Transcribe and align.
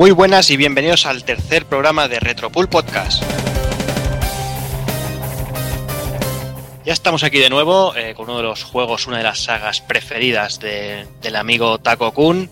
Muy 0.00 0.12
buenas 0.12 0.48
y 0.50 0.56
bienvenidos 0.56 1.04
al 1.04 1.24
tercer 1.24 1.66
programa 1.66 2.08
de 2.08 2.20
Retropool 2.20 2.70
Podcast. 2.70 3.22
Ya 6.86 6.94
estamos 6.94 7.22
aquí 7.22 7.38
de 7.38 7.50
nuevo 7.50 7.94
eh, 7.94 8.14
con 8.14 8.24
uno 8.24 8.38
de 8.38 8.44
los 8.44 8.64
juegos, 8.64 9.06
una 9.06 9.18
de 9.18 9.24
las 9.24 9.40
sagas 9.40 9.82
preferidas 9.82 10.58
del 10.58 11.36
amigo 11.36 11.76
Taco 11.80 12.12
Kun. 12.12 12.50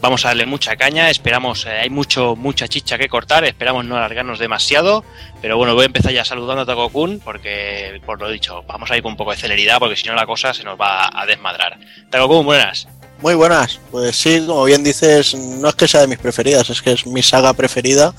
Vamos 0.00 0.24
a 0.24 0.28
darle 0.28 0.46
mucha 0.46 0.74
caña, 0.76 1.10
esperamos, 1.10 1.66
eh, 1.66 1.80
hay 1.80 1.90
mucho, 1.90 2.34
mucha 2.34 2.66
chicha 2.66 2.96
que 2.96 3.10
cortar, 3.10 3.44
esperamos 3.44 3.84
no 3.84 3.98
alargarnos 3.98 4.38
demasiado, 4.38 5.04
pero 5.42 5.58
bueno, 5.58 5.74
voy 5.74 5.82
a 5.82 5.86
empezar 5.86 6.12
ya 6.12 6.24
saludando 6.24 6.62
a 6.62 6.66
Taco 6.66 6.88
Kun 6.88 7.20
porque, 7.22 8.00
por 8.06 8.18
lo 8.18 8.30
dicho, 8.30 8.62
vamos 8.62 8.90
a 8.90 8.96
ir 8.96 9.02
con 9.02 9.12
un 9.12 9.18
poco 9.18 9.32
de 9.32 9.36
celeridad 9.36 9.78
porque 9.80 9.96
si 9.96 10.06
no 10.06 10.14
la 10.14 10.24
cosa 10.24 10.54
se 10.54 10.64
nos 10.64 10.80
va 10.80 11.10
a 11.12 11.26
desmadrar. 11.26 11.78
Taco 12.08 12.26
Kun, 12.26 12.46
buenas. 12.46 12.88
Muy 13.24 13.36
buenas, 13.36 13.80
pues 13.90 14.16
sí, 14.16 14.44
como 14.46 14.64
bien 14.64 14.84
dices, 14.84 15.34
no 15.34 15.70
es 15.70 15.74
que 15.74 15.88
sea 15.88 16.02
de 16.02 16.08
mis 16.08 16.18
preferidas, 16.18 16.68
es 16.68 16.82
que 16.82 16.92
es 16.92 17.06
mi 17.06 17.22
saga 17.22 17.54
preferida 17.54 18.12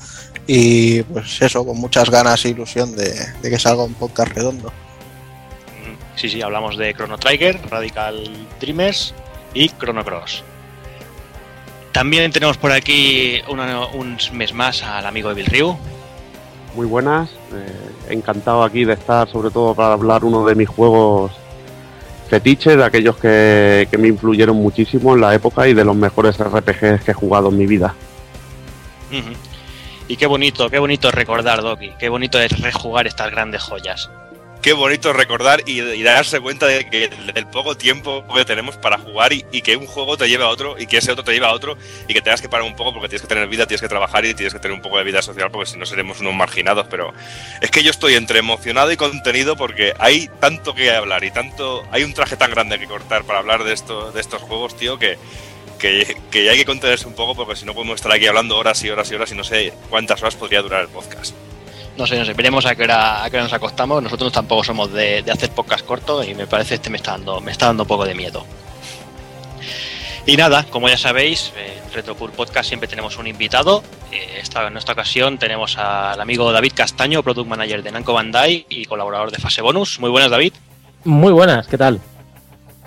y 0.48 1.00
pues 1.04 1.40
eso, 1.40 1.64
con 1.64 1.78
muchas 1.78 2.10
ganas 2.10 2.44
e 2.44 2.48
ilusión 2.48 2.96
de, 2.96 3.14
que 3.40 3.56
salga 3.56 3.84
un 3.84 3.94
podcast 3.94 4.32
redondo. 4.32 4.70
Mm, 4.70 6.18
sí, 6.18 6.28
sí, 6.28 6.42
hablamos 6.42 6.76
de 6.76 6.92
Chrono 6.92 7.18
Trigger, 7.18 7.56
Radical 7.70 8.28
Dreamers 8.58 9.14
y 9.54 9.68
Chrono 9.68 10.04
Cross. 10.04 10.42
También 11.92 12.32
tenemos 12.32 12.56
por 12.56 12.72
aquí 12.72 13.40
un 13.48 14.18
mes 14.32 14.52
más 14.52 14.82
al 14.82 15.06
amigo 15.06 15.30
Evil 15.30 15.46
Ryu. 15.46 15.76
Muy 16.74 16.86
buenas, 16.86 17.30
eh, 17.54 18.12
encantado 18.12 18.64
aquí 18.64 18.84
de 18.84 18.94
estar, 18.94 19.30
sobre 19.30 19.50
todo 19.52 19.72
para 19.72 19.92
hablar 19.92 20.24
uno 20.24 20.44
de 20.44 20.56
mis 20.56 20.68
juegos 20.68 21.30
fetiche 22.28 22.76
de 22.76 22.84
aquellos 22.84 23.16
que, 23.16 23.88
me 23.98 24.08
influyeron 24.08 24.56
muchísimo 24.56 25.14
en 25.14 25.20
la 25.20 25.34
época 25.34 25.68
y 25.68 25.74
de 25.74 25.84
los 25.84 25.96
mejores 25.96 26.36
RPGs 26.38 27.04
que 27.04 27.10
he 27.10 27.14
jugado 27.14 27.48
en 27.48 27.58
mi 27.58 27.66
vida. 27.66 27.94
Y 30.08 30.16
qué 30.16 30.26
bonito, 30.26 30.68
qué 30.68 30.78
bonito 30.78 31.10
recordar, 31.10 31.62
Doki, 31.62 31.92
qué 31.98 32.08
bonito 32.08 32.38
es 32.40 32.60
rejugar 32.60 33.06
estas 33.06 33.30
grandes 33.30 33.62
joyas 33.62 34.10
qué 34.62 34.72
bonito 34.72 35.12
recordar 35.12 35.62
y, 35.66 36.02
darse 36.02 36.40
cuenta 36.40 36.66
de 36.66 36.88
que 36.88 37.10
el, 37.34 37.46
poco 37.46 37.76
tiempo 37.76 38.24
que 38.34 38.44
tenemos 38.44 38.76
para 38.76 38.98
jugar 38.98 39.32
y, 39.32 39.42
que 39.62 39.76
un 39.76 39.86
juego 39.86 40.16
te 40.16 40.28
lleve 40.28 40.44
a 40.44 40.48
otro 40.48 40.76
y 40.78 40.86
que 40.86 40.98
ese 40.98 41.12
otro 41.12 41.24
te 41.24 41.32
lleve 41.32 41.46
a 41.46 41.52
otro 41.52 41.76
y 42.08 42.14
que 42.14 42.20
tengas 42.20 42.40
que 42.40 42.48
parar 42.48 42.66
un 42.66 42.76
poco 42.76 42.92
porque 42.92 43.08
tienes 43.08 43.22
que 43.22 43.28
tener 43.28 43.48
vida, 43.48 43.66
tienes 43.66 43.80
que 43.80 43.88
trabajar 43.88 44.24
y 44.24 44.34
tienes 44.34 44.52
que 44.52 44.60
tener 44.60 44.74
un 44.74 44.82
poco 44.82 44.98
de 44.98 45.04
vida 45.04 45.22
social 45.22 45.50
porque 45.50 45.70
si 45.70 45.78
no 45.78 45.86
seremos 45.86 46.20
unos 46.20 46.34
marginados. 46.34 46.86
Pero 46.90 47.12
es 47.60 47.70
que 47.70 47.82
yo 47.82 47.90
estoy 47.90 48.14
entre 48.14 48.38
emocionado 48.38 48.90
y 48.92 48.96
contenido 48.96 49.56
porque 49.56 49.94
hay 49.98 50.28
tanto 50.40 50.74
que 50.74 50.90
hablar 50.90 51.24
y 51.24 51.30
tanto. 51.30 51.84
Hay 51.90 52.04
un 52.04 52.12
traje 52.12 52.36
tan 52.36 52.50
grande 52.50 52.78
que 52.78 52.86
cortar 52.86 53.24
para 53.24 53.38
hablar 53.38 53.64
de, 53.64 53.72
esto, 53.72 54.12
de 54.12 54.20
estos 54.20 54.42
juegos, 54.42 54.76
tío, 54.76 54.98
que, 54.98 55.18
que, 55.78 56.16
que, 56.30 56.50
hay 56.50 56.58
que 56.58 56.64
contenerse 56.64 57.06
un 57.06 57.14
poco 57.14 57.34
porque 57.34 57.56
si 57.56 57.64
no 57.64 57.74
podemos 57.74 57.96
estar 57.96 58.12
aquí 58.12 58.26
hablando 58.26 58.56
horas 58.56 58.82
y 58.84 58.90
horas 58.90 59.10
y 59.10 59.14
horas 59.14 59.32
y 59.32 59.34
no 59.34 59.44
sé 59.44 59.72
cuántas 59.90 60.20
horas 60.22 60.36
podría 60.36 60.62
durar 60.62 60.82
el 60.82 60.88
podcast. 60.88 61.34
No 61.96 62.06
sé, 62.06 62.18
no 62.18 62.26
sé, 62.26 62.34
veremos 62.34 62.66
a 62.66 62.74
qué 62.74 62.82
hora, 62.82 63.24
a 63.24 63.30
qué 63.30 63.38
nos 63.38 63.52
acostamos. 63.52 64.02
Nosotros 64.02 64.30
tampoco 64.30 64.62
somos 64.62 64.92
de, 64.92 65.24
hacer 65.32 65.50
podcast 65.50 65.84
cortos 65.84 66.28
y 66.28 66.34
me 66.34 66.46
parece 66.46 66.74
este 66.74 66.90
me 66.90 66.98
está 66.98 67.12
dando, 67.12 67.40
me 67.40 67.52
está 67.52 67.66
dando 67.66 67.84
un 67.84 67.88
poco 67.88 68.04
de 68.04 68.14
miedo. 68.14 68.44
Y 70.26 70.36
nada, 70.36 70.64
como 70.64 70.88
ya 70.88 70.98
sabéis, 70.98 71.52
en 71.56 72.30
Podcast 72.32 72.68
siempre 72.68 72.88
tenemos 72.88 73.16
un 73.16 73.26
invitado. 73.26 73.82
Eh, 74.12 74.40
esta, 74.42 74.66
en 74.66 74.76
esta 74.76 74.92
ocasión 74.92 75.38
tenemos 75.38 75.78
al 75.78 76.20
amigo 76.20 76.52
David 76.52 76.72
Castaño, 76.74 77.22
Product 77.22 77.48
Manager 77.48 77.82
de 77.82 77.92
Namco 77.92 78.12
Bandai 78.12 78.66
y 78.68 78.84
colaborador 78.84 79.30
de 79.30 79.38
Fase 79.38 79.62
Bonus. 79.62 79.98
Muy 79.98 80.10
buenas, 80.10 80.30
David. 80.30 80.52
Muy 81.04 81.32
buenas, 81.32 81.66
¿qué 81.68 81.78
tal? 81.78 82.00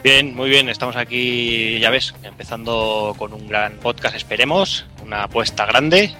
Bien, 0.04 0.36
muy 0.36 0.50
bien. 0.50 0.70
Estamos 0.70 0.96
aquí, 0.96 1.80
ya 1.80 1.90
ves, 1.90 2.14
empezando 2.24 3.16
con 3.18 3.34
un 3.34 3.48
gran 3.48 3.78
podcast, 3.78 4.16
esperemos. 4.16 4.86
Una 5.04 5.24
apuesta 5.24 5.66
grande 5.66 6.14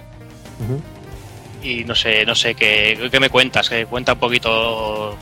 y 1.62 1.84
no 1.84 1.94
sé, 1.94 2.24
no 2.24 2.34
sé 2.34 2.54
qué, 2.54 3.08
qué 3.10 3.20
me 3.20 3.30
cuentas, 3.30 3.68
que 3.68 3.86
cuenta 3.86 4.14
un 4.14 4.18
poquito 4.18 5.16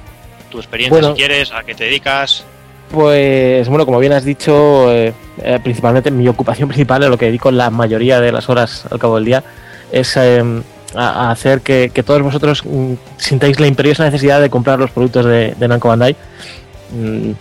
tu 0.50 0.58
experiencia 0.58 1.02
si 1.02 1.14
quieres, 1.14 1.52
a 1.52 1.62
qué 1.62 1.74
te 1.74 1.84
dedicas. 1.84 2.44
Pues 2.90 3.68
bueno, 3.68 3.84
como 3.84 3.98
bien 3.98 4.12
has 4.12 4.24
dicho, 4.24 4.90
eh, 4.90 5.12
eh, 5.42 5.60
principalmente 5.62 6.10
mi 6.10 6.26
ocupación 6.28 6.68
principal, 6.68 7.02
a 7.02 7.08
lo 7.08 7.18
que 7.18 7.26
dedico 7.26 7.50
la 7.50 7.70
mayoría 7.70 8.20
de 8.20 8.32
las 8.32 8.48
horas 8.48 8.86
al 8.90 8.98
cabo 8.98 9.16
del 9.16 9.24
día, 9.24 9.44
es 9.92 10.16
eh, 10.16 10.42
a, 10.94 11.30
hacer 11.30 11.60
que, 11.60 11.90
todos 12.04 12.22
vosotros 12.22 12.64
mm, 12.64 12.94
sintáis 13.18 13.60
la 13.60 13.66
imperiosa 13.66 14.04
necesidad 14.04 14.40
de 14.40 14.50
comprar 14.50 14.78
los 14.78 14.90
productos 14.90 15.26
de, 15.26 15.54
de 15.54 15.68
Namco 15.68 15.88
Bandai. 15.88 16.16
Mm, 16.92 17.32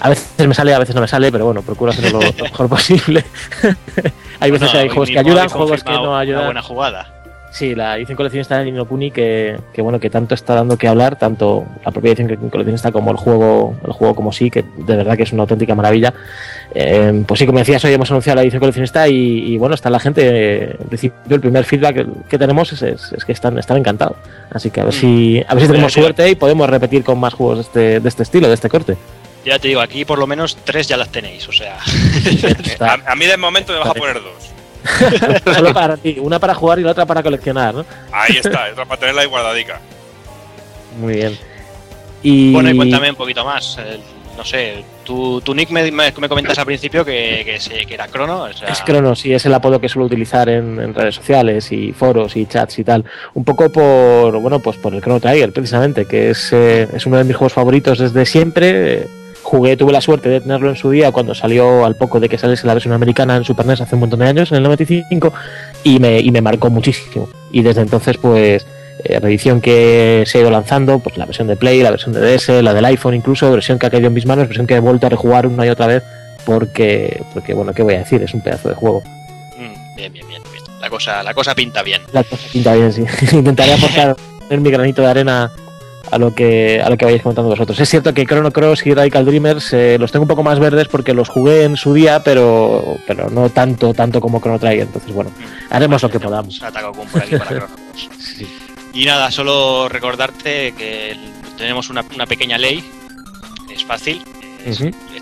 a 0.00 0.10
veces 0.10 0.46
me 0.46 0.54
sale, 0.54 0.74
a 0.74 0.78
veces 0.78 0.94
no 0.94 1.00
me 1.00 1.08
sale, 1.08 1.32
pero 1.32 1.46
bueno, 1.46 1.62
procuro 1.62 1.90
hacerlo 1.90 2.20
lo, 2.20 2.44
mejor 2.44 2.68
posible. 2.68 3.24
hay 4.40 4.50
veces 4.50 4.70
que 4.70 4.78
hay 4.78 4.88
juegos 4.88 5.08
que 5.08 5.18
ayudan, 5.18 5.48
juegos 5.48 5.84
que 5.84 5.92
no 5.92 6.16
ayudan. 6.16 6.40
Una 6.40 6.46
buena 6.46 6.62
jugada. 6.62 7.15
Sí, 7.56 7.74
la 7.74 7.96
edición 7.96 8.16
coleccionista 8.16 8.58
de 8.58 8.66
Ninokuni 8.66 9.10
que, 9.10 9.56
que 9.72 9.80
bueno 9.80 9.98
que 9.98 10.10
tanto 10.10 10.34
está 10.34 10.54
dando 10.54 10.76
que 10.76 10.88
hablar, 10.88 11.16
tanto 11.16 11.64
la 11.82 11.90
propia 11.90 12.12
edición 12.12 12.50
coleccionista 12.50 12.92
como 12.92 13.10
el 13.10 13.16
juego, 13.16 13.74
el 13.82 13.92
juego 13.92 14.14
como 14.14 14.30
sí, 14.30 14.50
que 14.50 14.62
de 14.76 14.94
verdad 14.94 15.16
que 15.16 15.22
es 15.22 15.32
una 15.32 15.44
auténtica 15.44 15.74
maravilla. 15.74 16.12
Eh, 16.74 17.24
pues 17.26 17.40
sí, 17.40 17.46
como 17.46 17.58
decías, 17.58 17.82
hoy 17.86 17.94
hemos 17.94 18.10
anunciado 18.10 18.36
la 18.36 18.42
edición 18.42 18.60
coleccionista 18.60 19.08
y, 19.08 19.56
bueno, 19.56 19.74
está 19.74 19.88
la 19.88 19.98
gente, 19.98 20.72
en 20.72 20.88
principio 20.88 21.16
el 21.30 21.40
primer 21.40 21.64
feedback 21.64 22.06
que, 22.28 22.38
tenemos 22.38 22.74
es, 22.74 22.82
es, 22.82 23.24
que 23.24 23.32
están, 23.32 23.58
están 23.58 23.78
encantados. 23.78 24.18
Así 24.50 24.70
que 24.70 24.82
a 24.82 24.84
ver 24.84 24.94
mm. 24.94 24.98
si, 24.98 25.42
a 25.48 25.54
ver 25.54 25.62
si 25.62 25.68
tenemos 25.70 25.94
suerte 25.94 26.28
y 26.28 26.34
podemos 26.34 26.68
repetir 26.68 27.04
con 27.04 27.18
más 27.18 27.32
juegos 27.32 27.56
de 27.56 27.62
este, 27.62 28.00
de 28.00 28.08
este 28.10 28.22
estilo, 28.22 28.48
de 28.48 28.54
este 28.54 28.68
corte. 28.68 28.98
Ya 29.46 29.58
te 29.58 29.68
digo, 29.68 29.80
aquí 29.80 30.04
por 30.04 30.18
lo 30.18 30.26
menos 30.26 30.58
tres 30.62 30.88
ya 30.88 30.98
las 30.98 31.08
tenéis, 31.08 31.48
o 31.48 31.52
sea. 31.52 31.78
a, 32.80 33.12
a, 33.12 33.16
mí 33.16 33.24
de 33.24 33.38
momento 33.38 33.72
me 33.72 33.78
vas 33.78 33.88
a 33.88 33.94
poner 33.94 34.20
dos. 34.22 34.55
Solo 35.54 35.72
para 35.72 35.96
ti, 35.96 36.18
una 36.20 36.38
para 36.38 36.54
jugar 36.54 36.78
y 36.78 36.82
la 36.82 36.92
otra 36.92 37.06
para 37.06 37.22
coleccionar, 37.22 37.74
¿no? 37.74 37.84
Ahí 38.12 38.36
está, 38.36 38.68
otra 38.72 38.84
para 38.84 39.00
tenerla 39.00 39.22
ahí 39.22 39.28
guardadica. 39.28 39.80
Muy 41.00 41.14
bien. 41.14 41.38
Y... 42.22 42.52
Bueno, 42.52 42.70
y 42.70 42.76
cuéntame 42.76 43.10
un 43.10 43.16
poquito 43.16 43.44
más. 43.44 43.78
no 44.36 44.44
sé, 44.44 44.84
tu, 45.04 45.40
tu 45.40 45.54
nick 45.54 45.70
me, 45.70 45.90
me, 45.90 46.12
comentas 46.12 46.58
al 46.58 46.66
principio 46.66 47.04
que, 47.04 47.58
que, 47.68 47.94
era 47.94 48.08
Crono. 48.08 48.48
Es 48.48 48.82
Crono, 48.84 49.14
sí, 49.14 49.32
es 49.32 49.46
el 49.46 49.54
apodo 49.54 49.80
que 49.80 49.88
suelo 49.88 50.06
utilizar 50.06 50.48
en, 50.48 50.94
redes 50.94 51.14
sociales 51.14 51.70
y 51.72 51.92
foros 51.92 52.36
y 52.36 52.46
chats 52.46 52.78
y 52.78 52.84
tal. 52.84 53.04
Un 53.34 53.44
poco 53.44 53.70
por, 53.70 54.38
bueno, 54.40 54.58
pues 54.58 54.76
por 54.76 54.94
el 54.94 55.00
Chrono 55.00 55.20
Trigger, 55.20 55.52
precisamente, 55.52 56.06
que 56.06 56.30
es, 56.30 56.52
eh, 56.52 56.88
es 56.92 57.06
uno 57.06 57.18
de 57.18 57.24
mis 57.24 57.36
juegos 57.36 57.52
favoritos 57.52 57.98
desde 57.98 58.26
siempre 58.26 59.06
jugué, 59.46 59.76
tuve 59.76 59.92
la 59.92 60.00
suerte 60.00 60.28
de 60.28 60.40
tenerlo 60.40 60.68
en 60.68 60.76
su 60.76 60.90
día 60.90 61.12
cuando 61.12 61.32
salió 61.32 61.84
al 61.84 61.94
poco 61.94 62.18
de 62.18 62.28
que 62.28 62.36
saliese 62.36 62.66
la 62.66 62.74
versión 62.74 62.92
americana 62.92 63.36
en 63.36 63.44
Super 63.44 63.64
NES 63.64 63.80
hace 63.80 63.94
un 63.94 64.00
montón 64.00 64.18
de 64.18 64.26
años, 64.26 64.50
en 64.50 64.56
el 64.56 64.64
95, 64.64 65.32
y 65.84 66.00
me, 66.00 66.18
y 66.18 66.32
me 66.32 66.42
marcó 66.42 66.68
muchísimo. 66.68 67.28
Y 67.52 67.62
desde 67.62 67.82
entonces, 67.82 68.16
pues, 68.18 68.66
eh, 69.04 69.20
reedición 69.20 69.60
que 69.60 70.24
se 70.26 70.38
ha 70.38 70.40
ido 70.40 70.50
lanzando, 70.50 70.98
pues 70.98 71.16
la 71.16 71.26
versión 71.26 71.46
de 71.46 71.54
Play, 71.54 71.80
la 71.80 71.92
versión 71.92 72.12
de 72.12 72.20
DS, 72.20 72.60
la 72.60 72.74
del 72.74 72.84
iPhone 72.86 73.14
incluso, 73.14 73.48
versión 73.52 73.78
que 73.78 73.86
ha 73.86 73.90
caído 73.90 74.08
en 74.08 74.14
mis 74.14 74.26
manos, 74.26 74.48
versión 74.48 74.66
que 74.66 74.74
he 74.74 74.80
vuelto 74.80 75.06
a 75.06 75.10
rejugar 75.10 75.46
una 75.46 75.64
y 75.64 75.68
otra 75.68 75.86
vez, 75.86 76.02
porque, 76.44 77.22
porque 77.32 77.54
bueno, 77.54 77.72
¿qué 77.72 77.84
voy 77.84 77.94
a 77.94 77.98
decir? 77.98 78.20
Es 78.22 78.34
un 78.34 78.40
pedazo 78.40 78.68
de 78.68 78.74
juego. 78.74 79.04
Mm, 79.56 79.94
bien, 79.94 80.12
bien, 80.12 80.26
bien, 80.26 80.42
La 80.80 80.90
cosa, 80.90 81.22
la 81.22 81.34
cosa 81.34 81.54
pinta 81.54 81.84
bien. 81.84 82.02
La 82.12 82.24
cosa 82.24 82.48
pinta 82.52 82.74
bien, 82.74 82.92
sí. 82.92 83.04
Intentaré 83.32 83.74
aportar 83.74 84.16
mi 84.50 84.70
granito 84.72 85.02
de 85.02 85.08
arena 85.08 85.52
a 86.10 86.18
lo 86.18 86.34
que 86.34 86.80
a 86.82 86.90
lo 86.90 86.96
que 86.96 87.04
vayáis 87.04 87.22
comentando 87.22 87.50
vosotros. 87.50 87.78
Es 87.78 87.88
cierto 87.88 88.14
que 88.14 88.26
Chrono 88.26 88.50
Cross 88.50 88.86
y 88.86 88.94
Radical 88.94 89.24
Dreamers 89.24 89.72
eh, 89.72 89.96
los 89.98 90.12
tengo 90.12 90.24
un 90.24 90.28
poco 90.28 90.42
más 90.42 90.58
verdes 90.58 90.88
porque 90.88 91.14
los 91.14 91.28
jugué 91.28 91.64
en 91.64 91.76
su 91.76 91.94
día, 91.94 92.22
pero 92.22 92.96
pero 93.06 93.30
no 93.30 93.50
tanto 93.50 93.94
tanto 93.94 94.20
como 94.20 94.40
Chrono 94.40 94.58
Trigger. 94.58 94.82
Entonces, 94.82 95.12
bueno, 95.12 95.30
haremos 95.70 96.02
lo 96.02 96.10
que 96.10 96.20
podamos. 96.20 96.60
Y 98.92 99.04
nada, 99.04 99.30
solo 99.30 99.90
recordarte 99.90 100.72
que 100.72 101.14
tenemos 101.58 101.90
una, 101.90 102.02
pequeña 102.02 102.56
ley, 102.56 102.82
es 103.70 103.84
fácil, 103.84 104.22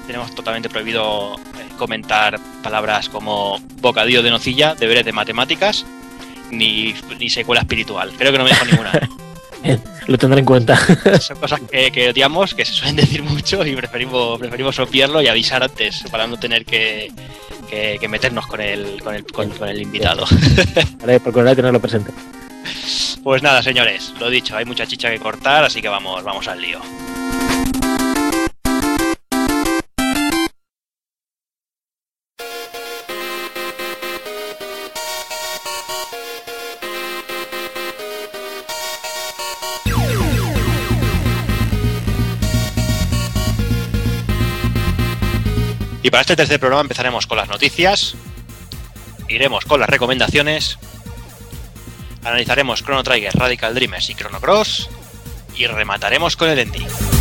tenemos 0.07 0.33
totalmente 0.33 0.69
prohibido 0.69 1.35
eh, 1.35 1.67
comentar 1.77 2.39
palabras 2.63 3.09
como 3.09 3.59
bocadillo 3.81 4.23
de 4.23 4.31
nocilla, 4.31 4.77
deberes 4.77 5.05
de 5.05 5.13
matemáticas, 5.13 5.85
ni, 6.53 6.95
ni 7.19 7.29
secuela 7.29 7.63
espiritual. 7.63 8.13
Creo 8.17 8.31
que 8.31 8.39
no 8.39 8.45
me 8.45 8.51
dejo 8.51 8.65
ninguna. 8.65 8.93
lo 10.07 10.19
tendré 10.19 10.41
en 10.41 10.47
cuenta. 10.47 10.77
Son 11.21 11.39
cosas 11.39 11.61
que, 11.71 12.09
odiamos, 12.09 12.55
que 12.55 12.65
se 12.65 12.73
suelen 12.73 12.97
decir 12.97 13.23
mucho 13.23 13.65
y 13.67 13.75
preferimos, 13.77 14.39
preferimos 14.39 14.79
obviarlo 14.79 15.23
y 15.23 15.29
avisar 15.29 15.63
antes 15.63 16.05
para 16.11 16.27
no 16.27 16.39
tener 16.39 16.65
que, 16.65 17.11
meternos 18.09 18.47
con 18.47 18.61
el, 18.61 19.03
con 19.03 19.15
el, 19.15 19.25
con, 19.25 19.69
el 19.69 19.83
invitado. 19.83 20.27
Vale, 21.01 21.21
procurar 21.21 21.57
tenerlo 21.57 21.81
presente. 21.81 22.13
Pues 23.23 23.43
nada, 23.43 23.63
señores, 23.63 24.13
lo 24.21 24.29
dicho, 24.29 24.57
hay 24.57 24.65
mucha 24.65 24.87
chicha 24.87 25.11
que 25.11 25.19
cortar, 25.19 25.65
así 25.65 25.81
que 25.81 25.89
vamos, 25.89 26.23
vamos 26.23 26.47
al 26.47 26.61
lío. 26.61 26.81
Y 46.05 46.11
para 46.11 46.21
este 46.21 46.37
tercer 46.37 46.61
programa 46.61 46.83
empezaremos 46.83 47.27
con 47.27 47.39
las 47.39 47.49
noticias, 47.49 48.15
iremos 49.27 49.65
con 49.65 49.81
las 49.81 49.89
recomendaciones 49.89 50.79
Analizaremos 52.25 52.83
Chrono 52.83 53.03
Trigger, 53.03 53.33
Radical 53.35 53.75
Dreamers 53.75 54.09
y 54.09 54.15
Chrono 54.15 54.41
Cross. 54.41 54.89
Y 55.57 55.67
remataremos 55.67 56.37
con 56.37 56.49
el 56.49 56.59
ending. 56.59 57.14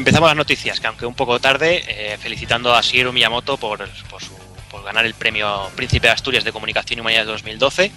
Empezamos 0.00 0.28
las 0.28 0.36
noticias, 0.36 0.80
que 0.80 0.86
aunque 0.86 1.06
un 1.06 1.14
poco 1.14 1.38
tarde, 1.40 1.84
eh, 1.86 2.16
felicitando 2.18 2.74
a 2.74 2.80
Shigeru 2.80 3.12
Miyamoto 3.12 3.56
por, 3.56 3.88
por, 4.08 4.22
su- 4.22 4.36
por 4.70 4.82
ganar 4.82 5.04
el 5.06 5.14
premio 5.14 5.70
Príncipe 5.76 6.06
de 6.08 6.12
Asturias 6.14 6.42
de 6.44 6.52
Comunicación 6.52 6.98
y 6.98 7.00
Humanidades 7.00 7.28
2012. 7.28 7.92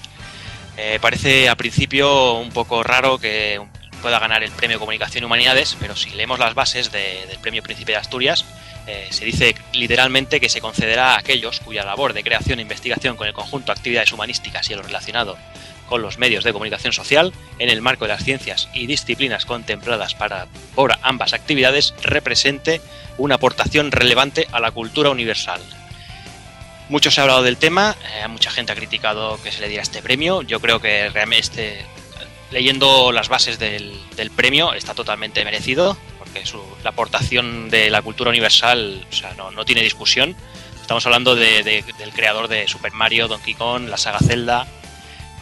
Eh, 0.78 1.00
parece 1.02 1.50
a 1.50 1.56
principio 1.56 2.34
un 2.34 2.50
poco 2.52 2.84
raro 2.84 3.20
que 3.20 3.62
pueda 4.02 4.20
ganar 4.20 4.44
el 4.44 4.52
premio 4.52 4.80
Comunicación 4.80 5.24
y 5.24 5.26
Humanidades, 5.26 5.78
pero 5.80 5.96
si 5.96 6.10
leemos 6.12 6.40
las 6.40 6.54
bases 6.56 6.92
de- 6.92 7.26
del 7.28 7.40
premio 7.40 7.64
Príncipe 7.64 7.94
de 7.94 7.98
Asturias, 8.00 8.44
eh, 8.86 9.08
se 9.12 9.24
dice 9.24 9.56
literalmente 9.72 10.42
que 10.42 10.50
se 10.50 10.60
concederá 10.60 11.14
a 11.16 11.20
aquellos 11.20 11.62
cuya 11.62 11.86
labor 11.86 12.12
de 12.14 12.22
creación 12.24 12.60
e 12.60 12.64
investigación 12.64 13.16
con 13.16 13.28
el 13.28 13.34
conjunto 13.34 13.68
de 13.68 13.80
actividades 13.80 14.12
humanísticas 14.12 14.70
y 14.70 14.74
a 14.74 14.78
lo 14.78 14.84
relacionado 14.84 15.38
con 15.94 16.01
los 16.01 16.18
medios 16.18 16.44
de 16.44 16.54
comunicación 16.54 16.92
social, 16.92 17.31
en 17.60 17.69
el 17.69 17.80
marco 17.80 18.06
de 18.06 18.13
las 18.13 18.24
ciencias 18.24 18.68
y 18.74 18.88
disciplinas 18.88 19.45
contempladas 19.45 20.16
para, 20.16 20.48
por 20.74 20.94
ambas 21.04 21.34
actividades, 21.34 21.94
represente 22.01 22.81
una 23.19 23.36
aportación 23.36 23.92
relevante 23.92 24.48
a 24.51 24.60
la 24.60 24.72
cultura 24.72 25.12
universal. 25.12 25.62
Mucho 26.90 27.12
se 27.12 27.22
ha 27.22 27.25
hablado 27.25 27.44
del 27.44 27.57
tema, 27.57 27.95
eh, 28.16 28.28
mucha 28.28 28.50
gente 28.50 28.72
ha 28.72 28.75
criticado 28.75 29.40
que 29.44 29.51
se 29.51 29.62
le 29.62 29.68
diera 29.68 29.84
este 29.84 30.01
premio. 30.01 30.42
Yo 30.42 30.60
creo 30.60 30.80
que 30.80 31.10
realmente, 31.10 31.42
este, 31.42 31.86
leyendo 32.50 33.12
las 33.12 33.30
bases 33.30 33.60
del, 33.60 33.94
del 34.16 34.31
premio, 34.31 34.74
está 34.74 34.95
totalmente 34.95 35.45
merecido, 35.45 35.95
porque 36.18 36.44
su- 36.48 36.60
la 36.84 36.90
aportación 36.90 37.69
de 37.69 37.92
la 37.92 38.01
cultura 38.01 38.31
universal 38.31 39.06
o 39.12 39.13
sea, 39.16 39.36
no, 39.38 39.51
no 39.51 39.63
tiene 39.63 39.84
discusión. 39.84 40.36
Estamos 40.81 41.06
hablando 41.06 41.36
de- 41.36 41.62
de- 41.62 41.86
del 42.00 42.12
creador 42.13 42.48
de 42.48 42.68
Super 42.68 42.94
Mario, 42.94 43.28
Donkey 43.28 43.54
Kong, 43.54 43.88
la 43.90 43.98
saga 43.98 44.18
Zelda. 44.18 44.66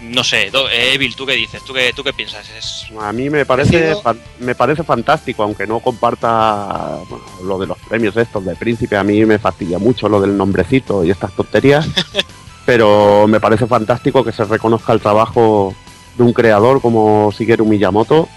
No 0.02 0.24
sé, 0.24 0.48
eh, 0.48 0.94
Evil, 0.94 1.16
¿tú 1.16 1.26
qué 1.26 1.34
dices? 1.34 1.62
¿Tú 1.64 1.74
qué, 1.74 1.92
tú 1.96 2.04
qué 2.04 2.12
piensas? 2.12 2.50
¿Es 2.50 2.88
A 3.00 3.12
mí 3.14 3.30
me 3.30 3.46
parece, 3.46 3.96
fan- 4.02 4.20
me 4.40 4.56
parece 4.56 4.84
fantástico, 4.84 5.44
aunque 5.44 5.68
no 5.68 5.80
comparta 5.80 6.98
bueno, 7.08 7.24
lo 7.44 7.60
de 7.60 7.68
los 7.68 7.78
premios 7.80 8.18
estos 8.18 8.44
de 8.46 8.56
príncipe. 8.56 8.98
A 8.98 9.04
mí 9.04 9.24
me 9.26 9.38
fastidia 9.40 9.78
mucho 9.78 10.10
lo 10.10 10.20
del 10.20 10.36
nombrecito 10.36 11.04
y 11.04 11.12
estas 11.12 11.32
tonterías. 11.36 11.88
pero 12.66 13.28
me 13.28 13.40
parece 13.40 13.68
fantástico 13.68 14.24
que 14.24 14.32
se 14.32 14.46
reconozca 14.46 14.94
el 14.94 15.02
trabajo 15.02 15.74
de 16.18 16.24
un 16.24 16.34
creador 16.34 16.82
como 16.82 17.32
Shigeru 17.32 17.66
Miyamoto. 17.66 18.28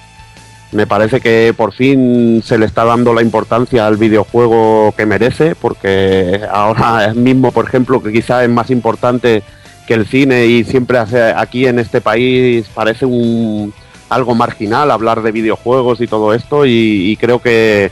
Me 0.73 0.87
parece 0.87 1.21
que 1.21 1.55
por 1.57 1.73
fin 1.73 2.43
se 2.45 2.59
le 2.59 2.67
está 2.67 2.85
dando 2.85 3.15
la 3.15 3.23
importancia 3.23 3.87
al 3.87 3.97
videojuego 3.97 4.93
que 4.97 5.07
merece, 5.07 5.55
porque 5.55 6.41
ahora 6.51 7.13
mismo, 7.15 7.53
por 7.53 7.67
ejemplo, 7.69 8.03
que 8.03 8.13
quizá 8.13 8.43
es 8.43 8.51
más 8.51 8.71
importante 8.71 9.43
que 9.87 9.95
el 9.95 10.07
cine 10.07 10.47
y 10.47 10.65
siempre 10.65 10.99
hace 10.99 11.23
aquí 11.23 11.67
en 11.67 11.79
este 11.79 12.01
país 12.01 12.67
parece 12.75 13.07
un 13.07 13.73
algo 14.09 14.35
marginal 14.35 14.91
hablar 14.91 15.23
de 15.23 15.33
videojuegos 15.33 16.01
y 16.01 16.07
todo 16.07 16.35
esto 16.35 16.67
y, 16.67 17.17
creo 17.21 17.41
que, 17.41 17.91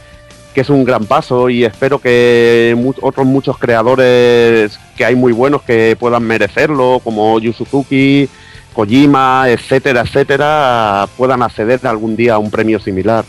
que 0.54 0.60
es 0.60 0.70
un 0.70 0.84
gran 0.84 1.06
paso 1.06 1.48
y 1.48 1.64
espero 1.64 1.98
que 1.98 2.76
otros 3.00 3.26
muchos 3.26 3.58
creadores 3.58 4.78
que 4.96 5.04
hay 5.04 5.16
muy 5.16 5.32
buenos 5.32 5.62
que 5.62 5.96
puedan 5.98 6.24
merecerlo 6.24 7.00
como 7.02 7.38
Yu 7.40 7.52
Suzuki, 7.52 8.28
Kojima, 8.72 9.46
etcétera, 9.48 10.02
etcétera, 10.02 11.08
puedan 11.16 11.42
acceder 11.42 11.86
algún 11.86 12.16
día 12.16 12.34
a 12.34 12.38
un 12.38 12.50
premio 12.50 12.78
similar. 12.78 13.24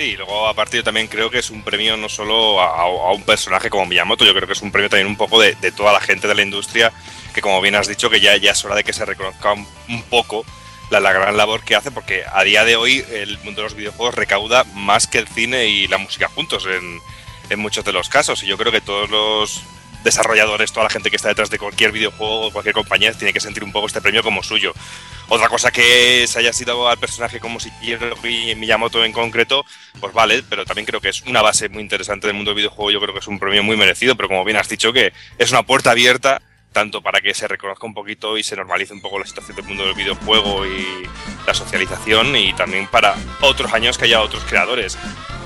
Sí, 0.00 0.16
luego 0.16 0.48
aparte 0.48 0.78
yo 0.78 0.82
también 0.82 1.08
creo 1.08 1.30
que 1.30 1.40
es 1.40 1.50
un 1.50 1.62
premio 1.62 1.94
no 1.98 2.08
solo 2.08 2.58
a, 2.58 2.68
a- 2.68 2.84
a 2.84 3.12
un 3.12 3.22
personaje 3.22 3.68
como 3.68 3.84
Miyamoto, 3.84 4.24
yo 4.24 4.32
creo 4.32 4.46
que 4.46 4.54
es 4.54 4.62
un 4.62 4.72
premio 4.72 4.88
también 4.88 5.06
un 5.06 5.16
poco 5.18 5.38
de, 5.38 5.54
toda 5.72 5.92
la 5.92 6.00
gente 6.00 6.26
de 6.26 6.34
la 6.34 6.40
industria, 6.40 6.90
que 7.34 7.42
como 7.42 7.60
bien 7.60 7.74
has 7.74 7.86
dicho, 7.86 8.08
que 8.08 8.18
ya, 8.18 8.34
es 8.34 8.64
hora 8.64 8.76
de 8.76 8.82
que 8.82 8.94
se 8.94 9.04
reconozca 9.04 9.52
un, 9.52 10.02
poco 10.08 10.46
la, 10.88 11.00
la 11.00 11.12
gran 11.12 11.36
labor 11.36 11.62
que 11.64 11.76
hace, 11.76 11.90
porque 11.90 12.24
a 12.32 12.42
día 12.44 12.64
de 12.64 12.76
hoy 12.76 13.04
el 13.12 13.36
mundo 13.40 13.60
de 13.60 13.64
los 13.64 13.74
videojuegos 13.74 14.14
recauda 14.14 14.64
más 14.72 15.06
que 15.06 15.18
el 15.18 15.28
cine 15.28 15.66
y 15.66 15.86
la 15.86 15.98
música 15.98 16.28
juntos 16.28 16.64
en, 16.64 16.98
en 17.50 17.58
muchos 17.58 17.84
de 17.84 17.92
los 17.92 18.08
casos, 18.08 18.42
y 18.42 18.46
yo 18.46 18.56
creo 18.56 18.72
que 18.72 18.80
todos 18.80 19.10
los 19.10 19.60
desarrolladores, 20.04 20.72
toda 20.72 20.84
la 20.84 20.90
gente 20.90 21.10
que 21.10 21.16
está 21.16 21.28
detrás 21.28 21.50
de 21.50 21.58
cualquier 21.58 21.92
videojuego, 21.92 22.50
cualquier 22.50 22.74
compañía, 22.74 23.12
tiene 23.12 23.32
que 23.32 23.40
sentir 23.40 23.64
un 23.64 23.72
poco 23.72 23.86
este 23.86 24.00
premio 24.00 24.22
como 24.22 24.42
suyo. 24.42 24.72
Otra 25.28 25.48
cosa 25.48 25.70
que 25.70 26.26
se 26.26 26.38
haya 26.38 26.52
sido 26.52 26.88
al 26.88 26.98
personaje 26.98 27.38
como 27.38 27.58
Shigeru 27.58 28.16
Miyamoto 28.56 29.04
en 29.04 29.12
concreto, 29.12 29.64
pues 30.00 30.12
vale, 30.12 30.42
pero 30.42 30.64
también 30.64 30.86
creo 30.86 31.00
que 31.00 31.10
es 31.10 31.22
una 31.22 31.42
base 31.42 31.68
muy 31.68 31.82
interesante 31.82 32.26
del 32.26 32.34
mundo 32.34 32.50
del 32.50 32.56
videojuego. 32.56 32.90
Yo 32.90 33.00
creo 33.00 33.14
que 33.14 33.20
es 33.20 33.28
un 33.28 33.38
premio 33.38 33.62
muy 33.62 33.76
merecido, 33.76 34.16
pero 34.16 34.28
como 34.28 34.44
bien 34.44 34.56
has 34.56 34.68
dicho, 34.68 34.92
que 34.92 35.12
es 35.38 35.50
una 35.50 35.62
puerta 35.62 35.92
abierta 35.92 36.42
tanto 36.72 37.02
para 37.02 37.20
que 37.20 37.34
se 37.34 37.48
reconozca 37.48 37.86
un 37.86 37.94
poquito 37.94 38.38
y 38.38 38.42
se 38.42 38.56
normalice 38.56 38.92
un 38.92 39.00
poco 39.00 39.18
la 39.18 39.26
situación 39.26 39.56
del 39.56 39.64
mundo 39.64 39.84
del 39.84 39.94
videojuego 39.94 40.66
y 40.66 41.08
la 41.46 41.54
socialización, 41.54 42.36
y 42.36 42.52
también 42.52 42.86
para 42.86 43.14
otros 43.40 43.72
años 43.72 43.98
que 43.98 44.04
haya 44.04 44.20
otros 44.20 44.44
creadores. 44.44 44.98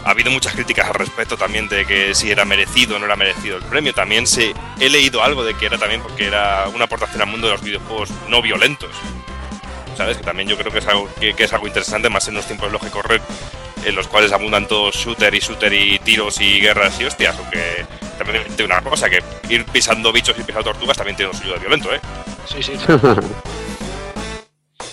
Ha 0.04 0.10
habido 0.10 0.30
muchas 0.30 0.52
críticas 0.52 0.87
al 0.88 0.94
respecto 0.94 1.38
también 1.38 1.68
de 1.68 1.87
que 1.87 2.14
si 2.14 2.30
era 2.30 2.44
merecido 2.44 2.96
o 2.96 2.98
no 2.98 3.06
era 3.06 3.16
merecido 3.16 3.56
el 3.56 3.62
premio. 3.62 3.94
También 3.94 4.26
se, 4.26 4.52
he 4.78 4.90
leído 4.90 5.22
algo 5.22 5.44
de 5.44 5.54
que 5.54 5.64
era 5.64 5.78
también 5.78 6.02
porque 6.02 6.26
era 6.26 6.68
una 6.75 6.84
aportación 6.84 7.22
al 7.22 7.28
mundo 7.28 7.46
de 7.46 7.54
los 7.54 7.62
videojuegos 7.62 8.10
no 8.28 8.42
violentos. 8.42 8.90
¿sabes? 9.96 10.18
Que 10.18 10.25
también 10.25 10.48
yo 10.48 10.58
creo 10.58 10.72
que 10.72 10.78
es 10.78 10.87
algo, 10.87 11.08
que, 11.20 11.34
que 11.34 11.44
es 11.44 11.52
algo 11.52 11.66
interesante, 11.66 12.10
más 12.10 12.28
en 12.28 12.34
los 12.34 12.46
tiempos 12.46 12.70
los 12.70 12.82
que 12.82 12.90
en 13.84 13.94
los 13.94 14.08
cuales 14.08 14.32
abundan 14.32 14.66
todos 14.66 14.96
shooter 14.96 15.34
y 15.34 15.40
shooter 15.40 15.72
y 15.72 15.98
tiros 15.98 16.40
y 16.40 16.60
guerras 16.60 16.98
y 17.00 17.04
hostias, 17.04 17.37
aunque 17.38 17.87
también 18.14 18.44
tiene 18.56 18.64
una 18.73 18.83
cosa, 18.83 19.09
que 19.11 19.23
ir 19.49 19.64
pisando 19.66 20.12
bichos 20.12 20.37
y 20.38 20.42
pisando 20.42 20.71
tortugas 20.71 20.97
también 20.97 21.16
tiene 21.16 21.30
un 21.33 21.37
suyo 21.38 21.54
de 21.54 21.61
violento, 21.61 21.92
¿eh? 21.94 22.00
Sí, 22.47 22.62
sí. 22.62 22.73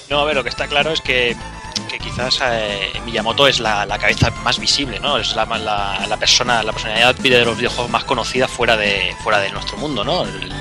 No, 0.09 0.19
a 0.19 0.25
ver, 0.25 0.35
lo 0.35 0.43
que 0.43 0.49
está 0.49 0.67
claro 0.67 0.91
es 0.91 0.99
que, 0.99 1.35
que 1.89 1.97
quizás 1.97 2.39
eh, 2.43 2.91
Miyamoto 3.05 3.47
es 3.47 3.61
la, 3.61 3.85
la 3.85 3.97
cabeza 3.97 4.29
más 4.43 4.59
visible, 4.59 4.99
¿no? 4.99 5.17
Es 5.17 5.35
la, 5.37 5.45
la, 5.45 6.05
la 6.05 6.17
persona, 6.17 6.61
la 6.63 6.73
personalidad 6.73 7.15
de 7.15 7.45
los 7.45 7.55
videojuegos 7.57 7.89
más 7.89 8.03
conocida 8.03 8.49
fuera 8.49 8.75
de, 8.75 9.15
fuera 9.23 9.39
de 9.39 9.49
nuestro 9.51 9.77
mundo, 9.77 10.03
¿no? 10.03 10.23
El- 10.23 10.51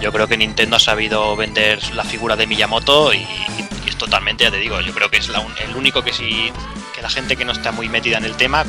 yo 0.00 0.12
creo 0.12 0.26
que 0.26 0.36
Nintendo 0.36 0.76
ha 0.76 0.80
sabido 0.80 1.36
vender 1.36 1.78
la 1.94 2.04
figura 2.04 2.34
de 2.36 2.46
Miyamoto 2.46 3.12
y, 3.14 3.18
y 3.18 3.88
es 3.88 3.96
totalmente, 3.96 4.44
ya 4.44 4.50
te 4.50 4.56
digo, 4.58 4.80
yo 4.82 4.92
creo 4.94 5.10
que 5.10 5.16
es 5.18 5.28
la 5.28 5.40
un- 5.40 5.54
el 5.58 5.74
único 5.76 6.02
que 6.02 6.12
sí, 6.12 6.52
que 6.94 7.00
la 7.02 7.08
gente 7.10 7.36
que 7.36 7.44
no 7.46 7.52
está 7.52 7.70
muy 7.72 7.88
metida 7.88 8.18
en 8.18 8.24
el 8.24 8.34
tema, 8.36 8.64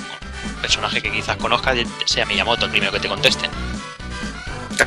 personaje 0.62 1.02
que 1.02 1.12
quizás 1.12 1.38
conozca, 1.38 1.74
sea 2.06 2.26
Miyamoto 2.26 2.66
el 2.66 2.72
primero 2.72 2.92
que 2.92 3.00
te 3.00 3.08
conteste. 3.08 3.50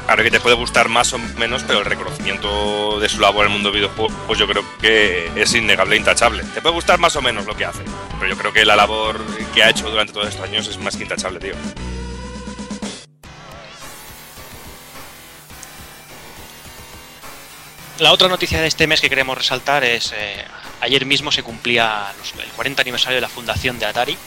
Claro 0.06 0.22
que 0.24 0.30
te 0.30 0.40
puede 0.40 0.56
gustar 0.56 0.88
más 0.88 1.12
o 1.12 1.18
menos, 1.18 1.62
pero 1.64 1.78
el 1.78 1.84
reconocimiento 1.84 2.98
de 2.98 3.08
su 3.08 3.20
labor 3.20 3.46
en 3.46 3.52
el 3.52 3.54
mundo 3.54 3.70
del 3.70 3.80
videojuego, 3.80 4.12
pues 4.26 4.38
yo 4.38 4.46
creo 4.48 4.64
que 4.80 5.30
es 5.36 5.54
innegable 5.54 5.94
e 5.94 5.98
intachable. 5.98 6.42
Te 6.52 6.60
puede 6.60 6.74
gustar 6.74 6.98
más 6.98 7.14
o 7.16 7.22
menos 7.22 7.46
lo 7.46 7.54
que 7.56 7.64
hace, 7.64 7.82
pero 8.18 8.32
yo 8.32 8.36
creo 8.38 8.52
que 8.52 8.64
la 8.64 8.74
labor 8.76 9.20
que 9.54 9.62
ha 9.62 9.70
hecho 9.70 9.88
durante 9.88 10.12
todos 10.12 10.28
estos 10.28 10.44
años 10.44 10.66
es 10.66 10.78
más 10.78 10.96
que 10.96 11.04
intachable, 11.04 11.38
tío. 11.38 11.54
La 17.98 18.12
otra 18.12 18.28
noticia 18.28 18.60
de 18.60 18.66
este 18.66 18.86
mes 18.86 19.00
que 19.00 19.08
queremos 19.08 19.38
resaltar 19.38 19.84
es 19.84 20.12
eh, 20.16 20.44
ayer 20.80 21.06
mismo 21.06 21.30
se 21.30 21.42
cumplía 21.44 22.12
los- 22.18 22.32
el 22.44 22.50
40 22.50 22.82
aniversario 22.82 23.16
de 23.16 23.20
la 23.20 23.28
fundación 23.28 23.78
de 23.78 23.86
Atari. 23.86 24.18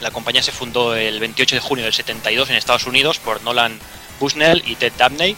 La 0.00 0.10
compañía 0.10 0.42
se 0.42 0.52
fundó 0.52 0.94
el 0.94 1.18
28 1.18 1.56
de 1.56 1.60
junio 1.60 1.84
del 1.84 1.94
72 1.94 2.50
en 2.50 2.56
Estados 2.56 2.86
Unidos 2.86 3.18
por 3.18 3.42
Nolan 3.42 3.78
Bushnell 4.20 4.62
y 4.66 4.76
Ted 4.76 4.92
Dabney 4.96 5.36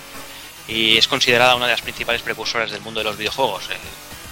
y 0.69 0.99
es 0.99 1.09
considerada 1.09 1.57
una 1.57 1.67
de 1.67 1.73
las 1.73 1.83
principales 1.83 2.23
precursoras 2.23 2.71
del 2.71 2.81
mundo 2.81 3.01
de 3.01 3.05
los 3.05 3.17
videojuegos. 3.17 3.65
Eh, 3.71 3.77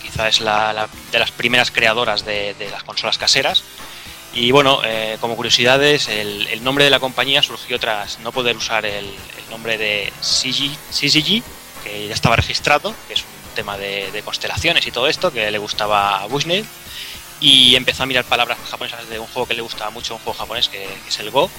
quizá 0.02 0.28
es 0.28 0.40
la, 0.40 0.88
de 1.11 1.18
las 1.18 1.30
primeras 1.30 1.70
creadoras 1.70 2.25
de, 2.25 2.54
las 2.70 2.85
consolas 2.85 3.18
caseras. 3.18 3.64
Y 4.35 4.50
bueno, 4.50 4.82
eh, 4.85 5.16
como 5.20 5.35
curiosidades, 5.35 6.08
el, 6.08 6.62
nombre 6.62 6.85
de 6.85 6.90
la 6.90 7.00
compañía 7.00 7.42
surgió 7.42 7.80
tras 7.80 8.20
no 8.20 8.30
poder 8.30 8.56
usar 8.56 8.87
el, 8.87 9.11
nombre 9.50 9.78
de 9.78 10.12
CG, 10.20 11.42
que 11.82 12.06
ya 12.06 12.14
estaba 12.14 12.37
registrado, 12.37 12.94
que 13.08 13.14
es 13.14 13.23
un 13.23 13.54
tema 13.54 13.78
de, 13.78 14.12
de 14.12 14.23
constelaciones 14.23 14.87
y 14.87 14.90
todo 14.90 15.08
esto, 15.08 15.32
que 15.32 15.50
le 15.50 15.58
gustaba 15.58 16.23
a 16.23 16.26
Bushnell. 16.26 16.66
Y 17.40 17.76
empezó 17.76 18.02
a 18.02 18.07
mirar 18.07 18.25
palabras 18.25 18.59
japonesas 18.68 19.09
de 19.09 19.18
un 19.18 19.26
juego 19.26 19.47
que 19.47 19.54
le 19.54 19.62
gustaba 19.62 19.90
mucho, 19.90 20.14
un 20.14 20.21
juego 20.21 20.38
japonés 20.38 20.68
que, 20.68 20.88
es 21.07 21.18
el 21.21 21.30
Go, 21.30 21.50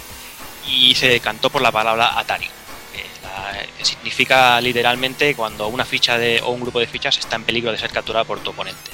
y 0.68 0.96
se 0.96 1.08
decantó 1.08 1.50
por 1.50 1.62
la 1.62 1.72
palabra 1.72 2.20
Atari, 2.20 2.48
que, 2.94 3.86
significa 3.86 4.60
literalmente 4.62 5.36
cuando 5.36 5.68
una 5.68 5.86
ficha 5.86 6.18
de, 6.18 6.42
o 6.42 6.50
un 6.50 6.62
grupo 6.62 6.80
de 6.80 6.88
fichas 6.88 7.18
está 7.18 7.36
en 7.36 7.44
peligro 7.44 7.72
de 7.72 7.78
ser 7.78 7.92
capturada 7.92 8.26
por 8.26 8.40
tu 8.40 8.52
oponente. 8.52 8.92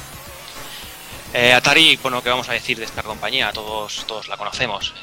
Eh, 1.33 1.51
Atari, 1.51 1.97
bueno, 1.97 2.23
¿qué 2.23 2.29
vamos 2.29 2.47
a 2.47 2.53
decir 2.53 2.77
de 2.77 2.85
esta 2.85 3.03
compañía? 3.03 3.51
Todos, 3.51 4.05
todos 4.07 4.27
la 4.27 4.37
conocemos. 4.37 4.93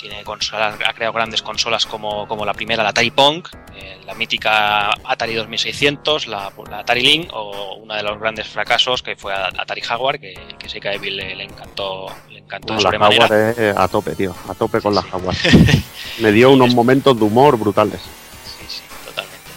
Tiene 0.00 0.24
consolas, 0.24 0.76
ha 0.86 0.92
creado 0.94 1.12
grandes 1.12 1.42
consolas 1.42 1.84
como, 1.84 2.26
como 2.26 2.44
la 2.44 2.54
primera, 2.54 2.82
la 2.82 2.90
Atari 2.90 3.10
Pong, 3.10 3.46
eh, 3.74 4.00
la 4.06 4.14
mítica 4.14 4.90
Atari 5.04 5.34
2600, 5.34 6.26
la, 6.26 6.52
Atari 6.72 7.02
Link 7.02 7.30
o 7.32 7.74
uno 7.74 7.94
de 7.94 8.02
los 8.02 8.18
grandes 8.18 8.48
fracasos 8.48 9.02
que 9.02 9.16
fue 9.16 9.34
Atari 9.34 9.82
Jaguar, 9.82 10.18
que, 10.18 10.34
que 10.58 10.68
sé 10.68 10.80
que 10.80 10.88
a 10.88 10.94
Evil 10.94 11.16
le, 11.16 11.42
encantó, 11.42 12.06
le 12.30 12.38
encantó 12.38 12.74
la 12.74 12.90
Jaguar 12.90 13.32
es 13.32 13.76
a 13.76 13.88
tope, 13.88 14.14
tío, 14.14 14.34
a 14.48 14.54
tope 14.54 14.80
con 14.80 14.94
la 14.94 15.02
Jaguar. 15.02 15.36
Me 16.18 16.32
dio 16.32 16.50
unos 16.50 16.74
momentos 16.74 17.18
de 17.18 17.24
humor 17.24 17.58
brutales. 17.58 18.00
Sí, 18.44 18.64
sí, 18.68 18.80
totalmente. 19.04 19.50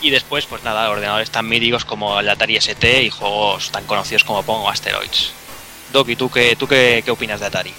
Y 0.00 0.10
después, 0.10 0.46
pues 0.46 0.64
nada, 0.64 0.88
ordenadores 0.90 1.30
tan 1.30 1.46
míticos 1.48 1.84
como 1.84 2.18
el 2.18 2.28
Atari 2.28 2.56
ST 2.56 3.02
y 3.02 3.10
juegos 3.10 3.70
tan 3.70 3.84
conocidos 3.84 4.24
como 4.24 4.42
Pong 4.42 4.64
o 4.64 4.70
Asteroids. 4.70 5.32
Doc, 5.92 6.08
¿y 6.08 6.16
tú 6.16 6.30
qué, 6.30 6.56
tú 6.56 6.66
qué, 6.66 7.02
qué 7.04 7.10
opinas 7.10 7.40
de 7.40 7.46
Atari? 7.46 7.74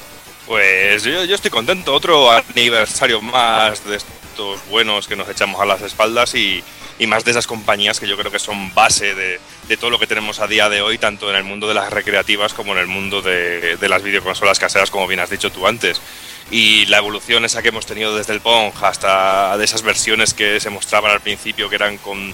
Pues 0.47 1.03
yo, 1.03 1.21
estoy 1.23 1.51
contento. 1.51 1.93
Otro 1.93 2.31
aniversario 2.31 3.21
más 3.21 3.83
de 3.85 3.97
estos 3.97 4.65
buenos 4.69 5.05
que 5.05 5.17
nos 5.17 5.27
echamos 5.27 5.59
a 5.59 5.65
las 5.65 5.81
espaldas 5.81 6.33
y, 6.35 6.63
más 7.05 7.25
de 7.25 7.31
esas 7.31 7.45
compañías 7.45 7.99
que 7.99 8.07
yo 8.07 8.17
creo 8.17 8.31
que 8.31 8.39
son 8.39 8.73
base 8.73 9.13
de, 9.13 9.39
todo 9.77 9.89
lo 9.89 9.99
que 9.99 10.07
tenemos 10.07 10.39
a 10.39 10.47
día 10.47 10.69
de 10.69 10.81
hoy, 10.81 10.97
tanto 10.97 11.29
en 11.29 11.35
el 11.35 11.43
mundo 11.43 11.67
de 11.67 11.73
las 11.73 11.91
recreativas 11.91 12.53
como 12.53 12.71
en 12.71 12.79
el 12.79 12.87
mundo 12.87 13.21
de, 13.21 13.77
las 13.81 14.01
videoconsolas 14.03 14.57
caseras, 14.57 14.89
como 14.89 15.05
bien 15.05 15.19
has 15.19 15.29
dicho 15.29 15.51
tú 15.51 15.67
antes. 15.67 16.01
Y 16.49 16.85
la 16.85 16.99
evolución 16.99 17.43
esa 17.43 17.61
que 17.61 17.69
hemos 17.69 17.85
tenido 17.85 18.15
desde 18.15 18.31
el 18.31 18.39
Pong 18.39 18.71
hasta 18.81 19.57
de 19.57 19.65
esas 19.65 19.81
versiones 19.81 20.33
que 20.33 20.61
se 20.61 20.69
mostraban 20.69 21.11
al 21.11 21.19
principio, 21.19 21.69
que 21.69 21.75
eran 21.75 21.97
con, 21.97 22.33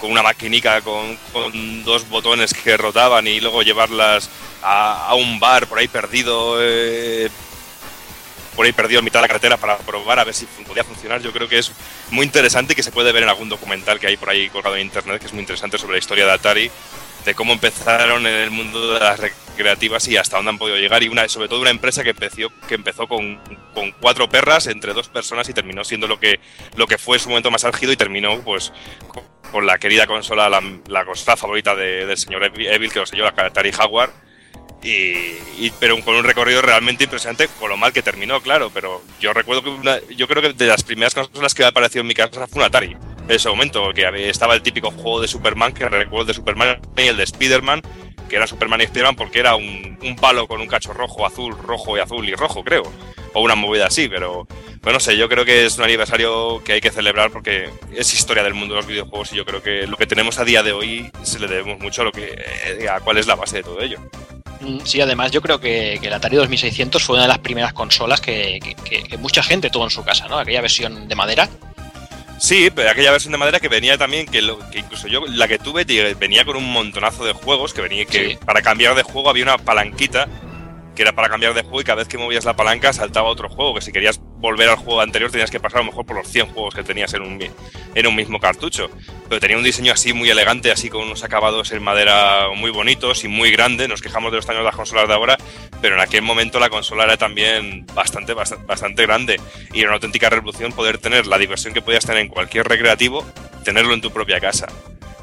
una 0.00 0.22
maquinica 0.22 0.80
con, 0.80 1.18
dos 1.84 2.08
botones 2.08 2.54
que 2.54 2.78
rotaban 2.78 3.26
y 3.26 3.38
luego 3.38 3.62
llevarlas 3.62 4.30
a, 4.62 5.14
un 5.14 5.38
bar 5.38 5.66
por 5.66 5.78
ahí 5.78 5.88
perdido. 5.88 6.56
Eh, 6.58 7.28
por 8.60 8.66
ahí 8.66 8.72
perdido 8.74 8.98
en 8.98 9.06
mitad 9.06 9.20
de 9.20 9.22
la 9.22 9.28
carretera 9.28 9.56
para 9.56 9.78
probar 9.78 10.18
a 10.18 10.24
ver 10.24 10.34
si 10.34 10.44
podía 10.44 10.84
funcionar. 10.84 11.22
Yo 11.22 11.32
creo 11.32 11.48
que 11.48 11.56
es 11.56 11.72
muy 12.10 12.26
interesante 12.26 12.74
y 12.74 12.76
que 12.76 12.82
se 12.82 12.92
puede 12.92 13.10
ver 13.10 13.22
en 13.22 13.30
algún 13.30 13.48
documental 13.48 13.98
que 13.98 14.06
hay 14.06 14.18
por 14.18 14.28
ahí 14.28 14.50
colgado 14.50 14.76
en 14.76 14.82
internet, 14.82 15.18
que 15.18 15.28
es 15.28 15.32
muy 15.32 15.40
interesante 15.40 15.78
sobre 15.78 15.92
la 15.92 15.98
historia 15.98 16.26
de 16.26 16.32
Atari, 16.32 16.70
de 17.24 17.34
cómo 17.34 17.54
empezaron 17.54 18.26
en 18.26 18.34
el 18.34 18.50
mundo 18.50 18.92
de 18.92 19.00
las 19.00 19.18
recreativas 19.18 20.06
y 20.08 20.18
hasta 20.18 20.36
dónde 20.36 20.50
han 20.50 20.58
podido 20.58 20.76
llegar. 20.76 21.02
Y 21.02 21.08
una, 21.08 21.26
sobre 21.26 21.48
todo 21.48 21.62
una 21.62 21.70
empresa 21.70 22.02
que 22.02 22.10
empezó, 22.10 22.52
que 22.68 22.74
empezó 22.74 23.08
con, 23.08 23.40
con 23.72 23.92
cuatro 23.92 24.28
perras 24.28 24.66
entre 24.66 24.92
dos 24.92 25.08
personas 25.08 25.48
y 25.48 25.54
terminó 25.54 25.82
siendo 25.82 26.06
lo 26.06 26.20
que, 26.20 26.38
lo 26.76 26.86
que 26.86 26.98
fue 26.98 27.18
su 27.18 27.30
momento 27.30 27.50
más 27.50 27.64
álgido 27.64 27.92
y 27.92 27.96
terminó 27.96 28.42
pues 28.42 28.74
con, 29.50 29.66
la 29.66 29.78
querida 29.78 30.06
consola, 30.06 30.50
la, 30.50 30.62
la 30.86 31.06
consola 31.06 31.38
favorita 31.38 31.74
del 31.74 32.18
señor 32.18 32.44
Evil, 32.44 32.92
que 32.92 32.98
lo 32.98 33.06
selló 33.06 33.24
la 33.24 33.32
Atari 33.34 33.72
Jaguar 33.72 34.10
y, 34.82 35.70
pero 35.78 36.00
con 36.02 36.16
un 36.16 36.24
recorrido 36.24 36.62
realmente 36.62 37.04
impresionante, 37.04 37.48
con 37.58 37.68
lo 37.68 37.76
mal 37.76 37.92
que 37.92 38.02
terminó, 38.02 38.40
claro. 38.40 38.70
Pero 38.72 39.02
yo 39.20 39.32
recuerdo 39.32 39.62
que 39.62 40.14
yo 40.14 40.26
creo 40.26 40.42
que 40.42 40.52
de 40.52 40.66
las 40.66 40.82
primeras 40.82 41.14
consolas 41.14 41.54
que 41.54 41.64
apareció 41.64 42.00
en 42.00 42.06
mi 42.06 42.14
casa 42.14 42.46
fue 42.46 42.60
un 42.60 42.66
Atari. 42.66 42.96
En 43.28 43.30
ese 43.30 43.48
momento, 43.48 43.92
que 43.92 44.28
estaba 44.28 44.54
el 44.54 44.62
típico 44.62 44.90
juego 44.90 45.20
de 45.20 45.28
Superman, 45.28 45.72
que 45.72 45.88
recuerdo 45.88 46.26
de 46.26 46.34
Superman 46.34 46.80
y 46.96 47.02
el 47.02 47.16
de 47.16 47.24
Spider-Man, 47.24 47.82
que 48.28 48.36
era 48.36 48.46
Superman 48.46 48.80
y 48.80 48.84
Spider-Man 48.84 49.16
porque 49.16 49.40
era 49.40 49.54
un, 49.56 49.98
un, 50.02 50.16
palo 50.16 50.48
con 50.48 50.60
un 50.60 50.66
cacho 50.66 50.92
rojo, 50.92 51.26
azul, 51.26 51.56
rojo 51.58 51.96
y 51.96 52.00
azul 52.00 52.28
y 52.28 52.34
rojo, 52.34 52.64
creo. 52.64 52.90
O 53.32 53.42
una 53.42 53.54
movida 53.54 53.86
así, 53.86 54.08
pero 54.08 54.46
bueno, 54.82 54.96
no 54.96 55.00
sé, 55.00 55.16
yo 55.16 55.28
creo 55.28 55.44
que 55.44 55.66
es 55.66 55.76
un 55.76 55.84
aniversario 55.84 56.62
que 56.64 56.72
hay 56.72 56.80
que 56.80 56.90
celebrar 56.90 57.30
porque 57.30 57.68
es 57.94 58.14
historia 58.14 58.42
del 58.42 58.54
mundo 58.54 58.74
de 58.74 58.80
los 58.80 58.86
videojuegos 58.86 59.32
y 59.32 59.36
yo 59.36 59.44
creo 59.44 59.62
que 59.62 59.86
lo 59.86 59.96
que 59.96 60.06
tenemos 60.06 60.38
a 60.38 60.44
día 60.44 60.62
de 60.62 60.72
hoy 60.72 61.10
se 61.22 61.38
le 61.38 61.46
debemos 61.46 61.78
mucho 61.80 62.02
a, 62.02 62.06
lo 62.06 62.12
que, 62.12 62.34
eh, 62.64 62.88
a 62.88 63.00
cuál 63.00 63.18
es 63.18 63.26
la 63.26 63.34
base 63.34 63.58
de 63.58 63.62
todo 63.62 63.80
ello. 63.80 63.98
Mm, 64.60 64.80
sí, 64.84 65.00
además 65.00 65.32
yo 65.32 65.40
creo 65.42 65.60
que, 65.60 65.94
el 65.94 66.12
Atari 66.12 66.36
2600 66.36 67.02
fue 67.02 67.14
una 67.16 67.22
de 67.22 67.28
las 67.28 67.38
primeras 67.38 67.72
consolas 67.72 68.20
que, 68.20 68.58
mucha 69.18 69.42
gente 69.42 69.70
tuvo 69.70 69.84
en 69.84 69.90
su 69.90 70.02
casa, 70.02 70.28
¿no? 70.28 70.38
Aquella 70.38 70.60
versión 70.60 71.08
de 71.08 71.14
madera. 71.14 71.48
Sí, 72.38 72.70
pero 72.74 72.88
aquella 72.90 73.10
versión 73.10 73.32
de 73.32 73.38
madera 73.38 73.60
que 73.60 73.68
venía 73.68 73.98
también, 73.98 74.26
que, 74.26 74.38
incluso 74.74 75.08
yo, 75.08 75.26
la 75.26 75.46
que 75.46 75.58
tuve, 75.58 75.84
venía 76.14 76.46
con 76.46 76.56
un 76.56 76.72
montonazo 76.72 77.24
de 77.24 77.32
juegos, 77.32 77.74
que 77.74 77.82
venía 77.82 78.06
que 78.06 78.38
para 78.46 78.62
cambiar 78.62 78.94
de 78.94 79.02
juego 79.02 79.28
había 79.28 79.44
una 79.44 79.58
palanquita 79.58 80.26
que 80.94 81.02
era 81.02 81.12
para 81.12 81.28
cambiar 81.28 81.54
de 81.54 81.62
juego 81.62 81.80
y 81.80 81.84
cada 81.84 81.96
vez 81.96 82.08
que 82.08 82.18
movías 82.18 82.44
la 82.44 82.54
palanca 82.54 82.92
saltaba 82.92 83.28
otro 83.28 83.48
juego, 83.48 83.74
que 83.74 83.80
si 83.80 83.92
querías 83.92 84.20
volver 84.40 84.68
al 84.68 84.76
juego 84.76 85.00
anterior 85.00 85.30
tenías 85.30 85.50
que 85.50 85.60
pasar 85.60 85.80
a 85.80 85.82
lo 85.82 85.90
mejor 85.90 86.06
por 86.06 86.16
los 86.16 86.28
100 86.28 86.46
juegos 86.46 86.74
que 86.74 86.82
tenías 86.82 87.12
en 87.14 87.22
un, 87.22 87.40
en 87.94 88.06
un 88.06 88.16
mismo 88.16 88.40
cartucho. 88.40 88.90
Pero 89.28 89.40
tenía 89.40 89.56
un 89.56 89.62
diseño 89.62 89.92
así 89.92 90.12
muy 90.12 90.30
elegante, 90.30 90.72
así 90.72 90.88
con 90.90 91.02
unos 91.02 91.22
acabados 91.22 91.72
en 91.72 91.82
madera 91.82 92.48
muy 92.56 92.70
bonitos 92.70 93.24
y 93.24 93.28
muy 93.28 93.50
grande. 93.50 93.88
Nos 93.88 94.02
quejamos 94.02 94.32
de 94.32 94.36
los 94.36 94.46
tamaños 94.46 94.64
de 94.64 94.68
las 94.68 94.76
consolas 94.76 95.08
de 95.08 95.14
ahora, 95.14 95.36
pero 95.80 95.94
en 95.94 96.00
aquel 96.00 96.22
momento 96.22 96.58
la 96.58 96.70
consola 96.70 97.04
era 97.04 97.16
también 97.16 97.86
bastante, 97.94 98.34
bastante, 98.34 98.66
bastante 98.66 99.02
grande 99.02 99.40
y 99.72 99.80
era 99.80 99.88
una 99.88 99.96
auténtica 99.96 100.30
revolución 100.30 100.72
poder 100.72 100.98
tener 100.98 101.26
la 101.26 101.38
diversión 101.38 101.74
que 101.74 101.82
podías 101.82 102.04
tener 102.04 102.22
en 102.22 102.28
cualquier 102.28 102.66
recreativo, 102.66 103.24
tenerlo 103.64 103.94
en 103.94 104.00
tu 104.00 104.10
propia 104.10 104.40
casa. 104.40 104.66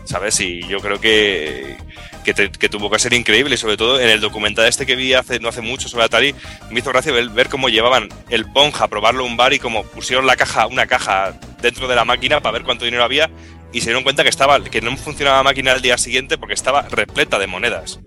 ¿Sabes? 0.07 0.39
Y 0.39 0.65
yo 0.67 0.79
creo 0.79 0.99
que, 0.99 1.77
que, 2.23 2.69
tuvo 2.69 2.89
que 2.89 2.99
ser 2.99 3.13
increíble 3.13 3.55
y 3.55 3.57
sobre 3.57 3.77
todo 3.77 3.99
en 3.99 4.09
el 4.09 4.19
documental 4.19 4.67
este 4.67 4.85
que 4.85 4.95
vi 4.95 5.13
hace 5.13 5.39
no 5.39 5.49
hace 5.49 5.61
mucho 5.61 5.87
sobre 5.87 6.05
Atari 6.05 6.35
me 6.71 6.79
hizo 6.79 6.89
gracia 6.89 7.11
ver, 7.11 7.49
cómo 7.49 7.69
llevaban 7.69 8.09
el 8.29 8.45
Ponja 8.45 8.85
a 8.85 8.87
probarlo 8.87 9.23
a 9.23 9.27
un 9.27 9.37
bar 9.37 9.53
y 9.53 9.59
cómo 9.59 9.83
pusieron 9.83 10.25
la 10.25 10.35
caja 10.35 10.67
una 10.67 10.87
caja 10.87 11.39
dentro 11.61 11.87
de 11.87 11.95
la 11.95 12.05
máquina 12.05 12.41
para 12.41 12.53
ver 12.53 12.63
cuánto 12.63 12.85
dinero 12.85 13.03
había 13.03 13.29
y 13.71 13.79
se 13.79 13.87
dieron 13.87 14.03
cuenta 14.03 14.23
que 14.23 14.29
estaba 14.29 14.61
que 14.63 14.81
no 14.81 14.95
funcionaba 14.97 15.37
la 15.37 15.43
máquina 15.43 15.71
el 15.71 15.81
día 15.81 15.97
siguiente 15.97 16.37
porque 16.37 16.53
estaba 16.53 16.81
repleta 16.83 17.39
de 17.39 17.47
monedas 17.47 17.99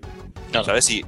¿sabes? 0.63 0.89
Y, 0.89 1.05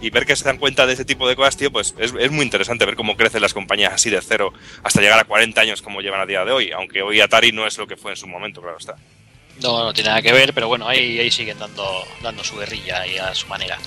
y 0.00 0.10
ver 0.10 0.24
que 0.24 0.36
se 0.36 0.44
dan 0.44 0.58
cuenta 0.58 0.86
de 0.86 0.92
ese 0.92 1.04
tipo 1.04 1.28
de 1.28 1.34
cosas, 1.34 1.56
tío, 1.56 1.72
pues 1.72 1.94
es, 1.98 2.14
es, 2.18 2.30
muy 2.30 2.44
interesante 2.44 2.84
ver 2.84 2.94
cómo 2.94 3.16
crecen 3.16 3.42
las 3.42 3.54
compañías 3.54 3.92
así 3.92 4.10
de 4.10 4.20
cero 4.20 4.52
hasta 4.82 5.00
llegar 5.00 5.18
a 5.18 5.24
40 5.24 5.60
años 5.60 5.82
como 5.82 6.00
llevan 6.00 6.20
a 6.20 6.26
día 6.26 6.44
de 6.44 6.52
hoy, 6.52 6.70
aunque 6.72 7.02
hoy 7.02 7.20
Atari 7.20 7.52
no 7.52 7.66
es 7.66 7.76
lo 7.78 7.86
que 7.86 7.96
fue 7.96 8.12
en 8.12 8.16
su 8.16 8.26
momento, 8.26 8.60
claro 8.60 8.78
está. 8.78 8.96
No, 9.62 9.84
no 9.84 9.92
tiene 9.92 10.10
nada 10.10 10.22
que 10.22 10.32
ver, 10.32 10.52
pero 10.52 10.68
bueno, 10.68 10.88
ahí, 10.88 11.18
ahí 11.18 11.30
siguen 11.30 11.58
dando, 11.58 12.06
dando 12.22 12.42
su 12.44 12.56
guerrilla 12.56 13.06
y 13.06 13.18
a 13.18 13.34
su 13.34 13.46
manera. 13.46 13.78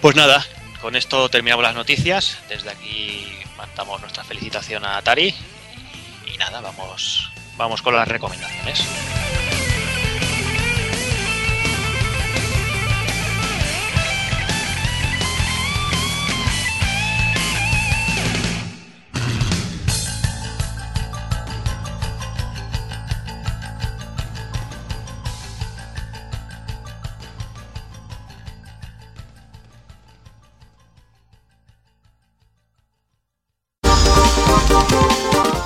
Pues 0.00 0.14
nada, 0.14 0.44
con 0.80 0.96
esto 0.96 1.28
terminamos 1.28 1.62
las 1.62 1.74
noticias. 1.74 2.38
Desde 2.48 2.70
aquí 2.70 3.26
mandamos 3.56 4.00
nuestra 4.00 4.24
felicitación 4.24 4.84
a 4.84 4.98
Atari. 4.98 5.34
Y, 6.26 6.34
y 6.34 6.36
nada, 6.36 6.60
vamos, 6.60 7.30
vamos 7.56 7.80
con 7.82 7.96
las 7.96 8.06
recomendaciones. 8.08 8.82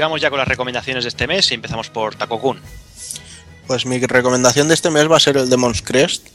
Vamos 0.00 0.20
ya 0.20 0.30
con 0.30 0.38
las 0.38 0.48
recomendaciones 0.48 1.04
de 1.04 1.08
este 1.08 1.26
mes 1.26 1.50
y 1.50 1.54
empezamos 1.54 1.90
por 1.90 2.14
Takokun. 2.14 2.60
Pues 3.66 3.86
mi 3.86 4.00
recomendación 4.00 4.66
de 4.66 4.74
este 4.74 4.90
mes 4.90 5.08
va 5.08 5.16
a 5.16 5.20
ser 5.20 5.36
el 5.36 5.48
Demon's 5.48 5.82
Crest. 5.82 6.26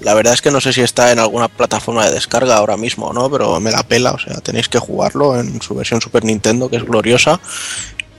La 0.00 0.12
verdad 0.12 0.34
es 0.34 0.42
que 0.42 0.50
no 0.50 0.60
sé 0.60 0.72
si 0.72 0.82
está 0.82 1.12
en 1.12 1.18
alguna 1.18 1.48
plataforma 1.48 2.04
de 2.04 2.12
descarga 2.12 2.56
ahora 2.56 2.76
mismo 2.76 3.12
no, 3.12 3.30
pero 3.30 3.58
me 3.58 3.70
la 3.70 3.82
pela, 3.82 4.12
o 4.12 4.18
sea, 4.18 4.34
tenéis 4.40 4.68
que 4.68 4.78
jugarlo 4.78 5.40
en 5.40 5.62
su 5.62 5.74
versión 5.74 6.00
Super 6.02 6.24
Nintendo, 6.24 6.68
que 6.68 6.76
es 6.76 6.84
gloriosa. 6.84 7.40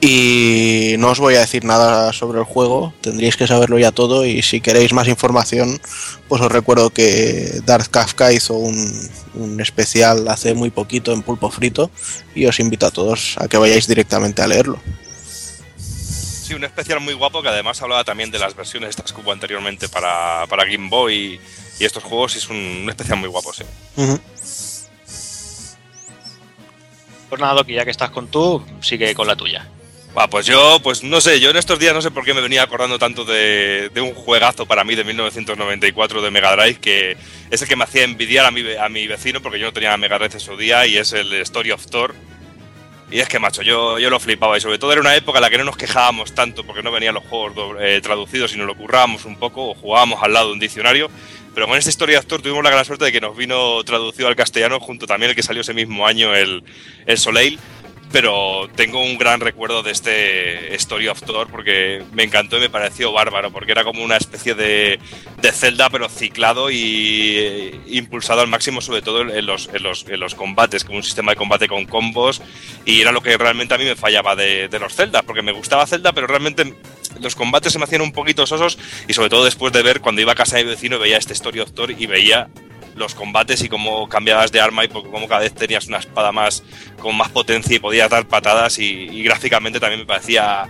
Y 0.08 0.94
no 0.98 1.08
os 1.08 1.18
voy 1.18 1.34
a 1.34 1.40
decir 1.40 1.64
nada 1.64 2.12
sobre 2.12 2.38
el 2.38 2.44
juego, 2.44 2.94
tendríais 3.00 3.36
que 3.36 3.48
saberlo 3.48 3.76
ya 3.76 3.90
todo 3.90 4.24
y 4.24 4.40
si 4.40 4.60
queréis 4.60 4.92
más 4.92 5.08
información, 5.08 5.80
pues 6.28 6.40
os 6.40 6.52
recuerdo 6.52 6.90
que 6.90 7.60
Darth 7.64 7.88
Kafka 7.88 8.32
hizo 8.32 8.54
un, 8.54 9.10
un 9.34 9.60
especial 9.60 10.28
hace 10.28 10.54
muy 10.54 10.70
poquito 10.70 11.12
en 11.12 11.22
Pulpo 11.22 11.50
Frito 11.50 11.90
y 12.36 12.46
os 12.46 12.60
invito 12.60 12.86
a 12.86 12.92
todos 12.92 13.34
a 13.38 13.48
que 13.48 13.58
vayáis 13.58 13.88
directamente 13.88 14.42
a 14.42 14.46
leerlo. 14.46 14.78
Sí, 15.76 16.54
un 16.54 16.62
especial 16.62 17.00
muy 17.00 17.14
guapo 17.14 17.42
que 17.42 17.48
además 17.48 17.82
hablaba 17.82 18.04
también 18.04 18.30
de 18.30 18.38
las 18.38 18.54
versiones 18.54 18.90
estas 18.90 19.12
que 19.12 19.20
hubo 19.20 19.32
anteriormente 19.32 19.88
para, 19.88 20.46
para 20.48 20.66
Game 20.66 20.88
Boy 20.88 21.14
y, 21.16 21.40
y 21.80 21.84
estos 21.84 22.04
juegos 22.04 22.36
y 22.36 22.38
es 22.38 22.48
un, 22.48 22.56
un 22.56 22.88
especial 22.90 23.18
muy 23.18 23.28
guapo, 23.28 23.52
sí. 23.52 23.64
Pues 27.28 27.40
nada, 27.40 27.54
Doki, 27.54 27.74
ya 27.74 27.84
que 27.84 27.90
estás 27.90 28.10
con 28.10 28.28
tú, 28.28 28.64
sigue 28.80 29.12
con 29.16 29.26
la 29.26 29.34
tuya. 29.34 29.68
Va, 30.16 30.28
pues 30.28 30.46
yo, 30.46 30.80
pues 30.82 31.02
no 31.02 31.20
sé, 31.20 31.40
yo 31.40 31.50
en 31.50 31.56
estos 31.56 31.78
días 31.78 31.92
no 31.92 32.00
sé 32.00 32.10
por 32.10 32.24
qué 32.24 32.32
me 32.32 32.40
venía 32.40 32.62
acordando 32.62 32.98
tanto 32.98 33.26
de, 33.26 33.90
de 33.92 34.00
un 34.00 34.14
juegazo 34.14 34.64
para 34.64 34.82
mí 34.82 34.94
de 34.94 35.04
1994 35.04 36.22
de 36.22 36.30
Mega 36.30 36.56
Drive 36.56 36.76
que 36.80 37.18
es 37.50 37.60
el 37.60 37.68
que 37.68 37.76
me 37.76 37.84
hacía 37.84 38.04
envidiar 38.04 38.46
a 38.46 38.50
mi, 38.50 38.64
a 38.76 38.88
mi 38.88 39.06
vecino 39.06 39.42
porque 39.42 39.58
yo 39.58 39.66
no 39.66 39.74
tenía 39.74 39.94
Mega 39.98 40.18
Drive 40.18 40.32
en 40.32 40.40
su 40.40 40.56
día 40.56 40.86
y 40.86 40.96
es 40.96 41.12
el 41.12 41.34
Story 41.34 41.72
of 41.72 41.84
Thor. 41.86 42.14
Y 43.10 43.20
es 43.20 43.28
que, 43.28 43.38
macho, 43.38 43.62
yo, 43.62 43.98
yo 43.98 44.08
lo 44.08 44.18
flipaba 44.18 44.56
y 44.56 44.60
sobre 44.60 44.78
todo 44.78 44.90
era 44.90 45.00
una 45.00 45.14
época 45.14 45.38
en 45.38 45.42
la 45.42 45.50
que 45.50 45.58
no 45.58 45.64
nos 45.64 45.76
quejábamos 45.76 46.34
tanto 46.34 46.64
porque 46.64 46.82
no 46.82 46.90
venían 46.90 47.14
los 47.14 47.24
juegos 47.24 47.76
eh, 47.78 48.00
traducidos 48.02 48.54
y 48.54 48.58
nos 48.58 48.66
lo 48.66 48.74
currábamos 48.74 49.26
un 49.26 49.36
poco 49.36 49.68
o 49.68 49.74
jugábamos 49.74 50.22
al 50.22 50.32
lado 50.32 50.46
de 50.46 50.52
un 50.54 50.58
diccionario. 50.58 51.10
Pero 51.54 51.68
con 51.68 51.78
este 51.78 51.90
Story 51.90 52.16
of 52.16 52.26
Thor 52.26 52.42
tuvimos 52.42 52.64
la 52.64 52.70
gran 52.70 52.84
suerte 52.84 53.04
de 53.04 53.12
que 53.12 53.20
nos 53.20 53.36
vino 53.36 53.82
traducido 53.84 54.28
al 54.28 54.36
castellano 54.36 54.80
junto 54.80 55.06
también 55.06 55.30
el 55.30 55.36
que 55.36 55.42
salió 55.42 55.60
ese 55.60 55.72
mismo 55.72 56.06
año, 56.06 56.34
el, 56.34 56.64
el 57.06 57.18
Soleil 57.18 57.58
pero 58.12 58.68
tengo 58.76 59.02
un 59.02 59.18
gran 59.18 59.40
recuerdo 59.40 59.82
de 59.82 59.90
este 59.90 60.74
Story 60.76 61.08
of 61.08 61.22
Thor 61.22 61.48
porque 61.50 62.02
me 62.12 62.22
encantó 62.22 62.56
y 62.56 62.60
me 62.60 62.70
pareció 62.70 63.12
bárbaro, 63.12 63.50
porque 63.50 63.72
era 63.72 63.84
como 63.84 64.02
una 64.02 64.16
especie 64.16 64.54
de, 64.54 64.98
de 65.40 65.52
Zelda, 65.52 65.90
pero 65.90 66.08
ciclado 66.08 66.70
y 66.70 67.36
eh, 67.36 67.80
impulsado 67.88 68.40
al 68.40 68.48
máximo, 68.48 68.80
sobre 68.80 69.02
todo 69.02 69.22
en 69.22 69.46
los, 69.46 69.68
en, 69.72 69.82
los, 69.82 70.06
en 70.08 70.20
los 70.20 70.34
combates, 70.34 70.84
como 70.84 70.98
un 70.98 71.04
sistema 71.04 71.32
de 71.32 71.36
combate 71.36 71.68
con 71.68 71.86
combos, 71.86 72.42
y 72.84 73.00
era 73.00 73.12
lo 73.12 73.22
que 73.22 73.36
realmente 73.36 73.74
a 73.74 73.78
mí 73.78 73.84
me 73.84 73.96
fallaba 73.96 74.36
de, 74.36 74.68
de 74.68 74.78
los 74.78 74.94
Zelda, 74.94 75.22
porque 75.22 75.42
me 75.42 75.52
gustaba 75.52 75.86
Zelda, 75.86 76.12
pero 76.12 76.26
realmente 76.26 76.74
los 77.20 77.34
combates 77.34 77.72
se 77.72 77.78
me 77.78 77.84
hacían 77.84 78.02
un 78.02 78.12
poquito 78.12 78.46
sosos, 78.46 78.78
y 79.08 79.14
sobre 79.14 79.30
todo 79.30 79.44
después 79.44 79.72
de 79.72 79.82
ver 79.82 80.00
cuando 80.00 80.20
iba 80.20 80.32
a 80.32 80.36
casa 80.36 80.56
de 80.56 80.64
mi 80.64 80.70
vecino, 80.70 80.98
veía 80.98 81.18
este 81.18 81.32
Story 81.32 81.60
of 81.60 81.72
Thor 81.72 81.90
y 81.90 82.06
veía 82.06 82.48
los 82.96 83.14
combates 83.14 83.62
y 83.62 83.68
cómo 83.68 84.08
cambiabas 84.08 84.50
de 84.52 84.60
arma 84.60 84.84
y 84.84 84.88
cómo 84.88 85.28
cada 85.28 85.42
vez 85.42 85.54
tenías 85.54 85.86
una 85.86 85.98
espada 85.98 86.32
más 86.32 86.62
con 86.98 87.16
más 87.16 87.28
potencia 87.30 87.76
y 87.76 87.78
podías 87.78 88.10
dar 88.10 88.26
patadas 88.26 88.78
y, 88.78 89.22
gráficamente 89.22 89.78
también 89.80 90.00
me 90.00 90.06
parecía 90.06 90.66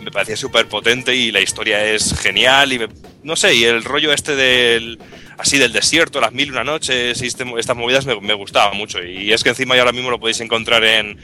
me 0.00 0.10
parecía 0.12 0.36
súper 0.36 0.68
potente 0.68 1.14
y 1.16 1.32
la 1.32 1.40
historia 1.40 1.84
es 1.84 2.14
genial 2.20 2.72
y 2.72 2.78
me- 2.78 2.88
no 3.24 3.34
sé 3.36 3.54
y 3.54 3.64
el 3.64 3.82
rollo 3.84 4.12
este 4.12 4.36
del 4.36 4.98
así 5.38 5.58
del 5.58 5.72
desierto 5.72 6.20
las 6.20 6.32
mil 6.32 6.48
y 6.48 6.50
una 6.50 6.62
noches 6.62 7.20
y 7.22 7.26
este- 7.26 7.44
estas 7.58 7.76
movidas 7.76 8.06
me, 8.06 8.20
me 8.20 8.34
gustaba 8.34 8.72
mucho 8.74 9.02
y 9.02 9.32
es 9.32 9.42
que 9.42 9.48
encima 9.48 9.74
ya 9.74 9.80
ahora 9.82 9.92
mismo 9.92 10.10
lo 10.10 10.20
podéis 10.20 10.40
encontrar 10.40 10.84
en 10.84 11.18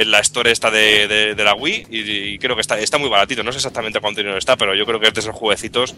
en 0.00 0.10
la 0.12 0.20
store 0.20 0.52
esta 0.52 0.70
de, 0.70 1.08
de- 1.08 1.34
de 1.34 1.44
la 1.44 1.54
Wii 1.54 1.86
y, 1.90 2.00
y 2.34 2.38
creo 2.38 2.54
que 2.54 2.60
está, 2.60 2.78
está 2.78 2.98
muy 2.98 3.08
baratito. 3.10 3.42
No 3.42 3.50
sé 3.50 3.58
exactamente 3.58 3.98
cuánto 4.00 4.20
dinero 4.20 4.38
está, 4.38 4.56
pero 4.56 4.74
yo 4.74 4.86
creo 4.86 5.00
que 5.00 5.08
es 5.08 5.14
de 5.14 5.20
esos 5.20 5.34
jueguecitos 5.34 5.94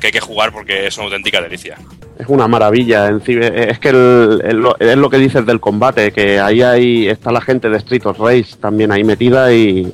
que 0.00 0.06
hay 0.06 0.12
que 0.12 0.20
jugar 0.20 0.52
porque 0.52 0.86
es 0.86 0.96
una 0.96 1.04
auténtica 1.06 1.40
delicia. 1.42 1.76
Es 2.18 2.26
una 2.28 2.48
maravilla. 2.48 3.10
sí, 3.26 3.34
eh, 3.40 3.66
Es 3.70 3.78
que 3.78 3.90
el- 3.90 4.40
el- 4.44 4.56
lo- 4.56 4.76
es 4.80 4.96
lo 4.96 5.10
que 5.10 5.18
dices 5.18 5.44
del 5.44 5.60
combate, 5.60 6.12
que 6.12 6.40
ahí 6.40 6.62
hay, 6.62 7.08
está 7.08 7.30
la 7.30 7.42
gente 7.42 7.68
de 7.68 7.76
Street 7.76 8.06
of 8.06 8.18
Rage 8.18 8.56
también 8.60 8.90
ahí 8.90 9.04
metida 9.04 9.52
y 9.52 9.92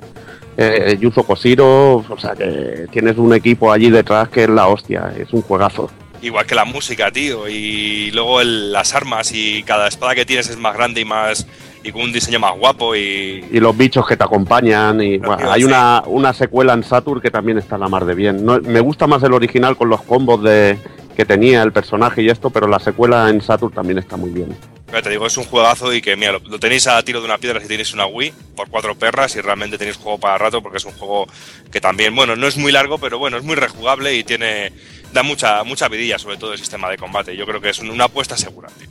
eh, 0.57 0.97
Yuzo 1.01 1.23
Koshiro, 1.25 1.97
o 2.09 2.19
sea 2.19 2.35
que 2.35 2.87
tienes 2.93 3.17
un 3.17 3.33
equipo 3.35 3.73
allí 3.73 3.91
detrás 3.91 4.29
que 4.29 4.45
es 4.45 4.49
la 4.51 4.69
hostia, 4.69 5.13
es 5.19 5.33
un 5.33 5.43
juegazo. 5.43 5.91
Igual 6.21 6.47
que 6.47 6.57
la 6.57 6.65
música, 6.65 7.13
tío, 7.13 7.49
y 7.49 8.11
luego 8.13 8.41
el- 8.41 8.73
las 8.73 8.93
armas 8.95 9.31
y 9.33 9.63
cada 9.63 9.87
espada 9.87 10.15
que 10.17 10.25
tienes 10.27 10.49
es 10.49 10.57
más 10.57 10.75
grande 10.77 11.01
y 11.01 11.05
más 11.05 11.47
y 11.89 11.93
con 11.93 12.03
un 12.03 12.13
diseño 12.13 12.39
más 12.39 12.57
guapo 12.57 12.95
y 12.95 13.45
Y 13.51 13.61
los 13.61 13.77
bichos 13.77 14.07
que 14.07 14.17
te 14.17 14.25
acompañan 14.25 15.01
y 15.03 15.19
bueno, 15.19 15.51
hay 15.51 15.65
una, 15.65 16.03
una 16.07 16.33
secuela 16.33 16.73
en 16.75 16.85
Saturn 16.85 17.21
que 17.21 17.31
también 17.31 17.59
está 17.59 17.77
a 17.77 17.79
la 17.79 17.89
mar 17.89 18.05
de 18.05 18.15
bien. 18.15 18.45
No, 18.45 18.61
me 18.61 18.81
gusta 18.81 19.07
más 19.07 19.23
el 19.23 19.33
original 19.33 19.77
con 19.77 19.89
los 19.89 20.03
combos 20.03 20.43
de 20.43 20.79
que 21.17 21.25
tenía 21.25 21.63
el 21.63 21.73
personaje 21.73 22.23
y 22.23 22.29
esto, 22.29 22.51
pero 22.51 22.69
la 22.69 22.79
secuela 22.79 23.29
en 23.29 23.41
Saturn 23.41 23.73
también 23.75 23.99
está 23.99 24.17
muy 24.17 24.31
bien. 24.31 24.57
Te 25.03 25.11
digo, 25.11 25.27
es 25.27 25.37
un 25.37 25.45
juegazo 25.45 25.93
y 25.93 26.01
que, 26.01 26.17
mira, 26.17 26.33
lo, 26.33 26.39
lo 26.39 26.59
tenéis 26.59 26.87
a 26.87 27.03
tiro 27.03 27.19
de 27.21 27.27
una 27.27 27.37
piedra 27.39 27.61
si 27.61 27.67
tenéis 27.69 27.93
una 27.93 28.07
Wii, 28.07 28.33
por 28.57 28.69
cuatro 28.71 28.95
perras 28.95 29.35
y 29.37 29.41
realmente 29.41 29.77
tenéis 29.77 29.97
juego 29.99 30.19
para 30.19 30.39
rato 30.39 30.63
porque 30.63 30.79
es 30.79 30.85
un 30.85 30.93
juego 30.93 31.27
que 31.71 31.81
también, 31.81 32.15
bueno, 32.15 32.37
no 32.37 32.47
es 32.47 32.57
muy 32.57 32.73
largo, 32.73 32.99
pero 32.99 33.19
bueno, 33.19 33.37
es 33.37 33.43
muy 33.45 33.55
rejugable 33.57 34.15
y 34.15 34.25
tiene, 34.25 34.73
da 35.13 35.23
mucha, 35.23 35.63
mucha 35.65 35.89
vidilla, 35.89 36.19
sobre 36.19 36.37
todo 36.39 36.53
el 36.53 36.59
sistema 36.59 36.89
de 36.89 36.97
combate. 36.97 37.37
Yo 37.37 37.45
creo 37.47 37.61
que 37.61 37.69
es 37.71 37.79
un- 37.81 37.91
una 37.91 38.05
apuesta 38.05 38.37
segura, 38.37 38.69
tío. 38.79 38.89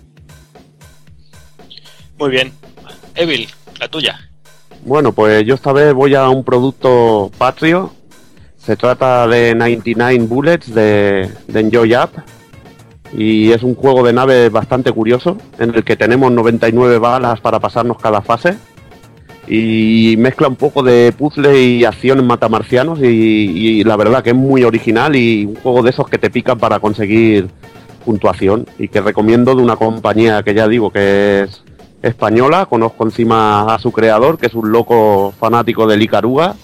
Muy 2.20 2.30
bien. 2.32 2.52
Evil, 3.18 3.50
la 3.80 3.88
tuya. 3.88 4.20
Bueno, 4.86 5.12
pues 5.12 5.44
yo 5.44 5.56
esta 5.56 5.74
vez 5.74 5.94
voy 5.94 6.14
a 6.14 6.30
un 6.30 6.44
producto 6.44 7.32
patrio. 7.38 7.92
Se 8.58 8.76
trata 8.78 9.28
de 9.28 9.56
99 9.56 10.20
Bullets 10.20 10.74
de, 10.74 11.30
Enjoy 11.54 11.96
Up. 11.96 12.12
Y 13.18 13.52
es 13.52 13.64
un 13.64 13.74
juego 13.74 14.06
de 14.06 14.14
nave 14.14 14.50
bastante 14.50 14.92
curioso, 14.92 15.38
en 15.58 15.74
el 15.74 15.84
que 15.84 15.96
tenemos 15.96 16.32
99 16.32 17.00
balas 17.00 17.40
para 17.42 17.60
pasarnos 17.60 17.98
cada 17.98 18.22
fase. 18.22 18.56
Y 19.48 20.16
mezcla 20.20 20.48
un 20.48 20.58
poco 20.58 20.84
de 20.84 21.14
puzzle 21.18 21.60
y 21.60 21.86
acción 21.86 22.20
en 22.20 22.28
matamarcianos. 22.28 23.00
Y, 23.00 23.06
y 23.08 23.84
la 23.84 23.96
verdad 23.96 24.24
que 24.24 24.30
es 24.32 24.36
muy 24.36 24.64
original 24.64 25.16
y 25.16 25.46
un 25.46 25.56
juego 25.56 25.82
de 25.82 25.90
esos 25.90 26.08
que 26.08 26.20
te 26.20 26.30
pican 26.30 26.60
para 26.60 26.80
conseguir 26.80 27.48
puntuación. 28.06 28.68
Y 28.78 28.90
que 28.90 29.02
recomiendo 29.02 29.56
de 29.56 29.64
una 29.64 29.76
compañía 29.76 30.44
que 30.44 30.54
ya 30.54 30.68
digo 30.68 30.92
que 30.92 31.44
es 31.44 31.64
española, 32.08 32.66
conozco 32.66 33.04
encima 33.06 33.74
a 33.74 33.80
su 33.80 33.92
creador, 33.92 34.38
que 34.38 34.48
es 34.48 34.54
un 34.54 34.72
loco 34.72 35.34
fanático 35.40 35.86
del 35.88 36.02
Icaruga, 36.02 36.56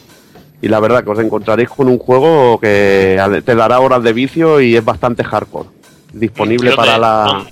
y 0.62 0.68
la 0.70 0.80
verdad 0.80 1.04
que 1.04 1.12
os 1.12 1.20
encontraréis 1.20 1.70
con 1.70 1.88
un 1.90 2.00
juego 2.00 2.60
que 2.60 3.20
te 3.46 3.56
dará 3.56 3.80
horas 3.80 4.02
de 4.04 4.14
vicio 4.14 4.62
y 4.62 4.76
es 4.76 4.84
bastante 4.86 5.24
hardcore. 5.24 5.70
Disponible 6.14 6.68
¿Y 6.72 6.76
dónde- 6.76 6.76
para 6.76 6.98
la... 6.98 7.46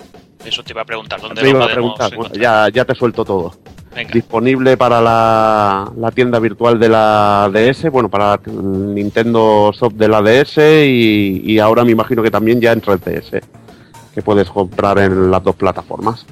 Eso 0.44 0.64
te 0.64 0.72
iba 0.72 0.82
a 0.82 0.84
preguntar. 0.84 1.20
¿Dónde 1.20 1.40
Te 1.40 1.48
iba 1.50 1.64
a 1.64 1.68
preguntar, 1.68 2.08
bueno, 2.16 2.24
encontrar? 2.34 2.68
ya, 2.68 2.68
ya 2.74 2.84
te 2.84 2.94
suelto 2.96 3.24
todo. 3.24 3.52
Venga. 3.94 4.10
Disponible 4.12 4.76
para 4.76 5.00
la, 5.00 5.92
la 5.96 6.10
tienda 6.10 6.40
virtual 6.40 6.80
de 6.80 6.88
la 6.88 7.48
DS, 7.52 7.90
bueno, 7.90 8.08
para 8.08 8.40
el 8.46 8.94
Nintendo 8.94 9.70
Shop 9.72 9.92
de 9.92 10.08
la 10.08 10.20
DS 10.22 10.56
y, 10.86 11.42
y 11.44 11.58
ahora 11.60 11.84
me 11.84 11.92
imagino 11.92 12.22
que 12.24 12.30
también 12.30 12.60
ya 12.60 12.72
en 12.72 12.80
3DS, 12.82 13.40
que 14.14 14.22
puedes 14.22 14.48
comprar 14.50 14.98
en 14.98 15.30
las 15.30 15.44
dos 15.44 15.54
plataformas. 15.54 16.26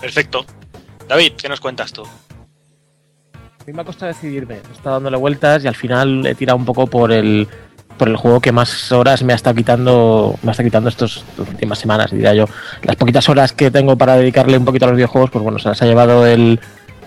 Perfecto. 0.00 0.44
David, 1.08 1.32
¿qué 1.36 1.48
nos 1.48 1.60
cuentas 1.60 1.92
tú? 1.92 2.02
A 2.04 3.64
mí 3.66 3.72
me 3.72 3.82
ha 3.82 3.84
costado 3.84 4.12
decidirme. 4.12 4.56
He 4.56 4.72
estado 4.72 4.96
dándole 4.96 5.16
vueltas 5.16 5.64
y 5.64 5.68
al 5.68 5.74
final 5.74 6.26
he 6.26 6.34
tirado 6.34 6.56
un 6.56 6.64
poco 6.64 6.86
por 6.86 7.12
el 7.12 7.48
por 7.98 8.08
el 8.08 8.16
juego 8.16 8.40
que 8.40 8.52
más 8.52 8.92
horas 8.92 9.24
me 9.24 9.32
ha 9.32 9.36
estado 9.36 9.56
quitando 9.56 10.36
me 10.44 10.50
ha 10.50 10.52
estado 10.52 10.68
quitando 10.68 10.88
estas 10.88 11.24
últimas 11.36 11.78
semanas, 11.80 12.12
diría 12.12 12.32
yo. 12.32 12.44
Las 12.82 12.94
poquitas 12.94 13.28
horas 13.28 13.52
que 13.52 13.72
tengo 13.72 13.98
para 13.98 14.14
dedicarle 14.16 14.56
un 14.56 14.64
poquito 14.64 14.84
a 14.84 14.88
los 14.88 14.96
videojuegos, 14.96 15.30
pues 15.30 15.42
bueno, 15.42 15.58
se 15.58 15.68
las 15.68 15.82
ha 15.82 15.86
llevado 15.86 16.24
el, 16.24 16.60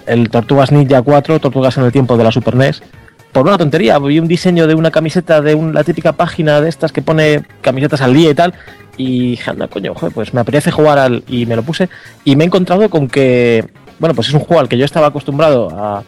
el 0.06 0.30
Tortugas 0.30 0.71
Ninja 0.73 1.01
4, 1.01 1.39
Tortugas 1.39 1.77
en 1.77 1.86
el 1.86 1.93
tiempo 1.93 2.17
de 2.17 2.25
la 2.25 2.32
Super 2.34 2.56
NES. 2.58 2.84
Por 3.32 3.43
una 3.47 3.58
tontería, 3.58 3.97
vi 3.99 4.19
un 4.19 4.27
diseño 4.27 4.67
de 4.67 4.75
una 4.75 4.91
camiseta 4.91 5.39
de 5.39 5.56
un- 5.56 5.73
la 5.73 5.86
típica 5.86 6.12
página 6.12 6.60
de 6.60 6.67
estas 6.67 6.91
que 6.91 7.01
pone 7.01 7.45
camisetas 7.62 8.01
al 8.01 8.13
día 8.13 8.32
y 8.32 8.36
tal. 8.36 8.54
Y 9.02 9.30
dije, 9.32 9.50
anda, 9.50 9.68
coño, 9.68 9.94
joder, 9.96 10.14
pues 10.14 10.34
me 10.34 10.42
apetece 10.42 10.70
jugar 10.72 11.00
al. 11.00 11.24
Y 11.28 11.46
me 11.46 11.56
lo 11.56 11.64
puse. 11.64 11.90
Y 12.24 12.36
me 12.36 12.44
he 12.44 12.48
encontrado 12.48 12.90
con 12.90 13.08
que. 13.08 13.66
Bueno, 14.00 14.14
pues 14.16 14.28
es 14.28 14.34
un 14.34 14.42
juego 14.42 14.60
al 14.62 14.70
que 14.70 14.78
yo 14.78 14.86
estaba 14.86 15.08
acostumbrado 15.08 15.70
a, 15.72 16.04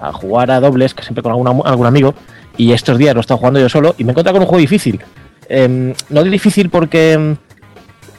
a 0.00 0.12
jugar 0.12 0.50
a 0.50 0.60
dobles, 0.60 0.94
que 0.94 1.02
siempre 1.02 1.22
con 1.22 1.32
alguna- 1.32 1.68
algún 1.68 1.86
amigo, 1.86 2.14
y 2.56 2.72
estos 2.72 2.96
días 2.98 3.14
lo 3.14 3.20
he 3.20 3.22
estado 3.22 3.38
jugando 3.38 3.58
yo 3.60 3.68
solo, 3.68 3.94
y 3.98 4.04
me 4.04 4.10
he 4.10 4.12
encontrado 4.12 4.34
con 4.34 4.42
un 4.42 4.48
juego 4.48 4.60
difícil. 4.60 5.00
Em, 5.48 5.94
no 6.10 6.22
difícil 6.24 6.68
porque, 6.68 7.12
em, 7.14 7.36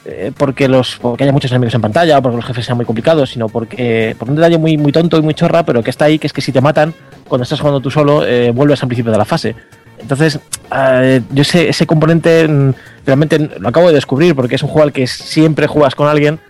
eh, 0.04 0.32
porque, 0.36 0.66
los, 0.68 0.96
porque 1.00 1.22
haya 1.24 1.32
muchos 1.32 1.50
enemigos 1.52 1.74
en 1.74 1.80
pantalla, 1.80 2.18
o 2.18 2.22
porque 2.22 2.36
los 2.36 2.44
jefes 2.44 2.64
sean 2.66 2.76
muy 2.76 2.86
complicados, 2.86 3.30
sino 3.30 3.48
porque 3.48 4.16
por 4.18 4.28
un 4.28 4.34
detalle 4.36 4.58
muy, 4.58 4.76
muy 4.76 4.90
tonto 4.90 5.16
y 5.16 5.22
muy 5.22 5.34
chorra, 5.34 5.62
pero 5.64 5.82
que 5.82 5.90
está 5.90 6.06
ahí, 6.06 6.18
que 6.18 6.26
es 6.26 6.32
que 6.32 6.40
si 6.40 6.50
te 6.50 6.60
matan, 6.60 6.92
cuando 7.28 7.44
estás 7.44 7.60
jugando 7.60 7.80
tú 7.80 7.90
solo, 7.90 8.26
eh, 8.26 8.50
vuelves 8.50 8.82
al 8.82 8.88
principio 8.88 9.12
de 9.12 9.18
la 9.18 9.24
fase. 9.24 9.54
Entonces, 10.00 10.40
eh, 10.74 11.20
yo 11.30 11.42
ese, 11.42 11.68
ese 11.68 11.86
componente 11.86 12.46
mm, 12.48 12.72
realmente 13.06 13.38
lo 13.58 13.68
acabo 13.68 13.88
de 13.88 13.94
descubrir, 13.94 14.34
porque 14.34 14.56
es 14.56 14.62
un 14.62 14.68
juego 14.68 14.84
al 14.84 14.92
que 14.92 15.06
siempre 15.06 15.66
juegas 15.66 15.94
con 15.94 16.08
alguien 16.08 16.40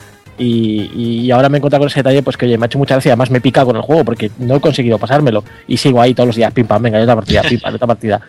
Y, 0.42 1.30
ahora 1.32 1.50
me 1.50 1.58
he 1.58 1.58
encontrado 1.58 1.82
con 1.82 1.88
ese 1.88 2.00
detalle, 2.00 2.22
pues 2.22 2.38
que 2.38 2.46
oye, 2.46 2.56
me 2.56 2.64
ha 2.64 2.66
hecho 2.66 2.78
mucha 2.78 2.94
gracia. 2.94 3.12
Además, 3.12 3.30
me 3.30 3.42
pica 3.42 3.62
con 3.64 3.76
el 3.76 3.82
juego 3.82 4.04
porque 4.06 4.30
no 4.38 4.56
he 4.56 4.60
conseguido 4.60 4.98
pasármelo. 4.98 5.44
Y 5.68 5.76
sigo 5.76 6.00
ahí 6.00 6.14
todos 6.14 6.28
los 6.28 6.36
días, 6.36 6.50
pim 6.52 6.66
pam, 6.66 6.82
venga, 6.82 6.96
ya 6.96 7.04
otra 7.04 7.16
partida, 7.16 7.42
pim 7.42 7.60
pam, 7.60 7.74
otra 7.74 7.86
partida. 7.86 8.20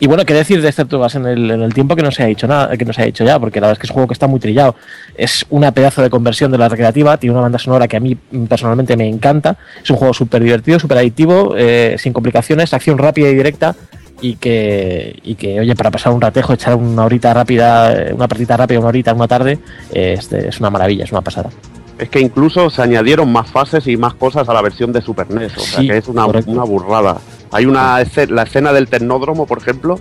Y 0.00 0.06
bueno, 0.06 0.24
qué 0.24 0.32
decir 0.32 0.62
de 0.62 0.72
Tortugas 0.72 1.14
en 1.16 1.26
el, 1.26 1.50
en 1.50 1.62
el 1.62 1.74
tiempo 1.74 1.94
que 1.94 2.02
no 2.02 2.10
se 2.10 2.22
ha 2.22 2.26
dicho 2.26 2.46
nada, 2.46 2.74
que 2.76 2.86
no 2.86 2.94
se 2.94 3.02
ha 3.02 3.04
hecho 3.04 3.22
ya, 3.22 3.38
porque 3.38 3.60
la 3.60 3.66
verdad 3.66 3.78
es 3.78 3.80
que 3.80 3.86
es 3.86 3.90
un 3.90 3.94
juego 3.94 4.08
que 4.08 4.14
está 4.14 4.26
muy 4.26 4.40
trillado. 4.40 4.76
Es 5.14 5.44
una 5.50 5.72
pedazo 5.72 6.00
de 6.00 6.08
conversión 6.08 6.50
de 6.50 6.56
la 6.56 6.70
recreativa, 6.70 7.18
tiene 7.18 7.34
una 7.34 7.42
banda 7.42 7.58
sonora 7.58 7.86
que 7.86 7.98
a 7.98 8.00
mí 8.00 8.16
mm, 8.16 8.44
personalmente 8.46 8.96
me 8.96 9.06
encanta. 9.06 9.58
Es 9.82 9.90
un 9.90 9.96
juego 9.96 10.14
súper 10.14 10.42
divertido, 10.42 10.78
súper 10.78 10.96
adictivo, 10.96 11.54
eh, 11.54 11.96
sin 11.98 12.14
complicaciones, 12.14 12.72
acción 12.72 12.96
rápida 12.96 13.28
y 13.28 13.34
directa. 13.34 13.76
Y 14.20 14.34
que, 14.36 15.18
y 15.22 15.36
que, 15.36 15.60
oye, 15.60 15.74
para 15.76 15.90
pasar 15.92 16.12
un 16.12 16.20
ratejo, 16.20 16.52
echar 16.52 16.74
una 16.74 17.04
horita 17.04 17.32
rápida, 17.32 17.94
una 18.12 18.26
partida 18.26 18.56
rápida, 18.56 18.80
una 18.80 18.88
horita, 18.88 19.14
una 19.14 19.28
tarde, 19.28 19.58
este, 19.92 20.48
es 20.48 20.58
una 20.58 20.70
maravilla, 20.70 21.04
es 21.04 21.12
una 21.12 21.20
pasada. 21.20 21.50
Es 21.98 22.08
que 22.08 22.20
incluso 22.20 22.68
se 22.70 22.82
añadieron 22.82 23.30
más 23.32 23.50
fases 23.50 23.86
y 23.86 23.96
más 23.96 24.14
cosas 24.14 24.48
a 24.48 24.54
la 24.54 24.62
versión 24.62 24.92
de 24.92 25.00
Super 25.02 25.30
NES, 25.30 25.56
o 25.56 25.60
sea 25.60 25.80
que 25.80 25.96
es 25.98 26.08
una, 26.08 26.26
una 26.26 26.64
burrada. 26.64 27.18
Hay 27.52 27.66
una 27.66 27.98
la 28.28 28.42
escena 28.42 28.72
del 28.72 28.88
tecnódromo, 28.88 29.46
por 29.46 29.58
ejemplo, 29.58 29.98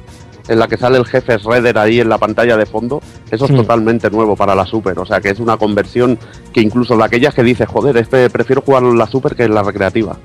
en 0.48 0.60
la 0.60 0.68
que 0.68 0.78
sale 0.78 0.98
el 0.98 1.06
jefe 1.06 1.38
Shredder 1.38 1.78
ahí 1.78 2.00
en 2.00 2.10
la 2.10 2.18
pantalla 2.18 2.56
de 2.58 2.66
fondo, 2.66 3.02
eso 3.32 3.46
es 3.46 3.52
Sí. 3.52 3.58
totalmente 3.58 4.10
nuevo 4.10 4.36
para 4.36 4.56
la 4.56 4.66
Super, 4.66 4.98
o 5.00 5.06
sea 5.06 5.20
que 5.22 5.30
es 5.30 5.40
una 5.40 5.58
conversión 5.58 6.18
que 6.54 6.62
incluso 6.62 6.96
de 6.98 7.04
aquellas 7.04 7.34
que 7.34 7.44
dices, 7.44 7.68
joder, 7.68 7.98
este 7.98 8.30
prefiero 8.30 8.62
jugarlo 8.62 8.92
en 8.92 8.98
la 8.98 9.08
Super 9.08 9.36
que 9.36 9.44
en 9.44 9.54
la 9.54 9.64
recreativa. 9.64 10.18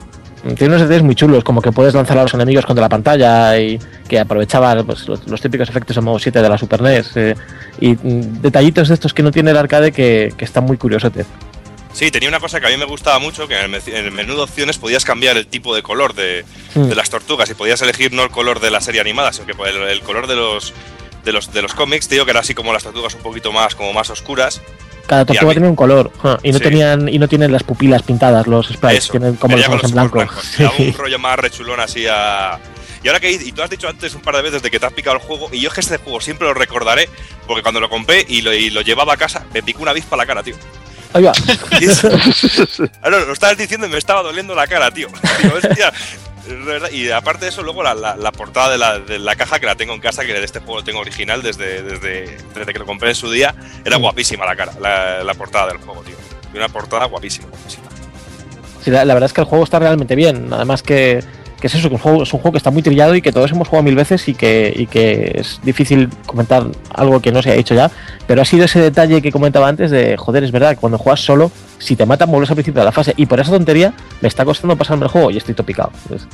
Tiene 0.42 0.74
unos 0.74 0.80
detalles 0.80 1.02
muy 1.04 1.14
chulos, 1.14 1.44
como 1.44 1.62
que 1.62 1.70
puedes 1.70 1.94
lanzar 1.94 2.18
a 2.18 2.22
los 2.22 2.34
enemigos 2.34 2.66
contra 2.66 2.82
la 2.82 2.88
pantalla 2.88 3.56
y 3.58 3.78
que 4.08 4.18
aprovechaba 4.18 4.82
pues, 4.82 5.06
los, 5.06 5.26
los 5.28 5.40
típicos 5.40 5.68
efectos 5.68 5.94
de 5.94 6.02
modo 6.02 6.18
7 6.18 6.42
de 6.42 6.48
la 6.48 6.58
Super 6.58 6.82
NES. 6.82 7.16
eh, 7.16 7.34
y 7.80 7.90
mm, 7.94 8.42
detallitos 8.42 8.88
de 8.88 8.94
estos 8.94 9.14
que 9.14 9.22
no 9.22 9.30
tiene 9.30 9.52
el 9.52 9.56
arcade 9.56 9.92
que, 9.92 10.32
que 10.36 10.44
están 10.44 10.64
muy 10.64 10.76
curiosotes. 10.76 11.26
Sí, 11.92 12.10
tenía 12.10 12.28
una 12.28 12.40
cosa 12.40 12.58
que 12.58 12.66
a 12.66 12.70
mí 12.70 12.76
me 12.76 12.86
gustaba 12.86 13.18
mucho, 13.18 13.46
que 13.46 13.54
en 13.56 13.64
el, 13.64 13.68
me- 13.70 13.98
en 13.98 14.04
el 14.06 14.10
menú 14.12 14.34
de 14.34 14.42
opciones 14.42 14.78
podías 14.78 15.04
cambiar 15.04 15.36
el 15.36 15.46
tipo 15.46 15.74
de 15.74 15.82
color 15.82 16.14
de, 16.14 16.44
Mm. 16.74 16.84
de 16.88 16.94
las 16.94 17.10
tortugas 17.10 17.50
y 17.50 17.54
podías 17.54 17.82
elegir 17.82 18.12
no 18.14 18.22
el 18.22 18.30
color 18.30 18.58
de 18.58 18.70
la 18.70 18.80
serie 18.80 19.00
animada, 19.02 19.32
sino 19.32 19.44
que 19.46 19.52
el, 19.68 19.76
el 19.76 20.00
color 20.00 20.26
de 20.26 20.36
los 20.36 20.72
de 21.24 21.32
los 21.32 21.52
de 21.52 21.60
los 21.62 21.74
cómics, 21.74 22.08
tío, 22.08 22.24
que 22.24 22.30
era 22.32 22.40
así 22.40 22.52
como 22.54 22.72
las 22.72 22.82
tortugas 22.82 23.14
un 23.14 23.20
poquito 23.20 23.52
más 23.52 23.74
como 23.76 23.92
más 23.92 24.08
oscuras. 24.10 24.60
Cada 25.12 25.24
tortuga 25.26 25.52
tiene 25.52 25.68
un 25.68 25.76
color 25.76 26.10
y 26.42 26.52
no 26.52 26.58
Sí. 26.58 26.64
tenían 26.64 27.08
y 27.08 27.18
no 27.18 27.28
tienen 27.28 27.52
las 27.52 27.62
pupilas 27.62 28.02
pintadas 28.02 28.46
los 28.46 28.66
sprites, 28.68 29.04
Eso, 29.04 29.12
tienen 29.12 29.36
como 29.36 29.56
los 29.56 29.68
ojos 29.68 29.84
en 29.84 29.90
blanco. 29.90 30.18
un 30.78 30.94
rollo 30.96 31.18
más 31.18 31.38
rechulón 31.38 31.80
así 31.80 32.06
a 32.08 32.58
y 33.04 33.08
ahora 33.08 33.20
que 33.20 33.30
y 33.32 33.52
tú 33.52 33.62
has 33.62 33.68
dicho 33.68 33.88
antes 33.88 34.14
un 34.14 34.22
par 34.22 34.36
de 34.36 34.42
veces 34.42 34.62
de 34.62 34.70
que 34.70 34.78
te 34.80 34.86
has 34.86 34.92
picado 34.92 35.16
el 35.16 35.22
juego 35.22 35.48
y 35.52 35.60
yo 35.60 35.68
es 35.68 35.74
que 35.74 35.80
este 35.80 35.98
juego 35.98 36.20
siempre 36.20 36.46
lo 36.46 36.54
recordaré 36.54 37.08
porque 37.46 37.62
cuando 37.62 37.80
lo 37.80 37.90
compré 37.90 38.24
y 38.28 38.40
lo, 38.42 38.52
y 38.54 38.70
lo 38.70 38.80
llevaba 38.80 39.12
a 39.14 39.16
casa 39.16 39.44
me 39.52 39.62
picó 39.62 39.82
una 39.82 39.90
avispa 39.90 40.16
la 40.16 40.24
cara, 40.24 40.42
tío. 40.42 40.54
Ahí 41.12 41.24
va. 41.24 41.32
Ah, 43.02 43.10
lo 43.10 43.32
estabas 43.32 43.58
diciendo 43.58 43.86
y 43.86 43.90
me 43.90 43.98
estaba 43.98 44.22
doliendo 44.22 44.54
la 44.54 44.66
cara, 44.66 44.90
tío. 44.90 45.08
Digo, 45.42 45.54
hostia. 45.56 45.92
Y 46.92 47.10
aparte 47.10 47.44
de 47.44 47.50
eso, 47.50 47.62
luego 47.62 47.82
la, 47.82 47.94
la- 47.94 48.16
la 48.16 48.32
portada 48.32 48.70
de 48.70 48.78
la, 48.78 48.98
de 48.98 49.18
la 49.18 49.36
caja 49.36 49.60
que 49.60 49.66
la 49.66 49.74
tengo 49.76 49.94
en 49.94 50.00
casa, 50.00 50.24
que 50.24 50.32
de 50.32 50.44
este 50.44 50.58
juego 50.58 50.76
lo 50.76 50.84
tengo 50.84 50.98
original 51.00 51.42
desde, 51.42 51.82
desde, 51.82 52.36
desde 52.54 52.72
que 52.72 52.78
lo 52.78 52.86
compré 52.86 53.10
en 53.10 53.14
su 53.14 53.30
día, 53.30 53.54
era 53.84 53.96
guapísima 53.96 54.44
la 54.44 54.56
cara, 54.56 54.72
la, 54.80 55.22
la 55.22 55.34
portada 55.34 55.68
del 55.68 55.78
juego, 55.78 56.02
tío. 56.02 56.16
Y 56.52 56.56
una 56.56 56.68
portada 56.68 57.04
guapísima, 57.06 57.48
guapísima. 57.48 57.84
Sí, 58.82 58.90
la, 58.90 59.04
la 59.04 59.14
verdad 59.14 59.26
es 59.28 59.32
que 59.32 59.40
el 59.40 59.46
juego 59.46 59.64
está 59.64 59.78
realmente 59.78 60.16
bien. 60.16 60.52
Además 60.52 60.82
que, 60.82 61.22
que 61.62 61.68
es 61.68 61.74
eso, 61.76 61.88
que 61.88 61.94
es 61.94 62.04
un 62.04 62.24
juego 62.40 62.50
que 62.52 62.58
está 62.58 62.70
muy 62.70 62.82
trillado 62.82 63.14
y 63.14 63.22
que 63.22 63.30
todos 63.32 63.50
hemos 63.52 63.68
jugado 63.68 63.84
mil 63.84 63.94
veces 63.94 64.28
y 64.28 64.34
que, 64.34 64.70
y 64.76 64.86
que 64.88 65.32
es 65.36 65.60
difícil 65.62 66.10
comentar 66.26 66.66
algo 66.92 67.20
que 67.22 67.30
no 67.32 67.40
se 67.40 67.50
ha 67.52 67.54
dicho 67.54 67.74
ya. 67.74 67.88
Pero 68.26 68.42
ha 68.42 68.44
sido 68.44 68.64
ese 68.64 68.80
detalle 68.80 69.22
que 69.22 69.30
comentaba 69.32 69.68
antes 69.68 69.90
de, 69.92 70.16
joder, 70.18 70.42
es 70.44 70.50
verdad, 70.52 70.70
que 70.72 70.76
cuando 70.78 70.98
juegas 70.98 71.20
solo, 71.24 71.50
si 71.78 71.94
te 71.96 72.04
matan 72.04 72.30
vuelves 72.30 72.50
al 72.50 72.56
principio 72.56 72.80
de 72.80 72.86
la 72.86 72.92
fase. 72.92 73.14
Y 73.16 73.26
por 73.26 73.38
esa 73.40 73.52
tontería 73.52 73.94
me 74.20 74.28
está 74.28 74.44
costando 74.44 74.76
pasarme 74.76 75.04
el 75.04 75.10
juego 75.10 75.30
y 75.30 75.36
estoy 75.38 75.54
topicado. 75.54 75.92
Es- 76.14 76.26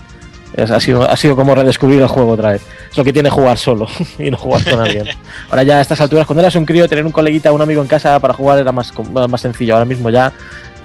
es- 0.55 0.71
ha, 0.71 0.81
sido, 0.81 1.03
ha 1.09 1.17
sido 1.17 1.37
como 1.37 1.55
redescubrir 1.55 2.01
el 2.01 2.09
juego 2.09 2.31
otra 2.33 2.53
vez. 2.53 2.63
Es 2.91 2.97
lo 2.97 3.05
que 3.05 3.13
tiene 3.13 3.29
jugar 3.29 3.59
solo 3.59 3.87
y 4.19 4.31
no 4.31 4.39
jugar 4.39 4.65
con 4.65 4.81
alguien. 4.81 5.07
Ahora 5.51 5.63
ya 5.63 5.77
a 5.77 5.81
estas 5.83 6.01
alturas, 6.01 6.27
cuando 6.27 6.41
eras 6.41 6.57
un 6.57 6.65
crío, 6.65 6.89
tener 6.89 7.05
un 7.05 7.13
coleguita, 7.13 7.53
un 7.53 7.61
amigo 7.61 7.83
en 7.83 7.87
casa 7.89 8.19
para 8.19 8.33
jugar 8.33 8.59
era 8.59 8.73
más, 8.73 8.93
más 9.29 9.41
sencillo. 9.43 9.75
Ahora 9.75 9.85
mismo 9.85 10.09
ya, 10.09 10.33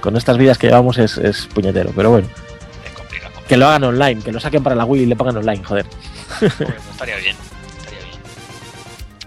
con 0.01 0.17
estas 0.17 0.37
vidas 0.37 0.57
que 0.57 0.67
llevamos, 0.67 0.97
es, 0.97 1.47
puñetero. 1.53 1.91
Pero 1.95 2.11
bueno. 2.11 2.27
Que 3.53 3.57
lo 3.57 3.67
hagan 3.67 3.83
online, 3.83 4.19
que 4.23 4.31
lo 4.31 4.39
saquen 4.39 4.63
para 4.63 4.75
la 4.75 4.83
Wii 4.83 5.03
y 5.03 5.05
le 5.05 5.15
pongan 5.15 5.37
online, 5.37 5.63
joder. 5.63 5.85
Estaría 6.41 7.17
bien. 7.17 7.35
Estaría 7.77 7.99
bien. 7.99 8.19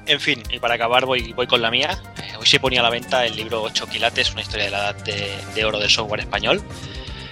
En 0.04 0.20
fin, 0.20 0.42
y 0.50 0.58
para 0.58 0.74
acabar 0.74 1.06
voy, 1.06 1.32
voy 1.32 1.46
con 1.46 1.62
la 1.62 1.70
mía. 1.70 1.96
Eh, 2.20 2.32
hoy 2.36 2.44
se 2.44 2.58
ponía 2.58 2.80
a 2.80 2.82
la 2.82 2.90
venta 2.90 3.24
el 3.24 3.36
libro 3.36 3.62
8 3.62 3.86
quilates, 3.86 4.32
una 4.32 4.42
historia 4.42 4.64
de 4.64 4.70
la 4.72 4.78
edad 4.78 4.96
de, 5.04 5.64
oro 5.64 5.78
del 5.78 5.90
software 5.90 6.18
español. 6.18 6.60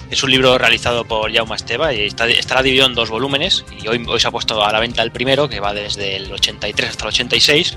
Es 0.08 0.22
un 0.22 0.30
libro 0.30 0.56
realizado 0.56 1.04
por 1.04 1.34
Jaume 1.34 1.56
Esteba 1.56 1.92
y 1.92 2.02
está, 2.02 2.28
estará 2.28 2.62
dividido 2.62 2.86
en 2.86 2.94
dos 2.94 3.10
volúmenes. 3.10 3.64
Y 3.82 3.88
hoy, 3.88 4.06
hoy 4.06 4.20
se 4.20 4.28
ha 4.28 4.30
puesto 4.30 4.64
a 4.64 4.70
la 4.70 4.78
venta 4.78 5.02
el 5.02 5.10
primero, 5.10 5.48
que 5.48 5.58
va 5.58 5.74
desde 5.74 6.14
el 6.14 6.32
83 6.32 6.90
hasta 6.90 7.02
el 7.06 7.08
86. 7.08 7.76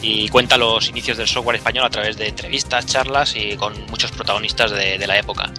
Y 0.00 0.30
cuenta 0.30 0.56
los 0.56 0.88
inicios 0.88 1.18
del 1.18 1.28
software 1.28 1.56
español 1.56 1.84
a 1.84 1.90
través 1.90 2.16
de 2.16 2.28
entrevistas, 2.28 2.86
charlas 2.86 3.36
y 3.36 3.54
con 3.56 3.74
muchos 3.90 4.12
protagonistas 4.12 4.70
de 4.70 5.06
la 5.06 5.18
época. 5.18 5.52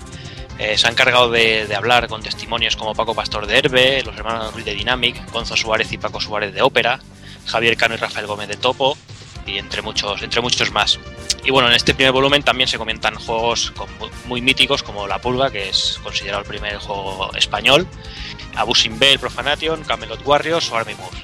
Eh, 0.60 0.78
se 0.78 0.88
ha 0.88 0.90
encargado 0.90 1.30
de, 1.30 1.68
de 1.68 1.76
hablar 1.76 2.08
con 2.08 2.24
testimonios 2.24 2.76
como 2.76 2.96
Paco 2.96 3.14
Pastor 3.14 3.46
de 3.46 3.58
Herbe, 3.60 4.02
los 4.04 4.16
hermanos 4.18 4.54
Ruiz 4.54 4.66
de 4.66 4.74
Dynamic, 4.74 5.32
Gonzo 5.32 5.56
Suárez 5.56 5.92
y 5.92 5.98
Paco 6.00 6.20
Suárez 6.20 6.54
de 6.54 6.62
Ópera, 6.64 7.00
Javier 7.46 7.78
Cano 7.78 7.94
y 7.94 7.98
Rafael 7.98 8.26
Gómez 8.26 8.48
de 8.48 8.58
Topo, 8.58 8.98
y 9.46 9.58
entre 9.60 9.82
muchos, 9.84 10.22
entre 10.24 10.42
muchos 10.42 10.72
más. 10.72 11.00
Y 11.46 11.52
bueno, 11.52 11.70
en 11.70 11.76
este 11.76 11.94
primer 11.94 12.12
volumen 12.12 12.42
también 12.44 12.68
se 12.68 12.78
comentan 12.78 13.16
juegos 13.16 13.72
con- 13.72 13.88
muy 14.26 14.42
míticos 14.42 14.82
como 14.84 15.08
La 15.08 15.20
Pulga, 15.22 15.52
que 15.52 15.70
es 15.70 16.00
considerado 16.04 16.42
el 16.42 16.48
primer 16.50 16.78
juego 16.78 17.32
español, 17.36 17.88
Abusin 18.56 18.98
Bell, 18.98 19.20
Profanation, 19.20 19.84
Camelot 19.84 20.26
Warriors 20.26 20.72
o 20.72 20.76
Army 20.78 20.96
Moors. 20.96 21.18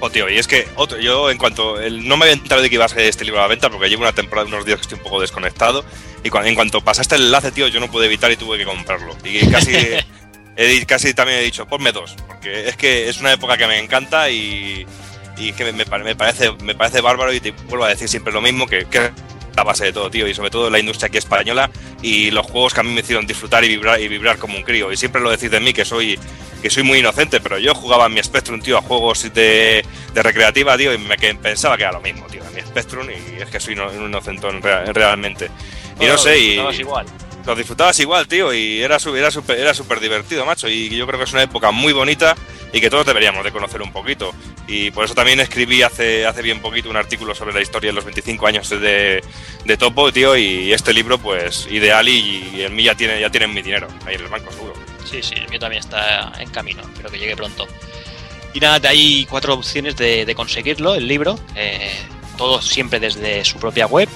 Oh, 0.00 0.10
tío, 0.10 0.28
y 0.28 0.38
es 0.38 0.46
que 0.46 0.68
otro, 0.76 0.98
yo 0.98 1.30
en 1.30 1.38
cuanto. 1.38 1.80
el- 1.80 2.06
no 2.06 2.16
me 2.16 2.24
había 2.26 2.34
enterado 2.34 2.62
de 2.62 2.68
que 2.68 2.74
iba 2.74 2.84
a 2.84 2.88
ser 2.88 3.00
este 3.00 3.24
libro 3.24 3.40
a 3.40 3.42
la 3.44 3.48
venta 3.48 3.70
porque 3.70 3.88
llevo 3.88 4.02
una 4.02 4.12
temporada, 4.12 4.46
unos 4.46 4.64
días 4.66 4.76
que 4.76 4.82
estoy 4.82 4.98
un 4.98 5.04
poco 5.04 5.20
desconectado. 5.20 5.84
Y 6.24 6.30
cua- 6.30 6.46
en 6.46 6.54
cuanto 6.54 6.80
pasaste 6.80 7.14
el 7.16 7.22
enlace, 7.26 7.52
tío, 7.52 7.68
yo 7.68 7.80
no 7.80 7.90
pude 7.90 8.06
evitar 8.06 8.30
y 8.32 8.36
tuve 8.36 8.58
que 8.58 8.64
comprarlo. 8.64 9.16
Y 9.24 9.46
casi. 9.50 9.72
he 10.56 10.86
casi 10.86 11.14
también 11.14 11.38
he 11.38 11.42
dicho, 11.42 11.66
ponme 11.66 11.92
dos. 11.92 12.16
Porque 12.26 12.68
es 12.68 12.76
que 12.76 13.08
es 13.08 13.18
una 13.20 13.32
época 13.32 13.56
que 13.56 13.66
me 13.66 13.78
encanta 13.78 14.30
y. 14.30 14.86
Y 15.38 15.52
que 15.52 15.64
me, 15.64 15.72
me 15.72 15.84
pare- 15.84 16.02
me 16.04 16.16
parece, 16.16 16.50
me 16.62 16.74
parece 16.74 17.00
bárbaro 17.02 17.32
y 17.32 17.40
te 17.40 17.50
vuelvo 17.50 17.84
a 17.84 17.88
decir 17.90 18.08
siempre 18.08 18.32
lo 18.32 18.40
mismo, 18.40 18.66
que, 18.66 18.86
que 18.86 18.98
es 18.98 19.10
la 19.54 19.64
base 19.64 19.84
de 19.84 19.92
todo, 19.92 20.10
tío. 20.10 20.26
Y 20.26 20.32
sobre 20.34 20.48
todo 20.48 20.70
la 20.70 20.78
industria 20.78 21.08
aquí 21.08 21.18
española 21.18 21.70
y 22.00 22.30
los 22.30 22.46
juegos 22.46 22.72
que 22.72 22.80
a 22.80 22.82
mí 22.82 22.90
me 22.92 23.00
hicieron 23.02 23.26
disfrutar 23.26 23.62
y 23.62 23.68
vibrar, 23.68 24.00
y 24.00 24.08
vibrar 24.08 24.38
como 24.38 24.56
un 24.56 24.62
crío. 24.62 24.90
Y 24.90 24.96
siempre 24.96 25.20
lo 25.20 25.30
decís 25.30 25.50
de 25.50 25.60
mí, 25.60 25.72
que 25.74 25.84
soy 25.84 26.18
que 26.62 26.70
soy 26.70 26.84
muy 26.84 26.98
inocente, 27.00 27.38
pero 27.38 27.58
yo 27.58 27.74
jugaba 27.74 28.06
en 28.06 28.14
mi 28.14 28.22
Spectrum, 28.22 28.60
tío, 28.62 28.78
a 28.78 28.82
juegos 28.82 29.22
de, 29.34 29.84
de 30.14 30.22
recreativa, 30.22 30.76
tío, 30.78 30.94
y 30.94 30.98
me 30.98 31.18
que 31.18 31.34
pensaba 31.34 31.76
que 31.76 31.82
era 31.82 31.92
lo 31.92 32.00
mismo, 32.00 32.26
tío, 32.28 32.42
en 32.42 32.54
mi 32.54 32.62
Spectrum, 32.62 33.06
y 33.10 33.42
es 33.42 33.48
que 33.50 33.60
soy 33.60 33.78
un 33.78 34.06
inocentón 34.08 34.62
rea- 34.62 34.86
realmente. 34.86 35.50
Y 36.00 36.06
no 36.06 36.18
sé, 36.18 36.38
y 36.38 36.60
igual. 36.78 37.06
lo 37.46 37.54
disfrutabas 37.54 37.98
igual, 38.00 38.28
tío, 38.28 38.52
y 38.52 38.82
era 38.82 38.96
era 38.96 39.30
súper 39.30 39.58
era 39.58 39.72
súper 39.72 40.00
divertido, 40.00 40.44
macho, 40.44 40.68
y 40.68 40.90
yo 40.90 41.06
creo 41.06 41.18
que 41.18 41.24
es 41.24 41.32
una 41.32 41.42
época 41.42 41.70
muy 41.70 41.92
bonita 41.92 42.34
y 42.72 42.80
que 42.80 42.90
todos 42.90 43.06
deberíamos 43.06 43.44
de 43.44 43.52
conocer 43.52 43.80
un 43.80 43.92
poquito. 43.92 44.34
Y 44.66 44.90
por 44.90 45.04
eso 45.04 45.14
también 45.14 45.40
escribí 45.40 45.82
hace, 45.82 46.26
hace 46.26 46.42
bien 46.42 46.60
poquito 46.60 46.90
un 46.90 46.96
artículo 46.96 47.34
sobre 47.34 47.54
la 47.54 47.62
historia 47.62 47.90
de 47.90 47.94
los 47.94 48.04
25 48.04 48.46
años 48.46 48.68
de, 48.68 49.22
de 49.64 49.76
Topo, 49.76 50.12
tío, 50.12 50.36
y 50.36 50.72
este 50.72 50.92
libro, 50.92 51.18
pues, 51.18 51.66
ideal 51.70 52.08
y, 52.08 52.50
y 52.54 52.60
el 52.62 52.72
mí 52.72 52.82
ya 52.82 52.94
tiene, 52.94 53.20
ya 53.20 53.30
tienen 53.30 53.54
mi 53.54 53.62
dinero, 53.62 53.88
ahí 54.04 54.16
en 54.16 54.22
el 54.22 54.28
banco, 54.28 54.50
seguro. 54.52 54.74
Sí, 55.08 55.22
sí, 55.22 55.34
el 55.36 55.48
mío 55.48 55.60
también 55.60 55.80
está 55.80 56.32
en 56.38 56.50
camino, 56.50 56.82
espero 56.82 57.10
que 57.10 57.18
llegue 57.18 57.36
pronto. 57.36 57.66
Y 58.52 58.60
nada, 58.60 58.88
hay 58.88 59.24
cuatro 59.26 59.54
opciones 59.54 59.96
de, 59.96 60.26
de 60.26 60.34
conseguirlo, 60.34 60.94
el 60.94 61.06
libro, 61.06 61.38
eh, 61.54 61.94
todo 62.36 62.60
siempre 62.60 62.98
desde 62.98 63.44
su 63.44 63.58
propia 63.58 63.86
web, 63.86 64.08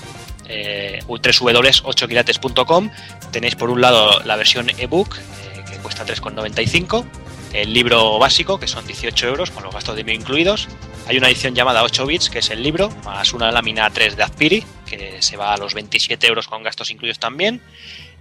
eh, 0.50 1.00
www.8quilates.com. 1.06 2.90
Tenéis 3.30 3.54
por 3.54 3.70
un 3.70 3.80
lado 3.80 4.20
la 4.24 4.36
versión 4.36 4.68
ebook, 4.70 5.16
eh, 5.16 5.64
que 5.70 5.76
cuesta 5.78 6.04
3,95, 6.04 7.04
el 7.52 7.72
libro 7.72 8.18
básico, 8.18 8.58
que 8.58 8.66
son 8.66 8.86
18 8.86 9.28
euros, 9.28 9.50
con 9.50 9.62
los 9.62 9.72
gastos 9.72 9.94
de 9.94 10.00
envío 10.02 10.16
incluidos. 10.16 10.68
Hay 11.06 11.16
una 11.16 11.28
edición 11.28 11.54
llamada 11.54 11.82
8 11.82 12.06
bits, 12.06 12.30
que 12.30 12.40
es 12.40 12.50
el 12.50 12.62
libro, 12.62 12.90
más 13.04 13.32
una 13.32 13.50
lámina 13.50 13.88
3 13.90 14.16
de 14.16 14.22
Azpiri, 14.22 14.64
que 14.86 15.22
se 15.22 15.36
va 15.36 15.54
a 15.54 15.56
los 15.56 15.74
27 15.74 16.26
euros 16.26 16.48
con 16.48 16.62
gastos 16.62 16.90
incluidos 16.90 17.18
también 17.18 17.60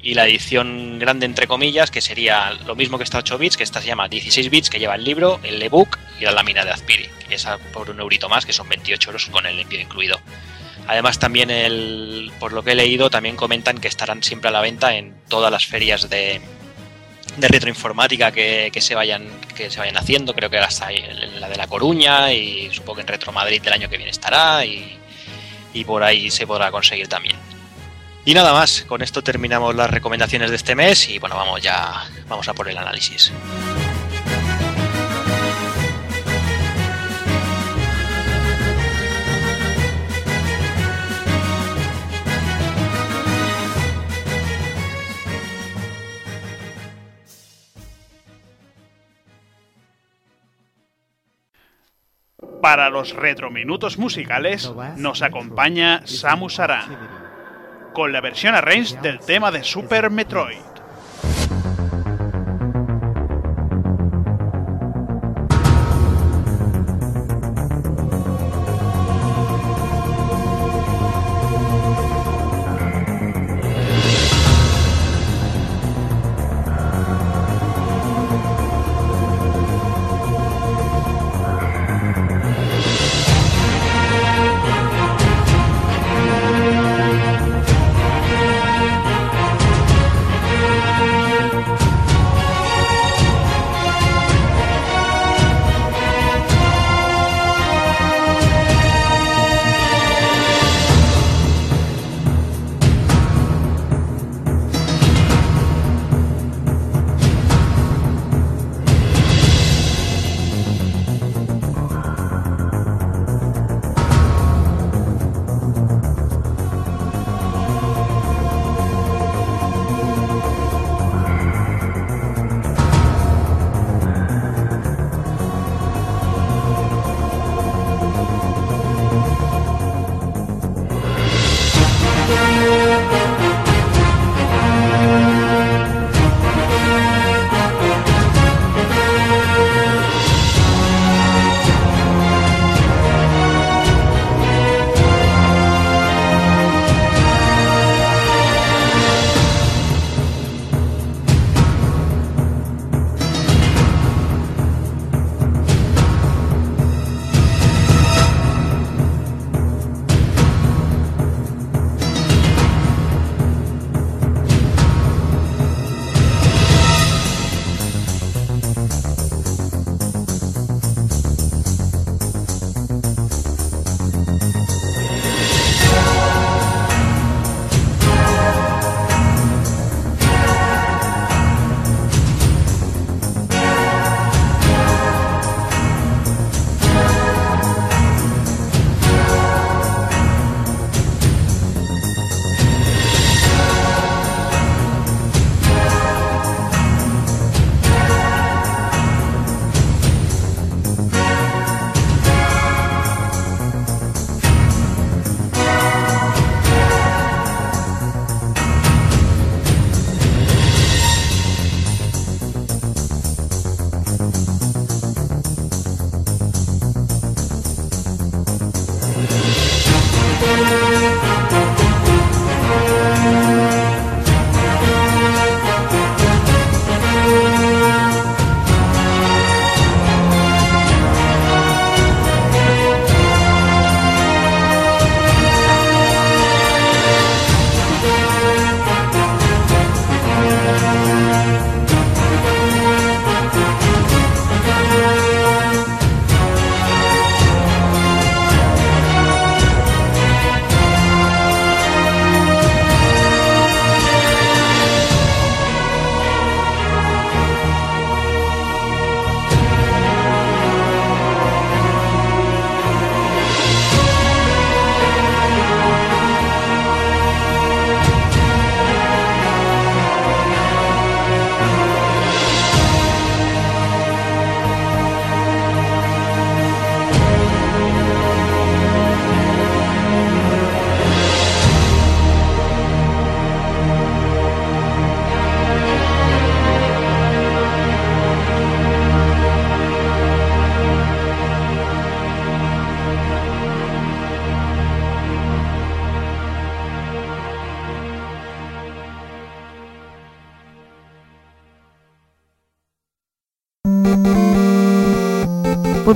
y 0.02 0.14
la 0.14 0.26
edición 0.28 0.98
grande 1.00 1.26
entre 1.26 1.48
comillas 1.48 1.92
que 1.92 2.02
sería 2.02 2.54
lo 2.66 2.76
mismo 2.76 2.98
que 2.98 3.04
esta 3.04 3.18
8 3.18 3.38
bits 3.38 3.58
que 3.58 3.64
esta 3.64 3.82
se 3.82 3.88
llama 3.88 4.08
16 4.08 4.50
bits 4.50 4.70
que 4.70 4.80
lleva 4.80 4.96
el 4.96 5.04
libro 5.04 5.40
el 5.44 5.62
ebook 5.62 5.98
y 6.20 6.24
la 6.24 6.32
lámina 6.32 6.64
de 6.64 6.72
Azpiri 6.72 7.10
y 7.30 7.34
esa 7.34 7.58
por 7.58 7.90
un 7.90 8.00
eurito 8.00 8.30
más 8.30 8.46
que 8.46 8.54
son 8.54 8.70
28 8.70 9.10
euros 9.10 9.26
con 9.28 9.46
el 9.46 9.60
envío 9.60 9.82
incluido 9.82 10.20
además 10.90 11.20
también 11.20 11.52
el 11.52 12.32
por 12.40 12.52
lo 12.52 12.64
que 12.64 12.72
he 12.72 12.76
leído 12.76 13.12
también 13.12 13.36
comentan 13.36 13.78
que 13.78 13.88
estarán 13.88 14.24
siempre 14.24 14.50
a 14.50 14.52
la 14.52 14.60
venta 14.60 14.96
en 14.96 15.14
todas 15.28 15.52
las 15.52 15.68
ferias 15.68 16.10
de 16.10 16.42
de 17.38 17.48
retroinformática 17.48 18.32
que, 18.32 18.72
que 18.74 18.82
se 18.82 18.96
vayan 18.96 19.28
que 19.56 19.70
se 19.70 19.80
vayan 19.80 19.98
haciendo 19.98 20.34
creo 20.34 20.50
que 20.50 20.58
hasta 20.58 20.88
ahí 20.88 21.04
la 21.40 21.48
de 21.48 21.58
la 21.58 21.68
Coruña 21.68 22.34
y 22.34 22.70
supongo 22.74 22.96
que 22.96 23.02
en 23.02 23.08
Retro 23.08 23.32
Madrid 23.32 23.62
del 23.62 23.74
año 23.74 23.88
que 23.88 23.98
viene 23.98 24.10
estará 24.10 24.66
y, 24.66 24.98
y 25.76 25.84
por 25.86 26.02
ahí 26.02 26.32
se 26.32 26.48
podrá 26.48 26.72
conseguir 26.72 27.08
también 27.08 27.36
Y 28.26 28.34
nada 28.34 28.52
más, 28.52 28.84
con 28.88 29.04
esto 29.04 29.22
terminamos 29.22 29.76
las 29.76 29.92
recomendaciones 29.92 30.50
de 30.50 30.56
este 30.56 30.74
mes 30.74 31.08
y 31.08 31.20
bueno, 31.20 31.36
vamos 31.36 31.62
ya, 31.62 32.04
vamos 32.28 32.48
a 32.48 32.54
por 32.56 32.68
el 32.68 32.78
análisis. 32.80 33.32
Para 52.62 52.90
los 52.90 53.14
retrominutos 53.14 53.98
musicales 53.98 54.72
nos 54.98 55.22
acompaña 55.22 56.02
Samus 56.06 56.60
Aran 56.60 57.30
con 57.94 58.12
la 58.12 58.22
versión 58.22 58.56
arrange 58.56 58.98
del 59.02 59.20
tema 59.20 59.52
de 59.52 59.64
Super 59.64 60.10
Metroid. 60.10 60.69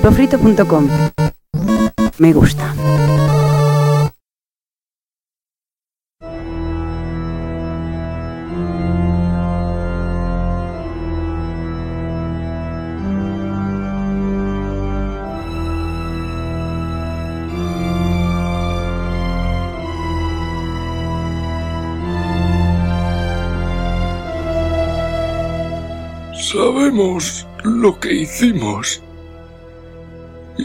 pulpofrito.com. 0.04 0.90
Me 2.20 2.34
gusta. 2.34 3.03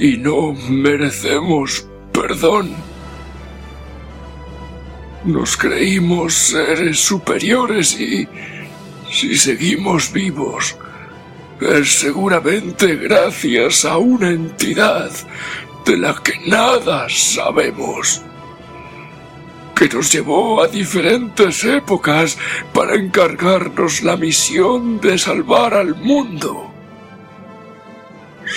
Y 0.01 0.17
no 0.17 0.53
merecemos 0.69 1.87
perdón. 2.13 2.75
Nos 5.25 5.57
creímos 5.57 6.35
seres 6.35 7.01
superiores 7.01 7.99
y 8.01 8.29
si 9.11 9.37
seguimos 9.37 10.13
vivos 10.13 10.77
es 11.61 11.99
seguramente 11.99 12.95
gracias 12.97 13.85
a 13.85 13.99
una 13.99 14.31
entidad 14.31 15.11
de 15.85 15.97
la 15.97 16.15
que 16.23 16.39
nada 16.47 17.09
sabemos 17.09 18.23
que 19.75 19.89
nos 19.89 20.11
llevó 20.13 20.61
a 20.61 20.67
diferentes 20.67 21.63
épocas 21.63 22.37
para 22.73 22.97
encargarnos 22.97 24.03
la 24.03 24.17
misión 24.17 25.01
de 25.01 25.17
salvar 25.17 25.73
al 25.75 25.95
mundo. 25.95 26.69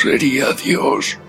¿Sería 0.02 0.52
Dios? 0.54 1.20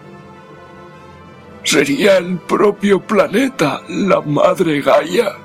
¿Sería 1.72 2.18
el 2.18 2.37
propio 2.37 3.00
planeta, 3.00 3.80
la 3.88 4.20
Madre 4.20 4.82
Gaia? 4.82 5.37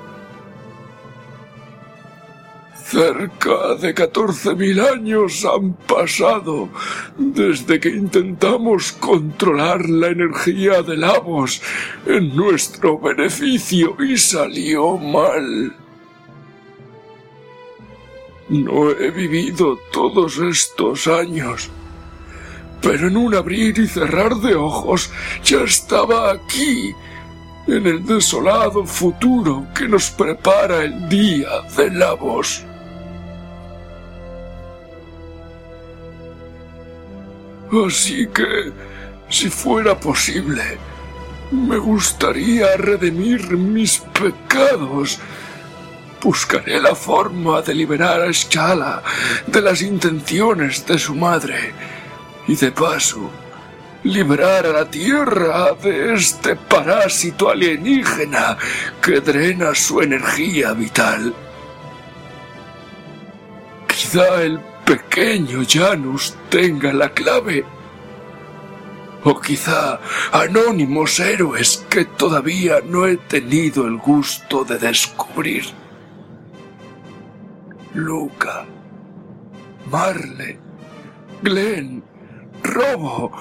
Cerca 2.84 3.74
de 3.80 3.94
14.000 3.94 4.92
años 4.92 5.46
han 5.46 5.72
pasado 5.72 6.68
desde 7.16 7.80
que 7.80 7.88
intentamos 7.88 8.92
controlar 8.92 9.88
la 9.88 10.08
energía 10.08 10.82
de 10.82 10.98
Lavos 10.98 11.62
en 12.04 12.36
nuestro 12.36 12.98
beneficio 12.98 13.96
y 13.98 14.18
salió 14.18 14.98
mal. 14.98 15.74
No 18.50 18.90
he 18.90 19.10
vivido 19.10 19.78
todos 19.90 20.36
estos 20.36 21.06
años, 21.06 21.70
pero 22.80 23.08
en 23.08 23.16
un 23.16 23.34
abrir 23.34 23.78
y 23.78 23.88
cerrar 23.88 24.36
de 24.36 24.54
ojos 24.54 25.10
ya 25.42 25.60
estaba 25.62 26.32
aquí, 26.32 26.94
en 27.66 27.86
el 27.86 28.06
desolado 28.06 28.84
futuro 28.86 29.66
que 29.74 29.86
nos 29.86 30.10
prepara 30.10 30.84
el 30.84 31.08
día 31.08 31.48
de 31.76 31.90
Lavos. 31.90 32.64
Así 37.86 38.26
que, 38.28 38.72
si 39.28 39.50
fuera 39.50 40.00
posible, 40.00 40.78
me 41.50 41.76
gustaría 41.76 42.74
redimir 42.78 43.54
mis 43.56 43.98
pecados. 43.98 45.18
Buscaré 46.22 46.80
la 46.80 46.94
forma 46.94 47.60
de 47.60 47.74
liberar 47.74 48.22
a 48.22 48.32
Schala 48.32 49.02
de 49.46 49.60
las 49.60 49.82
intenciones 49.82 50.86
de 50.86 50.98
su 50.98 51.14
madre 51.14 51.74
y 52.48 52.56
de 52.56 52.72
paso 52.72 53.30
liberar 54.04 54.66
a 54.66 54.72
la 54.72 54.90
Tierra 54.90 55.74
de 55.74 56.14
este 56.14 56.56
parásito 56.56 57.50
alienígena 57.50 58.56
que 59.02 59.20
drena 59.20 59.74
su 59.74 60.00
energía 60.00 60.72
vital. 60.72 61.34
Quizá 63.86 64.42
el 64.42 64.60
pequeño 64.84 65.62
Janus 65.68 66.34
tenga 66.48 66.92
la 66.92 67.10
clave. 67.10 67.64
O 69.24 69.40
quizá 69.40 70.00
anónimos 70.32 71.18
héroes 71.18 71.84
que 71.90 72.04
todavía 72.04 72.76
no 72.86 73.06
he 73.06 73.16
tenido 73.16 73.86
el 73.86 73.98
gusto 73.98 74.64
de 74.64 74.78
descubrir. 74.78 75.64
Luca, 77.94 78.64
Marle, 79.90 80.60
Glenn, 81.42 82.04
Robo, 82.68 83.32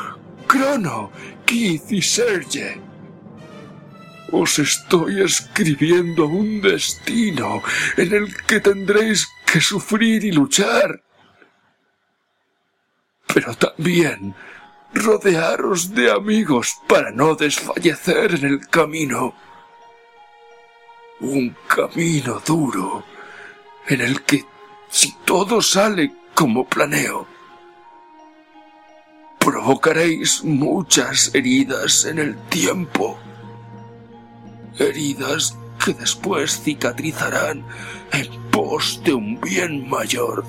Crono, 0.48 1.12
Keith 1.46 1.92
y 1.92 2.02
Serge. 2.02 2.82
Os 4.32 4.60
estoy 4.60 5.22
escribiendo 5.22 6.26
un 6.26 6.62
destino 6.62 7.62
en 7.96 8.14
el 8.14 8.36
que 8.46 8.60
tendréis 8.60 9.28
que 9.46 9.62
sufrir 9.62 10.24
y 10.26 10.32
luchar 10.32 11.02
pero 13.38 13.54
también 13.54 14.34
rodearos 14.94 15.94
de 15.94 16.12
amigos 16.12 16.76
para 16.88 17.12
no 17.12 17.36
desfallecer 17.36 18.34
en 18.34 18.46
el 18.46 18.68
camino. 18.68 19.36
Un 21.20 21.56
camino 21.68 22.42
duro 22.46 23.04
en 23.88 24.02
el 24.02 24.24
que, 24.24 24.44
si 24.90 25.14
todo 25.24 25.62
sale 25.62 26.14
como 26.34 26.68
planeo, 26.68 27.28
provocaréis 29.48 30.44
muchas 30.44 31.34
heridas 31.34 32.04
en 32.04 32.20
el 32.20 32.36
tiempo. 32.50 33.18
Heridas 34.78 35.58
que 35.84 35.94
después 35.94 36.60
cicatrizarán 36.62 37.64
en 38.12 38.28
pos 38.52 39.02
de 39.06 39.14
un 39.14 39.40
bien 39.40 39.90
mayor. 39.90 40.44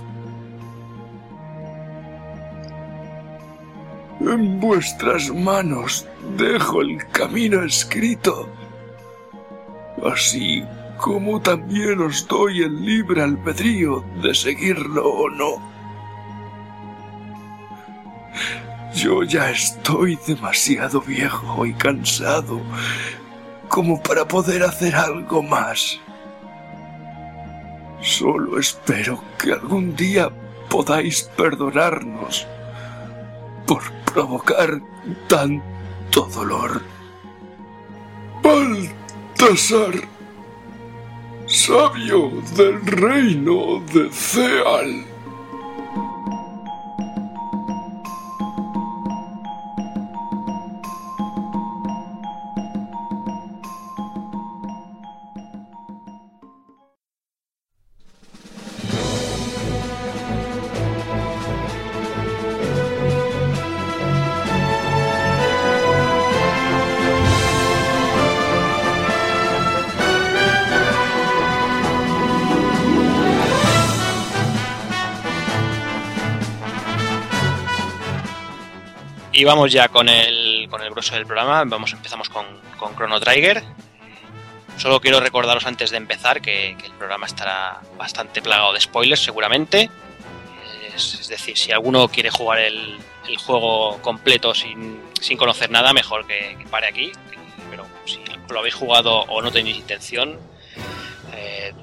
En 4.20 4.58
vuestras 4.58 5.32
manos 5.32 6.04
dejo 6.36 6.82
el 6.82 6.98
camino 7.12 7.62
escrito, 7.62 8.48
así 10.04 10.64
como 10.96 11.40
también 11.40 12.00
os 12.00 12.26
doy 12.26 12.62
el 12.64 12.84
libre 12.84 13.22
albedrío 13.22 14.04
de 14.20 14.34
seguirlo 14.34 15.08
o 15.08 15.30
no. 15.30 15.78
Yo 18.94 19.22
ya 19.22 19.50
estoy 19.50 20.18
demasiado 20.26 21.00
viejo 21.00 21.66
y 21.66 21.74
cansado 21.74 22.60
como 23.68 24.02
para 24.02 24.26
poder 24.26 24.62
hacer 24.62 24.94
algo 24.96 25.42
más. 25.42 26.00
Solo 28.00 28.58
espero 28.58 29.22
que 29.38 29.52
algún 29.52 29.94
día 29.94 30.30
podáis 30.68 31.24
perdonarnos 31.36 32.46
por 33.66 33.82
provocar 34.12 34.80
tanto 35.28 36.26
dolor. 36.34 36.80
Baltasar, 38.42 39.94
sabio 41.46 42.30
del 42.56 42.80
reino 42.86 43.82
de 43.92 44.10
Ceal. 44.10 45.07
Y 79.38 79.44
vamos 79.44 79.70
ya 79.70 79.86
con 79.86 80.08
el, 80.08 80.66
con 80.68 80.82
el 80.82 80.90
grueso 80.90 81.14
del 81.14 81.24
programa. 81.24 81.62
Vamos, 81.64 81.92
empezamos 81.92 82.28
con, 82.28 82.44
con 82.76 82.96
Chrono 82.96 83.20
Trigger. 83.20 83.62
Solo 84.76 85.00
quiero 85.00 85.20
recordaros 85.20 85.64
antes 85.64 85.92
de 85.92 85.96
empezar 85.96 86.40
que, 86.40 86.70
el 86.70 86.92
programa 86.98 87.26
estará 87.26 87.80
bastante 87.96 88.42
plagado 88.42 88.72
de 88.72 88.80
spoilers, 88.80 89.22
seguramente. 89.22 89.90
Es, 90.92 91.28
decir, 91.28 91.56
si 91.56 91.70
alguno 91.70 92.08
quiere 92.08 92.30
jugar 92.30 92.58
el, 92.58 92.98
el 93.28 93.36
juego 93.36 94.02
completo 94.02 94.56
sin, 94.56 95.00
sin, 95.20 95.38
conocer 95.38 95.70
nada, 95.70 95.92
mejor 95.92 96.26
que 96.26 96.56
pare 96.68 96.88
aquí. 96.88 97.12
Pero 97.70 97.86
si 98.06 98.18
lo 98.50 98.58
habéis 98.58 98.74
jugado 98.74 99.20
o 99.20 99.40
no 99.40 99.52
tenéis 99.52 99.76
intención, 99.76 100.36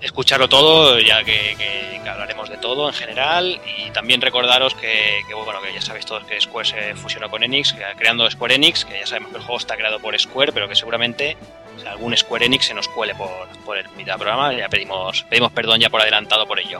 escucharlo 0.01 0.47
todo, 0.49 0.99
ya 0.99 1.23
que, 1.23 1.99
hablaremos 2.09 2.49
de 2.49 2.57
todo 2.57 2.87
en 2.87 2.93
general. 2.93 3.59
Y 3.77 3.91
también 3.91 4.21
recordaros 4.21 4.75
que, 4.75 5.21
bueno, 5.33 5.61
que 5.61 5.73
ya 5.73 5.81
sabéis 5.81 6.05
todos 6.05 6.23
que 6.23 6.39
Square 6.39 6.67
se 6.67 6.95
fusionó 6.95 7.29
con 7.29 7.43
Enix, 7.43 7.75
creando 7.97 8.29
Square 8.29 8.55
Enix, 8.55 8.85
que 8.85 8.99
ya 8.99 9.07
sabemos 9.07 9.31
que 9.31 9.37
el 9.37 9.43
juego 9.43 9.57
está 9.57 9.75
creado 9.75 9.99
por 9.99 10.17
Square, 10.19 10.51
pero 10.51 10.67
que 10.67 10.75
seguramente 10.75 11.37
o 11.83 11.89
algún 11.89 12.15
Square 12.15 12.45
Enix 12.45 12.65
se 12.65 12.73
nos 12.73 12.87
cuele 12.87 13.13
por, 13.15 13.77
el 13.77 13.85
mitad 13.97 14.13
del 14.13 14.21
programa. 14.21 14.53
Ya 14.53 14.69
pedimos, 14.69 15.23
pedimos 15.29 15.51
perdón 15.51 15.79
ya 15.79 15.89
por 15.89 16.01
adelantado 16.01 16.45
por 16.47 16.59
ello. 16.59 16.79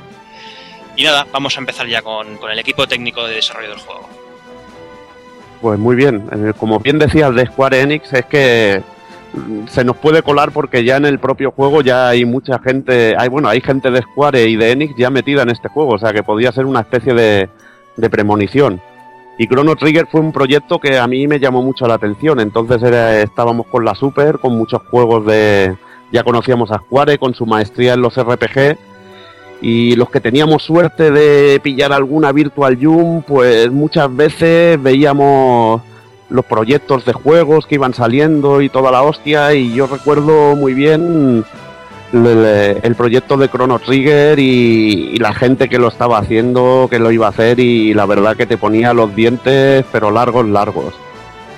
Y 0.96 1.04
nada, 1.04 1.28
vamos 1.32 1.58
a 1.58 1.60
empezar 1.60 1.88
ya 1.88 2.02
con, 2.02 2.38
el 2.50 2.60
equipo 2.60 2.88
técnico 2.88 3.26
de 3.28 3.36
desarrollo 3.36 3.70
del 3.70 3.80
juego. 3.80 4.10
Pues 5.62 5.80
muy 5.80 5.96
bien, 5.96 6.30
eh, 6.32 6.54
como 6.58 6.80
bien 6.80 7.00
decías 7.00 7.34
de 7.34 7.46
Square 7.48 7.82
Enix, 7.82 8.14
es 8.14 8.26
que 8.26 8.82
se 9.68 9.84
nos 9.84 9.98
puede 9.98 10.22
colar 10.24 10.52
porque 10.52 10.84
ya 10.84 10.98
en 10.98 11.06
el 11.06 11.20
propio 11.20 11.52
juego 11.52 11.82
ya 11.82 12.10
hay 12.10 12.26
mucha 12.26 12.60
gente, 12.60 13.16
hay 13.18 13.30
bueno, 13.30 13.48
hay 13.50 13.62
gente 13.62 13.92
de 13.92 14.02
Square 14.02 14.48
y 14.48 14.56
de 14.56 14.72
Enix 14.72 14.96
ya 14.98 15.10
metida 15.10 15.42
en 15.44 15.50
este 15.50 15.70
juego, 15.70 15.94
o 15.94 15.98
sea 16.00 16.14
que 16.14 16.24
podría 16.24 16.52
ser 16.52 16.66
una 16.66 16.82
especie 16.82 17.14
de, 17.14 17.50
de 17.98 18.10
premonición. 18.10 18.82
Y 19.38 19.48
Chrono 19.48 19.76
Trigger 19.76 20.08
fue 20.10 20.22
un 20.22 20.32
proyecto 20.32 20.80
que 20.80 20.98
a 20.98 21.08
mí 21.08 21.28
me 21.28 21.40
llamó 21.42 21.62
mucho 21.62 21.86
la 21.88 21.96
atención. 21.96 22.40
Entonces 22.40 22.82
era- 22.82 23.20
estábamos 23.22 23.68
con 23.68 23.84
la 23.84 23.94
Super, 23.94 24.40
con 24.40 24.58
muchos 24.58 24.82
juegos 24.90 25.26
de... 25.26 25.76
Ya 26.14 26.24
conocíamos 26.24 26.72
a 26.72 26.78
Square 26.78 27.18
con 27.18 27.34
su 27.34 27.46
maestría 27.46 27.96
en 27.96 28.02
los 28.02 28.16
RPG. 28.18 28.78
Y 29.62 29.98
los 29.98 30.10
que 30.10 30.22
teníamos 30.22 30.64
suerte 30.64 31.12
de 31.12 31.60
pillar 31.62 31.92
alguna 31.92 32.32
Virtual 32.32 32.78
Jum, 32.82 33.24
pues 33.24 33.70
muchas 33.72 34.16
veces 34.16 34.82
veíamos 34.82 35.82
los 36.30 36.46
proyectos 36.46 37.06
de 37.06 37.14
juegos 37.14 37.66
que 37.66 37.76
iban 37.76 37.94
saliendo 37.94 38.62
y 38.62 38.70
toda 38.70 38.92
la 38.92 39.04
hostia. 39.04 39.54
Y 39.54 39.74
yo 39.74 39.88
recuerdo 39.88 40.56
muy 40.56 40.74
bien 40.74 41.46
el, 42.14 42.96
proyecto 42.96 43.38
de 43.38 43.50
Chrono 43.50 43.80
Trigger 43.80 44.40
y, 44.40 45.12
y 45.14 45.18
la 45.18 45.34
gente 45.34 45.70
que 45.70 45.80
lo 45.80 45.88
estaba 45.88 46.18
haciendo, 46.18 46.88
que 46.90 47.00
lo 47.00 47.12
iba 47.12 47.28
a 47.28 47.30
hacer 47.30 47.60
y 47.60 47.94
la 47.94 48.06
verdad 48.06 48.36
que 48.38 48.46
te 48.46 48.58
ponía 48.58 48.94
los 48.94 49.16
dientes 49.16 49.86
pero 49.92 50.12
largos, 50.12 50.48
largos. 50.48 50.94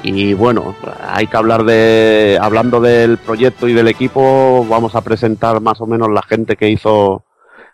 Y 0.03 0.33
bueno, 0.33 0.75
hay 1.01 1.27
que 1.27 1.37
hablar 1.37 1.63
de, 1.63 2.37
hablando 2.41 2.79
del 2.79 3.17
proyecto 3.17 3.67
y 3.67 3.73
del 3.73 3.87
equipo, 3.87 4.65
vamos 4.69 4.95
a 4.95 5.01
presentar 5.01 5.59
más 5.59 5.81
o 5.81 5.87
menos 5.87 6.09
la 6.09 6.21
gente 6.21 6.55
que 6.55 6.69
hizo, 6.69 7.23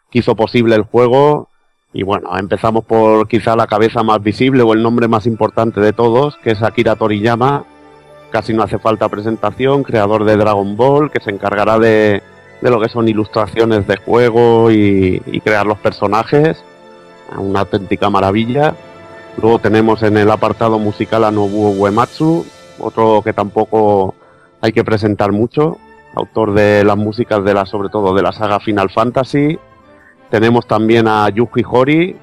que 0.10 0.20
hizo 0.20 0.36
posible 0.36 0.76
el 0.76 0.84
juego. 0.84 1.50
Y 1.94 2.04
bueno, 2.04 2.36
empezamos 2.38 2.84
por 2.86 3.28
quizá 3.28 3.56
la 3.56 3.68
cabeza 3.68 4.02
más 4.02 4.22
visible 4.22 4.64
o 4.64 4.74
el 4.74 4.82
nombre 4.82 5.08
más 5.08 5.28
importante 5.28 5.80
de 5.80 5.94
todos, 5.94 6.38
que 6.38 6.52
es 6.52 6.64
Akira 6.64 6.96
Toriyama. 6.96 7.66
Casi 8.32 8.52
no 8.52 8.64
hace 8.64 8.80
falta 8.80 9.10
presentación, 9.10 9.84
creador 9.84 10.26
de 10.26 10.36
Dragon 10.36 10.76
Ball, 10.76 11.12
que 11.12 11.20
se 11.20 11.30
encargará 11.30 11.78
de, 11.78 12.24
de 12.62 12.70
lo 12.72 12.82
que 12.82 12.90
son 12.90 13.08
ilustraciones 13.08 13.86
de 13.86 13.98
juego 13.98 14.72
y, 14.72 15.22
y 15.28 15.40
crear 15.42 15.68
los 15.68 15.78
personajes. 15.78 16.64
Una 17.38 17.60
auténtica 17.62 18.10
maravilla. 18.10 18.74
Luego 19.40 19.60
tenemos 19.60 20.02
en 20.02 20.18
el 20.18 20.32
apartado 20.32 20.80
musical 20.80 21.24
a 21.24 21.32
Nobuo 21.32 21.72
Uematsu, 21.72 22.46
otro 22.80 23.22
que 23.24 23.34
tampoco 23.34 24.16
hay 24.62 24.72
que 24.72 24.84
presentar 24.84 25.32
mucho, 25.32 25.78
autor 26.16 26.54
de 26.54 26.84
las 26.84 26.98
músicas 26.98 27.44
de 27.44 27.54
la, 27.54 27.66
sobre 27.66 27.90
todo 27.90 28.14
de 28.16 28.22
la 28.22 28.32
saga 28.32 28.60
Final 28.60 28.90
Fantasy. 28.90 29.60
Tenemos 30.34 30.66
también 30.66 31.08
a 31.08 31.30
Yuji 31.30 31.62
Horii, 31.64 32.16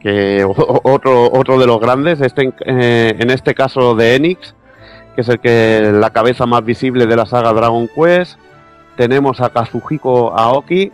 que 0.00 0.44
otro, 0.82 1.30
otro 1.32 1.56
de 1.56 1.68
los 1.68 1.78
grandes, 1.78 2.20
este, 2.20 2.42
en- 2.46 2.54
eh, 2.66 3.14
en 3.16 3.30
este 3.30 3.54
caso 3.54 3.94
de 3.94 4.16
Enix, 4.16 4.56
que 5.14 5.20
es 5.20 5.28
el 5.28 5.38
que 5.38 5.92
la 5.94 6.10
cabeza 6.10 6.46
más 6.46 6.64
visible 6.64 7.06
de 7.06 7.14
la 7.14 7.26
saga 7.26 7.52
Dragon 7.52 7.88
Quest. 7.94 8.40
Tenemos 8.96 9.40
a 9.40 9.50
Kazuhiko 9.50 10.36
Aoki, 10.36 10.90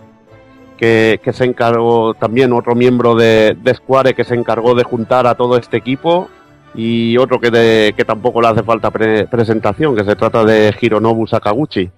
que, 0.76 1.18
que 1.24 1.32
se 1.32 1.44
encargó 1.46 2.12
también 2.12 2.52
otro 2.52 2.74
miembro 2.74 3.14
de, 3.14 3.56
Square 3.74 4.12
que 4.12 4.24
se 4.24 4.34
encargó 4.34 4.74
de 4.74 4.84
juntar 4.84 5.26
a 5.26 5.36
todo 5.36 5.56
este 5.56 5.78
equipo 5.78 6.28
y 6.74 7.16
otro 7.16 7.40
que, 7.40 7.50
de- 7.50 7.94
que 7.96 8.04
tampoco 8.04 8.42
le 8.42 8.48
hace 8.48 8.62
falta 8.62 8.90
pre- 8.90 9.26
presentación, 9.28 9.96
que 9.96 10.04
se 10.04 10.14
trata 10.14 10.44
de 10.44 10.74
Hironobu 10.78 11.26
Sakaguchi, 11.26 11.90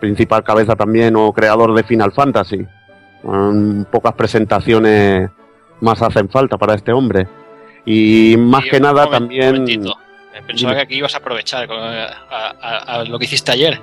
principal 0.00 0.44
cabeza 0.44 0.76
también 0.76 1.16
o 1.16 1.32
creador 1.32 1.72
de 1.72 1.82
Final 1.82 2.12
Fantasy. 2.12 2.66
Pocas 3.90 4.12
presentaciones 4.14 5.30
más 5.80 6.00
hacen 6.02 6.28
falta 6.28 6.56
para 6.56 6.74
este 6.74 6.92
hombre. 6.92 7.26
Y 7.84 8.36
más 8.38 8.64
Y 8.66 8.70
que 8.70 8.80
nada 8.80 9.06
momen- 9.06 9.10
también... 9.10 9.68
Eh, 9.68 10.42
Pensaba 10.46 10.74
que 10.74 10.80
aquí 10.82 10.96
ibas 10.96 11.14
a 11.14 11.18
aprovechar 11.18 11.66
con- 11.66 11.78
a, 11.78 12.06
a- 12.30 13.00
a 13.00 13.04
lo 13.04 13.18
que 13.18 13.24
hiciste 13.24 13.52
ayer. 13.52 13.80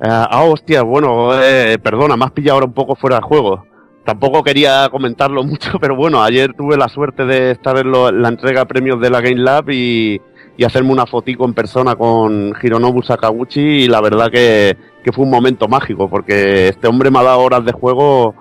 Ah, 0.00 0.28
ah, 0.30 0.44
hostia, 0.44 0.82
bueno, 0.82 1.30
eh, 1.42 1.78
perdona, 1.82 2.16
me 2.16 2.24
has 2.24 2.30
pillado 2.30 2.54
ahora 2.54 2.66
un 2.66 2.72
poco 2.72 2.94
fuera 2.94 3.16
de 3.16 3.22
juego. 3.22 3.66
Tampoco 4.04 4.42
quería 4.42 4.88
comentarlo 4.90 5.42
mucho, 5.44 5.78
pero 5.80 5.96
bueno, 5.96 6.22
ayer 6.22 6.52
tuve 6.54 6.76
la 6.76 6.88
suerte 6.88 7.24
de 7.24 7.50
estar 7.52 7.76
en 7.78 7.90
lo- 7.90 8.10
la 8.12 8.28
entrega 8.28 8.60
de 8.60 8.66
premios 8.66 9.00
de 9.00 9.10
la 9.10 9.20
Game 9.20 9.36
Lab 9.40 9.70
y, 9.70 10.20
y 10.56 10.64
hacerme 10.64 10.92
una 10.92 11.06
fotico 11.06 11.44
en 11.44 11.54
persona 11.54 11.96
con 11.96 12.54
Hironobu 12.62 13.02
Sakaguchi 13.02 13.60
y 13.60 13.88
la 13.88 14.00
verdad 14.00 14.30
que, 14.30 14.76
que 15.08 15.12
fue 15.12 15.24
un 15.24 15.30
momento 15.30 15.68
mágico 15.68 16.06
porque 16.10 16.68
este 16.68 16.86
hombre 16.86 17.10
me 17.10 17.18
ha 17.18 17.22
dado 17.22 17.40
horas 17.40 17.64
de 17.64 17.72
juego 17.72 18.34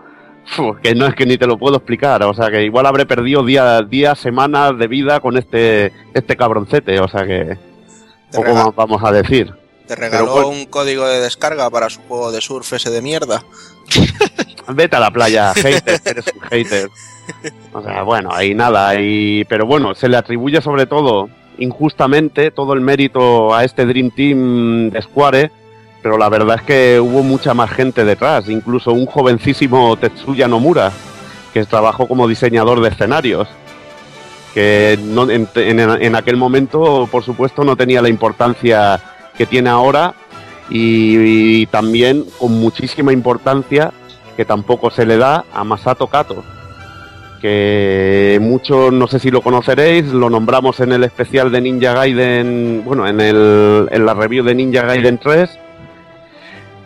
que 0.83 0.93
no 0.95 1.05
es 1.05 1.15
que 1.15 1.25
ni 1.25 1.37
te 1.37 1.47
lo 1.47 1.57
puedo 1.57 1.77
explicar, 1.77 2.21
o 2.23 2.33
sea 2.33 2.49
que 2.49 2.63
igual 2.63 2.85
habré 2.85 3.05
perdido 3.05 3.43
días, 3.45 3.89
días, 3.89 4.19
semanas 4.19 4.77
de 4.77 4.87
vida 4.87 5.19
con 5.21 5.37
este, 5.37 5.93
este 6.13 6.35
cabroncete, 6.35 6.99
o 6.99 7.07
sea 7.07 7.25
que 7.25 7.57
Te, 8.31 8.37
poco 8.37 8.43
rega- 8.49 8.65
más 8.65 8.75
vamos 8.75 9.01
a 9.03 9.11
decir. 9.11 9.53
te 9.87 9.95
regaló 9.95 10.47
un 10.49 10.65
código 10.65 11.05
de 11.07 11.19
descarga 11.21 11.69
para 11.69 11.89
su 11.89 12.01
juego 12.01 12.31
de 12.31 12.41
surf 12.41 12.73
ese 12.73 12.89
de 12.89 13.01
mierda. 13.01 13.43
Vete 14.73 14.95
a 14.97 14.99
la 14.99 15.11
playa, 15.11 15.53
hater, 15.53 16.01
eres 16.03 16.25
un 16.33 16.41
hater. 16.49 16.89
O 17.73 17.81
sea, 17.81 18.03
bueno, 18.03 18.29
ahí 18.33 18.53
nada, 18.53 18.89
ahí, 18.89 19.43
pero 19.47 19.65
bueno, 19.65 19.95
se 19.95 20.09
le 20.09 20.17
atribuye 20.17 20.61
sobre 20.61 20.85
todo, 20.85 21.29
injustamente, 21.57 22.51
todo 22.51 22.73
el 22.73 22.81
mérito 22.81 23.53
a 23.55 23.63
este 23.63 23.85
Dream 23.85 24.11
Team 24.11 24.89
de 24.91 25.01
Square, 25.01 25.51
pero 26.07 26.17
la 26.17 26.29
verdad 26.29 26.55
es 26.55 26.61
que 26.61 26.99
hubo 27.01 27.21
mucha 27.21 27.53
más 27.53 27.69
gente 27.69 28.05
detrás, 28.05 28.47
incluso 28.47 28.93
un 28.93 29.05
jovencísimo 29.07 29.97
Tetsuya 29.97 30.47
Nomura, 30.47 30.89
que 31.53 31.65
trabajó 31.65 32.07
como 32.07 32.29
diseñador 32.29 32.79
de 32.79 32.87
escenarios, 32.87 33.49
que 34.53 34.97
no- 35.03 35.27
en, 35.29 36.15
aquel 36.15 36.37
momento, 36.37 37.09
por 37.11 37.23
supuesto, 37.25 37.65
no 37.65 37.75
tenía 37.75 38.01
la 38.01 38.07
importancia 38.07 39.01
que 39.37 39.45
tiene 39.45 39.69
ahora 39.69 40.13
y, 40.69 41.17
y 41.63 41.65
también 41.65 42.23
con 42.39 42.53
muchísima 42.53 43.11
importancia 43.11 43.91
que 44.37 44.45
tampoco 44.45 44.89
se 44.89 45.05
le 45.05 45.17
da 45.17 45.43
a 45.53 45.65
Masato 45.65 46.07
Kato, 46.07 46.41
que 47.41 48.39
muchos 48.41 48.93
no 48.93 49.07
sé 49.07 49.19
si 49.19 49.29
lo 49.29 49.41
conoceréis, 49.41 50.05
lo 50.05 50.29
nombramos 50.29 50.79
en 50.79 50.93
el 50.93 51.03
especial 51.03 51.51
de 51.51 51.59
Ninja 51.59 51.91
Gaiden, 51.91 52.83
bueno, 52.85 53.05
en, 53.05 53.19
el, 53.19 53.89
en 53.91 54.05
la 54.05 54.13
review 54.13 54.45
de 54.45 54.55
Ninja 54.55 54.83
Gaiden 54.83 55.17
3, 55.17 55.59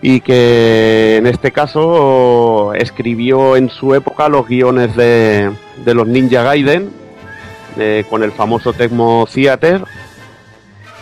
y 0.01 0.21
que 0.21 1.17
en 1.17 1.27
este 1.27 1.51
caso 1.51 2.73
escribió 2.73 3.55
en 3.55 3.69
su 3.69 3.93
época 3.93 4.29
los 4.29 4.47
guiones 4.47 4.95
de, 4.95 5.51
de 5.85 5.93
los 5.93 6.07
Ninja 6.07 6.43
Gaiden, 6.43 6.89
eh, 7.77 8.03
con 8.09 8.23
el 8.23 8.31
famoso 8.31 8.73
Tecmo 8.73 9.27
Theater, 9.31 9.83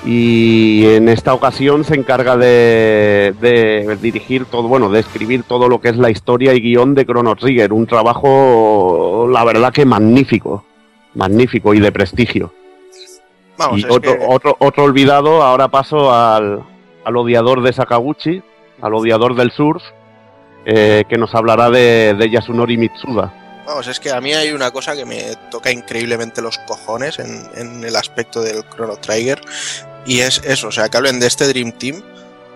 y 0.06 0.86
en 0.86 1.10
esta 1.10 1.34
ocasión 1.34 1.84
se 1.84 1.96
encarga 1.96 2.38
de, 2.38 3.34
de 3.42 3.98
dirigir 4.02 4.46
todo, 4.46 4.64
bueno, 4.68 4.90
de 4.90 5.02
escribir 5.02 5.44
todo 5.44 5.68
lo 5.68 5.82
que 5.82 5.90
es 5.90 5.98
la 5.98 6.10
historia 6.10 6.54
y 6.54 6.62
guion 6.62 6.96
de 6.96 7.06
Chrono 7.06 7.36
Trigger, 7.36 7.74
un 7.74 7.86
trabajo, 7.86 9.28
la 9.32 9.44
verdad 9.44 9.74
que 9.74 9.86
magnífico, 9.86 10.64
magnífico 11.16 11.74
y 11.74 11.80
de 11.80 11.92
prestigio. 11.92 12.54
Vamos, 13.58 13.80
y 13.82 13.86
otro, 13.90 14.00
que- 14.18 14.26
otro, 14.28 14.56
otro 14.60 14.84
olvidado, 14.86 15.44
ahora 15.44 15.68
paso 15.68 16.14
al, 16.14 16.62
al 17.04 17.18
odiador 17.18 17.62
de 17.62 17.74
Sakaguchi, 17.74 18.42
al 18.82 18.94
odiador 18.94 19.36
del 19.36 19.52
surf, 19.52 19.84
eh, 20.66 21.04
que 21.10 21.18
nos 21.18 21.34
hablará 21.36 21.70
de, 21.70 22.30
Yasunori 22.32 22.78
Mitsuda. 22.78 23.34
Vamos, 23.66 23.88
es 23.88 24.00
que 24.00 24.12
a 24.12 24.20
mí 24.20 24.34
hay 24.34 24.52
una 24.52 24.72
cosa 24.72 24.96
que 24.96 25.06
me 25.06 25.36
toca 25.52 25.72
increíblemente 25.72 26.42
los 26.42 26.58
cojones 26.60 27.20
en, 27.20 27.48
en 27.56 27.84
el 27.84 27.96
aspecto 27.96 28.42
del 28.42 28.64
Chrono 28.70 28.98
Trigger 28.98 29.40
y 30.06 30.22
es 30.22 30.42
eso, 30.44 30.70
o 30.70 30.72
sea, 30.72 30.90
que 30.90 30.98
hablen 30.98 31.20
de 31.20 31.28
este 31.28 31.48
Dream 31.48 31.72
Team, 31.74 32.02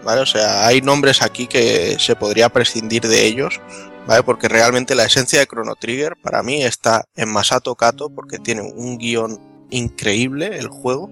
¿vale? 0.04 0.22
O 0.22 0.26
sea, 0.26 0.66
hay 0.66 0.82
nombres 0.82 1.22
aquí 1.22 1.48
que 1.48 1.98
se 2.00 2.16
podría 2.16 2.50
prescindir 2.50 3.08
de 3.08 3.26
ellos, 3.26 3.62
¿vale? 4.08 4.24
Porque 4.24 4.48
realmente 4.48 4.96
la 4.96 5.06
esencia 5.06 5.40
de 5.40 5.48
Chrono 5.48 5.76
Trigger 5.76 6.16
para 6.18 6.44
mí 6.44 6.64
está 6.64 7.06
en 7.16 7.32
Masato 7.32 7.76
Kato 7.76 8.10
porque 8.10 8.40
tiene 8.40 8.62
un 8.62 8.98
guion 8.98 9.40
increíble 9.70 10.58
el 10.58 10.68
juego 10.68 11.10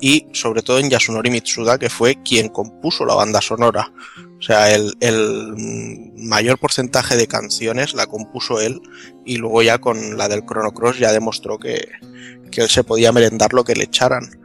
y 0.00 0.26
sobre 0.32 0.62
todo 0.62 0.78
en 0.78 0.90
Yasunori 0.90 1.30
Mitsuda 1.30 1.78
que 1.78 1.88
fue 1.88 2.20
quien 2.22 2.48
compuso 2.48 3.04
la 3.04 3.14
banda 3.14 3.40
sonora. 3.40 3.92
O 4.40 4.42
sea, 4.42 4.74
el, 4.74 4.96
el 5.00 5.54
mayor 6.16 6.58
porcentaje 6.58 7.14
de 7.14 7.26
canciones 7.26 7.92
la 7.92 8.06
compuso 8.06 8.58
él 8.58 8.80
y 9.26 9.36
luego 9.36 9.60
ya 9.60 9.78
con 9.78 10.16
la 10.16 10.28
del 10.28 10.46
Chrono 10.46 10.72
Cross 10.72 10.98
ya 10.98 11.12
demostró 11.12 11.58
que, 11.58 11.86
que 12.50 12.62
él 12.62 12.70
se 12.70 12.82
podía 12.82 13.12
merendar 13.12 13.52
lo 13.52 13.64
que 13.64 13.74
le 13.74 13.84
echaran. 13.84 14.40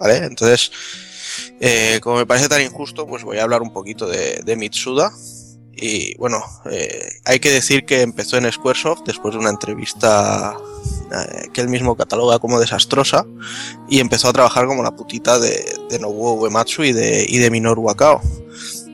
¿Vale? 0.00 0.16
Entonces, 0.16 0.72
eh, 1.60 2.00
como 2.02 2.16
me 2.16 2.26
parece 2.26 2.48
tan 2.48 2.60
injusto, 2.60 3.06
pues 3.06 3.22
voy 3.22 3.38
a 3.38 3.44
hablar 3.44 3.62
un 3.62 3.72
poquito 3.72 4.08
de, 4.08 4.42
de 4.44 4.56
Mitsuda. 4.56 5.12
Y 5.72 6.16
bueno, 6.16 6.42
eh, 6.70 7.08
hay 7.24 7.38
que 7.38 7.50
decir 7.50 7.84
que 7.84 8.00
empezó 8.00 8.38
en 8.38 8.50
Squaresoft 8.50 9.02
después 9.06 9.34
de 9.34 9.40
una 9.40 9.50
entrevista 9.50 10.56
eh, 11.12 11.48
que 11.52 11.60
él 11.60 11.68
mismo 11.68 11.94
cataloga 11.94 12.40
como 12.40 12.58
desastrosa 12.58 13.26
y 13.88 14.00
empezó 14.00 14.28
a 14.28 14.32
trabajar 14.32 14.66
como 14.66 14.82
la 14.82 14.96
putita 14.96 15.38
de, 15.38 15.64
de 15.88 15.98
Nobuo 16.00 16.34
Uematsu 16.34 16.82
y 16.82 16.92
de, 16.92 17.26
y 17.28 17.38
de 17.38 17.50
Minoru 17.50 17.82
Wakao 17.82 18.22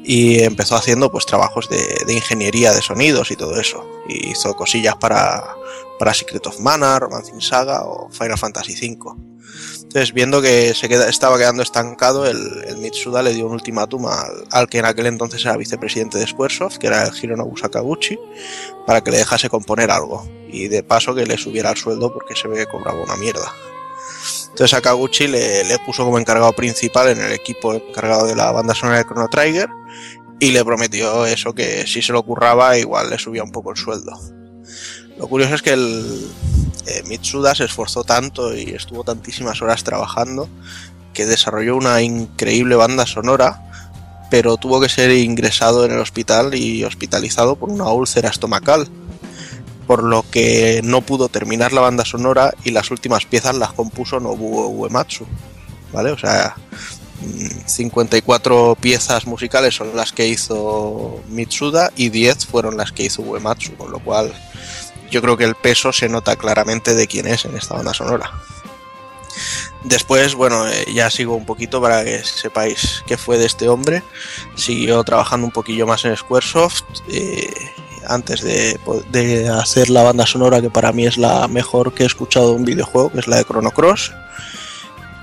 y 0.04 0.42
empezó 0.42 0.76
haciendo 0.76 1.10
pues 1.10 1.26
trabajos 1.26 1.68
de, 1.68 2.04
de 2.06 2.12
ingeniería 2.12 2.72
de 2.72 2.82
sonidos 2.82 3.30
y 3.30 3.36
todo 3.36 3.58
eso. 3.60 3.86
Y 4.08 4.30
hizo 4.30 4.54
cosillas 4.54 4.96
para, 4.96 5.56
para 5.98 6.14
Secret 6.14 6.46
of 6.46 6.58
Mana, 6.60 6.98
Romancing 6.98 7.40
Saga 7.40 7.84
o 7.84 8.10
Final 8.10 8.38
Fantasy 8.38 8.74
V. 8.74 9.32
Entonces 9.82 10.12
viendo 10.14 10.40
que 10.40 10.72
se 10.74 10.88
queda, 10.88 11.08
estaba 11.08 11.36
quedando 11.36 11.62
estancado 11.62 12.26
el, 12.26 12.78
Mitsuda 12.78 13.22
le 13.22 13.34
dio 13.34 13.46
un 13.46 13.52
ultimátum 13.52 14.06
al, 14.06 14.46
al 14.50 14.68
que 14.68 14.78
en 14.78 14.86
aquel 14.86 15.06
entonces 15.06 15.44
era 15.44 15.56
vicepresidente 15.56 16.18
de 16.18 16.26
Squaresoft 16.26 16.78
que 16.78 16.86
era 16.86 17.04
el 17.04 17.12
Hironobu 17.14 17.56
Sakaguchi 17.58 18.18
para 18.86 19.02
que 19.02 19.10
le 19.10 19.18
dejase 19.18 19.48
componer 19.50 19.90
algo. 19.90 20.26
Y 20.48 20.68
de 20.68 20.82
paso 20.82 21.14
que 21.14 21.26
le 21.26 21.38
subiera 21.38 21.70
el 21.70 21.76
sueldo 21.76 22.12
porque 22.12 22.34
se 22.34 22.48
ve 22.48 22.56
que 22.56 22.66
cobraba 22.66 23.02
una 23.02 23.16
mierda. 23.16 23.52
Entonces 24.52 24.70
Sakaguchi 24.70 25.28
le, 25.28 25.64
le 25.64 25.78
puso 25.78 26.04
como 26.04 26.18
encargado 26.18 26.52
principal 26.52 27.08
en 27.08 27.22
el 27.22 27.32
equipo 27.32 27.72
encargado 27.72 28.26
de 28.26 28.36
la 28.36 28.52
banda 28.52 28.74
sonora 28.74 28.98
de 28.98 29.04
Chrono 29.04 29.28
Trigger 29.28 29.70
y 30.38 30.50
le 30.50 30.62
prometió 30.62 31.24
eso 31.24 31.54
que 31.54 31.86
si 31.86 32.02
se 32.02 32.12
lo 32.12 32.22
curraba 32.22 32.76
igual 32.76 33.08
le 33.08 33.18
subía 33.18 33.42
un 33.42 33.50
poco 33.50 33.70
el 33.70 33.76
sueldo. 33.76 34.12
Lo 35.18 35.26
curioso 35.26 35.54
es 35.54 35.62
que 35.62 35.72
el 35.72 36.30
eh, 36.86 37.02
Mitsuda 37.06 37.54
se 37.54 37.64
esforzó 37.64 38.04
tanto 38.04 38.54
y 38.54 38.70
estuvo 38.70 39.04
tantísimas 39.04 39.62
horas 39.62 39.84
trabajando 39.84 40.48
que 41.14 41.26
desarrolló 41.26 41.76
una 41.76 42.02
increíble 42.02 42.74
banda 42.74 43.06
sonora, 43.06 43.62
pero 44.30 44.56
tuvo 44.56 44.80
que 44.80 44.88
ser 44.88 45.10
ingresado 45.12 45.84
en 45.84 45.92
el 45.92 45.98
hospital 45.98 46.54
y 46.54 46.84
hospitalizado 46.84 47.56
por 47.56 47.70
una 47.70 47.88
úlcera 47.90 48.30
estomacal, 48.30 48.88
por 49.92 50.04
lo 50.04 50.24
que 50.30 50.80
no 50.82 51.02
pudo 51.02 51.28
terminar 51.28 51.74
la 51.74 51.82
banda 51.82 52.06
sonora 52.06 52.54
y 52.64 52.70
las 52.70 52.90
últimas 52.90 53.26
piezas 53.26 53.58
las 53.58 53.74
compuso 53.74 54.20
Nobuo 54.20 54.68
Uematsu. 54.68 55.26
¿Vale? 55.92 56.12
O 56.12 56.16
sea, 56.16 56.56
54 57.66 58.78
piezas 58.80 59.26
musicales 59.26 59.74
son 59.74 59.94
las 59.94 60.12
que 60.12 60.26
hizo 60.26 61.20
Mitsuda 61.28 61.92
y 61.94 62.08
10 62.08 62.46
fueron 62.46 62.78
las 62.78 62.90
que 62.92 63.02
hizo 63.02 63.20
Uematsu, 63.20 63.76
con 63.76 63.92
lo 63.92 63.98
cual 63.98 64.32
yo 65.10 65.20
creo 65.20 65.36
que 65.36 65.44
el 65.44 65.56
peso 65.56 65.92
se 65.92 66.08
nota 66.08 66.36
claramente 66.36 66.94
de 66.94 67.06
quién 67.06 67.26
es 67.26 67.44
en 67.44 67.54
esta 67.54 67.74
banda 67.74 67.92
sonora. 67.92 68.32
Después, 69.84 70.34
bueno, 70.34 70.66
eh, 70.68 70.86
ya 70.94 71.10
sigo 71.10 71.34
un 71.34 71.44
poquito 71.44 71.82
para 71.82 72.02
que 72.02 72.24
sepáis 72.24 73.04
qué 73.06 73.18
fue 73.18 73.36
de 73.36 73.44
este 73.44 73.68
hombre. 73.68 74.02
Siguió 74.54 75.04
trabajando 75.04 75.46
un 75.46 75.52
poquillo 75.52 75.86
más 75.86 76.06
en 76.06 76.16
Squaresoft 76.16 76.84
eh, 77.10 77.52
antes 78.06 78.42
de, 78.42 79.48
hacer 79.48 79.90
la 79.90 80.02
banda 80.02 80.26
sonora 80.26 80.60
que 80.60 80.70
para 80.70 80.92
mí 80.92 81.06
es 81.06 81.18
la 81.18 81.48
mejor 81.48 81.92
que 81.94 82.02
he 82.02 82.06
escuchado 82.06 82.50
de 82.50 82.56
un 82.56 82.64
videojuego, 82.64 83.10
que 83.10 83.20
es 83.20 83.28
la 83.28 83.36
de 83.36 83.44
Chrono 83.44 83.70
Cross. 83.70 84.12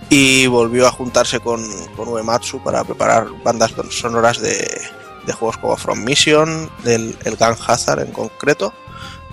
Y 0.10 0.48
volvió 0.48 0.88
a 0.88 0.92
juntarse 0.92 1.40
con, 1.40 1.64
con 1.96 2.08
Uematsu 2.08 2.64
para 2.64 2.84
preparar 2.84 3.28
bandas 3.44 3.74
sonoras 3.92 4.40
de, 4.42 4.82
de 5.26 5.34
juegos 5.34 5.58
como 5.58 5.78
From 5.78 6.04
Mission, 6.04 6.70
del 6.84 7.16
el 7.24 7.36
Gun 7.36 7.56
Hazard 7.68 8.00
en 8.00 8.12
concreto, 8.12 8.74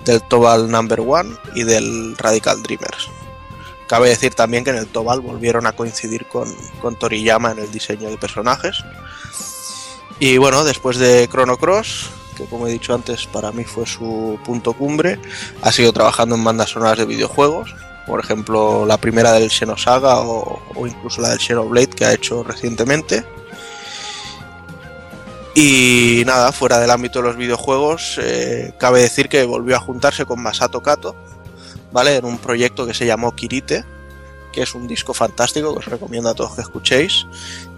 del 0.05 0.21
Tobal 0.21 0.69
Number 0.69 1.01
One 1.01 1.35
y 1.55 1.63
del 1.63 2.15
Radical 2.17 2.61
Dreamers. 2.61 3.09
Cabe 3.87 4.09
decir 4.09 4.35
también 4.35 4.63
que 4.63 4.69
en 4.69 4.75
el 4.75 4.87
Tobal 4.87 5.21
volvieron 5.21 5.65
a 5.65 5.71
coincidir 5.71 6.27
con, 6.27 6.53
con 6.81 6.95
Toriyama 6.95 7.51
en 7.51 7.59
el 7.59 7.71
diseño 7.71 8.09
de 8.09 8.17
personajes. 8.17 8.83
Y 10.19 10.37
bueno, 10.37 10.63
después 10.63 10.97
de 10.97 11.27
Chrono 11.29 11.57
Cross, 11.57 12.09
que 12.37 12.45
como 12.45 12.67
he 12.67 12.71
dicho 12.71 12.93
antes 12.93 13.25
para 13.27 13.51
mí 13.51 13.63
fue 13.63 13.85
su 13.85 14.39
punto 14.45 14.73
cumbre, 14.73 15.19
ha 15.61 15.71
seguido 15.71 15.93
trabajando 15.93 16.35
en 16.35 16.43
bandas 16.43 16.69
sonoras 16.69 16.97
de 16.97 17.05
videojuegos, 17.05 17.75
por 18.05 18.19
ejemplo 18.19 18.85
la 18.85 18.97
primera 18.97 19.33
del 19.33 19.49
Xenosaga 19.49 20.21
o, 20.21 20.61
o 20.75 20.87
incluso 20.87 21.21
la 21.21 21.29
del 21.29 21.39
Xenoblade 21.39 21.87
que 21.87 22.05
ha 22.05 22.13
hecho 22.13 22.43
recientemente. 22.43 23.25
Y 25.59 26.21
nada, 26.27 26.51
fuera 26.51 26.79
del 26.79 26.91
ámbito 26.91 27.17
de 27.17 27.29
los 27.29 27.35
videojuegos, 27.35 28.19
eh, 28.21 28.73
cabe 28.77 29.01
decir 29.01 29.27
que 29.27 29.43
volvió 29.43 29.75
a 29.75 29.79
juntarse 29.79 30.23
con 30.23 30.39
Masato 30.39 30.83
Kato, 30.83 31.15
¿vale? 31.91 32.17
En 32.17 32.25
un 32.25 32.37
proyecto 32.37 32.85
que 32.85 32.93
se 32.93 33.07
llamó 33.07 33.33
Kirite, 33.33 33.83
que 34.53 34.61
es 34.61 34.75
un 34.75 34.87
disco 34.87 35.15
fantástico 35.15 35.73
que 35.73 35.79
os 35.79 35.85
recomiendo 35.85 36.29
a 36.29 36.35
todos 36.35 36.53
que 36.53 36.61
escuchéis. 36.61 37.25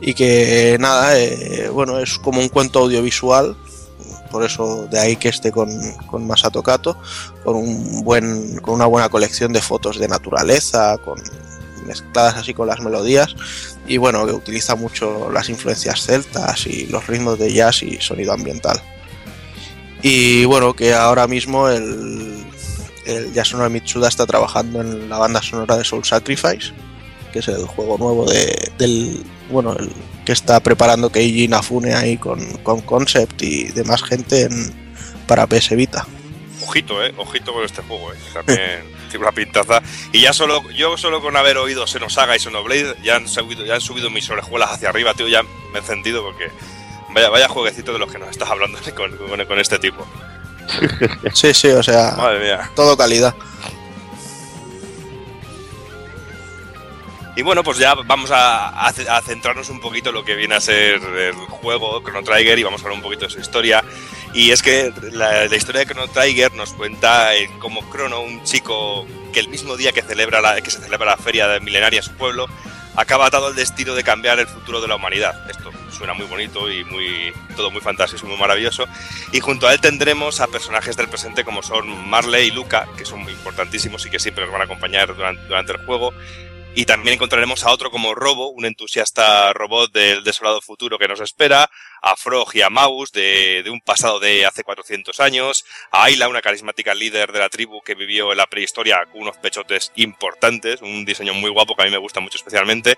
Y 0.01 0.13
que 0.13 0.75
nada, 0.77 1.17
eh, 1.17 1.69
bueno, 1.71 1.99
es 1.99 2.19
como 2.19 2.41
un 2.41 2.49
cuento 2.49 2.79
audiovisual, 2.79 3.55
por 4.29 4.43
eso 4.43 4.87
de 4.87 4.99
ahí 4.99 5.15
que 5.15 5.29
esté 5.29 5.51
con, 5.51 5.69
con 6.07 6.25
Masato 6.27 6.63
Kato, 6.63 6.97
con, 7.43 7.55
un 7.55 8.03
buen, 8.03 8.57
con 8.59 8.75
una 8.75 8.85
buena 8.85 9.09
colección 9.09 9.53
de 9.53 9.61
fotos 9.61 9.99
de 9.99 10.07
naturaleza, 10.07 10.97
con 10.97 11.21
mezcladas 11.85 12.35
así 12.35 12.53
con 12.53 12.67
las 12.67 12.79
melodías 12.81 13.35
y 13.87 13.97
bueno, 13.97 14.25
que 14.25 14.33
utiliza 14.33 14.75
mucho 14.75 15.31
las 15.31 15.49
influencias 15.49 16.03
celtas 16.03 16.67
y 16.67 16.85
los 16.87 17.07
ritmos 17.07 17.39
de 17.39 17.51
jazz 17.51 17.81
y 17.83 17.99
sonido 17.99 18.33
ambiental. 18.33 18.79
Y 20.01 20.45
bueno, 20.45 20.73
que 20.73 20.93
ahora 20.93 21.27
mismo 21.27 21.67
el, 21.67 22.45
el 23.05 23.33
Yasunori 23.33 23.73
Mitsuda 23.73 24.07
está 24.07 24.25
trabajando 24.25 24.81
en 24.81 25.09
la 25.09 25.17
banda 25.17 25.41
sonora 25.41 25.75
de 25.75 25.83
Soul 25.83 26.05
Sacrifice, 26.05 26.71
que 27.33 27.39
es 27.39 27.47
el 27.47 27.65
juego 27.65 27.97
nuevo 27.97 28.25
de, 28.25 28.71
del, 28.77 29.23
bueno, 29.49 29.73
el 29.73 29.91
que 30.25 30.31
está 30.31 30.59
preparando 30.59 31.11
Keiji 31.11 31.45
Inafune 31.45 31.93
ahí 31.95 32.17
con, 32.17 32.39
con 32.57 32.81
Concept 32.81 33.41
y 33.41 33.65
demás 33.69 34.03
gente 34.03 34.43
en, 34.43 34.73
para 35.27 35.47
PS 35.47 35.75
Vita. 35.75 36.05
Ojito, 36.61 37.03
eh, 37.03 37.13
ojito 37.17 37.53
con 37.53 37.63
este 37.63 37.81
juego, 37.81 38.13
eh. 38.13 38.17
También 38.33 38.83
tiene 39.09 39.25
una 39.25 39.31
pintaza. 39.31 39.81
Y 40.11 40.21
ya 40.21 40.33
solo, 40.33 40.61
yo 40.71 40.97
solo 40.97 41.21
con 41.21 41.35
haber 41.35 41.57
oído 41.57 41.87
Xenosaga 41.87 42.35
y 42.35 42.39
Xenoblade, 42.39 42.95
ya 43.03 43.15
han 43.15 43.27
subido, 43.27 43.65
ya 43.65 43.75
han 43.75 43.81
subido 43.81 44.09
mis 44.09 44.29
orejuelas 44.29 44.71
hacia 44.71 44.89
arriba, 44.89 45.13
tío, 45.13 45.27
ya 45.27 45.41
me 45.43 45.49
he 45.75 45.77
encendido 45.79 46.21
porque 46.23 46.51
vaya, 47.13 47.29
vaya 47.29 47.47
jueguecito 47.47 47.93
de 47.93 47.99
los 47.99 48.11
que 48.11 48.19
nos 48.19 48.29
estás 48.29 48.49
hablando 48.49 48.77
con, 48.95 49.15
con, 49.17 49.45
con 49.45 49.59
este 49.59 49.79
tipo. 49.79 50.05
Sí, 51.33 51.53
sí, 51.53 51.69
o 51.69 51.81
sea, 51.81 52.13
Madre 52.15 52.39
mía. 52.39 52.69
todo 52.75 52.95
calidad. 52.95 53.33
Y 57.39 57.41
bueno, 57.41 57.63
pues 57.63 57.77
ya 57.77 57.95
vamos 57.95 58.31
a, 58.33 58.91
centrarnos 59.25 59.69
un 59.69 59.79
poquito 59.79 60.09
en 60.09 60.15
lo 60.15 60.25
que 60.25 60.35
viene 60.35 60.55
a 60.55 60.59
ser 60.59 61.01
el 61.01 61.35
juego 61.35 62.01
Chrono 62.03 62.21
Trigger 62.21 62.59
y 62.59 62.63
vamos 62.63 62.81
a 62.81 62.83
hablar 62.83 62.97
un 62.97 63.01
poquito 63.01 63.27
de 63.27 63.31
su 63.31 63.39
historia. 63.39 63.81
Y 64.33 64.51
es 64.51 64.61
que 64.61 64.91
la, 65.13 65.45
historia 65.45 65.79
de 65.79 65.85
Chrono 65.85 66.09
Trigger 66.09 66.53
nos 66.53 66.73
cuenta 66.73 67.33
eh, 67.37 67.49
como 67.59 67.89
Chrono, 67.89 68.19
un 68.19 68.43
chico 68.43 69.07
que 69.31 69.39
el 69.39 69.47
mismo 69.47 69.77
día 69.77 69.93
que, 69.93 70.01
celebra 70.01 70.59
que 70.61 70.69
se 70.69 70.81
celebra 70.81 71.05
la 71.05 71.15
feria 71.15 71.47
de 71.47 71.61
milenaria 71.61 71.99
en 71.99 72.03
su 72.03 72.11
pueblo, 72.11 72.45
acaba 72.97 73.27
atado 73.27 73.47
al 73.47 73.55
destino 73.55 73.95
de 73.95 74.03
cambiar 74.03 74.37
el 74.39 74.47
futuro 74.47 74.81
de 74.81 74.89
la 74.89 74.97
humanidad. 74.97 75.49
Esto 75.49 75.71
suena 75.91 76.13
muy 76.13 76.25
bonito 76.25 76.69
y 76.69 76.83
muy 76.83 77.31
todo 77.55 77.71
muy 77.71 77.79
fantástico 77.79 78.25
y 78.25 78.29
muy 78.31 78.37
maravilloso. 78.37 78.85
Y 79.31 79.39
junto 79.39 79.65
a 79.65 79.73
él 79.73 79.79
tendremos 79.79 80.41
a 80.41 80.47
personajes 80.47 80.97
del 80.97 81.07
presente 81.07 81.45
como 81.45 81.63
son 81.63 82.09
Marley 82.09 82.49
y 82.49 82.51
Luca, 82.51 82.89
que 82.97 83.05
son 83.05 83.19
muy 83.19 83.31
importantísimos 83.31 84.05
y 84.05 84.09
que 84.09 84.19
siempre 84.19 84.43
nos 84.43 84.51
van 84.51 84.63
a 84.63 84.65
acompañar 84.65 85.15
durante 85.15 85.71
el 85.71 85.85
juego. 85.85 86.13
Y 86.75 86.85
también 86.85 87.15
encontraremos 87.15 87.65
a 87.65 87.71
otro 87.71 87.89
como 87.89 88.13
Robo, 88.13 88.51
un 88.51 88.63
entusiasta 88.63 89.51
robot 89.53 89.91
del 89.91 90.23
desolado 90.23 90.61
futuro 90.61 90.97
que 90.97 91.07
nos 91.07 91.19
espera, 91.19 91.69
a 92.01 92.15
Frog 92.15 92.51
y 92.53 92.61
a 92.61 92.69
Maus 92.69 93.11
de, 93.11 93.65
un 93.69 93.81
pasado 93.81 94.19
de 94.19 94.45
hace 94.45 94.63
400 94.63 95.19
años, 95.19 95.65
a 95.91 96.03
Ayla, 96.03 96.29
una 96.29 96.41
carismática 96.41 96.93
líder 96.93 97.31
de 97.31 97.39
la 97.39 97.49
tribu 97.49 97.81
que 97.81 97.95
vivió 97.95 98.31
en 98.31 98.37
la 98.37 98.45
prehistoria 98.45 99.03
con 99.11 99.23
unos 99.23 99.37
pechotes 99.37 99.91
importantes, 99.95 100.81
un 100.81 101.05
diseño 101.05 101.33
muy 101.33 101.49
guapo 101.49 101.75
que 101.75 101.81
a 101.81 101.85
mí 101.85 101.91
me 101.91 101.97
gusta 101.97 102.19
mucho 102.19 102.37
especialmente, 102.37 102.97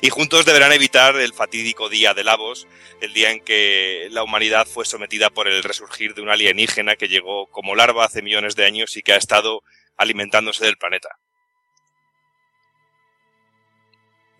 y 0.00 0.10
juntos 0.10 0.46
deberán 0.46 0.72
evitar 0.72 1.16
el 1.16 1.34
fatídico 1.34 1.88
día 1.88 2.14
de 2.14 2.24
Lavos, 2.24 2.66
el 3.00 3.12
día 3.12 3.32
en 3.32 3.40
que 3.40 4.08
la 4.10 4.22
humanidad 4.22 4.66
fue 4.66 4.86
sometida 4.86 5.28
por 5.28 5.48
el 5.48 5.64
resurgir 5.64 6.14
de 6.14 6.22
un 6.22 6.30
alienígena 6.30 6.96
que 6.96 7.08
llegó 7.08 7.48
como 7.48 7.74
larva 7.74 8.04
hace 8.04 8.22
millones 8.22 8.54
de 8.54 8.64
años 8.64 8.96
y 8.96 9.02
que 9.02 9.12
ha 9.12 9.16
estado 9.16 9.62
alimentándose 9.96 10.64
del 10.64 10.78
planeta. 10.78 11.18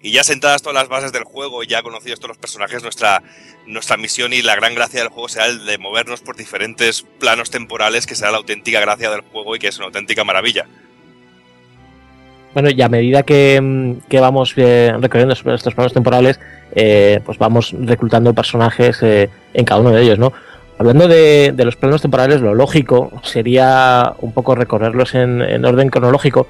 Y 0.00 0.12
ya 0.12 0.22
sentadas 0.22 0.62
todas 0.62 0.76
las 0.76 0.88
bases 0.88 1.12
del 1.12 1.24
juego, 1.24 1.64
ya 1.64 1.82
conocidos 1.82 2.20
todos 2.20 2.30
los 2.30 2.38
personajes, 2.38 2.82
nuestra, 2.84 3.22
nuestra 3.66 3.96
misión 3.96 4.32
y 4.32 4.42
la 4.42 4.54
gran 4.54 4.74
gracia 4.74 5.00
del 5.00 5.08
juego 5.08 5.28
será 5.28 5.46
el 5.46 5.66
de 5.66 5.76
movernos 5.76 6.20
por 6.20 6.36
diferentes 6.36 7.04
planos 7.18 7.50
temporales, 7.50 8.06
que 8.06 8.14
será 8.14 8.30
la 8.30 8.38
auténtica 8.38 8.80
gracia 8.80 9.10
del 9.10 9.22
juego 9.22 9.56
y 9.56 9.58
que 9.58 9.68
es 9.68 9.76
una 9.78 9.86
auténtica 9.86 10.22
maravilla. 10.22 10.66
Bueno, 12.54 12.70
y 12.70 12.80
a 12.80 12.88
medida 12.88 13.24
que, 13.24 13.96
que 14.08 14.20
vamos 14.20 14.54
eh, 14.56 14.92
recorriendo 15.00 15.34
estos 15.34 15.74
planos 15.74 15.92
temporales, 15.92 16.40
eh, 16.74 17.20
pues 17.24 17.36
vamos 17.38 17.74
reclutando 17.78 18.32
personajes 18.34 19.02
eh, 19.02 19.28
en 19.52 19.64
cada 19.64 19.80
uno 19.80 19.90
de 19.90 20.02
ellos, 20.02 20.18
¿no? 20.18 20.32
Hablando 20.78 21.08
de, 21.08 21.52
de, 21.54 21.64
los 21.64 21.74
planos 21.74 22.02
temporales, 22.02 22.40
lo 22.40 22.54
lógico 22.54 23.10
sería 23.24 24.14
un 24.20 24.32
poco 24.32 24.54
recorrerlos 24.54 25.14
en, 25.14 25.42
en 25.42 25.64
orden 25.64 25.88
cronológico, 25.88 26.46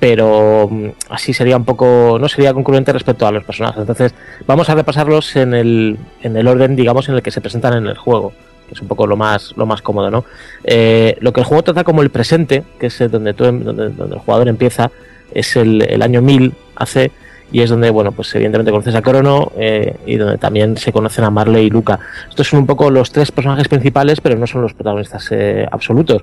pero 0.00 0.68
mm, 0.70 0.88
así 1.10 1.32
sería 1.32 1.56
un 1.56 1.64
poco, 1.64 2.18
no 2.20 2.28
sería 2.28 2.54
concurrente 2.54 2.92
respecto 2.92 3.26
a 3.26 3.32
los 3.32 3.44
personajes. 3.44 3.80
Entonces, 3.80 4.14
vamos 4.46 4.68
a 4.70 4.74
repasarlos 4.74 5.36
en 5.36 5.54
el, 5.54 5.98
en 6.22 6.36
el 6.36 6.46
orden, 6.46 6.76
digamos, 6.76 7.08
en 7.08 7.16
el 7.16 7.22
que 7.22 7.30
se 7.30 7.40
presentan 7.40 7.74
en 7.74 7.86
el 7.86 7.96
juego, 7.96 8.32
que 8.68 8.74
es 8.74 8.80
un 8.80 8.88
poco 8.88 9.06
lo 9.06 9.16
más, 9.16 9.54
lo 9.56 9.66
más 9.66 9.82
cómodo, 9.82 10.10
¿no? 10.10 10.24
Eh, 10.64 11.16
lo 11.20 11.32
que 11.32 11.40
el 11.40 11.46
juego 11.46 11.62
trata 11.62 11.84
como 11.84 12.02
el 12.02 12.10
presente, 12.10 12.62
que 12.78 12.86
es 12.86 12.98
donde, 13.10 13.34
tú, 13.34 13.44
donde, 13.44 13.88
donde 13.90 14.14
el 14.14 14.20
jugador 14.20 14.48
empieza, 14.48 14.90
es 15.34 15.56
el, 15.56 15.82
el, 15.82 16.02
año 16.02 16.22
1000 16.22 16.54
AC, 16.76 17.10
y 17.50 17.62
es 17.62 17.70
donde, 17.70 17.90
bueno, 17.90 18.12
pues 18.12 18.34
evidentemente 18.34 18.70
conoces 18.70 18.94
a 18.94 19.02
Crono 19.02 19.52
eh, 19.56 19.96
y 20.06 20.16
donde 20.16 20.36
también 20.36 20.76
se 20.76 20.92
conocen 20.92 21.24
a 21.24 21.30
Marley 21.30 21.66
y 21.66 21.70
Luca. 21.70 21.98
Estos 22.28 22.48
son 22.48 22.60
un 22.60 22.66
poco 22.66 22.90
los 22.90 23.10
tres 23.10 23.32
personajes 23.32 23.68
principales, 23.68 24.20
pero 24.20 24.36
no 24.36 24.46
son 24.46 24.62
los 24.62 24.74
protagonistas 24.74 25.28
eh, 25.30 25.66
absolutos 25.70 26.22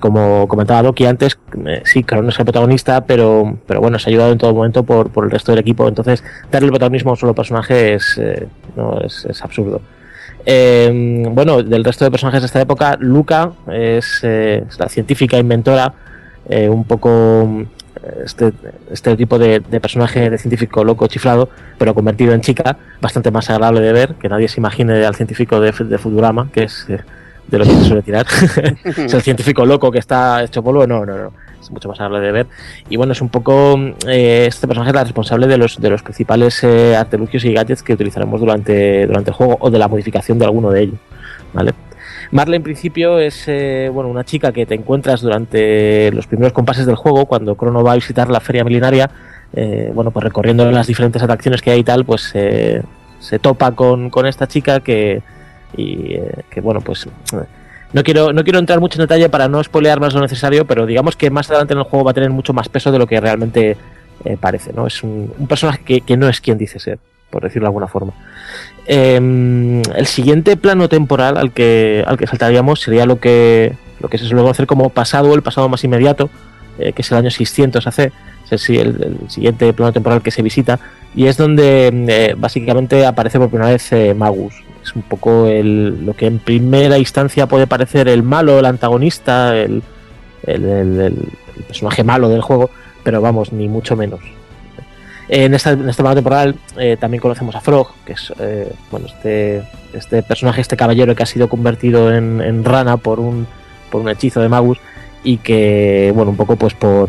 como 0.00 0.46
comentaba 0.48 0.82
Doki 0.82 1.06
antes, 1.06 1.38
eh, 1.66 1.82
sí, 1.84 2.04
Crono 2.04 2.28
es 2.28 2.38
el 2.38 2.44
protagonista, 2.44 3.04
pero, 3.04 3.58
pero 3.66 3.80
bueno, 3.80 3.98
se 3.98 4.08
ha 4.08 4.10
ayudado 4.10 4.32
en 4.32 4.38
todo 4.38 4.54
momento 4.54 4.82
por, 4.82 5.10
por 5.10 5.24
el 5.24 5.30
resto 5.30 5.52
del 5.52 5.60
equipo. 5.60 5.88
Entonces, 5.88 6.22
darle 6.50 6.66
el 6.66 6.72
protagonismo 6.72 7.10
a 7.10 7.12
un 7.14 7.18
solo 7.18 7.34
personaje 7.34 7.94
es, 7.94 8.18
eh, 8.18 8.46
no, 8.76 9.00
es, 9.00 9.24
es 9.24 9.42
absurdo. 9.42 9.80
Eh, 10.46 11.24
bueno, 11.30 11.62
del 11.62 11.84
resto 11.84 12.04
de 12.04 12.10
personajes 12.10 12.42
de 12.42 12.46
esta 12.46 12.60
época, 12.60 12.96
Luca 13.00 13.52
es, 13.72 14.20
eh, 14.22 14.64
la 14.78 14.88
científica 14.88 15.38
inventora 15.38 15.94
eh, 16.48 16.68
un 16.68 16.84
poco 16.84 17.64
este, 18.22 18.52
este 18.90 19.16
tipo 19.16 19.38
de, 19.38 19.60
de, 19.60 19.80
personaje 19.80 20.28
de 20.28 20.36
científico 20.36 20.84
loco 20.84 21.06
chiflado, 21.06 21.48
pero 21.78 21.94
convertido 21.94 22.34
en 22.34 22.42
chica, 22.42 22.76
bastante 23.00 23.30
más 23.30 23.48
agradable 23.48 23.80
de 23.80 23.92
ver, 23.92 24.14
que 24.16 24.28
nadie 24.28 24.48
se 24.48 24.60
imagine 24.60 25.04
al 25.06 25.14
científico 25.14 25.60
de, 25.60 25.72
de 25.72 25.98
Futurama, 25.98 26.50
que 26.52 26.64
es 26.64 26.86
de 27.48 27.58
lo 27.58 27.64
que 27.64 27.70
se 27.70 27.84
suele 27.84 28.02
tirar. 28.02 28.26
es 28.84 29.14
el 29.14 29.22
científico 29.22 29.64
loco 29.64 29.90
que 29.90 29.98
está 29.98 30.42
hecho 30.42 30.62
polvo, 30.62 30.86
no, 30.86 31.04
no, 31.04 31.16
no. 31.16 31.32
Es 31.60 31.70
mucho 31.70 31.88
más 31.88 31.98
agradable 31.98 32.26
de 32.26 32.32
ver. 32.32 32.46
Y 32.90 32.96
bueno, 32.96 33.12
es 33.12 33.22
un 33.22 33.30
poco. 33.30 33.78
Eh, 34.06 34.46
este 34.46 34.66
personaje 34.66 34.90
es 34.90 34.94
la 34.94 35.04
responsable 35.04 35.46
de 35.46 35.56
los, 35.56 35.80
de 35.80 35.90
los 35.90 36.02
principales 36.02 36.62
eh, 36.62 36.94
artilugios 36.94 37.44
y 37.44 37.54
gadgets 37.54 37.82
que 37.82 37.94
utilizaremos 37.94 38.38
durante, 38.40 39.06
durante 39.06 39.30
el 39.30 39.36
juego 39.36 39.56
o 39.60 39.70
de 39.70 39.78
la 39.78 39.88
modificación 39.88 40.38
de 40.38 40.44
alguno 40.44 40.70
de 40.70 40.82
ellos. 40.82 40.98
¿Vale? 41.54 41.72
Marley 42.30 42.56
en 42.56 42.62
principio 42.62 43.18
es 43.18 43.44
eh, 43.46 43.90
bueno, 43.92 44.10
una 44.10 44.24
chica 44.24 44.52
que 44.52 44.66
te 44.66 44.74
encuentras 44.74 45.20
durante 45.20 46.10
los 46.12 46.26
primeros 46.26 46.52
compases 46.52 46.84
del 46.84 46.96
juego 46.96 47.26
cuando 47.26 47.54
Crono 47.54 47.84
va 47.84 47.92
a 47.92 47.94
visitar 47.94 48.28
la 48.28 48.40
feria 48.40 48.64
milenaria. 48.64 49.10
Eh, 49.52 49.92
bueno, 49.94 50.10
pues 50.10 50.24
recorriendo 50.24 50.68
las 50.70 50.86
diferentes 50.86 51.22
atracciones 51.22 51.62
que 51.62 51.70
hay 51.70 51.80
y 51.80 51.84
tal, 51.84 52.04
pues 52.04 52.32
eh, 52.34 52.82
se 53.20 53.38
topa 53.38 53.72
con, 53.72 54.10
con, 54.10 54.26
esta 54.26 54.48
chica 54.48 54.80
que, 54.80 55.22
y, 55.76 56.14
eh, 56.14 56.42
que 56.50 56.60
bueno, 56.60 56.80
pues 56.80 57.06
no 57.92 58.02
quiero, 58.02 58.32
no 58.32 58.44
quiero 58.44 58.58
entrar 58.58 58.80
mucho 58.80 58.98
en 58.98 59.06
detalle 59.06 59.28
para 59.28 59.48
no 59.48 59.62
spoilear 59.62 60.00
más 60.00 60.14
lo 60.14 60.20
necesario, 60.20 60.66
pero 60.66 60.86
digamos 60.86 61.16
que 61.16 61.30
más 61.30 61.48
adelante 61.50 61.74
en 61.74 61.78
el 61.78 61.84
juego 61.84 62.04
va 62.04 62.10
a 62.10 62.14
tener 62.14 62.30
mucho 62.30 62.52
más 62.52 62.68
peso 62.68 62.90
de 62.90 62.98
lo 62.98 63.06
que 63.06 63.20
realmente 63.20 63.76
eh, 64.24 64.36
parece, 64.40 64.72
¿no? 64.72 64.86
Es 64.86 65.02
un, 65.02 65.32
personaje 65.48 66.00
que, 66.00 66.16
no 66.16 66.28
es 66.28 66.40
quien 66.40 66.58
dice 66.58 66.78
ser, 66.78 66.98
por 67.30 67.42
decirlo 67.42 67.66
de 67.66 67.68
alguna 67.68 67.88
forma. 67.88 68.12
Eh, 68.86 69.82
el 69.94 70.06
siguiente 70.06 70.56
plano 70.56 70.88
temporal 70.88 71.36
al 71.36 71.52
que, 71.52 72.04
al 72.06 72.16
que 72.16 72.26
saltaríamos 72.26 72.80
sería 72.80 73.06
lo 73.06 73.20
que, 73.20 73.76
lo 74.00 74.08
que 74.08 74.18
se 74.18 74.26
suele 74.26 74.42
conocer 74.42 74.66
como 74.66 74.90
pasado 74.90 75.34
el 75.34 75.42
pasado 75.42 75.68
más 75.68 75.84
inmediato, 75.84 76.30
eh, 76.78 76.92
que 76.92 77.02
es 77.02 77.10
el 77.12 77.18
año 77.18 77.30
600 77.30 77.86
AC, 77.86 78.12
es 78.50 78.70
el, 78.70 79.18
siguiente 79.28 79.72
plano 79.72 79.92
temporal 79.92 80.22
que 80.22 80.30
se 80.30 80.42
visita, 80.42 80.78
y 81.14 81.26
es 81.26 81.36
donde 81.36 81.90
eh, 82.08 82.34
básicamente 82.36 83.06
aparece 83.06 83.38
por 83.38 83.48
primera 83.48 83.70
vez 83.70 83.92
eh, 83.92 84.14
Magus. 84.14 84.54
Un 84.94 85.02
poco 85.02 85.46
el, 85.46 86.06
lo 86.06 86.14
que 86.14 86.26
en 86.26 86.38
primera 86.38 86.98
instancia 86.98 87.46
puede 87.46 87.66
parecer 87.66 88.08
el 88.08 88.22
malo, 88.22 88.58
el 88.58 88.66
antagonista, 88.66 89.56
el, 89.56 89.82
el 90.44 91.16
personaje 91.66 92.04
malo 92.04 92.28
del 92.28 92.42
juego, 92.42 92.70
pero 93.02 93.20
vamos, 93.20 93.52
ni 93.52 93.68
mucho 93.68 93.96
menos. 93.96 94.20
En 95.28 95.54
esta, 95.54 95.70
en 95.70 95.88
esta 95.88 96.02
plano 96.02 96.16
temporal 96.16 96.54
eh, 96.76 96.96
también 97.00 97.20
conocemos 97.20 97.54
a 97.54 97.60
Frog, 97.60 97.88
que 98.04 98.12
es 98.12 98.32
eh, 98.38 98.70
bueno, 98.90 99.06
este, 99.06 99.62
este 99.94 100.22
personaje, 100.22 100.60
este 100.60 100.76
caballero 100.76 101.14
que 101.14 101.22
ha 101.22 101.26
sido 101.26 101.48
convertido 101.48 102.12
en, 102.12 102.42
en, 102.42 102.62
rana 102.62 102.98
por 102.98 103.20
un, 103.20 103.46
por 103.90 104.02
un 104.02 104.10
hechizo 104.10 104.42
de 104.42 104.50
Magus 104.50 104.78
y 105.22 105.38
que, 105.38 106.12
bueno, 106.14 106.30
un 106.32 106.36
poco 106.36 106.56
pues 106.56 106.74
por, 106.74 107.08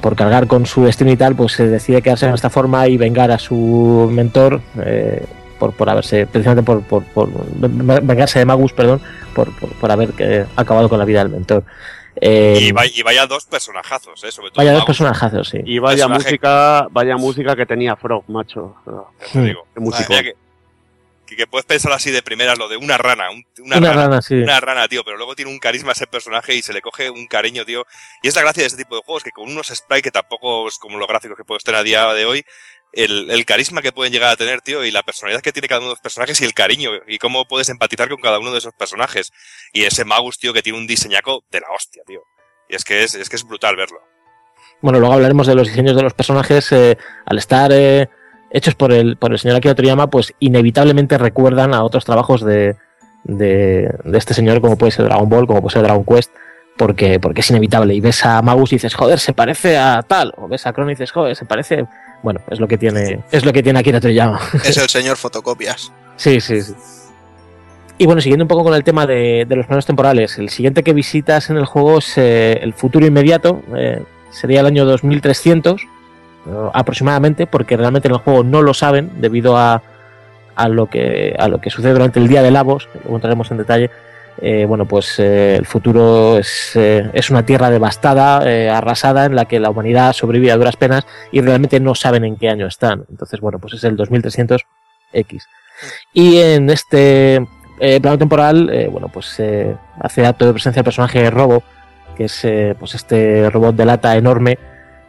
por 0.00 0.16
cargar 0.16 0.46
con 0.46 0.64
su 0.64 0.84
destino 0.84 1.10
y 1.10 1.16
tal, 1.16 1.36
pues 1.36 1.52
se 1.52 1.68
decide 1.68 2.00
quedarse 2.00 2.26
en 2.26 2.32
esta 2.32 2.48
forma 2.48 2.88
y 2.88 2.96
vengar 2.96 3.30
a 3.30 3.38
su 3.38 4.08
mentor 4.10 4.62
eh, 4.82 5.22
por, 5.62 5.72
por 5.74 5.88
haberse, 5.88 6.26
precisamente 6.26 6.64
por, 6.64 6.82
por, 6.82 7.04
por, 7.04 7.30
vengarse 8.02 8.40
de 8.40 8.44
Magus, 8.44 8.72
perdón, 8.72 9.00
por, 9.32 9.56
por, 9.60 9.68
por 9.74 9.92
haber 9.92 10.12
eh, 10.18 10.44
acabado 10.56 10.88
con 10.88 10.98
la 10.98 11.04
vida 11.04 11.20
del 11.20 11.28
mentor. 11.28 11.62
Eh, 12.20 12.58
y, 12.60 12.72
vaya, 12.72 12.92
y, 12.92 13.02
vaya, 13.02 13.26
dos 13.28 13.44
personajazos, 13.44 14.24
eh, 14.24 14.32
sobre 14.32 14.50
todo. 14.50 14.56
Vaya 14.56 14.72
dos 14.72 14.84
personajazos, 14.84 15.50
sí. 15.50 15.58
Y 15.64 15.78
vaya 15.78 16.08
Personaje... 16.08 16.24
música, 16.24 16.88
vaya 16.90 17.16
música 17.16 17.54
que 17.54 17.64
tenía 17.64 17.94
Frog, 17.94 18.24
macho. 18.28 18.74
Te 19.32 19.40
digo. 19.40 19.64
Qué 19.72 19.78
músico. 19.78 20.12
Que, 20.12 20.34
que, 21.26 21.36
que, 21.36 21.46
puedes 21.46 21.64
pensar 21.64 21.92
así 21.92 22.10
de 22.10 22.22
primeras 22.22 22.58
lo 22.58 22.68
de 22.68 22.76
una 22.76 22.98
rana, 22.98 23.30
un, 23.30 23.46
una, 23.64 23.78
una, 23.78 23.88
rana, 23.90 24.02
rana 24.02 24.22
sí. 24.22 24.34
una 24.34 24.58
rana, 24.58 24.88
tío, 24.88 25.04
pero 25.04 25.16
luego 25.16 25.36
tiene 25.36 25.52
un 25.52 25.60
carisma 25.60 25.92
ese 25.92 26.08
personaje 26.08 26.56
y 26.56 26.62
se 26.62 26.72
le 26.72 26.82
coge 26.82 27.08
un 27.08 27.28
cariño, 27.28 27.64
tío. 27.64 27.86
Y 28.20 28.26
es 28.26 28.34
la 28.34 28.42
gracia 28.42 28.64
de 28.64 28.66
este 28.66 28.82
tipo 28.82 28.96
de 28.96 29.02
juegos, 29.02 29.22
que 29.22 29.30
con 29.30 29.48
unos 29.48 29.68
sprites 29.68 30.02
que 30.02 30.10
tampoco 30.10 30.66
es 30.66 30.76
como 30.78 30.98
los 30.98 31.06
gráficos 31.06 31.36
que 31.36 31.44
puedes 31.44 31.62
tener 31.62 31.78
a 31.78 31.84
día 31.84 32.12
de 32.14 32.26
hoy, 32.26 32.44
el, 32.92 33.44
carisma 33.46 33.82
que 33.82 33.92
pueden 33.92 34.12
llegar 34.12 34.30
a 34.30 34.36
tener, 34.36 34.60
tío, 34.60 34.84
y 34.84 34.90
la 34.90 35.02
personalidad 35.02 35.40
que 35.40 35.52
tiene 35.52 35.68
cada 35.68 35.80
uno 35.80 35.88
de 35.88 35.92
los 35.94 36.00
personajes 36.00 36.40
y 36.40 36.44
el 36.44 36.54
cariño, 36.54 36.90
y 37.06 37.18
cómo 37.18 37.46
puedes 37.46 37.68
empatizar 37.68 38.08
con 38.08 38.20
cada 38.20 38.38
uno 38.38 38.52
de 38.52 38.58
esos 38.58 38.74
personajes. 38.74 39.32
Y 39.72 39.84
ese 39.84 40.04
Magus, 40.04 40.38
tío, 40.38 40.52
que 40.52 40.62
tiene 40.62 40.78
un 40.78 40.86
diseñaco 40.86 41.44
de 41.50 41.60
la 41.60 41.68
hostia, 41.74 42.02
tío. 42.06 42.20
Y 42.68 42.76
es 42.76 42.84
que 42.84 43.02
es, 43.02 43.14
es 43.14 43.28
que 43.28 43.36
es 43.36 43.44
brutal 43.44 43.76
verlo. 43.76 44.00
Bueno, 44.80 44.98
luego 44.98 45.14
hablaremos 45.14 45.46
de 45.46 45.54
los 45.54 45.68
diseños 45.68 45.96
de 45.96 46.02
los 46.02 46.14
personajes. 46.14 46.70
Eh, 46.72 46.98
al 47.24 47.38
estar 47.38 47.70
eh, 47.72 48.08
hechos 48.50 48.74
por 48.74 48.92
el, 48.92 49.16
por 49.16 49.32
el 49.32 49.38
señor 49.38 49.56
Akira 49.56 49.74
Toriyama, 49.74 50.10
pues 50.10 50.34
inevitablemente 50.40 51.18
recuerdan 51.18 51.74
a 51.74 51.84
otros 51.84 52.04
trabajos 52.04 52.42
de, 52.44 52.76
de, 53.24 53.94
de, 54.04 54.18
este 54.18 54.34
señor, 54.34 54.60
como 54.60 54.76
puede 54.76 54.92
ser 54.92 55.04
Dragon 55.04 55.28
Ball, 55.28 55.46
como 55.46 55.62
puede 55.62 55.74
ser 55.74 55.82
Dragon 55.82 56.04
Quest, 56.04 56.32
porque, 56.76 57.20
porque 57.20 57.40
es 57.40 57.50
inevitable. 57.50 57.94
Y 57.94 58.00
ves 58.00 58.24
a 58.24 58.42
Magus 58.42 58.72
y 58.72 58.76
dices, 58.76 58.94
joder, 58.94 59.18
se 59.18 59.32
parece 59.32 59.78
a 59.78 60.02
tal. 60.02 60.32
O 60.36 60.48
ves 60.48 60.66
a 60.66 60.72
Kron 60.72 60.88
y 60.88 60.92
dices, 60.92 61.12
joder, 61.12 61.36
se 61.36 61.44
parece. 61.44 61.86
Bueno, 62.22 62.40
es 62.50 62.60
lo 62.60 62.68
que 62.68 62.78
tiene, 62.78 63.20
es 63.30 63.44
lo 63.44 63.52
que 63.52 63.62
tiene 63.62 63.78
Akira 63.78 64.00
Toriyama. 64.00 64.40
Es 64.64 64.76
el 64.76 64.88
señor 64.88 65.16
fotocopias. 65.16 65.92
sí, 66.16 66.40
sí, 66.40 66.62
sí. 66.62 66.74
Y 67.98 68.06
bueno, 68.06 68.20
siguiendo 68.20 68.44
un 68.44 68.48
poco 68.48 68.64
con 68.64 68.74
el 68.74 68.82
tema 68.82 69.06
de, 69.06 69.44
de, 69.46 69.54
los 69.54 69.66
planos 69.66 69.86
temporales, 69.86 70.38
el 70.38 70.48
siguiente 70.48 70.82
que 70.82 70.92
visitas 70.92 71.50
en 71.50 71.56
el 71.56 71.66
juego 71.66 71.98
es 71.98 72.18
eh, 72.18 72.58
el 72.62 72.72
futuro 72.72 73.06
inmediato, 73.06 73.62
eh, 73.76 74.02
sería 74.30 74.60
el 74.60 74.66
año 74.66 74.84
2300 74.84 75.82
eh, 75.82 75.86
aproximadamente, 76.72 77.46
porque 77.46 77.76
realmente 77.76 78.08
en 78.08 78.14
el 78.14 78.20
juego 78.20 78.42
no 78.42 78.62
lo 78.62 78.74
saben 78.74 79.10
debido 79.20 79.56
a, 79.56 79.82
a, 80.56 80.68
lo, 80.68 80.86
que, 80.86 81.36
a 81.38 81.46
lo 81.48 81.60
que 81.60 81.70
sucede 81.70 81.92
durante 81.92 82.18
el 82.18 82.28
día 82.28 82.42
de 82.42 82.50
Lavos, 82.50 82.88
que 82.92 82.98
luego 83.00 83.16
entraremos 83.16 83.50
en 83.50 83.58
detalle. 83.58 83.90
Eh, 84.40 84.64
bueno, 84.66 84.86
pues 84.86 85.18
el 85.18 85.66
futuro 85.66 86.38
es, 86.38 86.74
es, 86.74 87.30
una 87.30 87.44
tierra 87.44 87.70
devastada, 87.70 88.38
arrasada, 88.76 89.26
en 89.26 89.36
la 89.36 89.44
que 89.44 89.60
la 89.60 89.70
humanidad 89.70 90.12
sobrevive 90.12 90.52
a 90.52 90.56
duras 90.56 90.76
penas 90.76 91.06
y 91.30 91.40
realmente 91.40 91.78
no 91.80 91.94
saben 91.94 92.24
en 92.24 92.36
qué 92.36 92.48
año 92.48 92.66
están. 92.66 93.04
Entonces, 93.10 93.40
bueno, 93.40 93.58
pues 93.58 93.74
es 93.74 93.84
el 93.84 93.96
2300 93.96 94.62
X. 95.12 95.48
Y 96.12 96.38
en 96.38 96.70
este 96.70 97.46
eh, 97.80 98.00
plano 98.00 98.18
temporal, 98.18 98.70
eh, 98.70 98.88
bueno, 98.88 99.08
pues 99.08 99.34
eh, 99.38 99.74
hace 100.00 100.24
acto 100.26 100.46
de 100.46 100.52
presencia 100.52 100.80
el 100.80 100.84
personaje 100.84 101.30
Robo, 101.30 101.62
que 102.16 102.24
es 102.24 102.44
eh, 102.44 102.76
pues 102.78 102.94
este 102.94 103.50
robot 103.50 103.74
de 103.74 103.84
lata 103.84 104.16
enorme 104.16 104.58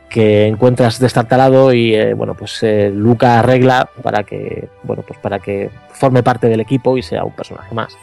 que 0.10 0.46
encuentras 0.46 1.00
destartalado 1.00 1.74
y 1.74 2.14
bueno, 2.14 2.36
pues 2.36 2.64
Luca 2.94 3.40
arregla 3.40 3.90
para 4.04 4.24
que, 4.24 4.70
bueno, 4.84 5.04
pues 5.08 5.18
para 5.18 5.40
que 5.40 5.72
forme 5.90 6.22
parte 6.22 6.48
del 6.48 6.60
equipo 6.60 7.00
y 7.00 7.02
sea 7.02 7.24
un 7.24 7.32
personaje 7.32 7.74
más. 7.74 7.98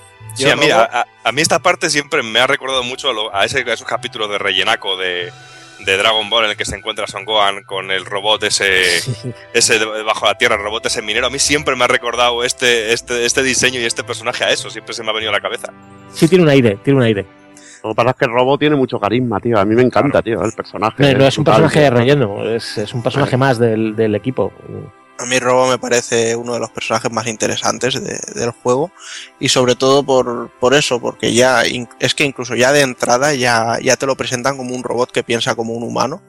Sí, 0.44 0.50
a 0.50 0.56
mí, 0.56 0.70
a, 0.70 1.06
a 1.24 1.32
mí 1.32 1.40
esta 1.40 1.58
parte 1.58 1.90
siempre 1.90 2.22
me 2.22 2.40
ha 2.40 2.46
recordado 2.46 2.82
mucho 2.82 3.10
a, 3.10 3.12
lo, 3.12 3.34
a, 3.34 3.44
ese, 3.44 3.58
a 3.58 3.72
esos 3.72 3.86
capítulos 3.86 4.30
de 4.30 4.38
rellenaco 4.38 4.96
de, 4.96 5.32
de 5.84 5.96
Dragon 5.96 6.28
Ball 6.28 6.44
en 6.44 6.50
el 6.50 6.56
que 6.56 6.64
se 6.64 6.76
encuentra 6.76 7.06
Son 7.06 7.24
Gohan 7.24 7.62
con 7.64 7.90
el 7.90 8.04
robot 8.04 8.42
ese, 8.44 8.82
ese 9.54 9.84
bajo 10.04 10.26
la 10.26 10.36
tierra, 10.36 10.56
el 10.56 10.62
robot 10.62 10.86
ese 10.86 11.02
minero. 11.02 11.26
A 11.26 11.30
mí 11.30 11.38
siempre 11.38 11.76
me 11.76 11.84
ha 11.84 11.88
recordado 11.88 12.44
este, 12.44 12.92
este, 12.92 13.24
este 13.24 13.42
diseño 13.42 13.80
y 13.80 13.84
este 13.84 14.04
personaje 14.04 14.44
a 14.44 14.50
eso, 14.50 14.70
siempre 14.70 14.94
se 14.94 15.02
me 15.02 15.10
ha 15.10 15.12
venido 15.12 15.30
a 15.30 15.34
la 15.34 15.40
cabeza. 15.40 15.72
Sí, 16.12 16.28
tiene 16.28 16.44
un 16.44 16.50
aire, 16.50 16.78
tiene 16.82 16.98
un 16.98 17.04
aire. 17.04 17.26
Lo 17.82 17.90
que 17.90 17.94
pasa 17.94 18.10
es 18.10 18.16
que 18.16 18.24
el 18.26 18.32
robot 18.32 18.60
tiene 18.60 18.76
mucho 18.76 19.00
carisma, 19.00 19.40
tío. 19.40 19.58
A 19.58 19.64
mí 19.64 19.74
me 19.74 19.82
encanta, 19.82 20.20
tío, 20.20 20.44
el 20.44 20.52
personaje. 20.52 21.02
No, 21.02 21.18
no 21.18 21.24
es, 21.24 21.28
es 21.28 21.38
un 21.38 21.44
personaje 21.44 21.80
de 21.80 21.90
relleno, 21.90 22.44
es, 22.44 22.76
es, 22.76 22.92
un 22.92 23.02
personaje 23.02 23.38
más 23.38 23.58
del, 23.58 23.96
del 23.96 24.14
equipo. 24.14 24.52
A 25.20 25.26
mí 25.26 25.38
Robo 25.38 25.68
me 25.68 25.78
parece 25.78 26.34
uno 26.34 26.54
de 26.54 26.60
los 26.60 26.70
personajes 26.70 27.12
más 27.12 27.26
interesantes 27.26 27.94
de, 28.02 28.18
del 28.34 28.52
juego 28.52 28.90
y 29.38 29.50
sobre 29.50 29.74
todo 29.74 30.02
por, 30.02 30.50
por 30.58 30.72
eso, 30.72 30.98
porque 30.98 31.34
ya 31.34 31.62
es 31.98 32.14
que 32.14 32.24
incluso 32.24 32.54
ya 32.54 32.72
de 32.72 32.80
entrada 32.80 33.34
ya, 33.34 33.78
ya 33.82 33.96
te 33.96 34.06
lo 34.06 34.16
presentan 34.16 34.56
como 34.56 34.74
un 34.74 34.82
robot 34.82 35.12
que 35.12 35.22
piensa 35.22 35.54
como 35.54 35.74
un 35.74 35.82
humano, 35.82 36.22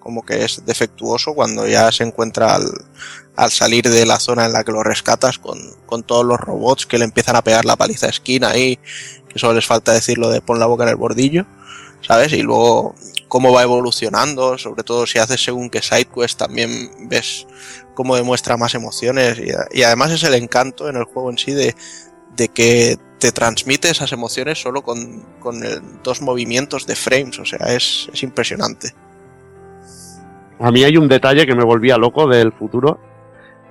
como 0.00 0.22
que 0.22 0.44
es 0.44 0.66
defectuoso 0.66 1.34
cuando 1.34 1.66
ya 1.66 1.90
se 1.92 2.04
encuentra 2.04 2.54
al, 2.54 2.70
al 3.36 3.50
salir 3.50 3.88
de 3.88 4.04
la 4.04 4.20
zona 4.20 4.44
en 4.44 4.52
la 4.52 4.64
que 4.64 4.72
lo 4.72 4.82
rescatas 4.82 5.38
con, 5.38 5.58
con 5.86 6.02
todos 6.02 6.26
los 6.26 6.38
robots 6.38 6.84
que 6.84 6.98
le 6.98 7.04
empiezan 7.04 7.36
a 7.36 7.42
pegar 7.42 7.64
la 7.64 7.76
paliza 7.76 8.08
esquina 8.08 8.50
ahí, 8.50 8.78
que 9.28 9.38
solo 9.38 9.54
les 9.54 9.66
falta 9.66 9.92
decirlo 9.92 10.28
de 10.28 10.42
pon 10.42 10.58
la 10.58 10.66
boca 10.66 10.84
en 10.84 10.90
el 10.90 10.96
bordillo, 10.96 11.46
¿sabes? 12.02 12.34
Y 12.34 12.42
luego 12.42 12.94
cómo 13.28 13.52
va 13.52 13.62
evolucionando, 13.62 14.58
sobre 14.58 14.82
todo 14.82 15.06
si 15.06 15.18
haces 15.18 15.42
según 15.42 15.70
que 15.70 15.82
sidequest 15.82 16.38
también 16.38 16.90
ves 17.08 17.46
cómo 17.94 18.16
demuestra 18.16 18.56
más 18.56 18.74
emociones 18.74 19.40
y, 19.72 19.82
además 19.82 20.12
es 20.12 20.22
el 20.22 20.34
encanto 20.34 20.88
en 20.88 20.96
el 20.96 21.04
juego 21.04 21.30
en 21.30 21.38
sí 21.38 21.52
de, 21.52 21.74
de 22.36 22.48
que 22.48 22.96
te 23.18 23.32
transmite 23.32 23.88
esas 23.88 24.12
emociones 24.12 24.60
solo 24.60 24.82
con, 24.82 25.22
con 25.40 25.60
dos 26.02 26.20
movimientos 26.20 26.86
de 26.86 26.94
frames, 26.94 27.38
o 27.38 27.44
sea, 27.44 27.74
es, 27.74 28.08
es, 28.12 28.22
impresionante. 28.22 28.94
A 30.60 30.70
mí 30.70 30.84
hay 30.84 30.96
un 30.96 31.08
detalle 31.08 31.46
que 31.46 31.54
me 31.54 31.64
volvía 31.64 31.96
loco 31.96 32.28
del 32.28 32.52
futuro, 32.52 33.00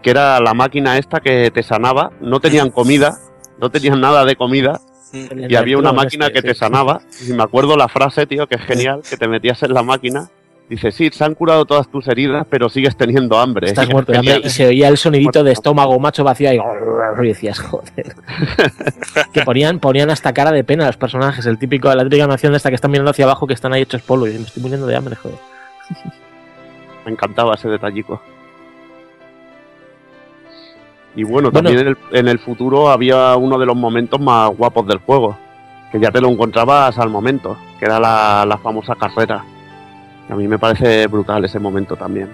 que 0.01 0.09
era 0.09 0.39
la 0.39 0.53
máquina 0.53 0.97
esta 0.97 1.19
que 1.19 1.51
te 1.51 1.63
sanaba, 1.63 2.11
no 2.21 2.39
tenían 2.39 2.71
comida, 2.71 3.19
no 3.59 3.69
tenían 3.69 4.01
nada 4.01 4.25
de 4.25 4.35
comida, 4.35 4.81
y 5.13 5.55
había 5.55 5.77
una 5.77 5.93
máquina 5.93 6.29
que 6.29 6.41
te 6.41 6.53
sanaba, 6.53 7.01
y 7.27 7.33
me 7.33 7.43
acuerdo 7.43 7.77
la 7.77 7.87
frase, 7.87 8.25
tío, 8.25 8.47
que 8.47 8.55
es 8.55 8.61
genial, 8.61 9.01
que 9.07 9.17
te 9.17 9.27
metías 9.27 9.61
en 9.63 9.73
la 9.73 9.83
máquina. 9.83 10.29
Dice, 10.67 10.91
sí, 10.91 11.09
se 11.11 11.23
han 11.23 11.35
curado 11.35 11.65
todas 11.65 11.87
tus 11.91 12.07
heridas, 12.07 12.47
pero 12.49 12.69
sigues 12.69 12.97
teniendo 12.97 13.37
hambre. 13.37 13.67
Estás 13.67 13.87
muerto 13.87 14.11
de 14.11 14.17
hambre 14.17 14.41
y 14.43 14.49
se 14.49 14.65
oía 14.65 14.87
el 14.87 14.97
sonidito 14.97 15.43
de 15.43 15.51
estómago 15.51 15.99
macho 15.99 16.23
vacío 16.23 16.51
y, 16.51 16.55
y 17.23 17.27
decías, 17.27 17.59
joder. 17.59 18.15
que 19.33 19.41
ponían, 19.41 19.79
ponían 19.79 20.09
hasta 20.09 20.33
cara 20.33 20.51
de 20.51 20.63
pena 20.63 20.85
a 20.85 20.87
los 20.87 20.97
personajes, 20.97 21.45
el 21.45 21.59
típico, 21.59 21.93
la 21.93 22.03
típica 22.03 22.23
animación 22.23 22.51
de 22.51 22.57
esta 22.57 22.69
que 22.69 22.75
están 22.75 22.89
mirando 22.89 23.11
hacia 23.11 23.25
abajo 23.25 23.45
que 23.45 23.53
están 23.53 23.73
ahí 23.73 23.83
hechos 23.83 24.01
polvo. 24.01 24.27
Y 24.27 24.31
me 24.31 24.45
estoy 24.45 24.63
muriendo 24.63 24.87
de 24.87 24.95
hambre, 24.95 25.15
joder. 25.15 25.37
Me 27.05 27.11
encantaba 27.11 27.53
ese 27.53 27.69
detallico. 27.69 28.19
Y 31.15 31.23
bueno, 31.23 31.51
también 31.51 31.79
en, 31.79 31.87
el, 31.87 31.97
en 32.11 32.27
el 32.27 32.39
futuro 32.39 32.89
había 32.89 33.35
uno 33.37 33.57
de 33.57 33.65
los 33.65 33.75
momentos 33.75 34.19
más 34.19 34.49
guapos 34.49 34.85
del 34.87 34.97
juego, 34.99 35.37
que 35.91 35.99
ya 35.99 36.11
te 36.11 36.19
lo 36.19 36.29
encontrabas 36.29 36.97
al 36.99 37.09
momento, 37.09 37.57
que 37.79 37.85
era 37.85 37.99
la, 37.99 38.45
la 38.47 38.57
famosa 38.57 38.95
carrera. 38.95 39.43
A 40.29 40.35
mí 40.35 40.47
me 40.47 40.59
parece 40.59 41.07
brutal 41.07 41.45
ese 41.45 41.59
momento 41.59 41.95
también. 41.95 42.29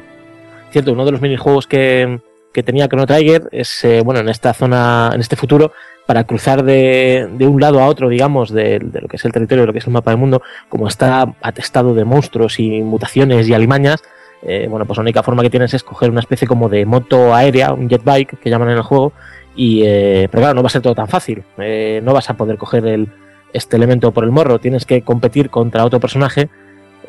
Cierto, 0.72 0.94
uno 0.94 1.06
de 1.06 1.12
los 1.12 1.22
minijuegos 1.22 1.68
que, 1.68 2.22
que 2.54 2.64
tenía 2.64 2.88
Chrono 2.88 3.06
Trigger 3.06 3.50
es, 3.52 3.84
eh, 3.84 4.02
bueno, 4.04 4.22
en 4.22 4.30
esta 4.30 4.54
zona, 4.54 5.12
en 5.14 5.20
este 5.20 5.36
futuro, 5.36 5.74
para 6.08 6.24
cruzar 6.24 6.64
de, 6.64 7.30
de 7.38 7.48
un 7.48 7.62
lado 7.62 7.80
a 7.82 7.88
otro, 7.88 8.10
digamos, 8.10 8.52
de, 8.52 8.80
de, 8.80 9.02
lo 9.02 9.08
que 9.08 9.18
es 9.18 9.26
el 9.26 9.32
territorio, 9.32 9.64
de 9.64 9.68
lo 9.68 9.74
que 9.74 9.80
es 9.80 9.88
el 9.88 9.94
mapa 9.94 10.12
del 10.12 10.20
mundo, 10.20 10.42
como 10.70 10.88
está 10.88 11.36
atestado 11.42 11.94
de 11.94 12.06
monstruos 12.06 12.60
y 12.60 12.82
mutaciones 12.82 13.48
y 13.48 13.54
alimañas, 13.54 14.02
eh, 14.44 14.68
bueno, 14.70 14.86
pues 14.86 14.98
la 14.98 15.02
única 15.02 15.24
forma 15.24 15.44
que 15.44 15.50
tienes 15.50 15.74
es 15.74 15.84
coger 15.84 16.10
una 16.10 16.20
especie 16.20 16.48
como 16.48 16.70
de 16.70 16.86
moto 16.86 17.34
aérea, 17.34 17.74
un 17.74 17.90
jetbike 17.90 18.40
que 18.40 18.50
llaman 18.50 18.70
en 18.70 18.78
el 18.78 18.84
juego, 18.84 19.14
y, 19.56 19.84
eh, 19.84 20.28
pero 20.32 20.42
claro, 20.42 20.56
no 20.56 20.64
va 20.64 20.68
a 20.68 20.72
ser 20.72 20.82
todo 20.82 20.96
tan 20.96 21.08
fácil. 21.08 21.44
Eh, 21.58 22.02
no 22.04 22.14
vas 22.14 22.30
a 22.30 22.36
poder 22.36 22.58
coger 22.58 22.86
el, 22.86 23.10
este 23.54 23.76
elemento 23.76 24.12
por 24.12 24.24
el 24.24 24.32
morro, 24.32 24.60
tienes 24.60 24.86
que 24.86 25.02
competir 25.02 25.50
contra 25.50 25.86
otro 25.86 26.00
personaje 26.00 26.50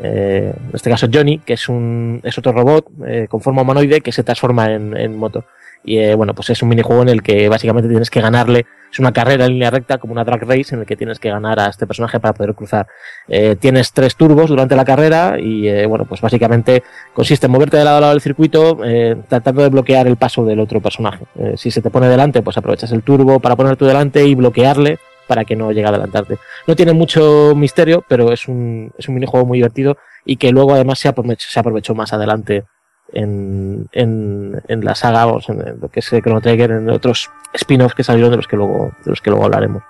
en 0.04 0.54
este 0.72 0.90
caso 0.90 1.06
Johnny, 1.12 1.38
que 1.38 1.52
es, 1.52 1.68
un, 1.68 2.20
es 2.24 2.36
otro 2.36 2.50
robot 2.50 2.86
con 3.28 3.40
forma 3.40 3.62
humanoide 3.62 4.00
que 4.00 4.10
se 4.10 4.24
transforma 4.24 4.72
en, 4.72 4.96
en 4.96 5.16
moto. 5.16 5.44
Y 5.84 6.12
bueno, 6.14 6.34
pues 6.34 6.50
es 6.50 6.60
un 6.62 6.70
minijuego 6.70 7.02
en 7.02 7.08
el 7.08 7.22
que 7.22 7.48
básicamente 7.48 7.88
tienes 7.88 8.10
que 8.10 8.20
ganarle, 8.20 8.66
es 8.92 8.98
una 8.98 9.12
carrera 9.12 9.46
en 9.46 9.52
línea 9.52 9.70
recta 9.70 9.96
como 9.96 10.12
una 10.12 10.22
drag 10.22 10.42
race 10.42 10.74
en 10.74 10.80
el 10.80 10.86
que 10.86 10.96
tienes 10.96 11.18
que 11.18 11.30
ganar 11.30 11.58
a 11.58 11.68
este 11.68 11.86
personaje 11.86 12.20
para 12.20 12.34
poder 12.34 12.54
cruzar. 12.54 12.86
Eh, 13.26 13.56
tienes 13.58 13.92
tres 13.92 14.16
turbos 14.16 14.50
durante 14.50 14.76
la 14.76 14.84
carrera 14.84 15.38
y 15.40 15.66
eh, 15.66 15.86
bueno, 15.86 16.04
pues 16.04 16.20
básicamente 16.20 16.82
consiste 17.14 17.46
en 17.46 17.52
moverte 17.52 17.78
de 17.78 17.84
lado 17.84 17.96
a 17.96 18.00
lado 18.00 18.12
del 18.12 18.20
circuito 18.20 18.78
eh, 18.84 19.16
tratando 19.28 19.62
de 19.62 19.70
bloquear 19.70 20.06
el 20.06 20.16
paso 20.16 20.44
del 20.44 20.60
otro 20.60 20.82
personaje. 20.82 21.24
Si 21.56 21.70
se 21.70 21.80
te 21.80 21.88
pone 21.88 22.06
delante, 22.08 22.42
pues 22.42 22.58
aprovechas 22.58 22.92
el 22.92 23.02
turbo 23.02 23.40
para 23.40 23.56
poner 23.56 23.76
tú 23.76 23.86
delante 23.86 24.26
y 24.26 24.34
bloquearle 24.34 24.98
para 25.26 25.44
que 25.46 25.56
no 25.56 25.72
llegue 25.72 25.86
a 25.86 25.88
adelantarte. 25.88 26.36
No 26.66 26.76
tiene 26.76 26.92
mucho 26.92 27.54
misterio, 27.56 28.04
pero 28.06 28.30
es 28.30 28.46
un, 28.46 28.92
es 28.98 29.08
un 29.08 29.14
minijuego 29.14 29.46
muy 29.46 29.58
divertido 29.58 29.96
y 30.26 30.36
que 30.36 30.50
luego 30.50 30.74
además 30.74 30.98
se 30.98 31.08
aprovechó 31.08 31.94
más 31.94 32.12
adelante 32.12 32.64
en, 33.12 33.88
en, 33.92 34.62
en 34.68 34.84
la 34.84 34.94
saga, 34.94 35.26
o 35.26 35.40
en 35.48 35.80
lo 35.80 35.88
que 35.88 36.00
es 36.00 36.06
Chrono 36.10 36.40
Trigger, 36.40 36.70
en 36.70 36.90
otros 36.90 37.30
spin-offs 37.54 37.94
que 37.94 38.04
salieron 38.04 38.30
de 38.30 38.36
los 38.38 38.46
que 38.48 38.56
luego, 38.56 38.92
de 39.04 39.10
los 39.10 39.20
que 39.20 39.30
luego 39.30 39.44
hablaremos. 39.44 39.82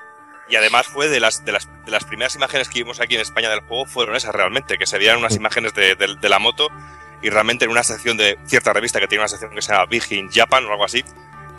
Y 0.48 0.56
además 0.56 0.86
fue 0.86 1.08
de 1.08 1.18
las, 1.20 1.44
de, 1.44 1.52
las, 1.52 1.68
de 1.86 1.90
las 1.90 2.04
primeras 2.04 2.34
imágenes 2.36 2.68
que 2.68 2.80
vimos 2.80 3.00
aquí 3.00 3.14
en 3.14 3.20
España 3.22 3.48
del 3.48 3.60
juego, 3.60 3.86
fueron 3.86 4.16
esas 4.16 4.34
realmente, 4.34 4.76
que 4.76 4.86
se 4.86 4.98
veían 4.98 5.18
unas 5.18 5.32
Sí. 5.32 5.38
imágenes 5.38 5.72
de, 5.74 5.94
de- 5.94 6.16
de 6.20 6.28
la 6.28 6.38
moto 6.38 6.68
y 7.22 7.30
realmente 7.30 7.64
en 7.64 7.70
una 7.70 7.82
sección 7.84 8.16
de 8.16 8.38
cierta 8.46 8.72
revista 8.72 9.00
que 9.00 9.06
tiene 9.06 9.22
una 9.22 9.28
sección 9.28 9.50
que 9.54 9.62
se 9.62 9.72
llama 9.72 9.86
Big 9.86 10.02
in 10.10 10.28
Japan 10.30 10.64
o 10.66 10.72
algo 10.72 10.84
así. 10.84 11.04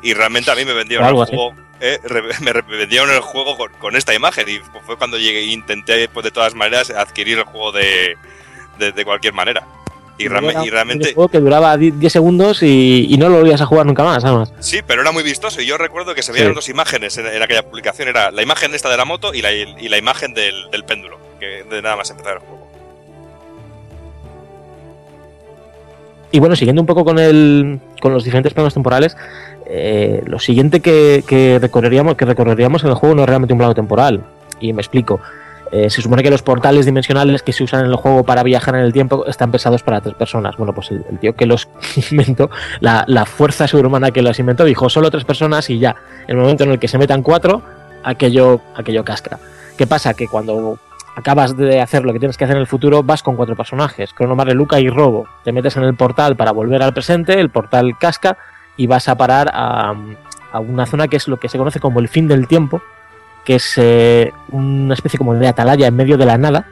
Y 0.03 0.13
realmente 0.13 0.51
a 0.51 0.55
mí 0.55 0.65
me 0.65 0.73
vendieron 0.73 1.07
el 1.07 1.13
juego, 1.25 1.55
eh, 1.79 1.97
me 2.41 2.51
vendieron 2.77 3.09
el 3.09 3.21
juego 3.21 3.57
con, 3.57 3.71
con 3.79 3.95
esta 3.95 4.13
imagen 4.13 4.47
y 4.49 4.59
fue 4.85 4.97
cuando 4.97 5.17
llegué 5.17 5.39
e 5.39 5.45
intenté 5.45 6.07
pues, 6.09 6.25
de 6.25 6.31
todas 6.31 6.53
maneras 6.53 6.89
adquirir 6.91 7.37
el 7.39 7.45
juego 7.45 7.71
de, 7.71 8.17
de, 8.77 8.91
de 8.91 9.05
cualquier 9.05 9.33
manera. 9.33 9.65
Y, 10.17 10.23
y 10.25 10.27
un 10.27 10.33
realmente 10.69 11.05
minijuego 11.05 11.27
que 11.27 11.39
duraba 11.39 11.75
10 11.75 11.99
10 11.99 12.13
segundos 12.13 12.61
y, 12.61 13.07
y 13.09 13.17
no 13.17 13.29
lo 13.29 13.37
volvías 13.37 13.61
a 13.61 13.65
jugar 13.65 13.85
nunca 13.87 14.03
más, 14.03 14.23
además. 14.23 14.53
Sí, 14.59 14.81
pero 14.85 15.01
era 15.01 15.11
muy 15.11 15.23
vistoso 15.23 15.59
y 15.61 15.65
yo 15.65 15.77
recuerdo 15.77 16.13
que 16.13 16.21
se 16.21 16.31
veían 16.31 16.49
Sí. 16.49 16.53
dos 16.55 16.69
imágenes 16.69 17.17
en, 17.17 17.25
en 17.25 17.41
aquella 17.41 17.63
publicación. 17.63 18.07
Era 18.07 18.29
la 18.31 18.43
imagen 18.43 18.73
esta 18.75 18.89
de 18.89 18.97
la 18.97 19.05
moto 19.05 19.33
y 19.33 19.41
la, 19.41 19.51
y 19.51 19.89
la 19.89 19.97
imagen 19.97 20.33
del, 20.33 20.69
del 20.71 20.83
péndulo, 20.83 21.17
que 21.39 21.63
de 21.67 21.81
nada 21.81 21.95
más 21.95 22.09
empezar 22.11 22.33
el 22.33 22.39
juego. 22.39 22.67
Y 26.31 26.39
bueno, 26.39 26.55
siguiendo 26.55 26.81
un 26.81 26.87
poco 26.87 27.05
con, 27.05 27.19
el, 27.19 27.79
con 28.01 28.11
los 28.11 28.23
diferentes 28.23 28.53
planos 28.53 28.73
temporales, 28.73 29.15
eh, 29.67 30.23
lo 30.25 30.39
siguiente 30.39 30.79
que, 30.79 31.23
que, 31.27 31.59
recorreríamos, 31.59 32.15
que 32.15 32.25
recorreríamos 32.25 32.83
en 32.83 32.89
el 32.89 32.95
juego 32.95 33.13
no 33.15 33.21
es 33.21 33.27
realmente 33.29 33.53
un 33.53 33.59
plano 33.59 33.75
temporal. 33.75 34.23
Y 34.59 34.73
me 34.73 34.81
explico. 34.81 35.19
Eh, 35.73 35.89
se 35.89 36.03
supone 36.03 36.21
que 36.21 36.29
los 36.29 36.43
portales 36.43 36.85
dimensionales 36.85 37.41
que 37.41 37.51
se 37.51 37.63
usan 37.63 37.79
en 37.79 37.87
el 37.87 37.95
juego 37.95 38.23
para 38.23 38.43
viajar 38.43 38.75
en 38.75 38.81
el 38.81 38.93
tiempo 38.93 39.25
están 39.25 39.49
pensados 39.49 39.81
para 39.81 40.01
tres 40.01 40.13
personas. 40.13 40.55
Bueno, 40.55 40.71
pues 40.71 40.91
el, 40.91 41.03
tío 41.17 41.35
que 41.35 41.47
los 41.47 41.67
inventó, 42.11 42.51
la, 42.79 43.03
la, 43.07 43.25
fuerza 43.25 43.67
sobrehumana 43.67 44.11
que 44.11 44.21
los 44.21 44.37
inventó, 44.37 44.65
dijo 44.65 44.87
solo 44.87 45.09
tres 45.09 45.25
personas 45.25 45.71
y 45.71 45.79
ya. 45.79 45.95
El 46.27 46.37
momento 46.37 46.63
en 46.63 46.69
el 46.73 46.77
que 46.77 46.87
se 46.87 46.99
metan 46.99 47.23
cuatro, 47.23 47.63
aquello, 48.03 48.61
aquello 48.75 49.03
casca. 49.03 49.39
¿Qué 49.75 49.87
pasa? 49.87 50.13
Que 50.13 50.27
cuando 50.27 50.77
acabas 51.15 51.57
de 51.57 51.81
hacer 51.81 52.05
lo 52.05 52.13
que 52.13 52.19
tienes 52.19 52.37
que 52.37 52.43
hacer 52.43 52.55
en 52.55 52.61
el 52.61 52.67
futuro, 52.67 53.01
vas 53.01 53.23
con 53.23 53.35
cuatro 53.35 53.55
personajes, 53.55 54.13
Cronomare, 54.13 54.53
Luca 54.53 54.79
y 54.79 54.89
Robo. 54.89 55.27
Te 55.43 55.51
metes 55.51 55.75
en 55.75 55.85
el 55.85 55.95
portal 55.95 56.35
para 56.35 56.51
volver 56.51 56.83
al 56.83 56.93
presente, 56.93 57.39
el 57.39 57.49
portal 57.49 57.97
casca 57.99 58.37
y 58.77 58.85
vas 58.85 59.09
a 59.09 59.15
parar 59.15 59.49
a, 59.51 59.95
a 60.51 60.59
una 60.59 60.85
zona 60.85 61.07
que 61.07 61.17
es 61.17 61.27
lo 61.27 61.37
que 61.37 61.49
se 61.49 61.57
conoce 61.57 61.79
como 61.79 61.99
el 61.99 62.09
fin 62.09 62.27
del 62.27 62.47
tiempo, 62.47 62.83
que 63.43 63.55
es 63.55 63.73
eh, 63.77 64.31
una 64.51 64.93
especie 64.93 65.17
como 65.17 65.33
de 65.33 65.47
atalaya 65.47 65.87
en 65.87 65.95
medio 65.95 66.17
de 66.17 66.25
la 66.25 66.37
nada, 66.37 66.67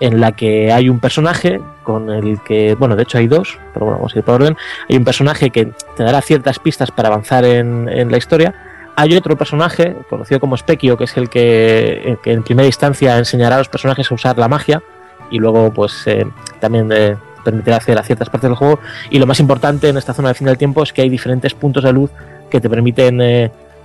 en 0.00 0.20
la 0.20 0.32
que 0.32 0.72
hay 0.72 0.88
un 0.88 1.00
personaje 1.00 1.60
con 1.82 2.10
el 2.10 2.40
que, 2.42 2.74
bueno, 2.74 2.96
de 2.96 3.04
hecho 3.04 3.18
hay 3.18 3.28
dos, 3.28 3.58
pero 3.72 3.86
bueno, 3.86 3.98
vamos 3.98 4.14
a 4.14 4.18
ir 4.18 4.24
por 4.24 4.34
orden. 4.34 4.56
Hay 4.88 4.96
un 4.96 5.04
personaje 5.04 5.50
que 5.50 5.72
te 5.96 6.02
dará 6.02 6.20
ciertas 6.20 6.58
pistas 6.58 6.90
para 6.90 7.08
avanzar 7.08 7.44
en, 7.44 7.88
en 7.88 8.10
la 8.10 8.18
historia. 8.18 8.54
Hay 8.96 9.14
otro 9.16 9.36
personaje, 9.36 9.94
conocido 10.08 10.40
como 10.40 10.56
Specchio, 10.56 10.96
que 10.96 11.04
es 11.04 11.16
el 11.16 11.28
que, 11.28 12.18
que, 12.22 12.32
en 12.32 12.42
primera 12.42 12.66
instancia 12.66 13.18
enseñará 13.18 13.56
a 13.56 13.58
los 13.58 13.68
personajes 13.68 14.10
a 14.10 14.14
usar 14.14 14.38
la 14.38 14.48
magia 14.48 14.82
y 15.30 15.38
luego 15.38 15.72
pues 15.72 16.06
eh, 16.06 16.26
también 16.60 16.90
eh, 16.92 17.16
permitirá 17.44 17.76
acceder 17.76 17.98
a 17.98 18.02
ciertas 18.02 18.30
partes 18.30 18.48
del 18.48 18.56
juego. 18.56 18.80
Y 19.10 19.18
lo 19.18 19.26
más 19.26 19.40
importante 19.40 19.88
en 19.88 19.96
esta 19.96 20.14
zona 20.14 20.28
de 20.28 20.34
fin 20.34 20.46
del 20.46 20.58
tiempo 20.58 20.82
es 20.82 20.92
que 20.92 21.02
hay 21.02 21.08
diferentes 21.08 21.54
puntos 21.54 21.84
de 21.84 21.92
luz 21.92 22.10
que 22.50 22.60
te 22.60 22.70
permiten, 22.70 23.20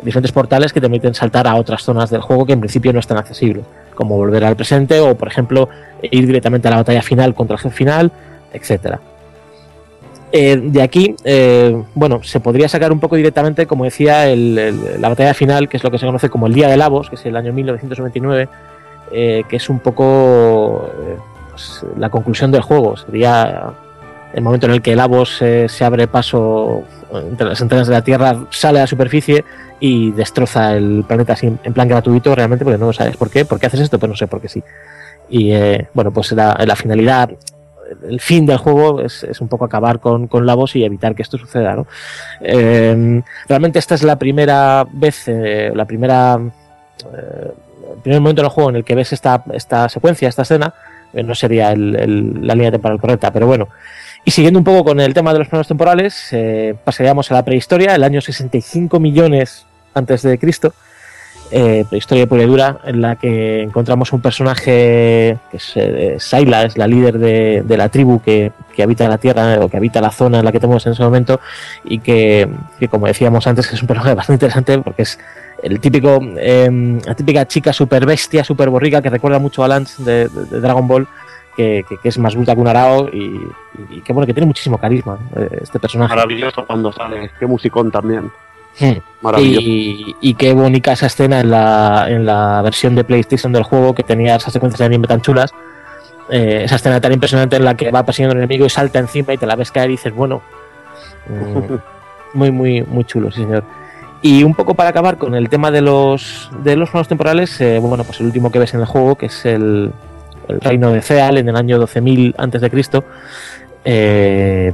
diferentes 0.01 0.31
portales 0.31 0.73
que 0.73 0.79
te 0.79 0.87
permiten 0.87 1.13
saltar 1.13 1.47
a 1.47 1.55
otras 1.55 1.83
zonas 1.83 2.09
del 2.09 2.21
juego 2.21 2.45
que 2.45 2.53
en 2.53 2.59
principio 2.59 2.93
no 2.93 2.99
están 2.99 3.17
accesibles, 3.17 3.65
como 3.95 4.17
volver 4.17 4.43
al 4.43 4.55
presente 4.55 4.99
o 4.99 5.15
por 5.15 5.27
ejemplo 5.27 5.69
ir 6.01 6.25
directamente 6.25 6.67
a 6.67 6.71
la 6.71 6.77
batalla 6.77 7.01
final 7.01 7.33
contra 7.33 7.55
el 7.55 7.61
jefe 7.61 7.75
final, 7.75 8.11
etcétera. 8.53 8.99
Eh, 10.33 10.57
de 10.63 10.81
aquí, 10.81 11.15
eh, 11.25 11.83
bueno, 11.93 12.23
se 12.23 12.39
podría 12.39 12.69
sacar 12.69 12.91
un 12.91 13.01
poco 13.01 13.17
directamente, 13.17 13.67
como 13.67 13.83
decía, 13.83 14.33
la 14.33 15.09
batalla 15.09 15.33
final, 15.33 15.67
que 15.67 15.75
es 15.75 15.83
lo 15.83 15.91
que 15.91 15.97
se 15.97 16.05
conoce 16.05 16.29
como 16.29 16.47
el 16.47 16.53
Día 16.53 16.69
de 16.69 16.77
Lavos, 16.77 17.09
que 17.09 17.15
es 17.15 17.25
el 17.25 17.35
año 17.35 17.51
1999, 17.51 18.47
eh, 19.11 19.43
que 19.49 19.55
es 19.57 19.69
un 19.69 19.79
poco 19.79 20.89
pues, 21.49 21.85
la 21.97 22.09
conclusión 22.09 22.51
del 22.51 22.61
juego. 22.61 22.95
Sería 22.95 23.73
el 24.33 24.41
momento 24.41 24.67
en 24.67 24.73
el 24.73 24.81
que 24.81 24.95
Lavos 24.95 25.37
se 25.37 25.85
abre 25.85 26.07
paso 26.07 26.83
entre 27.13 27.47
las 27.47 27.61
entrañas 27.61 27.87
de 27.87 27.93
la 27.93 28.03
Tierra, 28.03 28.45
sale 28.51 28.79
a 28.79 28.83
la 28.83 28.87
superficie 28.87 29.43
y 29.79 30.11
destroza 30.11 30.75
el 30.75 31.03
planeta 31.07 31.33
así, 31.33 31.47
en 31.47 31.73
plan 31.73 31.87
gratuito, 31.87 32.33
realmente, 32.35 32.63
porque 32.63 32.77
no 32.77 32.93
sabes 32.93 33.17
por 33.17 33.29
qué. 33.29 33.45
¿Por 33.45 33.59
qué 33.59 33.67
haces 33.67 33.81
esto? 33.81 33.99
Pues 33.99 34.09
no 34.09 34.15
sé, 34.15 34.27
porque 34.27 34.47
sí. 34.47 34.63
Y 35.29 35.51
eh, 35.51 35.87
bueno, 35.93 36.11
pues 36.11 36.31
la, 36.33 36.75
finalidad 36.75 37.31
el 38.07 38.21
fin 38.21 38.45
del 38.45 38.57
juego 38.57 39.01
es, 39.01 39.23
es, 39.23 39.41
un 39.41 39.49
poco 39.49 39.65
acabar 39.65 39.99
con, 39.99 40.27
con 40.27 40.45
la 40.45 40.55
voz 40.55 40.75
y 40.75 40.83
evitar 40.83 41.15
que 41.15 41.23
esto 41.23 41.37
suceda. 41.37 41.75
¿no? 41.75 41.87
Eh, 42.39 43.21
realmente 43.47 43.79
esta 43.79 43.95
es 43.95 44.03
la 44.03 44.17
primera 44.17 44.85
vez, 44.91 45.27
eh, 45.27 45.71
la 45.75 45.85
primera, 45.85 46.39
eh, 47.13 47.51
el 47.95 48.01
primer 48.01 48.21
momento 48.21 48.41
en 48.41 48.45
el 48.45 48.51
juego 48.51 48.69
en 48.69 48.75
el 48.77 48.83
que 48.85 48.95
ves 48.95 49.11
esta, 49.11 49.43
esta 49.51 49.89
secuencia, 49.89 50.29
esta 50.29 50.43
escena, 50.43 50.73
eh, 51.13 51.23
no 51.23 51.35
sería 51.35 51.71
el, 51.71 51.95
el, 51.95 52.47
la 52.47 52.55
línea 52.55 52.71
temporal 52.71 52.99
correcta, 52.99 53.31
pero 53.33 53.47
bueno. 53.47 53.67
Y 54.23 54.31
siguiendo 54.31 54.59
un 54.59 54.63
poco 54.63 54.83
con 54.83 54.99
el 54.99 55.13
tema 55.13 55.33
de 55.33 55.39
los 55.39 55.47
planos 55.47 55.67
temporales, 55.67 56.29
eh, 56.31 56.75
pasaríamos 56.83 57.31
a 57.31 57.33
la 57.33 57.43
prehistoria, 57.43 57.95
el 57.95 58.03
año 58.03 58.21
65 58.21 58.99
millones 58.99 59.65
antes 59.93 60.21
de 60.21 60.37
Cristo 60.37 60.73
eh, 61.53 61.83
prehistoria 61.89 62.27
pura 62.27 62.43
y 62.43 62.45
dura, 62.45 62.79
en 62.85 63.01
la 63.01 63.17
que 63.17 63.61
encontramos 63.61 64.13
un 64.13 64.21
personaje 64.21 65.37
que 65.51 65.57
es 65.57 65.73
eh, 65.75 66.15
Sayla, 66.17 66.63
es 66.63 66.77
la 66.77 66.87
líder 66.87 67.19
de, 67.19 67.77
la 67.77 67.89
tribu 67.89 68.21
que, 68.21 68.53
habita 68.81 69.07
la 69.09 69.17
tierra 69.17 69.59
o 69.59 69.69
que 69.69 69.77
habita 69.77 70.01
la 70.01 70.11
zona 70.11 70.39
en 70.39 70.45
la 70.45 70.51
que 70.51 70.59
tenemos 70.59 70.85
en 70.87 70.93
ese 70.93 71.03
momento 71.03 71.39
y 71.83 71.99
que, 71.99 72.49
como 72.89 73.05
decíamos 73.05 73.45
antes, 73.47 73.71
es 73.71 73.81
un 73.81 73.87
personaje 73.87 74.13
bastante 74.15 74.45
interesante 74.45 74.79
porque 74.79 75.01
es 75.01 75.19
el 75.61 75.79
típico, 75.79 76.19
eh, 76.37 76.99
la 77.05 77.15
típica 77.15 77.45
chica 77.45 77.73
super 77.73 78.05
bestia, 78.05 78.43
super 78.43 78.69
borrica 78.69 79.01
que 79.01 79.09
recuerda 79.09 79.37
mucho 79.37 79.63
a 79.63 79.67
Lance 79.67 80.01
de, 80.03 80.29
de, 80.29 80.45
de 80.45 80.59
Dragon 80.61 80.87
Ball. 80.87 81.07
Que, 81.55 81.83
que, 81.87 81.97
que, 81.97 82.09
es 82.09 82.17
más 82.17 82.33
bruta 82.33 82.55
que 82.55 82.61
un 82.61 82.67
arao 82.69 83.09
y, 83.09 83.41
y, 83.89 83.99
que 84.01 84.13
bueno 84.13 84.25
que 84.25 84.33
tiene 84.33 84.47
muchísimo 84.47 84.77
carisma 84.77 85.19
eh, 85.35 85.59
este 85.63 85.79
personaje 85.79 86.15
maravilloso 86.15 86.65
cuando 86.65 86.93
sale 86.93 87.29
qué 87.37 87.45
musicón 87.45 87.91
también 87.91 88.31
y, 89.37 90.15
y, 90.21 90.33
qué 90.35 90.53
bonita 90.53 90.93
esa 90.93 91.07
escena 91.07 91.41
en 91.41 91.51
la, 91.51 92.05
en 92.07 92.25
la 92.25 92.61
versión 92.61 92.95
de 92.95 93.03
PlayStation 93.03 93.51
del 93.51 93.63
juego 93.63 93.93
que 93.93 94.03
tenía 94.03 94.37
esas 94.37 94.53
secuencias 94.53 94.79
de 94.79 94.85
anime 94.85 95.07
tan 95.07 95.21
chulas. 95.21 95.53
eh, 96.29 96.61
esa 96.63 96.75
escena 96.75 97.01
tan 97.01 97.11
impresionante 97.11 97.57
en 97.57 97.65
la 97.65 97.75
que 97.75 97.91
va 97.91 98.05
persiguiendo 98.05 98.31
al 98.31 98.37
enemigo 98.37 98.65
y 98.65 98.69
salta 98.69 98.99
encima 98.99 99.33
y 99.33 99.37
te 99.37 99.45
la 99.45 99.55
ves 99.55 99.71
caer 99.71 99.89
y 99.89 99.93
dices, 99.93 100.15
bueno, 100.15 100.41
mm, 101.27 102.37
muy, 102.37 102.51
muy, 102.51 102.81
muy 102.83 103.03
chulo, 103.03 103.29
sí 103.31 103.41
señor. 103.41 103.63
Y 104.21 104.43
un 104.43 104.55
poco 104.55 104.73
para 104.75 104.89
acabar 104.91 105.17
con 105.17 105.35
el 105.35 105.49
tema 105.49 105.71
de 105.71 105.81
los, 105.81 106.49
de 106.63 106.75
los 106.75 106.89
planos 106.91 107.07
temporales, 107.07 107.59
eh, 107.59 107.79
bueno, 107.79 108.03
pues 108.03 108.19
el 108.21 108.27
último 108.27 108.51
que 108.51 108.59
ves 108.59 108.73
en 108.73 108.79
el 108.79 108.85
juego, 108.85 109.15
que 109.15 109.25
es 109.25 109.45
el, 109.45 109.91
el 110.51 110.61
reino 110.61 110.91
de 110.91 111.01
Ceal 111.01 111.37
en 111.37 111.49
el 111.49 111.55
año 111.55 111.81
12.000 111.81 112.35
antes 112.37 112.61
de 112.61 112.69
Cristo, 112.69 113.03
eh, 113.83 114.71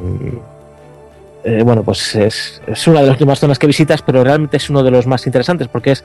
eh, 1.44 1.62
bueno, 1.64 1.84
pues 1.84 2.16
es, 2.16 2.62
es, 2.68 2.88
una 2.88 3.00
de 3.00 3.08
las 3.08 3.14
últimas 3.14 3.40
zonas 3.40 3.58
que 3.58 3.68
visitas, 3.68 4.02
pero 4.02 4.24
realmente 4.24 4.58
es 4.58 4.70
uno 4.70 4.84
de 4.84 4.92
los 4.92 5.08
más 5.08 5.26
interesantes 5.26 5.68
porque 5.68 5.92
es 5.92 6.04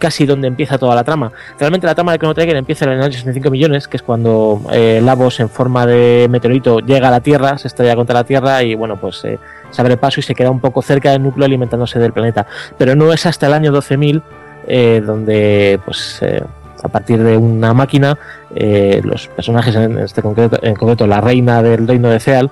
casi 0.00 0.26
donde 0.26 0.48
empieza 0.48 0.78
toda 0.78 0.96
la 0.96 1.04
trama. 1.04 1.30
Realmente 1.58 1.86
la 1.86 1.94
trama 1.94 2.12
de 2.12 2.18
Chrono 2.18 2.34
Trigger 2.34 2.56
empieza 2.56 2.86
en 2.86 2.92
el 2.92 3.02
año 3.02 3.12
65 3.12 3.50
millones, 3.50 3.86
que 3.86 3.98
es 3.98 4.02
cuando 4.02 4.60
eh, 4.72 5.00
Lavos 5.00 5.38
en 5.38 5.48
forma 5.48 5.86
de 5.86 6.26
meteorito 6.28 6.80
llega 6.80 7.06
a 7.06 7.10
la 7.12 7.20
Tierra, 7.20 7.56
se 7.58 7.68
estrella 7.68 7.94
contra 7.94 8.14
la 8.14 8.24
Tierra 8.24 8.62
y 8.64 8.74
bueno, 8.74 9.00
pues 9.00 9.24
eh, 9.24 9.38
se 9.70 9.80
abre 9.80 9.96
paso 9.96 10.18
y 10.18 10.24
se 10.24 10.34
queda 10.34 10.50
un 10.50 10.60
poco 10.60 10.82
cerca 10.82 11.12
del 11.12 11.22
núcleo 11.22 11.44
alimentándose 11.44 12.00
del 12.00 12.12
planeta. 12.12 12.46
Pero 12.76 12.96
no 12.96 13.12
es 13.12 13.26
hasta 13.26 13.46
el 13.46 13.52
año 13.52 13.72
12.000 13.72 14.22
eh, 14.66 15.02
donde 15.04 15.80
pues 15.84 16.18
eh, 16.22 16.42
a 16.82 16.88
partir 16.88 17.22
de 17.22 17.36
una 17.36 17.74
máquina 17.74 18.18
eh, 18.54 19.00
los 19.04 19.28
personajes 19.28 19.74
en 19.74 19.98
este 19.98 20.22
concreto, 20.22 20.58
en 20.62 20.74
concreto 20.74 21.06
la 21.06 21.20
reina 21.20 21.62
del 21.62 21.86
reino 21.86 22.08
de 22.08 22.20
Ceal, 22.20 22.50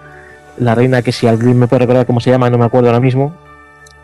la 0.58 0.74
reina 0.74 1.02
que 1.02 1.12
si 1.12 1.26
alguien 1.26 1.58
me 1.58 1.68
puede 1.68 1.80
recordar 1.80 2.06
cómo 2.06 2.20
se 2.20 2.30
llama, 2.30 2.50
no 2.50 2.58
me 2.58 2.64
acuerdo 2.64 2.88
ahora 2.88 3.00
mismo. 3.00 3.34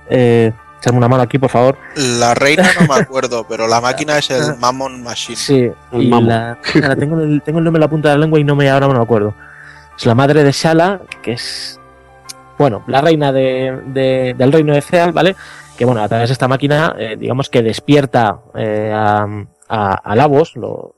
Eh, 0.08 0.52
echarme 0.78 0.98
una 0.98 1.08
mano 1.08 1.22
aquí, 1.22 1.38
por 1.38 1.50
favor. 1.50 1.78
La 1.96 2.34
reina 2.34 2.64
no 2.80 2.94
me 2.94 3.00
acuerdo, 3.00 3.44
pero 3.48 3.66
la 3.66 3.80
máquina 3.80 4.18
es 4.18 4.30
el 4.30 4.56
Mammon 4.58 5.02
Machine. 5.02 5.36
Sí, 5.36 5.70
y 5.92 6.10
la, 6.10 6.58
la 6.74 6.96
tengo, 6.96 7.20
el, 7.20 7.42
tengo 7.42 7.58
el 7.58 7.64
nombre 7.64 7.78
en 7.78 7.82
la 7.82 7.88
punta 7.88 8.10
de 8.10 8.16
la 8.16 8.20
lengua 8.20 8.38
y 8.38 8.44
no 8.44 8.54
me 8.54 8.68
ahora 8.70 8.86
no 8.86 8.94
me 8.94 9.02
acuerdo. 9.02 9.34
Es 9.96 10.06
la 10.06 10.14
madre 10.14 10.44
de 10.44 10.52
Shala, 10.52 11.00
que 11.22 11.32
es 11.32 11.80
bueno, 12.58 12.84
la 12.86 13.00
reina 13.00 13.32
de, 13.32 13.80
de, 13.86 14.34
del 14.36 14.52
reino 14.52 14.74
de 14.74 14.80
Ceal, 14.80 15.12
¿vale? 15.12 15.34
Que 15.76 15.84
bueno, 15.84 16.02
a 16.02 16.08
través 16.08 16.28
de 16.28 16.34
esta 16.34 16.48
máquina, 16.48 16.94
eh, 16.98 17.16
digamos 17.18 17.50
que 17.50 17.62
despierta 17.62 18.38
eh, 18.54 18.92
a, 18.94 19.26
a, 19.74 19.94
a 19.94 20.16
Lavos, 20.16 20.56
lo, 20.56 20.94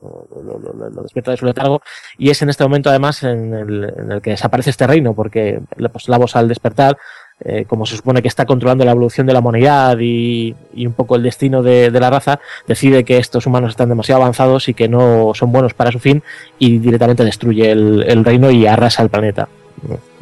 despierta 1.01 1.31
de 1.31 1.37
su 1.37 1.45
letargo, 1.45 1.81
y 2.17 2.29
es 2.29 2.41
en 2.41 2.49
este 2.49 2.63
momento 2.63 2.89
además 2.89 3.23
en 3.23 3.53
el, 3.53 3.93
en 3.97 4.11
el 4.11 4.21
que 4.21 4.31
desaparece 4.31 4.69
este 4.69 4.87
reino, 4.87 5.13
porque 5.13 5.59
pues, 5.91 6.07
Lavos 6.09 6.35
al 6.35 6.47
despertar, 6.47 6.97
eh, 7.39 7.65
como 7.67 7.85
se 7.85 7.95
supone 7.95 8.21
que 8.21 8.27
está 8.27 8.45
controlando 8.45 8.83
la 8.83 8.91
evolución 8.91 9.27
de 9.27 9.33
la 9.33 9.39
humanidad 9.39 9.97
y, 9.99 10.55
un 10.75 10.93
poco 10.93 11.15
el 11.15 11.23
destino 11.23 11.61
de, 11.61 11.91
la 11.91 12.09
raza, 12.09 12.39
decide 12.67 13.03
que 13.03 13.17
estos 13.17 13.45
humanos 13.45 13.71
están 13.71 13.89
demasiado 13.89 14.21
avanzados 14.21 14.69
y 14.69 14.73
que 14.73 14.87
no 14.87 15.33
son 15.35 15.51
buenos 15.51 15.73
para 15.73 15.91
su 15.91 15.99
fin, 15.99 16.23
y 16.59 16.79
directamente 16.79 17.23
destruye 17.23 17.71
el 17.71 18.25
reino 18.25 18.49
y 18.51 18.65
arrasa 18.65 19.03
el 19.03 19.09
planeta. 19.09 19.47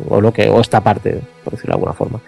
O 0.09 0.21
lo 0.21 0.33
que, 0.33 0.49
o 0.49 0.59
esta 0.59 0.81
parte, 0.81 1.21
por 1.43 1.53
decirlo 1.53 1.71
de 1.71 1.75
alguna 1.75 1.93
forma. 1.93 2.19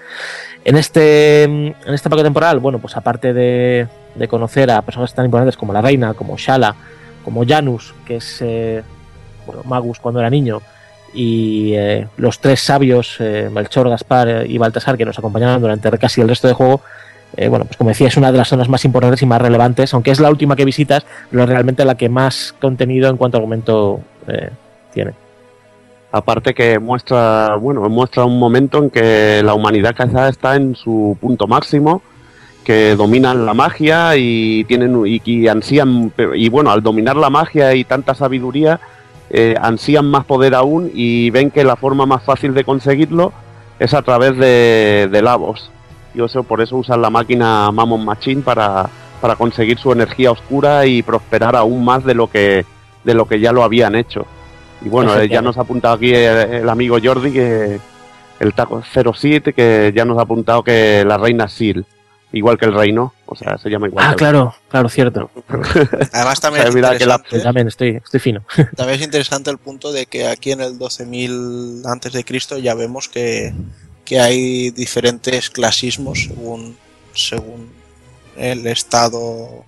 En 0.67 0.75
este, 0.75 1.43
en 1.43 1.75
este 1.85 2.09
parque 2.09 2.23
temporal, 2.23 2.59
bueno, 2.59 2.79
pues 2.79 2.95
aparte 2.95 3.33
de, 3.33 3.87
conocer 4.27 4.69
a 4.69 4.81
personas 4.81 5.13
tan 5.13 5.25
importantes 5.25 5.55
como 5.55 5.71
la 5.71 5.81
reina, 5.81 6.13
como 6.13 6.37
Shala, 6.37 6.75
como 7.23 7.45
Janus, 7.47 7.95
que 8.05 8.17
es 8.17 8.41
eh, 8.41 8.83
bueno, 9.45 9.63
Magus 9.63 9.99
cuando 9.99 10.19
era 10.19 10.29
niño, 10.29 10.61
y 11.13 11.73
eh, 11.73 12.07
los 12.17 12.39
tres 12.39 12.59
sabios, 12.59 13.15
eh, 13.19 13.49
Melchor, 13.51 13.89
Gaspar 13.89 14.45
y 14.45 14.57
Baltasar, 14.57 14.97
que 14.97 15.05
nos 15.05 15.17
acompañaron 15.17 15.61
durante 15.61 15.89
casi 15.97 16.21
el 16.21 16.27
resto 16.27 16.47
del 16.47 16.55
juego, 16.55 16.81
eh, 17.35 17.49
bueno, 17.49 17.65
pues 17.65 17.77
como 17.77 17.89
decía, 17.89 18.07
es 18.07 18.17
una 18.17 18.31
de 18.31 18.37
las 18.37 18.47
zonas 18.47 18.69
más 18.69 18.85
importantes 18.85 19.21
y 19.21 19.25
más 19.25 19.41
relevantes, 19.41 19.93
aunque 19.93 20.11
es 20.11 20.19
la 20.19 20.29
última 20.29 20.55
que 20.55 20.65
visitas, 20.65 21.05
pero 21.29 21.45
realmente 21.45 21.83
la 21.85 21.95
que 21.95 22.09
más 22.09 22.55
contenido 22.59 23.09
en 23.09 23.17
cuanto 23.17 23.37
a 23.37 23.39
argumento 23.39 24.01
eh, 24.27 24.49
tiene. 24.93 25.13
Aparte 26.11 26.53
que 26.53 26.79
muestra, 26.79 27.55
bueno, 27.57 27.81
muestra 27.89 28.23
un 28.25 28.39
momento 28.39 28.77
en 28.77 28.89
que 28.89 29.41
la 29.43 29.53
humanidad 29.53 29.93
quizás 29.95 30.29
está 30.29 30.55
en 30.55 30.75
su 30.75 31.17
punto 31.19 31.47
máximo, 31.47 32.01
que 32.63 32.95
dominan 32.95 33.45
la 33.45 33.53
magia 33.53 34.15
y 34.15 34.63
tienen 34.65 35.05
y, 35.05 35.21
y 35.23 35.47
ansían 35.47 36.11
y 36.35 36.49
bueno, 36.49 36.71
al 36.71 36.81
dominar 36.81 37.15
la 37.15 37.29
magia 37.29 37.73
y 37.75 37.83
tanta 37.83 38.13
sabiduría, 38.13 38.79
eh, 39.29 39.55
ansían 39.61 40.05
más 40.05 40.25
poder 40.25 40.55
aún 40.55 40.89
y 40.93 41.29
ven 41.29 41.51
que 41.51 41.65
la 41.65 41.75
forma 41.75 42.05
más 42.05 42.23
fácil 42.23 42.53
de 42.53 42.63
conseguirlo 42.63 43.33
es 43.79 43.93
a 43.93 44.01
través 44.01 44.37
de, 44.37 45.09
de 45.11 45.21
Lavos. 45.21 45.71
Y 46.13 46.23
eso, 46.23 46.43
por 46.43 46.61
eso 46.61 46.77
usan 46.77 47.01
la 47.01 47.09
máquina 47.09 47.69
Mammon 47.71 48.05
Machine 48.05 48.41
para, 48.41 48.89
para 49.21 49.35
conseguir 49.35 49.77
su 49.77 49.91
energía 49.91 50.31
oscura 50.31 50.85
y 50.85 51.03
prosperar 51.03 51.55
aún 51.55 51.83
más 51.83 52.03
de 52.03 52.13
lo 52.15 52.29
que, 52.29 52.65
de 53.03 53.13
lo 53.13 53.27
que 53.27 53.39
ya 53.39 53.51
lo 53.51 53.63
habían 53.63 53.95
hecho. 53.95 54.25
Y 54.81 54.89
bueno, 54.89 55.19
eh, 55.19 55.27
ya 55.27 55.41
nos 55.41 55.57
ha 55.57 55.61
apuntado 55.61 55.95
aquí 55.95 56.13
el, 56.13 56.53
el, 56.53 56.69
amigo 56.69 56.97
Jordi 57.03 57.31
que 57.31 57.79
el 58.39 58.53
taco 58.53 58.83
07 58.83 59.53
que 59.53 59.91
ya 59.95 60.05
nos 60.05 60.17
ha 60.17 60.21
apuntado 60.21 60.63
que 60.63 61.03
la 61.05 61.17
reina 61.17 61.47
Sil, 61.49 61.85
igual 62.31 62.57
que 62.57 62.65
el 62.65 62.73
reino, 62.73 63.13
o 63.25 63.35
sea, 63.35 63.57
se 63.57 63.69
llama 63.69 63.87
igual. 63.87 64.05
Ah, 64.07 64.15
claro, 64.15 64.55
claro, 64.69 64.89
cierto. 64.89 65.31
Además 66.13 66.39
también, 66.41 66.67
es 66.67 66.75
interesante, 66.75 67.37
la... 67.37 67.43
también 67.43 67.67
estoy, 67.67 68.01
estoy 68.03 68.19
fino. 68.19 68.43
También 68.75 68.99
es 68.99 69.05
interesante 69.05 69.49
el 69.49 69.57
punto 69.57 69.91
de 69.91 70.05
que 70.05 70.27
aquí 70.27 70.51
en 70.51 70.61
el 70.61 70.77
12.000 70.77 71.85
antes 71.85 72.13
de 72.13 72.23
Cristo 72.23 72.57
ya 72.57 72.73
vemos 72.73 73.09
que, 73.09 73.53
que 74.05 74.19
hay 74.19 74.71
diferentes 74.71 75.49
clasismos 75.49 76.25
según, 76.25 76.77
según 77.13 77.71
el 78.35 78.67
estado 78.67 79.65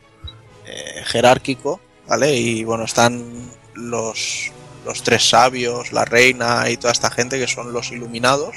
eh, 0.67 1.01
jerárquico, 1.05 1.79
¿vale? 2.07 2.35
Y 2.35 2.63
bueno, 2.63 2.83
están 2.83 3.49
los, 3.73 4.51
los 4.85 5.03
tres 5.03 5.29
sabios, 5.29 5.91
la 5.91 6.05
reina 6.05 6.69
y 6.69 6.77
toda 6.77 6.91
esta 6.91 7.09
gente 7.09 7.39
que 7.39 7.47
son 7.47 7.73
los 7.73 7.91
iluminados. 7.91 8.55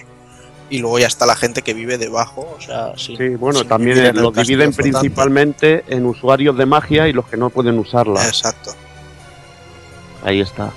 Y 0.70 0.78
luego 0.78 0.98
ya 0.98 1.06
está 1.06 1.26
la 1.26 1.36
gente 1.36 1.60
que 1.60 1.74
vive 1.74 1.98
debajo, 1.98 2.56
o 2.56 2.60
sea, 2.60 2.94
sin, 2.96 3.18
sí, 3.18 3.28
bueno, 3.30 3.58
sin 3.58 3.68
también 3.68 4.16
los 4.16 4.34
dividen 4.34 4.72
principalmente 4.72 5.84
en 5.88 6.06
usuarios 6.06 6.56
de 6.56 6.64
magia 6.64 7.08
y 7.08 7.12
los 7.12 7.26
que 7.26 7.36
no 7.36 7.50
pueden 7.50 7.78
usarla. 7.78 8.26
Exacto. 8.26 8.72
Ahí 10.24 10.40
está. 10.40 10.72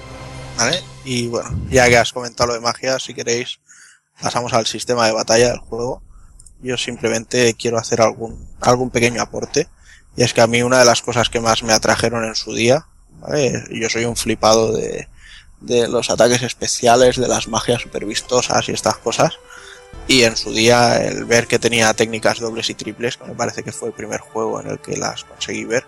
Vale, 0.57 0.81
y 1.05 1.27
bueno, 1.27 1.49
ya 1.69 1.87
que 1.87 1.97
has 1.97 2.11
comentado 2.11 2.47
lo 2.47 2.53
de 2.55 2.59
magia, 2.59 2.99
si 2.99 3.13
queréis, 3.13 3.59
pasamos 4.21 4.53
al 4.53 4.65
sistema 4.65 5.05
de 5.05 5.13
batalla 5.13 5.49
del 5.49 5.59
juego. 5.59 6.01
Yo 6.61 6.77
simplemente 6.77 7.53
quiero 7.53 7.77
hacer 7.77 8.01
algún, 8.01 8.49
algún 8.59 8.89
pequeño 8.89 9.21
aporte. 9.21 9.69
Y 10.17 10.23
es 10.23 10.33
que 10.33 10.41
a 10.41 10.47
mí 10.47 10.61
una 10.61 10.79
de 10.79 10.85
las 10.85 11.01
cosas 11.01 11.29
que 11.29 11.39
más 11.39 11.63
me 11.63 11.73
atrajeron 11.73 12.25
en 12.25 12.35
su 12.35 12.53
día, 12.53 12.87
¿vale? 13.19 13.63
Yo 13.71 13.89
soy 13.89 14.05
un 14.05 14.15
flipado 14.15 14.73
de, 14.73 15.07
de 15.65 15.87
los 15.87 16.09
ataques 16.09 16.41
especiales, 16.43 17.17
de 17.17 17.27
las 17.27 17.47
magias 17.47 17.81
super 17.81 18.05
vistosas 18.05 18.69
y 18.69 18.71
estas 18.71 18.97
cosas. 18.97 19.39
Y 20.07 20.23
en 20.23 20.37
su 20.37 20.53
día 20.53 20.97
el 20.97 21.25
ver 21.25 21.47
que 21.47 21.57
tenía 21.57 21.93
técnicas 21.93 22.39
dobles 22.39 22.69
y 22.69 22.75
triples, 22.75 23.17
que 23.17 23.25
me 23.25 23.33
parece 23.33 23.63
que 23.63 23.71
fue 23.71 23.89
el 23.89 23.93
primer 23.93 24.19
juego 24.19 24.61
en 24.61 24.69
el 24.69 24.79
que 24.79 24.97
las 24.97 25.23
conseguí 25.23 25.65
ver, 25.65 25.83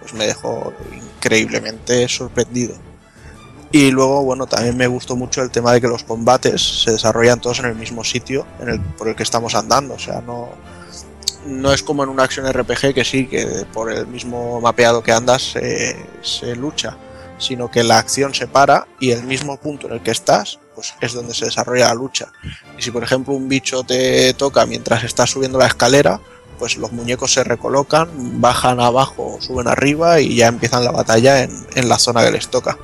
pues 0.00 0.12
me 0.12 0.26
dejó 0.26 0.74
increíblemente 0.92 2.08
sorprendido. 2.08 2.74
Y 3.72 3.90
luego, 3.90 4.22
bueno, 4.22 4.46
también 4.46 4.76
me 4.76 4.86
gustó 4.86 5.16
mucho 5.16 5.42
el 5.42 5.50
tema 5.50 5.72
de 5.72 5.80
que 5.80 5.88
los 5.88 6.04
combates 6.04 6.84
se 6.84 6.92
desarrollan 6.92 7.40
todos 7.40 7.58
en 7.58 7.64
el 7.66 7.74
mismo 7.74 8.04
sitio 8.04 8.46
en 8.60 8.68
el, 8.68 8.80
por 8.80 9.08
el 9.08 9.16
que 9.16 9.24
estamos 9.24 9.54
andando. 9.54 9.94
O 9.94 9.98
sea, 9.98 10.20
no, 10.20 10.50
no 11.46 11.72
es 11.72 11.82
como 11.82 12.04
en 12.04 12.10
una 12.10 12.24
acción 12.24 12.46
RPG 12.46 12.94
que 12.94 13.04
sí, 13.04 13.26
que 13.26 13.66
por 13.72 13.90
el 13.90 14.06
mismo 14.06 14.60
mapeado 14.60 15.02
que 15.02 15.10
andas 15.10 15.42
se, 15.52 15.96
se 16.22 16.54
lucha, 16.54 16.96
sino 17.38 17.70
que 17.70 17.82
la 17.82 17.98
acción 17.98 18.34
se 18.34 18.46
para 18.46 18.86
y 19.00 19.10
el 19.10 19.24
mismo 19.24 19.56
punto 19.58 19.86
en 19.86 19.94
el 19.94 20.02
que 20.02 20.10
estás 20.10 20.58
pues 20.74 20.94
es 21.00 21.12
donde 21.12 21.34
se 21.34 21.44
desarrolla 21.44 21.88
la 21.88 21.94
lucha. 21.94 22.32
Y 22.76 22.82
si 22.82 22.90
por 22.90 23.02
ejemplo 23.04 23.34
un 23.34 23.48
bicho 23.48 23.84
te 23.84 24.34
toca 24.34 24.66
mientras 24.66 25.04
estás 25.04 25.30
subiendo 25.30 25.58
la 25.58 25.66
escalera, 25.66 26.20
pues 26.58 26.76
los 26.76 26.92
muñecos 26.92 27.32
se 27.32 27.44
recolocan, 27.44 28.08
bajan 28.40 28.80
abajo, 28.80 29.38
suben 29.40 29.68
arriba 29.68 30.20
y 30.20 30.36
ya 30.36 30.48
empiezan 30.48 30.84
la 30.84 30.90
batalla 30.90 31.42
en, 31.42 31.66
en 31.74 31.88
la 31.88 31.98
zona 31.98 32.24
que 32.24 32.32
les 32.32 32.48
toca. 32.48 32.78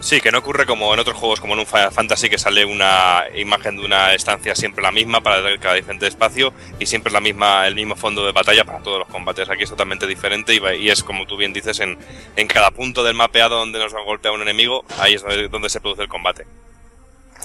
Sí, 0.00 0.22
que 0.22 0.32
no 0.32 0.38
ocurre 0.38 0.64
como 0.64 0.92
en 0.94 0.98
otros 0.98 1.16
juegos, 1.16 1.40
como 1.40 1.52
en 1.52 1.60
un 1.60 1.66
Final 1.66 1.92
Fantasy, 1.92 2.30
que 2.30 2.38
sale 2.38 2.64
una 2.64 3.24
imagen 3.34 3.76
de 3.76 3.84
una 3.84 4.14
estancia 4.14 4.54
siempre 4.54 4.82
la 4.82 4.90
misma 4.90 5.20
para 5.20 5.42
cada 5.58 5.74
diferente 5.74 6.06
espacio 6.06 6.54
y 6.78 6.86
siempre 6.86 7.12
la 7.12 7.20
misma, 7.20 7.66
el 7.66 7.74
mismo 7.74 7.94
fondo 7.96 8.24
de 8.24 8.32
batalla 8.32 8.64
para 8.64 8.78
todos 8.78 9.00
los 9.00 9.08
combates. 9.08 9.50
Aquí 9.50 9.64
es 9.64 9.70
totalmente 9.70 10.06
diferente 10.06 10.54
y, 10.54 10.82
y 10.82 10.88
es 10.88 11.04
como 11.04 11.26
tú 11.26 11.36
bien 11.36 11.52
dices, 11.52 11.80
en, 11.80 11.98
en, 12.34 12.48
cada 12.48 12.70
punto 12.70 13.04
del 13.04 13.14
mapeado 13.14 13.58
donde 13.58 13.78
nos 13.78 13.92
golpea 13.92 14.32
un 14.32 14.40
enemigo, 14.40 14.84
ahí 14.98 15.14
es 15.14 15.22
donde, 15.22 15.48
donde 15.48 15.68
se 15.68 15.80
produce 15.80 16.02
el 16.02 16.08
combate. 16.08 16.46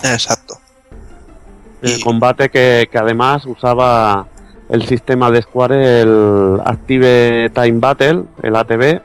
Exacto. 0.04 0.58
El 1.82 2.00
y... 2.00 2.02
combate 2.02 2.50
que, 2.50 2.88
que, 2.90 2.98
además 2.98 3.46
usaba 3.46 4.28
el 4.70 4.88
sistema 4.88 5.30
de 5.30 5.42
Square, 5.42 6.02
el 6.02 6.62
Active 6.66 7.50
Time 7.50 7.80
Battle, 7.80 8.24
el 8.44 8.56
ATB, 8.56 9.02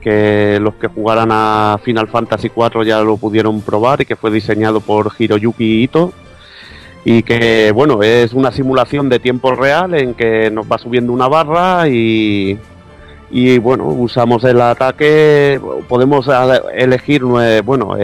que 0.00 0.58
los 0.60 0.74
que 0.74 0.88
jugaran 0.88 1.28
a 1.30 1.78
Final 1.82 2.08
Fantasy 2.08 2.50
IV 2.54 2.84
ya 2.84 3.00
lo 3.02 3.16
pudieron 3.16 3.60
probar 3.60 4.00
y 4.00 4.06
que 4.06 4.16
fue 4.16 4.30
diseñado 4.30 4.80
por 4.80 5.12
Hiroyuki 5.18 5.84
Ito. 5.84 6.12
Y 7.04 7.22
que 7.22 7.72
bueno 7.72 8.02
es 8.02 8.34
una 8.34 8.52
simulación 8.52 9.08
de 9.08 9.18
tiempo 9.20 9.54
real 9.54 9.94
en 9.94 10.14
que 10.14 10.50
nos 10.50 10.70
va 10.70 10.76
subiendo 10.76 11.12
una 11.12 11.28
barra 11.28 11.88
y, 11.88 12.58
y 13.30 13.58
bueno, 13.58 13.86
usamos 13.86 14.44
el 14.44 14.60
ataque, 14.60 15.58
podemos 15.88 16.28
elegir 16.74 17.24
bueno, 17.24 17.96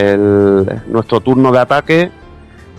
nuestro 0.89 1.21
turno 1.21 1.53
de 1.53 1.59
ataque 1.59 2.11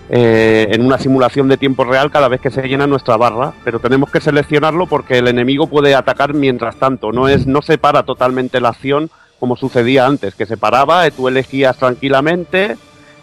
eh, 0.09 0.67
en 0.71 0.85
una 0.85 0.97
simulación 0.97 1.49
de 1.49 1.57
tiempo 1.57 1.83
real 1.83 2.11
cada 2.11 2.29
vez 2.29 2.39
que 2.39 2.49
se 2.49 2.65
llena 2.67 2.87
nuestra 2.87 3.17
barra, 3.17 3.53
pero 3.63 3.79
tenemos 3.79 4.09
que 4.09 4.21
seleccionarlo 4.21 4.87
porque 4.87 5.17
el 5.17 5.27
enemigo 5.27 5.67
puede 5.67 5.95
atacar 5.95 6.33
mientras 6.33 6.77
tanto, 6.77 7.11
no 7.11 7.27
es 7.27 7.45
no 7.45 7.61
se 7.61 7.77
para 7.77 8.03
totalmente 8.03 8.61
la 8.61 8.69
acción 8.69 9.09
como 9.39 9.55
sucedía 9.55 10.05
antes, 10.05 10.33
que 10.35 10.45
se 10.45 10.57
paraba, 10.57 11.05
eh, 11.05 11.11
tú 11.11 11.27
elegías 11.27 11.77
tranquilamente 11.77 12.77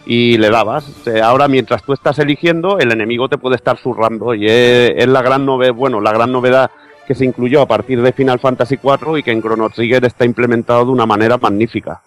y 0.07 0.37
le 0.37 0.51
dabas. 0.51 0.85
Eh, 1.07 1.21
Ahora 1.23 1.49
mientras 1.49 1.83
tú 1.83 1.93
estás 1.93 2.19
eligiendo, 2.19 2.79
el 2.79 2.93
enemigo 2.93 3.29
te 3.29 3.39
puede 3.39 3.57
estar 3.57 3.79
zurrando 3.79 4.35
y 4.35 4.47
es, 4.47 4.93
es 4.97 5.09
la 5.09 5.23
gran 5.23 5.47
novedad, 5.47 5.73
bueno, 5.73 6.01
la 6.01 6.13
gran 6.13 6.31
novedad 6.31 6.71
que 7.07 7.15
se 7.15 7.25
incluyó 7.25 7.63
a 7.63 7.67
partir 7.67 8.01
de 8.03 8.13
Final 8.13 8.39
Fantasy 8.39 8.79
IV 8.83 9.19
y 9.19 9.23
que 9.23 9.33
en 9.33 9.43
Chrono 9.43 9.71
Trigger 9.71 10.05
está 10.05 10.25
implementado 10.25 10.85
de 10.85 10.91
una 10.91 11.07
manera 11.07 11.39
magnífica. 11.39 12.01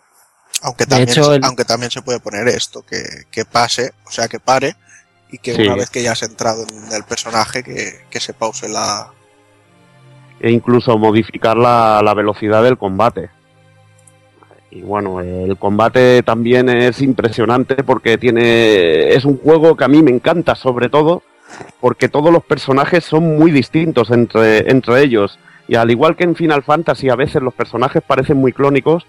Aunque 0.63 0.85
también, 0.85 1.09
hecho, 1.09 1.23
se- 1.25 1.35
el- 1.35 1.43
aunque 1.43 1.65
también 1.65 1.91
se 1.91 2.01
puede 2.01 2.19
poner 2.19 2.47
esto, 2.47 2.83
que, 2.83 3.03
que 3.31 3.45
pase, 3.45 3.93
o 4.05 4.11
sea, 4.11 4.27
que 4.27 4.39
pare, 4.39 4.75
y 5.31 5.37
que 5.39 5.53
Sí. 5.55 5.61
una 5.63 5.75
vez 5.75 5.89
que 5.89 6.01
ya 6.01 6.13
has 6.13 6.23
entrado 6.23 6.63
en 6.63 6.91
el 6.93 7.03
personaje, 7.03 7.63
que, 7.63 8.05
que 8.09 8.19
se 8.19 8.33
pause 8.33 8.67
la... 8.69 9.07
e 10.39 10.49
incluso 10.51 10.97
modificar 10.97 11.57
la, 11.57 12.01
la 12.03 12.13
velocidad 12.13 12.63
del 12.63 12.77
combate. 12.77 13.29
Y 14.71 14.81
bueno, 14.81 15.21
el 15.21 15.57
combate 15.57 16.21
también 16.23 16.69
es 16.69 17.01
impresionante 17.01 17.75
porque 17.83 18.17
tiene 18.17 19.13
es 19.13 19.25
un 19.25 19.37
juego 19.37 19.75
que 19.77 19.85
a 19.85 19.87
mí 19.87 20.03
me 20.03 20.11
encanta 20.11 20.55
sobre 20.55 20.89
todo 20.89 21.23
porque 21.79 22.09
todos 22.09 22.31
los 22.31 22.43
personajes 22.43 23.05
son 23.05 23.37
muy 23.37 23.51
distintos 23.51 24.11
entre, 24.11 24.69
entre 24.69 25.01
ellos. 25.01 25.39
Y 25.69 25.75
al 25.75 25.89
igual 25.89 26.15
que 26.15 26.25
en 26.25 26.35
Final 26.35 26.63
Fantasy 26.63 27.09
a 27.09 27.15
veces 27.15 27.41
los 27.41 27.53
personajes 27.53 28.03
parecen 28.05 28.37
muy 28.37 28.51
clónicos, 28.53 29.05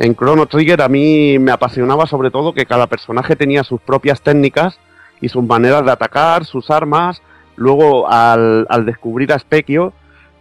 en 0.00 0.16
Chrono 0.16 0.46
Trigger 0.46 0.80
a 0.80 0.88
mí 0.88 1.38
me 1.38 1.52
apasionaba 1.52 2.06
sobre 2.06 2.30
todo 2.30 2.54
que 2.54 2.64
cada 2.64 2.86
personaje 2.86 3.36
tenía 3.36 3.64
sus 3.64 3.82
propias 3.82 4.22
técnicas 4.22 4.80
y 5.20 5.28
sus 5.28 5.44
maneras 5.44 5.84
de 5.84 5.92
atacar, 5.92 6.46
sus 6.46 6.70
armas. 6.70 7.20
Luego 7.56 8.10
al, 8.10 8.66
descubrir 8.86 9.30
a 9.30 9.38
Specchio, 9.38 9.92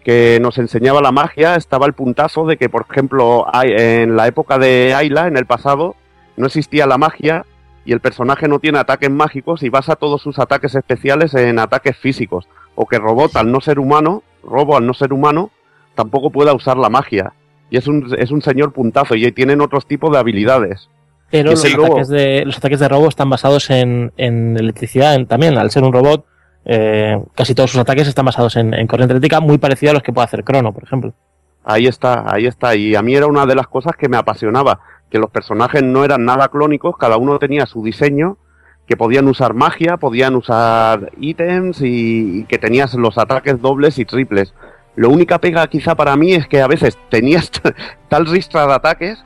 que 0.05 0.39
nos 0.41 0.57
enseñaba 0.59 1.01
la 1.01 1.11
magia, 1.11 1.55
estaba 1.55 1.85
el 1.87 1.93
puntazo 1.93 2.45
de 2.45 2.55
que, 2.55 2.69
por 2.69 2.85
ejemplo, 2.89 3.47
en 3.61 4.15
la 4.15 4.27
época 4.27 4.57
de 4.57 4.93
Ayla, 4.93 5.27
en 5.27 5.35
el 5.35 5.45
pasado, 5.45 5.97
no 6.37 6.45
existía 6.45 6.87
la 6.87 6.97
magia 6.97 7.45
y 7.83 7.91
el 7.91 7.99
personaje 7.99 8.47
no 8.47 8.59
tiene 8.59 8.79
ataques 8.79 9.11
mágicos 9.11 9.61
y 9.61 9.67
basa 9.67 9.97
todos 9.97 10.21
sus 10.21 10.39
ataques 10.39 10.73
especiales 10.73 11.33
en 11.33 11.59
ataques 11.59 11.97
físicos. 11.97 12.47
O 12.75 12.85
que 12.85 12.97
Robot, 12.97 13.35
al 13.35 13.51
no 13.51 13.59
ser 13.59 13.77
humano, 13.77 14.23
Robo 14.41 14.77
al 14.77 14.85
no 14.85 14.93
ser 14.93 15.11
humano, 15.11 15.51
tampoco 15.95 16.29
pueda 16.29 16.53
usar 16.53 16.77
la 16.77 16.87
magia. 16.87 17.33
Y 17.69 17.77
es 17.77 17.87
un, 17.87 18.13
es 18.17 18.31
un 18.31 18.41
señor 18.41 18.73
puntazo 18.73 19.15
y 19.15 19.31
tienen 19.31 19.61
otros 19.61 19.85
tipos 19.85 20.11
de 20.11 20.17
habilidades. 20.17 20.89
Pero 21.31 21.51
los 21.51 21.63
ataques, 21.63 22.07
de, 22.07 22.43
los 22.45 22.57
ataques 22.57 22.79
de 22.79 22.87
robo 22.89 23.07
están 23.07 23.29
basados 23.29 23.69
en, 23.69 24.11
en 24.17 24.57
electricidad 24.57 25.13
en- 25.15 25.27
también. 25.27 25.57
Al 25.57 25.69
ser 25.69 25.83
un 25.83 25.93
robot, 25.93 26.25
eh, 26.65 27.21
casi 27.35 27.53
todos 27.53 27.69
sus 27.69 27.79
ataques 27.79 28.07
están 28.07 28.25
basados 28.25 28.55
en, 28.55 28.73
en 28.73 28.87
corriente 28.87 29.13
eléctrica, 29.13 29.39
muy 29.39 29.59
parecido 29.59 29.91
a 29.91 29.93
los 29.93 30.03
que 30.03 30.11
puede 30.11 30.25
hacer 30.25 30.43
Crono, 30.43 30.73
por 30.73 30.83
ejemplo. 30.83 31.13
Ahí 31.63 31.85
está, 31.85 32.25
ahí 32.33 32.47
está. 32.47 32.75
Y 32.75 32.95
a 32.95 33.03
mí 33.03 33.13
era 33.15 33.27
una 33.27 33.45
de 33.45 33.53
las 33.53 33.67
cosas 33.67 33.93
que 33.95 34.09
me 34.09 34.17
apasionaba, 34.17 34.79
que 35.11 35.19
los 35.19 35.29
personajes 35.29 35.83
no 35.83 36.03
eran 36.03 36.25
nada 36.25 36.47
clónicos, 36.47 36.97
cada 36.97 37.17
uno 37.17 37.37
tenía 37.37 37.67
su 37.67 37.83
diseño, 37.83 38.37
que 38.87 38.97
podían 38.97 39.27
usar 39.27 39.53
magia, 39.53 39.97
podían 39.97 40.35
usar 40.35 41.11
ítems 41.19 41.81
y, 41.81 42.39
y 42.39 42.43
que 42.45 42.57
tenías 42.57 42.95
los 42.95 43.19
ataques 43.19 43.61
dobles 43.61 43.99
y 43.99 44.05
triples. 44.05 44.55
Lo 44.99 45.09
única 45.09 45.39
pega 45.39 45.65
quizá 45.67 45.95
para 45.95 46.17
mí 46.17 46.33
es 46.33 46.45
que 46.45 46.61
a 46.61 46.67
veces 46.67 46.97
tenías 47.09 47.49
tal 48.09 48.25
ristra 48.25 48.67
de 48.67 48.73
ataques 48.73 49.23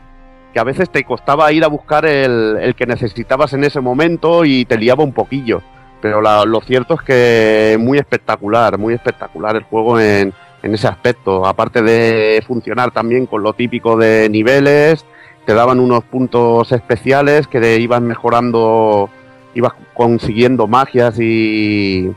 que 0.54 0.60
a 0.60 0.64
veces 0.64 0.92
te 0.92 1.04
costaba 1.04 1.52
ir 1.52 1.64
a 1.64 1.68
buscar 1.68 2.06
el, 2.06 2.58
el 2.62 2.76
que 2.76 2.86
necesitabas 2.86 3.54
en 3.54 3.64
ese 3.64 3.82
momento 3.82 4.46
y 4.46 4.66
te 4.66 4.78
liaba 4.78 5.04
un 5.04 5.14
poquillo. 5.14 5.64
Pero 6.00 6.22
lo 6.22 6.62
cierto 6.62 6.94
es 6.94 7.02
que 7.02 7.78
muy 7.80 7.98
espectacular, 7.98 8.78
muy 8.78 8.94
espectacular 8.94 9.56
el 9.56 9.64
juego 9.64 10.00
en, 10.00 10.32
en 10.62 10.74
ese 10.76 10.88
aspecto. 10.88 11.44
Aparte 11.44 11.82
de 11.82 12.44
funcionar 12.46 12.92
también 12.92 13.26
con 13.26 13.42
lo 13.42 13.54
típico 13.54 13.98
de 13.98 14.30
niveles, 14.30 15.08
te 15.48 15.56
daban 15.56 15.80
unos 15.80 16.04
puntos 16.04 16.72
especiales 16.72 17.48
que 17.48 17.60
te 17.60 17.80
iban 17.80 18.06
mejorando, 18.06 19.10
ibas 19.56 19.74
consiguiendo 19.96 20.68
magias 20.68 21.20
y, 21.20 22.14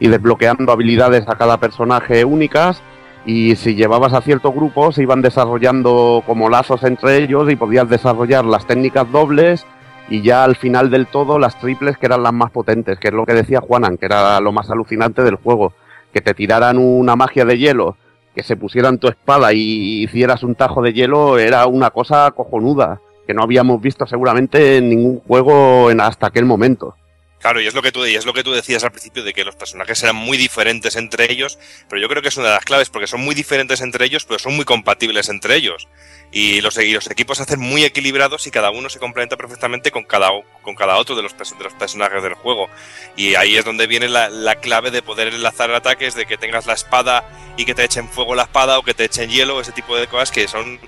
y 0.00 0.08
desbloqueando 0.08 0.72
habilidades 0.72 1.28
a 1.28 1.36
cada 1.36 1.58
personaje 1.58 2.24
únicas. 2.24 2.82
Y 3.24 3.56
si 3.56 3.74
llevabas 3.74 4.12
a 4.12 4.20
ciertos 4.20 4.54
grupos, 4.54 4.94
se 4.94 5.02
iban 5.02 5.22
desarrollando 5.22 6.22
como 6.26 6.48
lazos 6.48 6.84
entre 6.84 7.16
ellos 7.16 7.50
y 7.50 7.56
podías 7.56 7.88
desarrollar 7.88 8.44
las 8.44 8.66
técnicas 8.66 9.10
dobles 9.10 9.66
y 10.08 10.22
ya 10.22 10.44
al 10.44 10.56
final 10.56 10.90
del 10.90 11.06
todo 11.06 11.38
las 11.38 11.58
triples 11.58 11.98
que 11.98 12.06
eran 12.06 12.22
las 12.22 12.32
más 12.32 12.50
potentes, 12.50 12.98
que 12.98 13.08
es 13.08 13.14
lo 13.14 13.26
que 13.26 13.34
decía 13.34 13.60
Juanan, 13.60 13.96
que 13.96 14.06
era 14.06 14.40
lo 14.40 14.52
más 14.52 14.70
alucinante 14.70 15.22
del 15.22 15.36
juego 15.36 15.72
que 16.12 16.20
te 16.20 16.34
tiraran 16.34 16.78
una 16.78 17.16
magia 17.16 17.44
de 17.44 17.58
hielo, 17.58 17.96
que 18.34 18.42
se 18.42 18.56
pusieran 18.56 18.98
tu 18.98 19.08
espada 19.08 19.52
y 19.52 20.04
hicieras 20.04 20.42
un 20.42 20.54
tajo 20.54 20.80
de 20.80 20.92
hielo, 20.92 21.38
era 21.38 21.66
una 21.66 21.90
cosa 21.90 22.30
cojonuda, 22.30 23.00
que 23.26 23.34
no 23.34 23.42
habíamos 23.42 23.80
visto 23.82 24.06
seguramente 24.06 24.78
en 24.78 24.88
ningún 24.88 25.20
juego 25.20 25.90
en 25.90 26.00
hasta 26.00 26.28
aquel 26.28 26.44
momento. 26.44 26.94
Claro, 27.38 27.60
y 27.60 27.66
es 27.66 27.74
lo 27.74 27.82
que 27.82 27.92
tú 27.92 28.04
y 28.06 28.16
es 28.16 28.24
lo 28.24 28.32
que 28.32 28.42
tú 28.42 28.52
decías 28.52 28.82
al 28.82 28.90
principio 28.90 29.22
de 29.22 29.34
que 29.34 29.44
los 29.44 29.54
personajes 29.54 30.02
eran 30.02 30.16
muy 30.16 30.38
diferentes 30.38 30.96
entre 30.96 31.30
ellos, 31.30 31.58
pero 31.88 32.00
yo 32.00 32.08
creo 32.08 32.22
que 32.22 32.28
es 32.28 32.36
una 32.38 32.48
de 32.48 32.54
las 32.54 32.64
claves 32.64 32.88
porque 32.88 33.06
son 33.06 33.20
muy 33.20 33.34
diferentes 33.34 33.82
entre 33.82 34.06
ellos, 34.06 34.24
pero 34.24 34.38
son 34.38 34.56
muy 34.56 34.64
compatibles 34.64 35.28
entre 35.28 35.54
ellos. 35.54 35.86
Y 36.32 36.60
los, 36.62 36.76
los 36.76 37.10
equipos 37.10 37.36
se 37.36 37.44
hacen 37.44 37.60
muy 37.60 37.84
equilibrados 37.84 38.46
y 38.46 38.50
cada 38.50 38.70
uno 38.70 38.88
se 38.88 38.98
complementa 38.98 39.36
perfectamente 39.36 39.90
con 39.92 40.04
cada, 40.04 40.30
con 40.62 40.74
cada 40.74 40.96
otro 40.96 41.14
de 41.14 41.22
los, 41.22 41.36
perso- 41.36 41.56
de 41.58 41.64
los 41.64 41.74
personajes 41.74 42.22
del 42.22 42.34
juego. 42.34 42.68
Y 43.16 43.34
ahí 43.36 43.56
es 43.56 43.64
donde 43.64 43.86
viene 43.86 44.08
la, 44.08 44.28
la 44.30 44.56
clave 44.56 44.90
de 44.90 45.02
poder 45.02 45.28
enlazar 45.28 45.70
ataques, 45.70 46.14
de 46.14 46.26
que 46.26 46.38
tengas 46.38 46.66
la 46.66 46.72
espada 46.72 47.28
y 47.56 47.64
que 47.66 47.74
te 47.74 47.84
echen 47.84 48.08
fuego 48.08 48.34
la 48.34 48.44
espada 48.44 48.78
o 48.78 48.82
que 48.82 48.94
te 48.94 49.04
echen 49.04 49.30
hielo, 49.30 49.60
ese 49.60 49.72
tipo 49.72 49.96
de 49.96 50.08
cosas 50.08 50.30
que 50.30 50.48
son 50.48 50.80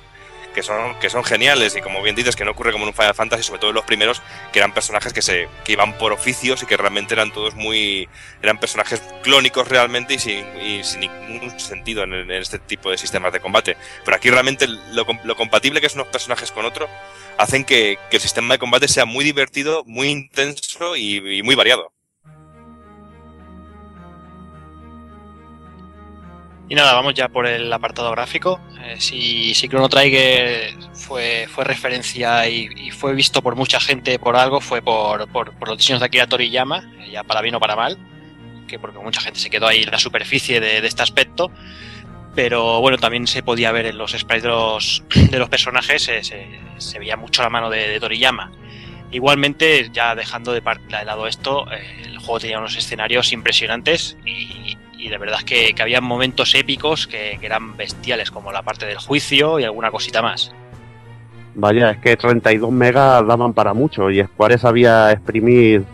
que 0.55 0.63
son, 0.63 0.99
que 1.01 1.11
son 1.11 1.25
geniales 1.25 1.77
y 1.77 1.81
como 1.81 2.03
bien 2.03 2.17
dices 2.17 2.37
que 2.37 2.45
no 2.45 2.53
ocurre 2.53 2.73
como 2.73 2.85
en 2.85 2.89
un 2.89 2.95
Final 2.95 3.15
Fantasy, 3.15 3.43
sobre 3.43 3.61
todo 3.61 3.71
en 3.71 3.77
los 3.77 3.85
primeros, 3.85 4.23
que 4.53 4.59
eran 4.59 4.73
personajes 4.73 5.13
que 5.13 5.23
se 5.23 5.49
que 5.65 5.73
iban 5.73 5.97
por 5.99 6.13
oficios 6.13 6.63
y 6.63 6.67
que 6.67 6.77
realmente 6.77 7.15
eran 7.15 7.33
todos 7.33 7.55
muy 7.55 8.09
eran 8.43 8.59
personajes 8.59 9.03
clónicos 9.23 9.69
realmente 9.69 10.15
y 10.15 10.19
sin, 10.19 10.45
y 10.61 10.85
sin 10.85 11.01
ningún 11.01 11.59
sentido 11.59 12.05
en, 12.05 12.31
este 12.31 12.59
tipo 12.59 12.91
de 12.91 12.99
sistemas 12.99 13.33
de 13.33 13.41
combate. 13.41 13.77
Pero 14.05 14.17
aquí 14.17 14.31
realmente 14.31 14.67
lo, 14.67 15.07
lo 15.25 15.37
compatible 15.37 15.81
que 15.81 15.89
son 15.89 16.01
unos 16.01 16.13
personajes 16.13 16.53
con 16.53 16.65
otro 16.65 16.89
hacen 17.39 17.65
que, 17.65 17.99
que 18.11 18.17
el 18.17 18.23
sistema 18.23 18.55
de 18.55 18.59
combate 18.59 18.89
sea 18.89 19.07
muy 19.07 19.25
divertido, 19.25 19.85
muy 19.87 20.09
intenso 20.09 20.97
y, 20.97 21.39
y 21.39 21.43
muy 21.43 21.55
variado. 21.55 21.93
Y 26.71 26.75
nada, 26.75 26.93
vamos 26.93 27.15
ya 27.15 27.29
por 27.29 27.47
el 27.47 27.73
apartado 27.73 28.11
gráfico. 28.11 28.61
Eh, 28.85 28.97
si, 28.99 29.55
si 29.55 29.69
Chrono 29.69 29.89
Trigger 29.89 30.75
fue, 30.93 31.47
fue 31.49 31.65
referencia 31.65 32.47
y, 32.47 32.91
fue 32.91 33.15
visto 33.15 33.43
por 33.43 33.57
mucha 33.57 33.81
gente 33.81 34.19
por 34.19 34.37
algo, 34.37 34.61
fue 34.61 34.83
por, 34.83 35.29
por, 35.29 35.67
los 35.67 35.79
diseños 35.79 36.01
de 36.01 36.07
Akira 36.07 36.27
Toriyama, 36.27 36.93
eh, 37.01 37.11
ya 37.13 37.25
para 37.25 37.41
bien 37.41 37.55
o 37.55 37.61
para 37.61 37.75
mal, 37.75 37.97
que 38.67 38.79
porque 38.79 38.99
mucha 38.99 39.21
gente 39.23 39.41
se 39.41 39.49
quedó 39.49 39.67
ahí 39.67 39.83
en 39.83 39.91
la 39.91 39.99
superficie 39.99 40.61
de, 40.61 40.87
este 40.87 41.03
aspecto. 41.03 41.51
Pero 42.35 42.81
bueno, 42.83 42.99
también 42.99 43.27
se 43.27 43.43
podía 43.43 43.73
ver 43.73 43.87
en 43.87 43.97
los 43.97 44.13
sprites 44.13 44.43
de 44.43 45.39
los, 45.39 45.49
personajes, 45.49 46.07
eh, 46.09 46.23
se, 46.77 46.99
veía 46.99 47.17
mucho 47.17 47.43
la 47.43 47.49
mano 47.49 47.71
de, 47.71 47.99
Toriyama. 47.99 48.53
Igualmente, 49.11 49.89
ya 49.91 50.15
dejando 50.15 50.53
de, 50.53 50.61
de 50.61 51.05
lado 51.07 51.27
esto, 51.27 51.67
el 51.71 52.19
juego 52.19 52.41
tenía 52.41 52.59
unos 52.59 52.77
escenarios 52.77 53.33
impresionantes 53.33 54.19
y, 54.27 54.68
y 54.99 55.09
de 55.09 55.17
verdad 55.17 55.39
que, 55.47 55.73
que 55.75 55.83
había 55.83 56.01
momentos 56.01 56.55
épicos 56.55 57.07
que, 57.07 57.39
eran 57.41 57.77
bestiales, 57.77 58.31
como 58.31 58.53
la 58.53 58.63
parte 58.63 58.85
del 58.85 58.99
juicio 58.99 59.59
y 59.61 59.65
alguna 59.65 59.91
cosita 59.91 60.21
más. 60.21 60.53
Vaya, 61.55 61.93
es 61.93 61.99
que 61.99 62.17
32 62.17 62.71
megas 62.71 63.27
daban 63.27 63.53
para 63.53 63.75
mucho 63.75 64.11
y 64.11 64.23
Square 64.23 64.59
sabía 64.59 65.11
exprimir 65.13 65.85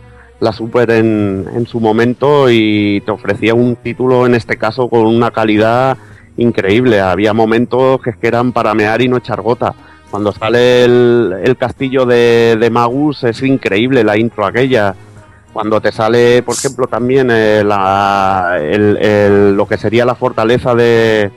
la 0.41 0.53
Super 0.53 0.91
en, 0.91 1.47
en 1.55 1.67
su 1.67 1.81
momento 1.81 2.51
y 2.51 3.03
te 3.03 3.11
ofrecía 3.11 3.55
un 3.55 3.77
título 3.77 4.27
en 4.27 4.35
este 4.35 4.57
caso 4.57 4.89
con 4.89 5.07
una 5.07 5.31
calidad 5.31 5.97
increíble. 6.37 7.01
Había 7.01 7.33
momentos 7.33 8.01
que, 8.03 8.11
es 8.11 8.17
que 8.17 8.27
eran 8.27 8.53
para 8.53 8.75
mear 8.75 9.01
y 9.01 9.09
no 9.09 9.17
echar 9.17 9.41
gota. 9.41 9.75
Cuando 10.11 10.33
sale 10.33 10.85
el, 10.85 11.35
el 11.43 11.57
castillo 11.57 12.05
de, 12.05 12.57
de 12.59 12.71
Magus 12.71 13.25
es 13.25 13.43
increíble 13.43 14.05
la 14.05 14.19
intro 14.19 14.47
aquella. 14.47 14.95
Cuando 15.55 15.81
te 15.81 15.93
sale, 15.93 16.43
por 16.43 16.57
ejemplo, 16.57 16.89
también 16.89 17.29
eh, 17.31 17.63
lo 19.57 19.67
que 19.67 19.79
sería 19.79 20.05
la 20.05 20.17
fortaleza 20.17 20.75
de, 20.75 21.31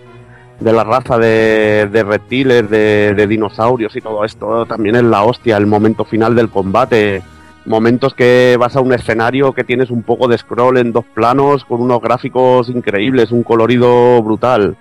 de 0.59 0.74
la 0.74 0.84
raza 0.84 1.20
de, 1.20 1.88
de 1.89 2.03
reptiles, 2.03 2.68
de, 2.68 3.13
de 3.13 3.28
dinosaurios 3.28 3.95
y 3.95 4.01
todo 4.01 4.26
esto, 4.26 4.65
también 4.65 4.95
es 4.95 5.03
la 5.03 5.24
hostia, 5.24 5.55
el 5.55 5.68
momento 5.68 6.03
final 6.03 6.36
del 6.36 6.49
combate. 6.49 7.22
Momentos 7.65 8.15
que 8.15 8.57
vas 8.59 8.76
a 8.76 8.82
un 8.82 8.91
escenario 8.91 9.53
que 9.53 9.63
tienes 9.63 9.91
un 9.91 10.01
poco 10.01 10.28
de 10.28 10.39
scroll 10.39 10.78
en 10.78 10.93
dos 10.93 11.05
planos 11.13 11.63
con 11.63 11.80
unos 11.82 12.01
gráficos 12.01 12.70
increíbles, 12.70 13.32
un 13.32 13.43
colorido 13.43 14.20
brutal. 14.24 14.78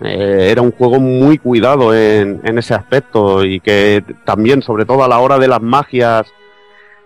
Eh, 0.00 0.48
era 0.50 0.62
un 0.62 0.72
juego 0.72 0.98
muy 0.98 1.38
cuidado 1.38 1.94
en, 1.94 2.40
en 2.42 2.58
ese 2.58 2.74
aspecto 2.74 3.44
y 3.44 3.60
que 3.60 4.02
también, 4.24 4.62
sobre 4.62 4.84
todo 4.84 5.04
a 5.04 5.08
la 5.08 5.20
hora 5.20 5.38
de 5.38 5.46
las 5.46 5.62
magias, 5.62 6.26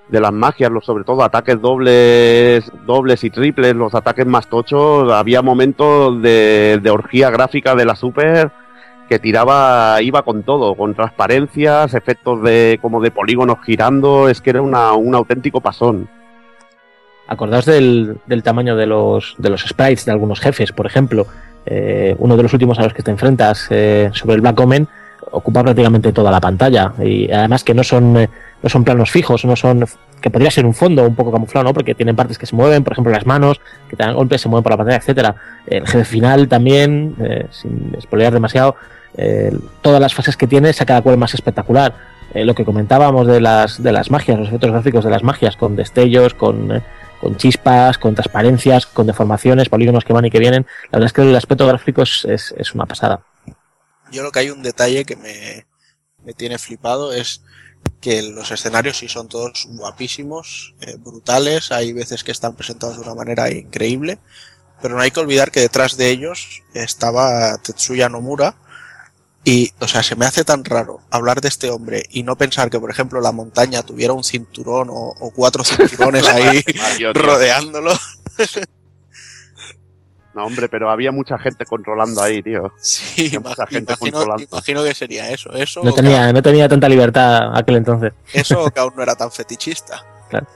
de 0.09 0.21
las 0.21 0.33
magias, 0.33 0.71
los, 0.71 0.85
sobre 0.85 1.05
todo 1.05 1.23
ataques 1.23 1.61
dobles, 1.61 2.71
dobles 2.87 3.25
y 3.25 3.31
triples, 3.31 3.75
los 3.75 3.95
ataques 3.95 4.27
más 4.27 4.49
tochos, 4.49 5.11
había 5.13 5.43
momentos 5.43 6.21
de, 6.23 6.79
de 6.83 6.91
orgía 6.91 7.31
gráfica 7.31 7.75
de 7.75 7.85
la 7.85 7.97
Super 7.97 8.51
que 9.09 9.19
tiraba, 9.19 10.01
iba 10.03 10.23
con 10.23 10.43
todo, 10.43 10.75
con 10.75 10.95
transparencias, 10.95 11.95
efectos 11.95 12.43
de 12.43 12.79
como 12.81 13.01
de 13.01 13.11
polígonos 13.11 13.59
girando, 13.65 14.29
es 14.29 14.41
que 14.41 14.51
era 14.51 14.63
una, 14.63 14.93
un 14.95 15.15
auténtico 15.15 15.61
pasón. 15.61 16.09
Acordaos 17.27 17.65
del, 17.65 18.19
del 18.27 18.43
tamaño 18.43 18.77
de 18.77 18.87
los, 18.87 19.35
de 19.39 19.51
los 19.51 19.63
sprites 19.63 20.05
de 20.05 20.13
algunos 20.13 20.41
jefes, 20.41 20.73
por 20.73 20.87
ejemplo. 20.87 21.27
Eh, 21.67 22.15
uno 22.19 22.37
de 22.37 22.43
los 22.43 22.53
últimos 22.53 22.79
a 22.79 22.83
los 22.83 22.93
que 22.93 23.03
te 23.03 23.11
enfrentas 23.11 23.67
eh, 23.71 24.11
sobre 24.13 24.37
el 24.37 24.43
Black 24.43 24.61
Omen 24.61 24.87
ocupa 25.31 25.63
prácticamente 25.63 26.13
toda 26.13 26.31
la 26.31 26.41
pantalla 26.41 26.93
y 27.03 27.31
además 27.33 27.65
que 27.65 27.73
no 27.73 27.83
son 27.83 28.19
eh, 28.19 28.29
no 28.65 28.71
son 28.71 28.83
planos 28.83 29.11
fijos, 29.11 29.45
no 29.45 29.55
son 29.57 29.85
que 30.23 30.31
podría 30.31 30.51
ser 30.51 30.65
un 30.65 30.73
fondo 30.73 31.07
un 31.07 31.15
poco 31.15 31.31
camuflado, 31.31 31.65
¿no? 31.65 31.75
Porque 31.75 31.95
tienen 31.95 32.17
partes 32.17 32.39
que 32.39 32.47
se 32.47 32.57
mueven, 32.57 32.83
por 32.83 32.95
ejemplo 32.95 33.13
las 33.13 33.27
manos, 33.27 33.61
que 33.91 33.95
te 33.97 34.03
dan 34.03 34.15
golpes, 34.15 34.41
se 34.41 34.49
mueven 34.49 34.63
por 34.63 34.73
la 34.73 34.79
pantalla, 34.79 34.97
etcétera. 34.97 35.37
El 35.67 35.87
jefe 35.87 36.05
final 36.07 36.49
también, 36.49 37.15
eh, 37.23 37.47
sin 37.51 37.95
spoilear 38.01 38.33
demasiado, 38.33 38.75
eh, 39.19 39.55
todas 39.83 40.01
las 40.01 40.15
fases 40.15 40.39
que 40.39 40.47
tiene, 40.47 40.73
saca 40.73 40.87
cada 40.87 41.03
cual 41.03 41.19
más 41.19 41.35
espectacular. 41.35 41.95
Eh, 42.33 42.47
lo 42.47 42.55
que 42.55 42.65
comentábamos 42.65 43.27
de 43.27 43.43
las 43.43 43.83
de 43.83 43.93
las 43.93 44.11
magias, 44.11 44.39
los 44.39 44.49
efectos 44.49 44.71
gráficos 44.71 45.05
de 45.05 45.11
las 45.11 45.23
magias, 45.23 45.57
con 45.57 45.77
destellos, 45.77 46.33
con 46.33 46.83
con 47.21 47.37
chispas, 47.37 47.99
con 47.99 48.15
transparencias, 48.15 48.87
con 48.87 49.07
deformaciones, 49.07 49.69
polígonos 49.69 50.05
que 50.05 50.15
van 50.15 50.25
y 50.25 50.31
que 50.31 50.39
vienen. 50.39 50.67
La 50.85 50.99
verdad 50.99 51.07
es 51.07 51.13
que 51.13 51.23
el 51.23 51.37
aspecto 51.37 51.67
gráfico 51.67 52.03
es, 52.03 52.25
es, 52.25 52.55
es 52.57 52.75
una 52.75 52.87
pasada. 52.87 53.21
Yo 54.11 54.23
lo 54.23 54.31
que 54.31 54.41
hay 54.41 54.51
un 54.51 54.63
detalle 54.63 55.05
que 55.05 55.17
me, 55.17 55.67
me 56.25 56.33
tiene 56.33 56.59
flipado 56.59 57.13
es 57.13 57.43
que 58.01 58.23
los 58.23 58.51
escenarios 58.51 58.99
sí 58.99 59.09
son 59.09 59.29
todos 59.29 59.67
guapísimos, 59.71 60.75
eh, 60.81 60.97
brutales, 60.99 61.73
hay 61.73 61.93
veces 61.93 62.23
que 62.23 62.33
están 62.33 62.55
presentados 62.55 62.97
de 62.97 63.03
una 63.03 63.15
manera 63.15 63.51
increíble, 63.51 64.19
pero 64.83 64.97
no 64.97 65.01
hay 65.01 65.11
que 65.11 65.21
olvidar 65.21 65.51
que 65.51 65.61
detrás 65.61 65.97
de 65.97 66.11
ellos 66.11 66.63
estaba 66.75 67.57
Tetsuya 67.59 68.09
Nomura 68.09 68.57
y, 69.45 69.73
o 69.81 69.89
sea, 69.89 70.03
se 70.03 70.17
me 70.17 70.27
hace 70.27 70.45
tan 70.45 70.65
raro 70.65 71.01
hablar 71.11 71.41
de 71.41 71.49
este 71.49 71.71
hombre 71.71 72.05
y 72.11 72.23
no 72.23 72.37
pensar 72.37 72.71
que, 72.71 72.81
por 72.81 72.91
ejemplo, 72.91 73.21
la 73.21 73.33
montaña 73.33 73.83
tuviera 73.83 74.15
un 74.15 74.25
cinturón 74.25 74.89
o, 74.91 75.15
o 75.19 75.31
cuatro 75.31 75.65
cinturones 75.65 76.27
ahí 76.29 76.63
Mario, 76.77 77.13
rodeándolo. 77.13 77.93
No, 80.35 80.45
hombre, 80.47 80.69
pero 80.69 80.91
había 80.91 81.13
mucha 81.13 81.39
gente 81.39 81.65
controlando 81.65 82.21
ahí, 82.23 82.43
tío. 82.43 82.73
Sí, 82.79 83.39
mucha 83.39 83.67
gente 83.67 83.93
imagino, 83.93 84.19
controlando. 84.19 84.47
imagino 84.51 84.83
que 84.85 84.95
sería 84.95 85.31
eso. 85.31 85.53
Eso, 85.53 85.83
No 85.85 85.93
tenía, 85.93 86.33
no 86.33 86.43
tenía 86.43 86.69
tanta 86.69 86.89
libertad 86.89 87.57
aquel 87.57 87.77
entonces. 87.77 88.13
eso 88.33 88.69
que 88.71 88.81
aún 88.81 88.93
no 88.97 89.03
era 89.03 89.15
tan 89.15 89.31
fetichista. 89.31 90.05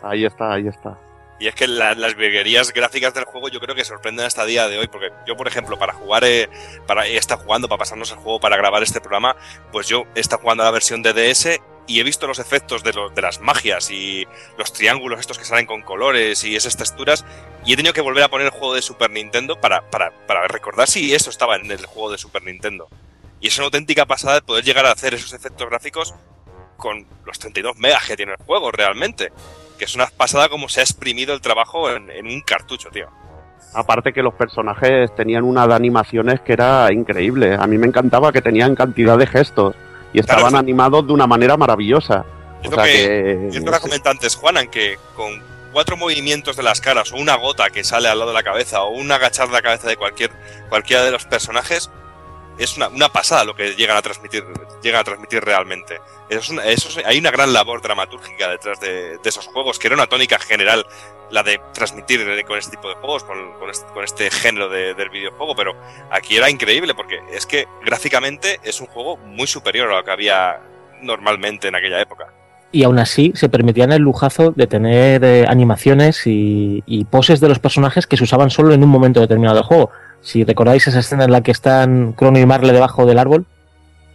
Ahí 0.02 0.24
está, 0.24 0.54
ahí 0.54 0.66
está. 0.66 0.98
Y 1.40 1.46
es 1.46 1.54
que 1.54 1.68
la- 1.68 1.94
las 1.94 2.16
virguerías 2.16 2.72
gráficas 2.72 3.14
del 3.14 3.22
juego 3.24 3.48
yo 3.48 3.60
creo 3.60 3.76
que 3.76 3.84
sorprenden 3.84 4.26
hasta 4.26 4.42
el 4.42 4.48
día 4.48 4.66
de 4.66 4.76
hoy, 4.78 4.88
porque 4.88 5.10
yo, 5.24 5.36
por 5.36 5.46
ejemplo, 5.46 5.78
para 5.78 5.92
jugar, 5.92 6.24
eh, 6.24 6.48
para 6.84 7.06
he 7.06 7.16
estado 7.16 7.42
jugando, 7.44 7.68
para 7.68 7.78
pasarnos 7.78 8.10
el 8.10 8.16
juego, 8.16 8.40
para 8.40 8.56
grabar 8.56 8.82
este 8.82 9.00
programa, 9.00 9.36
pues 9.70 9.86
yo 9.86 10.02
he 10.16 10.20
estado 10.20 10.42
jugando 10.42 10.64
a 10.64 10.66
la 10.66 10.72
versión 10.72 11.00
de 11.00 11.12
DS 11.12 11.60
y 11.86 12.00
he 12.00 12.02
visto 12.02 12.26
los 12.26 12.40
efectos 12.40 12.82
de, 12.82 12.92
lo- 12.92 13.08
de 13.10 13.22
las 13.22 13.40
magias 13.40 13.88
y 13.92 14.26
los 14.58 14.72
triángulos 14.72 15.20
estos 15.20 15.38
que 15.38 15.44
salen 15.44 15.64
con 15.66 15.82
colores 15.82 16.42
y 16.42 16.56
esas 16.56 16.76
texturas, 16.76 17.24
y 17.68 17.74
he 17.74 17.76
tenido 17.76 17.92
que 17.92 18.00
volver 18.00 18.24
a 18.24 18.28
poner 18.28 18.46
el 18.46 18.50
juego 18.50 18.74
de 18.74 18.80
Super 18.80 19.10
Nintendo 19.10 19.60
para, 19.60 19.82
para, 19.90 20.10
para 20.26 20.48
recordar 20.48 20.88
si 20.88 21.14
eso 21.14 21.28
estaba 21.28 21.56
en 21.56 21.70
el 21.70 21.84
juego 21.84 22.10
de 22.10 22.16
Super 22.16 22.42
Nintendo. 22.42 22.88
Y 23.42 23.48
es 23.48 23.58
una 23.58 23.66
auténtica 23.66 24.06
pasada 24.06 24.36
de 24.36 24.40
poder 24.40 24.64
llegar 24.64 24.86
a 24.86 24.92
hacer 24.92 25.12
esos 25.12 25.34
efectos 25.34 25.68
gráficos 25.68 26.14
con 26.78 27.06
los 27.26 27.38
32 27.38 27.76
megas 27.76 28.06
que 28.06 28.16
tiene 28.16 28.32
el 28.32 28.38
juego 28.38 28.70
realmente. 28.70 29.32
Que 29.78 29.84
es 29.84 29.94
una 29.94 30.06
pasada 30.06 30.48
como 30.48 30.70
se 30.70 30.80
ha 30.80 30.82
exprimido 30.82 31.34
el 31.34 31.42
trabajo 31.42 31.90
en, 31.90 32.08
en 32.08 32.26
un 32.28 32.40
cartucho, 32.40 32.88
tío. 32.88 33.10
Aparte 33.74 34.14
que 34.14 34.22
los 34.22 34.32
personajes 34.32 35.14
tenían 35.14 35.44
una 35.44 35.66
de 35.66 35.74
animaciones 35.74 36.40
que 36.40 36.54
era 36.54 36.90
increíble. 36.90 37.54
A 37.54 37.66
mí 37.66 37.76
me 37.76 37.86
encantaba 37.86 38.32
que 38.32 38.40
tenían 38.40 38.76
cantidad 38.76 39.18
de 39.18 39.26
gestos 39.26 39.74
y 40.14 40.20
estaban 40.20 40.56
animados 40.56 41.06
de 41.06 41.12
una 41.12 41.26
manera 41.26 41.58
maravillosa. 41.58 42.24
Es 42.62 42.68
O 42.68 42.70
lo 42.70 42.76
sea 42.78 42.86
que, 42.86 42.92
que, 43.52 43.58
es 43.58 43.62
lo 43.62 43.72
que 43.72 43.80
comenté 43.80 44.08
antes, 44.08 44.36
Juanan, 44.36 44.68
que 44.68 44.96
con 45.14 45.57
cuatro 45.78 45.96
movimientos 45.96 46.56
de 46.56 46.64
las 46.64 46.80
caras 46.80 47.12
o 47.12 47.16
una 47.18 47.36
gota 47.36 47.70
que 47.70 47.84
sale 47.84 48.08
al 48.08 48.18
lado 48.18 48.32
de 48.32 48.34
la 48.34 48.42
cabeza 48.42 48.82
o 48.82 48.88
un 48.88 49.12
agachar 49.12 49.46
de 49.46 49.52
la 49.52 49.62
cabeza 49.62 49.86
de 49.86 49.96
cualquier 49.96 50.32
cualquiera 50.68 51.04
de 51.04 51.12
los 51.12 51.24
personajes 51.24 51.88
es 52.58 52.76
una, 52.76 52.88
una 52.88 53.10
pasada 53.10 53.44
lo 53.44 53.54
que 53.54 53.76
llegan 53.76 53.96
a 53.96 54.02
transmitir 54.02 54.44
llegan 54.82 55.02
a 55.02 55.04
transmitir 55.04 55.44
realmente. 55.44 56.00
Es 56.28 56.48
una- 56.48 56.64
eso 56.64 56.88
es- 56.88 57.06
hay 57.06 57.16
una 57.20 57.30
gran 57.30 57.52
labor 57.52 57.80
dramatúrgica 57.80 58.48
detrás 58.48 58.80
de, 58.80 59.20
esos 59.22 59.46
juegos, 59.46 59.78
que 59.78 59.86
era 59.86 59.94
una 59.94 60.08
tónica 60.08 60.40
general 60.40 60.84
la 61.30 61.44
de 61.44 61.60
transmitir 61.72 62.44
con 62.44 62.58
este 62.58 62.72
tipo 62.76 62.88
de 62.88 62.96
juegos, 62.96 63.22
con, 63.22 63.52
con 63.60 63.70
este, 63.70 63.86
con 63.92 64.02
este 64.02 64.30
género 64.32 64.68
de- 64.68 64.94
del 64.94 65.10
videojuego, 65.10 65.54
pero 65.54 65.76
aquí 66.10 66.36
era 66.38 66.50
increíble 66.50 66.92
porque 66.96 67.20
es 67.30 67.46
que 67.46 67.68
gráficamente 67.84 68.58
es 68.64 68.80
un 68.80 68.88
juego 68.88 69.16
muy 69.16 69.46
superior 69.46 69.92
a 69.92 69.98
lo 69.98 70.04
que 70.04 70.10
había 70.10 70.60
normalmente 71.02 71.68
en 71.68 71.76
aquella 71.76 72.00
época. 72.00 72.34
Y 72.70 72.82
aún 72.84 72.98
así 72.98 73.32
se 73.34 73.48
permitían 73.48 73.92
el 73.92 74.02
lujazo 74.02 74.52
de 74.54 74.66
tener 74.66 75.24
eh, 75.24 75.44
animaciones 75.48 76.26
y, 76.26 76.82
y 76.86 77.04
poses 77.06 77.40
de 77.40 77.48
los 77.48 77.58
personajes 77.58 78.06
que 78.06 78.16
se 78.16 78.24
usaban 78.24 78.50
solo 78.50 78.74
en 78.74 78.82
un 78.82 78.90
momento 78.90 79.20
determinado 79.20 79.56
del 79.56 79.64
juego. 79.64 79.90
Si 80.20 80.44
recordáis 80.44 80.86
esa 80.86 80.98
escena 80.98 81.24
en 81.24 81.32
la 81.32 81.42
que 81.42 81.50
están 81.52 82.12
Crono 82.12 82.38
y 82.38 82.44
Marle 82.46 82.72
debajo 82.72 83.06
del 83.06 83.18
árbol, 83.18 83.46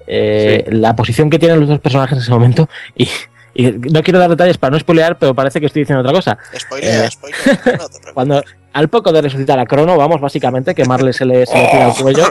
eh, 0.07 0.65
la 0.69 0.95
posición 0.95 1.29
que 1.29 1.39
tienen 1.39 1.59
los 1.59 1.69
dos 1.69 1.79
personajes 1.79 2.17
en 2.17 2.21
ese 2.23 2.31
momento, 2.31 2.69
y, 2.95 3.07
y 3.55 3.71
no 3.71 4.03
quiero 4.03 4.19
dar 4.19 4.29
detalles 4.29 4.57
para 4.57 4.71
no 4.71 4.79
spoilear, 4.79 5.17
pero 5.17 5.33
parece 5.33 5.59
que 5.59 5.67
estoy 5.67 5.83
diciendo 5.83 6.01
otra 6.01 6.13
cosa. 6.13 6.37
Spoiler, 6.57 7.05
Eh, 7.05 7.09
spoiler. 7.11 7.37
no 7.45 7.53
te 7.55 7.65
preocupes. 7.71 8.13
Cuando 8.13 8.43
al 8.73 8.87
poco 8.89 9.11
de 9.11 9.21
resucitar 9.21 9.59
a 9.59 9.65
Crono, 9.65 9.95
vamos, 9.97 10.19
básicamente, 10.19 10.73
que 10.75 10.83
Marle 10.85 11.13
se 11.13 11.25
le, 11.25 11.45
se 11.45 11.57
le 11.57 11.67
tira 11.69 11.85
al 11.85 11.93
cuello. 11.95 12.25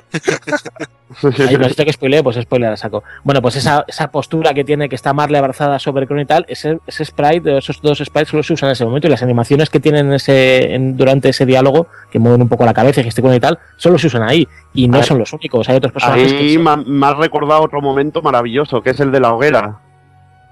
Ahí 1.46 1.56
no 1.58 1.68
sé 1.68 1.84
que 1.84 1.92
spoiler, 1.92 2.22
pues 2.24 2.36
spoiler 2.40 2.72
a 2.72 2.76
saco. 2.76 3.04
Bueno, 3.22 3.42
pues 3.42 3.56
esa, 3.56 3.84
esa 3.86 4.10
postura 4.10 4.54
que 4.54 4.64
tiene, 4.64 4.88
que 4.88 4.94
está 4.94 5.12
Marley 5.12 5.38
abrazada 5.38 5.78
sobre 5.78 6.06
Crono 6.06 6.22
y 6.22 6.26
tal, 6.26 6.46
ese, 6.48 6.78
ese 6.86 7.04
sprite, 7.04 7.58
esos 7.58 7.80
dos 7.82 7.98
sprites 7.98 8.28
solo 8.30 8.42
se 8.42 8.54
usan 8.54 8.68
en 8.70 8.72
ese 8.72 8.84
momento 8.86 9.06
y 9.08 9.10
las 9.10 9.22
animaciones 9.22 9.68
que 9.68 9.78
tienen 9.78 10.06
en 10.06 10.12
ese, 10.14 10.74
en- 10.74 10.96
durante 10.96 11.28
ese 11.28 11.44
diálogo, 11.44 11.86
que 12.10 12.18
mueven 12.18 12.40
un 12.40 12.48
poco 12.48 12.64
la 12.64 12.72
cabeza 12.72 13.02
y 13.02 13.04
gesticulan 13.04 13.36
y 13.36 13.40
tal, 13.40 13.58
solo 13.76 13.98
se 13.98 14.06
usan 14.06 14.22
ahí. 14.22 14.48
Y 14.72 14.88
no 14.88 14.98
ver. 14.98 15.06
son 15.06 15.18
los 15.18 15.32
únicos, 15.34 15.68
hay 15.68 15.76
otros 15.76 15.92
personajes 15.92 16.32
Ahí 16.32 16.56
que 16.56 16.58
me 16.86 17.06
has 17.06 17.16
recordado 17.18 17.60
otro 17.62 17.82
momento 17.82 18.22
maravilloso, 18.22 18.82
que 18.82 18.90
es 18.90 19.00
el 19.00 19.12
de 19.12 19.20
la 19.20 19.34
hoguera. 19.34 19.80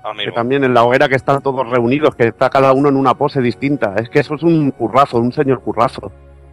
Que 0.02 0.08
Amigo. 0.08 0.32
también 0.32 0.64
en 0.64 0.72
la 0.72 0.82
hoguera 0.84 1.08
que 1.08 1.14
están 1.16 1.42
todos 1.42 1.68
reunidos, 1.68 2.14
que 2.14 2.28
está 2.28 2.48
cada 2.48 2.72
uno 2.72 2.88
en 2.88 2.96
una 2.96 3.14
pose 3.14 3.40
distinta. 3.42 3.94
Es 3.98 4.08
que 4.08 4.20
eso 4.20 4.34
es 4.34 4.42
un 4.42 4.70
currazo, 4.70 5.18
un 5.18 5.32
señor 5.32 5.60
currazo. 5.62 6.10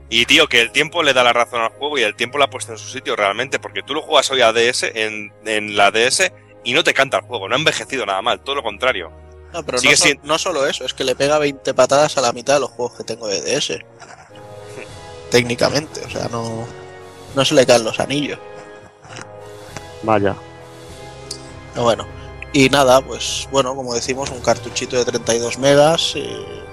Y 0.09 0.25
tío, 0.25 0.47
que 0.47 0.61
el 0.61 0.71
tiempo 0.71 1.01
le 1.03 1.13
da 1.13 1.23
la 1.23 1.33
razón 1.33 1.61
al 1.61 1.69
juego 1.69 1.97
y 1.97 2.01
el 2.03 2.15
tiempo 2.15 2.37
lo 2.37 2.43
ha 2.45 2.49
puesto 2.49 2.71
en 2.73 2.77
su 2.77 2.87
sitio 2.89 3.15
realmente, 3.15 3.59
porque 3.59 3.83
tú 3.83 3.93
lo 3.93 4.01
juegas 4.01 4.29
hoy 4.31 4.41
a 4.41 4.51
DS, 4.53 4.83
en, 4.95 5.31
en 5.45 5.75
la 5.77 5.91
DS, 5.91 6.31
y 6.63 6.73
no 6.73 6.83
te 6.83 6.93
canta 6.93 7.17
el 7.17 7.23
juego, 7.23 7.47
no 7.47 7.55
ha 7.55 7.57
envejecido 7.57 8.05
nada 8.05 8.21
mal, 8.21 8.39
todo 8.41 8.55
lo 8.55 8.63
contrario. 8.63 9.11
No, 9.53 9.63
pero 9.63 9.77
no, 9.81 9.91
siendo- 9.95 10.23
no 10.25 10.37
solo 10.37 10.65
eso, 10.67 10.83
es 10.85 10.93
que 10.93 11.03
le 11.05 11.15
pega 11.15 11.39
20 11.39 11.73
patadas 11.73 12.17
a 12.17 12.21
la 12.21 12.33
mitad 12.33 12.55
de 12.55 12.59
los 12.61 12.69
juegos 12.71 12.97
que 12.97 13.03
tengo 13.05 13.27
de 13.27 13.41
DS. 13.41 13.79
Técnicamente, 15.31 16.01
o 16.05 16.09
sea, 16.09 16.27
no, 16.29 16.65
no 17.35 17.45
se 17.45 17.55
le 17.55 17.65
caen 17.65 17.83
los 17.83 17.99
anillos. 17.99 18.39
Vaya. 20.03 20.35
Pero 21.73 21.83
bueno, 21.83 22.05
y 22.53 22.69
nada, 22.69 23.01
pues 23.01 23.47
bueno, 23.51 23.75
como 23.75 23.93
decimos, 23.93 24.29
un 24.31 24.39
cartuchito 24.39 24.97
de 24.97 25.05
32 25.05 25.57
megas, 25.59 26.13
eh, 26.15 26.63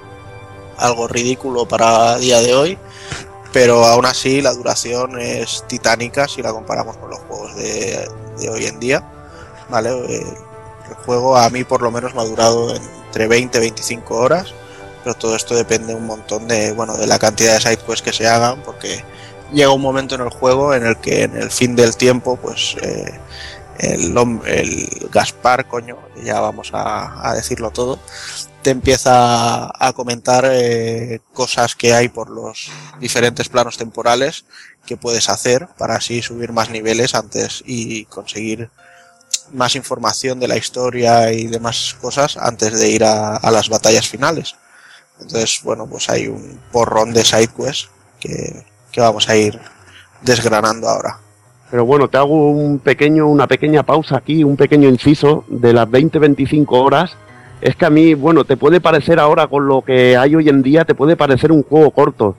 algo 0.77 1.07
ridículo 1.07 1.67
para 1.67 2.17
día 2.17 2.41
de 2.41 2.55
hoy, 2.55 2.77
pero 3.53 3.85
aún 3.85 4.05
así 4.05 4.41
la 4.41 4.53
duración 4.53 5.19
es 5.19 5.63
titánica 5.67 6.27
si 6.27 6.41
la 6.41 6.51
comparamos 6.51 6.97
con 6.97 7.09
los 7.09 7.19
juegos 7.19 7.55
de, 7.55 8.07
hoy 8.49 8.65
en 8.65 8.79
día. 8.79 9.11
¿Vale? 9.69 9.89
Eh, 9.89 10.25
el 10.89 10.95
juego 11.05 11.37
a 11.37 11.49
mí 11.49 11.63
por 11.63 11.81
lo 11.81 11.89
menos 11.91 12.13
me 12.13 12.21
ha 12.21 12.25
durado 12.25 12.75
entre 12.75 13.27
20 13.27 13.57
y 13.57 13.61
25 13.61 14.15
horas, 14.15 14.53
pero 15.03 15.15
todo 15.15 15.35
esto 15.35 15.55
depende 15.55 15.95
un 15.95 16.05
montón 16.05 16.47
de, 16.47 16.71
bueno, 16.73 16.95
de 16.97 17.07
la 17.07 17.19
cantidad 17.19 17.53
de 17.53 17.61
sidequests 17.61 18.01
que 18.01 18.13
se 18.13 18.27
hagan, 18.27 18.61
porque 18.63 19.03
llega 19.51 19.71
un 19.71 19.81
momento 19.81 20.15
en 20.15 20.21
el 20.21 20.29
juego 20.29 20.73
en 20.73 20.85
el 20.85 20.97
que 20.97 21.23
en 21.23 21.35
el 21.37 21.49
fin 21.49 21.75
del 21.75 21.95
tiempo, 21.95 22.35
pues 22.35 22.75
eh, 22.81 23.19
el, 23.79 24.15
el 24.45 25.09
Gaspar, 25.11 25.67
coño, 25.67 25.97
ya 26.23 26.39
vamos 26.39 26.71
a, 26.73 27.33
decirlo 27.35 27.71
todo, 27.71 27.99
te 28.61 28.71
empieza 28.71 29.71
a 29.77 29.93
comentar 29.93 30.45
eh, 30.49 31.21
cosas 31.33 31.75
que 31.75 31.93
hay 31.93 32.09
por 32.09 32.29
los 32.29 32.71
diferentes 32.99 33.49
planos 33.49 33.77
temporales 33.77 34.45
que 34.85 34.97
puedes 34.97 35.29
hacer 35.29 35.67
para 35.77 35.95
así 35.95 36.21
subir 36.21 36.51
más 36.51 36.69
niveles 36.69 37.15
antes 37.15 37.63
y 37.65 38.05
conseguir 38.05 38.69
más 39.51 39.75
información 39.75 40.39
de 40.39 40.47
la 40.47 40.57
historia 40.57 41.31
y 41.31 41.47
demás 41.47 41.95
cosas 42.01 42.37
antes 42.37 42.79
de 42.79 42.89
ir 42.89 43.03
a, 43.03 43.39
las 43.51 43.69
batallas 43.69 44.07
finales. 44.07 44.55
Entonces, 45.19 45.61
bueno, 45.63 45.87
pues 45.87 46.09
hay 46.09 46.27
un 46.27 46.59
porrón 46.71 47.13
de 47.13 47.23
sidequests 47.23 47.89
que, 48.19 48.65
que 48.91 49.01
vamos 49.01 49.29
a 49.29 49.35
ir 49.35 49.59
desgranando 50.21 50.89
ahora. 50.89 51.19
Pero 51.75 51.83
bueno, 51.83 52.07
te 52.07 52.15
hago 52.17 52.51
un 52.51 52.79
pequeño, 52.79 53.27
una 53.27 53.47
pequeña 53.47 53.83
pausa 53.83 54.15
aquí, 54.15 54.45
un 54.45 54.55
pequeño 54.55 54.87
inciso 54.87 55.43
de 55.49 55.73
las 55.73 55.85
20-25 55.89 56.67
horas. 56.69 57.17
Es 57.59 57.75
que 57.75 57.85
a 57.85 57.89
mí, 57.89 58.13
bueno, 58.13 58.45
te 58.45 58.55
puede 58.55 58.79
parecer 58.79 59.19
ahora 59.19 59.47
con 59.47 59.67
lo 59.67 59.81
que 59.81 60.15
hay 60.15 60.35
hoy 60.37 60.47
en 60.47 60.61
día, 60.61 60.85
te 60.85 60.95
puede 60.95 61.17
parecer 61.17 61.51
un 61.51 61.63
juego 61.63 61.91
corto. 61.91 62.37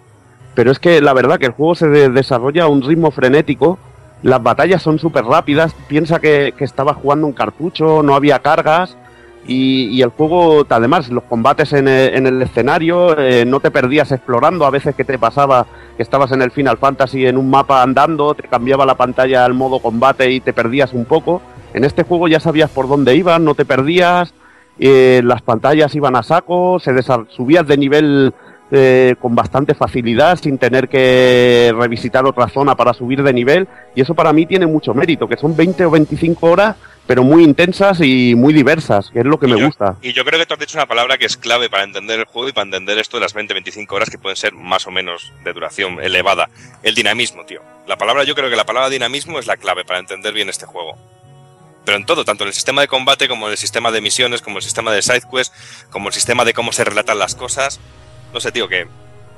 Pero 0.54 0.70
es 0.70 0.78
que 0.78 1.02
la 1.02 1.12
verdad 1.12 1.38
que 1.38 1.44
el 1.44 1.52
juego 1.52 1.74
se 1.74 1.86
de- 1.86 2.08
desarrolla 2.08 2.64
a 2.64 2.68
un 2.68 2.80
ritmo 2.80 3.10
frenético. 3.10 3.78
Las 4.22 4.42
batallas 4.42 4.80
son 4.82 4.98
súper 4.98 5.26
rápidas. 5.26 5.74
Piensa 5.86 6.18
que, 6.18 6.54
que 6.56 6.64
estaba 6.64 6.94
jugando 6.94 7.26
un 7.26 7.34
cartucho, 7.34 8.02
no 8.02 8.14
había 8.14 8.38
cargas. 8.38 8.96
Y, 9.48 9.88
y 9.88 10.02
el 10.02 10.10
juego, 10.10 10.66
además, 10.68 11.08
los 11.10 11.24
combates 11.24 11.72
en 11.72 11.88
el, 11.88 12.14
en 12.14 12.26
el 12.26 12.42
escenario, 12.42 13.18
eh, 13.18 13.44
no 13.44 13.60
te 13.60 13.70
perdías 13.70 14.10
explorando. 14.12 14.66
A 14.66 14.70
veces 14.70 14.94
que 14.94 15.04
te 15.04 15.18
pasaba 15.18 15.66
que 15.96 16.02
estabas 16.02 16.32
en 16.32 16.42
el 16.42 16.50
Final 16.50 16.78
Fantasy 16.78 17.26
en 17.26 17.36
un 17.36 17.48
mapa 17.48 17.82
andando, 17.82 18.34
te 18.34 18.48
cambiaba 18.48 18.84
la 18.84 18.96
pantalla 18.96 19.44
al 19.44 19.54
modo 19.54 19.78
combate 19.78 20.30
y 20.30 20.40
te 20.40 20.52
perdías 20.52 20.92
un 20.92 21.04
poco. 21.04 21.42
En 21.74 21.84
este 21.84 22.02
juego 22.02 22.28
ya 22.28 22.40
sabías 22.40 22.70
por 22.70 22.88
dónde 22.88 23.14
ibas, 23.14 23.40
no 23.40 23.54
te 23.54 23.64
perdías, 23.64 24.34
eh, 24.78 25.22
las 25.24 25.42
pantallas 25.42 25.94
iban 25.94 26.16
a 26.16 26.22
saco, 26.22 26.78
se 26.78 26.92
subías 27.28 27.66
de 27.66 27.76
nivel 27.76 28.34
eh, 28.70 29.14
con 29.20 29.34
bastante 29.34 29.74
facilidad 29.74 30.38
sin 30.38 30.58
tener 30.58 30.88
que 30.88 31.72
revisitar 31.76 32.26
otra 32.26 32.48
zona 32.48 32.74
para 32.74 32.92
subir 32.92 33.22
de 33.22 33.32
nivel 33.32 33.68
y 33.94 34.00
eso 34.00 34.14
para 34.14 34.32
mí 34.32 34.44
tiene 34.44 34.66
mucho 34.66 34.92
mérito, 34.92 35.28
que 35.28 35.36
son 35.36 35.56
20 35.56 35.84
o 35.86 35.90
25 35.90 36.50
horas 36.50 36.76
pero 37.06 37.22
muy 37.22 37.44
intensas 37.44 38.00
y 38.00 38.34
muy 38.34 38.52
diversas, 38.52 39.10
que 39.10 39.20
es 39.20 39.24
lo 39.24 39.38
que 39.38 39.46
Y 39.46 39.52
me 39.52 39.60
yo- 39.60 39.66
gusta. 39.66 39.96
Y 40.02 40.12
yo 40.12 40.24
creo 40.24 40.38
que 40.40 40.46
tú 40.46 40.54
has 40.54 40.60
dicho 40.60 40.76
una 40.76 40.86
palabra 40.86 41.18
que 41.18 41.26
es 41.26 41.36
clave 41.36 41.70
para 41.70 41.84
entender 41.84 42.18
el 42.18 42.24
juego 42.26 42.48
y 42.48 42.52
para 42.52 42.64
entender 42.64 42.98
esto 42.98 43.16
de 43.16 43.22
las 43.22 43.34
20-25 43.34 43.92
horas 43.94 44.10
que 44.10 44.18
pueden 44.18 44.36
ser 44.36 44.52
más 44.54 44.86
o 44.86 44.90
menos 44.90 45.32
de 45.44 45.52
duración 45.52 46.00
elevada. 46.02 46.48
El 46.82 46.94
dinamismo, 46.94 47.44
tío. 47.46 47.62
La 47.86 47.96
palabra, 47.96 48.24
yo 48.24 48.34
creo 48.34 48.50
que 48.50 48.56
la 48.56 48.66
palabra 48.66 48.88
dinamismo 48.90 49.38
es 49.38 49.46
la 49.46 49.56
clave 49.56 49.84
para 49.84 49.98
entender 50.00 50.32
bien 50.34 50.48
este 50.48 50.66
juego. 50.66 50.96
Pero 51.84 51.98
en 51.98 52.04
todo, 52.06 52.24
tanto 52.24 52.42
en 52.42 52.48
el 52.48 52.54
sistema 52.54 52.80
de 52.80 52.88
combate 52.88 53.28
como 53.28 53.46
en 53.46 53.52
el 53.52 53.58
sistema 53.58 53.92
de 53.92 54.00
misiones, 54.00 54.42
como 54.42 54.56
el 54.58 54.64
sistema 54.64 54.90
de 54.92 55.02
side 55.02 55.22
quest, 55.32 55.54
como 55.90 56.08
el 56.08 56.14
sistema 56.14 56.44
de 56.44 56.52
cómo 56.52 56.72
se 56.72 56.82
relatan 56.84 57.18
las 57.20 57.36
cosas. 57.36 57.78
No 58.34 58.40
sé, 58.40 58.50
tío, 58.50 58.66
que 58.66 58.88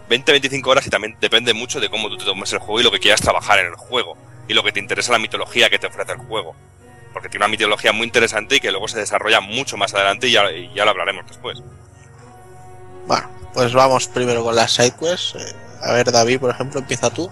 20-25 0.08 0.66
horas 0.70 0.86
y 0.86 0.90
también 0.90 1.16
depende 1.20 1.52
mucho 1.52 1.78
de 1.80 1.90
cómo 1.90 2.08
tú 2.08 2.16
te 2.16 2.24
tomes 2.24 2.50
el 2.54 2.58
juego 2.60 2.80
y 2.80 2.84
lo 2.84 2.90
que 2.90 3.00
quieras 3.00 3.20
trabajar 3.20 3.58
en 3.58 3.66
el 3.66 3.74
juego. 3.74 4.16
Y 4.48 4.54
lo 4.54 4.62
que 4.62 4.72
te 4.72 4.80
interesa 4.80 5.12
la 5.12 5.18
mitología 5.18 5.68
que 5.68 5.78
te 5.78 5.88
ofrece 5.88 6.12
el 6.12 6.18
juego. 6.18 6.56
Porque 7.18 7.30
tiene 7.30 7.46
una 7.46 7.50
mitología 7.50 7.92
muy 7.92 8.06
interesante 8.06 8.54
y 8.54 8.60
que 8.60 8.70
luego 8.70 8.86
se 8.86 9.00
desarrolla 9.00 9.40
mucho 9.40 9.76
más 9.76 9.92
adelante 9.92 10.28
y 10.28 10.30
ya, 10.30 10.52
y 10.52 10.72
ya 10.72 10.84
lo 10.84 10.92
hablaremos 10.92 11.26
después. 11.26 11.60
Bueno, 13.08 13.28
pues 13.52 13.72
vamos 13.72 14.06
primero 14.06 14.44
con 14.44 14.54
las 14.54 14.70
sidequests. 14.70 15.34
Eh, 15.34 15.56
a 15.82 15.94
ver, 15.94 16.12
David, 16.12 16.38
por 16.38 16.50
ejemplo, 16.50 16.78
empieza 16.78 17.10
tú. 17.10 17.28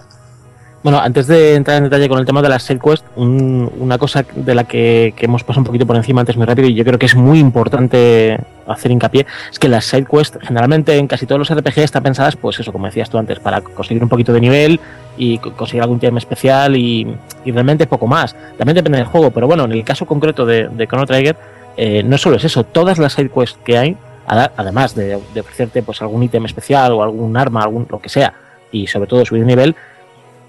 Bueno, 0.83 1.01
antes 1.01 1.27
de 1.27 1.57
entrar 1.57 1.79
en 1.79 1.85
detalle 1.85 2.09
con 2.09 2.19
el 2.21 2.25
tema 2.27 2.43
de 2.43 2.49
las 2.49 2.63
side 2.63 2.79
quest, 2.79 3.05
un- 3.17 3.69
una 3.81 3.99
cosa 3.99 4.25
de 4.37 4.55
la 4.55 4.65
que, 4.65 5.15
que 5.17 5.25
hemos 5.25 5.43
pasado 5.43 5.63
un 5.63 5.67
poquito 5.67 5.85
por 5.85 5.97
encima 5.97 6.21
antes 6.21 6.37
muy 6.37 6.47
rápido 6.47 6.69
y 6.69 6.75
yo 6.75 6.85
creo 6.85 6.97
que 6.97 7.07
es 7.07 7.17
muy 7.17 7.41
importante 7.41 8.39
hacer 8.69 8.93
hincapié 8.93 9.27
es 9.51 9.59
que 9.59 9.69
las 9.69 9.85
side 9.85 10.05
quest 10.09 10.37
generalmente 10.43 10.97
en 10.97 11.09
casi 11.09 11.27
todos 11.27 11.41
los 11.41 11.51
RPG 11.51 11.79
están 11.81 12.05
pensadas, 12.05 12.37
pues 12.37 12.61
eso, 12.61 12.73
como 12.73 12.87
decías 12.87 13.11
tú 13.11 13.19
antes, 13.19 13.41
para 13.41 13.63
conseguir 13.63 14.01
un 14.03 14.09
poquito 14.09 14.33
de 14.33 14.41
nivel 14.41 14.79
y 15.17 15.39
co- 15.39 15.53
conseguir 15.55 15.83
algún 15.83 15.99
tema 15.99 16.19
especial 16.19 16.77
y, 16.77 17.05
realmente 17.47 17.89
poco 17.89 18.07
más. 18.07 18.37
También 18.57 18.77
depende 18.77 18.99
del 18.99 19.07
juego, 19.09 19.33
pero 19.33 19.49
bueno, 19.49 19.65
en 19.65 19.73
el 19.73 19.83
caso 19.83 20.07
concreto 20.07 20.47
de, 20.47 20.69
de 20.69 20.87
Chrono 20.87 21.07
Trigger, 21.07 21.37
eh, 21.77 22.03
no 22.05 22.17
solo 22.17 22.37
es 22.37 22.45
eso, 22.45 22.63
todas 22.63 22.99
las 22.99 23.15
side 23.15 23.31
quests 23.31 23.59
que 23.65 23.77
hay, 23.77 23.97
además 24.29 24.95
de, 24.95 25.17
ofrecerte 25.17 25.83
pues 25.83 26.01
algún 26.01 26.23
ítem 26.23 26.45
especial 26.45 26.93
o 26.93 27.03
algún 27.03 27.37
arma, 27.37 27.63
algún 27.63 27.87
lo 27.91 27.99
que 28.01 28.09
sea, 28.09 28.35
y 28.71 28.87
sobre 28.87 29.09
todo 29.09 29.25
subir 29.25 29.45
nivel, 29.45 29.75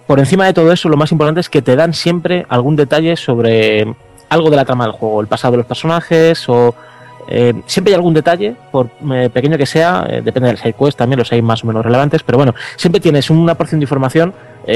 por 0.08 0.20
encima 0.20 0.46
de 0.46 0.54
todo 0.54 0.72
eso, 0.72 0.90
lo 0.90 0.98
más 0.98 1.12
importante 1.12 1.42
es 1.42 1.50
que 1.50 1.62
te 1.62 1.76
dan 1.76 1.94
siempre 1.94 2.46
algún 2.50 2.76
detalle 2.76 3.18
sobre 3.18 3.86
algo 4.30 4.50
de 4.50 4.56
la 4.56 4.66
trama 4.66 4.86
del 4.86 4.94
juego, 4.94 5.22
el 5.22 5.28
pasado 5.28 5.52
de 5.52 5.58
los 5.58 5.66
personajes 5.66 6.48
o 6.50 6.74
eh, 7.30 7.54
siempre 7.66 7.92
hay 7.92 7.96
algún 7.96 8.14
detalle, 8.14 8.56
por 8.72 8.90
eh, 9.12 9.30
pequeño 9.32 9.58
que 9.58 9.66
sea, 9.66 10.08
eh, 10.10 10.22
depende 10.24 10.48
del 10.48 10.58
side 10.58 10.74
quest 10.74 10.98
también, 10.98 11.20
los 11.20 11.32
hay 11.34 11.42
más 11.42 11.62
o 11.64 11.68
menos 11.68 11.86
relevantes, 11.86 12.24
pero 12.24 12.38
bueno, 12.38 12.56
siempre 12.78 13.02
tienes 13.02 13.30
una 13.30 13.56
porción 13.56 13.80
de 13.80 13.84
información 13.84 14.34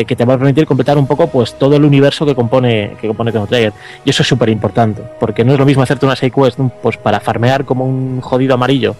que 0.07 0.15
te 0.15 0.23
va 0.23 0.35
a 0.35 0.37
permitir 0.37 0.65
completar 0.65 0.97
un 0.97 1.05
poco 1.05 1.27
pues 1.27 1.55
todo 1.59 1.75
el 1.75 1.83
universo 1.83 2.25
que 2.25 2.33
compone 2.33 2.95
que 3.01 3.09
compone 3.09 3.29
Chrono 3.29 3.45
Trigger. 3.45 3.73
Y 4.05 4.09
eso 4.09 4.23
es 4.23 4.29
súper 4.29 4.47
importante, 4.47 5.03
porque 5.19 5.43
no 5.43 5.51
es 5.51 5.59
lo 5.59 5.65
mismo 5.65 5.83
hacerte 5.83 6.05
una 6.05 6.15
side 6.15 6.31
quest 6.31 6.57
pues 6.81 6.95
para 6.95 7.19
farmear 7.19 7.65
como 7.65 7.85
un 7.85 8.21
jodido 8.21 8.53
amarillo, 8.53 8.95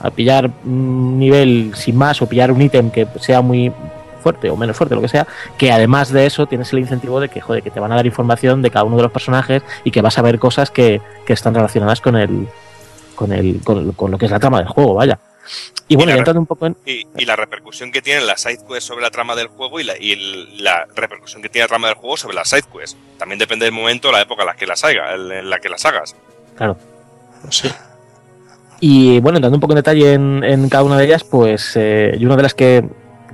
a 0.00 0.10
pillar 0.10 0.48
un 0.64 1.18
nivel 1.18 1.72
sin 1.74 1.96
más 1.96 2.22
o 2.22 2.28
pillar 2.28 2.52
un 2.52 2.62
ítem 2.62 2.90
que 2.90 3.08
sea 3.18 3.40
muy 3.40 3.72
fuerte 4.26 4.50
o 4.50 4.56
menos 4.56 4.76
fuerte, 4.76 4.96
lo 4.96 5.00
que 5.00 5.08
sea, 5.08 5.24
que 5.56 5.70
además 5.70 6.10
de 6.10 6.26
eso 6.26 6.46
tienes 6.46 6.72
el 6.72 6.80
incentivo 6.80 7.20
de 7.20 7.28
que, 7.28 7.40
joder, 7.40 7.62
que 7.62 7.70
te 7.70 7.78
van 7.78 7.92
a 7.92 7.94
dar 7.96 8.06
información 8.06 8.60
de 8.60 8.70
cada 8.72 8.84
uno 8.84 8.96
de 8.96 9.04
los 9.04 9.12
personajes 9.12 9.62
y 9.84 9.92
que 9.92 10.02
vas 10.02 10.18
a 10.18 10.22
ver 10.22 10.40
cosas 10.40 10.70
que, 10.72 11.00
que 11.24 11.32
están 11.32 11.54
relacionadas 11.54 12.00
con 12.00 12.16
el, 12.16 12.48
con 13.14 13.32
el, 13.32 13.60
con, 13.62 13.92
con 13.92 14.10
lo 14.10 14.18
que 14.18 14.24
es 14.24 14.32
la 14.32 14.40
trama 14.40 14.58
del 14.58 14.66
juego, 14.68 14.94
vaya. 14.94 15.18
Y 15.86 15.94
bueno, 15.94 16.10
ya 16.10 16.18
entrando 16.18 16.40
un 16.40 16.46
poco 16.46 16.66
en, 16.66 16.76
Y, 16.84 17.06
y 17.16 17.24
la 17.24 17.36
repercusión 17.36 17.92
que 17.92 18.02
tiene 18.02 18.20
la 18.22 18.36
side 18.36 18.58
quest 18.68 18.88
sobre 18.88 19.02
la 19.02 19.10
trama 19.10 19.36
del 19.36 19.46
juego 19.46 19.78
y 19.78 19.84
la, 19.84 19.94
y 19.96 20.10
el- 20.10 20.64
la 20.64 20.86
repercusión 20.96 21.40
que 21.40 21.48
tiene 21.48 21.66
la 21.66 21.68
trama 21.68 21.86
del 21.86 21.96
juego 21.96 22.16
sobre 22.16 22.34
la 22.34 22.44
side 22.44 22.64
quest. 22.76 22.96
También 23.16 23.38
depende 23.38 23.64
del 23.64 23.72
momento, 23.74 24.10
la 24.10 24.20
época 24.22 24.42
en 24.42 24.46
la 24.48 24.56
que 24.56 24.66
las 24.66 24.82
haga, 24.82 25.14
en 25.14 25.48
la 25.48 25.58
que 25.60 25.68
las 25.68 25.84
hagas. 25.86 26.16
claro. 26.56 26.76
Sí. 27.50 27.70
Y 28.80 29.20
bueno, 29.20 29.38
entrando 29.38 29.56
un 29.56 29.60
poco 29.60 29.72
en 29.72 29.76
detalle 29.76 30.12
en, 30.14 30.44
en 30.44 30.68
cada 30.68 30.84
una 30.84 30.98
de 30.98 31.04
ellas, 31.06 31.24
pues 31.24 31.72
eh, 31.76 32.14
y 32.18 32.26
una 32.26 32.36
de 32.36 32.42
las 32.42 32.52
que 32.54 32.84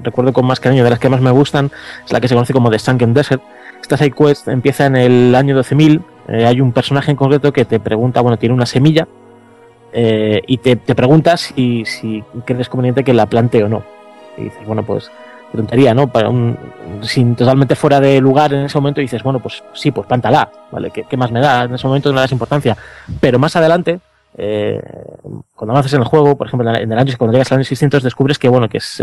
recuerdo 0.03 0.33
con 0.33 0.47
más 0.47 0.61
cariño, 0.61 0.85
de 0.85 0.91
las 0.91 0.99
que 0.99 1.09
más 1.09 1.21
me 1.21 1.31
gustan, 1.31 1.71
es 2.05 2.13
la 2.13 2.21
que 2.21 2.29
se 2.29 2.35
conoce 2.35 2.53
como 2.53 2.71
The 2.71 2.79
Sunken 2.79 3.15
Desert. 3.15 3.43
Esta 3.81 3.97
side 3.97 4.13
quest 4.13 4.49
empieza 4.49 4.87
en 4.87 4.97
el 4.97 5.35
año 5.35 5.57
12.000. 5.57 6.03
eh, 6.29 6.47
hay 6.47 6.61
un 6.61 6.73
personaje 6.73 7.11
en 7.11 7.17
concreto 7.17 7.53
que 7.53 7.65
te 7.65 7.81
pregunta, 7.81 8.21
bueno, 8.21 8.37
tiene 8.39 8.55
una 8.55 8.67
semilla 8.67 9.09
eh, 9.93 10.41
y 10.47 10.59
te, 10.59 10.77
te 10.77 10.95
preguntas 10.95 11.41
si, 11.55 11.85
si 11.85 12.23
crees 12.45 12.69
conveniente 12.69 13.05
que 13.05 13.13
la 13.13 13.27
plante 13.27 13.63
o 13.63 13.69
no. 13.69 13.83
Y 14.39 14.45
dices, 14.45 14.65
bueno, 14.67 14.83
pues 14.85 15.11
tontería, 15.55 15.93
¿no? 15.95 16.07
Para 16.09 16.31
un, 16.31 16.57
sin 17.03 17.37
totalmente 17.37 17.75
fuera 17.75 18.01
de 18.01 18.21
lugar 18.21 18.55
en 18.55 18.65
ese 18.65 18.79
momento 18.79 19.01
dices, 19.03 19.23
bueno, 19.23 19.41
pues 19.41 19.63
sí, 19.75 19.91
pues 19.91 20.07
plántala, 20.07 20.51
¿vale? 20.71 20.91
¿Qué, 20.91 21.17
más 21.17 21.31
me 21.31 21.41
da? 21.41 21.65
En 21.65 21.75
ese 21.75 21.87
momento 21.87 22.09
no 22.09 22.15
le 22.15 22.21
das 22.23 22.33
importancia. 22.33 22.77
Pero 23.21 23.39
más 23.39 23.55
adelante, 23.55 24.01
eh, 24.39 24.81
cuando 25.55 25.73
avances 25.73 25.93
en 25.93 26.01
el 26.01 26.07
juego, 26.07 26.37
por 26.37 26.47
ejemplo, 26.47 26.69
en 26.75 26.91
el- 26.91 26.99
año, 26.99 27.13
cuando 27.19 27.33
llegas 27.33 27.53
al 27.53 27.59
año 27.59 27.65
600, 27.65 28.03
descubres 28.03 28.39
que, 28.39 28.49
bueno, 28.49 28.69
que 28.71 28.79
es, 28.79 28.99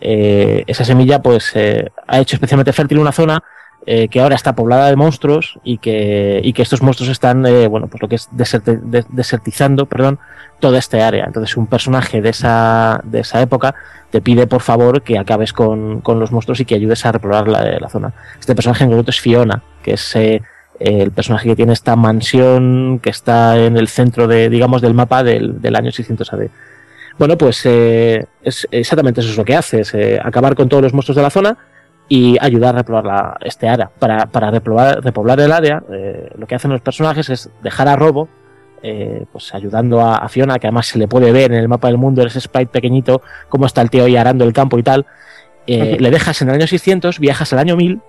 eh, 0.00 0.64
esa 0.66 0.84
semilla, 0.84 1.20
pues, 1.22 1.52
eh, 1.54 1.90
ha 2.06 2.20
hecho 2.20 2.36
especialmente 2.36 2.72
fértil 2.72 2.98
una 2.98 3.12
zona 3.12 3.42
eh, 3.88 4.08
que 4.08 4.20
ahora 4.20 4.34
está 4.34 4.56
poblada 4.56 4.88
de 4.88 4.96
monstruos 4.96 5.60
y 5.62 5.78
que, 5.78 6.40
y 6.42 6.52
que 6.54 6.62
estos 6.62 6.82
monstruos 6.82 7.08
están, 7.08 7.46
eh, 7.46 7.68
bueno, 7.68 7.86
pues 7.86 8.02
lo 8.02 8.08
que 8.08 8.16
es 8.16 8.28
desertizando, 8.32 9.86
perdón, 9.86 10.18
toda 10.58 10.78
esta 10.78 11.06
área. 11.06 11.24
Entonces, 11.24 11.56
un 11.56 11.68
personaje 11.68 12.20
de 12.20 12.30
esa, 12.30 13.00
de 13.04 13.20
esa 13.20 13.40
época 13.40 13.76
te 14.10 14.20
pide, 14.20 14.48
por 14.48 14.62
favor, 14.62 15.02
que 15.02 15.18
acabes 15.18 15.52
con, 15.52 16.00
con 16.00 16.18
los 16.18 16.32
monstruos 16.32 16.58
y 16.58 16.64
que 16.64 16.74
ayudes 16.74 17.06
a 17.06 17.12
repoblar 17.12 17.46
la, 17.46 17.78
la 17.78 17.88
zona. 17.88 18.12
Este 18.40 18.56
personaje 18.56 18.82
en 18.82 18.90
concreto 18.90 19.12
es 19.12 19.20
Fiona, 19.20 19.62
que 19.84 19.92
es 19.92 20.16
eh, 20.16 20.42
el 20.80 21.12
personaje 21.12 21.48
que 21.48 21.54
tiene 21.54 21.72
esta 21.72 21.94
mansión 21.94 22.98
que 23.00 23.10
está 23.10 23.56
en 23.56 23.76
el 23.76 23.86
centro 23.86 24.26
de, 24.26 24.50
digamos, 24.50 24.82
del 24.82 24.94
mapa 24.94 25.22
del, 25.22 25.60
del 25.62 25.76
año 25.76 25.92
600 25.92 26.32
AD. 26.32 26.48
Bueno, 27.18 27.38
pues 27.38 27.64
eh, 27.64 28.26
es 28.42 28.68
exactamente 28.70 29.20
eso 29.20 29.30
es 29.30 29.36
lo 29.36 29.44
que 29.44 29.56
hace, 29.56 29.80
es 29.80 29.94
eh, 29.94 30.20
acabar 30.22 30.54
con 30.54 30.68
todos 30.68 30.82
los 30.82 30.92
monstruos 30.92 31.16
de 31.16 31.22
la 31.22 31.30
zona 31.30 31.56
y 32.08 32.36
ayudar 32.40 32.74
a 32.74 32.78
repoblar 32.78 33.04
la, 33.04 33.38
este 33.42 33.68
área. 33.68 33.90
Para, 33.98 34.26
para 34.26 34.50
repoblar, 34.50 35.02
repoblar 35.02 35.40
el 35.40 35.52
área, 35.52 35.82
eh, 35.90 36.30
lo 36.36 36.46
que 36.46 36.54
hacen 36.54 36.70
los 36.70 36.80
personajes 36.80 37.28
es 37.30 37.50
dejar 37.62 37.88
a 37.88 37.96
Robo, 37.96 38.28
eh, 38.82 39.24
pues 39.32 39.54
ayudando 39.54 40.00
a, 40.00 40.16
a 40.16 40.28
Fiona, 40.28 40.58
que 40.58 40.66
además 40.66 40.86
se 40.86 40.98
le 40.98 41.08
puede 41.08 41.32
ver 41.32 41.52
en 41.52 41.58
el 41.58 41.68
mapa 41.68 41.88
del 41.88 41.98
mundo, 41.98 42.22
ese 42.22 42.40
sprite 42.40 42.70
pequeñito, 42.70 43.22
cómo 43.48 43.66
está 43.66 43.82
el 43.82 43.90
tío 43.90 44.04
ahí 44.04 44.16
arando 44.16 44.44
el 44.44 44.52
campo 44.52 44.78
y 44.78 44.82
tal. 44.82 45.06
Eh, 45.66 45.96
le 45.98 46.10
dejas 46.10 46.40
en 46.42 46.48
el 46.48 46.54
año 46.54 46.66
600, 46.66 47.18
viajas 47.18 47.52
al 47.52 47.58
año 47.58 47.76
1000 47.76 48.00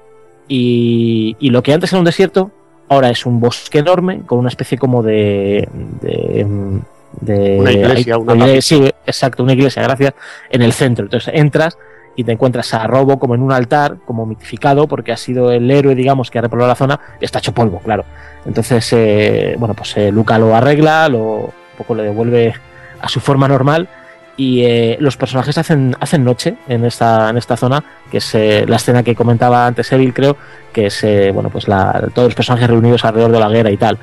y, 0.48 1.36
y 1.40 1.50
lo 1.50 1.64
que 1.64 1.74
antes 1.74 1.92
era 1.92 2.00
un 2.00 2.06
desierto, 2.06 2.52
ahora 2.90 3.10
es 3.10 3.26
un 3.26 3.40
bosque 3.40 3.80
enorme 3.80 4.22
con 4.26 4.38
una 4.38 4.50
especie 4.50 4.78
como 4.78 5.02
de... 5.02 5.68
de, 6.02 6.82
de- 7.22 7.58
Una 7.60 7.72
iglesia, 7.72 8.18
una 8.18 8.34
iglesia, 8.36 8.62
sí, 8.62 8.84
exacto, 9.06 9.44
una 9.44 9.54
iglesia, 9.54 9.82
gracias, 9.84 10.14
en 10.50 10.62
el 10.62 10.74
centro. 10.74 11.06
Entonces 11.06 11.34
entras 11.36 11.78
y 12.16 12.24
te 12.24 12.32
encuentras 12.32 12.74
a 12.74 12.88
Robo 12.88 13.20
como 13.20 13.36
en 13.36 13.42
un 13.42 13.52
altar, 13.52 13.98
como 14.06 14.26
mitificado, 14.26 14.88
porque 14.88 15.12
ha 15.12 15.18
sido 15.18 15.52
el 15.52 15.70
héroe, 15.70 15.94
digamos, 15.94 16.32
que 16.32 16.40
ha 16.40 16.42
repoblado 16.42 16.70
la 16.70 16.76
zona, 16.76 17.00
y 17.22 17.26
está 17.26 17.38
hecho 17.40 17.52
polvo, 17.54 17.80
claro. 17.80 18.06
Entonces, 18.46 18.92
eh, 18.94 19.56
bueno, 19.60 19.76
pues 19.76 19.96
eh, 19.98 20.12
Luca 20.12 20.40
lo 20.40 20.56
arregla, 20.56 21.10
lo, 21.10 21.20
un 21.20 21.52
poco 21.78 21.94
le 21.94 22.02
devuelve 22.04 22.56
a 23.00 23.08
su 23.08 23.20
forma 23.20 23.48
normal, 23.48 23.88
y 24.36 24.64
eh, 24.64 24.98
los 25.00 25.16
personajes 25.16 25.58
hacen, 25.60 25.96
hacen 26.00 26.24
noche 26.24 26.56
en 26.68 26.86
esta, 26.86 27.30
en 27.30 27.38
esta 27.38 27.56
zona, 27.56 27.84
que 28.10 28.18
es 28.18 28.34
eh, 28.36 28.66
la 28.68 28.78
escena 28.78 29.04
que 29.04 29.14
comentaba 29.16 29.68
antes 29.68 29.92
Evil, 29.92 30.12
creo, 30.14 30.38
que 30.74 30.88
es, 30.88 31.04
eh, 31.04 31.30
bueno, 31.32 31.50
pues 31.52 31.68
la, 31.68 32.10
todos 32.16 32.30
los 32.30 32.36
personajes 32.36 32.68
reunidos 32.68 33.04
alrededor 33.06 33.32
de 33.32 33.40
la 33.40 33.48
hoguera 33.48 33.70
y 33.70 33.78
tal. 33.78 33.98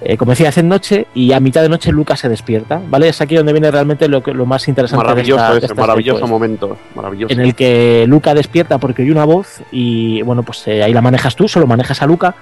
Eh, 0.00 0.16
como 0.16 0.30
decía, 0.30 0.48
hace 0.50 0.62
noche 0.62 1.06
y 1.12 1.32
a 1.32 1.40
mitad 1.40 1.60
de 1.62 1.68
noche 1.68 1.90
Luca 1.90 2.14
se 2.16 2.28
despierta, 2.28 2.80
¿vale? 2.88 3.08
Es 3.08 3.20
aquí 3.20 3.34
donde 3.34 3.52
viene 3.52 3.68
realmente 3.70 4.06
lo, 4.08 4.22
que- 4.22 4.32
lo 4.32 4.46
más 4.46 4.68
interesante 4.68 5.02
de 5.02 5.08
Maravilloso 5.08 5.42
de 5.52 5.56
ese, 5.58 5.66
esta 5.66 5.74
maravilloso 5.80 6.18
secuencia 6.18 6.34
momento. 6.34 6.76
Maravilloso. 6.94 7.32
en 7.34 7.40
el 7.40 7.54
que 7.56 8.04
Luca 8.06 8.32
despierta 8.34 8.78
porque 8.78 9.02
oye 9.02 9.10
una 9.10 9.24
voz 9.24 9.60
y 9.72 10.22
bueno, 10.22 10.44
pues 10.44 10.66
eh, 10.68 10.82
ahí 10.84 10.92
la 10.92 11.00
manejas 11.02 11.34
tú, 11.34 11.48
solo 11.48 11.66
manejas 11.66 12.00
a 12.00 12.06
Luca 12.06 12.34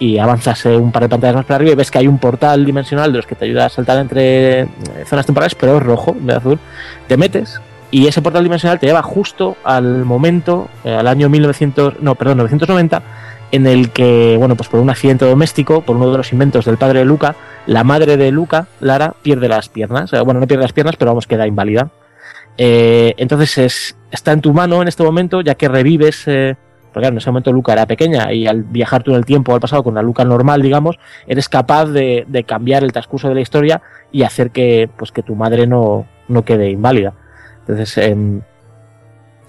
y 0.00 0.18
avanzas 0.18 0.66
eh, 0.66 0.76
un 0.76 0.90
par 0.90 1.04
de 1.04 1.08
pantallas 1.08 1.36
más 1.36 1.44
para 1.44 1.56
arriba 1.56 1.70
y 1.70 1.74
ves 1.76 1.90
que 1.92 1.98
hay 1.98 2.08
un 2.08 2.18
portal 2.18 2.64
dimensional 2.64 3.12
de 3.12 3.18
los 3.18 3.26
que 3.26 3.36
te 3.36 3.44
ayuda 3.44 3.66
a 3.66 3.68
saltar 3.68 3.98
entre 3.98 4.66
zonas 5.06 5.24
temporales, 5.24 5.54
pero 5.54 5.76
es 5.76 5.82
rojo, 5.84 6.16
en 6.18 6.26
de 6.26 6.34
azul. 6.34 6.58
Te 7.06 7.16
metes 7.16 7.60
y 7.92 8.08
ese 8.08 8.20
portal 8.22 8.42
dimensional 8.42 8.80
te 8.80 8.86
lleva 8.86 9.02
justo 9.02 9.56
al 9.62 10.04
momento, 10.04 10.68
al 10.84 11.06
año 11.06 11.28
1900, 11.28 12.00
no, 12.00 12.16
perdón, 12.16 12.38
990, 12.38 13.02
en 13.54 13.66
el 13.66 13.90
que, 13.90 14.36
bueno, 14.38 14.56
pues 14.56 14.68
por 14.68 14.80
un 14.80 14.90
accidente 14.90 15.24
doméstico, 15.24 15.80
por 15.82 15.96
uno 15.96 16.10
de 16.10 16.16
los 16.18 16.32
inventos 16.32 16.64
del 16.64 16.76
padre 16.76 17.00
de 17.00 17.04
Luca, 17.04 17.36
la 17.66 17.84
madre 17.84 18.16
de 18.16 18.30
Luca, 18.32 18.66
Lara, 18.80 19.14
pierde 19.22 19.48
las 19.48 19.68
piernas. 19.68 20.12
Eh, 20.12 20.20
bueno, 20.20 20.40
no 20.40 20.46
pierde 20.46 20.62
las 20.62 20.72
piernas, 20.72 20.96
pero 20.96 21.10
vamos, 21.12 21.26
queda 21.26 21.46
inválida. 21.46 21.90
Eh, 22.58 23.14
entonces 23.16 23.58
es, 23.58 23.96
está 24.10 24.32
en 24.32 24.40
tu 24.40 24.52
mano 24.52 24.80
en 24.82 24.88
este 24.88 25.02
momento, 25.02 25.40
ya 25.40 25.54
que 25.54 25.68
revives. 25.68 26.24
Eh, 26.26 26.56
porque 26.92 27.00
claro, 27.06 27.14
en 27.14 27.18
ese 27.18 27.30
momento 27.30 27.52
Luca 27.52 27.72
era 27.72 27.86
pequeña 27.86 28.32
y 28.32 28.46
al 28.46 28.62
viajar 28.62 29.02
tú 29.02 29.10
en 29.10 29.16
el 29.16 29.24
tiempo 29.24 29.52
al 29.52 29.60
pasado 29.60 29.82
con 29.82 29.94
la 29.94 30.02
Luca 30.02 30.24
normal, 30.24 30.62
digamos, 30.62 30.96
eres 31.26 31.48
capaz 31.48 31.86
de, 31.86 32.44
cambiar 32.46 32.84
el 32.84 32.92
transcurso 32.92 33.28
de 33.28 33.34
la 33.34 33.40
historia 33.40 33.82
y 34.12 34.22
hacer 34.22 34.50
que, 34.52 34.88
pues, 34.96 35.10
que 35.10 35.22
tu 35.24 35.34
madre 35.34 35.66
no, 35.66 36.06
no 36.28 36.44
quede 36.44 36.70
inválida. 36.70 37.12
Entonces, 37.60 37.98
em, 37.98 38.42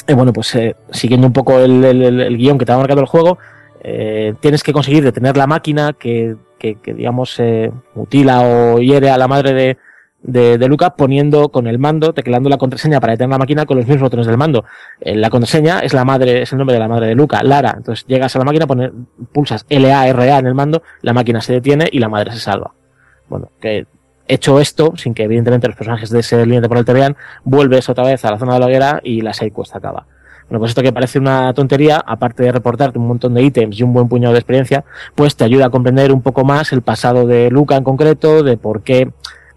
eh, 0.07 0.13
bueno, 0.15 0.33
pues 0.33 0.57
siguiendo 0.91 1.27
un 1.27 1.33
poco 1.33 1.59
el- 1.59 1.83
el- 1.85 2.19
el 2.21 2.37
guion 2.37 2.57
que 2.57 2.65
te 2.65 2.71
ha 2.71 2.77
marcado 2.77 3.01
el 3.01 3.07
juego, 3.07 3.37
eh, 3.87 4.33
tienes 4.39 4.63
que 4.63 4.73
conseguir 4.73 5.03
detener 5.03 5.37
la 5.37 5.45
máquina 5.45 5.93
que, 5.93 6.35
que, 6.57 6.73
que, 6.81 6.95
digamos, 6.95 7.39
eh, 7.39 7.71
mutila 7.93 8.41
o 8.41 8.79
hiere 8.79 9.11
a 9.11 9.17
la 9.19 9.27
madre 9.27 9.53
de, 9.53 9.77
de, 10.23 10.57
de 10.57 10.67
Luca 10.67 10.95
poniendo 10.95 11.49
con 11.49 11.67
el 11.67 11.77
mando, 11.77 12.11
tecleando 12.11 12.49
la 12.49 12.57
contraseña 12.57 12.99
para 12.99 13.11
detener 13.11 13.29
la 13.29 13.37
máquina 13.37 13.67
con 13.67 13.77
los 13.77 13.85
mismos 13.85 14.01
botones 14.01 14.25
del 14.25 14.37
mando. 14.37 14.65
Eh, 15.01 15.15
la 15.15 15.29
contraseña 15.29 15.81
es 15.81 15.93
la 15.93 16.03
madre, 16.03 16.41
es 16.41 16.51
el 16.51 16.57
nombre 16.57 16.73
de 16.73 16.79
la 16.79 16.87
madre 16.87 17.09
de 17.09 17.15
Luca, 17.15 17.43
Lara. 17.43 17.75
Entonces 17.77 18.07
llegas 18.07 18.35
a 18.35 18.39
la 18.39 18.45
máquina, 18.45 18.65
pones, 18.65 18.89
pulsas 19.31 19.67
LA-RA 19.69 20.39
en 20.39 20.47
el 20.47 20.55
mando, 20.55 20.81
la 21.03 21.13
máquina 21.13 21.39
se 21.41 21.53
detiene 21.53 21.87
y 21.91 21.99
la 21.99 22.09
madre 22.09 22.31
se 22.31 22.39
salva. 22.39 22.73
Bueno, 23.29 23.51
que 23.61 23.85
hecho 24.27 24.59
esto, 24.59 24.93
sin 24.95 25.13
que 25.13 25.25
evidentemente 25.25 25.67
los 25.67 25.77
personajes 25.77 26.09
de 26.09 26.21
ese 26.21 26.43
línea 26.43 26.61
temporal 26.61 26.85
te 26.85 26.93
vean, 26.93 27.15
vuelves 27.43 27.87
otra 27.87 28.03
vez 28.03 28.25
a 28.25 28.31
la 28.31 28.39
zona 28.39 28.55
de 28.55 28.59
la 28.61 28.65
hoguera 28.65 29.01
y 29.03 29.21
la 29.21 29.31
quest 29.31 29.75
acaba. 29.75 30.07
Bueno, 30.49 30.59
pues 30.59 30.71
esto 30.71 30.83
que 30.83 30.93
parece 30.93 31.17
una 31.17 31.53
tontería, 31.53 32.03
aparte 32.05 32.43
de 32.43 32.51
reportarte 32.51 32.99
un 32.99 33.07
montón 33.07 33.33
de 33.33 33.41
ítems 33.41 33.79
y 33.79 33.83
un 33.83 33.93
buen 33.93 34.07
puñado 34.07 34.33
de 34.33 34.39
experiencia, 34.39 34.83
pues 35.15 35.35
te 35.35 35.43
ayuda 35.43 35.67
a 35.67 35.69
comprender 35.69 36.11
un 36.11 36.21
poco 36.21 36.43
más 36.43 36.71
el 36.71 36.83
pasado 36.83 37.25
de 37.25 37.49
Luca 37.49 37.75
en 37.75 37.83
concreto, 37.83 38.43
de 38.43 38.55
por 38.55 38.83
qué 38.83 39.09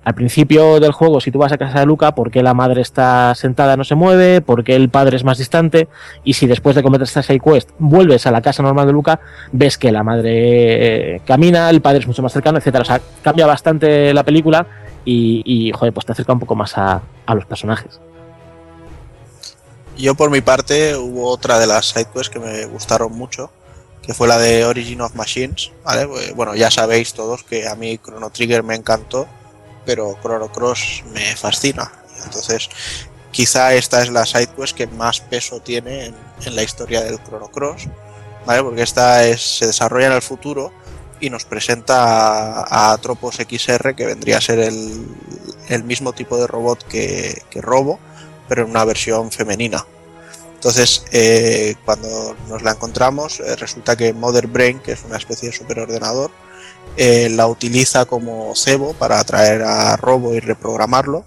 al 0.08 0.14
principio 0.14 0.80
del 0.80 0.92
juego, 0.92 1.20
si 1.20 1.30
tú 1.30 1.38
vas 1.38 1.52
a 1.52 1.58
casa 1.58 1.80
de 1.80 1.84
Luca, 1.84 2.14
por 2.14 2.30
qué 2.30 2.42
la 2.42 2.54
madre 2.54 2.80
está 2.80 3.34
sentada 3.34 3.76
no 3.76 3.84
se 3.84 3.94
mueve, 3.94 4.40
por 4.40 4.64
qué 4.64 4.74
el 4.74 4.88
padre 4.88 5.18
es 5.18 5.24
más 5.24 5.36
distante, 5.36 5.88
y 6.24 6.32
si 6.32 6.46
después 6.46 6.74
de 6.74 6.82
completar 6.82 7.06
esta 7.06 7.22
side 7.22 7.40
quest 7.40 7.68
vuelves 7.78 8.26
a 8.26 8.30
la 8.30 8.40
casa 8.40 8.62
normal 8.62 8.86
de 8.86 8.94
Luca, 8.94 9.20
ves 9.52 9.76
que 9.76 9.92
la 9.92 10.02
madre 10.02 11.16
eh, 11.16 11.20
camina, 11.26 11.68
el 11.68 11.82
padre 11.82 11.98
es 11.98 12.06
mucho 12.06 12.22
más 12.22 12.32
cercano, 12.32 12.56
etcétera. 12.56 12.80
O 12.80 12.86
sea, 12.86 13.02
cambia 13.20 13.46
bastante 13.46 14.14
la 14.14 14.24
película 14.24 14.66
y, 15.04 15.42
y, 15.44 15.72
joder, 15.72 15.92
pues 15.92 16.06
te 16.06 16.12
acerca 16.12 16.32
un 16.32 16.40
poco 16.40 16.54
más 16.54 16.78
a, 16.78 17.02
a 17.26 17.34
los 17.34 17.44
personajes. 17.44 18.00
Yo 19.98 20.14
por 20.14 20.30
mi 20.30 20.40
parte 20.40 20.94
hubo 20.96 21.28
otra 21.28 21.58
de 21.58 21.66
las 21.66 21.86
sidequests 21.88 22.30
que 22.30 22.38
me 22.38 22.66
gustaron 22.66 23.12
mucho, 23.12 23.50
que 24.00 24.14
fue 24.14 24.28
la 24.28 24.38
de 24.38 24.64
Origin 24.64 25.00
of 25.00 25.16
Machines, 25.16 25.72
¿vale? 25.82 26.06
Pues, 26.06 26.36
Bueno, 26.36 26.54
ya 26.54 26.70
sabéis 26.70 27.14
todos 27.14 27.42
que 27.42 27.66
a 27.66 27.74
mí 27.74 27.98
Chrono 27.98 28.30
Trigger 28.30 28.62
me 28.62 28.76
encantó, 28.76 29.26
pero 29.84 30.16
Chrono 30.22 30.52
Cross 30.52 31.02
me 31.12 31.34
fascina. 31.34 31.90
Entonces, 32.24 32.68
quizá 33.32 33.74
esta 33.74 34.00
es 34.00 34.10
la 34.10 34.24
sidequest 34.24 34.76
que 34.76 34.86
más 34.86 35.18
peso 35.18 35.58
tiene 35.58 36.14
en, 36.44 36.54
la 36.54 36.62
historia 36.62 37.02
del 37.02 37.20
Chrono 37.24 37.48
Cross, 37.48 37.88
¿vale? 38.46 38.62
Porque 38.62 38.82
esta 38.82 39.24
es, 39.24 39.58
se 39.58 39.66
desarrolla 39.66 40.06
en 40.06 40.12
el 40.12 40.22
futuro 40.22 40.72
y 41.18 41.28
nos 41.28 41.44
presenta 41.44 42.62
a, 42.62 42.92
a 42.92 42.98
Tropos 42.98 43.34
XR, 43.34 43.96
que 43.96 44.06
vendría 44.06 44.38
a 44.38 44.40
ser 44.40 44.60
el, 44.60 45.82
mismo 45.82 46.12
tipo 46.12 46.38
de 46.38 46.46
robot 46.46 46.84
que 46.86 47.42
Robo, 47.56 47.98
pero 48.48 48.62
en 48.62 48.70
una 48.70 48.84
versión 48.84 49.30
femenina. 49.30 49.84
Entonces, 50.54 51.04
eh, 51.12 51.76
cuando 51.84 52.36
nos 52.48 52.62
la 52.62 52.72
encontramos, 52.72 53.40
eh, 53.40 53.54
resulta 53.56 53.96
que 53.96 54.12
Mother 54.12 54.48
Brain, 54.48 54.80
que 54.80 54.92
es 54.92 55.04
una 55.04 55.16
especie 55.16 55.50
de 55.50 55.56
superordenador, 55.56 56.30
eh, 56.96 57.28
la 57.30 57.46
utiliza 57.46 58.06
como 58.06 58.54
cebo 58.56 58.92
para 58.94 59.20
atraer 59.20 59.62
a 59.62 59.96
Robo 59.96 60.34
y 60.34 60.40
reprogramarlo, 60.40 61.24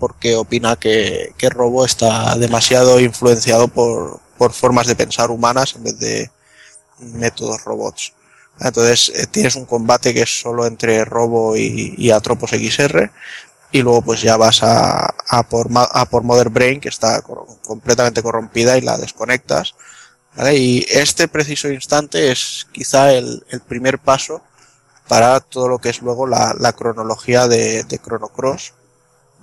porque 0.00 0.34
opina 0.34 0.74
que, 0.74 1.32
que 1.38 1.48
Robo 1.48 1.84
está 1.84 2.36
demasiado 2.36 2.98
influenciado 2.98 3.68
por, 3.68 4.18
por 4.36 4.52
formas 4.52 4.88
de 4.88 4.96
pensar 4.96 5.30
humanas 5.30 5.76
en 5.76 5.84
vez 5.84 5.98
de 6.00 6.30
métodos 6.98 7.64
robots. 7.64 8.12
Entonces 8.60 9.12
eh, 9.14 9.26
tienes 9.30 9.56
un 9.56 9.64
combate 9.64 10.12
que 10.12 10.22
es 10.22 10.40
solo 10.40 10.66
entre 10.66 11.04
Robo 11.04 11.56
y, 11.56 11.94
y 11.96 12.10
Atropos 12.10 12.50
XR 12.50 13.10
y 13.72 13.82
luego 13.82 14.02
pues 14.02 14.20
ya 14.22 14.36
vas 14.36 14.62
a, 14.62 15.06
a, 15.28 15.42
por, 15.48 15.68
a 15.74 16.06
por 16.06 16.22
Mother 16.22 16.50
Brain 16.50 16.80
que 16.80 16.88
está 16.90 17.22
completamente 17.22 18.22
corrompida 18.22 18.76
y 18.78 18.82
la 18.82 18.98
desconectas. 18.98 19.74
Y 20.54 20.86
este 20.90 21.28
preciso 21.28 21.70
instante 21.70 22.32
es 22.32 22.66
quizá 22.72 23.12
el, 23.12 23.44
el 23.50 23.60
primer 23.60 23.98
paso 23.98 24.42
para 25.08 25.40
todo 25.40 25.68
lo 25.68 25.78
que 25.78 25.90
es 25.90 26.00
luego 26.02 26.26
la, 26.26 26.54
la 26.58 26.72
cronología 26.72 27.48
de, 27.48 27.84
de 27.84 27.98
Chrono 27.98 28.28
Cross, 28.28 28.72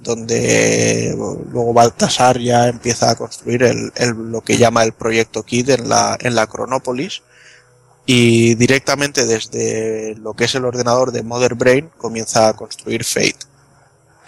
donde 0.02 1.14
luego 1.52 1.74
Baltasar 1.74 2.40
ya 2.40 2.68
empieza 2.68 3.12
a 3.12 3.16
construir 3.16 3.64
el, 3.64 3.92
el- 3.96 4.32
lo 4.32 4.42
que 4.42 4.58
llama 4.58 4.84
el 4.84 4.94
proyecto 4.94 5.44
Kid 5.44 5.70
en 5.72 5.90
la, 5.90 6.18
en 6.22 6.36
la 6.36 6.48
Chronópolis 6.48 7.22
y 8.06 8.56
directamente 8.56 9.26
desde 9.26 10.16
lo 10.16 10.34
que 10.34 10.46
es 10.46 10.56
el 10.56 10.66
ordenador 10.66 11.12
de 11.12 11.24
Mother 11.24 11.56
Brain 11.56 11.90
comienza 11.98 12.48
a 12.50 12.54
construir 12.56 13.04
Fate, 13.04 13.38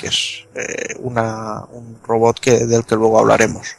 que 0.01 0.07
es 0.07 0.47
eh, 0.55 0.95
una, 0.99 1.63
un 1.71 1.99
robot 2.03 2.39
que, 2.39 2.65
del 2.65 2.83
que 2.83 2.95
luego 2.95 3.19
hablaremos. 3.19 3.77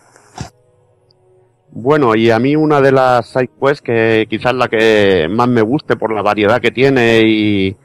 Bueno, 1.72 2.14
y 2.14 2.30
a 2.30 2.38
mí 2.38 2.54
una 2.54 2.80
de 2.80 2.92
las 2.92 3.26
sidequests 3.26 3.82
que 3.82 4.26
quizás 4.28 4.54
la 4.54 4.68
que 4.68 5.26
más 5.30 5.48
me 5.48 5.62
guste 5.62 5.96
por 5.96 6.12
la 6.12 6.22
variedad 6.22 6.60
que 6.60 6.70
tiene 6.70 7.22
y, 7.24 7.76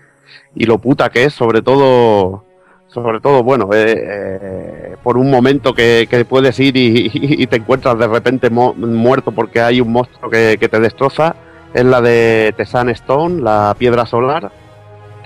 y 0.56 0.66
lo 0.66 0.78
puta 0.78 1.10
que 1.10 1.24
es, 1.24 1.34
sobre 1.34 1.62
todo, 1.62 2.44
sobre 2.88 3.22
todo, 3.22 3.44
bueno, 3.44 3.70
eh, 3.74 3.96
eh, 3.98 4.96
por 5.02 5.18
un 5.18 5.32
momento 5.32 5.74
que, 5.74 6.26
puedes 6.30 6.60
ir 6.60 6.76
y, 6.76 7.10
y 7.14 7.48
te 7.48 7.56
encuentras 7.56 7.98
de 7.98 8.08
repente 8.08 8.50
muerto 8.50 9.32
porque 9.32 9.62
hay 9.62 9.80
un 9.80 9.92
monstruo 9.92 10.30
que, 10.30 10.58
que 10.60 10.68
te 10.68 10.80
destroza, 10.82 11.36
es 11.74 11.86
la 11.86 12.02
de 12.02 12.54
Tesan 12.58 12.90
Stone, 12.90 13.42
la 13.42 13.74
piedra 13.80 14.06
solar, 14.06 14.52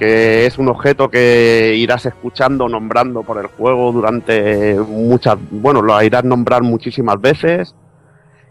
que 0.02 0.48
es 0.48 0.58
un 0.58 0.68
objeto 0.68 1.12
que 1.12 1.76
irás 1.78 2.08
escuchando, 2.08 2.68
nombrando 2.68 3.22
por 3.22 3.38
el 3.38 3.46
juego 3.46 3.92
durante 3.92 4.74
muchas, 4.80 5.38
bueno, 5.52 5.84
lo 5.84 6.02
irás 6.02 6.24
nombrar 6.24 6.64
muchísimas 6.64 7.22
veces 7.22 7.76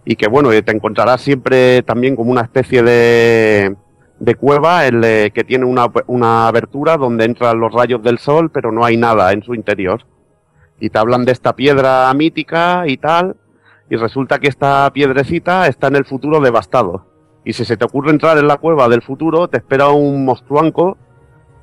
y 0.05 0.15
que 0.15 0.29
bueno, 0.29 0.51
te 0.51 0.71
encontrarás 0.71 1.21
siempre 1.23 1.83
también 1.83 2.15
como 2.15 2.31
una 2.31 2.43
especie 2.43 2.85
de, 2.85 3.75
de 4.21 4.35
cueva 4.37 4.87
el, 4.87 5.33
que 5.33 5.43
tiene 5.43 5.65
una, 5.65 5.89
una 6.07 6.47
abertura 6.47 6.97
donde 6.97 7.25
entran 7.25 7.59
los 7.59 7.73
rayos 7.73 8.01
del 8.01 8.19
sol, 8.19 8.53
pero 8.53 8.71
no 8.71 8.85
hay 8.85 8.97
nada 8.97 9.33
en 9.33 9.43
su 9.43 9.53
interior. 9.53 10.07
Y 10.79 10.91
te 10.91 11.01
hablan 11.01 11.25
de 11.25 11.33
esta 11.33 11.57
piedra 11.57 12.15
mítica 12.15 12.85
y 12.87 12.97
tal, 12.97 13.35
y 13.91 13.97
resulta 13.97 14.39
que 14.39 14.47
esta 14.47 14.89
piedrecita 14.93 15.67
está 15.67 15.89
en 15.89 15.97
el 15.97 16.05
futuro 16.05 16.39
devastado. 16.39 17.07
Y 17.45 17.55
si 17.55 17.65
se 17.65 17.77
te 17.77 17.87
ocurre 17.87 18.13
entrar 18.13 18.39
en 18.39 18.47
la 18.47 18.59
cueva 18.59 18.89
del 18.89 19.03
futuro, 19.03 19.49
te 19.49 19.57
espera 19.57 19.89
un 19.89 20.25
monstruanco 20.25 20.97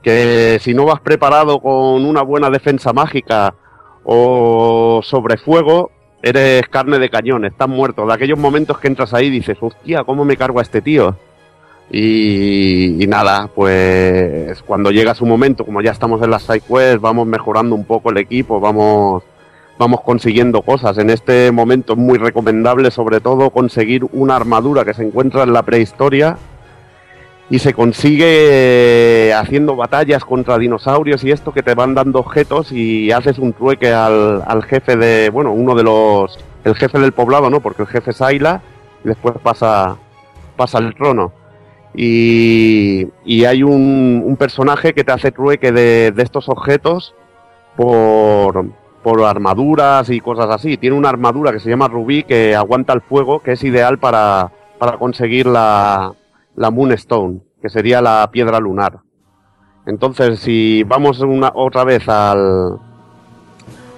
que 0.08 0.58
si 0.62 0.74
no 0.74 0.86
vas 0.86 1.02
preparado 1.02 1.60
con 1.60 2.06
una 2.06 2.22
buena 2.22 2.50
defensa 2.50 2.94
mágica 2.94 3.56
o 4.06 5.02
sobre 5.04 5.36
fuego, 5.36 5.92
eres 6.24 6.66
carne 6.70 6.98
de 6.98 7.10
cañón, 7.10 7.44
estás 7.44 7.68
muerto. 7.68 8.08
De 8.08 8.14
aquellos 8.14 8.40
momentos 8.40 8.80
que 8.80 8.88
entras 8.88 9.14
ahí 9.14 9.30
dices, 9.30 9.58
hostia, 9.60 10.06
¿cómo 10.06 10.24
me 10.24 10.38
cargo 10.38 10.60
a 10.60 10.62
este 10.62 10.82
tío? 10.82 11.18
Y, 11.92 13.04
y 13.04 13.08
nada, 13.08 13.50
pues 13.54 14.62
cuando 14.62 14.92
llega 14.92 15.14
su 15.14 15.26
momento, 15.26 15.66
como 15.66 15.82
ya 15.82 15.92
estamos 15.92 16.22
en 16.22 16.32
las 16.32 16.44
side 16.44 16.62
quests, 16.62 17.02
vamos 17.02 17.28
mejorando 17.28 17.76
un 17.76 17.84
poco 17.84 18.10
el 18.10 18.16
equipo, 18.16 18.62
vamos, 18.62 19.24
vamos 19.78 20.00
consiguiendo 20.06 20.62
cosas. 20.62 21.00
En 21.00 21.10
este 21.10 21.52
momento 21.52 21.94
es 21.94 22.00
muy 22.00 22.18
recomendable, 22.18 22.92
sobre 22.92 23.20
todo, 23.20 23.50
conseguir 23.50 24.06
una 24.14 24.38
armadura 24.38 24.86
que 24.86 24.94
se 24.94 25.04
encuentra 25.04 25.44
en 25.44 25.52
la 25.52 25.64
prehistoria 25.64 26.38
y 27.50 27.60
se 27.60 27.74
consigue 27.74 29.34
haciendo 29.34 29.76
batallas 29.76 30.26
contra 30.26 30.58
dinosaurios 30.58 31.24
y 31.24 31.32
esto 31.32 31.54
que 31.54 31.64
te 31.64 31.76
van 31.76 31.96
dando 31.96 32.20
objetos 32.20 32.72
y 32.72 33.12
haces 33.12 33.40
un 33.40 33.54
trueque 33.54 33.94
al, 33.94 34.44
al 34.46 34.64
jefe 34.64 34.98
de, 34.98 35.30
bueno, 35.30 35.54
uno 35.54 35.74
de 35.74 35.84
los, 35.84 36.38
el 36.66 36.76
jefe 36.76 37.00
del 37.00 37.14
poblado, 37.14 37.50
¿no? 37.50 37.62
Porque 37.62 37.84
el 37.84 37.88
jefe 37.88 38.12
es 38.12 38.22
Ayla 38.22 38.62
y 39.04 39.08
después 39.08 39.36
pasa, 39.42 39.98
pasa 40.58 40.80
el 40.80 40.94
trono. 40.94 41.32
Y, 41.96 43.08
y 43.26 43.46
hay 43.46 43.64
un, 43.64 44.22
un 44.26 44.36
personaje 44.36 44.94
que 44.94 45.04
te 45.06 45.14
hace 45.14 45.32
trueque 45.32 45.72
de, 45.72 46.12
de 46.12 46.24
estos 46.24 46.50
objetos 46.50 47.16
por, 47.78 48.66
por 49.02 49.24
armaduras 49.24 50.10
y 50.10 50.20
cosas 50.20 50.50
así. 50.50 50.76
Tiene 50.76 50.98
una 50.98 51.10
armadura 51.10 51.54
que 51.54 51.62
se 51.62 51.70
llama 51.70 51.88
Rubí 51.88 52.24
que 52.24 52.56
aguanta 52.56 52.92
el 52.92 53.02
fuego, 53.02 53.40
que 53.40 53.54
es 53.54 53.64
ideal 53.64 53.98
para, 54.00 54.52
para 54.78 54.98
conseguir 54.98 55.48
la, 55.48 56.14
la 56.58 56.72
Moonstone, 56.72 57.40
que 57.62 57.70
sería 57.70 58.02
la 58.02 58.28
piedra 58.32 58.60
lunar. 58.60 59.00
Entonces, 59.86 60.40
si 60.40 60.84
vamos 60.84 61.20
una, 61.22 61.52
otra 61.56 61.86
vez 61.86 62.10
al, 62.10 62.78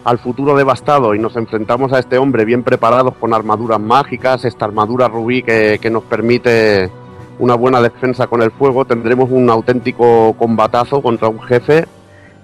al 0.03 0.19
futuro 0.19 0.56
devastado 0.56 1.15
y 1.15 1.19
nos 1.19 1.36
enfrentamos 1.36 1.91
a 1.94 1.99
este 1.99 2.19
hombre 2.19 2.45
bien 2.45 2.64
preparados 2.64 3.15
con 3.15 3.34
armaduras 3.34 3.80
mágicas, 3.80 4.45
esta 4.45 4.65
armadura 4.65 5.07
rubí 5.07 5.41
que, 5.41 5.80
que 5.81 5.90
nos 5.90 6.03
permite 6.03 6.91
una 7.40 7.56
buena 7.56 7.81
defensa 7.81 8.27
con 8.27 8.41
el 8.41 8.52
fuego, 8.52 8.86
tendremos 8.86 9.31
un 9.31 9.49
auténtico 9.49 10.36
combatazo 10.38 11.02
contra 11.02 11.30
un 11.30 11.40
jefe 11.40 11.88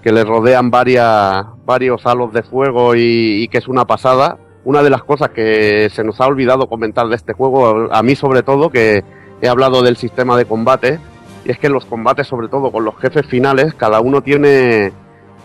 que 0.02 0.12
le 0.12 0.24
rodean 0.24 0.72
varias, 0.72 1.46
varios 1.66 2.06
halos 2.06 2.32
de 2.32 2.42
fuego 2.42 2.96
y, 2.96 3.44
y 3.44 3.48
que 3.50 3.58
es 3.58 3.68
una 3.68 3.86
pasada. 3.86 4.38
Una 4.64 4.82
de 4.82 4.90
las 4.90 5.04
cosas 5.04 5.30
que 5.30 5.90
se 5.92 6.04
nos 6.04 6.20
ha 6.22 6.26
olvidado 6.26 6.68
comentar 6.68 7.08
de 7.08 7.16
este 7.16 7.34
juego, 7.34 7.90
a 7.92 8.02
mí 8.02 8.16
sobre 8.16 8.42
todo, 8.42 8.72
que 8.72 9.04
he 9.42 9.48
hablado 9.48 9.82
del 9.84 9.98
sistema 9.98 10.38
de 10.38 10.46
combate, 10.46 11.00
y 11.46 11.52
es 11.52 11.60
que 11.60 11.70
los 11.70 11.86
combates, 11.86 12.28
sobre 12.28 12.48
todo 12.48 12.72
con 12.72 12.86
los 12.86 12.96
jefes 12.98 13.26
finales, 13.28 13.74
cada 13.76 14.00
uno 14.02 14.22
tiene, 14.22 14.92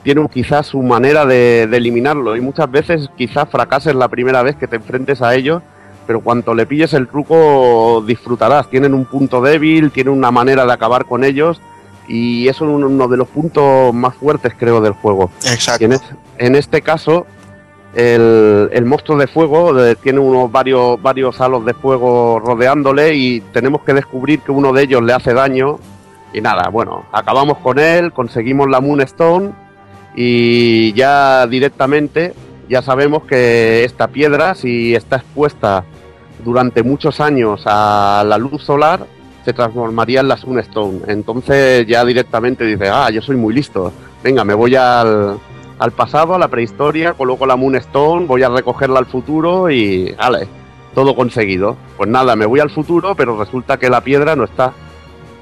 tiene 0.02 0.26
quizás 0.32 0.66
su 0.68 0.82
manera 0.82 1.26
de, 1.26 1.66
de 1.66 1.76
eliminarlo, 1.76 2.36
y 2.36 2.40
muchas 2.40 2.70
veces 2.70 3.08
quizás 3.16 3.48
fracases 3.50 3.94
la 3.94 4.08
primera 4.08 4.42
vez 4.42 4.56
que 4.56 4.66
te 4.66 4.76
enfrentes 4.76 5.20
a 5.22 5.34
ellos, 5.34 5.62
pero 6.06 6.20
cuanto 6.20 6.54
le 6.54 6.66
pilles 6.66 6.92
el 6.94 7.06
truco 7.06 8.02
disfrutarás. 8.06 8.68
Tienen 8.68 8.94
un 8.94 9.04
punto 9.04 9.40
débil, 9.40 9.90
tienen 9.92 10.12
una 10.14 10.30
manera 10.32 10.64
de 10.66 10.72
acabar 10.72 11.04
con 11.04 11.22
ellos, 11.22 11.60
y 12.08 12.48
eso 12.48 12.64
es 12.64 12.70
uno 12.84 13.06
de 13.06 13.16
los 13.16 13.28
puntos 13.28 13.94
más 13.94 14.14
fuertes, 14.16 14.54
creo, 14.58 14.80
del 14.80 14.94
juego. 14.94 15.30
Exacto. 15.46 15.84
En, 15.84 15.92
es- 15.92 16.02
en 16.38 16.56
este 16.56 16.80
caso, 16.82 17.26
el, 17.94 18.84
monstruo 18.84 19.18
de 19.18 19.26
fuego 19.26 19.72
de- 19.74 19.96
tiene 19.96 20.18
unos 20.20 20.50
varios, 20.50 21.00
varios 21.02 21.40
halos 21.40 21.64
de 21.64 21.74
fuego 21.74 22.40
rodeándole 22.40 23.14
y 23.14 23.40
tenemos 23.40 23.82
que 23.82 23.94
descubrir 23.94 24.40
que 24.40 24.52
uno 24.52 24.72
de 24.72 24.82
ellos 24.84 25.02
le 25.02 25.12
hace 25.12 25.34
daño. 25.34 25.78
Y 26.32 26.40
nada, 26.40 26.68
bueno, 26.70 27.06
acabamos 27.12 27.58
con 27.58 27.78
él, 27.78 28.12
conseguimos 28.12 28.68
la 28.70 28.80
Moonstone 28.80 29.50
y 30.14 30.92
ya 30.92 31.46
directamente 31.46 32.34
ya 32.68 32.82
sabemos 32.82 33.24
que 33.24 33.82
esta 33.82 34.06
piedra, 34.06 34.54
si 34.54 34.94
está 34.94 35.16
expuesta 35.16 35.84
durante 36.44 36.84
muchos 36.84 37.20
años 37.20 37.62
a 37.66 38.22
la 38.24 38.38
luz 38.38 38.62
solar, 38.62 39.04
se 39.44 39.52
transformaría 39.52 40.20
en 40.20 40.28
la 40.28 40.36
Sunstone. 40.36 41.00
Entonces 41.08 41.84
ya 41.88 42.04
directamente 42.04 42.64
dice, 42.64 42.88
ah, 42.88 43.10
yo 43.10 43.22
soy 43.22 43.34
muy 43.36 43.54
listo. 43.54 43.92
Venga, 44.22 44.44
me 44.44 44.54
voy 44.54 44.76
al, 44.76 45.38
al 45.80 45.92
pasado, 45.92 46.34
a 46.34 46.38
la 46.38 46.48
prehistoria, 46.48 47.14
coloco 47.14 47.46
la 47.46 47.56
Moonstone, 47.56 48.26
voy 48.26 48.42
a 48.42 48.50
recogerla 48.50 48.98
al 48.98 49.06
futuro 49.06 49.70
y, 49.70 50.12
vale, 50.12 50.46
todo 50.94 51.16
conseguido. 51.16 51.74
Pues 51.96 52.08
nada, 52.08 52.36
me 52.36 52.44
voy 52.44 52.60
al 52.60 52.68
futuro, 52.68 53.14
pero 53.14 53.38
resulta 53.38 53.78
que 53.78 53.88
la 53.88 54.02
piedra 54.02 54.36
no 54.36 54.44
está. 54.44 54.74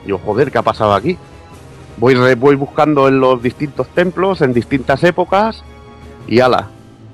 Yo, 0.07 0.17
joder, 0.19 0.53
¿qué 0.53 0.59
ha 0.59 0.63
pasado 0.63 0.95
aquí? 0.95 1.19
Voy, 1.97 2.15
voy 2.37 2.55
buscando 2.55 3.09
en 3.09 3.19
los 3.19 3.43
distintos 3.43 3.89
templos, 3.89 4.41
en 4.41 4.53
distintas 4.53 5.03
épocas, 5.03 5.65
y 6.29 6.39
ala. 6.39 6.69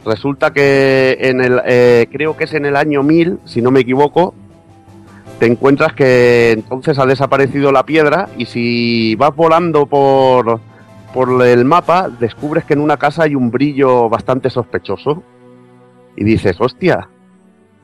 Resulta 0.05 0.53
que 0.53 1.17
en 1.19 1.41
el, 1.41 1.63
eh, 1.65 2.07
creo 2.13 2.37
que 2.37 2.45
es 2.45 2.53
en 2.53 2.67
el 2.67 2.77
año 2.77 3.03
1000, 3.03 3.39
si 3.47 3.63
no 3.63 3.71
me 3.71 3.81
equivoco, 3.81 4.35
te 5.39 5.47
encuentras 5.47 5.95
que 5.95 6.51
entonces 6.53 6.99
ha 6.99 7.07
desaparecido 7.07 7.73
la 7.73 7.87
piedra 7.87 8.29
y 8.37 8.45
si 8.45 9.15
vas 9.15 9.35
volando 9.35 9.87
por, 9.87 10.61
por 11.15 11.47
el 11.47 11.65
mapa, 11.65 12.09
descubres 12.09 12.65
que 12.65 12.74
en 12.74 12.81
una 12.81 12.97
casa 12.97 13.23
hay 13.23 13.36
un 13.36 13.53
brillo 13.53 14.09
bastante 14.09 14.51
sospechoso. 14.51 15.23
Y 16.16 16.24
dices, 16.24 16.57
hostia, 16.59 17.09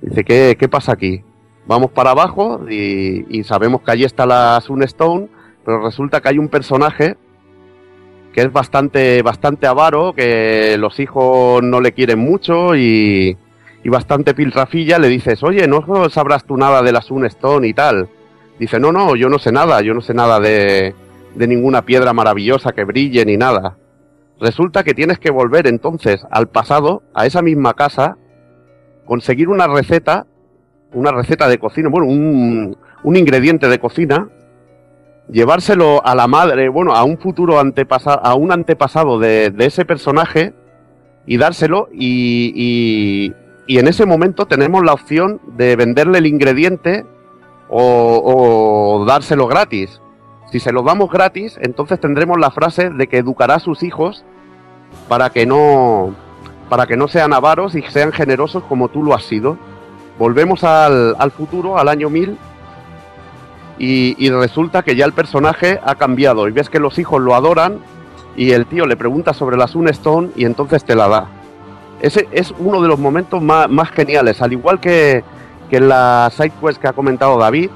dice, 0.02 0.24
¿qué, 0.24 0.56
qué 0.58 0.68
pasa 0.68 0.92
aquí? 0.92 1.22
Vamos 1.64 1.92
para 1.92 2.10
abajo 2.10 2.66
y, 2.68 3.24
y 3.28 3.44
sabemos 3.44 3.82
que 3.82 3.92
allí 3.92 4.04
está 4.04 4.26
la 4.26 4.60
Sunstone, 4.60 5.28
pero 5.64 5.80
resulta 5.80 6.20
que 6.20 6.30
hay 6.30 6.38
un 6.38 6.48
personaje 6.48 7.16
que 8.32 8.40
es 8.42 8.52
bastante, 8.52 9.22
bastante 9.22 9.68
avaro, 9.68 10.12
que 10.12 10.76
los 10.76 10.98
hijos 10.98 11.62
no 11.62 11.80
le 11.80 11.92
quieren 11.92 12.18
mucho 12.18 12.74
y, 12.74 13.36
y 13.84 13.88
bastante 13.88 14.34
piltrafilla, 14.34 14.98
le 14.98 15.06
dices, 15.06 15.44
oye, 15.44 15.68
¿no 15.68 16.10
sabrás 16.10 16.44
tú 16.44 16.56
nada 16.56 16.82
de 16.82 16.90
la 16.90 17.00
Sunstone 17.00 17.68
y 17.68 17.74
tal? 17.74 18.08
Dice, 18.58 18.80
no, 18.80 18.90
no, 18.90 19.14
yo 19.14 19.28
no 19.28 19.38
sé 19.38 19.52
nada, 19.52 19.82
yo 19.82 19.94
no 19.94 20.00
sé 20.00 20.14
nada 20.14 20.40
de, 20.40 20.94
de 21.34 21.46
ninguna 21.46 21.82
piedra 21.82 22.12
maravillosa 22.12 22.72
que 22.72 22.84
brille 22.84 23.24
ni 23.24 23.36
nada. 23.36 23.76
Resulta 24.40 24.82
que 24.82 24.94
tienes 24.94 25.18
que 25.18 25.30
volver 25.30 25.66
entonces 25.66 26.24
al 26.30 26.48
pasado, 26.48 27.02
a 27.14 27.26
esa 27.26 27.42
misma 27.42 27.74
casa, 27.74 28.16
conseguir 29.04 29.48
una 29.48 29.66
receta, 29.66 30.26
una 30.92 31.12
receta 31.12 31.48
de 31.48 31.58
cocina, 31.58 31.88
bueno, 31.90 32.06
un, 32.06 32.76
un 33.02 33.16
ingrediente 33.16 33.68
de 33.68 33.78
cocina, 33.78 34.28
llevárselo 35.30 36.04
a 36.04 36.14
la 36.14 36.26
madre, 36.26 36.68
bueno, 36.68 36.94
a 36.94 37.04
un 37.04 37.18
futuro 37.18 37.60
antepasado, 37.60 38.20
a 38.24 38.34
un 38.34 38.52
antepasado 38.52 39.18
de, 39.18 39.50
de 39.50 39.66
ese 39.66 39.84
personaje 39.84 40.54
y 41.26 41.36
dárselo 41.36 41.88
y, 41.92 42.52
y, 42.54 43.34
y 43.66 43.78
en 43.78 43.88
ese 43.88 44.06
momento 44.06 44.46
tenemos 44.46 44.82
la 44.84 44.92
opción 44.92 45.40
de 45.56 45.76
venderle 45.76 46.18
el 46.18 46.26
ingrediente 46.26 47.04
o, 47.68 49.00
o 49.00 49.04
dárselo 49.04 49.46
gratis. 49.46 50.00
Si 50.50 50.58
se 50.58 50.72
lo 50.72 50.82
damos 50.82 51.10
gratis, 51.10 51.58
entonces 51.62 52.00
tendremos 52.00 52.38
la 52.38 52.50
frase 52.50 52.90
de 52.90 53.06
que 53.06 53.18
educará 53.18 53.54
a 53.54 53.60
sus 53.60 53.82
hijos 53.82 54.24
para 55.08 55.30
que 55.30 55.46
no 55.46 56.14
para 56.68 56.86
que 56.86 56.96
no 56.96 57.08
sean 57.08 57.32
avaros 57.32 57.74
y 57.74 57.82
sean 57.82 58.12
generosos 58.12 58.62
como 58.64 58.88
tú 58.88 59.02
lo 59.02 59.14
has 59.14 59.24
sido. 59.24 59.58
Volvemos 60.18 60.62
al, 60.62 61.32
futuro, 61.36 61.78
al 61.78 61.88
año 61.88 62.10
1000, 62.10 62.36
y, 63.78 64.30
resulta 64.30 64.82
que 64.82 64.94
ya 64.94 65.04
el 65.04 65.12
personaje 65.12 65.80
ha 65.82 65.94
cambiado 65.96 66.46
y 66.46 66.52
ves 66.52 66.68
que 66.68 66.78
los 66.78 66.98
hijos 66.98 67.20
lo 67.20 67.34
adoran 67.34 67.78
y 68.36 68.52
el 68.52 68.66
tío 68.66 68.86
le 68.86 68.96
pregunta 68.96 69.32
sobre 69.32 69.56
la 69.56 69.66
Sunstone 69.66 70.30
y 70.36 70.44
entonces 70.44 70.84
te 70.84 70.94
la 70.94 71.08
da. 71.08 71.26
Ese 72.00 72.28
es 72.30 72.54
uno 72.58 72.80
de 72.80 72.88
los 72.88 72.98
momentos 72.98 73.42
más, 73.42 73.68
más 73.68 73.90
geniales, 73.90 74.40
al 74.42 74.52
igual 74.52 74.78
que, 74.78 75.24
que 75.70 75.78
en 75.78 75.88
la 75.88 76.30
side 76.30 76.52
quest 76.60 76.80
que 76.80 76.88
ha 76.88 76.92
comentado 76.92 77.36
David, 77.38 77.70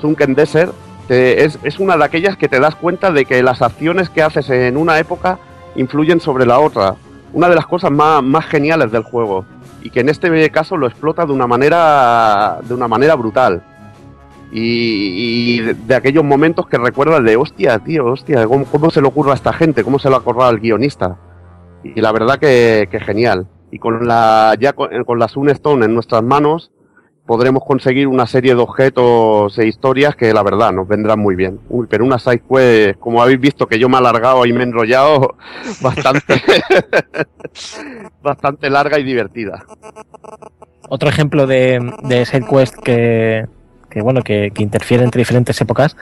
Sunken 0.00 0.34
Desert, 0.34 0.72
te- 1.10 1.44
es, 1.44 1.58
es 1.64 1.80
una 1.80 1.96
de 1.96 2.04
aquellas 2.04 2.36
que 2.36 2.46
te 2.48 2.60
das 2.60 2.76
cuenta 2.76 3.10
de 3.10 3.24
que 3.24 3.42
las 3.42 3.62
acciones 3.62 4.08
que 4.10 4.22
haces 4.22 4.48
en 4.48 4.76
una 4.76 4.96
época 5.00 5.40
influyen 5.74 6.20
sobre 6.20 6.46
la 6.46 6.60
otra. 6.60 6.94
Una 7.32 7.48
de 7.48 7.56
las 7.56 7.66
cosas 7.66 7.90
más, 7.90 8.22
más 8.22 8.46
geniales 8.46 8.92
del 8.92 9.02
juego. 9.02 9.44
Y 9.82 9.90
que 9.90 10.00
en 10.00 10.08
este 10.08 10.50
caso 10.50 10.76
lo 10.76 10.86
explota 10.86 11.26
de 11.26 11.32
una 11.32 11.48
manera 11.48 12.60
de 12.62 12.74
una 12.74 12.86
manera 12.86 13.16
brutal. 13.16 13.60
Y, 14.52 15.60
de 15.60 15.94
aquellos 15.96 16.22
momentos 16.22 16.68
que 16.68 16.78
recuerdas 16.78 17.24
de 17.24 17.36
hostia 17.36 17.78
tío 17.80 18.06
hostia 18.06 18.46
¿cómo, 18.46 18.64
cómo 18.66 18.90
se 18.90 19.00
le 19.00 19.08
ocurre 19.08 19.30
a 19.32 19.34
esta 19.34 19.52
gente 19.52 19.84
cómo 19.84 19.98
se 20.00 20.10
lo 20.10 20.16
ha 20.16 20.18
acordado 20.18 20.48
al 20.50 20.58
guionista 20.58 21.16
y 21.84 22.00
la 22.00 22.12
verdad 22.12 22.38
que, 22.38 22.88
que 22.90 23.00
genial. 23.00 23.46
Y 23.72 23.78
con 23.78 24.06
la 24.06 24.54
ya 24.60 24.72
con, 24.74 24.88
con 25.04 25.18
la 25.18 25.28
Sunstone 25.28 25.86
en 25.86 25.94
nuestras 25.94 26.22
manos 26.22 26.72
podremos 27.26 27.62
conseguir 27.64 28.08
una 28.08 28.26
serie 28.26 28.54
de 28.54 28.60
objetos 28.60 29.58
e 29.58 29.66
historias 29.66 30.16
que 30.16 30.32
la 30.32 30.42
verdad 30.42 30.72
nos 30.72 30.88
vendrán 30.88 31.20
muy 31.20 31.36
bien. 31.36 31.60
Uy, 31.68 31.86
pero 31.88 32.04
una 32.04 32.18
side 32.18 32.42
quest, 32.48 32.98
como 32.98 33.22
habéis 33.22 33.40
visto 33.40 33.66
que 33.66 33.78
yo 33.78 33.88
me 33.88 33.96
he 33.96 33.98
alargado 33.98 34.44
y 34.46 34.52
me 34.52 34.60
he 34.60 34.64
enrollado, 34.64 35.36
bastante, 35.82 36.42
bastante 38.22 38.70
larga 38.70 38.98
y 38.98 39.04
divertida. 39.04 39.64
Otro 40.88 41.08
ejemplo 41.08 41.46
de, 41.46 41.92
de 42.02 42.26
side 42.26 42.46
quest 42.50 42.74
que, 42.76 43.46
que 43.90 44.00
bueno 44.00 44.22
que, 44.22 44.52
que 44.54 44.62
interfiere 44.62 45.04
entre 45.04 45.20
diferentes 45.20 45.60
épocas 45.60 45.96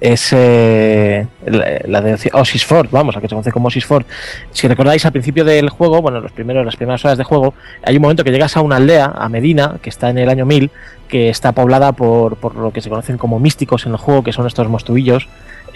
es 0.00 0.32
eh, 0.32 1.26
la, 1.46 2.00
de 2.00 2.30
Osis 2.32 2.64
Ford, 2.64 2.88
vamos, 2.90 3.14
la 3.14 3.20
que 3.20 3.28
se 3.28 3.34
conoce 3.34 3.50
como 3.50 3.68
Osis 3.68 3.86
Ford. 3.86 4.04
Si 4.52 4.68
recordáis 4.68 5.04
al 5.06 5.12
principio 5.12 5.44
del 5.44 5.70
juego, 5.70 6.02
bueno, 6.02 6.20
los 6.20 6.32
primeros, 6.32 6.64
las 6.64 6.76
primeras 6.76 7.04
horas 7.04 7.18
de 7.18 7.24
juego, 7.24 7.54
hay 7.82 7.96
un 7.96 8.02
momento 8.02 8.24
que 8.24 8.30
llegas 8.30 8.56
a 8.56 8.60
una 8.60 8.76
aldea, 8.76 9.06
a 9.06 9.28
Medina, 9.28 9.78
que 9.82 9.90
está 9.90 10.10
en 10.10 10.18
el 10.18 10.28
año 10.28 10.46
1000, 10.46 10.70
que 11.08 11.28
está 11.28 11.52
poblada 11.52 11.92
por, 11.92 12.36
por 12.36 12.54
lo 12.54 12.72
que 12.72 12.80
se 12.80 12.90
conocen 12.90 13.18
como 13.18 13.38
místicos 13.38 13.86
en 13.86 13.92
el 13.92 13.98
juego, 13.98 14.22
que 14.22 14.32
son 14.32 14.46
estos 14.46 14.68
monstruillos, 14.68 15.28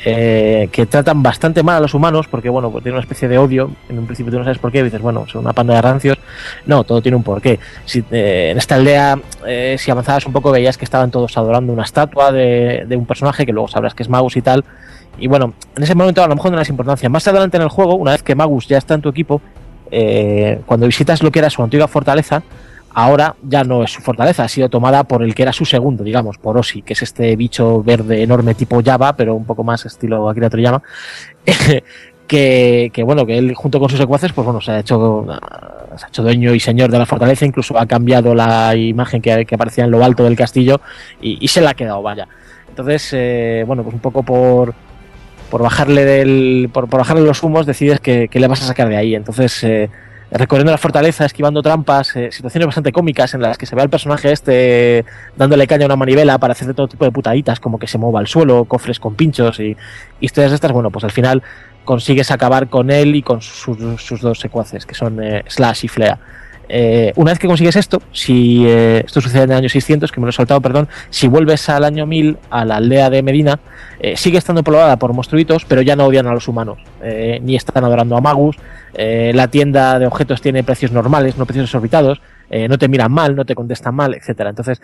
eh, 0.06 0.68
que 0.70 0.84
tratan 0.84 1.22
bastante 1.22 1.62
mal 1.62 1.76
a 1.76 1.80
los 1.80 1.94
humanos, 1.94 2.28
porque 2.28 2.50
bueno, 2.50 2.70
pues 2.70 2.82
tienen 2.82 2.96
una 2.96 3.02
especie 3.02 3.26
de 3.26 3.38
odio. 3.38 3.70
En 3.88 3.98
un 3.98 4.06
principio 4.06 4.30
tú 4.30 4.38
no 4.38 4.44
sabes 4.44 4.58
por 4.58 4.70
qué, 4.70 4.82
dices, 4.84 5.00
bueno, 5.00 5.26
son 5.26 5.42
una 5.42 5.54
panda 5.54 5.74
de 5.74 5.82
rancios. 5.82 6.18
No, 6.66 6.84
todo 6.84 7.00
tiene 7.00 7.16
un 7.16 7.22
porqué. 7.22 7.58
Si, 7.86 8.04
eh, 8.10 8.50
en 8.50 8.58
esta 8.58 8.74
aldea, 8.74 9.18
eh, 9.46 9.76
si 9.78 9.90
avanzabas 9.90 10.26
un 10.26 10.32
poco, 10.32 10.50
veías 10.50 10.76
que 10.76 10.84
estaban 10.84 11.10
todos 11.10 11.36
adorando 11.38 11.72
una 11.72 11.84
estatua 11.84 12.32
de, 12.32 12.86
un 12.90 13.06
personaje 13.06 13.46
que 13.46 13.52
luego 13.52 13.68
sabrás 13.68 13.94
que 13.94 14.02
es 14.02 14.08
Magus 14.10 14.36
y 14.36 14.42
tal. 14.42 14.64
Y 15.18 15.26
bueno, 15.26 15.54
en 15.76 15.82
ese 15.82 15.94
momento 15.94 16.22
a 16.22 16.28
lo 16.28 16.34
mejor 16.34 16.50
no 16.50 16.58
das 16.58 16.68
importancia. 16.68 17.08
Más 17.08 17.26
adelante 17.26 17.56
en 17.56 17.62
el 17.62 17.68
juego, 17.68 17.94
una 17.94 18.10
vez 18.10 18.22
que 18.22 18.34
Magus 18.34 18.68
ya 18.68 18.78
está 18.78 18.94
en 18.94 19.00
tu 19.00 19.08
equipo, 19.08 19.40
eh, 19.90 20.60
cuando 20.66 20.86
visitas 20.86 21.22
lo 21.22 21.30
que 21.30 21.38
era 21.38 21.48
su 21.48 21.62
antigua 21.62 21.88
fortaleza, 21.88 22.42
ahora 22.94 23.34
ya 23.42 23.64
no 23.64 23.82
es 23.82 23.90
su 23.90 24.00
fortaleza, 24.00 24.44
ha 24.44 24.48
sido 24.48 24.68
tomada 24.68 25.04
por 25.04 25.22
el 25.22 25.34
que 25.34 25.42
era 25.42 25.52
su 25.52 25.64
segundo, 25.64 26.04
digamos, 26.04 26.38
por 26.38 26.56
Osi, 26.56 26.82
que 26.82 26.94
es 26.94 27.02
este 27.02 27.34
bicho 27.36 27.82
verde 27.82 28.22
enorme 28.22 28.54
tipo 28.54 28.80
Java, 28.82 29.14
pero 29.16 29.34
un 29.34 29.44
poco 29.44 29.64
más 29.64 29.84
estilo 29.84 30.28
Akira 30.28 30.48
Toriyama, 30.48 30.82
que, 32.26 32.90
que 32.92 33.02
bueno, 33.02 33.26
que 33.26 33.36
él 33.36 33.54
junto 33.54 33.80
con 33.80 33.90
sus 33.90 33.98
secuaces, 33.98 34.32
pues 34.32 34.44
bueno, 34.44 34.60
se 34.60 34.70
ha 34.70 34.78
hecho, 34.78 35.26
se 35.96 36.04
ha 36.04 36.08
hecho 36.08 36.22
dueño 36.22 36.54
y 36.54 36.60
señor 36.60 36.90
de 36.90 36.98
la 36.98 37.06
fortaleza, 37.06 37.44
incluso 37.44 37.78
ha 37.78 37.86
cambiado 37.86 38.32
la 38.34 38.74
imagen 38.76 39.20
que, 39.20 39.46
aparecía 39.52 39.84
en 39.84 39.90
lo 39.90 40.02
alto 40.04 40.22
del 40.24 40.36
castillo 40.36 40.80
y, 41.20 41.48
se 41.48 41.60
la 41.60 41.70
ha 41.70 41.74
quedado, 41.74 42.00
vaya. 42.00 42.28
Entonces, 42.68 43.10
eh, 43.12 43.64
bueno, 43.66 43.82
pues 43.82 43.94
un 43.94 44.00
poco 44.00 44.22
por, 44.22 44.74
por 45.50 45.62
bajarle 45.62 46.04
del, 46.04 46.70
por, 46.72 46.88
por 46.88 46.98
bajarle 46.98 47.22
los 47.22 47.42
humos, 47.42 47.66
decides 47.66 48.00
que, 48.00 48.28
que, 48.28 48.40
le 48.40 48.48
vas 48.48 48.62
a 48.62 48.66
sacar 48.66 48.88
de 48.88 48.96
ahí. 48.96 49.14
Entonces, 49.14 49.62
eh, 49.64 49.90
recorriendo 50.34 50.72
la 50.72 50.78
fortaleza, 50.78 51.24
esquivando 51.24 51.62
trampas, 51.62 52.16
eh, 52.16 52.32
situaciones 52.32 52.66
bastante 52.66 52.90
cómicas 52.90 53.34
en 53.34 53.42
las 53.42 53.56
que 53.56 53.66
se 53.66 53.76
ve 53.76 53.82
al 53.82 53.88
personaje 53.88 54.32
este 54.32 55.04
dándole 55.36 55.66
caña 55.68 55.84
a 55.84 55.86
una 55.86 55.96
manivela 55.96 56.38
para 56.38 56.52
hacer 56.52 56.74
todo 56.74 56.88
tipo 56.88 57.04
de 57.04 57.12
putaditas, 57.12 57.60
como 57.60 57.78
que 57.78 57.86
se 57.86 57.98
mueva 57.98 58.18
al 58.18 58.26
suelo, 58.26 58.64
cofres 58.64 58.98
con 58.98 59.14
pinchos 59.14 59.60
y 59.60 59.76
historias 60.20 60.50
de 60.50 60.56
estas, 60.56 60.72
bueno, 60.72 60.90
pues 60.90 61.04
al 61.04 61.12
final 61.12 61.42
consigues 61.84 62.32
acabar 62.32 62.68
con 62.68 62.90
él 62.90 63.14
y 63.14 63.22
con 63.22 63.42
sus, 63.42 64.02
sus 64.02 64.20
dos 64.20 64.40
secuaces, 64.40 64.86
que 64.86 64.94
son 64.94 65.22
eh, 65.22 65.44
Slash 65.46 65.84
y 65.84 65.88
Flea. 65.88 66.18
Eh, 66.68 67.12
una 67.16 67.32
vez 67.32 67.38
que 67.38 67.46
consigues 67.46 67.76
esto, 67.76 68.00
si 68.12 68.64
eh, 68.66 69.02
esto 69.04 69.20
sucede 69.20 69.44
en 69.44 69.50
el 69.52 69.58
año 69.58 69.68
600, 69.68 70.10
que 70.10 70.20
me 70.20 70.26
lo 70.26 70.30
he 70.30 70.32
saltado, 70.32 70.60
perdón, 70.60 70.88
si 71.10 71.28
vuelves 71.28 71.68
al 71.68 71.84
año 71.84 72.06
1000 72.06 72.38
a 72.50 72.64
la 72.64 72.76
aldea 72.76 73.10
de 73.10 73.22
Medina, 73.22 73.60
eh, 74.00 74.16
sigue 74.16 74.38
estando 74.38 74.62
poblada 74.62 74.96
por 74.98 75.12
monstruitos, 75.12 75.64
pero 75.64 75.82
ya 75.82 75.96
no 75.96 76.06
odian 76.06 76.26
a 76.26 76.32
los 76.32 76.48
humanos, 76.48 76.78
ni 77.42 77.56
están 77.56 77.84
adorando 77.84 78.16
a 78.16 78.20
Magus, 78.20 78.56
la 78.94 79.48
tienda 79.48 79.98
de 79.98 80.06
objetos 80.06 80.40
tiene 80.40 80.62
precios 80.62 80.92
normales, 80.92 81.36
no 81.36 81.46
precios 81.46 81.64
exorbitados, 81.64 82.20
no 82.50 82.78
te 82.78 82.88
miran 82.88 83.12
mal, 83.12 83.34
no 83.34 83.44
te 83.44 83.54
contestan 83.54 83.94
mal, 83.94 84.14
etcétera. 84.14 84.50
Entonces, 84.50 84.80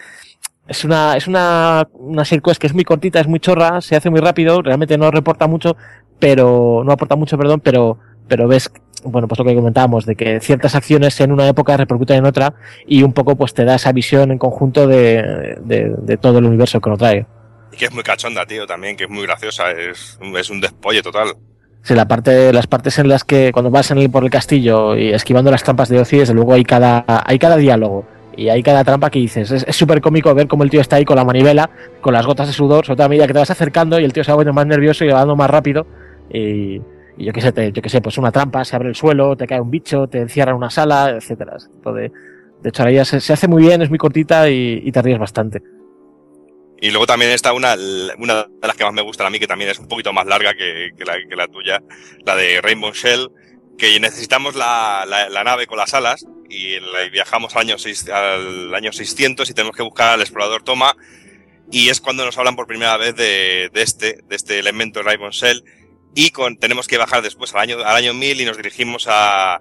es 0.66 0.85
una, 0.85 1.16
es 1.16 1.27
una, 1.27 1.89
una 1.94 2.24
que 2.24 2.66
es 2.66 2.74
muy 2.74 2.85
cortita, 2.85 3.20
es 3.20 3.27
muy 3.27 3.40
chorra, 3.40 3.81
se 3.81 3.97
hace 3.97 4.11
muy 4.11 4.20
rápido, 4.20 4.62
realmente 4.62 4.97
no 4.98 5.11
reporta 5.11 5.47
mucho, 5.47 5.77
pero, 6.19 6.82
no 6.85 6.93
aporta 6.93 7.16
mucho, 7.16 7.36
perdón, 7.36 7.61
pero, 7.61 7.98
pero 8.28 8.47
ves 8.47 8.70
bueno, 9.05 9.28
pues 9.28 9.39
lo 9.39 9.44
que 9.44 9.55
comentábamos, 9.55 10.06
de 10.06 10.16
que 10.16 10.40
ciertas 10.40 10.74
acciones 10.74 11.20
en 11.20 11.32
una 11.32 11.48
época 11.48 11.77
repercuten 11.77 12.18
en 12.18 12.27
otra 12.27 12.55
y 12.86 13.02
un 13.02 13.12
poco 13.12 13.36
pues 13.36 13.55
te 13.55 13.64
da 13.64 13.77
esa 13.77 13.93
visión 13.93 14.31
en 14.31 14.39
conjunto 14.39 14.86
de, 14.86 15.59
de, 15.62 15.94
de 15.97 16.16
todo 16.16 16.39
el 16.39 16.44
universo 16.44 16.81
que 16.81 16.90
nos 16.90 16.98
trae. 16.98 17.27
Y 17.72 17.77
que 17.77 17.85
es 17.86 17.93
muy 17.93 18.02
cachonda, 18.02 18.44
tío, 18.47 18.66
también, 18.66 18.97
que 18.97 19.05
es 19.05 19.10
muy 19.10 19.22
graciosa, 19.22 19.70
es, 19.70 20.18
es 20.20 20.51
un 20.51 20.60
despolle 20.60 21.02
total. 21.02 21.35
Sí, 21.82 21.94
la 21.94 22.06
parte, 22.06 22.52
las 22.52 22.66
partes 22.66 22.98
en 22.98 23.09
las 23.09 23.24
que 23.24 23.52
cuando 23.52 23.70
vas 23.70 23.90
en 23.90 23.98
el, 23.98 24.10
por 24.10 24.24
el 24.24 24.31
castillo 24.31 24.97
y 24.97 25.12
esquivando 25.12 25.51
las 25.51 25.62
trampas 25.62 25.89
de 25.89 25.98
Oci, 25.98 26.18
desde 26.18 26.35
luego 26.35 26.52
hay 26.52 26.64
cada, 26.64 27.05
hay 27.06 27.39
cada 27.39 27.56
diálogo 27.56 28.05
y 28.36 28.48
hay 28.48 28.62
cada 28.62 28.85
trampa 28.85 29.10
que 29.10 29.18
dices. 29.18 29.51
Es 29.51 29.77
súper 29.77 30.01
cómico 30.01 30.35
ver 30.35 30.47
cómo 30.47 30.62
el 30.62 30.70
tío 30.70 30.81
está 30.81 30.97
ahí 30.97 31.05
con 31.05 31.16
la 31.16 31.24
manivela, 31.24 31.70
con 32.01 32.12
las 32.12 32.27
gotas 32.27 32.48
de 32.48 32.52
sudor, 32.52 32.85
sobre 32.85 32.97
todo 32.97 33.06
a 33.06 33.09
medida 33.09 33.27
que 33.27 33.32
te 33.32 33.39
vas 33.39 33.51
acercando 33.51 33.98
y 33.98 34.05
el 34.05 34.12
tío 34.12 34.24
se 34.24 34.31
va 34.31 34.36
poniendo 34.36 34.52
más 34.52 34.66
nervioso 34.66 35.05
y 35.05 35.09
va 35.09 35.20
dando 35.20 35.36
más 35.36 35.48
rápido. 35.48 35.86
Y, 36.32 36.81
y 37.20 37.26
yo 37.26 37.34
qué 37.34 37.42
sé, 37.42 37.52
yo 37.72 37.82
qué 37.82 37.88
sé, 37.90 38.01
pues 38.01 38.16
una 38.16 38.32
trampa, 38.32 38.64
se 38.64 38.74
abre 38.74 38.88
el 38.88 38.94
suelo, 38.94 39.36
te 39.36 39.47
cae 39.47 39.60
un 39.60 39.70
bicho, 39.70 40.09
te 40.09 40.20
encierra 40.20 40.52
en 40.52 40.56
una 40.56 40.70
sala, 40.70 41.10
etcétera. 41.10 41.59
De, 41.84 42.10
de 42.62 42.68
hecho, 42.68 42.82
ahora 42.82 42.92
ya 42.92 43.05
se, 43.05 43.20
se, 43.20 43.34
hace 43.34 43.47
muy 43.47 43.62
bien, 43.62 43.82
es 43.82 43.90
muy 43.90 43.98
cortita 43.98 44.48
y, 44.48 44.80
y, 44.82 44.90
te 44.90 45.02
ríes 45.02 45.18
bastante. 45.18 45.60
Y 46.80 46.88
luego 46.88 47.05
también 47.05 47.30
está 47.30 47.52
una, 47.52 47.76
una 48.18 48.44
de 48.44 48.66
las 48.66 48.74
que 48.74 48.84
más 48.84 48.94
me 48.94 49.02
gustan 49.02 49.26
a 49.26 49.30
mí, 49.30 49.38
que 49.38 49.47
también 49.47 49.70
es 49.70 49.78
un 49.78 49.86
poquito 49.86 50.14
más 50.14 50.24
larga 50.24 50.55
que, 50.55 50.92
que, 50.97 51.05
la, 51.36 51.47
tuya, 51.47 51.82
la 52.24 52.36
de 52.36 52.62
Rainbow 52.62 52.92
Shell, 52.94 53.28
que 53.76 54.01
necesitamos 54.01 54.56
la, 54.56 55.05
la, 55.06 55.44
nave 55.44 55.66
con 55.66 55.76
las 55.76 55.92
alas 55.92 56.24
y, 56.48 56.76
y 56.76 57.10
viajamos 57.12 57.55
al 57.55 57.68
año, 57.68 57.76
al 58.14 58.74
año 58.74 58.92
600 58.92 59.51
y 59.51 59.52
tenemos 59.52 59.76
que 59.76 59.82
buscar 59.82 60.14
al 60.14 60.22
explorador 60.22 60.62
Toma 60.62 60.97
y 61.70 61.90
es 61.90 62.01
cuando 62.01 62.24
nos 62.24 62.38
hablan 62.38 62.56
por 62.56 62.66
primera 62.66 62.97
vez 62.97 63.14
de, 63.14 63.70
de 63.72 63.82
este, 63.82 64.20
de 64.26 64.36
este 64.36 64.59
elemento 64.59 65.02
Rainbow 65.02 65.30
Shell 65.30 65.62
y 66.14 66.30
con, 66.30 66.56
tenemos 66.56 66.88
que 66.88 66.98
bajar 66.98 67.22
después 67.22 67.54
al 67.54 67.60
año, 67.60 67.78
al 67.78 67.96
año 67.96 68.14
1000 68.14 68.40
y 68.40 68.44
nos 68.44 68.56
dirigimos 68.56 69.06
a, 69.08 69.54
a, 69.54 69.60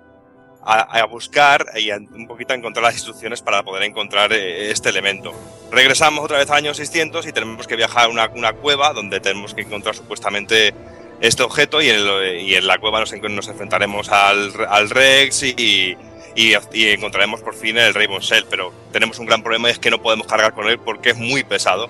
a, 0.63 1.05
buscar 1.05 1.65
y 1.76 1.91
a, 1.91 1.97
un 1.97 2.27
poquito 2.27 2.53
a 2.53 2.55
encontrar 2.55 2.84
las 2.84 2.95
instrucciones 2.95 3.41
para 3.41 3.63
poder 3.63 3.84
encontrar 3.84 4.34
eh, 4.34 4.71
este 4.71 4.89
elemento. 4.89 5.34
Regresamos 5.71 6.23
otra 6.23 6.38
vez 6.38 6.49
al 6.49 6.57
año 6.57 6.73
600 6.73 7.27
y 7.27 7.31
tenemos 7.31 7.67
que 7.67 7.76
viajar 7.76 8.05
a 8.05 8.07
una, 8.09 8.27
una 8.30 8.53
cueva 8.53 8.93
donde 8.93 9.19
tenemos 9.19 9.53
que 9.53 9.61
encontrar 9.61 9.95
supuestamente 9.95 10.73
este 11.21 11.43
objeto 11.43 11.81
y 11.81 11.89
en, 11.89 11.95
el, 11.97 12.41
y 12.41 12.55
en 12.55 12.65
la 12.65 12.77
cueva 12.77 12.99
nos, 12.99 13.13
nos 13.13 13.47
enfrentaremos 13.47 14.09
al, 14.09 14.51
al 14.67 14.89
Rex 14.89 15.43
y, 15.43 15.97
y, 16.35 16.53
y, 16.73 16.89
encontraremos 16.89 17.41
por 17.41 17.55
fin 17.55 17.77
el 17.77 17.93
Rainbow 17.93 18.19
Shell, 18.19 18.45
pero 18.49 18.73
tenemos 18.91 19.19
un 19.19 19.26
gran 19.26 19.43
problema 19.43 19.67
y 19.67 19.73
es 19.73 19.80
que 19.80 19.91
no 19.91 20.01
podemos 20.01 20.27
cargar 20.27 20.53
con 20.53 20.67
él 20.69 20.80
porque 20.80 21.09
es 21.09 21.17
muy 21.17 21.43
pesado, 21.43 21.89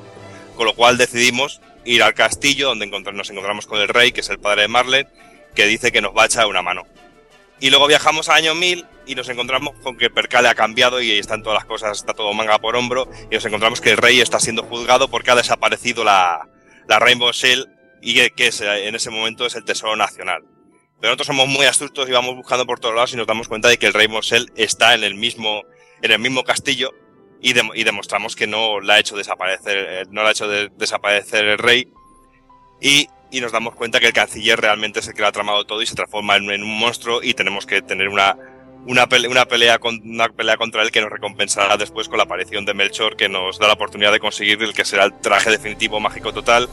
con 0.56 0.66
lo 0.66 0.74
cual 0.74 0.98
decidimos 0.98 1.62
ir 1.90 2.04
al 2.04 2.14
castillo 2.14 2.68
donde 2.68 2.88
nos 2.88 3.30
encontramos 3.30 3.66
con 3.66 3.82
el 3.82 3.88
rey, 3.88 4.12
que 4.12 4.22
es 4.22 4.30
el 4.30 4.40
padre 4.40 4.64
de 4.64 4.68
Marlet, 4.68 5.08
que 5.56 5.66
dice 5.66 5.92
que 5.92 6.02
nos 6.02 6.16
va 6.16 6.24
a 6.24 6.26
echar 6.28 6.46
una 6.46 6.62
mano. 6.62 6.84
Y 7.60 7.72
luego 7.72 7.88
viajamos 7.88 8.30
al 8.30 8.38
año 8.38 8.56
1000 8.56 8.86
y 9.08 9.16
nos 9.16 9.28
encontramos 9.28 9.74
con 9.80 9.98
que 9.98 10.10
Percale 10.10 10.50
ha 10.50 10.56
cambiado 10.56 11.02
y 11.02 11.12
están 11.12 11.42
todas 11.42 11.58
las 11.58 11.66
cosas, 11.66 11.98
está 11.98 12.14
todo 12.14 12.32
manga 12.34 12.60
por 12.60 12.76
hombro, 12.76 13.10
y 13.32 13.36
nos 13.36 13.46
encontramos 13.46 13.82
que 13.82 13.90
el 13.90 13.98
rey 13.98 14.22
está 14.22 14.40
siendo 14.40 14.64
juzgado 14.64 15.10
porque 15.10 15.32
ha 15.32 15.36
desaparecido 15.36 16.04
la, 16.04 16.48
la 16.88 17.00
Rainbow 17.00 17.32
Shell 17.32 17.68
y 18.02 18.14
que, 18.30 18.52
en 18.60 18.96
ese 18.96 19.10
momento 19.10 19.48
es 19.48 19.56
el 19.56 19.66
tesoro 19.66 19.96
nacional. 19.96 20.44
Pero 21.02 21.12
nosotros 21.12 21.28
somos 21.28 21.48
muy 21.48 21.66
astutos 21.66 22.08
y 22.08 22.12
vamos 22.12 22.36
buscando 22.36 22.68
por 22.68 22.80
todos 22.80 22.94
lados 22.94 23.14
y 23.14 23.18
nos 23.18 23.26
damos 23.26 23.48
cuenta 23.48 23.68
de 23.68 23.78
que 23.78 23.88
el 23.88 23.94
Rainbow 23.94 24.22
Shell 24.22 24.52
está 24.56 24.94
en 24.94 25.04
el 25.04 25.16
mismo, 25.16 25.64
en 26.04 26.12
el 26.12 26.20
mismo 26.20 26.44
castillo 26.44 26.94
y, 27.42 27.54
de, 27.54 27.64
y, 27.74 27.84
demostramos 27.84 28.36
que 28.36 28.48
no 28.48 28.80
la 28.80 28.96
ha 28.96 29.00
hecho 29.00 29.16
desaparecer, 29.16 30.08
no 30.12 30.24
la 30.24 30.30
ha 30.30 30.32
hecho 30.32 30.48
de, 30.48 30.70
desaparecer 30.78 31.46
el 31.46 31.58
rey 31.58 31.92
y, 32.82 33.08
nos 33.40 33.52
damos 33.52 33.76
cuenta 33.76 34.00
que 34.00 34.08
el 34.08 34.14
canciller 34.14 34.60
realmente 34.60 35.00
es 35.00 35.08
el 35.08 35.14
que 35.14 35.22
lo 35.22 35.28
ha 35.28 35.32
tramado 35.32 35.64
todo 35.66 35.82
y 35.82 35.86
se 35.86 35.96
transforma 35.96 36.36
en, 36.36 36.50
un 36.50 36.80
monstruo 36.80 37.22
y 37.22 37.34
tenemos 37.34 37.66
que 37.66 37.82
tener 37.82 38.10
una, 38.10 38.36
una, 38.88 39.08
pelea, 39.08 39.30
una, 39.30 39.46
pelea 39.46 39.78
con, 39.80 40.02
una 40.04 40.30
pelea 40.30 40.58
contra 40.58 40.82
él 40.82 40.92
que 40.92 41.02
nos 41.02 41.12
recompensará 41.12 41.78
después 41.78 42.10
con 42.10 42.18
la 42.18 42.24
aparición 42.24 42.66
de 42.66 42.74
Melchor 42.74 43.16
que 43.16 43.30
nos 43.30 43.60
da 43.60 43.68
la 43.68 43.74
oportunidad 43.74 44.12
de 44.12 44.20
conseguir 44.20 44.62
el 44.64 44.74
que 44.74 44.84
será 44.84 45.06
el 45.06 45.14
traje 45.20 45.52
definitivo 45.52 46.00
mágico 46.00 46.34
total 46.34 46.68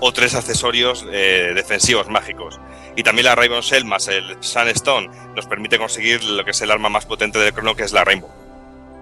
o 0.00 0.12
tres 0.12 0.34
accesorios 0.34 1.04
eh, 1.10 1.52
defensivos 1.54 2.08
mágicos. 2.08 2.60
Y 2.96 3.02
también 3.02 3.26
la 3.26 3.34
Rainbow 3.34 3.60
Shell 3.60 3.84
más 3.84 4.08
el 4.08 4.36
Sunstone 4.40 5.08
nos 5.34 5.46
permite 5.46 5.78
conseguir 5.78 6.22
lo 6.24 6.44
que 6.44 6.52
es 6.52 6.60
el 6.60 6.70
arma 6.70 6.88
más 6.88 7.06
potente 7.06 7.38
del 7.38 7.52
crono 7.52 7.74
que 7.74 7.82
es 7.82 7.92
la 7.92 8.04
Rainbow. 8.04 8.30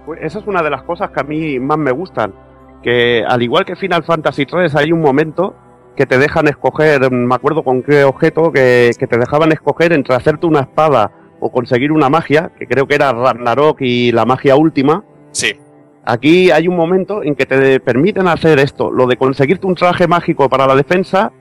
Pues 0.07 0.21
esa 0.23 0.39
es 0.39 0.47
una 0.47 0.63
de 0.63 0.69
las 0.69 0.83
cosas 0.83 1.11
que 1.11 1.19
a 1.19 1.23
mí 1.23 1.59
más 1.59 1.77
me 1.77 1.91
gustan. 1.91 2.33
Que 2.81 3.25
al 3.27 3.43
igual 3.43 3.65
que 3.65 3.75
Final 3.75 4.05
Fantasy 4.05 4.45
3 4.45 4.73
hay 4.75 4.93
un 4.93 5.01
momento 5.01 5.53
que 5.97 6.05
te 6.05 6.17
dejan 6.17 6.47
escoger, 6.47 7.11
me 7.11 7.35
acuerdo 7.35 7.61
con 7.61 7.83
qué 7.83 8.05
objeto, 8.05 8.53
que, 8.53 8.91
que, 8.97 9.05
te 9.05 9.17
dejaban 9.17 9.51
escoger 9.51 9.91
entre 9.91 10.15
hacerte 10.15 10.47
una 10.47 10.61
espada 10.61 11.11
o 11.41 11.51
conseguir 11.51 11.91
una 11.91 12.07
magia, 12.07 12.53
que 12.57 12.67
creo 12.67 12.87
que 12.87 12.95
era 12.95 13.11
Ragnarok 13.11 13.81
y 13.81 14.13
la 14.13 14.23
magia 14.23 14.55
última. 14.55 15.03
Sí. 15.31 15.59
Aquí 16.05 16.51
hay 16.51 16.69
un 16.69 16.77
momento 16.77 17.21
en 17.21 17.35
que 17.35 17.45
te 17.45 17.81
permiten 17.81 18.29
hacer 18.29 18.59
esto, 18.59 18.89
lo 18.89 19.07
de 19.07 19.17
conseguirte 19.17 19.67
un 19.67 19.75
traje 19.75 20.07
mágico 20.07 20.47
para 20.47 20.67
la 20.67 20.75
defensa 20.75 21.33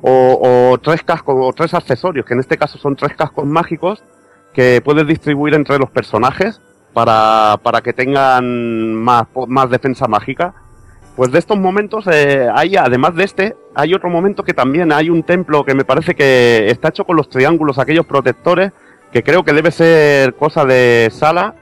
o, 0.00 0.70
o 0.72 0.78
tres 0.78 1.02
cascos 1.02 1.36
o 1.38 1.52
tres 1.52 1.74
accesorios, 1.74 2.24
que 2.24 2.32
en 2.32 2.40
este 2.40 2.56
caso 2.56 2.78
son 2.78 2.96
tres 2.96 3.12
cascos 3.14 3.44
mágicos 3.44 4.02
que 4.54 4.80
puedes 4.82 5.06
distribuir 5.06 5.52
entre 5.52 5.78
los 5.78 5.90
personajes 5.90 6.62
para, 6.98 7.60
para 7.62 7.80
que 7.80 7.92
tengan 7.92 8.92
más, 8.92 9.28
más 9.46 9.70
defensa 9.70 10.08
mágica. 10.08 10.52
Pues 11.14 11.30
de 11.30 11.38
estos 11.38 11.56
momentos 11.56 12.08
eh, 12.10 12.48
hay, 12.52 12.74
además 12.74 13.14
de 13.14 13.22
este, 13.22 13.56
hay 13.72 13.94
otro 13.94 14.10
momento 14.10 14.42
que 14.42 14.52
también 14.52 14.90
hay 14.90 15.08
un 15.08 15.22
templo 15.22 15.64
que 15.64 15.76
me 15.76 15.84
parece 15.84 16.16
que 16.16 16.68
está 16.68 16.88
hecho 16.88 17.04
con 17.04 17.14
los 17.14 17.28
triángulos, 17.28 17.78
aquellos 17.78 18.04
protectores, 18.04 18.72
que 19.12 19.22
creo 19.22 19.44
que 19.44 19.52
debe 19.52 19.70
ser 19.70 20.34
cosa 20.34 20.64
de 20.64 21.08
sala, 21.12 21.54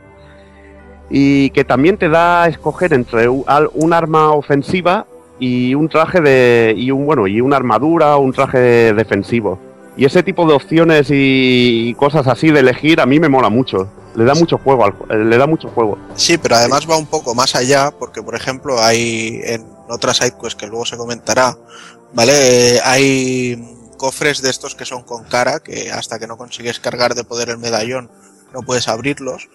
y 1.10 1.50
que 1.50 1.64
también 1.64 1.98
te 1.98 2.08
da 2.08 2.44
a 2.44 2.48
escoger 2.48 2.94
entre 2.94 3.28
un, 3.28 3.92
arma 3.92 4.32
ofensiva 4.32 5.04
y 5.38 5.74
un 5.74 5.90
traje 5.90 6.22
de. 6.22 6.72
y 6.74 6.90
un 6.92 7.04
bueno, 7.04 7.26
y 7.26 7.42
una 7.42 7.56
armadura 7.56 8.16
un 8.16 8.32
traje 8.32 8.94
defensivo. 8.94 9.58
Y 9.98 10.06
ese 10.06 10.22
tipo 10.22 10.46
de 10.46 10.54
opciones 10.54 11.08
y, 11.10 11.94
cosas 11.98 12.26
así 12.26 12.50
de 12.50 12.60
elegir 12.60 13.02
a 13.02 13.06
mí 13.06 13.20
me 13.20 13.28
mola 13.28 13.50
mucho. 13.50 13.86
Le 14.16 14.24
da 14.24 14.34
mucho 14.34 14.56
juego, 14.58 14.84
al, 14.84 15.28
le 15.30 15.36
da 15.36 15.46
mucho 15.46 15.68
juego. 15.68 15.98
Sí, 16.14 16.38
pero 16.38 16.56
además 16.56 16.88
va 16.88 16.96
un 16.96 17.06
poco 17.06 17.34
más 17.34 17.54
allá, 17.54 17.90
porque 17.90 18.22
por 18.22 18.34
ejemplo 18.34 18.82
hay 18.82 19.40
en 19.44 19.66
otras 19.88 20.16
sidequests 20.16 20.56
que 20.56 20.66
luego 20.66 20.86
se 20.86 20.96
comentará, 20.96 21.56
¿vale? 22.14 22.80
Hay 22.82 23.76
cofres 23.98 24.40
de 24.40 24.48
estos 24.50 24.74
que 24.74 24.86
son 24.86 25.02
con 25.02 25.24
cara, 25.24 25.60
que 25.60 25.90
hasta 25.92 26.18
que 26.18 26.26
no 26.26 26.38
consigues 26.38 26.80
cargar 26.80 27.14
de 27.14 27.24
poder 27.24 27.50
el 27.50 27.58
medallón 27.58 28.10
no 28.54 28.62
puedes 28.62 28.88
abrirlos, 28.88 29.50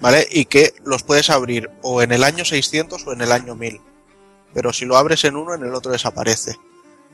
¿vale? 0.00 0.26
Y 0.30 0.44
que 0.44 0.74
los 0.84 1.02
puedes 1.02 1.28
abrir 1.28 1.70
o 1.82 2.00
en 2.00 2.12
el 2.12 2.22
año 2.22 2.44
600 2.44 3.04
o 3.06 3.12
en 3.12 3.20
el 3.20 3.32
año 3.32 3.56
1000. 3.56 3.80
Pero 4.52 4.72
si 4.72 4.84
lo 4.84 4.96
abres 4.96 5.24
en 5.24 5.34
uno, 5.34 5.54
en 5.54 5.64
el 5.64 5.74
otro 5.74 5.90
desaparece. 5.90 6.54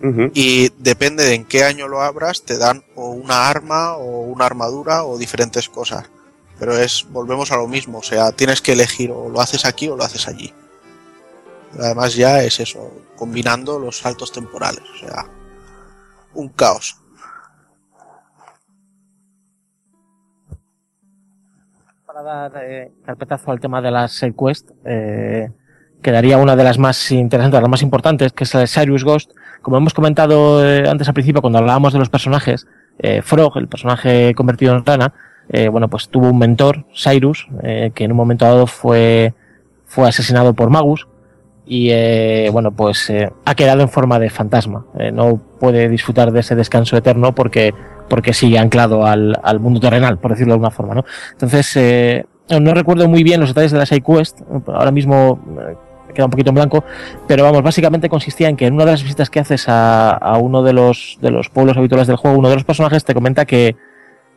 Uh 0.03 0.07
-huh. 0.07 0.31
Y 0.35 0.71
depende 0.79 1.25
de 1.25 1.35
en 1.35 1.47
qué 1.47 1.65
año 1.65 1.89
lo 1.89 2.03
abras, 2.03 2.43
te 2.43 2.59
dan 2.59 2.85
o 2.95 3.11
una 3.11 3.49
arma 3.49 3.97
o 3.97 4.21
una 4.21 4.45
armadura 4.45 5.05
o 5.05 5.17
diferentes 5.17 5.71
cosas. 5.71 6.11
Pero 6.61 6.77
es 6.77 7.07
volvemos 7.11 7.51
a 7.51 7.57
lo 7.57 7.67
mismo, 7.67 7.99
o 7.99 8.03
sea, 8.03 8.31
tienes 8.33 8.61
que 8.61 8.73
elegir 8.73 9.11
o 9.11 9.31
lo 9.31 9.41
haces 9.41 9.65
aquí 9.65 9.89
o 9.89 9.97
lo 9.97 10.05
haces 10.05 10.29
allí. 10.29 10.53
Además 11.81 12.15
ya 12.15 12.43
es 12.43 12.61
eso, 12.61 12.93
combinando 13.17 13.79
los 13.79 13.97
saltos 13.97 14.31
temporales, 14.31 14.83
o 14.95 14.99
sea, 14.99 15.25
un 16.35 16.51
caos. 16.51 16.97
Para 22.05 22.23
dar 22.23 22.53
eh, 22.63 22.93
carpetazo 23.07 23.53
al 23.53 23.61
tema 23.61 23.81
de 23.81 23.91
las 23.91 24.21
quest, 24.39 24.71
eh, 24.85 25.49
quedaría 26.03 26.37
una 26.37 26.57
de 26.57 26.65
las 26.65 26.79
más 26.79 27.11
interesantes, 27.11 27.61
las 27.61 27.71
más 27.71 27.83
importantes, 27.83 28.33
que 28.33 28.45
es 28.45 28.53
la 28.53 28.61
de 28.61 28.67
Cyrus 28.67 29.05
Ghost. 29.05 29.33
Como 29.63 29.77
hemos 29.77 29.95
comentado 29.95 30.67
eh, 30.67 30.89
antes 30.89 31.09
al 31.09 31.15
principio, 31.15 31.41
cuando 31.41 31.59
hablábamos 31.59 31.93
de 31.93 31.99
los 31.99 32.11
personajes, 32.11 32.67
eh, 32.99 33.23
Frog, 33.23 33.57
el 33.57 33.69
personaje 33.69 34.35
convertido 34.35 34.75
en 34.75 34.85
rana, 34.85 35.15
eh, 35.53 35.69
bueno, 35.69 35.89
pues 35.89 36.09
tuvo 36.09 36.31
un 36.31 36.39
mentor, 36.39 36.85
Cyrus, 36.95 37.49
eh, 37.63 37.91
que 37.95 38.05
en 38.05 38.13
un 38.13 38.17
momento 38.17 38.45
dado 38.45 38.67
fue, 38.67 39.35
fue 39.85 40.09
asesinado 40.09 40.55
por 40.55 40.71
Magus 40.71 41.07
y, 41.67 41.91
eh, 41.91 42.49
bueno, 42.53 42.73
pues 42.73 43.11
eh, 43.11 43.31
ha 43.45 43.55
quedado 43.55 43.83
en 43.83 43.89
forma 43.89 44.19
de 44.19 44.31
fantasma. 44.31 44.87
Eh, 44.99 45.13
no 45.13 45.41
puede 45.61 45.89
disfrutar 45.89 46.33
de 46.33 46.41
ese 46.41 46.57
descanso 46.57 46.97
eterno 46.97 47.35
porque, 47.35 47.73
porque 48.09 48.33
sigue 48.33 48.59
anclado 48.59 49.07
al, 49.07 49.39
al 49.43 49.61
mundo 49.61 49.79
terrenal, 49.79 50.19
por 50.19 50.33
decirlo 50.33 50.53
de 50.53 50.55
alguna 50.55 50.71
forma, 50.71 50.95
¿no? 50.95 51.05
Entonces, 51.33 51.77
eh, 51.77 52.25
no 52.61 52.75
recuerdo 52.75 53.09
muy 53.09 53.23
bien 53.23 53.41
los 53.41 53.51
detalles 53.51 53.71
de 53.71 53.79
la 53.79 53.87
side 53.87 54.03
quest, 54.03 54.41
ahora 54.67 54.91
mismo 54.91 55.39
queda 56.13 56.25
un 56.25 56.33
poquito 56.33 56.49
en 56.49 56.57
blanco, 56.57 56.83
pero 57.29 57.45
vamos, 57.45 57.63
básicamente 57.63 58.09
consistía 58.09 58.49
en 58.49 58.57
que 58.57 58.67
en 58.67 58.75
una 58.75 58.85
de 58.85 58.91
las 58.91 59.05
visitas 59.05 59.31
que 59.31 59.39
haces 59.39 59.69
a, 59.69 60.11
a 60.11 60.39
uno 60.39 60.65
de 60.65 60.73
los, 60.73 61.19
de 61.23 61.31
los 61.31 61.51
pueblos 61.51 61.77
habituales 61.77 62.09
del 62.09 62.17
juego, 62.17 62.37
uno 62.37 62.49
de 62.49 62.57
los 62.57 62.65
personajes 62.65 63.05
te 63.05 63.15
comenta 63.15 63.45
que, 63.45 63.77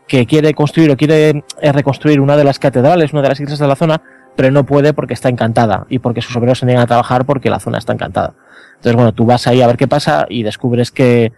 que 0.08 0.26
quiere 0.26 0.54
construir 0.54 0.92
o 0.92 0.98
quiere 0.98 1.44
eh, 1.62 1.72
reconstruir 1.72 2.20
una 2.20 2.36
de 2.38 2.44
las 2.44 2.60
catedrales, 2.60 3.14
una 3.14 3.22
de 3.22 3.30
las 3.30 3.40
iglesias 3.40 3.60
de 3.60 3.68
la 3.68 3.76
zona, 3.76 4.02
pero 4.36 4.52
no 4.52 4.66
puede 4.66 4.94
porque 4.94 5.14
está 5.14 5.30
encantada 5.30 5.86
y 5.90 6.00
porque 6.00 6.22
sus 6.22 6.36
obreros 6.36 6.60
se 6.60 6.66
niegan 6.66 6.84
a 6.84 6.88
trabajar 6.88 7.26
porque 7.26 7.50
la 7.50 7.60
zona 7.60 7.78
está 7.78 7.94
encantada. 7.94 8.34
Entonces, 8.76 8.96
bueno, 8.96 9.14
tú 9.14 9.26
vas 9.26 9.48
ahí 9.48 9.62
a 9.62 9.68
ver 9.68 9.78
qué 9.78 9.88
pasa 9.88 10.26
y 10.30 10.44
descubres 10.44 10.92
que, 10.92 11.32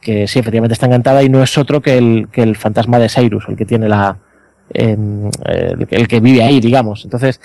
que 0.00 0.28
sí, 0.28 0.38
efectivamente 0.38 0.74
está 0.74 0.86
encantada 0.86 1.22
y 1.22 1.28
no 1.28 1.42
es 1.42 1.56
otro 1.58 1.80
que 1.82 1.98
el, 1.98 2.28
que 2.30 2.42
el 2.42 2.54
fantasma 2.56 2.98
de 2.98 3.08
Cyrus, 3.08 3.44
el 3.48 3.56
que 3.56 3.64
tiene 3.64 3.88
la, 3.88 4.18
que- 4.72 5.86
el 5.90 6.08
que 6.08 6.20
vive 6.20 6.42
ahí, 6.42 6.60
digamos. 6.60 7.04
Entonces, 7.04 7.40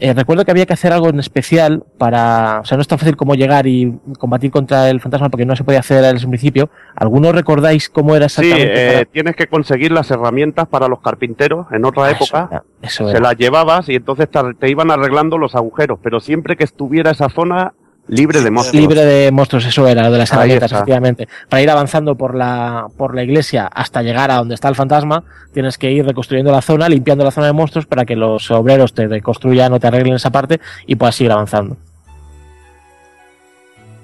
eh, 0.00 0.12
recuerdo 0.12 0.44
que 0.44 0.50
había 0.50 0.66
que 0.66 0.72
hacer 0.72 0.92
algo 0.92 1.08
en 1.08 1.20
especial 1.20 1.84
para, 1.98 2.60
o 2.60 2.64
sea, 2.64 2.76
no 2.76 2.82
es 2.82 2.88
tan 2.88 2.98
fácil 2.98 3.16
como 3.16 3.34
llegar 3.34 3.66
y 3.66 3.96
combatir 4.18 4.50
contra 4.50 4.90
el 4.90 5.00
fantasma 5.00 5.28
porque 5.28 5.46
no 5.46 5.54
se 5.54 5.62
podía 5.64 5.80
hacer 5.80 6.02
desde 6.02 6.24
un 6.26 6.32
principio. 6.32 6.68
¿Algunos 6.96 7.32
recordáis 7.34 7.88
cómo 7.88 8.16
era 8.16 8.28
Sí, 8.28 8.42
exactamente? 8.42 8.88
eh, 8.88 8.92
para- 8.92 9.04
tienes 9.06 9.36
que 9.36 9.46
conseguir 9.46 9.92
las 9.92 10.10
herramientas 10.10 10.66
para 10.68 10.88
los 10.88 11.00
carpinteros 11.00 11.66
en 11.72 11.84
otra 11.84 12.10
época. 12.10 12.48
era, 12.50 12.64
eso 12.82 13.04
Se 13.06 13.12
era. 13.12 13.20
las 13.20 13.36
llevabas 13.36 13.88
y 13.88 13.94
entonces 13.94 14.28
te, 14.30 14.40
te 14.58 14.68
iban 14.70 14.90
arreglando 14.90 15.38
los 15.38 15.54
agujeros, 15.54 15.98
pero 16.02 16.18
siempre 16.20 16.56
que 16.56 16.64
estuviera 16.64 17.12
esa 17.12 17.28
zona 17.28 17.72
libre 18.08 18.40
de 18.42 18.50
monstruos. 18.50 18.80
Libre 18.80 19.04
de 19.04 19.30
monstruos, 19.32 19.64
eso 19.66 19.86
era, 19.88 20.10
de 20.10 20.18
las 20.18 20.30
herramientas, 20.32 20.70
efectivamente. 20.72 21.28
Para 21.48 21.62
ir 21.62 21.70
avanzando 21.70 22.16
por 22.16 22.34
la, 22.34 22.86
por 22.96 23.14
la 23.14 23.22
iglesia 23.22 23.66
hasta 23.66 24.02
llegar 24.02 24.30
a 24.30 24.36
donde 24.36 24.54
está 24.54 24.68
el 24.68 24.74
fantasma, 24.74 25.24
tienes 25.52 25.78
que 25.78 25.90
ir 25.90 26.04
reconstruyendo 26.04 26.52
la 26.52 26.60
zona, 26.62 26.88
limpiando 26.88 27.24
la 27.24 27.30
zona 27.30 27.46
de 27.46 27.52
monstruos 27.54 27.86
para 27.86 28.04
que 28.04 28.16
los 28.16 28.50
obreros 28.50 28.92
te 28.94 29.06
reconstruyan 29.08 29.72
o 29.72 29.80
te 29.80 29.86
arreglen 29.86 30.14
esa 30.14 30.30
parte 30.30 30.60
y 30.86 30.96
puedas 30.96 31.14
seguir 31.14 31.32
avanzando. 31.32 31.76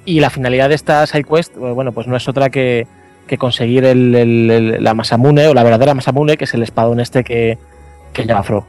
Y 0.05 0.21
la 0.21 0.31
finalidad 0.31 0.69
de 0.71 0.75
esta 0.75 1.07
side 1.07 1.25
quest, 1.25 1.55
eh, 1.57 1.61
bueno, 1.61 1.93
pues 1.93 2.07
no 2.07 2.17
es 2.17 2.27
otra 2.27 2.49
que, 2.51 2.87
que 3.27 3.37
conseguir 3.39 3.85
el, 3.85 4.15
el- 4.15 4.51
el- 4.51 4.83
la 4.85 4.95
Masamune 4.95 5.47
o 5.47 5.55
la 5.55 5.63
verdadera 5.63 5.95
Masamune, 5.95 6.37
que 6.37 6.45
es 6.45 6.55
el 6.55 6.63
espadón 6.63 7.01
este 7.01 7.23
que, 7.23 7.59
que 8.13 8.25
lleva 8.25 8.43
Frog. 8.43 8.65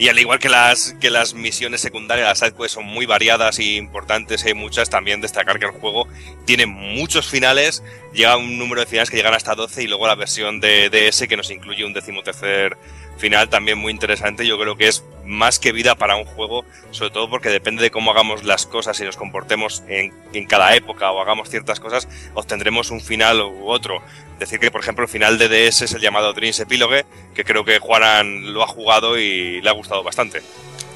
Y 0.00 0.08
al 0.08 0.18
igual 0.18 0.38
que 0.38 0.48
las, 0.48 0.94
que 0.98 1.10
las 1.10 1.34
misiones 1.34 1.82
secundarias, 1.82 2.26
las 2.26 2.38
sidequests 2.38 2.72
son 2.72 2.86
muy 2.86 3.04
variadas 3.04 3.58
y 3.58 3.76
importantes, 3.76 4.42
hay 4.46 4.54
muchas, 4.54 4.88
también 4.88 5.20
destacar 5.20 5.58
que 5.58 5.66
el 5.66 5.72
juego 5.72 6.08
tiene 6.46 6.64
muchos 6.64 7.28
finales, 7.28 7.82
llega 8.14 8.32
a 8.32 8.38
un 8.38 8.56
número 8.58 8.80
de 8.80 8.86
finales 8.86 9.10
que 9.10 9.18
llegan 9.18 9.34
hasta 9.34 9.54
12 9.54 9.82
y 9.82 9.88
luego 9.88 10.06
la 10.06 10.14
versión 10.14 10.58
de 10.58 10.88
DS 10.88 11.28
que 11.28 11.36
nos 11.36 11.50
incluye 11.50 11.84
un 11.84 11.92
decimotercer 11.92 12.78
final 13.20 13.48
también 13.48 13.78
muy 13.78 13.92
interesante. 13.92 14.46
Yo 14.46 14.58
creo 14.58 14.76
que 14.76 14.88
es 14.88 15.04
más 15.24 15.58
que 15.58 15.70
vida 15.70 15.94
para 15.94 16.16
un 16.16 16.24
juego, 16.24 16.64
sobre 16.90 17.10
todo 17.10 17.30
porque 17.30 17.50
depende 17.50 17.82
de 17.82 17.90
cómo 17.90 18.10
hagamos 18.10 18.42
las 18.42 18.66
cosas 18.66 18.98
y 19.00 19.04
nos 19.04 19.16
comportemos 19.16 19.84
en, 19.86 20.12
en 20.32 20.46
cada 20.46 20.74
época 20.74 21.12
o 21.12 21.20
hagamos 21.20 21.48
ciertas 21.48 21.78
cosas, 21.78 22.08
obtendremos 22.34 22.90
un 22.90 23.00
final 23.00 23.40
u 23.40 23.68
otro. 23.68 24.02
Decir 24.40 24.58
que, 24.58 24.70
por 24.70 24.80
ejemplo, 24.80 25.04
el 25.04 25.10
final 25.10 25.38
de 25.38 25.48
DS 25.48 25.82
es 25.82 25.92
el 25.92 26.00
llamado 26.00 26.32
Dreams 26.32 26.58
Epilogue, 26.60 27.04
que 27.34 27.44
creo 27.44 27.64
que 27.64 27.78
Juanan 27.78 28.52
lo 28.52 28.62
ha 28.62 28.66
jugado 28.66 29.18
y 29.18 29.60
le 29.60 29.68
ha 29.68 29.74
gustado 29.74 30.02
bastante. 30.02 30.42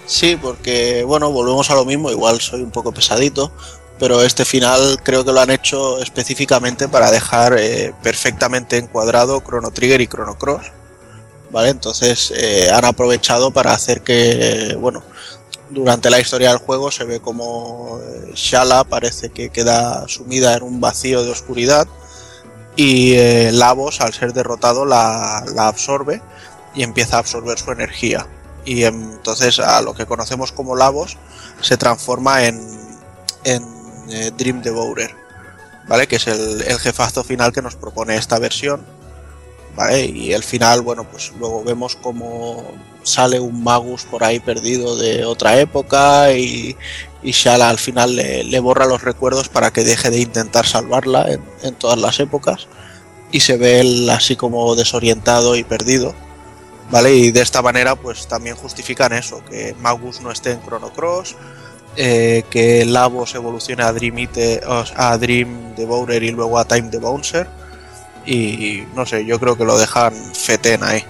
Sí, 0.06 0.36
porque 0.40 1.04
bueno, 1.04 1.30
volvemos 1.30 1.70
a 1.70 1.74
lo 1.74 1.84
mismo, 1.84 2.10
igual 2.10 2.40
soy 2.40 2.62
un 2.62 2.70
poco 2.70 2.92
pesadito, 2.92 3.52
pero 3.98 4.22
este 4.22 4.44
final 4.44 4.98
creo 5.02 5.24
que 5.24 5.32
lo 5.32 5.40
han 5.40 5.50
hecho 5.50 6.00
específicamente 6.00 6.88
para 6.88 7.10
dejar 7.10 7.56
eh, 7.58 7.94
perfectamente 8.02 8.76
encuadrado 8.76 9.42
Chrono 9.42 9.70
Trigger 9.70 10.00
y 10.00 10.06
Chrono 10.06 10.36
Cross. 10.36 10.72
Entonces 11.62 12.32
eh, 12.36 12.68
han 12.72 12.84
aprovechado 12.84 13.52
para 13.52 13.72
hacer 13.72 14.02
que, 14.02 14.76
bueno, 14.78 15.02
durante 15.70 16.10
la 16.10 16.20
historia 16.20 16.50
del 16.50 16.58
juego 16.58 16.90
se 16.90 17.04
ve 17.04 17.20
como 17.20 17.98
eh, 18.02 18.32
Shala 18.34 18.84
parece 18.84 19.30
que 19.30 19.50
queda 19.50 20.06
sumida 20.08 20.56
en 20.56 20.62
un 20.62 20.80
vacío 20.80 21.24
de 21.24 21.30
oscuridad 21.30 21.86
y 22.76 23.14
eh, 23.14 23.50
Lavos 23.52 24.00
al 24.00 24.12
ser 24.12 24.32
derrotado 24.32 24.84
la, 24.84 25.38
absorbe 25.58 26.20
y 26.74 26.82
empieza 26.82 27.16
a 27.16 27.20
absorber 27.20 27.58
su 27.58 27.70
energía. 27.70 28.26
Y 28.64 28.84
entonces 28.84 29.58
a 29.60 29.80
lo 29.82 29.94
que 29.94 30.06
conocemos 30.06 30.52
como 30.52 30.74
Lavos 30.74 31.16
se 31.60 31.76
transforma 31.76 32.44
en, 32.44 32.60
eh, 33.44 34.30
Dream 34.36 34.62
Devourer, 34.62 35.14
¿vale? 35.86 36.08
Que 36.08 36.16
es 36.16 36.26
el 36.26 36.78
jefazo 36.78 37.22
final 37.22 37.52
que 37.52 37.62
nos 37.62 37.76
propone 37.76 38.16
esta 38.16 38.38
versión, 38.38 38.84
Y 39.92 40.32
el 40.32 40.42
final, 40.42 40.82
bueno, 40.82 41.04
pues 41.04 41.32
luego 41.38 41.64
vemos 41.64 41.96
como 41.96 42.64
sale 43.02 43.38
un 43.38 43.62
Magus 43.62 44.04
por 44.04 44.24
ahí 44.24 44.40
perdido 44.40 44.96
de 44.96 45.24
otra 45.24 45.60
época 45.60 46.32
y, 46.32 46.76
y 47.22 47.32
Shala 47.32 47.70
al 47.70 47.78
final 47.78 48.16
le, 48.16 48.60
borra 48.60 48.86
los 48.86 49.02
recuerdos 49.02 49.48
para 49.48 49.72
que 49.72 49.82
deje 49.82 50.10
de 50.10 50.20
intentar 50.20 50.66
salvarla 50.66 51.26
en, 51.62 51.74
todas 51.74 51.98
las 51.98 52.20
épocas 52.20 52.68
y 53.32 53.40
se 53.40 53.56
ve 53.56 53.80
él 53.80 54.08
así 54.10 54.36
como 54.36 54.74
desorientado 54.76 55.56
y 55.56 55.64
perdido. 55.64 56.14
¿vale? 56.90 57.14
Y 57.14 57.30
de 57.32 57.40
esta 57.40 57.62
manera 57.62 57.96
pues 57.96 58.28
también 58.28 58.56
justifican 58.56 59.12
eso, 59.12 59.42
que 59.44 59.74
Magus 59.80 60.20
no 60.20 60.30
esté 60.30 60.52
en 60.52 60.62
Chrono 60.62 60.92
Cross, 60.92 61.34
eh, 61.96 62.44
que 62.50 62.84
Lavos 62.84 63.34
evolucione 63.34 63.82
a 63.82 63.92
Dream, 63.92 64.28
a 64.96 65.18
Dream 65.18 65.74
Devourer 65.74 66.22
y 66.22 66.30
luego 66.30 66.58
a 66.58 66.66
Time 66.66 66.90
the 66.90 66.98
Bouncer. 66.98 67.48
Y 68.26 68.84
no 68.94 69.04
sé, 69.04 69.24
yo 69.26 69.38
creo 69.38 69.56
que 69.56 69.64
lo 69.64 69.78
dejan 69.78 70.12
fetén 70.14 70.82
ahí. 70.82 71.04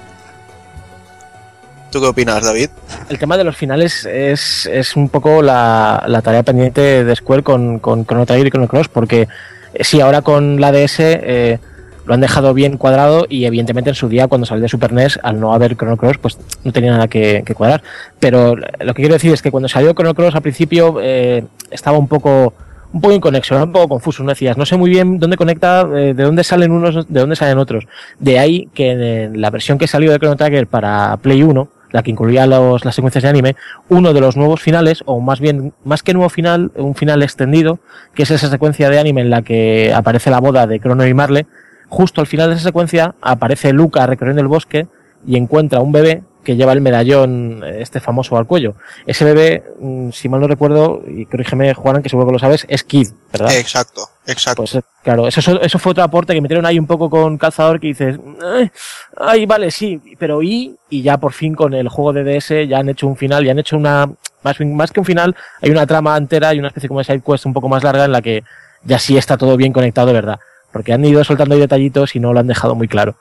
¿Tú 1.95 2.01
qué 2.01 2.09
opinas, 2.09 2.43
David? 2.43 2.71
El 3.09 3.21
tema 3.21 3.37
de 3.37 3.45
los 3.45 3.57
finales 3.57 4.05
es, 4.05 4.67
es 4.67 4.97
un 4.97 5.09
poco 5.09 5.43
la, 5.43 6.03
la 6.09 6.23
tarea 6.23 6.43
pendiente 6.43 7.05
de 7.05 7.15
Square 7.15 7.45
con, 7.45 7.79
con 7.79 8.05
Chrono 8.05 8.27
Trigger 8.27 8.49
y 8.49 8.51
Chrono 8.51 8.67
Cross, 8.67 8.89
porque 8.89 9.29
eh, 9.73 9.85
sí, 9.85 10.01
ahora 10.01 10.21
con 10.23 10.61
la 10.61 10.73
DS 10.73 10.97
eh, 10.99 11.61
lo 12.05 12.15
han 12.15 12.21
dejado 12.21 12.53
bien 12.53 12.79
cuadrado 12.79 13.27
y 13.29 13.45
evidentemente 13.45 13.91
en 13.91 13.95
su 13.95 14.09
día 14.09 14.27
cuando 14.27 14.45
salió 14.45 14.63
de 14.63 14.69
Super 14.69 14.93
NES, 14.93 15.21
al 15.23 15.39
no 15.39 15.55
haber 15.55 15.77
Chrono 15.77 15.97
Cross, 15.97 16.19
pues 16.19 16.37
no 16.65 16.73
tenía 16.73 16.91
nada 16.91 17.07
que, 17.07 17.45
que 17.47 17.55
cuadrar. 17.55 17.85
Pero 18.19 18.57
lo 18.57 18.95
que 18.95 19.03
quiero 19.03 19.15
decir 19.15 19.33
es 19.33 19.41
que 19.41 19.53
cuando 19.53 19.69
salió 19.69 19.95
Chrono 19.95 20.15
Cross 20.15 20.35
al 20.35 20.43
principio 20.43 20.97
eh, 21.01 21.45
estaba 21.71 21.97
un 21.97 22.09
poco 22.09 22.55
un 22.95 23.01
poco 23.01 23.13
inconexo, 23.13 23.57
un 23.63 23.73
poco 23.73 23.89
confuso, 23.89 24.23
no 24.23 24.31
decías, 24.31 24.57
no 24.57 24.65
sé 24.65 24.77
muy 24.77 24.89
bien 24.89 25.19
dónde 25.19 25.37
conecta, 25.37 25.81
eh, 25.83 26.15
de 26.15 26.23
dónde 26.23 26.45
salen 26.45 26.71
unos, 26.71 27.09
de 27.09 27.21
dónde 27.21 27.35
salen 27.35 27.59
otros. 27.59 27.89
De 28.21 28.39
ahí 28.39 28.69
que 28.73 28.93
en 28.93 29.41
la 29.41 29.51
versión 29.51 29.79
que 29.79 29.89
salió 29.89 30.13
de 30.13 30.19
Chrono 30.21 30.37
Trigger 30.37 30.69
para 30.69 31.17
Play 31.17 31.43
1, 31.43 31.69
la 31.91 32.05
que 32.05 32.13
incluía 32.13 32.47
los, 32.47 32.85
las 32.85 32.95
secuencias 32.95 33.25
de 33.25 33.29
anime, 33.29 33.57
uno 33.89 34.13
de 34.13 34.21
los 34.21 34.37
nuevos 34.37 34.63
finales, 34.63 35.03
o 35.07 35.21
más 35.21 35.41
bien, 35.41 35.75
más 35.85 36.05
que 36.05 36.15
nuevo 36.15 36.29
final, 36.29 36.71
un 36.77 36.95
final 36.95 37.23
extendido, 37.25 37.81
que 38.15 38.23
es 38.23 38.31
esa 38.31 38.49
secuencia 38.49 38.89
de 38.91 39.01
anime 39.01 39.23
en 39.23 39.31
la 39.31 39.43
que 39.43 39.93
aparece 39.93 40.31
la 40.31 40.39
boda 40.39 40.69
de 40.69 40.79
Crono 40.79 41.05
y 41.05 41.15
Marle, 41.15 41.47
justo 41.89 42.21
al 42.21 42.29
final 42.29 42.51
de 42.51 42.55
esa 42.55 42.65
secuencia 42.65 43.17
aparece 43.21 43.73
Luca 43.73 44.07
recorriendo 44.07 44.41
el 44.41 44.49
bosque 44.49 44.87
y 45.27 45.37
encuentra 45.37 45.81
un 45.81 45.91
bebé 45.91 46.23
que 46.45 46.57
lleva 46.57 46.73
el 46.73 46.81
medallón 46.81 47.63
eh, 47.65 47.79
este 47.81 47.99
famoso 48.01 48.37
al 48.37 48.47
cuello. 48.47 48.75
Ese 49.07 49.25
bebé, 49.25 49.65
mm, 49.81 50.11
si 50.11 50.29
mal 50.29 50.41
no 50.41 50.47
recuerdo, 50.47 51.03
y 51.07 51.27
corrígeme 51.27 51.75
Juan, 51.75 52.03
que 52.03 52.09
seguro 52.09 52.27
que 52.27 52.33
lo 52.35 52.39
sabes, 52.39 52.67
es 52.69 52.85
Kid, 52.85 53.09
¿verdad? 53.33 53.57
Exacto, 53.57 54.03
exacto. 54.27 54.63
Pues 54.63 54.77
eh, 54.77 54.83
claro, 55.03 55.27
eso, 55.27 55.61
eso 55.61 55.79
fue 55.79 55.91
otro 55.93 56.05
aporte 56.05 56.35
que 56.35 56.41
metieron 56.41 56.67
ahí 56.67 56.79
un 56.79 56.87
poco 56.87 57.11
con 57.11 57.39
calzador 57.39 57.81
que 57.81 57.89
dices, 57.89 58.19
"Ay, 58.43 58.71
ay, 59.17 59.47
vale, 59.47 59.71
sí, 59.71 60.01
pero 60.19 60.43
y, 60.43 60.77
y 60.91 61.03
ya 61.03 61.19
por 61.19 61.33
fin 61.33 61.55
con 61.55 61.75
el 61.75 61.89
juego 61.89 62.13
de 62.13 62.23
DS 62.25 62.69
ya 62.69 62.79
han 62.79 62.89
hecho 62.89 63.09
un 63.09 63.17
final, 63.17 63.45
ya 63.45 63.53
han 63.53 63.59
hecho 63.59 63.77
una, 63.77 64.07
más, 64.43 64.61
más 64.61 64.93
que 64.93 65.01
un 65.01 65.07
final, 65.07 65.35
hay 65.61 65.71
una 65.71 65.87
trama 65.87 66.17
entera 66.17 66.55
y 66.55 66.59
una 66.59 66.69
especie 66.69 66.89
como 66.89 67.01
de 67.01 67.05
side 67.05 67.23
quest 67.27 67.47
un 67.47 67.55
poco 67.55 67.69
más 67.69 67.83
larga 67.83 68.05
en 68.05 68.13
la 68.13 68.23
que 68.23 68.45
ya 68.85 68.99
sí 68.99 69.17
está 69.17 69.37
todo 69.37 69.57
bien 69.57 69.73
conectado 69.73 70.07
de 70.09 70.13
verdad. 70.13 70.39
Porque 70.73 70.93
han 70.93 71.05
ido 71.05 71.23
soltando 71.25 71.55
ahí 71.55 71.61
detallitos 71.61 72.15
y 72.17 72.21
no 72.21 72.33
lo 72.33 72.41
han 72.41 72.49
dejado 72.49 72.75
muy 72.75 72.89
claro. 72.89 73.17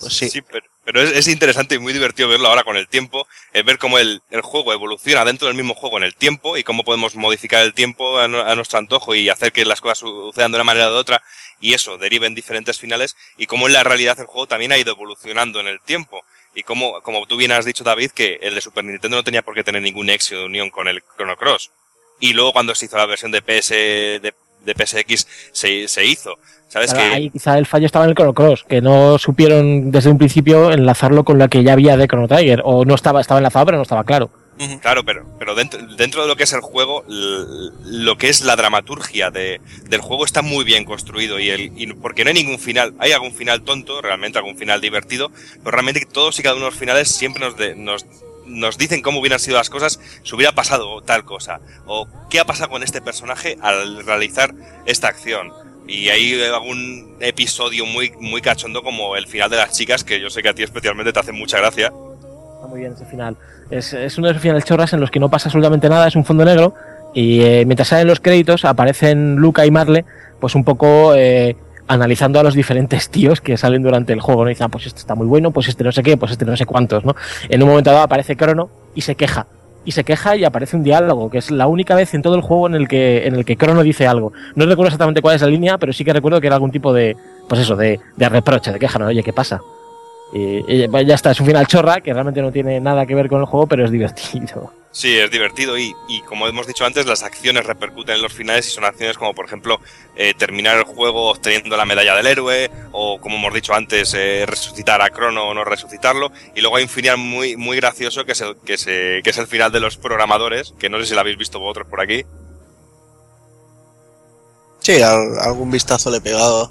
Pues 0.00 0.12
sí. 0.14 0.28
Sí, 0.28 0.42
pero, 0.42 0.66
pero 0.84 1.00
es, 1.02 1.12
es 1.12 1.28
interesante 1.28 1.74
y 1.76 1.78
muy 1.78 1.92
divertido 1.92 2.28
verlo 2.28 2.48
ahora 2.48 2.64
con 2.64 2.76
el 2.76 2.88
tiempo, 2.88 3.26
eh, 3.52 3.62
ver 3.62 3.78
cómo 3.78 3.98
el, 3.98 4.22
el 4.30 4.40
juego 4.42 4.72
evoluciona 4.72 5.24
dentro 5.24 5.46
del 5.48 5.56
mismo 5.56 5.74
juego 5.74 5.98
en 5.98 6.04
el 6.04 6.14
tiempo 6.14 6.56
y 6.56 6.64
cómo 6.64 6.84
podemos 6.84 7.14
modificar 7.14 7.62
el 7.62 7.74
tiempo 7.74 8.18
a, 8.18 8.28
no- 8.28 8.40
a 8.42 8.54
nuestro 8.54 8.78
antojo 8.78 9.14
y 9.14 9.28
hacer 9.28 9.52
que 9.52 9.64
las 9.64 9.80
cosas 9.80 9.98
sucedan 9.98 10.52
de 10.52 10.56
una 10.56 10.64
manera 10.64 10.88
o 10.88 10.92
de 10.92 10.98
otra 10.98 11.22
y 11.60 11.74
eso 11.74 11.98
derive 11.98 12.26
en 12.26 12.34
diferentes 12.34 12.78
finales 12.78 13.16
y 13.36 13.46
cómo 13.46 13.66
en 13.68 13.74
la 13.74 13.84
realidad 13.84 14.18
el 14.18 14.26
juego 14.26 14.46
también 14.46 14.72
ha 14.72 14.78
ido 14.78 14.92
evolucionando 14.92 15.60
en 15.60 15.68
el 15.68 15.80
tiempo. 15.80 16.24
Y 16.54 16.64
como, 16.64 17.00
como 17.00 17.24
tú 17.26 17.36
bien 17.36 17.52
has 17.52 17.64
dicho, 17.64 17.82
David, 17.84 18.10
que 18.10 18.38
el 18.42 18.54
de 18.54 18.60
Super 18.60 18.84
Nintendo 18.84 19.16
no 19.16 19.24
tenía 19.24 19.40
por 19.42 19.54
qué 19.54 19.64
tener 19.64 19.80
ningún 19.80 20.06
nexo 20.06 20.34
de 20.36 20.44
unión 20.44 20.68
con 20.68 20.86
el 20.88 21.02
Chrono 21.16 21.36
Cross. 21.36 21.70
Y 22.20 22.34
luego 22.34 22.52
cuando 22.52 22.74
se 22.74 22.84
hizo 22.86 22.96
la 22.98 23.06
versión 23.06 23.30
de 23.32 23.40
PS, 23.40 23.70
de, 23.70 24.34
de 24.64 24.74
PSX, 24.74 25.26
se, 25.52 25.88
se 25.88 26.04
hizo. 26.06 26.36
¿Sabes 26.68 26.92
Claro, 26.94 27.10
que 27.10 27.14
Ahí 27.16 27.30
quizá 27.30 27.58
el 27.58 27.66
fallo 27.66 27.84
estaba 27.86 28.06
en 28.06 28.10
el 28.10 28.16
Chrono 28.16 28.32
Cross, 28.32 28.64
que 28.66 28.80
no 28.80 29.18
supieron 29.18 29.90
desde 29.90 30.10
un 30.10 30.16
principio 30.18 30.72
enlazarlo 30.72 31.22
con 31.24 31.38
la 31.38 31.48
que 31.48 31.62
ya 31.62 31.74
había 31.74 31.96
de 31.98 32.08
Chrono 32.08 32.28
Trigger, 32.28 32.62
o 32.64 32.84
no 32.86 32.94
estaba, 32.94 33.20
estaba 33.20 33.38
enlazado, 33.38 33.66
pero 33.66 33.76
no 33.76 33.82
estaba 33.82 34.04
claro. 34.04 34.30
Claro, 34.80 35.02
pero, 35.04 35.24
pero 35.40 35.54
dentro, 35.56 35.80
dentro 35.96 36.22
de 36.22 36.28
lo 36.28 36.36
que 36.36 36.44
es 36.44 36.52
el 36.52 36.60
juego, 36.60 37.04
lo 37.08 38.16
que 38.16 38.28
es 38.28 38.42
la 38.42 38.54
dramaturgia 38.54 39.30
de, 39.30 39.60
del 39.88 40.00
juego 40.00 40.24
está 40.24 40.40
muy 40.42 40.64
bien 40.64 40.84
construido 40.84 41.40
y, 41.40 41.50
el, 41.50 41.72
y 41.76 41.92
porque 41.94 42.22
no 42.22 42.28
hay 42.28 42.34
ningún 42.34 42.58
final, 42.60 42.94
hay 42.98 43.12
algún 43.12 43.32
final 43.32 43.62
tonto, 43.62 44.00
realmente 44.00 44.38
algún 44.38 44.56
final 44.56 44.80
divertido, 44.80 45.30
pero 45.64 45.72
realmente 45.72 46.06
todos 46.10 46.38
y 46.38 46.42
cada 46.42 46.54
uno 46.54 46.66
de 46.66 46.70
los 46.70 46.78
finales 46.78 47.08
siempre 47.08 47.42
nos, 47.44 47.56
de- 47.56 47.74
nos, 47.74 48.06
nos 48.52 48.78
dicen 48.78 49.02
cómo 49.02 49.20
hubieran 49.20 49.38
sido 49.38 49.56
las 49.56 49.70
cosas 49.70 50.00
si 50.22 50.34
hubiera 50.34 50.52
pasado 50.52 51.00
tal 51.02 51.24
cosa, 51.24 51.60
o 51.86 52.06
qué 52.30 52.40
ha 52.40 52.44
pasado 52.44 52.70
con 52.70 52.82
este 52.82 53.00
personaje 53.00 53.56
al 53.60 54.04
realizar 54.04 54.54
esta 54.86 55.08
acción. 55.08 55.52
Y 55.88 56.08
hay 56.10 56.40
algún 56.44 57.16
episodio 57.20 57.84
muy, 57.86 58.12
muy 58.20 58.40
cachondo 58.40 58.82
como 58.82 59.16
el 59.16 59.26
final 59.26 59.50
de 59.50 59.56
las 59.56 59.72
chicas, 59.72 60.04
que 60.04 60.20
yo 60.20 60.30
sé 60.30 60.42
que 60.42 60.48
a 60.48 60.54
ti 60.54 60.62
especialmente 60.62 61.12
te 61.12 61.18
hace 61.18 61.32
mucha 61.32 61.58
gracia. 61.58 61.86
Está 61.86 62.66
muy 62.68 62.80
bien 62.80 62.92
ese 62.92 63.04
final. 63.04 63.36
Es, 63.70 63.92
es 63.92 64.16
uno 64.18 64.28
de 64.28 64.32
esos 64.32 64.42
finales 64.42 64.64
chorras 64.64 64.92
en 64.92 65.00
los 65.00 65.10
que 65.10 65.18
no 65.18 65.28
pasa 65.28 65.48
absolutamente 65.48 65.88
nada, 65.88 66.06
es 66.06 66.14
un 66.14 66.24
fondo 66.24 66.44
negro, 66.44 66.74
y 67.14 67.42
eh, 67.42 67.64
mientras 67.66 67.88
salen 67.88 68.06
los 68.06 68.20
créditos 68.20 68.64
aparecen 68.64 69.36
Luca 69.36 69.66
y 69.66 69.70
Marle, 69.70 70.04
pues 70.40 70.54
un 70.54 70.64
poco 70.64 71.14
eh, 71.14 71.56
analizando 71.88 72.40
a 72.40 72.42
los 72.42 72.54
diferentes 72.54 73.10
tíos 73.10 73.40
que 73.40 73.56
salen 73.56 73.82
durante 73.82 74.12
el 74.12 74.20
juego, 74.20 74.44
¿no? 74.44 74.50
Y 74.50 74.54
dicen, 74.54 74.66
ah, 74.66 74.68
pues 74.68 74.86
este 74.86 75.00
está 75.00 75.14
muy 75.14 75.26
bueno, 75.26 75.50
pues 75.50 75.68
este 75.68 75.84
no 75.84 75.92
sé 75.92 76.02
qué, 76.02 76.16
pues 76.16 76.32
este 76.32 76.44
no 76.44 76.56
sé 76.56 76.66
cuántos, 76.66 77.04
¿no? 77.04 77.14
En 77.48 77.62
un 77.62 77.68
momento 77.68 77.90
dado 77.90 78.02
aparece 78.02 78.36
Crono 78.36 78.70
y 78.94 79.02
se 79.02 79.14
queja. 79.14 79.46
Y 79.84 79.92
se 79.92 80.04
queja 80.04 80.36
y 80.36 80.44
aparece 80.44 80.76
un 80.76 80.84
diálogo, 80.84 81.28
que 81.28 81.38
es 81.38 81.50
la 81.50 81.66
única 81.66 81.96
vez 81.96 82.14
en 82.14 82.22
todo 82.22 82.36
el 82.36 82.40
juego 82.40 82.68
en 82.68 82.74
el 82.76 82.86
que, 82.86 83.26
en 83.26 83.34
el 83.34 83.44
que 83.44 83.56
Crono 83.56 83.82
dice 83.82 84.06
algo. 84.06 84.32
No 84.54 84.64
recuerdo 84.64 84.88
exactamente 84.88 85.22
cuál 85.22 85.34
es 85.34 85.42
la 85.42 85.48
línea, 85.48 85.76
pero 85.78 85.92
sí 85.92 86.04
que 86.04 86.12
recuerdo 86.12 86.40
que 86.40 86.46
era 86.46 86.54
algún 86.54 86.70
tipo 86.70 86.92
de, 86.92 87.16
pues 87.48 87.60
eso, 87.60 87.74
de, 87.74 87.98
de 88.16 88.28
reproche, 88.28 88.72
de 88.72 88.78
queja, 88.78 88.98
¿no? 89.00 89.06
Oye, 89.06 89.24
¿qué 89.24 89.32
pasa? 89.32 89.60
Y, 90.32 90.64
y 90.66 90.88
ya 91.04 91.14
está, 91.14 91.32
es 91.32 91.40
un 91.40 91.46
final 91.46 91.66
chorra 91.66 92.00
que 92.00 92.12
realmente 92.12 92.40
no 92.40 92.52
tiene 92.52 92.80
nada 92.80 93.04
que 93.06 93.14
ver 93.14 93.28
con 93.28 93.40
el 93.40 93.46
juego, 93.46 93.66
pero 93.66 93.84
es 93.84 93.90
divertido. 93.90 94.72
Sí, 94.94 95.16
es 95.18 95.30
divertido 95.30 95.78
y, 95.78 95.96
y 96.06 96.20
como 96.22 96.46
hemos 96.46 96.66
dicho 96.66 96.84
antes, 96.84 97.06
las 97.06 97.22
acciones 97.22 97.64
repercuten 97.64 98.16
en 98.16 98.22
los 98.22 98.34
finales 98.34 98.66
y 98.68 98.70
son 98.70 98.84
acciones 98.84 99.16
como 99.16 99.34
por 99.34 99.46
ejemplo 99.46 99.80
eh, 100.16 100.34
terminar 100.34 100.76
el 100.76 100.84
juego 100.84 101.30
obteniendo 101.30 101.78
la 101.78 101.86
medalla 101.86 102.14
del 102.14 102.26
héroe 102.26 102.70
o 102.92 103.18
como 103.18 103.36
hemos 103.36 103.54
dicho 103.54 103.72
antes, 103.72 104.12
eh, 104.12 104.44
resucitar 104.46 105.00
a 105.00 105.08
Crono 105.08 105.44
o 105.48 105.54
no 105.54 105.64
resucitarlo 105.64 106.30
y 106.54 106.60
luego 106.60 106.76
hay 106.76 106.82
un 106.82 106.90
final 106.90 107.16
muy 107.16 107.56
muy 107.56 107.78
gracioso 107.78 108.26
que 108.26 108.32
es 108.32 108.42
el 108.42 108.56
que, 108.58 108.76
se, 108.76 109.22
que 109.24 109.30
es 109.30 109.38
el 109.38 109.46
final 109.46 109.72
de 109.72 109.80
los 109.80 109.96
programadores, 109.96 110.74
que 110.78 110.90
no 110.90 111.00
sé 111.00 111.06
si 111.06 111.14
lo 111.14 111.20
habéis 111.20 111.38
visto 111.38 111.58
vosotros 111.58 111.86
por 111.88 112.02
aquí. 112.02 112.26
Sí, 114.80 115.00
al- 115.00 115.38
algún 115.40 115.70
vistazo 115.70 116.10
le 116.10 116.18
he 116.18 116.20
pegado. 116.20 116.70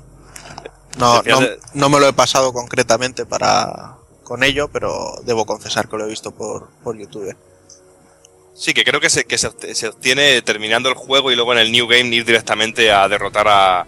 No, 0.97 1.21
no, 1.31 1.39
de- 1.41 1.59
no 1.73 1.89
me 1.89 1.99
lo 1.99 2.07
he 2.07 2.13
pasado 2.13 2.53
concretamente 2.53 3.25
para 3.25 3.95
con 4.23 4.43
ello, 4.43 4.67
pero 4.67 5.15
debo 5.23 5.45
confesar 5.45 5.89
que 5.89 5.97
lo 5.97 6.05
he 6.05 6.09
visto 6.09 6.31
por, 6.31 6.69
por 6.83 6.97
YouTube. 6.97 7.35
Sí, 8.53 8.73
que 8.73 8.83
creo 8.83 8.99
que 8.99 9.09
se, 9.09 9.25
que 9.25 9.37
se, 9.37 9.47
obtiene 9.87 10.41
terminando 10.41 10.89
el 10.89 10.95
juego 10.95 11.31
y 11.31 11.35
luego 11.35 11.53
en 11.53 11.59
el 11.59 11.71
New 11.71 11.87
Game 11.87 12.13
ir 12.15 12.25
directamente 12.25 12.91
a 12.91 13.07
derrotar 13.07 13.47
a, 13.47 13.85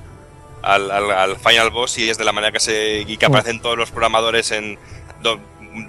al, 0.62 0.90
al- 0.90 1.12
al 1.12 1.36
Final 1.38 1.70
Boss 1.70 1.98
y 1.98 2.10
es 2.10 2.18
de 2.18 2.24
la 2.24 2.32
manera 2.32 2.52
que 2.52 2.60
se 2.60 3.04
y 3.08 3.18
que 3.18 3.28
Mm. 3.28 3.32
aparecen 3.32 3.62
todos 3.62 3.78
los 3.78 3.92
programadores 3.92 4.52
en 4.52 4.80
do- 5.22 5.40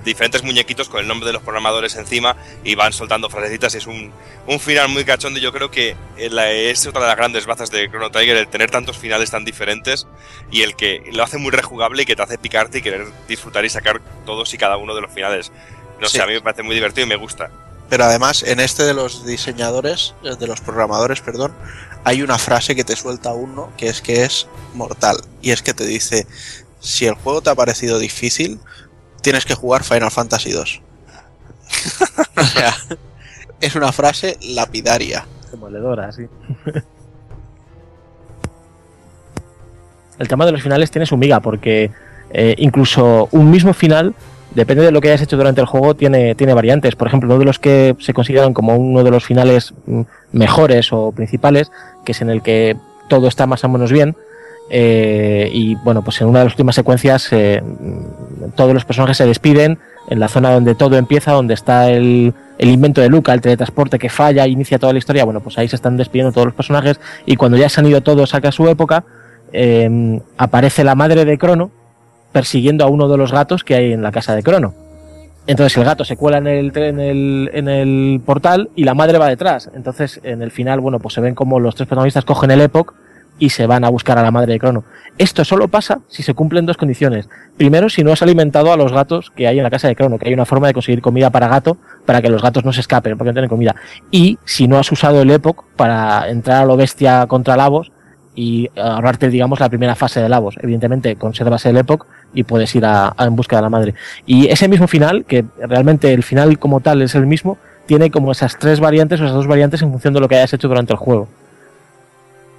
diferentes 0.03 0.43
muñequitos 0.43 0.89
con 0.89 1.01
el 1.01 1.07
nombre 1.07 1.27
de 1.27 1.35
los 1.35 1.43
programadores 1.43 1.95
encima 1.97 2.37
y 2.65 2.75
van 2.75 2.93
soltando 2.95 3.29
frasecitas 3.29 3.75
y 3.75 3.79
es 3.79 3.87
un, 3.87 4.11
un 4.47 4.59
final 4.59 4.89
muy 4.89 5.05
cachondo 5.05 5.39
y 5.39 5.43
yo 5.43 5.53
creo 5.53 5.71
que 5.71 5.95
eh, 6.17 6.29
la- 6.31 6.51
es 6.51 6.87
otra 6.87 7.03
de 7.03 7.09
las 7.09 7.17
grandes 7.17 7.47
bazas 7.47 7.71
de 7.71 7.89
Chrono 7.89 8.11
Trigger 8.11 8.37
el 8.37 8.49
tener 8.49 8.71
tantos 8.71 8.99
finales 8.99 9.31
tan 9.31 9.45
diferentes 9.45 10.07
y 10.51 10.63
el 10.63 10.75
que 10.75 11.03
lo 11.13 11.23
hace 11.23 11.39
muy 11.39 11.51
rejugable 11.53 12.03
y 12.03 12.07
que 12.07 12.17
te 12.17 12.23
hace 12.23 12.39
picarte 12.39 12.79
y 12.79 12.83
querer 12.83 13.07
disfrutar 13.29 13.65
y 13.65 13.69
sacar 13.71 14.01
todos 14.27 14.53
y 14.53 14.59
cada 14.59 14.77
uno 14.79 14.95
de 14.95 15.01
los 15.03 15.13
finales. 15.13 15.53
No 16.01 16.09
Sí. 16.09 16.17
sé, 16.17 16.23
a 16.23 16.27
mí 16.27 16.33
me 16.33 16.41
parece 16.41 16.63
muy 16.65 16.75
divertido 16.75 17.07
y 17.07 17.09
me 17.11 17.17
gusta. 17.17 17.51
Pero 17.89 18.05
además, 18.05 18.43
en 18.43 18.61
este 18.61 18.83
de 18.85 18.95
los 18.95 19.27
diseñadores, 19.27 20.15
eh, 20.25 20.37
de 20.39 20.47
los 20.47 20.61
programadores, 20.61 21.21
perdón, 21.21 21.53
hay 22.05 22.23
una 22.23 22.39
frase 22.39 22.75
que 22.75 22.85
te 22.85 22.97
suelta 22.97 23.33
uno 23.33 23.71
que 23.77 23.89
es 23.89 24.01
que 24.01 24.25
es 24.25 24.47
mortal. 24.75 25.17
Y 25.43 25.51
es 25.51 25.63
que 25.63 25.75
te 25.75 25.85
dice, 25.87 26.27
si 26.81 27.07
el 27.07 27.15
juego 27.15 27.41
te 27.41 27.51
ha 27.51 27.55
parecido 27.55 27.99
difícil, 27.99 28.59
tienes 29.23 29.45
que 29.45 29.55
jugar 29.55 29.85
Final 29.85 30.11
Fantasy 30.11 30.53
2. 30.53 30.83
o 32.37 32.45
sea, 32.45 32.75
es 33.61 33.75
una 33.75 33.93
frase 33.93 34.39
lapidaria. 34.43 35.27
Demoledora, 35.51 36.13
sí. 36.13 36.27
el 40.19 40.29
tema 40.29 40.47
de 40.47 40.53
los 40.53 40.63
finales 40.63 40.91
tiene 40.91 41.07
su 41.07 41.17
miga, 41.17 41.41
porque 41.41 41.91
eh, 42.31 42.55
incluso 42.59 43.29
un 43.33 43.51
mismo 43.51 43.73
final, 43.73 44.15
depende 44.55 44.85
de 44.85 44.93
lo 44.93 45.01
que 45.01 45.09
hayas 45.09 45.23
hecho 45.23 45.37
durante 45.37 45.61
el 45.61 45.67
juego, 45.67 45.95
tiene, 45.95 46.35
tiene 46.35 46.55
variantes. 46.55 46.97
Por 46.97 47.09
ejemplo, 47.09 47.29
uno 47.29 47.39
de 47.39 47.45
los 47.45 47.59
que 47.59 47.97
se 47.99 48.15
consideran 48.15 48.55
como 48.55 48.77
uno 48.77 49.03
de 49.03 49.11
los 49.11 49.25
finales 49.25 49.75
mm, 49.87 50.03
mejores 50.33 50.93
o 50.93 51.13
principales, 51.13 51.71
que 52.05 52.13
es 52.13 52.21
en 52.23 52.31
el 52.31 52.43
que 52.43 52.77
todo 53.09 53.29
está 53.29 53.47
más 53.47 53.65
o 53.65 53.69
menos 53.69 53.93
bien. 53.93 54.17
eh, 54.71 55.51
y 55.53 55.75
bueno, 55.77 56.03
pues 56.03 56.21
en 56.23 56.29
una 56.29 56.39
de 56.39 56.47
las 56.47 56.55
últimas 56.55 56.75
secuencias 56.75 57.29
eh, 57.33 57.63
mm, 57.63 58.51
todos 58.57 58.73
los 58.73 58.85
personajes 58.85 59.19
se 59.19 59.27
despiden 59.27 59.79
en 60.09 60.21
la 60.21 60.29
zona 60.29 60.53
donde 60.53 60.75
todo 60.75 60.97
empieza, 60.97 61.33
donde 61.33 61.55
está 61.55 61.91
el, 61.91 62.33
el 62.59 62.69
invento 62.71 63.01
de 63.01 63.09
Luca, 63.09 63.33
el 63.35 63.41
teletransporte 63.41 63.99
que 63.99 64.09
falla, 64.09 64.47
inicia 64.47 64.79
toda 64.79 64.93
la 64.93 64.99
historia. 64.99 65.25
Bueno, 65.25 65.41
pues 65.41 65.59
ahí 65.59 65.69
se 65.69 65.77
están 65.77 65.97
despidiendo 65.97 66.33
todos 66.33 66.47
los 66.47 66.55
personajes 66.55 67.01
y 67.27 67.37
cuando 67.37 67.57
ya 67.59 67.69
se 67.69 67.81
han 67.81 67.87
ido 67.87 68.03
todos 68.03 68.35
a 68.35 68.53
su 68.53 68.69
época, 68.69 69.05
eh, 69.53 70.21
aparece 70.37 70.85
la 70.85 70.95
madre 70.95 71.25
de 71.25 71.39
Crono 71.39 71.71
persiguiendo 72.35 72.85
a 72.85 72.89
uno 72.89 73.09
de 73.09 73.17
los 73.17 73.31
gatos 73.31 73.63
que 73.63 73.77
hay 73.77 73.93
en 73.93 74.03
la 74.03 74.11
casa 74.11 74.35
de 74.35 74.43
Crono. 74.43 74.75
Entonces 75.47 75.77
el 75.77 75.85
gato 75.85 76.05
se 76.05 76.17
cuela 76.17 76.39
en 76.39 76.49
el, 76.49 76.77
en 76.77 76.99
el, 76.99 77.51
en 77.55 77.69
el 77.69 78.21
portal 78.27 78.71
y 78.75 78.83
la 78.83 78.95
madre 78.95 79.19
va 79.19 79.29
detrás. 79.29 79.71
Entonces 79.73 80.21
en 80.25 80.43
el 80.43 80.51
final, 80.51 80.81
bueno, 80.81 80.99
pues 80.99 81.15
se 81.15 81.21
ven 81.21 81.37
como 81.37 81.61
los 81.61 81.77
tres 81.77 81.87
protagonistas 81.87 82.25
cogen 82.25 82.51
el 82.51 82.61
Epoch 82.61 82.93
y 83.39 83.51
se 83.51 83.67
van 83.67 83.85
a 83.85 83.89
buscar 83.89 84.19
a 84.19 84.23
la 84.23 84.33
madre 84.33 84.55
de 84.55 84.59
Crono. 84.59 84.83
Esto 85.17 85.45
solo 85.45 85.69
pasa 85.69 86.01
si 86.09 86.25
se 86.25 86.35
cumplen 86.35 86.67
dos 86.67 86.77
condiciones. 86.77 87.29
Primero, 87.57 87.89
si 87.89 88.03
no 88.03 88.13
has 88.13 88.23
alimentado 88.23 88.73
a 88.73 88.77
los 88.77 88.93
gatos 88.93 89.31
que 89.31 89.47
hay 89.47 89.59
en 89.59 89.63
la 89.63 89.71
casa 89.71 89.87
de 89.87 89.95
Crono, 89.95 90.19
que 90.19 90.27
hay 90.27 90.35
una 90.35 90.45
forma 90.45 90.67
de 90.67 90.75
conseguir 90.75 91.03
comida 91.03 91.31
para 91.31 91.47
gato 91.47 91.77
para 92.05 92.21
que 92.21 92.31
los 92.31 92.43
gatos 92.43 92.65
no 92.65 92.73
se 92.73 92.81
escapen 92.81 93.17
porque 93.17 93.31
no 93.31 93.35
tienen 93.35 93.49
comida. 93.49 93.77
Y 94.11 94.39
si 94.45 94.67
no 94.67 94.79
has 94.79 94.91
usado 94.91 95.23
el 95.23 95.31
Epoch 95.31 95.65
para 95.77 96.29
entrar 96.31 96.63
a 96.63 96.65
lo 96.65 96.77
bestia 96.77 97.29
contra 97.29 97.57
Lavos 97.57 97.93
y 98.35 98.69
ahorrarte, 98.77 99.29
digamos, 99.29 99.61
la 99.61 99.69
primera 99.69 99.95
fase 99.95 100.21
de 100.21 100.29
Lavos. 100.29 100.57
Evidentemente, 100.61 101.17
conservas 101.17 101.65
el 101.67 101.77
Epoch 101.77 102.07
y 102.33 102.43
puedes 102.43 102.75
ir 102.75 102.85
a, 102.85 103.15
a 103.17 103.25
en 103.27 103.37
busca 103.37 103.57
de 103.57 103.63
la 103.63 103.71
madre. 103.71 103.95
Y 104.27 104.49
ese 104.49 104.69
mismo 104.69 104.89
final, 104.89 105.25
que 105.25 105.45
realmente 105.59 106.13
el 106.13 106.23
final 106.23 106.59
como 106.59 106.81
tal 106.81 107.03
es 107.03 107.15
el 107.15 107.27
mismo, 107.27 107.59
tiene 107.87 108.11
como 108.11 108.33
esas 108.33 108.59
tres 108.59 108.81
variantes 108.81 109.21
o 109.21 109.25
esas 109.25 109.37
dos 109.37 109.47
variantes 109.47 109.83
en 109.83 109.91
función 109.91 110.15
de 110.15 110.21
lo 110.21 110.29
que 110.29 110.37
hayas 110.37 110.53
hecho 110.53 110.69
durante 110.69 110.93
el 110.93 110.99
juego. 110.99 111.29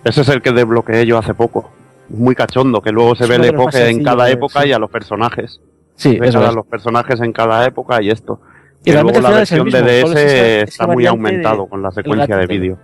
Ese 0.03 0.21
es 0.21 0.29
el 0.29 0.41
que 0.41 0.51
desbloqueé 0.51 1.05
yo 1.05 1.17
hace 1.17 1.33
poco. 1.33 1.71
Muy 2.09 2.35
cachondo, 2.35 2.81
que 2.81 2.91
luego 2.91 3.15
se 3.15 3.23
Es 3.23 3.29
ve 3.29 3.35
el 3.37 3.45
época 3.45 3.89
en 3.89 4.03
cada 4.03 4.29
época 4.29 4.61
sí. 4.61 4.69
y 4.69 4.71
a 4.73 4.79
los 4.79 4.89
personajes. 4.91 5.59
Sí, 5.95 6.19
eso 6.21 6.39
a 6.39 6.49
es. 6.49 6.55
los 6.55 6.65
personajes 6.67 7.19
en 7.21 7.33
cada 7.33 7.65
época 7.65 8.01
y 8.01 8.11
esto. 8.11 8.39
Y 8.83 8.91
luego 8.91 9.09
la 9.09 9.15
final 9.15 9.31
es 9.33 9.37
versión 9.49 9.69
de 9.69 9.79
es 9.79 9.85
DS 9.85 10.11
esa- 10.11 10.21
esa 10.21 10.61
está 10.63 10.87
muy 10.87 11.07
aumentado 11.07 11.63
de- 11.63 11.69
con 11.69 11.81
la 11.81 11.89
secuencia 11.91 12.37
de 12.37 12.45
vídeo. 12.45 12.77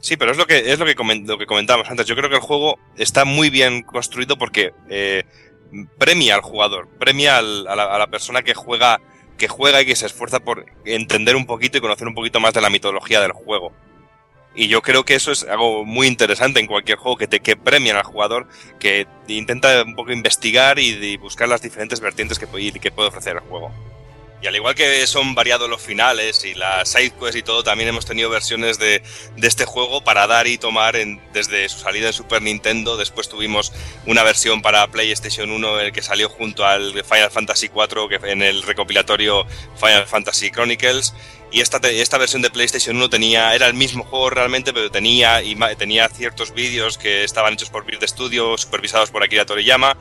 Sí, 0.00 0.16
pero 0.16 0.32
es 0.32 0.36
lo 0.36 0.46
que 0.46 0.72
es 0.72 0.78
lo 0.78 0.86
que, 0.86 0.96
comen- 0.96 1.26
lo 1.26 1.38
que 1.38 1.46
comentábamos 1.46 1.88
antes. 1.88 2.06
Yo 2.06 2.16
creo 2.16 2.28
que 2.28 2.36
el 2.36 2.42
juego 2.42 2.78
está 2.96 3.24
muy 3.24 3.50
bien 3.50 3.82
construido 3.82 4.36
porque 4.36 4.72
eh, 4.88 5.24
premia 5.98 6.34
al 6.34 6.40
jugador, 6.40 6.88
premia 6.98 7.38
a, 7.38 7.42
la, 7.42 8.06
persona 8.08 8.42
que 8.42 8.54
juega, 8.54 9.00
que 9.38 9.48
juega 9.48 9.80
y 9.82 9.86
que 9.86 9.96
se 9.96 10.06
esfuerza 10.06 10.40
por 10.40 10.66
entender 10.84 11.36
un 11.36 11.46
poquito 11.46 11.78
y 11.78 11.80
conocer 11.80 12.06
un 12.08 12.14
poquito 12.14 12.40
más 12.40 12.54
de 12.54 12.60
la 12.60 12.70
mitología 12.70 13.20
del 13.20 13.32
juego. 13.32 13.72
Y 14.54 14.68
yo 14.68 14.82
creo 14.82 15.04
que 15.04 15.14
eso 15.14 15.32
es 15.32 15.44
algo 15.44 15.84
muy 15.84 16.06
interesante 16.06 16.60
en 16.60 16.66
cualquier 16.66 16.98
juego, 16.98 17.16
que 17.16 17.26
te 17.26 17.40
que 17.40 17.56
premian 17.56 17.96
al 17.96 18.02
jugador, 18.02 18.48
que 18.78 19.06
intenta 19.26 19.82
un 19.82 19.94
poco 19.94 20.12
investigar 20.12 20.78
y, 20.78 21.16
buscar 21.16 21.48
las 21.48 21.62
diferentes 21.62 22.00
vertientes 22.00 22.38
que, 22.38 22.46
que 22.78 22.90
puede 22.90 23.08
ofrecer 23.08 23.36
el 23.36 23.40
juego. 23.40 23.72
Y 24.42 24.48
al 24.48 24.56
igual 24.56 24.74
que 24.74 25.06
son 25.06 25.36
variados 25.36 25.70
los 25.70 25.80
finales 25.80 26.44
y 26.44 26.54
las 26.54 26.88
sidequests 26.88 27.36
y 27.36 27.42
todo, 27.44 27.62
también 27.62 27.88
hemos 27.88 28.06
tenido 28.06 28.28
versiones 28.28 28.76
de, 28.76 29.00
este 29.40 29.64
juego 29.66 30.02
para 30.02 30.26
dar 30.26 30.48
y 30.48 30.58
tomar 30.58 30.96
desde 31.32 31.68
su 31.68 31.78
salida 31.78 32.08
en 32.08 32.12
Super 32.12 32.42
Nintendo. 32.42 32.96
Después 32.96 33.28
tuvimos 33.28 33.72
una 34.04 34.24
versión 34.24 34.60
para 34.60 34.88
PlayStation 34.88 35.48
1 35.48 35.80
el 35.80 35.92
que 35.92 36.02
salió 36.02 36.28
junto 36.28 36.66
al 36.66 36.92
Final 37.04 37.30
Fantasy 37.30 37.68
4 37.68 38.08
que 38.08 38.16
en 38.16 38.42
el 38.42 38.64
recopilatorio 38.64 39.46
Final 39.76 40.08
Fantasy 40.08 40.50
Chronicles. 40.50 41.14
Y 41.52 41.60
esta, 41.60 41.76
esta 41.88 42.18
versión 42.18 42.42
de 42.42 42.50
PlayStation 42.50 42.96
1 42.96 43.10
tenía, 43.10 43.54
era 43.54 43.68
el 43.68 43.74
mismo 43.74 44.02
juego 44.02 44.30
realmente, 44.30 44.72
pero 44.72 44.90
tenía, 44.90 45.40
tenía 45.78 46.08
ciertos 46.08 46.52
vídeos 46.52 46.98
que 46.98 47.22
estaban 47.22 47.52
hechos 47.52 47.70
por 47.70 47.84
Build 47.84 48.04
Studio, 48.08 48.58
supervisados 48.58 49.12
por 49.12 49.22
Akira 49.22 49.46
Toriyama 49.46 49.96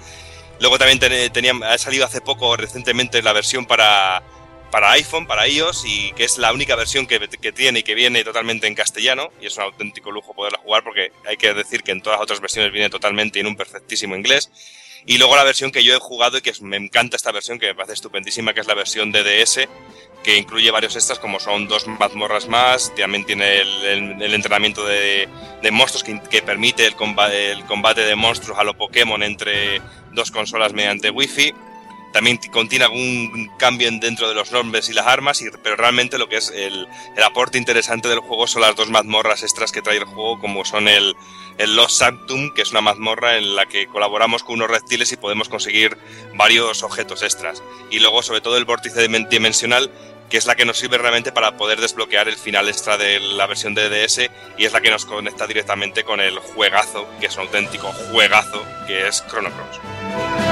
Luego 0.61 0.77
también 0.77 1.63
ha 1.63 1.77
salido 1.79 2.05
hace 2.05 2.21
poco, 2.21 2.55
recientemente, 2.55 3.23
la 3.23 3.33
versión 3.33 3.65
para, 3.65 4.21
para 4.69 4.91
iPhone, 4.91 5.25
para 5.25 5.47
iOS, 5.47 5.85
y 5.88 6.13
que 6.13 6.23
es 6.23 6.38
la 6.38 6.53
única 6.53 6.75
versión 6.75 7.07
que, 7.07 7.19
que, 7.19 7.51
tiene 7.51 7.79
y 7.79 7.83
que 7.83 7.95
viene 7.95 8.23
totalmente 8.23 8.67
en 8.67 8.75
castellano, 8.75 9.31
y 9.41 9.47
es 9.47 9.57
un 9.57 9.63
auténtico 9.63 10.11
lujo 10.11 10.35
poderla 10.35 10.59
jugar 10.59 10.83
porque 10.83 11.11
hay 11.25 11.35
que 11.35 11.55
decir 11.55 11.81
que 11.81 11.91
en 11.91 12.03
todas 12.03 12.19
las 12.19 12.25
otras 12.25 12.41
versiones 12.41 12.71
viene 12.71 12.91
totalmente 12.91 13.39
en 13.39 13.47
un 13.47 13.55
perfectísimo 13.55 14.15
inglés. 14.15 14.51
Y 15.07 15.17
luego 15.17 15.35
la 15.35 15.43
versión 15.43 15.71
que 15.71 15.83
yo 15.83 15.95
he 15.95 15.99
jugado 15.99 16.38
y 16.38 16.41
que 16.41 16.53
me 16.61 16.77
encanta 16.77 17.17
esta 17.17 17.31
versión, 17.31 17.57
que 17.57 17.65
me 17.65 17.73
parece 17.73 17.93
estupendísima, 17.93 18.53
que 18.53 18.59
es 18.59 18.67
la 18.67 18.75
versión 18.75 19.11
de 19.11 19.23
DS, 19.23 19.67
que 20.23 20.38
incluye 20.38 20.69
varios 20.72 20.95
extras 20.95 21.19
como 21.19 21.39
son 21.39 21.68
dos 21.68 21.88
mazmorras 21.88 22.48
más, 22.48 22.93
también 22.95 23.26
tiene 23.26 23.61
el, 23.61 24.22
el, 24.22 24.34
entrenamiento 24.34 24.85
de, 24.85 25.27
de 25.61 25.72
monstruos 25.72 26.03
que, 26.03 26.22
que, 26.30 26.41
permite 26.41 26.85
el 26.85 26.95
combate, 26.95 27.52
el 27.52 27.65
combate 27.65 28.02
de 28.02 28.15
monstruos 28.15 28.60
a 28.60 28.64
lo 28.64 28.76
Pokémon 28.76 29.23
entre 29.23 29.81
dos 30.14 30.31
consolas 30.31 30.73
mediante 30.73 31.10
Wi-Fi. 31.10 31.53
También 32.14 32.39
contiene 32.52 32.84
algún 32.84 33.49
cambio 33.57 33.89
dentro 33.89 34.27
de 34.27 34.35
los 34.35 34.52
nombres 34.52 34.89
y 34.89 34.93
las 34.93 35.07
armas, 35.07 35.41
y, 35.41 35.45
pero 35.64 35.77
realmente 35.77 36.18
lo 36.18 36.27
que 36.27 36.38
es 36.38 36.49
el, 36.49 36.85
el, 37.15 37.23
aporte 37.23 37.57
interesante 37.57 38.10
del 38.10 38.19
juego 38.19 38.48
son 38.48 38.64
las 38.64 38.76
dos 38.76 38.89
mazmorras 38.89 39.43
extras 39.43 39.72
que 39.72 39.81
trae 39.81 39.98
el 39.98 40.03
juego, 40.03 40.38
como 40.39 40.65
son 40.65 40.89
el, 40.89 41.15
el 41.57 41.76
Lost 41.76 41.99
Sanctum, 41.99 42.53
que 42.53 42.64
es 42.64 42.72
una 42.72 42.81
mazmorra 42.81 43.38
en 43.38 43.56
la 43.56 43.65
que 43.65 43.88
colaboramos 43.88 44.43
con 44.43 44.56
unos 44.56 44.69
reptiles 44.69 45.11
y 45.14 45.18
podemos 45.18 45.48
conseguir 45.48 45.98
varios 46.35 46.84
objetos 46.84 47.23
extras. 47.23 47.64
Y 47.89 47.99
luego, 47.99 48.23
sobre 48.23 48.41
todo, 48.41 48.57
el 48.57 48.65
vórtice 48.65 49.07
dimensional, 49.07 49.89
que 50.32 50.38
es 50.38 50.45
la 50.45 50.56
que 50.56 50.66
nos 50.66 50.78
sirve 50.78 50.98
realmente 50.98 51.34
para 51.34 51.58
poder 51.58 51.82
desbloquear 51.82 52.30
el 52.30 52.38
final 52.38 52.70
extra 52.70 52.98
de 52.98 53.20
la 53.20 53.45
versión 53.48 53.76
de 53.76 53.90
DS 53.90 54.32
y 54.58 54.66
es 54.66 54.72
la 54.72 54.80
que 54.80 54.90
nos 54.90 55.06
conecta 55.06 55.45
directamente 55.45 56.06
con 56.06 56.22
el 56.22 56.40
juegazo, 56.40 57.08
que 57.20 57.26
es 57.26 57.36
un 57.36 57.41
auténtico 57.41 57.91
juegazo, 57.91 58.66
que 58.88 59.08
es 59.08 59.24
Chrono 59.28 59.49
Cross. 59.52 60.51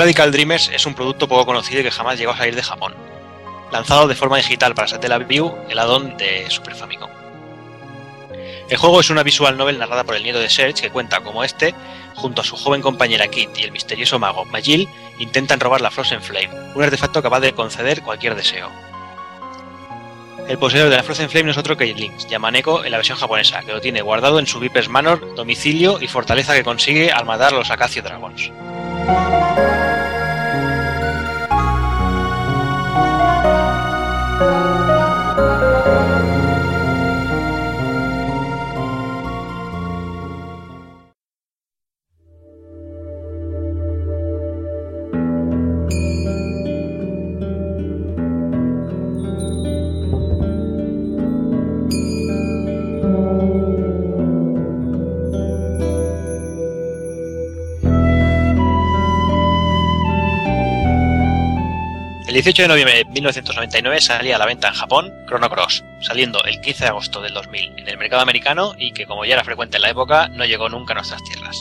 Radical 0.00 0.32
Dreamers 0.32 0.70
es 0.72 0.86
un 0.86 0.94
producto 0.94 1.28
poco 1.28 1.44
conocido 1.44 1.80
y 1.80 1.82
que 1.82 1.90
jamás 1.90 2.18
llegó 2.18 2.32
a 2.32 2.36
salir 2.38 2.56
de 2.56 2.62
Japón. 2.62 2.94
Lanzado 3.70 4.08
de 4.08 4.14
forma 4.14 4.38
digital 4.38 4.74
para 4.74 4.88
Satellaview, 4.88 5.54
el 5.68 5.78
addon 5.78 6.16
de 6.16 6.46
Super 6.48 6.74
Famicom. 6.74 7.10
El 8.70 8.78
juego 8.78 9.00
es 9.00 9.10
una 9.10 9.22
visual 9.22 9.58
novel 9.58 9.78
narrada 9.78 10.04
por 10.04 10.14
el 10.14 10.22
nieto 10.22 10.40
de 10.40 10.48
Serge 10.48 10.84
que 10.84 10.88
cuenta 10.88 11.20
como 11.20 11.44
este, 11.44 11.74
junto 12.14 12.40
a 12.40 12.44
su 12.44 12.56
joven 12.56 12.80
compañera 12.80 13.28
Kit 13.28 13.50
y 13.58 13.64
el 13.64 13.72
misterioso 13.72 14.18
mago 14.18 14.46
Magil, 14.46 14.88
intentan 15.18 15.60
robar 15.60 15.82
la 15.82 15.90
Frozen 15.90 16.22
Flame, 16.22 16.48
un 16.74 16.82
artefacto 16.82 17.22
capaz 17.22 17.40
de 17.40 17.52
conceder 17.52 18.00
cualquier 18.00 18.34
deseo. 18.34 18.70
El 20.48 20.56
poseedor 20.56 20.88
de 20.88 20.96
la 20.96 21.02
Frozen 21.02 21.28
Flame 21.28 21.44
no 21.44 21.50
es 21.50 21.58
otro 21.58 21.76
que 21.76 21.92
Lynx, 21.92 22.26
Yamaneko 22.26 22.86
en 22.86 22.92
la 22.92 22.96
versión 22.96 23.18
japonesa, 23.18 23.60
que 23.60 23.72
lo 23.72 23.82
tiene 23.82 24.00
guardado 24.00 24.38
en 24.38 24.46
su 24.46 24.60
Vipers 24.60 24.88
Manor, 24.88 25.34
domicilio 25.34 25.98
y 26.00 26.08
fortaleza 26.08 26.54
que 26.54 26.64
consigue 26.64 27.12
al 27.12 27.26
matar 27.26 27.52
a 27.52 27.58
los 27.58 27.70
Acacio 27.70 28.02
Dragons. 28.02 28.50
El 34.40 35.69
18 62.42 62.62
de 62.62 62.68
noviembre 62.68 62.96
de 62.96 63.04
1999 63.04 64.00
salía 64.00 64.36
a 64.36 64.38
la 64.38 64.46
venta 64.46 64.68
en 64.68 64.74
Japón 64.74 65.12
Chrono 65.26 65.50
Cross, 65.50 65.84
saliendo 66.00 66.42
el 66.44 66.58
15 66.62 66.84
de 66.84 66.88
agosto 66.88 67.20
del 67.20 67.34
2000 67.34 67.80
en 67.80 67.86
el 67.86 67.98
mercado 67.98 68.22
americano 68.22 68.72
y 68.78 68.92
que, 68.92 69.04
como 69.04 69.26
ya 69.26 69.34
era 69.34 69.44
frecuente 69.44 69.76
en 69.76 69.82
la 69.82 69.90
época, 69.90 70.26
no 70.28 70.46
llegó 70.46 70.70
nunca 70.70 70.94
a 70.94 70.96
nuestras 70.96 71.22
tierras. 71.24 71.54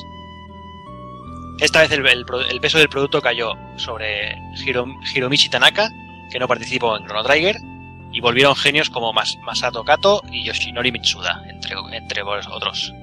Esta 1.59 1.81
vez 1.81 1.91
el, 1.91 2.61
peso 2.61 2.77
del 2.77 2.87
producto 2.87 3.21
cayó 3.21 3.55
sobre 3.75 4.37
Hiro, 4.65 4.85
Hiromichi 5.13 5.49
Tanaka, 5.49 5.89
que 6.31 6.39
no 6.39 6.47
participó 6.47 6.95
en 6.95 7.03
Chrono 7.03 7.23
Trigger, 7.23 7.57
y 8.13 8.21
volvieron 8.21 8.55
genios 8.55 8.89
como 8.89 9.11
Mas, 9.11 9.37
Masato 9.41 9.83
Kato 9.83 10.21
y 10.31 10.45
Yoshinori 10.45 10.93
Mitsuda, 10.93 11.43
entre, 11.49 11.75
entre 11.91 12.23
otros. 12.23 12.93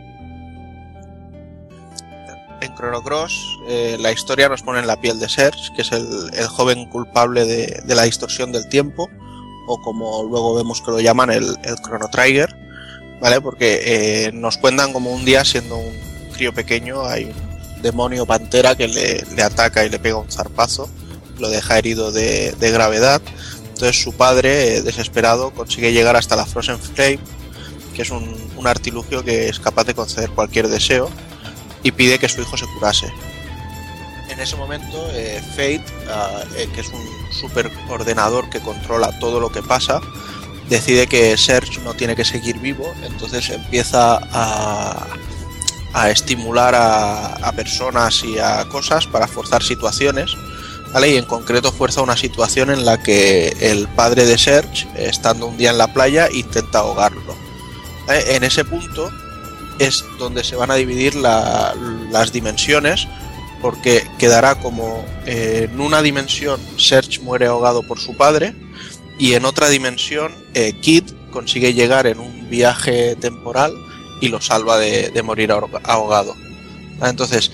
En 2.61 2.75
Chrono 2.75 3.03
Cross, 3.03 3.59
eh, 3.69 3.97
la 4.01 4.13
historia 4.13 4.49
nos 4.49 4.63
pone 4.63 4.81
en 4.81 4.87
la 4.87 4.99
piel 4.99 5.19
de 5.19 5.29
Serge, 5.29 5.73
que 5.75 5.83
es 5.83 5.93
el, 5.93 6.47
joven 6.49 6.87
culpable 6.87 7.45
de, 7.45 7.95
la 7.95 8.05
distorsión 8.05 8.51
del 8.51 8.69
tiempo, 8.69 9.11
o 9.67 9.81
como 9.83 10.23
luego 10.25 10.55
vemos 10.55 10.81
que 10.81 10.91
lo 10.91 11.01
llaman 11.01 11.31
el, 11.31 11.57
Chrono 11.85 12.09
Trigger, 12.09 12.57
¿vale? 13.21 13.43
Porque 13.43 13.83
eh, 13.85 14.33
nos 14.33 14.57
cuentan 14.57 14.95
como 14.95 15.13
un 15.13 15.25
día, 15.25 15.45
siendo 15.45 15.77
un 15.77 15.93
crío 16.33 16.55
pequeño, 16.55 17.05
hay 17.05 17.25
un 17.25 17.83
demonio 17.83 18.25
pantera 18.25 18.75
que 18.75 18.89
le, 18.89 19.43
ataca 19.43 19.85
y 19.85 19.91
le 19.91 19.99
pega 19.99 20.17
un 20.17 20.31
zarpazo, 20.31 20.89
lo 21.39 21.51
deja 21.51 21.79
herido 21.79 22.11
de, 22.11 22.55
gravedad. 22.59 23.21
Entonces 23.69 24.03
su 24.03 24.15
padre, 24.15 24.77
eh, 24.77 24.83
desesperado, 24.83 25.51
consigue 25.51 25.93
llegar 25.93 26.17
hasta 26.17 26.37
la 26.37 26.47
Frozen 26.47 26.79
Flame, 26.79 27.19
que 27.95 28.01
es 28.01 28.11
un 28.11 28.67
artilugio 28.67 29.23
que 29.23 29.49
es 29.49 29.61
capaz 29.61 29.85
de 29.85 29.95
conceder 29.95 30.31
cualquier 30.31 30.69
deseo 30.69 31.11
y 31.87 31.93
pide 31.93 32.19
que 32.19 32.29
su 32.29 32.41
hijo 32.41 32.57
se 32.57 32.67
curase. 32.67 33.13
En 34.29 34.41
ese 34.41 34.57
momento, 34.57 35.09
eh, 35.13 35.41
Fate, 35.51 35.85
uh, 36.09 36.57
eh, 36.57 36.69
que 36.75 36.81
es 36.81 36.89
un 36.89 37.07
superordenador 37.33 38.51
que 38.51 38.59
controla 38.59 39.17
todo 39.21 39.39
lo 39.39 39.51
que 39.51 39.63
pasa, 39.63 40.01
decide 40.69 41.07
que 41.07 41.37
Serge 41.37 41.81
no 41.83 41.95
tiene 41.95 42.17
que 42.17 42.25
seguir 42.25 42.59
vivo, 42.59 42.93
entonces 43.05 43.51
empieza 43.51 44.19
a, 44.33 45.07
a 45.93 46.11
estimular 46.11 46.75
a, 46.75 47.37
a, 47.37 47.53
personas 47.53 48.25
y 48.25 48.37
a 48.41 48.65
cosas 48.69 49.07
para 49.07 49.29
forzar 49.29 49.63
situaciones. 49.63 50.37
¿vale? 50.93 51.11
Y 51.11 51.17
en 51.17 51.25
concreto 51.25 51.71
fuerza 51.71 52.03
una 52.03 52.17
situación 52.17 52.71
en 52.71 52.85
la 52.85 53.01
que 53.01 53.57
el 53.61 53.87
padre 53.87 54.27
de 54.27 54.37
Serge, 54.39 54.89
estando 54.97 55.47
un 55.47 55.57
día 55.57 55.71
en 55.71 55.79
la 55.79 55.95
playa, 55.95 56.29
intenta 56.33 56.81
ahogarlo. 56.81 57.37
¿vale? 58.09 58.35
En 58.35 58.43
ese 58.43 58.65
punto, 58.65 59.09
es 59.79 60.05
donde 60.19 60.45
se 60.45 60.57
van 60.57 60.71
a 60.71 60.75
dividir 60.75 61.15
la, 61.15 61.75
las 62.11 62.33
dimensiones 62.33 63.07
porque 63.61 64.07
quedará 64.19 64.57
como 64.57 65.05
eh, 65.27 65.69
en 65.71 65.81
una 65.81 66.03
dimensión 66.03 66.61
Serge 66.79 67.21
muere 67.21 67.47
ahogado 67.47 67.83
por 67.83 67.99
su 67.99 68.17
padre 68.17 68.55
y 69.19 69.35
en 69.35 69.45
otra 69.45 69.69
dimensión 69.69 70.35
eh, 70.55 70.75
Kid 70.81 71.05
consigue 71.31 71.75
llegar 71.75 72.07
en 72.07 72.21
un 72.21 72.49
viaje 72.49 73.17
temporal 73.17 73.73
y 74.21 74.29
lo 74.29 74.41
salva 74.41 74.79
de, 74.79 75.23
morir 75.23 75.53
ahogado. 75.85 76.35
Entonces, 77.03 77.51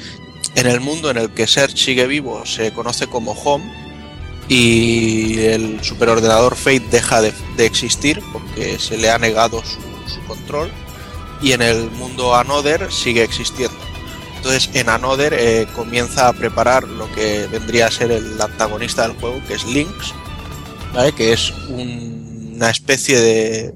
en 0.54 0.66
el 0.66 0.80
mundo 0.80 1.10
en 1.10 1.16
el 1.16 1.30
que 1.30 1.46
Serge 1.46 1.76
sigue 1.76 2.06
vivo 2.06 2.46
se 2.46 2.72
conoce 2.72 3.06
como 3.08 3.32
Home 3.32 3.64
y 4.48 5.40
el 5.40 5.82
superordenador 5.82 6.54
Fate 6.54 6.84
deja 6.90 7.20
de, 7.20 7.32
existir 7.58 8.22
porque 8.32 8.78
se 8.78 8.98
le 8.98 9.10
ha 9.10 9.18
negado 9.18 9.62
su 9.64 10.20
control 10.26 10.70
y 11.42 11.52
en 11.52 11.62
el 11.62 11.90
mundo 11.90 12.34
Another 12.34 12.90
sigue 12.92 13.22
existiendo. 13.22 13.76
Entonces 14.36 14.70
en 14.74 14.88
Another 14.88 15.34
eh, 15.34 15.66
comienza 15.74 16.28
a 16.28 16.32
preparar 16.32 16.84
lo 16.88 17.10
que 17.12 17.46
vendría 17.50 17.86
a 17.86 17.90
ser 17.90 18.10
el 18.10 18.40
antagonista 18.40 19.06
del 19.06 19.16
juego, 19.18 19.40
que 19.46 19.54
es 19.54 19.64
Lynx, 19.64 20.12
que 21.16 21.32
es 21.32 21.50
un- 21.68 22.52
una 22.56 22.70
especie 22.70 23.20
de, 23.20 23.74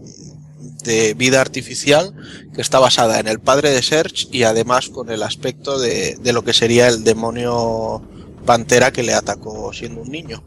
de 0.85 1.15
vida 1.15 1.41
artificial 1.41 2.15
que 2.55 2.61
está 2.61 2.79
basada 2.79 3.19
en 3.21 3.27
el 3.27 3.41
padre 3.41 3.71
de 3.71 3.83
Serge 3.83 4.29
y 4.31 4.43
además 4.45 4.89
con 4.89 5.11
el 5.11 5.23
aspecto 5.23 5.79
de, 5.79 6.17
de 6.21 6.33
lo 6.33 6.45
que 6.45 6.53
sería 6.53 6.87
el 6.89 7.03
demonio 7.05 8.03
pantera 8.45 8.93
que 8.93 9.03
le 9.03 9.15
atacó 9.15 9.73
siendo 9.73 10.03
un 10.03 10.11
niño. 10.11 10.43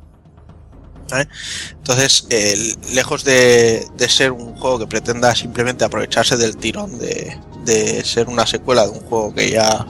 ¿Vale? 1.09 1.27
Entonces, 1.71 2.27
lejos 2.93 3.23
de, 3.23 3.87
de 3.97 4.09
ser 4.09 4.31
un 4.31 4.55
juego 4.55 4.79
que 4.79 4.87
pretenda 4.87 5.35
simplemente 5.35 5.83
aprovecharse 5.83 6.37
del 6.37 6.57
tirón 6.57 6.97
de, 6.99 7.37
de 7.65 8.03
ser 8.03 8.27
una 8.27 8.45
secuela 8.45 8.83
de 8.83 8.89
un 8.89 9.01
juego 9.01 9.33
que 9.33 9.51
ya 9.51 9.85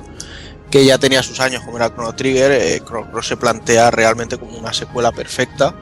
que 0.70 0.86
ya 0.86 0.98
tenía 0.98 1.24
sus 1.24 1.40
años 1.40 1.64
como 1.64 1.78
era 1.78 1.94
Chrono 1.94 2.14
Trigger, 2.14 2.52
eh, 2.52 2.82
Chrono 2.86 3.12
Cross 3.12 3.28
se 3.30 3.38
plantea 3.38 3.90
realmente 3.92 4.38
como 4.38 4.58
una 4.58 4.74
secuela 4.74 5.12
perfecta, 5.12 5.74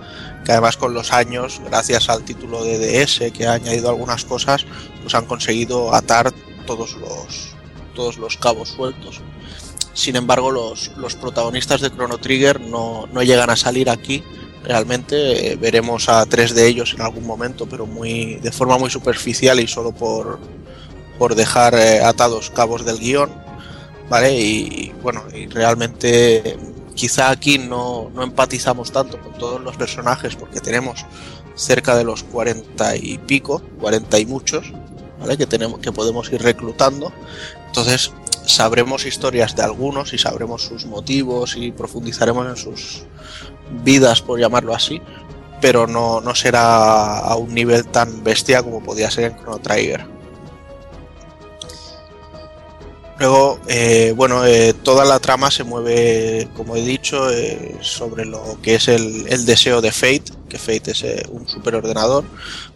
que 0.46 0.54
además 0.54 0.78
con 0.78 0.94
los 0.94 1.12
años, 1.12 1.62
gracias 1.66 2.10
al 2.10 2.24
título 2.24 2.64
de 2.64 2.78
DS, 2.78 3.32
que 3.34 3.48
ha 3.48 3.54
añadido 3.54 3.90
algunas 3.90 4.24
cosas, 4.24 4.66
pues 5.02 5.14
han 5.14 5.26
conseguido 5.26 5.94
atar 5.94 6.32
todos 6.66 6.96
los, 6.96 7.56
todos 7.96 8.18
los 8.18 8.38
cabos 8.38 8.70
sueltos. 8.70 9.22
Sin 9.94 10.16
embargo, 10.16 10.52
los, 10.52 10.92
los 10.96 11.16
protagonistas 11.16 11.82
de 11.82 11.90
Chrono 11.90 12.18
Trigger 12.18 12.62
no, 12.62 13.08
no 13.12 13.24
llegan 13.24 13.50
a 13.50 13.56
salir 13.56 13.90
aquí. 13.90 14.24
Realmente 14.68 15.54
eh, 15.54 15.56
veremos 15.56 16.10
a 16.10 16.26
tres 16.26 16.54
de 16.54 16.68
ellos 16.68 16.94
en 16.94 17.02
algún 17.02 17.26
momento, 17.26 17.68
pero 17.70 17.86
muy 17.86 18.36
de 18.36 18.52
forma 18.52 18.78
muy 18.78 18.90
superficial 18.90 19.62
y 19.62 19.68
solo 19.68 19.94
por, 19.94 20.40
por 21.18 21.36
dejar 21.36 21.74
eh, 21.76 22.04
atados 22.04 22.50
cabos 22.50 22.84
del 22.84 23.00
guion. 23.00 23.32
¿Vale? 24.10 24.38
Y 24.40 24.94
bueno, 25.02 25.24
y 25.34 25.48
realmente 25.48 26.58
quizá 26.96 27.30
aquí 27.30 27.58
no, 27.58 28.10
no 28.14 28.24
empatizamos 28.24 28.92
tanto 28.92 29.22
con 29.22 29.34
todos 29.38 29.62
los 29.62 29.78
personajes 29.78 30.36
porque 30.36 30.60
tenemos 30.60 31.06
cerca 31.56 31.96
de 31.96 32.04
los 32.04 32.24
40 32.24 32.96
y 32.98 33.18
pico, 33.20 33.62
40 33.80 34.20
y 34.20 34.26
muchos, 34.26 34.74
¿vale? 35.20 35.38
Que, 35.38 35.46
tenemos, 35.46 35.80
que 35.80 35.94
podemos 35.94 36.32
ir 36.32 36.42
reclutando. 36.42 37.14
Entonces 37.68 38.12
sabremos 38.46 39.06
historias 39.06 39.56
de 39.56 39.64
algunos 39.64 40.14
y 40.14 40.18
sabremos 40.18 40.64
sus 40.64 40.86
motivos 40.86 41.56
y 41.56 41.72
profundizaremos 41.72 42.48
en 42.48 42.56
sus 42.58 43.06
vidas, 43.84 44.22
por 44.22 44.40
llamarlo 44.40 44.74
así, 44.74 45.02
pero 45.62 45.88
no, 45.88 46.22
no 46.22 46.36
será 46.36 47.20
a 47.20 47.36
un 47.36 47.54
nivel 47.54 47.86
tan 47.88 48.24
bestia 48.24 48.64
como 48.64 48.84
podía 48.84 49.10
ser 49.12 49.26
en 49.26 49.38
Chrono 49.38 49.60
Trigger. 49.60 50.06
Luego, 53.20 53.60
eh, 53.68 54.14
bueno, 54.16 54.46
eh, 54.46 54.74
toda 54.84 55.04
la 55.04 55.20
trama 55.20 55.50
se 55.50 55.64
mueve, 55.64 56.48
como 56.56 56.76
he 56.76 56.84
dicho, 56.84 57.32
eh, 57.32 57.76
sobre 57.82 58.26
lo 58.26 58.60
que 58.62 58.76
es 58.76 58.88
el, 58.88 59.26
el 59.28 59.46
deseo 59.46 59.82
de 59.82 59.92
Fate, 59.92 60.26
que 60.48 60.60
Fate 60.60 60.92
es 60.92 61.04
un 61.32 61.48
superordenador, 61.48 62.26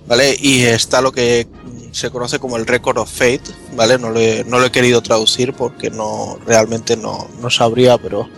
¿vale? 0.07 0.35
Y 0.39 0.63
está 0.63 0.99
lo 0.99 1.11
que 1.11 1.47
se 1.91 2.09
conoce 2.09 2.39
como 2.39 2.57
el 2.57 2.65
Record 2.65 2.97
of 2.99 3.11
Fate, 3.11 3.41
¿vale? 3.75 3.97
No 3.99 4.09
lo 4.11 4.19
he, 4.19 4.43
no 4.45 4.59
lo 4.59 4.65
he 4.65 4.71
querido 4.71 5.01
traducir 5.01 5.53
porque 5.53 5.89
no 5.89 6.39
realmente 6.45 6.95
no, 6.95 7.27
no 7.41 7.49
sabría, 7.49 7.97
pero 7.97 8.29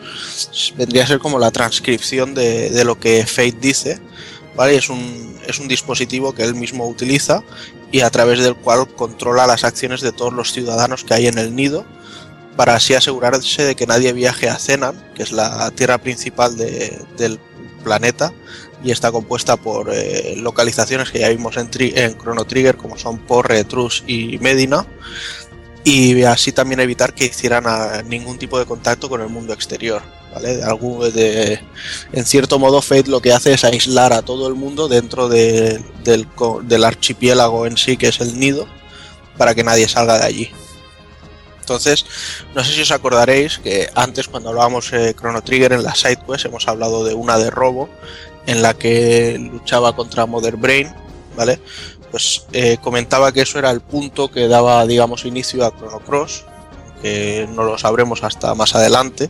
vendría 0.75 1.03
a 1.03 1.07
ser 1.07 1.19
como 1.19 1.37
la 1.39 1.51
transcripción 1.51 2.33
de, 2.33 2.69
de 2.71 2.83
lo 2.83 2.99
que 2.99 3.25
Fate 3.25 3.57
dice, 3.61 3.99
¿vale? 4.55 4.75
Es 4.75 4.89
un, 4.89 5.37
es 5.47 5.59
un 5.59 5.67
dispositivo 5.67 6.33
que 6.33 6.43
él 6.43 6.55
mismo 6.55 6.87
utiliza 6.87 7.43
y 7.91 8.01
a 8.01 8.09
través 8.09 8.39
del 8.39 8.55
cual 8.55 8.87
controla 8.95 9.45
las 9.45 9.63
acciones 9.63 10.01
de 10.01 10.11
todos 10.11 10.33
los 10.33 10.51
ciudadanos 10.51 11.03
que 11.03 11.13
hay 11.13 11.27
en 11.27 11.37
el 11.37 11.55
nido 11.55 11.85
para 12.55 12.75
así 12.75 12.93
asegurarse 12.95 13.63
de 13.63 13.75
que 13.75 13.85
nadie 13.87 14.13
viaje 14.13 14.49
a 14.49 14.57
Zenan, 14.57 14.95
que 15.15 15.23
es 15.23 15.31
la 15.31 15.69
tierra 15.71 15.99
principal 15.99 16.55
de- 16.57 16.99
del 17.17 17.39
planeta 17.83 18.33
y 18.83 18.91
está 18.91 19.11
compuesta 19.11 19.55
por 19.57 19.89
eh, 19.93 20.35
localizaciones 20.37 21.09
que 21.09 21.19
ya 21.19 21.29
vimos 21.29 21.55
en, 21.57 21.69
Chrono 22.17 22.45
Trigger 22.45 22.75
como 22.77 22.97
son 22.97 23.17
Porre, 23.19 23.63
Trus 23.63 24.03
y 24.07 24.37
Medina 24.39 24.85
y 25.85 26.23
así 26.23 26.51
también 26.51 26.79
evitar 26.79 27.13
que 27.13 27.25
hicieran 27.25 27.65
a- 27.67 28.01
ningún 28.03 28.37
tipo 28.37 28.57
de 28.59 28.65
contacto 28.65 29.09
con 29.09 29.21
el 29.21 29.29
mundo 29.29 29.53
exterior. 29.53 30.01
¿vale? 30.33 30.57
De 31.11 31.59
en 32.13 32.25
cierto 32.25 32.57
modo, 32.59 32.81
Fate 32.81 33.09
lo 33.09 33.21
que 33.21 33.33
hace 33.33 33.53
es 33.53 33.63
aislar 33.63 34.13
a 34.13 34.21
todo 34.21 34.47
el 34.47 34.55
mundo 34.55 34.87
dentro 34.87 35.29
de- 35.29 35.81
del, 36.03 36.27
del 36.63 36.83
archipiélago 36.83 37.65
en 37.67 37.77
sí, 37.77 37.97
que 37.97 38.07
es 38.07 38.19
el 38.21 38.39
nido, 38.39 38.67
para 39.37 39.53
que 39.55 39.63
nadie 39.63 39.87
salga 39.87 40.17
de 40.19 40.25
allí. 40.25 40.51
Entonces, 41.59 42.05
no 42.53 42.63
sé 42.63 42.73
si 42.73 42.81
os 42.81 42.91
acordaréis 42.91 43.57
que 43.59 43.89
antes, 43.95 44.27
cuando 44.27 44.49
hablábamos 44.49 44.91
de 44.91 45.13
Chrono 45.15 45.41
Trigger 45.41 45.71
en 45.73 45.83
la 45.83 45.95
side 45.95 46.19
quest, 46.27 46.45
hemos 46.45 46.67
hablado 46.67 47.05
de 47.05 47.13
una 47.13 47.37
de 47.37 47.49
robo 47.49 47.89
en 48.45 48.61
la 48.61 48.73
que 48.73 49.37
luchaba 49.39 49.95
contra 49.95 50.25
Mother 50.25 50.57
Brain, 50.57 50.93
¿vale? 51.35 51.59
Pues 52.11 52.45
eh, 52.51 52.77
comentaba 52.81 53.31
que 53.31 53.41
eso 53.41 53.57
era 53.59 53.71
el 53.71 53.81
punto 53.81 54.29
que 54.29 54.47
daba, 54.47 54.85
digamos, 54.85 55.25
inicio 55.25 55.65
a 55.65 55.75
Chrono 55.75 55.99
Cross, 55.99 56.45
que 57.01 57.47
no 57.53 57.63
lo 57.63 57.77
sabremos 57.77 58.23
hasta 58.23 58.53
más 58.55 58.75
adelante, 58.75 59.29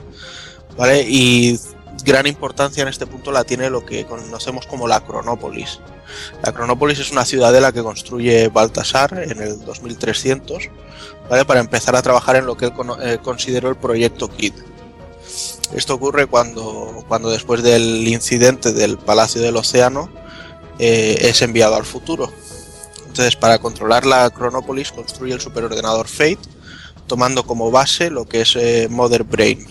¿vale? 0.77 1.06
Y 1.07 1.60
gran 2.03 2.27
importancia 2.27 2.81
en 2.81 2.90
este 2.90 3.07
punto 3.07 3.31
la 3.31 3.44
tiene 3.44 3.69
lo 3.69 3.85
que 3.85 4.06
conocemos 4.06 4.68
como 4.68 4.88
la 4.88 5.02
Cronópolis. 5.02 5.80
La 6.41 6.52
Cronópolis 6.52 6.99
es 6.99 7.11
una 7.11 7.26
ciudadela 7.26 7.72
que 7.72 7.81
construye 7.81 8.49
Baltasar 8.49 9.23
en 9.30 9.41
el 9.41 9.64
2300, 9.64 10.69
¿vale? 11.30 11.45
Para 11.45 11.60
empezar 11.60 11.95
a 11.95 12.02
trabajar 12.02 12.35
en 12.35 12.45
lo 12.45 12.57
que 12.57 12.65
él 12.65 12.73
eh, 13.02 13.18
consideró 13.23 13.69
el 13.69 13.76
proyecto 13.76 14.30
Kid. 14.30 14.53
Esto 15.73 15.95
ocurre 15.95 16.27
cuando, 16.27 17.03
cuando 17.07 17.30
después 17.30 17.64
del 17.64 18.07
incidente 18.07 18.73
del 18.73 18.97
Palacio 18.97 19.41
del 19.41 19.57
Océano 19.57 20.10
eh, 20.80 21.18
es 21.22 21.41
enviado 21.41 21.76
al 21.76 21.85
futuro. 21.85 22.31
Entonces, 23.07 23.35
para 23.35 23.60
controlar 23.60 24.05
la 24.05 24.30
Cronópolis, 24.30 24.91
construye 24.91 25.34
el 25.34 25.41
superordenador 25.41 26.07
Fate, 26.07 26.39
tomando 27.07 27.43
como 27.43 27.69
base 27.72 28.10
lo 28.10 28.26
que 28.26 28.41
es 28.41 28.55
eh, 28.55 28.88
Mother 28.89 29.23
Brain. 29.23 29.68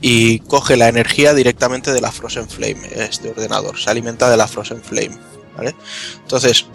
Y 0.00 0.40
coge 0.40 0.76
la 0.76 0.88
energía 0.88 1.34
directamente 1.34 1.92
de 1.92 2.00
la 2.00 2.12
Frozen 2.12 2.48
Flame, 2.48 2.88
este 2.94 3.30
ordenador. 3.30 3.78
Se 3.78 3.90
alimenta 3.90 4.30
de 4.30 4.36
la 4.36 4.46
Frozen 4.46 4.82
Flame. 4.82 5.18
Entonces, 6.22 6.66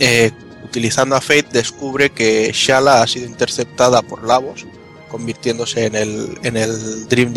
eh, 0.00 0.32
utilizando 0.64 1.14
a 1.14 1.20
Fate, 1.20 1.48
descubre 1.52 2.10
que 2.10 2.50
Shala 2.52 3.02
ha 3.02 3.06
sido 3.06 3.26
interceptada 3.26 4.02
por 4.02 4.24
Lavos, 4.24 4.66
convirtiéndose 5.12 5.86
en 5.86 5.94
el, 5.94 6.38
en 6.42 6.56
el 6.56 7.06
Dream 7.06 7.34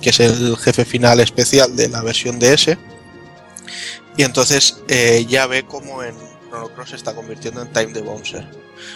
que 0.00 0.10
es 0.10 0.18
el 0.18 0.56
jefe 0.56 0.84
final 0.84 1.20
especial 1.20 1.76
de 1.76 1.88
la 1.88 2.02
versión 2.02 2.40
DS. 2.40 2.76
Y 4.16 4.24
entonces 4.24 4.82
eh, 4.88 5.24
ya 5.28 5.46
ve 5.46 5.64
cómo 5.64 6.02
en 6.02 6.14
Chrono 6.48 6.68
Cross 6.74 6.90
se 6.90 6.96
está 6.96 7.14
convirtiendo 7.14 7.62
en 7.62 7.72
Time 7.72 7.92
the 7.92 8.00
Bouncer. 8.00 8.44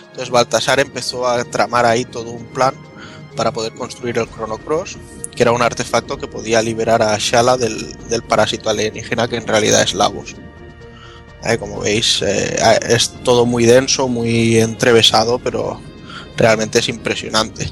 Entonces 0.07 0.31
Baltasar 0.31 0.81
empezó 0.81 1.29
a 1.29 1.45
tramar 1.45 1.87
ahí 1.87 2.05
todo 2.05 2.31
un 2.31 2.47
plan 2.47 2.75
para 3.37 3.53
poder 3.53 3.73
construir 3.75 4.19
el 4.19 4.29
Chrono 4.29 4.59
Cross, 4.59 4.97
que 5.35 5.43
era 5.43 5.53
un 5.53 5.63
artefacto 5.63 6.19
que 6.19 6.27
podía 6.27 6.61
liberar 6.63 7.03
a 7.03 7.17
Shala 7.19 7.57
del, 7.57 7.93
del 8.09 8.23
parásito 8.23 8.69
alienígena 8.71 9.29
que 9.29 9.37
en 9.37 9.47
realidad 9.47 9.83
es 9.83 9.95
Lavos. 9.95 10.35
Eh, 11.45 11.59
como 11.59 11.79
veis, 11.81 12.23
eh, 12.23 12.57
es 12.89 13.11
todo 13.23 13.47
muy 13.47 13.67
denso, 13.67 14.09
muy 14.09 14.59
entrevesado, 14.59 15.39
pero 15.39 15.81
realmente 16.37 16.79
es 16.79 16.89
impresionante. 16.89 17.67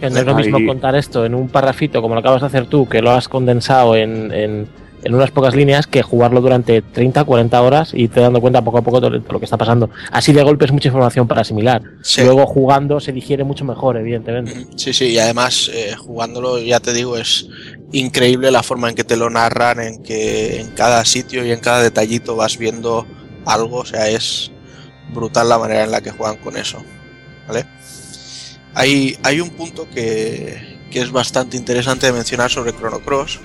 Que 0.00 0.10
no 0.10 0.18
es 0.18 0.26
lo 0.26 0.34
mismo 0.34 0.58
contar 0.66 0.96
esto 0.96 1.24
en 1.24 1.34
un 1.34 1.48
parrafito 1.48 2.02
como 2.02 2.14
lo 2.14 2.20
acabas 2.20 2.40
de 2.40 2.48
hacer 2.48 2.66
tú, 2.66 2.88
que 2.88 3.00
lo 3.00 3.12
has 3.12 3.28
condensado 3.28 3.94
en, 3.94 4.32
en, 4.32 4.68
en 5.04 5.14
unas 5.14 5.30
pocas 5.30 5.54
líneas, 5.54 5.86
que 5.86 6.02
jugarlo 6.02 6.40
durante 6.40 6.82
30, 6.82 7.24
40 7.24 7.62
horas 7.62 7.92
y 7.94 8.08
te 8.08 8.20
dando 8.20 8.40
cuenta 8.40 8.62
poco 8.62 8.78
a 8.78 8.82
poco 8.82 9.00
de 9.00 9.10
lo 9.10 9.38
que 9.38 9.44
está 9.44 9.56
pasando. 9.56 9.90
Así 10.10 10.32
de 10.32 10.42
golpe 10.42 10.64
es 10.64 10.72
mucha 10.72 10.88
información 10.88 11.28
para 11.28 11.42
asimilar. 11.42 11.82
Sí. 12.02 12.22
Luego 12.22 12.46
jugando 12.46 13.00
se 13.00 13.12
digiere 13.12 13.44
mucho 13.44 13.64
mejor, 13.64 13.96
evidentemente. 13.96 14.66
Sí, 14.76 14.92
sí, 14.92 15.06
y 15.06 15.18
además 15.18 15.70
eh, 15.72 15.94
jugándolo, 15.96 16.58
ya 16.58 16.80
te 16.80 16.92
digo, 16.92 17.16
es 17.16 17.48
increíble 17.92 18.50
la 18.50 18.62
forma 18.62 18.88
en 18.88 18.94
que 18.94 19.04
te 19.04 19.16
lo 19.16 19.30
narran, 19.30 19.80
en 19.80 20.02
que 20.02 20.60
en 20.60 20.70
cada 20.70 21.04
sitio 21.04 21.44
y 21.44 21.52
en 21.52 21.60
cada 21.60 21.82
detallito 21.82 22.36
vas 22.36 22.58
viendo 22.58 23.06
algo, 23.44 23.78
o 23.78 23.84
sea, 23.84 24.08
es 24.08 24.50
brutal 25.12 25.48
la 25.48 25.58
manera 25.58 25.84
en 25.84 25.90
la 25.90 26.00
que 26.00 26.10
juegan 26.10 26.36
con 26.36 26.56
eso, 26.56 26.78
¿vale? 27.46 27.66
Hay, 28.74 29.40
un 29.40 29.50
punto 29.50 29.88
que, 29.90 30.78
es 30.90 31.10
bastante 31.10 31.56
interesante 31.56 32.06
de 32.06 32.12
mencionar 32.12 32.50
sobre 32.50 32.72
Chrono 32.72 33.00
Cross, 33.00 33.40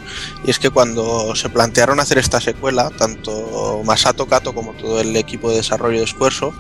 y 0.46 0.52
es 0.52 0.60
que 0.60 0.70
cuando 0.70 1.36
se 1.36 1.50
plantearon 1.50 2.00
hacer 2.00 2.18
esta 2.18 2.42
secuela, 2.42 2.90
tanto 2.98 3.82
Masato 3.86 4.26
Kato 4.26 4.54
como 4.54 4.74
todo 4.74 5.00
el 5.00 5.16
equipo 5.16 5.50
de 5.50 5.58
desarrollo 5.58 6.02
de 6.02 6.08
Squaresoft, 6.08 6.58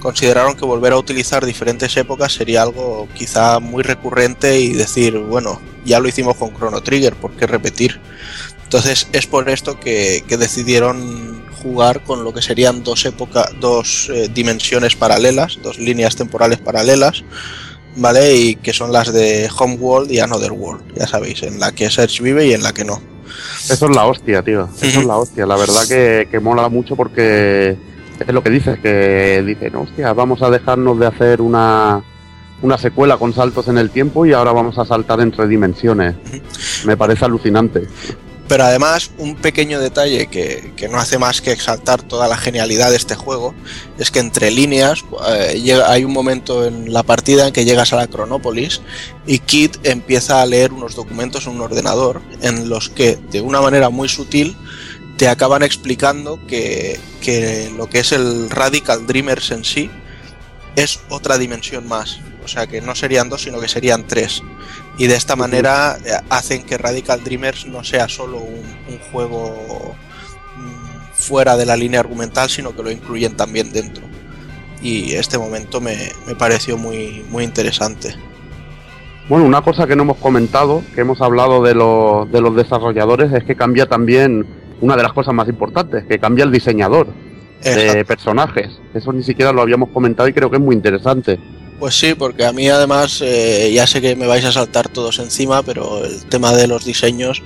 consideraron 0.00 0.56
que 0.56 0.64
volver 0.64 0.92
a 0.92 0.98
utilizar 0.98 1.44
diferentes 1.44 1.96
épocas 1.96 2.32
sería 2.32 2.62
algo 2.62 3.08
quizá 3.14 3.60
muy 3.60 3.82
recurrente 3.82 4.58
y 4.58 4.72
decir, 4.72 5.18
bueno, 5.18 5.60
ya 5.84 6.00
lo 6.00 6.08
hicimos 6.08 6.36
con 6.36 6.54
Chrono 6.54 6.82
Trigger, 6.82 7.14
¿por 7.14 7.32
qué 7.32 7.46
repetir? 7.46 8.00
Entonces 8.64 9.06
es 9.12 9.26
por 9.28 9.48
esto 9.48 9.78
que, 9.78 10.24
decidieron 10.28 11.44
jugar 11.62 12.02
con 12.02 12.24
lo 12.24 12.34
que 12.34 12.42
serían 12.42 12.82
dos 12.82 13.06
épocas, 13.06 13.50
dos 13.60 14.10
eh, 14.12 14.28
dimensiones 14.34 14.96
paralelas, 14.96 15.58
dos 15.62 15.78
líneas 15.78 16.16
temporales 16.16 16.58
paralelas, 16.58 17.22
¿vale? 17.96 18.36
Y 18.36 18.56
que 18.56 18.72
son 18.72 18.92
las 18.92 19.12
de 19.12 19.48
Homeworld 19.58 20.10
y 20.10 20.20
Another 20.20 20.52
World, 20.52 20.94
ya 20.96 21.06
sabéis, 21.06 21.42
en 21.42 21.60
la 21.60 21.72
que 21.72 21.90
Search 21.90 22.20
vive 22.20 22.46
y 22.46 22.52
en 22.52 22.62
la 22.62 22.72
que 22.72 22.84
no. 22.84 23.00
Eso 23.68 23.86
es 23.86 23.96
la 23.96 24.06
hostia, 24.06 24.42
tío. 24.42 24.68
Eso 24.80 25.00
es 25.00 25.06
la 25.06 25.16
hostia. 25.16 25.46
La 25.46 25.56
verdad 25.56 25.86
que, 25.88 26.28
que 26.30 26.40
mola 26.40 26.68
mucho 26.68 26.96
porque 26.96 27.76
es 28.20 28.32
lo 28.34 28.42
que 28.42 28.50
dices, 28.50 28.78
que 28.78 29.42
dicen, 29.44 29.74
hostia, 29.76 30.12
vamos 30.12 30.42
a 30.42 30.50
dejarnos 30.50 30.98
de 30.98 31.06
hacer 31.06 31.40
una, 31.40 32.02
una 32.62 32.78
secuela 32.78 33.16
con 33.16 33.32
saltos 33.32 33.68
en 33.68 33.78
el 33.78 33.90
tiempo 33.90 34.24
y 34.24 34.32
ahora 34.32 34.52
vamos 34.52 34.78
a 34.78 34.84
saltar 34.84 35.20
entre 35.20 35.46
dimensiones. 35.46 36.14
Me 36.86 36.96
parece 36.96 37.24
alucinante. 37.24 37.82
Pero 38.46 38.64
además, 38.64 39.10
un 39.16 39.36
pequeño 39.36 39.80
detalle 39.80 40.26
que, 40.26 40.72
que 40.76 40.88
no 40.88 40.98
hace 40.98 41.16
más 41.16 41.40
que 41.40 41.50
exaltar 41.50 42.02
toda 42.02 42.28
la 42.28 42.36
genialidad 42.36 42.90
de 42.90 42.96
este 42.96 43.14
juego 43.14 43.54
es 43.98 44.10
que 44.10 44.18
entre 44.18 44.50
líneas 44.50 45.02
eh, 45.28 45.80
hay 45.86 46.04
un 46.04 46.12
momento 46.12 46.66
en 46.66 46.92
la 46.92 47.02
partida 47.02 47.46
en 47.46 47.54
que 47.54 47.64
llegas 47.64 47.94
a 47.94 47.96
la 47.96 48.06
Cronópolis 48.06 48.82
y 49.26 49.38
Kid 49.38 49.76
empieza 49.82 50.42
a 50.42 50.46
leer 50.46 50.74
unos 50.74 50.94
documentos 50.94 51.46
en 51.46 51.54
un 51.54 51.62
ordenador 51.62 52.20
en 52.42 52.68
los 52.68 52.90
que, 52.90 53.16
de 53.30 53.40
una 53.40 53.62
manera 53.62 53.88
muy 53.88 54.10
sutil, 54.10 54.56
te 55.16 55.28
acaban 55.28 55.62
explicando 55.62 56.38
que, 56.46 57.00
que 57.22 57.72
lo 57.76 57.88
que 57.88 58.00
es 58.00 58.12
el 58.12 58.50
Radical 58.50 59.06
Dreamers 59.06 59.52
en 59.52 59.64
sí 59.64 59.90
es 60.76 61.00
otra 61.08 61.38
dimensión 61.38 61.86
más. 61.86 62.18
O 62.44 62.48
sea 62.48 62.66
que 62.66 62.80
no 62.80 62.94
serían 62.94 63.28
dos, 63.28 63.42
sino 63.42 63.60
que 63.60 63.68
serían 63.68 64.06
tres. 64.06 64.42
Y 64.96 65.06
de 65.06 65.16
esta 65.16 65.36
manera 65.36 65.98
eh, 66.04 66.12
hacen 66.30 66.64
que 66.64 66.78
Radical 66.78 67.22
Dreamers 67.24 67.66
no 67.66 67.82
sea 67.82 68.08
solo 68.08 68.38
un, 68.38 68.62
un 68.88 68.98
juego 69.10 69.94
mm, 70.56 71.12
fuera 71.12 71.56
de 71.56 71.66
la 71.66 71.76
línea 71.76 72.00
argumental, 72.00 72.48
sino 72.48 72.74
que 72.74 72.82
lo 72.82 72.90
incluyen 72.90 73.36
también 73.36 73.72
dentro. 73.72 74.04
Y 74.80 75.14
este 75.14 75.38
momento 75.38 75.80
me, 75.80 75.96
me 76.26 76.34
pareció 76.34 76.76
muy, 76.76 77.24
muy 77.30 77.44
interesante. 77.44 78.14
Bueno, 79.28 79.46
una 79.46 79.62
cosa 79.62 79.86
que 79.86 79.96
no 79.96 80.02
hemos 80.02 80.18
comentado, 80.18 80.82
que 80.94 81.00
hemos 81.00 81.22
hablado 81.22 81.62
de, 81.62 81.74
los 81.74 82.30
de 82.30 82.42
los 82.42 82.54
desarrolladores, 82.54 83.32
es 83.32 83.42
que 83.44 83.56
cambia 83.56 83.86
también 83.86 84.46
una 84.82 84.96
de 84.96 85.02
las 85.02 85.14
cosas 85.14 85.32
más 85.32 85.48
importantes, 85.48 86.04
que 86.04 86.18
cambia 86.18 86.44
el 86.44 86.52
diseñador 86.52 87.06
de 87.62 88.04
personajes. 88.04 88.78
Eso 88.92 89.12
ni 89.14 89.22
siquiera 89.22 89.50
lo 89.50 89.62
habíamos 89.62 89.88
comentado 89.88 90.28
y 90.28 90.34
creo 90.34 90.50
que 90.50 90.56
es 90.56 90.62
muy 90.62 90.76
interesante. 90.76 91.40
Pues 91.78 91.96
sí, 91.98 92.14
porque 92.14 92.44
a 92.44 92.52
mí 92.52 92.68
además, 92.68 93.20
eh, 93.20 93.70
ya 93.74 93.86
sé 93.86 94.00
que 94.00 94.16
me 94.16 94.26
vais 94.26 94.44
a 94.44 94.52
saltar 94.52 94.88
todos 94.88 95.18
encima, 95.18 95.62
pero 95.62 96.04
el 96.04 96.24
tema 96.26 96.52
de 96.52 96.66
los 96.66 96.84
diseños 96.84 97.42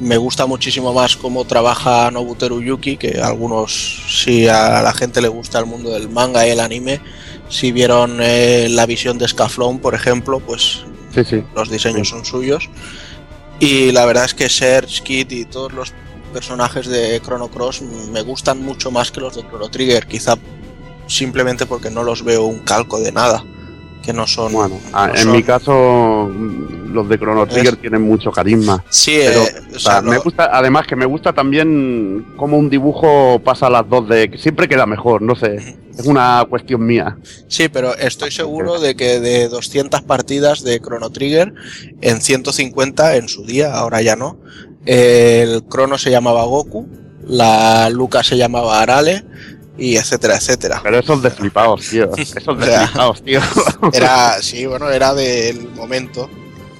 me 0.00 0.16
gusta 0.16 0.46
muchísimo 0.46 0.92
más 0.92 1.16
cómo 1.16 1.44
trabaja 1.44 2.10
Nobuteru 2.10 2.60
Yuki, 2.62 2.96
que 2.96 3.20
algunos, 3.20 4.02
si 4.08 4.48
a 4.48 4.80
la 4.82 4.92
gente 4.92 5.20
le 5.20 5.28
gusta 5.28 5.58
el 5.58 5.66
mundo 5.66 5.90
del 5.90 6.08
manga 6.08 6.46
y 6.46 6.50
el 6.50 6.60
anime, 6.60 7.00
si 7.48 7.72
vieron 7.72 8.18
eh, 8.20 8.68
la 8.70 8.86
visión 8.86 9.18
de 9.18 9.28
Scaflón, 9.28 9.78
por 9.80 9.94
ejemplo, 9.94 10.40
pues 10.40 10.84
Sí, 11.14 11.24
sí. 11.24 11.44
los 11.54 11.70
diseños 11.70 12.08
son 12.08 12.24
suyos. 12.24 12.68
Y 13.60 13.92
la 13.92 14.04
verdad 14.04 14.24
es 14.24 14.34
que 14.34 14.48
Serge, 14.48 15.02
Kid 15.02 15.30
y 15.30 15.44
todos 15.44 15.72
los 15.72 15.92
personajes 16.32 16.88
de 16.88 17.20
Chrono 17.20 17.48
Cross 17.48 17.82
me 17.82 18.22
gustan 18.22 18.60
mucho 18.62 18.90
más 18.90 19.12
que 19.12 19.20
los 19.20 19.36
de 19.36 19.42
Chrono 19.42 19.68
Trigger, 19.68 20.06
quizá 20.06 20.36
simplemente 21.06 21.66
porque 21.66 21.90
no 21.90 22.02
los 22.02 22.24
veo 22.24 22.44
un 22.44 22.58
calco 22.60 22.98
de 22.98 23.12
nada, 23.12 23.44
que 24.04 24.12
no 24.12 24.26
son... 24.26 24.52
Bueno, 24.52 24.78
ah, 24.92 25.06
no 25.08 25.14
en 25.14 25.20
son- 25.20 25.32
mi 25.32 25.42
caso, 25.42 26.30
mm, 26.32 26.92
los 26.92 27.08
de 27.08 27.18
Chrono 27.18 27.46
Trigger 27.46 27.74
Es- 27.74 27.80
tienen 27.80 28.02
mucho 28.02 28.30
carisma. 28.30 28.84
Sí, 28.90 29.16
Pero, 29.24 29.42
eh, 29.42 29.62
o 29.74 29.78
sea, 29.78 30.02
me 30.02 30.18
gusta, 30.18 30.50
además 30.52 30.86
que 30.86 30.96
me 30.96 31.06
gusta 31.06 31.32
también 31.32 32.26
cómo 32.36 32.56
un 32.58 32.68
dibujo 32.70 33.40
pasa 33.44 33.66
a 33.66 33.70
las 33.70 33.88
dos 33.88 34.08
de 34.08 34.30
que 34.30 34.38
siempre 34.38 34.68
queda 34.68 34.86
mejor, 34.86 35.22
no 35.22 35.34
sé, 35.34 35.56
es 35.96 36.06
una 36.06 36.44
cuestión 36.48 36.84
mía. 36.84 37.16
sí, 37.48 37.68
pero 37.68 37.96
estoy 37.96 38.30
seguro 38.30 38.78
de 38.80 38.94
que 38.94 39.20
de 39.20 39.48
200 39.48 40.02
partidas 40.02 40.62
de 40.62 40.80
Chrono 40.80 41.10
Trigger, 41.10 41.54
en 42.00 42.20
150 42.20 43.16
en 43.16 43.28
su 43.28 43.44
día, 43.44 43.72
ahora 43.74 44.02
ya 44.02 44.16
no, 44.16 44.38
el 44.86 45.64
Chrono 45.68 45.98
se 45.98 46.10
llamaba 46.10 46.44
Goku, 46.44 46.86
la 47.26 47.88
Luca 47.90 48.22
se 48.22 48.36
llamaba 48.36 48.80
Arale, 48.82 49.24
y 49.76 49.96
etcétera, 49.96 50.36
etcétera. 50.36 50.80
Pero 50.82 50.98
esos 50.98 51.22
de 51.22 51.30
flipados, 51.30 51.80
tío. 51.88 52.10
Esos 52.16 52.58
de 52.58 52.64
O 52.64 52.66
sea, 52.66 52.86
flipados, 52.86 53.22
tío. 53.22 53.40
Era, 53.92 54.40
sí, 54.40 54.66
bueno, 54.66 54.88
era 54.90 55.12
del 55.14 55.68
momento. 55.70 56.30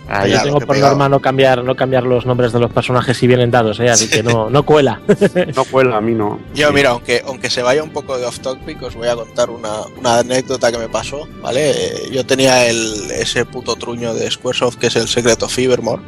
Ya, 0.06 0.26
Yo 0.26 0.42
tengo 0.42 0.58
que 0.60 0.66
por 0.66 0.76
norma 0.78 1.08
no 1.08 1.18
cambiar, 1.20 1.64
no 1.64 1.74
cambiar 1.74 2.02
los 2.04 2.26
nombres 2.26 2.52
de 2.52 2.60
los 2.60 2.70
personajes 2.70 3.16
si 3.16 3.26
vienen 3.26 3.50
dados, 3.50 3.80
¿eh? 3.80 3.88
así 3.88 4.06
que 4.06 4.22
no, 4.22 4.50
no 4.50 4.62
cuela. 4.62 5.00
no 5.56 5.64
cuela, 5.64 5.96
a 5.96 6.00
mí 6.02 6.12
no. 6.12 6.38
Yo, 6.54 6.70
mira, 6.74 6.90
aunque, 6.90 7.22
aunque 7.26 7.48
se 7.48 7.62
vaya 7.62 7.82
un 7.82 7.88
poco 7.88 8.18
de 8.18 8.26
off 8.26 8.38
topic, 8.40 8.82
os 8.82 8.94
voy 8.94 9.08
a 9.08 9.14
contar 9.16 9.48
una, 9.48 9.80
una 9.98 10.18
anécdota 10.18 10.70
que 10.70 10.76
me 10.76 10.90
pasó, 10.90 11.26
¿vale? 11.40 11.70
Eh, 11.70 12.10
Yo 12.12 12.24
tenía 12.26 12.66
el, 12.66 13.10
ese 13.12 13.46
puto 13.46 13.76
truño 13.76 14.12
de 14.12 14.30
Squaresoft 14.30 14.76
que 14.76 14.88
es 14.88 14.96
el 14.96 15.08
Secret 15.08 15.42
of 15.42 15.50
Fevermore, 15.54 16.02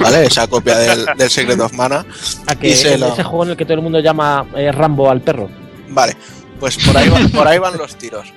¿vale? 0.00 0.24
Esa 0.26 0.48
copia 0.48 0.76
del, 0.78 1.06
del 1.16 1.30
Secret 1.30 1.60
of 1.60 1.72
Mana. 1.74 2.04
A 2.48 2.56
que 2.56 2.70
Y 2.70 2.74
se 2.74 2.94
en 2.94 3.00
lo- 3.00 3.12
ese 3.12 3.22
juego 3.22 3.44
en 3.44 3.50
el 3.50 3.56
que 3.56 3.64
todo 3.64 3.74
el 3.74 3.82
mundo 3.82 4.00
llama 4.00 4.44
eh, 4.56 4.72
Rambo 4.72 5.08
al 5.08 5.20
perro. 5.20 5.48
Vale, 5.88 6.16
pues 6.60 6.76
por 6.78 6.96
ahí, 6.96 7.10
por 7.28 7.46
ahí 7.46 7.58
van 7.58 7.76
los 7.78 7.96
tiros. 7.96 8.32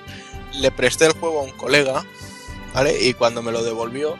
Le 0.54 0.70
presté 0.70 1.06
el 1.06 1.12
juego 1.12 1.40
a 1.40 1.44
un 1.44 1.52
colega, 1.52 2.04
¿vale? 2.74 3.02
Y 3.02 3.14
cuando 3.14 3.42
me 3.42 3.52
lo 3.52 3.62
devolvió, 3.62 4.18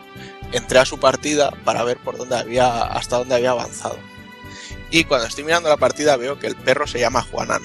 entré 0.52 0.78
a 0.78 0.84
su 0.84 0.98
partida 0.98 1.50
para 1.64 1.84
ver 1.84 1.98
por 1.98 2.16
dónde 2.16 2.36
había, 2.36 2.82
hasta 2.84 3.18
dónde 3.18 3.34
había 3.34 3.50
avanzado. 3.50 3.98
Y 4.90 5.04
cuando 5.04 5.26
estoy 5.26 5.44
mirando 5.44 5.68
la 5.68 5.76
partida 5.76 6.16
veo 6.16 6.38
que 6.38 6.46
el 6.46 6.56
perro 6.56 6.86
se 6.86 7.00
llama 7.00 7.22
Juanan. 7.22 7.62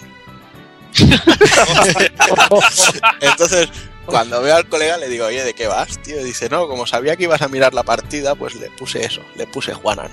Entonces, 3.21 3.69
cuando 4.05 4.41
veo 4.41 4.55
al 4.55 4.67
colega 4.67 4.97
le 4.97 5.09
digo, 5.09 5.25
oye, 5.25 5.43
¿de 5.43 5.53
qué 5.53 5.67
vas, 5.67 6.01
tío? 6.01 6.19
Y 6.21 6.23
dice, 6.23 6.49
no, 6.49 6.67
como 6.67 6.87
sabía 6.87 7.17
que 7.17 7.23
ibas 7.23 7.41
a 7.41 7.49
mirar 7.49 7.73
la 7.73 7.83
partida, 7.83 8.35
pues 8.35 8.55
le 8.55 8.69
puse 8.71 9.05
eso, 9.05 9.21
le 9.35 9.45
puse 9.45 9.73
Juanan. 9.73 10.11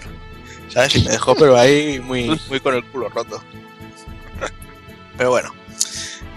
¿Sabes? 0.68 0.96
Y 0.96 1.04
me 1.04 1.10
dejó, 1.10 1.36
pero 1.36 1.56
ahí 1.56 2.00
muy, 2.00 2.40
muy 2.48 2.58
con 2.58 2.74
el 2.74 2.84
culo 2.84 3.08
roto. 3.08 3.40
Pero 5.16 5.30
bueno, 5.30 5.52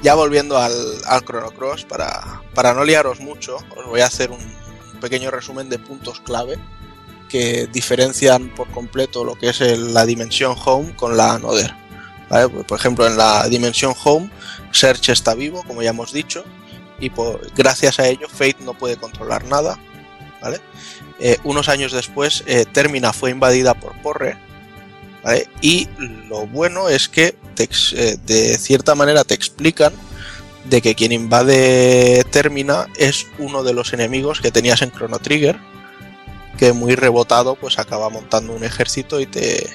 ya 0.01 0.13
volviendo 0.15 0.57
al, 0.57 0.73
al 1.05 1.21
Chrono 1.25 1.51
Cross, 1.51 1.85
para, 1.85 2.41
para 2.53 2.73
no 2.73 2.83
liaros 2.83 3.19
mucho, 3.19 3.57
os 3.75 3.85
voy 3.85 4.01
a 4.01 4.05
hacer 4.07 4.31
un 4.31 4.39
pequeño 5.01 5.31
resumen 5.31 5.69
de 5.69 5.79
puntos 5.79 6.19
clave 6.21 6.57
que 7.29 7.67
diferencian 7.67 8.53
por 8.55 8.69
completo 8.71 9.23
lo 9.23 9.35
que 9.35 9.49
es 9.49 9.59
la 9.59 10.05
dimensión 10.05 10.55
Home 10.65 10.95
con 10.95 11.17
la 11.17 11.33
Another. 11.33 11.73
por 12.67 12.77
ejemplo, 12.79 13.05
en 13.07 13.17
la 13.17 13.47
dimensión 13.49 13.93
Home, 14.03 14.29
Search 14.71 15.09
está 15.09 15.33
vivo, 15.33 15.63
como 15.63 15.81
ya 15.81 15.89
hemos 15.89 16.13
dicho, 16.13 16.43
y 16.99 17.09
por- 17.09 17.51
gracias 17.53 17.99
a 17.99 18.07
ello 18.07 18.27
Fate 18.29 18.57
no 18.61 18.73
puede 18.73 18.97
controlar 18.97 19.43
nada. 19.45 19.77
Eh, 21.19 21.37
unos 21.43 21.67
años 21.67 21.91
después, 21.91 22.43
eh, 22.45 22.65
Termina 22.71 23.11
fue 23.11 23.31
invadida 23.31 23.73
por 23.73 23.99
Porre, 24.01 24.37
y 25.61 25.87
lo 26.29 26.47
bueno 26.47 26.89
es 26.89 27.09
que 27.09 27.35
eh, 27.57 28.17
de 28.25 28.57
cierta 28.57 28.95
manera 28.95 29.23
te 29.23 29.33
explican 29.33 29.91
de 30.65 30.81
que 30.81 30.95
quien 30.95 31.11
invade 31.11 32.23
Termina 32.29 32.87
es 32.97 33.25
uno 33.39 33.63
de 33.63 33.73
los 33.73 33.93
enemigos 33.93 34.41
que 34.41 34.51
tenías 34.51 34.81
en 34.81 34.91
Chrono 34.91 35.19
Trigger, 35.19 35.57
que 36.57 36.73
muy 36.73 36.95
rebotado 36.95 37.55
pues 37.55 37.79
acaba 37.79 38.09
montando 38.09 38.53
un 38.53 38.63
ejército 38.63 39.19
y 39.19 39.25
te 39.25 39.67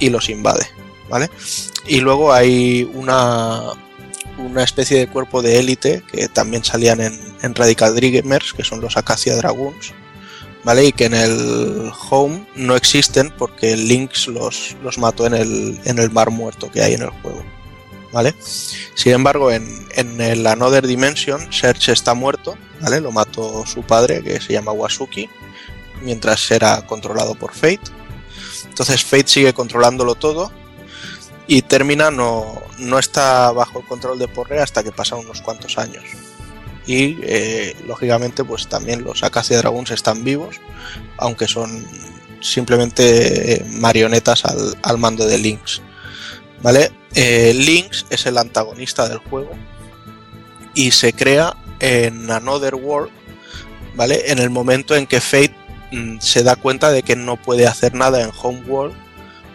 y 0.00 0.10
los 0.10 0.28
invade, 0.28 0.66
¿vale? 1.08 1.30
Y 1.86 2.00
luego 2.00 2.32
hay 2.32 2.88
una 2.94 3.72
una 4.38 4.62
especie 4.62 4.98
de 4.98 5.08
cuerpo 5.08 5.42
de 5.42 5.58
élite 5.58 6.02
que 6.12 6.28
también 6.28 6.62
salían 6.62 7.00
en, 7.00 7.18
en 7.42 7.54
Radical 7.54 7.94
Dreamers, 7.96 8.52
que 8.52 8.64
son 8.64 8.80
los 8.80 8.96
Acacia 8.96 9.34
Dragoons, 9.34 9.92
¿vale? 10.64 10.86
Y 10.86 10.92
que 10.92 11.06
en 11.06 11.14
el 11.14 11.92
Home 12.10 12.46
no 12.54 12.76
existen 12.76 13.32
porque 13.36 13.76
Lynx 13.76 14.28
los, 14.28 14.76
los 14.82 14.98
mató 14.98 15.26
en 15.26 15.34
el, 15.34 15.80
en 15.84 15.98
el 15.98 16.10
mar 16.10 16.30
muerto 16.30 16.70
que 16.70 16.82
hay 16.82 16.94
en 16.94 17.02
el 17.02 17.10
juego, 17.10 17.42
¿vale? 18.12 18.34
Sin 18.94 19.12
embargo, 19.12 19.50
en, 19.50 19.86
en 19.94 20.20
el 20.20 20.46
Another 20.46 20.86
Dimension, 20.86 21.52
Search 21.52 21.88
está 21.88 22.14
muerto, 22.14 22.56
¿vale? 22.80 23.00
Lo 23.00 23.12
mató 23.12 23.64
su 23.66 23.82
padre, 23.82 24.22
que 24.22 24.40
se 24.40 24.52
llama 24.52 24.72
Wasuki, 24.72 25.28
mientras 26.02 26.50
era 26.50 26.86
controlado 26.86 27.34
por 27.34 27.52
Fate. 27.52 27.90
Entonces 28.68 29.04
Fate 29.04 29.28
sigue 29.28 29.52
controlándolo 29.52 30.14
todo 30.14 30.52
y 31.46 31.62
Termina 31.62 32.10
no, 32.10 32.62
no 32.78 32.98
está 32.98 33.50
bajo 33.52 33.80
el 33.80 33.86
control 33.86 34.18
de 34.18 34.28
Porre 34.28 34.60
hasta 34.60 34.84
que 34.84 34.92
pasan 34.92 35.20
unos 35.20 35.40
cuantos 35.40 35.78
años. 35.78 36.04
Y 36.88 37.18
eh, 37.22 37.76
lógicamente 37.86 38.44
pues 38.44 38.66
también 38.66 39.04
los 39.04 39.22
Acacia 39.22 39.58
Dragons 39.58 39.90
están 39.90 40.24
vivos, 40.24 40.56
aunque 41.18 41.46
son 41.46 41.86
simplemente 42.40 43.52
eh, 43.52 43.64
marionetas 43.68 44.46
al, 44.46 44.74
al 44.82 44.96
mando 44.96 45.26
de 45.26 45.36
Lynx. 45.36 45.82
¿Vale? 46.62 46.90
Eh, 47.14 47.52
Lynx 47.54 48.06
es 48.08 48.24
el 48.24 48.38
antagonista 48.38 49.06
del 49.06 49.18
juego 49.18 49.50
y 50.74 50.90
se 50.90 51.12
crea 51.12 51.54
en 51.78 52.30
Another 52.30 52.74
World, 52.74 53.12
¿vale? 53.94 54.30
En 54.30 54.38
el 54.38 54.48
momento 54.48 54.96
en 54.96 55.06
que 55.06 55.20
Fate 55.20 55.54
mm, 55.92 56.20
se 56.20 56.42
da 56.42 56.56
cuenta 56.56 56.90
de 56.90 57.02
que 57.02 57.16
no 57.16 57.36
puede 57.36 57.66
hacer 57.66 57.94
nada 57.94 58.22
en 58.22 58.30
Homeworld, 58.42 58.96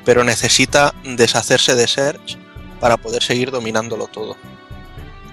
pero 0.06 0.24
necesita 0.24 0.94
deshacerse 1.04 1.74
de 1.76 1.88
Search 1.88 2.38
para 2.80 2.98
poder 2.98 3.24
seguir 3.24 3.50
dominándolo 3.50 4.08
todo. 4.08 4.38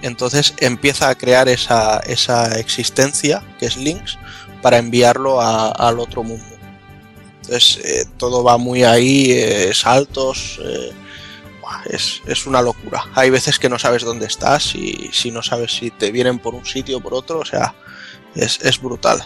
Entonces 0.01 0.53
empieza 0.59 1.09
a 1.09 1.15
crear 1.15 1.47
esa, 1.49 1.99
esa 1.99 2.59
existencia, 2.59 3.43
que 3.59 3.65
es 3.65 3.77
Links, 3.77 4.17
para 4.61 4.77
enviarlo 4.77 5.41
al 5.41 5.99
otro 5.99 6.23
mundo. 6.23 6.45
Entonces 7.41 7.77
eh, 7.83 8.05
todo 8.17 8.43
va 8.43 8.57
muy 8.57 8.83
ahí, 8.83 9.31
eh, 9.31 9.73
saltos, 9.73 10.59
eh, 10.63 10.91
es, 11.85 12.21
es 12.25 12.45
una 12.45 12.61
locura. 12.61 13.05
Hay 13.15 13.29
veces 13.29 13.57
que 13.57 13.69
no 13.69 13.79
sabes 13.79 14.03
dónde 14.03 14.25
estás 14.25 14.75
y 14.75 15.09
si 15.11 15.31
no 15.31 15.41
sabes 15.41 15.73
si 15.73 15.89
te 15.89 16.11
vienen 16.11 16.39
por 16.39 16.53
un 16.53 16.65
sitio 16.65 16.97
o 16.97 17.01
por 17.01 17.13
otro, 17.13 17.39
o 17.39 17.45
sea, 17.45 17.73
es, 18.35 18.59
es 18.61 18.81
brutal. 18.81 19.23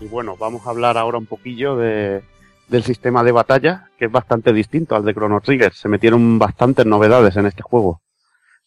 Y 0.00 0.06
bueno, 0.06 0.36
vamos 0.36 0.66
a 0.66 0.70
hablar 0.70 0.98
ahora 0.98 1.18
un 1.18 1.26
poquillo 1.26 1.76
de, 1.76 2.22
del 2.68 2.82
sistema 2.82 3.22
de 3.22 3.32
batalla, 3.32 3.90
que 3.98 4.06
es 4.06 4.10
bastante 4.10 4.52
distinto 4.52 4.96
al 4.96 5.04
de 5.04 5.14
Chrono 5.14 5.40
Trigger. 5.40 5.72
Se 5.74 5.88
metieron 5.88 6.38
bastantes 6.38 6.86
novedades 6.86 7.36
en 7.36 7.46
este 7.46 7.62
juego. 7.62 8.00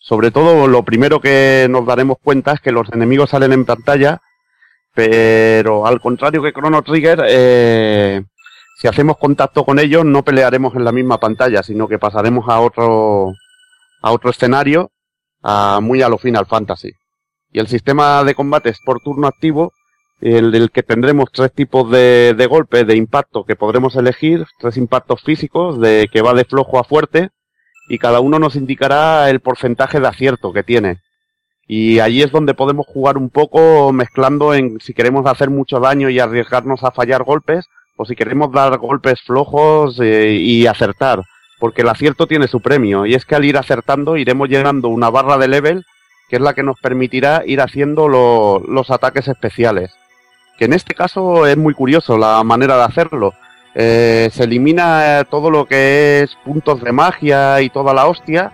Sobre 0.07 0.30
todo, 0.30 0.68
lo 0.68 0.84
primero 0.84 1.19
que 1.19 1.65
nos 1.68 1.84
daremos 1.84 2.18
cuenta 2.22 2.52
es 2.52 2.60
que 2.60 2.72
los 2.72 2.94
enemigos 2.94 3.32
salen 3.32 3.53
en 3.53 3.65
pantalla, 3.65 4.22
pero 4.94 5.88
al 5.88 5.99
contrario 5.99 6.44
que 6.44 6.53
Chrono 6.53 6.84
Trigger, 6.84 7.23
eh, 7.27 8.22
si 8.77 8.88
hacemos 8.88 9.18
contacto 9.18 9.65
con 9.65 9.80
ellos, 9.80 10.06
no 10.06 10.23
pelearemos 10.23 10.76
en 10.76 10.86
la 10.86 10.91
misma 10.91 11.19
pantalla, 11.19 11.64
sino 11.64 11.88
que 11.88 11.98
pasaremos 11.98 12.48
a 12.48 12.60
otro, 12.60 13.32
a 14.03 14.11
otro 14.11 14.30
escenario, 14.30 14.91
a, 15.41 15.80
muy 15.82 16.03
a 16.03 16.10
lo 16.10 16.19
Final 16.19 16.45
Fantasy. 16.45 16.91
Y 17.52 17.57
el 17.57 17.68
sistema 17.68 18.23
de 18.23 18.36
combate 18.36 18.69
es 18.69 18.77
por 18.86 18.99
turno 18.99 19.26
activo, 19.26 19.73
el 20.22 20.69
que 20.69 20.84
tendremos 20.84 21.32
tres 21.32 21.52
tipos 21.52 21.90
de, 21.90 22.36
de 22.38 22.45
golpe, 22.45 22.86
de 22.86 22.95
impacto 22.95 23.44
que 23.44 23.56
podremos 23.56 23.95
elegir, 23.95 24.45
tres 24.60 24.77
impactos 24.77 25.23
físicos, 25.23 25.82
de 25.82 26.07
que 26.14 26.22
va 26.22 26.36
de 26.36 26.45
flojo 26.45 26.77
a 26.77 26.84
fuerte, 26.84 27.32
y 27.88 27.98
cada 27.98 28.20
uno 28.20 28.40
nos 28.40 28.56
indicará 28.56 29.30
el 29.30 29.40
porcentaje 29.40 29.99
de 29.99 30.07
acierto 30.07 30.53
que 30.53 30.64
tiene. 30.64 30.98
Y 31.68 31.99
allí 31.99 32.22
es 32.22 32.32
donde 32.32 32.53
podemos 32.53 32.86
jugar 32.86 33.18
un 33.18 33.30
poco 33.30 33.91
mezclando 33.91 34.53
en 34.53 34.80
si 34.80 34.94
queremos 34.94 35.26
hacer 35.26 35.49
mucho 35.49 35.80
daño 35.80 36.10
y 36.10 36.20
arriesgarnos 36.20 36.84
a 36.84 36.91
fallar 36.91 37.24
golpes, 37.24 37.66
o 37.98 38.06
si 38.06 38.16
queremos 38.16 38.52
dar 38.52 38.78
golpes 38.78 39.22
flojos 39.22 39.99
eh, 40.02 40.34
y 40.34 40.68
acertar, 40.68 41.24
porque 41.60 41.82
el 41.82 41.90
acierto 41.90 42.28
tiene 42.28 42.48
su 42.48 42.60
premio, 42.62 43.06
y 43.06 43.14
es 43.16 43.26
que 43.26 43.36
al 43.36 43.45
ir 43.45 43.57
acertando 43.57 44.18
iremos 44.18 44.49
llenando 44.49 44.90
una 44.90 45.10
barra 45.10 45.38
de 45.38 45.48
level 45.48 45.84
que 46.30 46.38
es 46.38 46.41
la 46.41 46.53
que 46.53 46.64
nos 46.64 46.80
permitirá 46.80 47.44
ir 47.45 47.62
haciendo 47.62 48.07
lo- 48.10 48.60
los 48.68 48.90
ataques 48.90 49.28
especiales 49.28 49.91
que 50.57 50.66
en 50.66 50.74
este 50.74 50.94
caso 50.94 51.45
es 51.48 51.57
muy 51.57 51.74
curioso 51.74 52.18
la 52.18 52.41
manera 52.44 52.78
de 52.78 52.84
hacerlo. 52.84 53.34
Eh, 53.78 54.30
se 54.32 54.46
elimina 54.46 55.20
eh, 55.20 55.26
todo 55.30 55.52
lo 55.52 55.66
que 55.66 56.22
es 56.22 56.36
puntos 56.46 56.82
de 56.82 56.94
magia 56.94 57.62
y 57.62 57.70
toda 57.70 57.94
la 57.94 58.08
hostia 58.08 58.54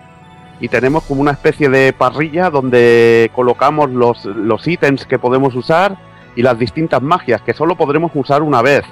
y 0.58 0.68
tenemos 0.68 1.04
como 1.04 1.20
una 1.20 1.30
especie 1.30 1.68
de 1.68 1.92
parrilla 1.92 2.50
donde 2.50 3.30
colocamos 3.34 3.90
los, 3.90 4.24
los 4.24 4.66
ítems 4.66 5.06
que 5.06 5.20
podemos 5.20 5.54
usar 5.54 5.96
y 6.34 6.42
las 6.42 6.58
distintas 6.58 7.02
magias 7.02 7.42
que 7.42 7.52
solo 7.52 7.76
podremos 7.76 8.12
usar 8.14 8.42
una 8.42 8.62
vez. 8.62 8.84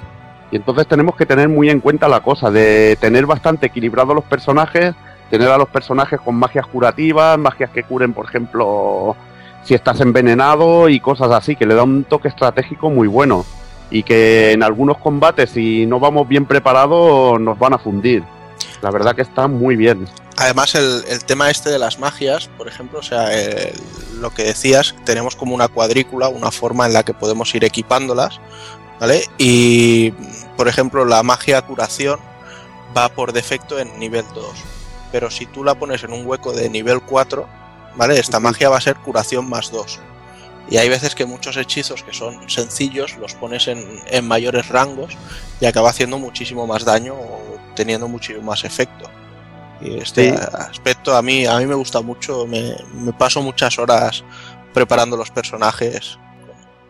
Y 0.51 0.57
entonces 0.57 0.85
tenemos 0.87 1.15
que 1.15 1.25
tener 1.25 1.47
muy 1.47 1.69
en 1.69 1.79
cuenta 1.79 2.07
la 2.09 2.19
cosa 2.21 2.51
de 2.51 2.97
tener 2.99 3.25
bastante 3.25 3.67
equilibrados 3.67 4.13
los 4.13 4.25
personajes, 4.25 4.93
tener 5.29 5.47
a 5.47 5.57
los 5.57 5.69
personajes 5.69 6.19
con 6.19 6.35
magias 6.35 6.67
curativas, 6.67 7.37
magias 7.37 7.69
que 7.69 7.83
curen, 7.83 8.13
por 8.13 8.25
ejemplo, 8.25 9.15
si 9.63 9.73
estás 9.73 10.01
envenenado 10.01 10.89
y 10.89 10.99
cosas 10.99 11.31
así, 11.31 11.55
que 11.55 11.65
le 11.65 11.75
da 11.75 11.83
un 11.83 12.03
toque 12.03 12.27
estratégico 12.27 12.89
muy 12.89 13.07
bueno. 13.07 13.45
Y 13.91 14.03
que 14.03 14.53
en 14.53 14.63
algunos 14.63 14.97
combates, 14.97 15.49
si 15.51 15.85
no 15.85 15.99
vamos 15.99 16.27
bien 16.27 16.45
preparados, 16.45 17.39
nos 17.39 17.59
van 17.59 17.73
a 17.73 17.77
fundir. 17.77 18.23
La 18.81 18.89
verdad 18.89 19.15
que 19.15 19.21
está 19.21 19.47
muy 19.47 19.75
bien. 19.75 20.07
Además, 20.37 20.73
el, 20.75 21.03
el 21.09 21.23
tema 21.25 21.49
este 21.51 21.69
de 21.69 21.77
las 21.77 21.99
magias, 21.99 22.47
por 22.57 22.67
ejemplo, 22.67 22.99
o 22.99 23.03
sea, 23.03 23.31
el- 23.33 23.73
lo 24.21 24.29
que 24.31 24.43
decías, 24.43 24.95
tenemos 25.03 25.35
como 25.35 25.53
una 25.53 25.67
cuadrícula, 25.67 26.29
una 26.29 26.51
forma 26.51 26.85
en 26.85 26.93
la 26.93 27.03
que 27.03 27.13
podemos 27.13 27.53
ir 27.53 27.63
equipándolas, 27.65 28.39
¿vale? 28.99 29.23
Y, 29.37 30.11
por 30.57 30.67
ejemplo, 30.67 31.05
la 31.05 31.21
magia 31.21 31.61
curación 31.63 32.19
va 32.95 33.09
por 33.09 33.33
defecto 33.33 33.77
en 33.79 33.99
nivel 33.99 34.25
2. 34.33 34.45
Pero 35.11 35.29
si 35.29 35.45
tú 35.47 35.63
la 35.63 35.75
pones 35.75 36.03
en 36.03 36.13
un 36.13 36.25
hueco 36.25 36.53
de 36.53 36.69
nivel 36.69 37.01
4, 37.01 37.45
¿vale? 37.97 38.17
Esta 38.19 38.39
magia 38.39 38.69
va 38.69 38.77
a 38.77 38.81
ser 38.81 38.95
curación 38.95 39.49
más 39.49 39.69
2. 39.71 39.99
Y 40.69 40.77
hay 40.77 40.87
veces 40.89 41.15
que 41.15 41.25
muchos 41.25 41.57
hechizos 41.57 42.03
que 42.03 42.13
son 42.13 42.49
sencillos 42.49 43.17
los 43.17 43.33
pones 43.33 43.67
en, 43.67 43.85
en 44.07 44.27
mayores 44.27 44.69
rangos 44.69 45.17
y 45.59 45.65
acaba 45.65 45.89
haciendo 45.89 46.17
muchísimo 46.17 46.65
más 46.65 46.85
daño 46.85 47.13
o 47.15 47.57
teniendo 47.75 48.07
muchísimo 48.07 48.43
más 48.45 48.63
efecto. 48.63 49.09
Y 49.81 49.97
este 49.97 50.29
Sí. 50.31 50.37
aspecto 50.53 51.15
a 51.15 51.21
mí, 51.21 51.45
a 51.45 51.57
mí 51.57 51.65
me 51.65 51.75
gusta 51.75 52.01
mucho, 52.01 52.45
me, 52.47 52.75
me 52.93 53.11
paso 53.13 53.41
muchas 53.41 53.77
horas 53.79 54.23
preparando 54.73 55.17
los 55.17 55.31
personajes, 55.31 56.17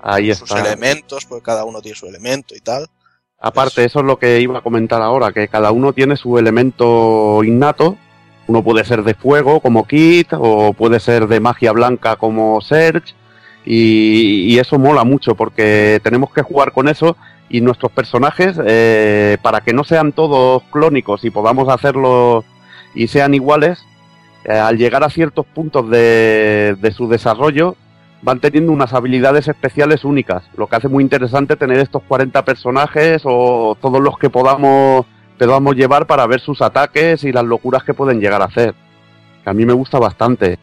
Ahí 0.03 0.33
sus 0.35 0.49
está. 0.51 0.61
elementos, 0.61 1.25
porque 1.25 1.43
cada 1.43 1.63
uno 1.63 1.81
tiene 1.81 1.97
su 1.97 2.07
elemento 2.07 2.55
y 2.55 2.59
tal. 2.59 2.87
Aparte, 3.39 3.83
eso 3.85 3.99
es 3.99 4.05
lo 4.05 4.19
que 4.19 4.39
iba 4.39 4.59
a 4.59 4.61
comentar 4.61 5.01
ahora, 5.01 5.31
que 5.31 5.47
cada 5.47 5.71
uno 5.71 5.93
tiene 5.93 6.15
su 6.17 6.37
elemento 6.37 7.43
innato. 7.43 7.97
Uno 8.47 8.63
puede 8.63 8.83
ser 8.83 9.03
de 9.03 9.13
fuego 9.15 9.59
como 9.61 9.87
Kit, 9.87 10.33
o 10.33 10.73
puede 10.73 10.99
ser 10.99 11.27
de 11.27 11.39
magia 11.39 11.71
blanca 11.71 12.15
como 12.17 12.61
Serge. 12.61 13.13
Y, 13.65 14.57
eso 14.59 14.77
mola 14.77 15.03
mucho 15.03 15.35
porque 15.35 15.99
tenemos 16.03 16.31
que 16.31 16.41
jugar 16.41 16.71
con 16.71 16.87
eso 16.87 17.15
y 17.49 17.61
nuestros 17.61 17.91
personajes, 17.91 18.59
eh, 18.65 19.37
para 19.41 19.61
que 19.61 19.73
no 19.73 19.83
sean 19.83 20.13
todos 20.13 20.63
clónicos 20.71 21.25
y 21.25 21.29
podamos 21.31 21.67
hacerlo 21.69 22.43
y 22.95 23.07
sean 23.07 23.33
iguales, 23.33 23.83
eh, 24.45 24.53
al 24.53 24.77
llegar 24.77 25.03
a 25.03 25.09
ciertos 25.09 25.45
puntos 25.45 25.89
de, 25.89 26.75
de 26.79 26.91
su 26.91 27.07
desarrollo, 27.07 27.75
van 28.21 28.39
teniendo 28.39 28.71
unas 28.71 28.93
habilidades 28.93 29.47
especiales 29.47 30.03
únicas, 30.05 30.43
lo 30.55 30.67
que 30.67 30.75
hace 30.75 30.87
muy 30.87 31.03
interesante 31.03 31.55
tener 31.55 31.79
estos 31.79 32.03
40 32.03 32.43
personajes 32.45 33.21
o 33.25 33.75
todos 33.81 33.99
los 33.99 34.17
que 34.17 34.29
podamos, 34.29 35.05
podamos 35.37 35.75
llevar 35.75 36.05
para 36.05 36.27
ver 36.27 36.39
sus 36.39 36.61
ataques 36.61 37.23
y 37.23 37.31
las 37.31 37.43
locuras 37.43 37.83
que 37.83 37.93
pueden 37.93 38.19
llegar 38.19 38.41
a 38.41 38.45
hacer. 38.45 38.75
Que 39.43 39.49
a 39.49 39.53
mí 39.53 39.65
me 39.65 39.73
gusta 39.73 39.97
bastante. 39.97 40.59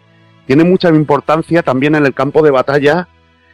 Tiene 0.48 0.64
mucha 0.64 0.88
importancia 0.88 1.62
también 1.62 1.94
en 1.94 2.04
el 2.06 2.14
campo 2.14 2.42
de 2.42 2.50
batalla 2.50 3.06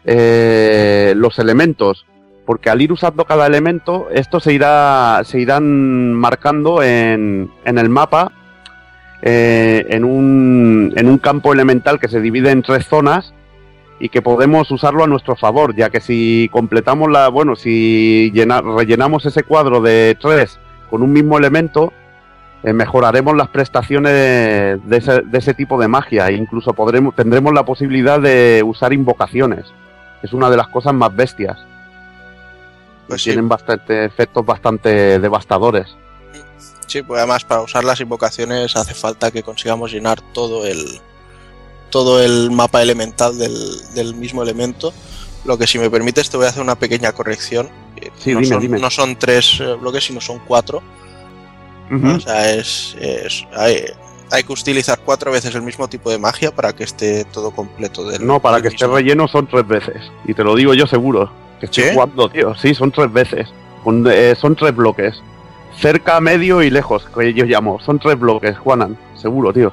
eh, 0.07 1.13
los 1.17 1.39
elementos, 1.39 2.07
porque 2.47 2.71
al 2.71 2.81
ir 2.81 2.93
usando 2.93 3.25
cada 3.25 3.47
elemento, 3.47 4.09
esto 4.13 4.39
se 4.39 4.53
irá, 4.53 5.21
se 5.25 5.41
irán 5.41 6.15
marcando 6.15 6.83
en, 6.83 7.51
en 7.65 7.79
el 7.79 7.89
mapa 7.89 8.31
eh, 9.23 9.85
en, 9.89 10.05
un, 10.05 10.93
en 10.97 11.09
un 11.09 11.19
campo 11.19 11.53
elemental 11.53 11.99
que 11.99 12.09
se 12.09 12.21
divide 12.21 12.51
en 12.53 12.63
tres 12.63 12.87
zonas 12.87 13.35
y 13.99 14.09
que 14.09 14.23
podemos 14.23 14.71
usarlo 14.71 15.03
a 15.03 15.07
nuestro 15.09 15.35
favor, 15.35 15.75
ya 15.75 15.91
que 15.91 16.01
si 16.01 16.49
completamos 16.53 17.11
la, 17.11 17.29
bueno, 17.29 17.57
si 17.57 18.31
llena- 18.33 18.61
rellenamos 18.61 19.27
ese 19.27 19.43
cuadro 19.43 19.81
de 19.81 20.17
tres 20.21 20.61
con 20.91 21.03
un 21.03 21.13
mismo 21.13 21.39
elemento, 21.39 21.93
mejoraremos 22.73 23.37
las 23.37 23.49
prestaciones 23.49 24.13
de 24.85 24.97
ese, 24.97 25.21
de 25.21 25.39
ese 25.39 25.53
tipo 25.55 25.79
de 25.79 25.89
magia 25.89 26.29
e 26.29 26.35
incluso 26.35 26.73
podremos, 26.73 27.15
tendremos 27.15 27.53
la 27.53 27.65
posibilidad 27.65 28.19
de 28.19 28.63
usar 28.65 28.93
invocaciones. 28.93 29.67
Es 30.23 30.33
una 30.33 30.49
de 30.49 30.57
las 30.57 30.69
cosas 30.69 30.95
más 30.95 31.15
bestias. 31.15 31.59
Pues 33.07 33.23
sí. 33.23 33.31
Tienen 33.31 33.49
bastante 33.49 34.07
efectos 34.07 34.47
bastante 34.47 35.19
devastadores. 35.19 35.95
Sí, 36.87 37.03
pues 37.03 37.19
además 37.19 37.45
para 37.45 37.61
usar 37.61 37.85
las 37.85 38.01
invocaciones 38.01 38.77
hace 38.77 38.95
falta 38.95 39.31
que 39.31 39.43
consigamos 39.43 39.93
llenar 39.93 40.21
todo 40.33 40.67
el 40.67 41.01
todo 41.91 42.23
el 42.23 42.51
mapa 42.51 42.83
elemental 42.83 43.39
del, 43.39 43.55
del 43.95 44.15
mismo 44.15 44.43
elemento. 44.43 44.93
Lo 45.45 45.59
que 45.59 45.67
si 45.67 45.79
me 45.79 45.91
permites 45.91 46.31
te 46.31 46.37
voy 46.37 46.47
a 46.47 46.49
hacer 46.49 46.63
una 46.63 46.77
pequeña 46.77 47.13
corrección. 47.13 47.69
Eh, 47.97 48.11
Sí, 48.19 48.33
no, 48.33 48.41
dime, 48.41 48.53
son, 48.55 48.61
dime. 48.61 48.79
no 48.79 48.91
son 48.91 49.17
tres 49.17 49.61
eh, 49.61 49.75
bloques, 49.75 50.05
sino 50.05 50.21
son 50.21 50.41
cuatro. 50.47 50.83
O 51.91 52.21
sea, 52.21 52.55
es, 52.55 52.97
es- 53.01 53.47
hay, 53.57 53.85
hay 54.31 54.43
que 54.43 54.53
utilizar 54.53 54.99
cuatro 55.05 55.31
veces 55.31 55.55
el 55.55 55.63
mismo 55.63 55.87
tipo 55.89 56.11
de 56.11 56.19
magia 56.19 56.51
para 56.55 56.73
que 56.73 56.85
esté 56.85 57.25
todo 57.27 57.51
completo. 57.51 58.09
Del, 58.09 58.27
No, 58.27 58.41
para 58.41 58.57
del 58.57 58.63
que 58.63 58.69
esté 58.69 58.87
relleno 58.87 59.29
son 59.29 59.47
tres 59.47 59.67
veces. 59.67 59.97
Y 60.27 60.35
te 60.35 60.43
lo 60.43 60.55
digo 60.57 60.75
yo 60.75 60.87
seguro. 60.87 61.31
Que 61.61 61.67
estoy 61.67 61.85
¿Sí? 61.85 61.91
jugando, 61.93 62.29
tío. 62.29 62.55
Sí, 62.57 62.75
son 62.75 62.91
tres 62.91 63.13
veces. 63.13 63.49
Con- 63.85 64.05
eh, 64.11 64.35
son 64.35 64.57
tres 64.57 64.75
bloques. 64.75 65.23
Cerca, 65.81 66.21
medio 66.21 66.63
y 66.63 66.71
lejos, 66.71 67.05
que 67.17 67.35
yo 67.35 67.45
llamo. 67.45 67.79
Son 67.81 67.99
tres 67.99 68.19
bloques, 68.19 68.57
Juanan. 68.59 68.97
Seguro, 69.21 69.53
tío. 69.53 69.73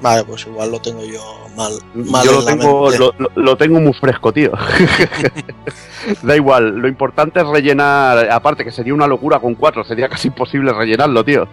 Vale, 0.00 0.24
pues 0.24 0.46
igual 0.46 0.70
lo 0.72 0.80
tengo 0.80 1.04
yo 1.04 1.41
mal. 1.56 1.72
mal 1.94 2.24
yo 2.24 2.32
lo 2.32 2.44
tengo, 2.44 2.90
lo 3.34 3.56
tengo 3.56 3.80
muy 3.80 3.92
fresco, 3.92 4.32
tío. 4.32 4.52
da 6.22 6.36
igual, 6.36 6.78
lo 6.78 6.88
importante 6.88 7.40
es 7.40 7.46
rellenar, 7.46 8.30
aparte 8.30 8.64
que 8.64 8.72
sería 8.72 8.94
una 8.94 9.06
locura 9.06 9.38
con 9.38 9.54
cuatro, 9.54 9.84
sería 9.84 10.08
casi 10.08 10.28
imposible 10.28 10.72
rellenarlo, 10.72 11.24
tío. 11.24 11.48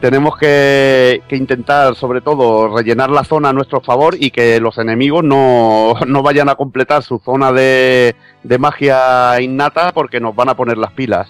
Tenemos 0.00 0.36
que, 0.36 1.22
que 1.28 1.36
intentar, 1.36 1.94
sobre 1.94 2.20
todo, 2.20 2.76
rellenar 2.76 3.10
la 3.10 3.22
zona 3.22 3.50
a 3.50 3.52
nuestro 3.52 3.80
favor 3.80 4.16
y 4.18 4.32
que 4.32 4.58
los 4.58 4.78
enemigos 4.78 5.22
no, 5.22 5.94
no 6.06 6.22
vayan 6.22 6.48
a 6.48 6.56
completar 6.56 7.04
su 7.04 7.20
zona 7.20 7.52
de, 7.52 8.16
de 8.42 8.58
magia 8.58 9.40
innata 9.40 9.92
porque 9.92 10.18
nos 10.18 10.34
van 10.34 10.48
a 10.48 10.56
poner 10.56 10.76
las 10.76 10.92
pilas. 10.92 11.28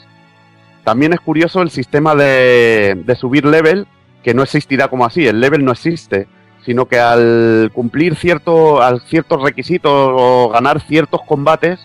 También 0.85 1.13
es 1.13 1.21
curioso 1.21 1.61
el 1.61 1.71
sistema 1.71 2.15
de, 2.15 2.99
de 3.05 3.15
subir 3.15 3.45
level, 3.45 3.87
que 4.23 4.33
no 4.33 4.43
existirá 4.43 4.89
como 4.89 5.05
así, 5.05 5.27
el 5.27 5.39
level 5.39 5.65
no 5.65 5.73
existe, 5.73 6.27
sino 6.65 6.87
que 6.87 6.99
al 6.99 7.71
cumplir 7.73 8.17
cierto, 8.17 8.83
al 8.83 9.01
ciertos 9.03 9.43
requisitos 9.43 9.93
o 9.93 10.51
ganar 10.51 10.81
ciertos 10.81 11.23
combates, 11.23 11.81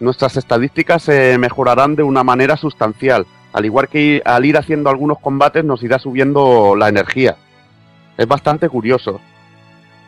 nuestras 0.00 0.36
estadísticas 0.36 1.02
se 1.02 1.38
mejorarán 1.38 1.96
de 1.96 2.02
una 2.02 2.22
manera 2.22 2.56
sustancial. 2.56 3.26
Al 3.52 3.64
igual 3.64 3.88
que 3.88 4.22
al 4.24 4.44
ir 4.44 4.56
haciendo 4.58 4.90
algunos 4.90 5.18
combates 5.18 5.64
nos 5.64 5.82
irá 5.82 5.98
subiendo 5.98 6.76
la 6.76 6.88
energía. 6.88 7.36
Es 8.16 8.26
bastante 8.26 8.68
curioso. 8.68 9.20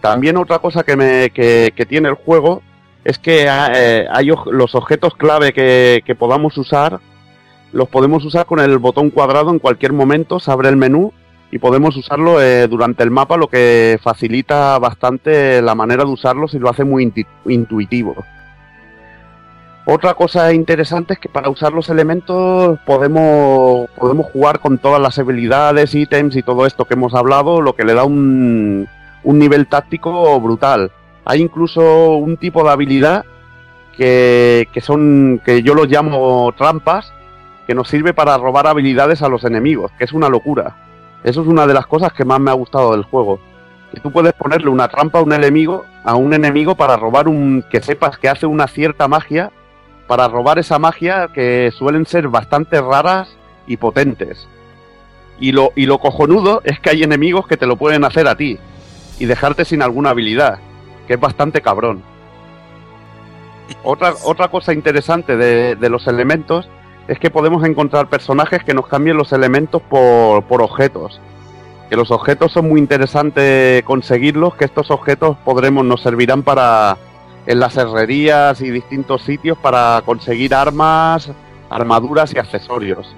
También 0.00 0.36
otra 0.36 0.58
cosa 0.58 0.82
que, 0.82 0.96
me, 0.96 1.30
que, 1.30 1.86
tiene 1.88 2.08
el 2.08 2.14
juego 2.14 2.62
es 3.04 3.18
que 3.18 3.46
eh, 3.46 4.06
hay 4.10 4.30
los 4.46 4.74
objetos 4.74 5.14
clave 5.14 5.52
que, 5.52 6.02
que, 6.04 6.14
podamos 6.14 6.56
usar, 6.58 7.00
los 7.72 7.88
podemos 7.88 8.24
usar 8.24 8.46
con 8.46 8.60
el 8.60 8.78
botón 8.78 9.10
cuadrado 9.10 9.50
en 9.50 9.58
cualquier 9.58 9.92
momento, 9.92 10.40
se 10.40 10.50
abre 10.50 10.68
el 10.68 10.76
menú 10.76 11.12
y 11.50 11.58
podemos 11.58 11.96
usarlo 11.96 12.40
eh, 12.40 12.68
durante 12.68 13.02
el 13.02 13.10
mapa, 13.10 13.36
lo 13.36 13.48
que 13.48 13.98
facilita 14.02 14.78
bastante 14.78 15.60
la 15.62 15.74
manera 15.74 16.04
de 16.04 16.10
usarlos 16.10 16.54
y 16.54 16.58
lo 16.58 16.70
hace 16.70 16.84
muy 16.84 17.12
intuitivo. 17.46 18.14
Otra 19.86 20.14
cosa 20.14 20.52
interesante 20.52 21.14
es 21.14 21.18
que 21.18 21.28
para 21.28 21.50
usar 21.50 21.72
los 21.72 21.88
elementos 21.88 22.78
podemos, 22.86 23.88
podemos 23.96 24.26
jugar 24.26 24.60
con 24.60 24.78
todas 24.78 25.00
las 25.00 25.18
habilidades, 25.18 25.94
ítems 25.94 26.36
y 26.36 26.42
todo 26.42 26.66
esto 26.66 26.84
que 26.84 26.94
hemos 26.94 27.14
hablado, 27.14 27.60
lo 27.60 27.74
que 27.74 27.84
le 27.84 27.94
da 27.94 28.04
un, 28.04 28.86
un 29.24 29.38
nivel 29.38 29.66
táctico 29.66 30.40
brutal. 30.40 30.92
Hay 31.24 31.40
incluso 31.40 32.14
un 32.16 32.36
tipo 32.36 32.62
de 32.62 32.70
habilidad 32.70 33.24
que, 33.96 34.68
que 34.72 34.80
son 34.80 35.40
que 35.44 35.62
yo 35.62 35.74
los 35.74 35.88
llamo 35.88 36.52
trampas, 36.56 37.12
que 37.66 37.74
nos 37.74 37.88
sirve 37.88 38.14
para 38.14 38.38
robar 38.38 38.68
habilidades 38.68 39.22
a 39.22 39.28
los 39.28 39.44
enemigos, 39.44 39.90
que 39.98 40.04
es 40.04 40.12
una 40.12 40.28
locura. 40.28 40.76
Eso 41.22 41.42
es 41.42 41.46
una 41.46 41.66
de 41.66 41.74
las 41.74 41.86
cosas 41.86 42.12
que 42.12 42.24
más 42.24 42.40
me 42.40 42.50
ha 42.50 42.54
gustado 42.54 42.92
del 42.92 43.04
juego. 43.04 43.40
Que 43.92 44.00
tú 44.00 44.10
puedes 44.10 44.32
ponerle 44.32 44.70
una 44.70 44.88
trampa 44.88 45.18
a 45.18 45.22
un 45.22 45.32
enemigo, 45.32 45.84
a 46.04 46.14
un 46.14 46.32
enemigo 46.32 46.76
para 46.76 46.96
robar 46.96 47.28
un. 47.28 47.64
que 47.70 47.82
sepas 47.82 48.18
que 48.18 48.28
hace 48.28 48.46
una 48.46 48.68
cierta 48.68 49.08
magia, 49.08 49.50
para 50.06 50.28
robar 50.28 50.58
esa 50.58 50.78
magia 50.78 51.28
que 51.32 51.70
suelen 51.76 52.06
ser 52.06 52.28
bastante 52.28 52.80
raras 52.80 53.36
y 53.66 53.76
potentes. 53.76 54.48
Y 55.38 55.52
lo, 55.52 55.72
y 55.74 55.86
lo 55.86 55.98
cojonudo 55.98 56.60
es 56.64 56.78
que 56.80 56.90
hay 56.90 57.02
enemigos 57.02 57.46
que 57.46 57.56
te 57.56 57.66
lo 57.66 57.76
pueden 57.76 58.04
hacer 58.04 58.28
a 58.28 58.36
ti 58.36 58.58
y 59.18 59.26
dejarte 59.26 59.64
sin 59.64 59.82
alguna 59.82 60.10
habilidad, 60.10 60.58
que 61.06 61.14
es 61.14 61.20
bastante 61.20 61.60
cabrón. 61.60 62.02
Otra, 63.82 64.14
otra 64.24 64.48
cosa 64.48 64.72
interesante 64.72 65.36
de, 65.36 65.76
de 65.76 65.88
los 65.88 66.06
elementos 66.06 66.68
es 67.08 67.18
que 67.18 67.30
podemos 67.30 67.64
encontrar 67.64 68.08
personajes 68.08 68.62
que 68.64 68.74
nos 68.74 68.86
cambien 68.86 69.16
los 69.16 69.32
elementos 69.32 69.82
por, 69.82 70.44
por 70.44 70.62
objetos. 70.62 71.20
Que 71.88 71.96
los 71.96 72.10
objetos 72.10 72.52
son 72.52 72.68
muy 72.68 72.78
interesantes 72.78 73.82
conseguirlos, 73.82 74.54
que 74.54 74.64
estos 74.64 74.90
objetos 74.90 75.36
podremos, 75.44 75.84
nos 75.84 76.02
servirán 76.02 76.42
para 76.42 76.96
en 77.46 77.58
las 77.58 77.76
herrerías 77.76 78.60
y 78.60 78.70
distintos 78.70 79.22
sitios 79.22 79.58
para 79.58 80.02
conseguir 80.04 80.54
armas, 80.54 81.30
armaduras 81.68 82.32
y 82.34 82.38
accesorios. 82.38 83.14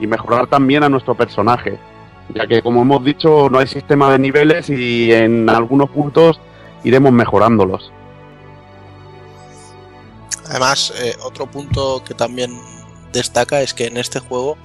Y 0.00 0.06
mejorar 0.06 0.46
también 0.46 0.82
a 0.82 0.88
nuestro 0.88 1.14
personaje. 1.14 1.78
Ya 2.34 2.46
que 2.46 2.62
como 2.62 2.82
hemos 2.82 3.04
dicho 3.04 3.48
no 3.50 3.58
hay 3.58 3.66
sistema 3.66 4.10
de 4.10 4.18
niveles 4.18 4.68
y 4.70 5.12
en 5.12 5.48
algunos 5.48 5.90
puntos 5.90 6.40
iremos 6.84 7.12
mejorándolos. 7.12 7.92
Además, 10.48 10.92
eh, 11.02 11.14
otro 11.24 11.46
punto 11.46 12.02
que 12.04 12.14
también 12.14 12.52
destaca 13.12 13.62
es 13.62 13.74
que 13.74 13.86
en 13.86 13.96
este 13.96 14.20
juego 14.20 14.56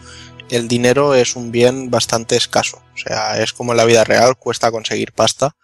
el 0.50 0.68
dinero 0.68 1.16
es 1.16 1.36
un 1.36 1.52
bien 1.52 1.90
bastante 1.90 2.36
escaso. 2.36 2.82
O 2.94 2.98
sea, 2.98 3.42
es 3.42 3.54
como 3.54 3.72
en 3.72 3.78
la 3.78 3.86
vida 3.86 4.04
real, 4.04 4.36
cuesta 4.38 4.72
conseguir 4.72 5.14
pasta. 5.14 5.56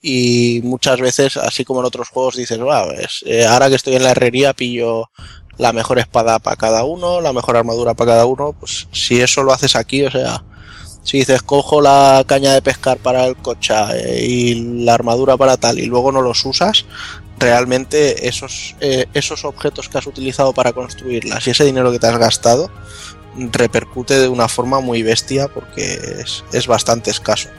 Y 0.00 0.60
muchas 0.62 1.00
veces, 1.00 1.36
así 1.38 1.64
como 1.64 1.80
en 1.80 1.86
otros 1.86 2.10
juegos, 2.10 2.36
dices, 2.36 2.58
wow, 2.58 2.92
eh, 3.24 3.46
ahora 3.46 3.68
que 3.68 3.76
estoy 3.76 3.96
en 3.96 4.04
la 4.04 4.10
herrería 4.10 4.52
pillo 4.52 5.10
la 5.56 5.72
mejor 5.72 5.98
espada 5.98 6.38
para 6.38 6.56
cada 6.56 6.84
uno, 6.84 7.22
la 7.22 7.32
mejor 7.32 7.56
armadura 7.56 7.94
para 7.94 8.12
cada 8.12 8.26
uno. 8.26 8.54
Pues 8.58 8.88
si 8.92 9.20
eso 9.20 9.42
lo 9.42 9.52
haces 9.52 9.74
aquí, 9.74 10.04
o 10.04 10.10
sea, 10.10 10.44
si 11.02 11.18
dices 11.18 11.42
cojo 11.42 11.80
la 11.80 12.24
caña 12.26 12.52
de 12.52 12.62
pescar 12.62 12.98
para 12.98 13.24
el 13.26 13.36
cocha 13.36 13.96
eh, 13.96 14.24
y 14.26 14.84
la 14.84 14.94
armadura 14.94 15.36
para 15.36 15.56
tal 15.56 15.78
y 15.78 15.86
luego 15.86 16.12
no 16.12 16.20
los 16.20 16.44
usas, 16.44 16.84
realmente 17.38 18.28
esos, 18.28 18.74
eh, 18.80 19.06
esos 19.14 19.44
objetos 19.44 19.88
que 19.88 19.98
has 19.98 20.06
utilizado 20.06 20.52
para 20.52 20.72
construirlas 20.72 21.46
y 21.46 21.50
ese 21.50 21.64
dinero 21.64 21.92
que 21.92 21.98
te 21.98 22.06
has 22.06 22.18
gastado 22.18 22.70
repercute 23.36 24.18
de 24.18 24.28
una 24.28 24.48
forma 24.48 24.80
muy 24.80 25.02
bestia 25.02 25.48
porque 25.48 25.94
es, 26.20 26.44
es 26.52 26.66
bastante 26.66 27.10
escaso. 27.10 27.50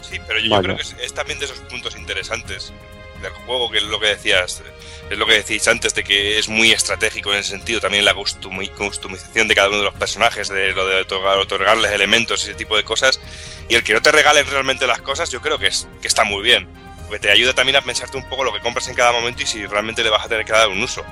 Sí, 0.00 0.18
pero 0.26 0.38
yo, 0.40 0.50
vale. 0.50 0.62
creo 0.62 0.76
que 0.76 0.82
es, 0.82 0.96
es, 1.02 1.12
también 1.12 1.38
de 1.38 1.46
esos 1.46 1.58
puntos 1.60 1.96
interesantes 1.96 2.72
del 3.20 3.32
juego, 3.32 3.70
que 3.70 3.78
es 3.78 3.84
lo 3.84 3.98
que 3.98 4.06
decías, 4.06 4.62
es 5.10 5.18
lo 5.18 5.26
que 5.26 5.34
decís 5.34 5.66
antes, 5.66 5.92
de 5.94 6.04
que 6.04 6.38
es 6.38 6.48
muy 6.48 6.70
estratégico 6.70 7.32
en 7.32 7.40
ese 7.40 7.50
sentido, 7.50 7.80
también 7.80 8.04
la 8.04 8.14
customización 8.14 9.48
de 9.48 9.54
cada 9.56 9.68
uno 9.68 9.78
de 9.78 9.84
los 9.84 9.94
personajes, 9.94 10.48
de 10.48 10.72
lo 10.72 10.86
de 10.86 11.00
otorgar, 11.00 11.36
otorgarles 11.38 11.90
elementos, 11.90 12.44
ese 12.44 12.54
tipo 12.54 12.76
de 12.76 12.84
cosas, 12.84 13.20
y 13.68 13.74
el 13.74 13.82
que 13.82 13.92
no 13.92 14.00
te 14.00 14.12
regalen 14.12 14.46
realmente 14.46 14.86
las 14.86 15.02
cosas, 15.02 15.30
yo 15.30 15.40
creo 15.40 15.58
que, 15.58 15.66
es, 15.66 15.88
que 16.00 16.06
está 16.06 16.22
muy 16.22 16.42
bien 16.42 16.68
porque 17.08 17.20
te 17.20 17.30
ayuda 17.30 17.54
también 17.54 17.76
a 17.76 17.80
pensarte 17.80 18.18
un 18.18 18.28
poco 18.28 18.44
lo 18.44 18.52
que 18.52 18.60
compras 18.60 18.86
en 18.88 18.94
cada 18.94 19.12
momento 19.12 19.42
y 19.42 19.46
si 19.46 19.64
realmente 19.64 20.04
le 20.04 20.10
vas 20.10 20.26
a 20.26 20.28
tener 20.28 20.44
que 20.44 20.52
dar 20.52 20.68
un 20.68 20.82
uso. 20.82 21.02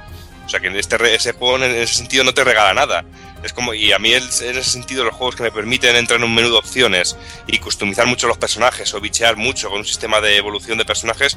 O 0.44 0.48
sea 0.48 0.60
que 0.60 0.68
este 0.78 1.14
ese 1.14 1.32
juego 1.32 1.56
en 1.56 1.74
ese 1.74 1.94
sentido 1.94 2.22
no 2.22 2.32
te 2.32 2.44
regala 2.44 2.72
nada. 2.72 3.04
Es 3.42 3.52
como, 3.52 3.74
y 3.74 3.92
a 3.92 3.98
mí 3.98 4.12
en 4.12 4.22
ese 4.22 4.62
sentido 4.62 5.04
los 5.04 5.14
juegos 5.14 5.34
que 5.34 5.42
me 5.42 5.50
permiten 5.50 5.96
entrar 5.96 6.20
en 6.20 6.24
un 6.24 6.34
menú 6.34 6.50
de 6.50 6.56
opciones 6.56 7.16
y 7.46 7.58
customizar 7.58 8.06
mucho 8.06 8.28
los 8.28 8.38
personajes 8.38 8.92
o 8.94 9.00
bichear 9.00 9.36
mucho 9.36 9.70
con 9.70 9.78
un 9.78 9.84
sistema 9.84 10.20
de 10.20 10.36
evolución 10.36 10.78
de 10.78 10.84
personajes, 10.84 11.36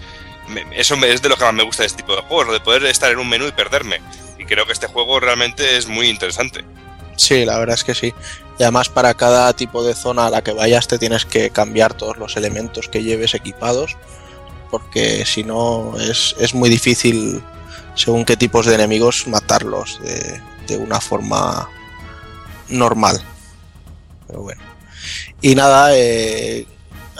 eso 0.73 0.95
es 1.05 1.21
de 1.21 1.29
lo 1.29 1.37
que 1.37 1.43
más 1.43 1.53
me 1.53 1.63
gusta 1.63 1.83
de 1.83 1.87
este 1.87 2.03
tipo 2.03 2.15
de 2.15 2.21
juegos, 2.21 2.47
lo 2.47 2.53
de 2.53 2.59
poder 2.59 2.85
estar 2.85 3.11
en 3.11 3.19
un 3.19 3.29
menú 3.29 3.47
y 3.47 3.51
perderme. 3.51 4.01
Y 4.37 4.45
creo 4.45 4.65
que 4.65 4.73
este 4.73 4.87
juego 4.87 5.19
realmente 5.19 5.77
es 5.77 5.87
muy 5.87 6.07
interesante. 6.07 6.63
Sí, 7.15 7.45
la 7.45 7.59
verdad 7.59 7.75
es 7.75 7.83
que 7.83 7.95
sí. 7.95 8.13
Y 8.59 8.63
además 8.63 8.89
para 8.89 9.13
cada 9.13 9.51
tipo 9.53 9.83
de 9.83 9.95
zona 9.95 10.27
a 10.27 10.29
la 10.29 10.43
que 10.43 10.51
vayas 10.51 10.87
te 10.87 10.99
tienes 10.99 11.25
que 11.25 11.49
cambiar 11.49 11.93
todos 11.93 12.17
los 12.17 12.37
elementos 12.37 12.87
que 12.87 13.03
lleves 13.03 13.33
equipados 13.33 13.97
porque 14.69 15.25
si 15.25 15.43
no 15.43 15.97
es, 15.97 16.35
es, 16.39 16.53
muy 16.53 16.69
difícil, 16.69 17.41
según 17.95 18.25
qué 18.25 18.37
tipos 18.37 18.65
de 18.65 18.75
enemigos, 18.75 19.27
matarlos 19.27 19.99
de, 20.01 20.41
de, 20.67 20.77
una 20.77 20.99
forma 20.99 21.69
normal. 22.69 23.21
Pero 24.27 24.43
bueno. 24.43 24.61
Y 25.41 25.55
nada, 25.55 25.95
eh, 25.95 26.67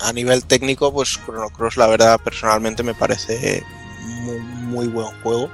a 0.02 0.14
nivel 0.14 0.46
técnico, 0.46 0.94
pues 0.94 1.20
Chrono 1.26 1.50
Cross, 1.50 1.78
la 1.78 1.88
verdad, 1.88 2.20
personalmente 2.24 2.84
me 2.84 2.94
parece 2.94 3.64
muy, 4.02 4.40
muy 4.40 4.88
buen 4.88 5.08
juego. 5.22 5.50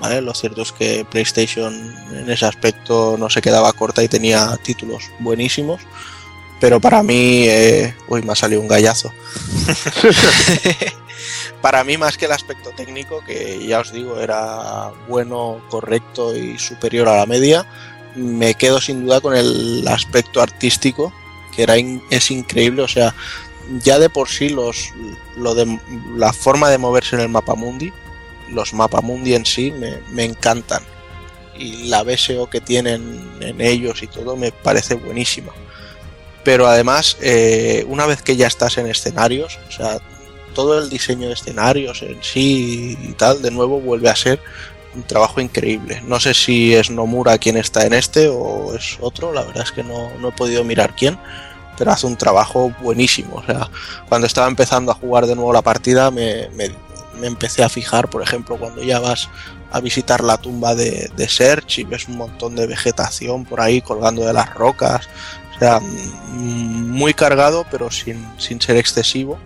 ¿Vale? 0.00 0.20
Lo 0.20 0.32
cierto 0.32 0.62
es 0.62 0.70
que 0.70 1.04
PlayStation 1.10 1.74
en 2.12 2.30
ese 2.30 2.46
aspecto 2.46 3.16
no 3.18 3.28
se 3.28 3.42
quedaba 3.42 3.72
corta 3.72 4.02
y 4.02 4.08
tenía 4.08 4.56
títulos 4.62 5.10
buenísimos. 5.18 5.80
Pero 6.60 6.80
para 6.80 7.02
mí, 7.02 7.44
eh, 7.48 7.94
uy, 8.08 8.22
me 8.22 8.32
ha 8.32 8.36
salido 8.36 8.60
un 8.60 8.68
gallazo. 8.68 9.12
para 11.60 11.84
mí 11.84 11.96
más 11.96 12.16
que 12.16 12.26
el 12.26 12.32
aspecto 12.32 12.70
técnico, 12.70 13.22
que 13.24 13.66
ya 13.66 13.80
os 13.80 13.92
digo 13.92 14.20
era 14.20 14.90
bueno, 15.08 15.60
correcto 15.68 16.36
y 16.36 16.58
superior 16.58 17.08
a 17.08 17.16
la 17.16 17.26
media, 17.26 17.66
me 18.14 18.54
quedo 18.54 18.80
sin 18.80 19.04
duda 19.04 19.20
con 19.20 19.36
el 19.36 19.86
aspecto 19.88 20.40
artístico, 20.40 21.12
que 21.54 21.62
era 21.62 21.78
in, 21.78 22.02
es 22.10 22.30
increíble, 22.30 22.82
o 22.82 22.88
sea, 22.88 23.14
ya 23.82 23.98
de 23.98 24.08
por 24.08 24.28
sí 24.28 24.48
los 24.48 24.92
lo 25.36 25.54
de 25.54 25.78
la 26.16 26.32
forma 26.32 26.70
de 26.70 26.78
moverse 26.78 27.16
en 27.16 27.22
el 27.22 27.28
mapa 27.28 27.54
mundi, 27.54 27.92
los 28.50 28.72
mapamundi 28.72 29.34
en 29.34 29.44
sí 29.44 29.72
me, 29.72 29.98
me 30.10 30.24
encantan 30.24 30.82
y 31.58 31.88
la 31.88 32.02
BSO 32.02 32.48
que 32.48 32.60
tienen 32.60 33.30
en 33.40 33.60
ellos 33.60 34.02
y 34.02 34.06
todo 34.06 34.36
me 34.36 34.52
parece 34.52 34.94
buenísima. 34.94 35.52
Pero 36.44 36.66
además, 36.66 37.18
eh, 37.20 37.84
una 37.88 38.06
vez 38.06 38.22
que 38.22 38.36
ya 38.36 38.46
estás 38.46 38.78
en 38.78 38.86
escenarios, 38.86 39.58
o 39.68 39.72
sea, 39.72 39.98
todo 40.54 40.78
el 40.78 40.90
diseño 40.90 41.28
de 41.28 41.34
escenarios 41.34 42.02
en 42.02 42.22
sí 42.22 42.98
y 43.02 43.12
tal, 43.12 43.42
de 43.42 43.50
nuevo 43.50 43.80
vuelve 43.80 44.08
a 44.08 44.16
ser 44.16 44.40
un 44.94 45.02
trabajo 45.02 45.40
increíble. 45.40 46.02
No 46.06 46.20
sé 46.20 46.34
si 46.34 46.74
es 46.74 46.90
Nomura 46.90 47.38
quien 47.38 47.56
está 47.56 47.86
en 47.86 47.94
este 47.94 48.28
o 48.28 48.74
es 48.74 48.98
otro, 49.00 49.32
la 49.32 49.42
verdad 49.42 49.64
es 49.64 49.72
que 49.72 49.84
no, 49.84 50.10
no 50.18 50.28
he 50.28 50.32
podido 50.32 50.64
mirar 50.64 50.94
quién, 50.96 51.18
pero 51.76 51.92
hace 51.92 52.06
un 52.06 52.16
trabajo 52.16 52.72
buenísimo. 52.80 53.36
O 53.36 53.44
sea, 53.44 53.70
cuando 54.08 54.26
estaba 54.26 54.48
empezando 54.48 54.92
a 54.92 54.96
jugar 54.96 55.26
de 55.26 55.36
nuevo 55.36 55.52
la 55.52 55.62
partida 55.62 56.10
me, 56.10 56.48
me, 56.50 56.70
empecé 57.26 57.62
a 57.62 57.68
fijar, 57.68 58.08
por 58.08 58.22
ejemplo, 58.22 58.58
cuando 58.58 58.82
ya 58.82 58.98
vas 59.00 59.28
a 59.70 59.80
visitar 59.80 60.24
la 60.24 60.38
tumba 60.38 60.74
de, 60.74 61.10
de 61.16 61.28
Serge 61.28 61.82
y 61.82 61.84
ves 61.84 62.08
un 62.08 62.16
montón 62.16 62.56
de 62.56 62.66
vegetación 62.66 63.44
por 63.44 63.60
ahí 63.60 63.80
colgando 63.82 64.24
de 64.24 64.32
las 64.32 64.52
rocas. 64.54 65.08
O 65.54 65.58
sea, 65.58 65.80
muy 65.80 67.14
cargado, 67.14 67.66
pero 67.70 67.90
sin, 67.90 68.26
sin 68.38 68.60
ser 68.60 68.76
excesivo 68.76 69.38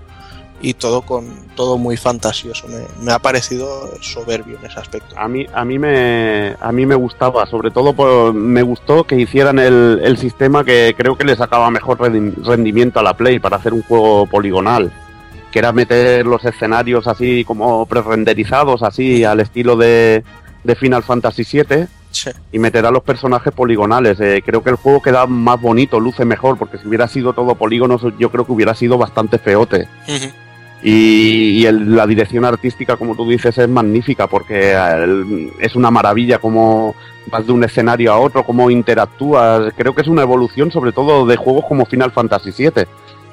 y 0.63 0.75
todo 0.75 1.03
con 1.03 1.27
todo 1.57 1.77
muy 1.77 1.97
fantasioso. 1.97 2.67
Me, 2.69 2.87
me, 3.05 3.13
ha 3.13 3.19
parecido 3.19 3.91
soberbio 4.01 4.59
en 4.59 4.67
ese 4.67 4.79
aspecto. 4.79 5.15
A 5.19 5.29
mí, 5.29 5.45
a 5.53 5.65
mí 5.65 5.79
me 5.79 6.57
a 6.61 6.73
mí 6.73 6.87
me 6.87 6.95
gustaba, 6.95 7.45
sobre 7.47 7.71
todo 7.71 7.93
por, 7.93 8.33
me 8.33 8.63
gustó 8.63 9.05
que 9.05 9.17
hicieran 9.17 9.59
el, 9.59 10.01
el, 10.03 10.17
sistema 10.17 10.65
que 10.65 10.95
creo 10.97 11.17
que 11.19 11.25
le 11.25 11.37
sacaba 11.37 11.71
mejor 11.71 11.99
rendimiento 12.01 13.01
a 13.01 13.03
la 13.03 13.15
Play 13.15 13.39
para 13.41 13.57
hacer 13.57 13.75
un 13.75 13.83
juego 13.83 14.27
poligonal. 14.27 14.91
que 15.51 15.59
era 15.59 15.73
meter 15.73 16.25
los 16.25 16.45
escenarios 16.45 17.07
así 17.07 17.45
como 17.45 17.85
pre-renderizados, 17.87 18.83
así 18.83 19.25
al 19.25 19.41
estilo 19.41 19.77
de, 19.77 20.25
de 20.65 20.75
Final 20.77 21.03
Fantasy 21.03 21.43
VII 21.45 21.87
Sí. 22.13 22.31
y 22.53 22.59
meter 22.59 22.85
a 22.85 22.91
los 22.91 23.03
personajes 23.03 23.55
poligonales. 23.55 24.21
Eh, 24.21 24.43
creo 24.45 24.63
que 24.63 24.69
el 24.69 24.77
juego 24.77 25.01
queda 25.01 25.27
más 25.27 25.59
bonito, 25.59 25.99
luce 25.99 26.27
mejor, 26.27 26.59
porque 26.59 26.77
si 26.77 26.87
hubiera 26.87 27.09
sido 27.09 27.33
todo 27.33 27.55
polígonos, 27.55 28.03
yo 28.19 28.31
creo 28.31 28.45
que 28.45 28.53
hubiera 28.53 28.75
sido 28.75 28.99
bastante 28.99 29.39
feote. 29.39 29.89
Ujú. 30.07 30.27
Y, 30.83 31.61
y 31.61 31.67
el- 31.67 31.95
la 31.95 32.07
dirección 32.07 32.45
artística, 32.45 32.97
como 32.97 33.15
tú 33.15 33.29
dices, 33.29 33.57
es 33.57 33.69
magnífica, 33.69 34.27
porque 34.27 34.73
el- 34.73 35.53
es 35.61 35.77
una 35.77 35.91
maravilla 35.91 36.39
cómo 36.39 36.95
vas 37.27 37.47
de 37.47 37.53
un 37.53 37.63
escenario 37.63 38.13
a 38.13 38.19
otro, 38.19 38.43
cómo 38.45 38.69
interactúas. 38.71 39.73
Creo 39.77 39.95
que 39.95 40.03
es 40.03 40.09
una 40.09 40.23
evolución, 40.23 40.73
sobre 40.73 40.93
todo, 40.93 41.25
de 41.25 41.37
juegos 41.37 41.65
como 41.69 41.87
Final 41.87 42.11
Fantasy 42.11 42.51
VII. 42.57 42.85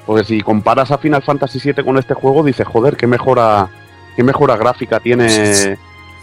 Porque 0.06 0.24
si 0.24 0.40
comparas 0.40 0.90
a 0.92 0.98
Final 0.98 1.22
Fantasy 1.22 1.58
VII 1.72 1.84
con 1.84 1.98
este 1.98 2.14
juego, 2.14 2.42
dices, 2.44 2.66
joder, 2.66 2.96
qué 2.96 3.06
mejora, 3.06 3.68
qué 4.16 4.22
mejora 4.22 4.56
gráfica 4.56 5.00
tiene 5.00 5.76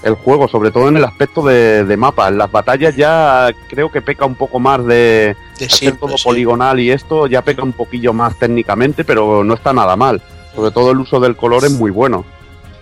el 0.03 0.13
juego, 0.15 0.47
sobre 0.47 0.71
todo 0.71 0.87
en 0.89 0.97
el 0.97 1.03
aspecto 1.05 1.41
de, 1.45 1.83
de 1.83 1.97
mapa. 1.97 2.27
En 2.29 2.37
las 2.37 2.51
batallas 2.51 2.95
ya 2.95 3.49
creo 3.69 3.91
que 3.91 4.01
peca 4.01 4.25
un 4.25 4.35
poco 4.35 4.59
más 4.59 4.85
de, 4.85 5.35
De 5.59 5.65
hacer 5.65 5.71
simple, 5.71 5.99
todo 5.99 6.17
sí. 6.17 6.23
poligonal 6.23 6.79
y 6.79 6.91
esto 6.91 7.27
ya 7.27 7.41
peca 7.41 7.63
un 7.63 7.73
poquillo 7.73 8.13
más 8.13 8.37
técnicamente, 8.37 9.03
pero 9.03 9.43
no 9.43 9.53
está 9.55 9.73
nada 9.73 9.95
mal. 9.95 10.21
Sobre 10.57 10.71
todo 10.71 10.89
el 10.89 10.97
uso 10.97 11.19
del 11.19 11.38
color 11.38 11.65
es 11.65 11.71
muy 11.71 11.91
bueno. 11.91 12.25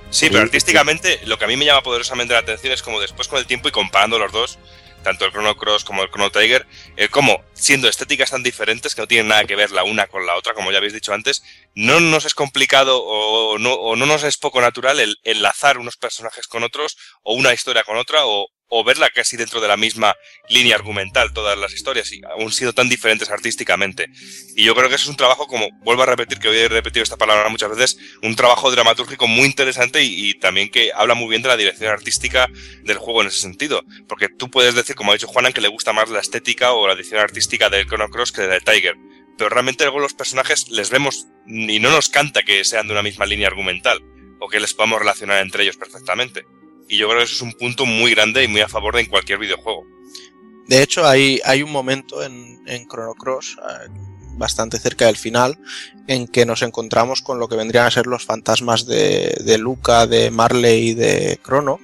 Sí, 0.10 0.30
pero 0.30 0.44
artísticamente 0.44 1.20
lo 1.26 1.38
que 1.38 1.44
a 1.44 1.48
mí 1.50 1.58
me 1.58 1.66
llama 1.66 1.82
poderosamente 1.82 2.34
la 2.34 2.40
atención 2.40 2.72
es 2.72 2.82
como 2.82 3.02
después 3.02 3.28
con 3.28 3.38
el 3.38 3.46
tiempo 3.46 3.68
y 3.68 3.72
comparando 3.72 4.18
los 4.18 4.32
dos, 4.32 4.60
tanto 5.04 5.26
el 5.26 5.34
Chrono 5.34 5.58
Cross 5.58 5.84
como 5.84 6.02
el 6.02 6.10
Chrono 6.10 6.32
Tiger, 6.32 6.66
el 6.96 7.10
cómo, 7.10 7.44
siendo 7.52 7.90
estéticas 7.90 8.32
tan 8.32 8.44
diferentes 8.44 8.96
que 8.96 9.02
no 9.02 9.08
tienen 9.10 9.28
nada 9.28 9.44
que 9.44 9.58
ver 9.58 9.72
la 9.72 9.84
una 9.84 10.08
con 10.08 10.26
la 10.26 10.38
otra, 10.38 10.54
como 10.54 10.72
ya 10.72 10.78
habéis 10.78 10.94
dicho 10.94 11.14
antes, 11.14 11.44
no 11.74 12.00
nos 12.00 12.24
es 12.24 12.34
complicado 12.34 13.04
o 13.04 13.58
no, 13.60 13.74
o 13.74 13.98
no 13.98 14.06
nos 14.06 14.24
es 14.24 14.38
poco 14.38 14.62
natural 14.62 15.02
el 15.02 15.18
enlazar 15.26 15.78
unos 15.78 15.98
personajes 15.98 16.48
con 16.48 16.64
otros 16.64 16.96
o 17.24 17.34
una 17.34 17.54
historia 17.54 17.84
con 17.84 17.98
otra 17.98 18.26
o, 18.26 18.48
o 18.68 18.84
verla 18.84 19.10
casi 19.10 19.38
dentro 19.38 19.62
de 19.62 19.68
la 19.68 19.78
misma 19.78 20.16
línea 20.50 20.76
argumental, 20.76 21.34
todas 21.34 21.58
las 21.58 21.74
historias, 21.74 22.12
y 22.12 22.22
aún 22.26 22.52
siendo 22.52 22.74
tan 22.74 22.90
diferentes 22.90 23.30
artísticamente. 23.30 24.08
Y 24.56 24.64
yo 24.64 24.76
creo 24.76 24.90
que 24.90 24.96
eso 24.96 25.04
es 25.06 25.10
un 25.10 25.18
trabajo, 25.18 25.48
como 25.48 25.70
vuelvo 25.84 26.04
a 26.04 26.08
repetir, 26.08 26.40
que 26.40 26.50
hoy 26.50 26.58
he 26.58 26.68
repetido 26.68 27.04
esta 27.04 27.18
palabra 27.18 27.50
muchas 27.50 27.70
veces, 27.70 27.98
un 28.22 28.36
trabajo 28.36 28.72
dramatúrgico 28.72 29.28
muy 29.28 29.46
interesante 29.46 30.04
y, 30.04 30.34
también 30.40 30.70
que 30.70 30.92
habla 30.94 31.14
muy 31.14 31.30
bien 31.30 31.42
de 31.42 31.50
la 31.50 31.58
dirección 31.58 31.92
artística 31.92 32.50
del 32.84 32.98
juego 32.98 33.22
en 33.22 33.28
ese 33.28 33.40
sentido. 33.40 33.84
Porque 34.08 34.30
tú 34.30 34.50
puedes 34.50 34.76
decir, 34.76 34.96
como 34.96 35.12
ha 35.12 35.16
dicho 35.16 35.28
Juanan, 35.28 35.54
que 35.54 35.62
le 35.62 35.68
gusta 35.68 35.94
más 35.94 36.10
la 36.10 36.20
estética 36.20 36.74
o 36.74 36.88
la 36.88 36.96
dirección 36.96 37.22
artística 37.22 37.70
del 37.70 37.86
Chrono 37.88 38.10
Cross 38.10 38.32
que 38.32 38.42
de 38.42 38.60
Tiger. 38.60 38.96
Pero 39.38 39.50
realmente 39.50 39.84
luego 39.84 40.00
los 40.00 40.14
personajes 40.14 40.70
les 40.70 40.90
vemos 40.90 41.28
y 41.48 41.80
no 41.80 41.92
nos 41.92 42.10
canta 42.10 42.44
que 42.44 42.64
sean 42.64 42.88
de 42.88 42.94
una 42.94 43.04
misma 43.04 43.26
línea 43.26 43.48
argumental 43.48 44.02
o 44.40 44.48
que 44.48 44.60
les 44.60 44.74
podamos 44.74 45.00
relacionar 45.00 45.42
entre 45.42 45.64
ellos 45.64 45.78
perfectamente. 45.78 46.46
Y 46.88 46.98
yo 46.98 47.08
creo 47.08 47.20
que 47.20 47.26
eso 47.26 47.36
es 47.36 47.42
un 47.42 47.54
punto 47.54 47.86
muy 47.86 48.12
grande 48.12 48.44
y 48.44 48.48
muy 48.48 48.62
a 48.62 48.68
favor 48.68 48.96
de 48.96 49.02
en 49.02 49.08
cualquier 49.08 49.40
videojuego. 49.40 49.86
De 50.68 50.82
hecho, 50.82 51.06
hay, 51.06 51.40
hay 51.46 51.62
un 51.62 51.72
momento 51.72 52.24
en, 52.24 52.62
en 52.68 52.88
Chrono 52.88 53.14
Cross, 53.14 53.58
eh, 53.60 53.90
bastante 54.38 54.80
cerca 54.80 55.06
del 55.06 55.16
final, 55.16 55.58
en 56.08 56.28
que 56.28 56.46
nos 56.46 56.62
encontramos 56.62 57.22
con 57.22 57.40
lo 57.40 57.48
que 57.48 57.56
vendrían 57.56 57.86
a 57.86 57.92
ser 57.92 58.08
los 58.08 58.26
fantasmas 58.26 58.86
de, 58.86 59.36
de 59.44 59.58
Luca, 59.58 60.08
de 60.08 60.32
Marley 60.32 60.90
y 60.90 60.94
de 60.94 61.40
Chrono, 61.44 61.80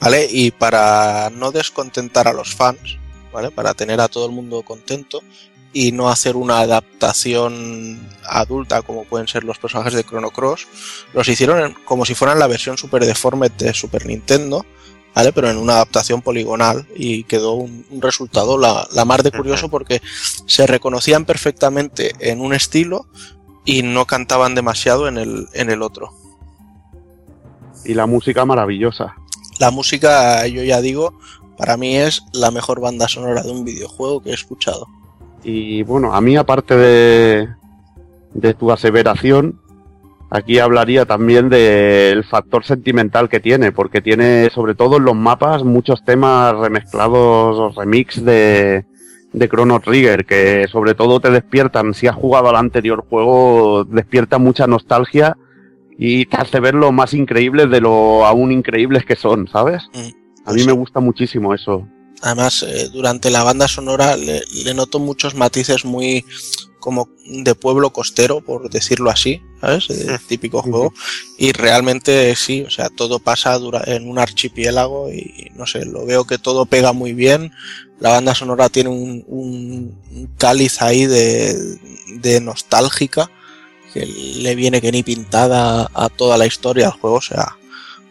¿vale? 0.00 0.26
Y 0.30 0.50
para 0.50 1.30
no 1.30 1.50
descontentar 1.50 2.28
a 2.28 2.32
los 2.32 2.54
fans, 2.54 2.98
¿vale? 3.32 3.50
Para 3.50 3.74
tener 3.74 4.00
a 4.00 4.08
todo 4.08 4.26
el 4.26 4.32
mundo 4.32 4.62
contento 4.62 5.22
y 5.72 5.92
no 5.92 6.08
hacer 6.08 6.36
una 6.36 6.60
adaptación 6.60 8.00
adulta 8.24 8.82
como 8.82 9.04
pueden 9.04 9.28
ser 9.28 9.44
los 9.44 9.58
personajes 9.58 9.94
de 9.94 10.04
Chrono 10.04 10.30
Cross, 10.30 10.66
los 11.14 11.28
hicieron 11.28 11.76
como 11.84 12.04
si 12.04 12.14
fueran 12.14 12.38
la 12.38 12.46
versión 12.46 12.76
super 12.76 13.04
deformed 13.04 13.52
de 13.52 13.72
Super 13.72 14.06
Nintendo, 14.06 14.66
¿vale? 15.14 15.32
Pero 15.32 15.50
en 15.50 15.56
una 15.56 15.74
adaptación 15.74 16.22
poligonal 16.22 16.86
y 16.94 17.24
quedó 17.24 17.52
un, 17.52 17.86
un 17.90 18.02
resultado 18.02 18.58
la, 18.58 18.88
la 18.92 19.04
mar 19.04 19.22
de 19.22 19.30
curioso 19.30 19.68
porque 19.68 20.02
se 20.46 20.66
reconocían 20.66 21.24
perfectamente 21.24 22.12
en 22.18 22.40
un 22.40 22.52
estilo 22.52 23.06
y 23.64 23.82
no 23.82 24.06
cantaban 24.06 24.54
demasiado 24.54 25.08
en 25.08 25.18
el, 25.18 25.48
en 25.52 25.70
el 25.70 25.82
otro. 25.82 26.12
Y 27.84 27.94
la 27.94 28.06
música 28.06 28.44
maravillosa. 28.44 29.14
La 29.58 29.70
música, 29.70 30.46
yo 30.46 30.62
ya 30.64 30.80
digo, 30.80 31.18
para 31.56 31.76
mí 31.76 31.96
es 31.96 32.22
la 32.32 32.50
mejor 32.50 32.80
banda 32.80 33.08
sonora 33.08 33.42
de 33.42 33.50
un 33.50 33.64
videojuego 33.64 34.22
que 34.22 34.30
he 34.30 34.34
escuchado. 34.34 34.86
Y 35.42 35.82
bueno, 35.84 36.14
a 36.14 36.20
mí 36.20 36.36
aparte 36.36 36.76
de, 36.76 37.48
de 38.34 38.54
tu 38.54 38.70
aseveración, 38.70 39.58
aquí 40.30 40.58
hablaría 40.58 41.06
también 41.06 41.48
del 41.48 42.24
factor 42.24 42.64
sentimental 42.64 43.28
que 43.28 43.40
tiene, 43.40 43.72
porque 43.72 44.00
tiene 44.00 44.50
sobre 44.50 44.74
todo 44.74 44.98
en 44.98 45.04
los 45.04 45.16
mapas 45.16 45.64
muchos 45.64 46.04
temas 46.04 46.56
remezclados 46.56 47.58
o 47.58 47.80
remix 47.80 48.24
de, 48.24 48.84
de 49.32 49.48
Chrono 49.48 49.80
Trigger, 49.80 50.26
que 50.26 50.66
sobre 50.68 50.94
todo 50.94 51.20
te 51.20 51.30
despiertan, 51.30 51.94
si 51.94 52.06
has 52.06 52.16
jugado 52.16 52.48
al 52.48 52.56
anterior 52.56 53.04
juego, 53.08 53.84
despierta 53.84 54.38
mucha 54.38 54.66
nostalgia 54.66 55.36
y 55.98 56.26
te 56.26 56.36
hace 56.36 56.60
ver 56.60 56.74
lo 56.74 56.92
más 56.92 57.12
increíble 57.14 57.66
de 57.66 57.80
lo 57.80 58.24
aún 58.26 58.52
increíbles 58.52 59.04
que 59.04 59.16
son, 59.16 59.48
¿sabes? 59.48 59.88
Mm, 59.94 60.48
A 60.48 60.52
mí 60.52 60.64
me 60.64 60.72
gusta 60.72 61.00
muchísimo 61.00 61.54
eso. 61.54 61.86
Además, 62.22 62.62
eh, 62.62 62.88
durante 62.92 63.30
la 63.30 63.42
banda 63.42 63.66
sonora 63.68 64.16
le, 64.16 64.42
le 64.64 64.74
noto 64.74 64.98
muchos 64.98 65.34
matices 65.34 65.84
muy 65.84 66.24
como 66.78 67.08
de 67.26 67.54
pueblo 67.54 67.92
costero, 67.92 68.40
por 68.40 68.70
decirlo 68.70 69.10
así, 69.10 69.42
¿sabes? 69.60 69.88
De 69.88 70.18
típico 70.18 70.62
juego. 70.62 70.94
Y 71.38 71.52
realmente 71.52 72.34
sí, 72.36 72.62
o 72.62 72.70
sea, 72.70 72.88
todo 72.88 73.18
pasa 73.18 73.58
dura- 73.58 73.84
en 73.86 74.08
un 74.08 74.18
archipiélago 74.18 75.10
y 75.12 75.50
no 75.54 75.66
sé, 75.66 75.84
lo 75.84 76.06
veo 76.06 76.24
que 76.24 76.38
todo 76.38 76.64
pega 76.66 76.92
muy 76.94 77.12
bien. 77.12 77.52
La 78.00 78.10
banda 78.10 78.34
sonora 78.34 78.70
tiene 78.70 78.88
un, 78.88 79.24
un- 79.26 79.98
un 80.10 80.26
cáliz 80.38 80.80
ahí 80.80 81.04
de, 81.04 81.76
de 82.14 82.40
nostálgica 82.40 83.30
que 83.92 84.06
le 84.06 84.54
viene 84.54 84.80
que 84.80 84.92
ni 84.92 85.02
pintada 85.02 85.90
a 85.92 86.08
toda 86.08 86.38
la 86.38 86.46
historia 86.46 86.84
del 86.90 86.98
juego. 86.98 87.16
O 87.16 87.20
sea, 87.22 87.56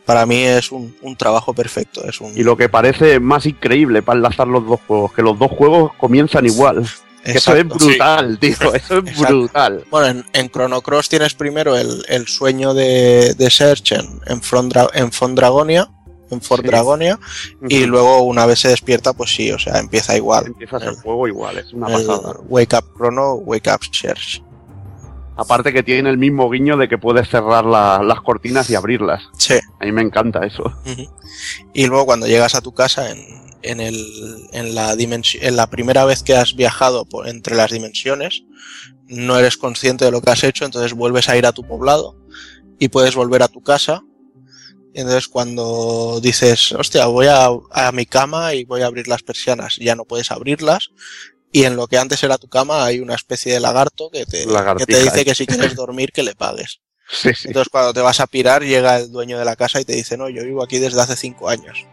para 0.10 0.26
mí 0.26 0.38
es 0.42 0.72
un, 0.72 0.96
un 1.04 1.16
trabajo 1.16 1.54
perfecto. 1.54 2.04
Es 2.04 2.20
un, 2.20 2.36
Y 2.36 2.42
lo 2.42 2.58
que 2.58 2.68
parece 2.68 3.20
más 3.20 3.46
increíble 3.46 4.02
para 4.02 4.18
enlazar 4.18 4.48
los 4.48 4.66
dos 4.66 4.80
juegos, 4.88 5.14
que 5.14 5.22
los 5.22 5.38
dos 5.38 5.52
juegos 5.52 5.92
comienzan 6.00 6.48
igual. 6.48 6.84
Que 7.24 7.34
Eso 7.34 7.56
es 7.56 7.68
brutal, 7.68 8.40
tío. 8.40 8.54
Eso 8.74 8.74
es 8.74 9.08
Exacto. 9.08 9.38
brutal. 9.38 9.84
Bueno, 9.92 10.08
en, 10.08 10.26
en 10.34 10.50
Chrono 10.50 10.82
Cross 10.82 11.10
tienes 11.10 11.36
primero 11.36 11.78
el, 11.78 12.04
el 12.10 12.26
sueño 12.28 12.74
de, 12.74 13.36
de 13.36 13.50
Serge 13.52 13.98
en, 14.00 14.20
en, 14.26 14.42
Frondra- 14.42 14.90
en 14.96 15.12
Fondragonia, 15.12 15.88
en 16.32 16.42
Fort 16.42 16.64
Sí. 16.64 16.68
Dragonia, 16.70 17.20
y 17.68 17.86
luego 17.86 18.22
una 18.24 18.48
vez 18.48 18.62
se 18.62 18.70
despierta, 18.70 19.14
pues 19.14 19.30
sí, 19.36 19.52
o 19.52 19.60
sea, 19.60 19.78
empieza 19.78 20.18
igual. 20.18 20.48
Empiezas 20.48 20.82
el- 20.82 20.90
el 20.90 20.96
juego 20.96 21.28
igual, 21.28 21.60
es 21.60 21.72
una 21.72 21.88
el 21.88 22.08
pasada. 22.08 22.36
Wake 22.48 22.76
Up 22.78 22.86
Chrono, 22.98 23.34
Wake 23.36 23.70
Up 23.72 23.82
Serge. 23.92 24.42
Aparte 25.40 25.72
que 25.74 25.84
tiene 25.84 26.10
el 26.10 26.18
mismo 26.18 26.50
guiño 26.50 26.78
de 26.78 26.88
que 26.90 26.98
puedes 26.98 27.30
cerrar 27.30 27.66
la- 27.66 28.02
las 28.04 28.22
cortinas 28.22 28.70
y 28.70 28.76
abrirlas. 28.76 29.24
Sí. 29.38 29.56
A 29.80 29.86
mí 29.86 29.92
me 29.92 30.02
encanta 30.02 30.46
eso. 30.46 30.64
Y 31.74 31.88
luego 31.88 32.06
cuando 32.06 32.28
llegas 32.28 32.56
a 32.56 32.62
tu 32.62 32.74
casa 32.74 33.10
en, 33.12 33.20
en, 33.62 33.80
el, 33.80 33.96
en, 34.54 34.76
la 34.76 34.96
dimensi- 34.96 35.40
en 35.42 35.56
la 35.56 35.70
primera 35.70 36.06
vez 36.06 36.24
que 36.24 36.36
has 36.36 36.56
viajado 36.56 37.06
por, 37.06 37.28
entre 37.28 37.56
las 37.56 37.72
dimensiones, 37.72 38.44
no 39.08 39.38
eres 39.38 39.58
consciente 39.58 40.06
de 40.06 40.12
lo 40.12 40.22
que 40.22 40.30
has 40.32 40.44
hecho, 40.44 40.66
entonces 40.66 40.94
vuelves 40.94 41.30
a 41.30 41.38
ir 41.38 41.46
a 41.46 41.52
tu 41.54 41.64
poblado 41.64 42.16
y 42.78 42.90
puedes 42.90 43.16
volver 43.16 43.42
a 43.44 43.48
tu 43.48 43.62
casa. 43.62 44.04
Y 44.94 45.02
entonces 45.02 45.28
cuando 45.28 46.20
dices, 46.22 46.72
hostia, 46.74 47.06
voy 47.06 47.28
a, 47.28 47.48
a 47.72 47.92
mi 47.92 48.06
cama 48.06 48.54
y 48.56 48.66
voy 48.66 48.82
a 48.82 48.88
abrir 48.88 49.08
las 49.08 49.22
persianas, 49.24 49.78
ya 49.78 49.96
no 49.96 50.04
puedes 50.06 50.32
abrirlas. 50.32 50.90
Y 51.52 51.64
en 51.64 51.76
lo 51.76 51.88
que 51.88 51.98
antes 51.98 52.22
era 52.24 52.38
tu 52.38 52.48
cama 52.48 52.86
hay 52.86 53.00
una 53.00 53.16
especie 53.16 53.54
de 53.54 53.60
lagarto 53.60 54.10
que 54.12 54.26
te, 54.26 54.46
que 54.78 54.86
te 54.86 55.00
dice 55.04 55.22
eh. 55.22 55.26
que 55.26 55.36
si 55.36 55.46
quieres 55.48 55.76
dormir 55.76 56.12
que 56.12 56.24
le 56.24 56.36
pagues. 56.36 56.80
Sí, 57.12 57.32
sí. 57.34 57.48
Entonces 57.48 57.70
cuando 57.70 57.92
te 57.94 58.02
vas 58.02 58.20
a 58.20 58.28
pirar 58.28 58.64
llega 58.64 58.98
el 58.98 59.12
dueño 59.12 59.40
de 59.40 59.46
la 59.46 59.56
casa 59.56 59.82
y 59.82 59.86
te 59.86 59.94
dice, 59.94 60.16
no, 60.16 60.30
yo 60.30 60.44
vivo 60.44 60.64
aquí 60.64 60.78
desde 60.78 61.02
hace 61.02 61.16
cinco 61.16 61.50
años. 61.50 61.86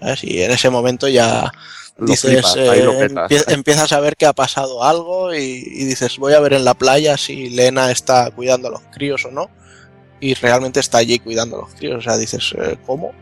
¿Sabes? 0.00 0.24
Y 0.24 0.42
en 0.42 0.50
ese 0.50 0.68
momento 0.70 1.08
ya 1.08 1.50
Lo 1.96 2.06
dices, 2.06 2.30
flipas, 2.30 2.56
eh, 2.56 3.08
empie- 3.08 3.44
empiezas 3.48 3.92
a 3.92 4.00
ver 4.00 4.16
que 4.16 4.26
ha 4.26 4.32
pasado 4.34 4.84
algo 4.84 5.34
y, 5.34 5.38
y 5.40 5.84
dices, 5.84 6.18
voy 6.18 6.34
a 6.34 6.40
ver 6.40 6.52
en 6.54 6.64
la 6.64 6.74
playa 6.74 7.16
si 7.16 7.48
Lena 7.50 7.90
está 7.90 8.30
cuidando 8.30 8.68
a 8.68 8.72
los 8.72 8.82
críos 8.92 9.24
o 9.24 9.30
no. 9.30 9.50
Y 10.20 10.34
realmente 10.34 10.80
está 10.80 10.98
allí 10.98 11.18
cuidando 11.18 11.56
a 11.56 11.60
los 11.60 11.74
críos. 11.74 11.98
O 11.98 12.02
sea, 12.02 12.18
dices, 12.18 12.54
eh, 12.58 12.76
¿cómo? 12.86 13.12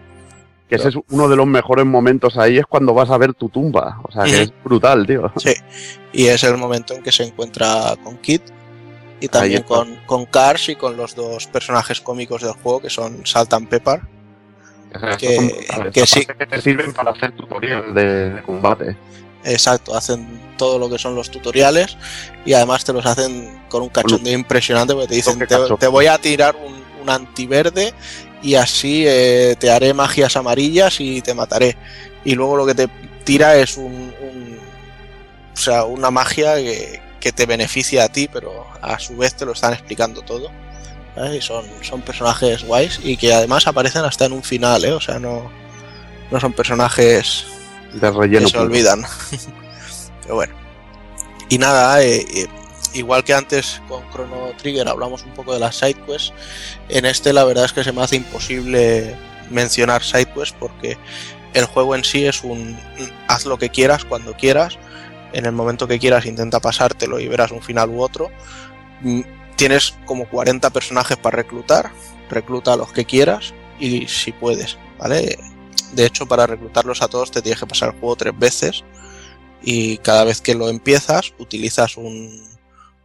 Que 0.69 0.77
ese 0.77 0.89
es 0.91 0.95
uno 1.11 1.29
de 1.29 1.37
los 1.37 1.47
mejores 1.47 1.87
momentos 1.87 2.37
ahí, 2.37 2.59
es 2.59 2.67
cuando 2.67 2.93
vas 2.95 3.11
a 3.11 3.17
ver 3.17 3.33
tu 3.35 3.49
tumba. 3.49 4.01
O 4.03 4.13
sea, 4.13 4.25
que 4.25 4.43
es 4.43 4.53
brutal, 4.63 5.07
tío. 5.07 5.33
Sí. 5.37 5.55
Y 6.13 6.27
es 6.27 6.43
el 6.45 6.57
momento 6.59 6.95
en 6.95 7.03
que 7.03 7.11
se 7.13 7.25
encuentra 7.25 7.97
con 8.05 8.19
Kit 8.19 8.43
y 9.21 9.29
también 9.29 9.63
con, 9.63 9.97
con 10.07 10.27
Cars 10.27 10.69
y 10.69 10.77
con 10.77 10.97
los 10.97 11.15
dos 11.15 11.47
personajes 11.47 12.01
cómicos 12.01 12.43
del 12.43 12.53
juego 12.53 12.81
que 12.81 12.91
son 12.91 13.25
Salt 13.27 13.53
and 13.55 13.69
Pepper. 13.69 14.01
Que- 15.19 15.67
Son 15.75 15.91
que 15.91 16.07
sí. 16.07 16.25
Que 16.25 16.47
te 16.47 16.61
sirven 16.63 16.93
para 16.93 17.11
hacer 17.13 17.33
tutorial 17.33 17.93
de, 17.95 18.31
de 18.31 18.43
combate. 18.43 18.97
Exacto, 19.45 19.95
hacen 19.97 20.41
todo 20.57 20.79
lo 20.79 20.91
que 20.91 20.99
son 20.99 21.15
los 21.15 21.31
tutoriales 21.31 21.97
y 22.45 22.53
además 22.55 22.85
te 22.85 22.93
los 22.93 23.07
hacen 23.07 23.61
con 23.69 23.83
un 23.83 23.89
cachondeo 23.89 24.35
impresionante 24.35 24.93
porque 24.95 25.09
te 25.09 25.15
dicen, 25.15 25.39
te 25.79 25.87
voy 25.87 26.07
a 26.07 26.19
tirar 26.19 26.57
un, 26.57 26.75
un 27.03 27.09
antiverde 27.11 27.93
y 28.43 28.55
así 28.55 29.05
eh, 29.07 29.57
te 29.59 29.71
haré 29.71 29.93
magias 29.95 30.37
amarillas 30.37 31.01
y 31.01 31.21
te 31.23 31.35
mataré. 31.35 31.77
Y 32.25 32.35
luego 32.35 32.57
lo 32.57 32.67
que 32.67 32.75
te 32.75 32.89
tira 33.25 33.57
es 33.57 33.77
un, 33.77 33.85
un- 34.21 34.59
o 35.53 35.57
sea, 35.61 35.85
una 35.85 36.11
magia 36.11 36.55
que, 36.57 37.01
que 37.21 37.33
te 37.33 37.47
beneficia 37.47 38.05
a 38.05 38.09
ti, 38.09 38.29
pero 38.33 38.67
a 38.81 38.99
su 38.99 39.17
vez 39.17 39.35
te 39.35 39.45
lo 39.45 39.53
están 39.53 39.73
explicando 39.73 40.23
todo. 40.23 40.51
¿sabes? 41.15 41.35
Y 41.37 41.41
son, 41.41 41.65
son 41.83 42.01
personajes 42.03 42.63
guays 42.65 43.01
y 43.03 43.17
que 43.17 43.35
además 43.35 43.67
aparecen 43.67 44.05
hasta 44.05 44.27
en 44.27 44.33
un 44.33 44.43
final, 44.45 44.85
¿eh? 44.85 44.93
O 44.93 45.01
sea, 45.01 45.19
no, 45.19 45.51
no 46.31 46.39
son 46.41 46.53
personajes 46.53 47.45
De 47.93 48.09
relleno. 48.11 48.47
que 48.47 48.53
se 48.53 48.57
puro. 48.59 48.65
olvidan. 48.71 49.03
Pero 50.23 50.35
bueno. 50.37 50.55
Y 51.49 51.59
nada, 51.59 52.03
eh, 52.03 52.25
eh, 52.35 52.47
igual 52.95 53.25
que 53.25 53.35
antes 53.35 53.81
con 53.89 54.09
Chrono 54.11 54.53
Trigger 54.57 54.89
hablamos 54.89 55.25
un 55.25 55.33
poco 55.35 55.55
de 55.55 55.61
las 55.61 55.77
sidequests, 55.77 56.33
en 56.89 57.05
este 57.05 57.33
la 57.33 57.45
verdad 57.45 57.65
es 57.65 57.73
que 57.73 57.85
se 57.85 57.93
me 57.93 58.03
hace 58.03 58.17
imposible 58.17 59.15
mencionar 59.51 60.03
sidequests 60.03 60.57
porque 60.59 60.99
el 61.55 61.65
juego 61.67 61.95
en 61.95 62.05
sí 62.05 62.27
es 62.27 62.45
un 62.45 62.79
haz 63.29 63.47
lo 63.47 63.59
que 63.59 63.71
quieras 63.71 64.05
cuando 64.05 64.35
quieras, 64.35 64.79
en 65.33 65.47
el 65.47 65.53
momento 65.53 65.89
que 65.89 65.99
quieras 65.99 66.27
intenta 66.27 66.61
pasártelo 66.61 67.21
y 67.21 67.29
verás 67.29 67.51
un 67.51 67.63
final 67.63 67.91
u 67.91 68.03
otro. 68.03 68.31
Mm, 69.03 69.23
Tienes 69.59 69.97
como 70.05 70.29
40 70.29 70.71
personajes 70.71 71.17
para 71.17 71.39
reclutar, 71.39 71.91
recluta 72.31 72.75
a 72.75 72.77
los 72.77 72.93
que 72.93 73.05
quieras 73.05 73.53
y 73.81 74.07
si 74.07 74.31
puedes, 74.31 74.79
¿vale? 75.01 75.37
De 75.95 76.07
hecho, 76.07 76.27
para 76.27 76.47
reclutarlos 76.47 77.03
a 77.03 77.09
todos 77.09 77.33
te 77.33 77.43
tienes 77.43 77.59
que 77.59 77.67
pasar 77.67 77.89
el 77.89 77.99
juego 77.99 78.15
tres 78.15 78.39
veces 78.39 78.85
y 79.61 79.99
cada 79.99 80.23
vez 80.23 80.41
que 80.41 80.55
lo 80.55 80.69
empiezas 80.69 81.35
utilizas 81.39 81.97
un, 81.97 82.41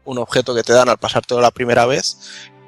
un 0.06 0.18
objeto 0.18 0.54
que 0.56 0.64
te 0.64 0.74
dan 0.74 0.90
al 0.90 0.98
pasártelo 0.98 1.42
la 1.42 1.52
primera 1.52 1.86
vez 1.86 2.18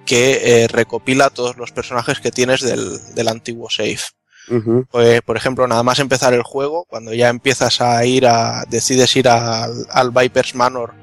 que 0.05 0.63
eh, 0.63 0.67
recopila 0.67 1.29
todos 1.29 1.57
los 1.57 1.71
personajes 1.71 2.19
que 2.19 2.31
tienes 2.31 2.61
del, 2.61 2.99
del 3.15 3.27
antiguo 3.27 3.69
save. 3.69 3.99
Pues, 4.91 5.21
por 5.23 5.37
ejemplo, 5.37 5.67
nada 5.67 5.81
más 5.81 5.97
empezar 5.97 6.33
el 6.35 6.43
juego, 6.43 6.85
cuando 6.85 7.13
ya 7.13 7.29
empiezas 7.29 7.81
a 7.81 8.05
ir 8.05 8.27
a, 8.27 8.63
decides 8.69 9.15
ir 9.15 9.27
al, 9.27 9.87
al 9.89 10.11
Viper's 10.11 10.53
Manor 10.53 10.93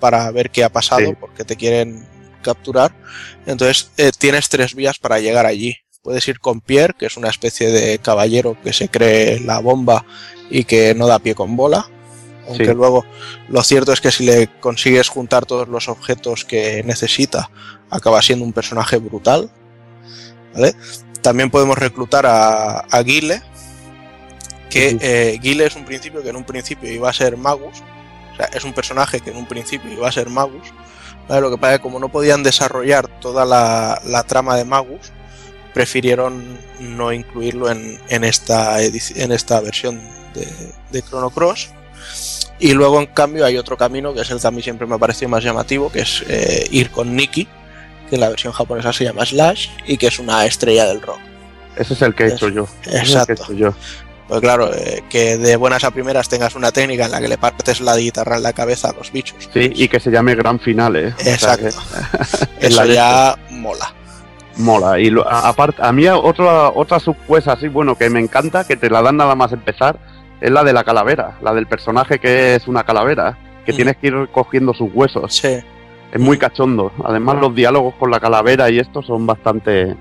para 0.00 0.30
ver 0.30 0.50
qué 0.50 0.64
ha 0.64 0.70
pasado, 0.70 1.00
Sí. 1.06 1.14
porque 1.20 1.44
te 1.44 1.56
quieren 1.56 2.08
capturar, 2.40 2.94
entonces 3.46 3.90
eh, 3.98 4.10
tienes 4.16 4.48
tres 4.48 4.74
vías 4.74 4.98
para 4.98 5.18
llegar 5.20 5.44
allí. 5.44 5.76
Puedes 6.02 6.26
ir 6.28 6.40
con 6.40 6.62
Pierre, 6.62 6.94
que 6.98 7.04
es 7.06 7.18
una 7.18 7.28
especie 7.28 7.70
de 7.70 7.98
caballero 7.98 8.56
que 8.64 8.72
se 8.72 8.88
cree 8.88 9.40
la 9.40 9.58
bomba 9.58 10.06
y 10.48 10.64
que 10.64 10.94
no 10.94 11.06
da 11.06 11.18
pie 11.18 11.34
con 11.34 11.56
bola. 11.56 11.90
Aunque 12.48 12.66
Sí. 12.66 12.74
luego 12.74 13.04
lo 13.48 13.62
cierto 13.62 13.92
es 13.92 14.00
que 14.00 14.10
si 14.10 14.24
le 14.24 14.48
consigues 14.60 15.08
juntar 15.08 15.46
todos 15.46 15.68
los 15.68 15.88
objetos 15.88 16.44
que 16.44 16.82
necesita, 16.84 17.50
acaba 17.90 18.20
siendo 18.22 18.44
un 18.44 18.52
personaje 18.52 18.96
brutal. 18.96 19.50
¿Vale? 20.54 20.74
También 21.22 21.50
podemos 21.50 21.76
reclutar 21.78 22.26
a, 22.26 22.78
a 22.78 23.02
Guile, 23.02 23.42
que 24.70 24.96
eh, 25.00 25.38
Guile 25.42 25.66
es 25.66 25.76
un 25.76 25.84
principio 25.84 26.22
que 26.22 26.30
en 26.30 26.36
un 26.36 26.44
principio 26.44 26.90
iba 26.90 27.08
a 27.10 27.12
ser 27.12 27.36
Magus, 27.36 27.82
o 28.32 28.36
sea, 28.36 28.46
es 28.46 28.64
un 28.64 28.72
personaje 28.72 29.20
que 29.20 29.30
en 29.30 29.36
un 29.36 29.46
principio 29.46 29.92
iba 29.92 30.08
a 30.08 30.12
ser 30.12 30.28
Magus, 30.30 30.68
¿vale? 31.28 31.40
lo 31.42 31.50
que 31.50 31.58
pasa 31.58 31.74
es 31.74 31.78
que 31.78 31.82
como 31.82 31.98
no 31.98 32.08
podían 32.08 32.42
desarrollar 32.42 33.08
toda 33.20 33.44
la, 33.44 34.00
la 34.04 34.22
trama 34.24 34.56
de 34.56 34.64
Magus, 34.64 35.10
prefirieron 35.74 36.58
no 36.80 37.12
incluirlo 37.12 37.70
en, 37.70 38.00
en 38.08 38.24
esta, 38.24 38.80
en 38.82 39.32
esta 39.32 39.60
versión 39.60 40.00
de, 40.34 40.46
de 40.90 41.02
Chrono 41.02 41.30
Cross. 41.30 41.70
Y 42.60 42.72
luego, 42.72 42.98
en 43.00 43.06
cambio, 43.06 43.44
hay 43.44 43.56
otro 43.56 43.76
camino 43.76 44.12
que 44.14 44.22
es 44.22 44.30
el 44.30 44.40
que 44.40 44.46
a 44.46 44.50
mí 44.50 44.62
siempre 44.62 44.86
me 44.86 44.96
ha 44.96 44.98
parecido 44.98 45.28
más 45.28 45.44
llamativo, 45.44 45.90
que 45.92 46.00
es 46.00 46.24
eh, 46.28 46.66
ir 46.70 46.90
con 46.90 47.14
Nikki, 47.14 47.46
que 48.08 48.16
en 48.16 48.20
la 48.20 48.28
versión 48.30 48.52
japonesa 48.52 48.92
se 48.92 49.04
llama 49.04 49.24
Slash, 49.24 49.68
y 49.86 49.96
que 49.96 50.08
es 50.08 50.18
una 50.18 50.44
estrella 50.44 50.86
del 50.86 51.00
rock. 51.00 51.18
Ese 51.76 51.94
es 51.94 52.02
el 52.02 52.14
que 52.14 52.24
he 52.24 52.32
hecho 52.32 52.48
yo. 52.48 52.66
Ese 52.82 52.90
es 52.90 52.90
el 52.90 52.90
que 52.92 52.96
he 52.96 53.00
Exacto. 53.02 53.32
hecho 53.44 53.52
yo. 53.52 53.74
Pues 54.26 54.40
claro, 54.40 54.74
eh, 54.74 55.04
que 55.08 55.38
de 55.38 55.56
buenas 55.56 55.84
a 55.84 55.90
primeras 55.92 56.28
tengas 56.28 56.54
una 56.54 56.70
técnica 56.72 57.06
en 57.06 57.12
la 57.12 57.20
que 57.20 57.28
le 57.28 57.38
partes 57.38 57.80
la 57.80 57.96
guitarra 57.96 58.36
en 58.36 58.42
la 58.42 58.52
cabeza 58.52 58.90
a 58.90 58.92
los 58.92 59.10
bichos. 59.12 59.48
Sí, 59.54 59.70
y 59.74 59.88
que 59.88 60.00
se 60.00 60.10
llame 60.10 60.34
Gran 60.34 60.58
Final, 60.60 60.96
¿eh? 60.96 61.14
O 61.16 61.22
sea 61.22 61.32
Exacto. 61.34 61.68
que 62.60 62.66
Eso 62.66 62.84
la 62.84 62.92
ya 62.92 63.38
mola. 63.50 63.94
mola. 64.56 64.98
Y 65.00 65.10
a- 65.24 65.48
aparte, 65.48 65.80
a 65.80 65.92
mí 65.92 66.06
otra, 66.08 66.70
otra 66.70 66.98
subquest 67.00 67.48
así, 67.48 67.68
bueno, 67.68 67.96
que 67.96 68.10
me 68.10 68.20
encanta, 68.20 68.66
que 68.66 68.76
te 68.76 68.90
la 68.90 69.00
dan 69.00 69.16
nada 69.16 69.34
más 69.34 69.52
empezar, 69.52 69.98
es 70.40 70.50
la 70.50 70.62
de 70.64 70.72
la 70.72 70.84
calavera, 70.84 71.38
la 71.42 71.52
del 71.54 71.66
personaje 71.66 72.18
que 72.18 72.54
es 72.54 72.66
una 72.68 72.84
calavera, 72.84 73.36
que 73.66 73.72
Mm. 73.72 73.76
tienes 73.76 73.96
que 73.96 74.06
ir 74.08 74.28
cogiendo 74.32 74.72
sus 74.74 74.90
huesos. 74.92 75.34
Sí. 75.34 75.58
Es 76.12 76.20
muy 76.20 76.38
cachondo. 76.38 76.90
Además, 77.04 77.36
los 77.40 77.54
diálogos 77.54 77.94
con 77.96 78.10
la 78.10 78.18
calavera 78.20 78.70
y 78.70 78.78
esto 78.78 79.02
son 79.02 79.26
bastante 79.26 79.94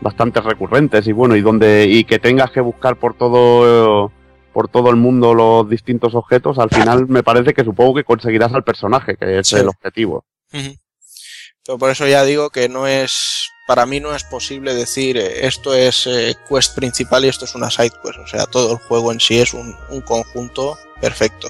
bastante 0.00 0.40
recurrentes 0.40 1.08
y 1.08 1.12
bueno 1.12 1.34
y 1.34 1.40
donde 1.40 1.86
y 1.88 2.04
que 2.04 2.20
tengas 2.20 2.52
que 2.52 2.60
buscar 2.60 2.94
por 2.94 3.14
todo 3.14 4.12
por 4.52 4.68
todo 4.68 4.90
el 4.90 4.96
mundo 4.96 5.34
los 5.34 5.68
distintos 5.68 6.14
objetos 6.14 6.56
al 6.60 6.70
final 6.70 7.08
me 7.08 7.24
parece 7.24 7.52
que 7.52 7.64
supongo 7.64 7.94
que 7.96 8.04
conseguirás 8.04 8.54
al 8.54 8.62
personaje 8.62 9.16
que 9.16 9.40
es 9.40 9.48
Sí. 9.48 9.56
el 9.56 9.66
objetivo. 9.68 10.24
Pero 10.52 11.78
por 11.78 11.90
eso 11.90 12.06
ya 12.06 12.22
digo 12.24 12.50
que 12.50 12.68
no 12.68 12.86
es, 12.86 13.50
para 13.68 13.84
mí 13.84 14.00
no 14.00 14.14
es 14.16 14.24
posible 14.24 14.74
decir 14.74 15.18
eh, 15.18 15.46
esto 15.46 15.74
es 15.74 16.06
eh, 16.06 16.34
quest 16.48 16.74
principal 16.74 17.22
y 17.24 17.28
esto 17.28 17.44
es 17.44 17.54
una 17.54 17.70
side 17.70 17.92
quest. 18.02 18.18
O 18.18 18.26
sea, 18.26 18.46
todo 18.46 18.72
el 18.72 18.78
juego 18.78 19.12
en 19.12 19.20
sí 19.20 19.38
es 19.38 19.52
un, 19.52 19.76
un 19.90 20.00
conjunto 20.00 20.78
perfecto. 21.02 21.48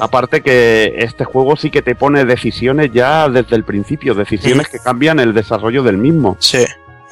Aparte 0.00 0.40
que 0.40 0.94
este 0.98 1.24
juego 1.24 1.54
sí 1.56 1.70
que 1.70 1.80
te 1.82 1.94
pone 1.94 2.24
decisiones 2.24 2.90
ya 2.92 3.28
desde 3.28 3.54
el 3.54 3.62
principio, 3.62 4.12
decisiones 4.14 4.66
que 4.68 4.80
cambian 4.80 5.20
el 5.20 5.32
desarrollo 5.34 5.84
del 5.84 5.98
mismo. 5.98 6.36
Sí. 6.40 6.64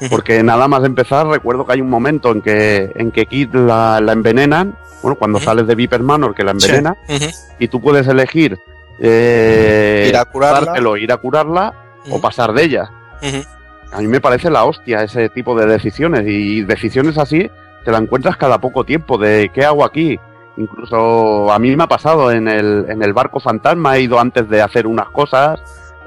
Porque 0.09 0.43
nada 0.43 0.67
más 0.67 0.83
empezar, 0.83 1.27
recuerdo 1.27 1.65
que 1.65 1.73
hay 1.73 1.81
un 1.81 1.89
momento 1.89 2.31
en 2.31 2.41
que, 2.41 2.91
en 2.95 3.11
que 3.11 3.27
Kid 3.27 3.53
la, 3.53 4.01
la 4.01 4.11
envenenan, 4.11 4.75
bueno, 5.01 5.15
cuando 5.15 5.39
sales 5.39 5.65
de 5.67 5.75
Viper 5.75 6.01
Manor 6.01 6.33
que 6.35 6.43
la 6.43 6.53
Sí. 6.57 6.65
envenena, 6.65 6.97
y 7.57 7.67
tú 7.69 7.79
puedes 7.79 8.05
elegir 8.07 8.59
eh, 8.99 10.07
Ir 10.09 10.17
a 10.17 10.25
curarla. 10.25 10.59
dártelo, 10.65 10.97
ir 10.97 11.11
a 11.11 11.17
curarla 11.17 11.73
o 12.09 12.19
pasar 12.19 12.51
de 12.53 12.63
ella. 12.63 12.89
A 13.91 13.99
mí 13.99 14.07
me 14.07 14.21
parece 14.21 14.49
la 14.49 14.63
hostia 14.63 15.03
ese 15.03 15.29
tipo 15.29 15.57
de 15.57 15.65
decisiones 15.65 16.23
y 16.25 16.61
decisiones 16.63 17.17
así 17.17 17.49
te 17.83 17.91
la 17.91 17.97
encuentras 17.97 18.37
cada 18.37 18.59
poco 18.59 18.83
tiempo 18.83 19.17
de 19.17 19.49
qué 19.53 19.65
hago 19.65 19.83
aquí. 19.83 20.19
Incluso 20.57 21.51
a 21.51 21.59
mí 21.59 21.75
me 21.75 21.83
ha 21.83 21.87
pasado 21.87 22.31
en 22.31 22.47
el, 22.47 22.85
en 22.89 23.01
el 23.03 23.13
barco 23.13 23.39
fantasma, 23.39 23.97
he 23.97 24.01
ido 24.01 24.19
antes 24.19 24.47
de 24.49 24.61
hacer 24.61 24.85
unas 24.85 25.09
cosas 25.09 25.59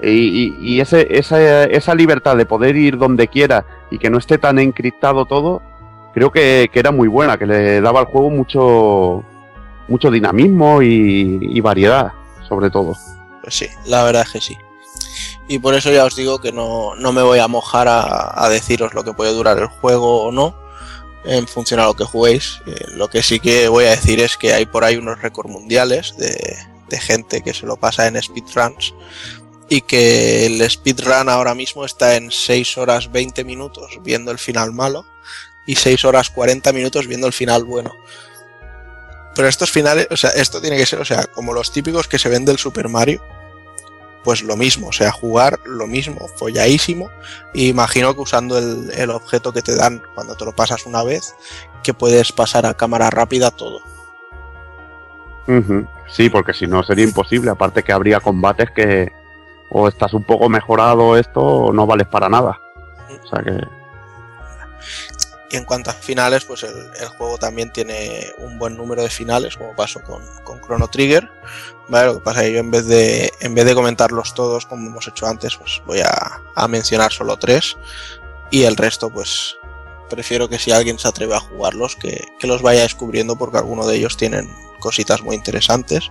y 0.02 0.80
ese, 0.80 1.06
esa, 1.10 1.64
esa 1.64 1.94
libertad 1.94 2.36
de 2.36 2.44
poder 2.44 2.76
ir 2.76 2.98
donde 2.98 3.28
quiera 3.28 3.64
y 3.90 3.98
que 3.98 4.10
no 4.10 4.18
esté 4.18 4.36
tan 4.36 4.58
encriptado 4.58 5.24
todo, 5.24 5.62
creo 6.12 6.30
que, 6.30 6.68
que 6.72 6.78
era 6.78 6.90
muy 6.90 7.08
buena, 7.08 7.38
que 7.38 7.46
le 7.46 7.80
daba 7.80 8.00
al 8.00 8.06
juego 8.06 8.28
mucho, 8.28 9.24
mucho 9.88 10.10
dinamismo 10.10 10.82
y, 10.82 11.38
y 11.40 11.60
variedad, 11.60 12.12
sobre 12.46 12.70
todo. 12.70 12.94
Pues 13.42 13.54
sí, 13.54 13.66
la 13.86 14.04
verdad 14.04 14.22
es 14.22 14.32
que 14.32 14.40
sí. 14.40 14.58
Y 15.48 15.58
por 15.58 15.74
eso 15.74 15.92
ya 15.92 16.04
os 16.04 16.16
digo 16.16 16.40
que 16.40 16.52
no, 16.52 16.94
no 16.96 17.12
me 17.12 17.22
voy 17.22 17.38
a 17.38 17.48
mojar 17.48 17.86
a, 17.88 18.44
a 18.44 18.48
deciros 18.48 18.94
lo 18.94 19.04
que 19.04 19.12
puede 19.12 19.32
durar 19.32 19.58
el 19.58 19.66
juego 19.66 20.24
o 20.24 20.32
no, 20.32 20.56
en 21.24 21.46
función 21.46 21.80
a 21.80 21.86
lo 21.86 21.94
que 21.94 22.04
juguéis. 22.04 22.60
Eh, 22.66 22.86
lo 22.94 23.08
que 23.08 23.22
sí 23.22 23.40
que 23.40 23.68
voy 23.68 23.84
a 23.84 23.90
decir 23.90 24.20
es 24.20 24.36
que 24.36 24.52
hay 24.52 24.66
por 24.66 24.84
ahí 24.84 24.96
unos 24.96 25.20
récords 25.20 25.50
mundiales 25.50 26.16
de, 26.16 26.56
de 26.88 27.00
gente 27.00 27.42
que 27.42 27.54
se 27.54 27.66
lo 27.66 27.76
pasa 27.76 28.06
en 28.06 28.20
speedruns 28.22 28.94
y 29.68 29.80
que 29.80 30.46
el 30.46 30.70
speedrun 30.70 31.28
ahora 31.28 31.54
mismo 31.54 31.84
está 31.84 32.16
en 32.16 32.30
6 32.30 32.78
horas 32.78 33.10
20 33.10 33.44
minutos 33.44 33.98
viendo 34.02 34.30
el 34.30 34.38
final 34.38 34.72
malo 34.72 35.04
y 35.66 35.76
6 35.76 36.04
horas 36.04 36.30
40 36.30 36.72
minutos 36.72 37.06
viendo 37.06 37.26
el 37.26 37.32
final 37.32 37.64
bueno. 37.64 37.92
Pero 39.34 39.48
estos 39.48 39.70
finales, 39.70 40.06
o 40.10 40.16
sea, 40.16 40.30
esto 40.30 40.60
tiene 40.60 40.76
que 40.76 40.86
ser, 40.86 41.00
o 41.00 41.04
sea, 41.04 41.24
como 41.24 41.52
los 41.52 41.72
típicos 41.72 42.06
que 42.06 42.18
se 42.18 42.28
ven 42.28 42.44
del 42.44 42.58
Super 42.58 42.88
Mario, 42.88 43.20
pues 44.24 44.42
lo 44.42 44.56
mismo, 44.56 44.88
o 44.88 44.92
sea, 44.92 45.12
jugar 45.12 45.60
lo 45.64 45.86
mismo, 45.86 46.26
folladísimo. 46.36 47.10
Y 47.52 47.68
imagino 47.68 48.14
que 48.14 48.22
usando 48.22 48.58
el, 48.58 48.90
el 48.96 49.10
objeto 49.10 49.52
que 49.52 49.62
te 49.62 49.76
dan 49.76 50.02
cuando 50.14 50.34
te 50.34 50.44
lo 50.44 50.52
pasas 50.52 50.86
una 50.86 51.04
vez, 51.04 51.34
que 51.84 51.94
puedes 51.94 52.32
pasar 52.32 52.66
a 52.66 52.74
cámara 52.74 53.10
rápida 53.10 53.50
todo. 53.50 53.80
Sí, 56.08 56.30
porque 56.30 56.54
si 56.54 56.66
no 56.66 56.82
sería 56.82 57.04
imposible. 57.04 57.50
Aparte 57.50 57.82
que 57.82 57.92
habría 57.92 58.20
combates 58.20 58.70
que 58.70 59.12
o 59.70 59.88
estás 59.88 60.14
un 60.14 60.24
poco 60.24 60.48
mejorado 60.48 61.16
esto 61.16 61.40
o 61.40 61.72
no 61.72 61.86
vales 61.86 62.06
para 62.06 62.28
nada. 62.28 62.60
O 63.22 63.26
sea 63.26 63.42
que 63.42 63.66
Y 65.50 65.56
en 65.56 65.64
cuanto 65.64 65.90
a 65.90 65.92
finales, 65.92 66.44
pues 66.44 66.62
el, 66.62 66.74
el 67.00 67.08
juego 67.08 67.38
también 67.38 67.70
tiene 67.72 68.32
un 68.38 68.58
buen 68.58 68.76
número 68.76 69.02
de 69.02 69.10
finales, 69.10 69.56
como 69.56 69.74
pasó 69.74 70.00
con, 70.02 70.22
con 70.44 70.60
Chrono 70.60 70.88
Trigger. 70.88 71.28
¿Vale? 71.88 72.06
Lo 72.06 72.14
que 72.14 72.20
pasa 72.20 72.40
es 72.42 72.48
que 72.48 72.52
yo 72.54 72.60
en 72.60 72.70
vez 72.70 72.86
de, 72.86 73.32
en 73.40 73.54
vez 73.54 73.64
de 73.64 73.74
comentarlos 73.74 74.34
todos 74.34 74.66
como 74.66 74.86
hemos 74.88 75.06
hecho 75.08 75.26
antes, 75.26 75.56
pues 75.56 75.82
voy 75.86 76.00
a, 76.00 76.42
a 76.54 76.68
mencionar 76.68 77.12
solo 77.12 77.36
tres. 77.36 77.76
Y 78.50 78.64
el 78.64 78.76
resto, 78.76 79.10
pues 79.10 79.56
prefiero 80.08 80.48
que 80.48 80.58
si 80.58 80.70
alguien 80.70 80.98
se 80.98 81.08
atreve 81.08 81.34
a 81.34 81.40
jugarlos, 81.40 81.96
que, 81.96 82.24
que 82.38 82.46
los 82.46 82.62
vaya 82.62 82.82
descubriendo 82.82 83.36
porque 83.36 83.58
algunos 83.58 83.86
de 83.86 83.96
ellos 83.96 84.16
tienen 84.16 84.48
cositas 84.80 85.22
muy 85.22 85.34
interesantes. 85.34 86.10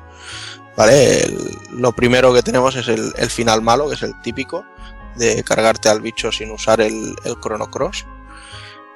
¿Vale? 0.76 1.24
El- 1.24 1.58
lo 1.72 1.92
primero 1.92 2.34
que 2.34 2.42
tenemos 2.42 2.76
es 2.76 2.88
el, 2.88 3.14
el 3.16 3.30
final 3.30 3.62
malo, 3.62 3.88
que 3.88 3.96
es 3.96 4.02
el 4.04 4.20
típico, 4.22 4.66
de 5.16 5.44
cargarte 5.44 5.88
al 5.90 6.02
bicho 6.02 6.32
sin 6.32 6.50
usar 6.52 6.82
el, 6.82 7.16
el 7.24 7.36
Chrono 7.40 7.70
Cross. 7.70 8.06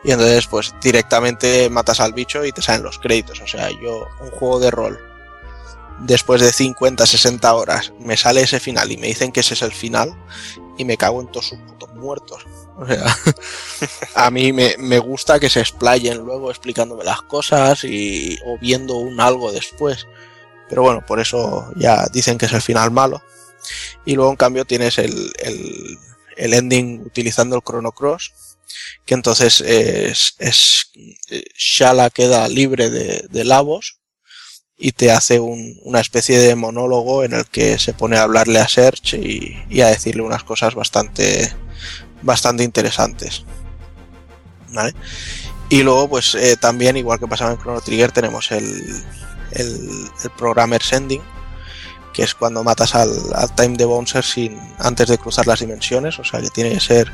Y 0.04 0.12
entonces, 0.12 0.48
pues 0.48 0.74
directamente 0.82 1.70
matas 1.70 2.00
al 2.00 2.14
bicho 2.14 2.44
y 2.46 2.52
te 2.52 2.62
salen 2.62 2.84
los 2.84 2.98
créditos. 2.98 3.42
O 3.42 3.48
sea, 3.48 3.70
yo, 3.70 4.08
un 4.20 4.32
juego 4.32 4.60
de 4.60 4.72
rol, 4.72 5.00
después 6.00 6.42
de 6.42 6.52
50, 6.52 7.06
60 7.06 7.54
horas, 7.54 7.94
me 8.00 8.18
sale 8.18 8.42
ese 8.42 8.60
final 8.60 8.92
y 8.92 8.98
me 8.98 9.08
dicen 9.08 9.32
que 9.32 9.40
ese 9.40 9.54
es 9.54 9.62
el 9.62 9.72
final 9.72 10.16
y 10.78 10.86
me 10.86 10.98
cago 10.98 11.22
en 11.22 11.28
todos 11.28 11.48
sus 11.48 11.60
putos 11.60 11.94
muertos. 11.96 12.46
O 12.78 12.86
sea, 12.86 13.06
a 14.16 14.30
mí 14.30 14.54
me, 14.54 14.76
me 14.78 15.00
gusta 15.00 15.40
que 15.40 15.50
se 15.50 15.60
explayen 15.60 16.20
luego 16.20 16.52
explicándome 16.52 17.04
las 17.04 17.22
cosas 17.24 17.84
y, 17.84 18.38
o 18.46 18.58
viendo 18.60 18.96
un 18.96 19.20
algo 19.20 19.52
después. 19.52 20.08
Pero 20.70 20.84
bueno, 20.84 21.06
por 21.06 21.20
eso 21.20 21.72
ya 21.76 22.06
dicen 22.12 22.38
que 22.38 22.46
es 22.46 22.54
el 22.54 22.62
final 22.62 22.92
malo. 22.92 23.22
Y 24.06 24.16
luego 24.16 24.32
en 24.32 24.38
cambio 24.38 24.66
tienes 24.66 24.98
el, 24.98 25.34
el, 25.40 25.98
el 26.36 26.54
ending 26.54 27.02
utilizando 27.02 27.56
el 27.56 27.64
Chrono 27.64 27.92
Cross, 27.92 28.34
que 29.06 29.14
entonces 29.14 29.62
es, 29.62 30.36
es 30.38 30.92
Shala 31.58 32.10
queda 32.10 32.48
libre 32.48 32.90
de, 32.90 33.26
de 33.30 33.44
Lavos 33.44 33.97
y 34.78 34.92
te 34.92 35.12
hace 35.12 35.40
un- 35.40 35.80
una 35.84 36.00
especie 36.00 36.38
de 36.40 36.56
monólogo 36.56 37.24
en 37.24 37.34
el 37.34 37.46
que 37.46 37.80
se 37.80 37.94
pone 37.94 38.18
a 38.18 38.24
hablarle 38.24 38.60
a 38.60 38.68
Serge 38.68 39.18
y, 39.18 39.82
a 39.82 39.88
decirle 39.88 40.22
unas 40.22 40.44
cosas 40.44 40.76
bastante, 40.76 41.52
bastante 42.22 42.64
interesantes. 42.64 43.44
¿Vale? 44.72 44.94
Y 45.70 45.84
luego, 45.84 46.08
pues 46.10 46.36
eh, 46.36 46.56
también, 46.58 46.96
igual 46.98 47.20
que 47.20 47.28
pasaba 47.28 47.52
en 47.52 47.58
Chrono 47.58 47.82
Trigger, 47.82 48.12
tenemos 48.12 48.52
el, 48.52 49.04
el, 49.52 49.90
Programmer 50.38 50.82
Sending, 50.84 51.22
que 52.14 52.24
es 52.24 52.34
cuando 52.36 52.64
matas 52.64 52.96
al, 52.96 53.12
al 53.34 53.54
Time 53.56 53.78
de 53.78 53.86
Bouncer 53.86 54.24
sin, 54.24 54.60
antes 54.80 55.08
de 55.10 55.18
cruzar 55.18 55.48
las 55.48 55.60
dimensiones, 55.60 56.20
o 56.20 56.24
sea 56.24 56.42
que 56.42 56.50
tiene 56.50 56.72
que 56.72 56.80
ser 56.80 57.12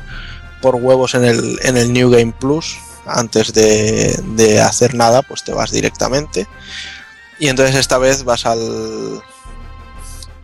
por 0.60 0.76
huevos 0.76 1.14
en 1.14 1.24
el, 1.24 1.58
en 1.62 1.76
el 1.76 1.92
New 1.92 2.10
Game 2.10 2.32
Plus, 2.38 2.76
antes 3.06 3.52
de, 3.52 4.18
de 4.34 4.60
hacer 4.60 4.94
nada, 4.94 5.22
pues 5.22 5.44
te 5.44 5.52
vas 5.52 5.70
directamente. 5.70 6.46
Y 7.38 7.48
entonces 7.48 7.76
esta 7.76 7.98
vez 7.98 8.24
vas 8.24 8.46
al. 8.46 9.22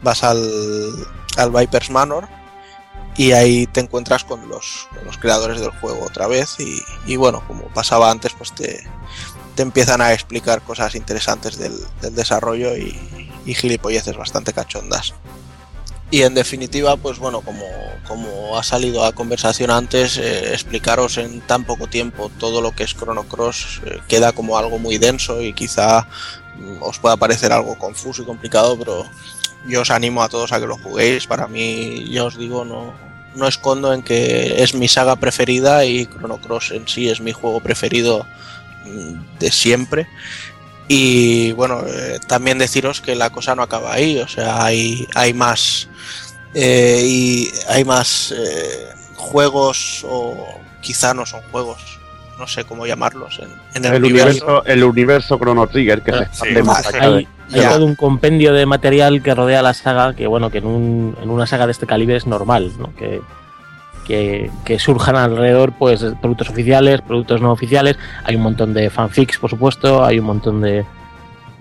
vas 0.03 0.25
al. 0.25 1.07
al 1.37 1.51
Viper's 1.51 1.91
Manor. 1.91 2.29
Y 3.17 3.33
ahí 3.33 3.67
te 3.67 3.81
encuentras 3.81 4.25
con 4.25 4.49
los, 4.49 4.89
los 5.05 5.19
creadores 5.19 5.61
del 5.61 5.71
juego 5.71 6.05
otra 6.07 6.27
vez. 6.27 6.57
Y, 6.59 6.81
y 7.07 7.17
bueno, 7.17 7.43
como 7.47 7.65
pasaba 7.69 8.11
antes, 8.11 8.33
pues 8.33 8.53
te, 8.55 8.87
te 9.57 9.63
empiezan 9.63 10.01
a 10.01 10.13
explicar 10.13 10.63
cosas 10.63 10.95
interesantes 10.95 11.59
del, 11.59 11.75
del 12.01 12.15
desarrollo 12.15 12.77
y, 12.77 13.31
y 13.45 13.55
gilipolleces 13.55 14.17
bastante 14.17 14.53
cachondas. 14.53 15.15
Y 16.13 16.23
en 16.23 16.35
definitiva, 16.35 16.97
pues 16.97 17.21
bueno, 17.21 17.41
como, 17.41 17.65
como 18.09 18.59
ha 18.59 18.65
salido 18.65 19.05
a 19.05 19.13
conversación 19.13 19.71
antes, 19.71 20.19
eh, 20.19 20.53
explicaros 20.53 21.19
en 21.19 21.41
tan 21.43 21.65
poco 21.65 21.87
tiempo 21.87 22.31
todo 22.37 22.61
lo 22.61 22.73
que 22.73 22.83
es 22.83 22.97
Chrono 22.97 23.23
Cross 23.25 23.81
eh, 23.87 24.01
queda 24.09 24.33
como 24.33 24.59
algo 24.59 24.81
muy 24.81 24.99
denso 24.99 25.41
y 25.41 25.53
quizá 25.53 26.09
os 26.81 26.99
pueda 26.99 27.17
parecer 27.17 27.53
algo 27.53 27.79
confuso 27.79 28.23
y 28.23 28.27
complicado, 28.27 28.79
pero 28.79 29.05
yo 29.67 29.83
os 29.83 29.91
animo 29.91 30.23
a 30.23 30.29
todos 30.29 30.53
a 30.53 30.61
que 30.61 30.67
lo 30.67 30.79
juguéis. 30.79 31.27
Para 31.27 31.47
mí, 31.47 32.07
ya 32.11 32.25
os 32.25 32.37
digo, 32.37 32.65
no, 32.65 32.95
no 33.35 33.47
escondo 33.47 33.93
en 33.93 34.03
que 34.03 34.63
es 34.63 34.75
mi 34.75 34.89
saga 34.89 35.17
preferida 35.17 35.85
y 35.85 36.07
Chrono 36.07 36.39
Cross 36.39 36.73
en 36.73 36.89
sí 36.89 37.09
es 37.09 37.21
mi 37.21 37.33
juego 37.33 37.61
preferido 37.61 38.27
mm, 38.85 39.39
de 39.39 39.51
siempre. 39.51 40.09
Y 40.89 41.53
bueno, 41.53 41.85
eh, 41.87 42.19
también 42.27 42.59
deciros 42.59 43.01
que 43.01 43.15
la 43.15 43.31
cosa 43.31 43.55
no 43.55 43.63
acaba 43.63 43.93
ahí, 43.93 44.19
o 44.19 44.27
sea, 44.27 44.65
hay, 44.65 45.07
hay 45.15 45.33
más 45.33 45.89
eh, 46.53 47.05
y 47.07 47.53
hay 47.69 47.85
más 47.85 48.35
eh, 48.37 48.89
juegos 49.15 50.05
o 50.05 50.49
quizá 50.81 51.15
no 51.15 51.27
son 51.27 51.43
juegos, 51.53 52.00
no 52.41 52.47
sé 52.49 52.65
cómo 52.65 52.87
llamarlos 52.87 53.39
en, 53.39 53.51
en 53.75 53.85
el, 53.85 53.95
El 53.97 54.05
universo, 54.05 54.65
el 54.65 54.83
universo 54.83 55.39
Chrono 55.39 55.67
Trigger 55.69 56.03
que 56.03 56.11
Ah, 56.11 56.17
se 56.19 56.23
expande 56.25 56.61
sí, 56.61 56.67
más 56.67 56.87
allá 56.87 57.03
Hay, 57.17 57.29
todo 57.53 57.85
un 57.85 57.95
compendio 57.95 58.53
de 58.55 58.65
material 58.67 59.23
que 59.23 59.35
rodea 59.35 59.61
la 59.63 59.75
saga 59.75 60.15
que, 60.15 60.27
bueno, 60.27 60.51
que 60.51 60.59
en, 60.59 60.67
un- 60.67 61.17
en 61.23 61.31
una 61.31 61.47
saga 61.47 61.67
de 61.67 61.73
este 61.73 61.87
calibre 61.87 62.17
es 62.17 62.27
normal, 62.27 62.73
¿no? 62.79 62.95
Que, 62.97 63.21
que, 64.07 64.51
que 64.65 64.79
surjan 64.79 65.17
alrededor, 65.17 65.73
pues, 65.79 66.05
productos 66.21 66.49
oficiales, 66.49 67.01
productos 67.03 67.41
no 67.43 67.53
oficiales. 67.53 67.97
Hay 68.25 68.37
un 68.37 68.43
montón 68.43 68.73
de 68.73 68.89
fanfics, 68.91 69.39
por 69.39 69.51
supuesto, 69.51 70.05
hay 70.05 70.19
un 70.19 70.27
montón 70.27 70.61
de, 70.63 70.85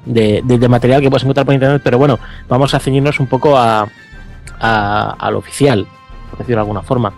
de, 0.05 0.41
de- 0.43 0.57
de 0.57 0.67
material 0.69 1.01
que 1.01 1.09
puedes 1.09 1.23
encontrar 1.23 1.45
por 1.45 1.53
internet, 1.55 1.81
pero 1.83 1.97
bueno, 1.97 2.19
vamos 2.47 2.73
a 2.73 2.79
ceñirnos 2.79 3.19
un 3.19 3.27
poco 3.27 3.57
a, 3.57 3.87
a, 4.59 5.15
a 5.19 5.31
lo 5.31 5.39
oficial, 5.39 5.85
por 6.29 6.39
decirlo 6.39 6.57
de 6.57 6.61
alguna 6.61 6.81
forma. 6.83 7.13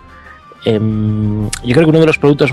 Em, 0.64 1.44
yo 1.64 1.74
creo 1.74 1.84
que 1.84 1.90
uno 1.90 2.00
de 2.00 2.06
los 2.06 2.18
productos, 2.18 2.52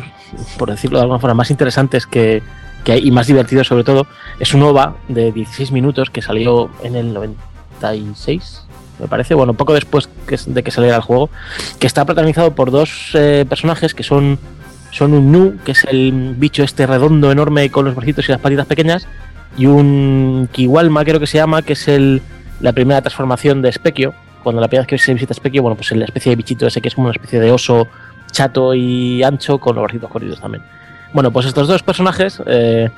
por 0.58 0.69
decirlo 0.69 0.98
de 0.98 1.03
alguna 1.03 1.19
forma, 1.19 1.33
más 1.33 1.51
interesantes 1.51 2.06
que, 2.06 2.41
que 2.83 2.93
hay 2.93 3.08
y 3.08 3.11
más 3.11 3.27
divertidos 3.27 3.67
sobre 3.67 3.83
todo, 3.83 4.08
es 4.40 4.53
un 4.53 4.64
OVA 4.64 4.95
de 5.08 5.32
16 5.32 5.72
minutos 5.72 6.09
que 6.09 6.22
salió 6.22 6.69
en 6.83 6.95
el 6.95 7.14
96, 7.14 8.66
me 8.99 9.08
parece, 9.08 9.33
bueno, 9.33 9.53
poco 9.53 9.74
después 9.74 10.09
de 10.45 10.64
que 10.64 10.72
saliera 10.72 10.98
el 10.98 11.01
juego, 11.01 11.30
que 11.80 11.88
está 11.88 12.06
protagonizado 12.06 12.53
por 12.53 12.72
dos 12.72 13.11
eh, 13.14 13.45
personajes 13.48 13.93
que 13.93 14.03
son, 14.03 14.38
son 14.91 15.14
un 15.14 15.32
Nu, 15.32 15.58
que 15.64 15.72
es 15.72 15.85
el 15.85 16.35
bicho 16.38 16.64
este 16.64 16.85
redondo 16.85 17.32
enorme 17.32 17.69
con 17.69 17.85
los 17.85 17.95
bracitos 17.95 18.27
y 18.27 18.32
las 18.32 18.41
patitas 18.41 18.67
pequeñas, 18.67 19.08
y 19.58 19.66
un 19.66 20.49
Kiwalma 20.51 21.06
creo 21.06 21.19
que 21.19 21.27
se 21.27 21.38
llama, 21.38 21.61
que 21.61 21.74
es 21.74 21.88
el, 21.88 22.22
la 22.59 22.74
primera 22.74 23.01
transformación 23.01 23.61
de 23.61 23.72
Specchio, 23.72 24.14
cuando 24.43 24.61
la 24.61 24.67
primera 24.67 24.83
vez 24.83 24.88
que 24.88 24.98
se 24.98 25.14
visita 25.14 25.33
Specchio, 25.33 25.61
bueno, 25.61 25.75
pues 25.75 25.91
la 25.91 26.06
especie 26.06 26.32
de 26.32 26.35
bichito 26.35 26.67
ese 26.67 26.82
que 26.82 26.90
es 26.90 26.95
como 26.95 27.08
una 27.08 27.14
especie 27.16 27.40
de 27.40 27.51
oso 27.51 27.88
chato 28.32 28.74
y 28.74 29.24
ancho 29.24 29.58
con 29.58 29.75
los 29.75 29.83
bracitos 29.83 30.09
corridos 30.09 30.40
también. 30.40 30.64
Bueno, 31.14 31.32
pues 31.32 31.45
estos 31.45 31.67
dos 31.67 31.83
personajes 31.83 32.41
eh, 32.45 32.90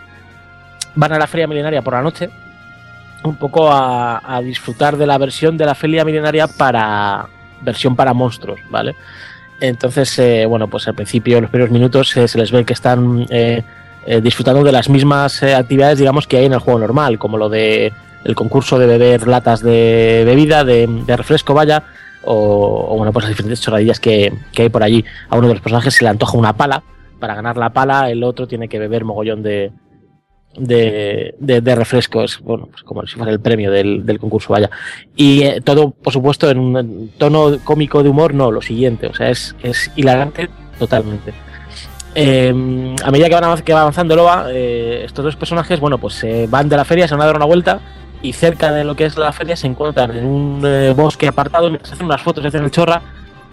van 0.96 1.14
a 1.14 1.20
la 1.20 1.28
feria 1.28 1.48
milenaria 1.48 1.82
por 1.82 1.94
la 1.94 2.02
noche, 2.02 2.30
un 3.24 3.36
poco 3.36 3.72
a, 3.72 4.22
a 4.24 4.42
disfrutar 4.42 4.98
de 4.98 5.06
la 5.08 5.18
versión 5.18 5.58
de 5.58 5.66
la 5.66 5.76
feria 5.76 6.04
milenaria 6.04 6.48
para 6.48 7.28
versión 7.62 7.96
para 7.96 8.14
monstruos, 8.14 8.60
¿vale? 8.70 8.96
Entonces, 9.62 10.18
eh, 10.18 10.46
bueno, 10.48 10.68
pues 10.68 10.88
al 10.88 10.96
principio, 10.96 11.38
en 11.38 11.44
los 11.44 11.52
primeros 11.52 11.72
minutos, 11.72 12.18
eh, 12.18 12.28
se 12.28 12.38
les 12.40 12.52
ve 12.52 12.66
que 12.66 12.74
están 12.74 13.28
eh, 13.30 13.64
disfrutando 14.22 14.64
de 14.64 14.72
las 14.72 14.90
mismas 14.90 15.44
actividades, 15.44 16.00
digamos, 16.00 16.26
que 16.26 16.38
hay 16.38 16.46
en 16.46 16.54
el 16.54 16.60
juego 16.60 16.80
normal, 16.80 17.20
como 17.20 17.38
lo 17.38 17.48
de 17.48 17.94
el 18.24 18.36
concurso 18.36 18.80
de 18.80 18.88
beber 18.88 19.28
latas 19.28 19.62
de 19.62 20.24
bebida, 20.26 20.64
de, 20.64 20.88
de 20.88 21.18
refresco, 21.18 21.54
vaya, 21.54 21.84
o, 22.24 22.88
o, 22.90 22.98
bueno, 22.98 23.12
pues 23.12 23.24
las 23.24 23.30
diferentes 23.30 23.62
chorradillas 23.62 24.00
que, 24.00 24.34
que 24.54 24.64
hay 24.64 24.70
por 24.70 24.84
allí. 24.84 25.04
A 25.30 25.38
uno 25.38 25.48
de 25.48 25.54
los 25.56 25.62
personajes 25.62 25.94
se 25.94 26.04
le 26.04 26.10
antoja 26.10 26.38
una 26.38 26.56
pala, 26.56 26.84
para 27.20 27.36
ganar 27.36 27.56
la 27.56 27.72
pala, 27.72 28.10
el 28.10 28.24
otro 28.24 28.48
tiene 28.48 28.68
que 28.68 28.80
beber 28.80 29.06
mogollón 29.06 29.44
de, 29.44 29.72
de, 30.58 31.36
de, 31.40 31.62
de 31.62 31.76
refrescos, 31.76 32.40
bueno, 32.42 32.68
pues 32.70 32.84
como 32.84 33.06
si 33.06 33.16
fuera 33.16 33.32
el 33.32 33.40
premio 33.40 33.72
del, 33.72 34.06
del 34.06 34.20
concurso, 34.20 34.52
vaya. 34.52 34.70
Y 35.16 35.44
eh, 35.44 35.62
todo, 35.64 35.92
por 35.92 36.12
supuesto, 36.12 36.50
en 36.50 36.60
un 36.60 37.12
tono 37.18 37.58
cómico 37.64 38.04
de 38.04 38.10
humor, 38.10 38.34
no, 38.34 38.52
lo 38.52 38.62
siguiente, 38.62 39.08
o 39.08 39.14
sea, 39.14 39.30
es, 39.30 39.56
es 39.64 39.92
hilarante 39.96 40.50
totalmente. 40.78 41.34
Eh, 42.14 42.50
a 43.04 43.12
medida 43.12 43.30
que, 43.30 43.36
van 43.36 43.44
va 43.44 43.82
avanzando 43.82 44.14
el 44.16 44.20
OVA, 44.20 44.48
eh, 44.50 45.04
estos 45.06 45.24
dos 45.24 45.36
personajes, 45.38 45.80
bueno, 45.80 45.98
pues 45.98 46.16
se 46.16 46.48
van 46.48 46.68
de 46.68 46.76
la 46.76 46.84
feria, 46.84 47.08
se 47.08 47.14
van 47.14 47.22
a 47.22 47.26
dar 47.28 47.38
una 47.38 47.46
vuelta 47.46 47.80
y 48.22 48.34
cerca 48.34 48.72
de 48.72 48.84
lo 48.84 48.96
que 48.96 49.06
es 49.06 49.18
la 49.18 49.32
feria 49.32 49.56
se 49.56 49.68
encuentran 49.68 50.12
en 50.16 50.26
un 50.26 50.62
eh, 50.66 50.94
bosque 50.96 51.28
apartado 51.28 51.70
mientras 51.70 51.94
hacen 51.94 52.06
unas 52.06 52.22
fotos, 52.22 52.46
hacen 52.46 52.64
el 52.64 52.72
chorra 52.72 53.02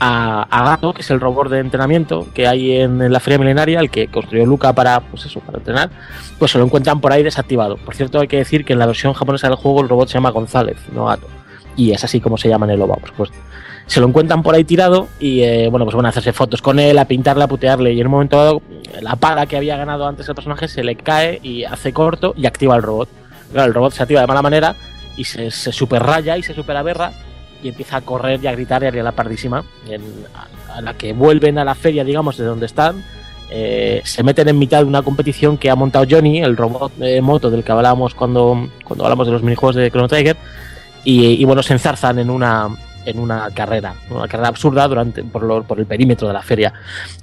a, 0.01 0.65
Gato, 0.65 0.93
que 0.93 1.03
es 1.03 1.11
el 1.11 1.21
robot 1.21 1.49
de 1.49 1.59
entrenamiento 1.59 2.27
que 2.33 2.47
hay 2.47 2.81
en, 2.81 3.13
la 3.13 3.21
feria 3.21 3.39
milenaria, 3.39 3.81
el 3.81 3.91
que 3.91 4.09
construyó 4.09 4.47
Luca 4.47 4.73
para, 4.73 5.01
pues 5.01 5.27
eso, 5.27 5.41
para 5.41 5.59
entrenar, 5.59 5.91
pues 6.39 6.53
se 6.53 6.59
lo 6.59 6.65
encuentran 6.65 7.01
por 7.01 7.13
ahí 7.13 7.23
desactivado. 7.23 7.77
Por 7.77 7.95
cierto, 7.95 8.21
hay 8.21 8.29
que 8.29 8.37
decir 8.37 8.65
que 8.65 8.75
en 8.75 8.79
la 8.79 8.87
versión 8.87 9.13
japonesa 9.13 9.49
del 9.49 9.57
juego 9.57 9.83
el 9.83 9.89
robot 9.89 10.09
se 10.09 10.15
llama 10.15 10.31
González, 10.31 10.79
no 10.93 11.07
Gato. 11.07 11.27
Y 11.77 11.93
es 11.93 12.03
así 12.05 12.21
como 12.21 12.39
se 12.39 12.49
llama 12.49 12.67
en 12.67 12.73
el 12.73 12.83
OVA, 12.83 12.97
por 12.97 13.09
supuesto. 13.09 13.37
Se 13.87 14.01
lo 14.01 14.09
encuentran 14.09 14.43
por 14.43 14.55
ahí 14.55 14.65
tirado 14.65 15.09
y, 15.19 15.43
eh, 15.43 15.69
bueno, 15.71 15.87
pues 15.87 15.97
van 15.97 16.07
a 16.07 16.11
hacerse 16.11 16.33
fotos 16.33 16.61
con 16.61 16.79
él, 16.79 16.99
a 16.99 17.07
pintarle, 17.07 17.45
a 17.45 17.49
putearle. 17.49 17.93
Y 17.95 18.01
en 18.01 18.07
un 18.07 18.13
momento 18.13 18.37
dado, 18.37 18.63
la 19.01 19.17
pala 19.17 19.47
que 19.47 19.57
había 19.57 19.77
ganado 19.77 20.07
antes 20.07 20.29
el 20.29 20.35
personaje 20.35 20.69
se 20.69 20.85
le 20.85 20.97
cae 20.97 21.41
y 21.43 21.65
hace 21.65 21.93
corto 21.93 22.35
y 22.37 22.47
activa 22.47 22.77
el 22.77 22.83
robot. 22.83 23.09
El 23.55 23.75
robot 23.75 23.93
se 23.93 24.03
activa 24.03 24.21
de 24.21 24.27
mala 24.27 24.43
manera 24.43 24.75
y 25.17 25.25
se, 25.25 25.51
se 25.51 25.73
super 25.73 26.03
raya 26.03 26.37
y 26.37 26.43
se 26.43 26.55
super 26.55 26.77
aberra 26.77 27.13
y 27.63 27.69
empieza 27.69 27.97
a 27.97 28.01
correr 28.03 28.41
y 28.43 28.47
a 28.47 28.53
gritar 28.53 28.83
y 28.83 28.99
a 28.99 29.03
la 29.03 29.13
pardísima. 29.13 29.65
En, 29.89 30.03
a, 30.35 30.77
a, 30.77 30.81
la 30.81 30.95
que 30.95 31.13
vuelven 31.13 31.59
a 31.59 31.65
la 31.65 31.75
feria, 31.75 32.05
digamos, 32.05 32.37
de 32.37 32.45
donde 32.45 32.67
están, 32.67 33.03
eh, 33.51 34.03
se 34.05 34.23
meten 34.23 34.49
en 34.49 34.59
mitad 34.59 34.79
de 34.79 34.85
una 34.85 35.03
competición 35.03 35.57
que 35.57 35.71
ha 35.71 35.75
montado 35.75 36.05
Johnny, 36.09 36.41
el 36.41 36.57
robot 36.57 36.95
de 36.97 37.21
moto 37.23 37.51
del 37.51 37.65
que 37.65 37.73
hablábamos 37.73 38.15
cuando, 38.15 38.69
cuando 38.85 39.05
hablamos 39.05 39.27
de 39.27 39.33
los 39.33 39.43
minijuegos 39.43 39.77
de 39.77 39.91
Chrono 39.91 40.09
Trigger, 40.09 40.37
y, 41.05 41.43
bueno, 41.47 41.63
se 41.63 41.73
enzarzan 41.73 42.19
en 42.19 42.29
una 42.29 42.69
en 43.07 43.19
una 43.19 43.49
carrera, 43.55 43.95
una 44.11 44.29
carrera 44.29 44.49
absurda 44.49 44.87
durante 44.87 45.25
por, 45.25 45.65
por 45.65 45.79
el 45.79 45.87
perímetro 45.87 46.29
de 46.29 46.35
la 46.35 46.43
feria. 46.43 46.75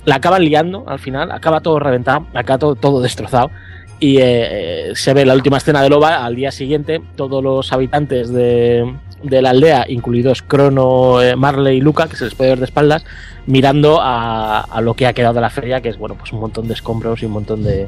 La 0.06 0.16
acaban 0.16 0.44
liando 0.44 0.84
al 0.88 0.98
final, 0.98 1.32
acaba 1.32 1.60
todo 1.60 1.78
reventado, 1.78 2.26
acaba 2.34 2.58
todo, 2.58 2.74
todo 2.74 3.02
destrozado. 3.02 3.52
Y 4.00 4.18
eh, 4.20 4.92
se 4.94 5.14
ve 5.14 5.26
la 5.26 5.34
última 5.34 5.58
escena 5.58 5.82
de 5.82 5.90
Loba 5.90 6.26
al 6.26 6.36
día 6.36 6.52
siguiente, 6.52 7.02
todos 7.16 7.44
los 7.44 7.72
habitantes 7.72 8.32
de, 8.32 8.94
de 9.24 9.42
la 9.42 9.52
aldea, 9.52 9.86
incluidos 9.88 10.42
Crono, 10.42 11.22
eh, 11.22 11.36
Marley 11.36 11.78
y 11.78 11.82
Luca, 11.82 12.08
que 12.08 12.16
se 12.16 12.26
les 12.26 12.36
puede 12.36 12.52
ver 12.52 12.60
de 12.60 12.66
espaldas, 12.66 13.06
mirando 13.46 14.02
a, 14.02 14.62
a 14.62 14.82
lo 14.82 14.94
que 14.96 15.08
ha 15.08 15.14
quedado 15.14 15.36
de 15.36 15.42
la 15.42 15.50
feria, 15.50 15.82
que 15.82 15.90
es 15.90 15.98
bueno, 15.98 16.16
pues 16.16 16.34
un 16.34 16.40
montón 16.42 16.68
de 16.68 16.74
escombros 16.74 17.24
y 17.24 17.26
un 17.26 17.32
montón 17.32 17.64
de, 17.64 17.88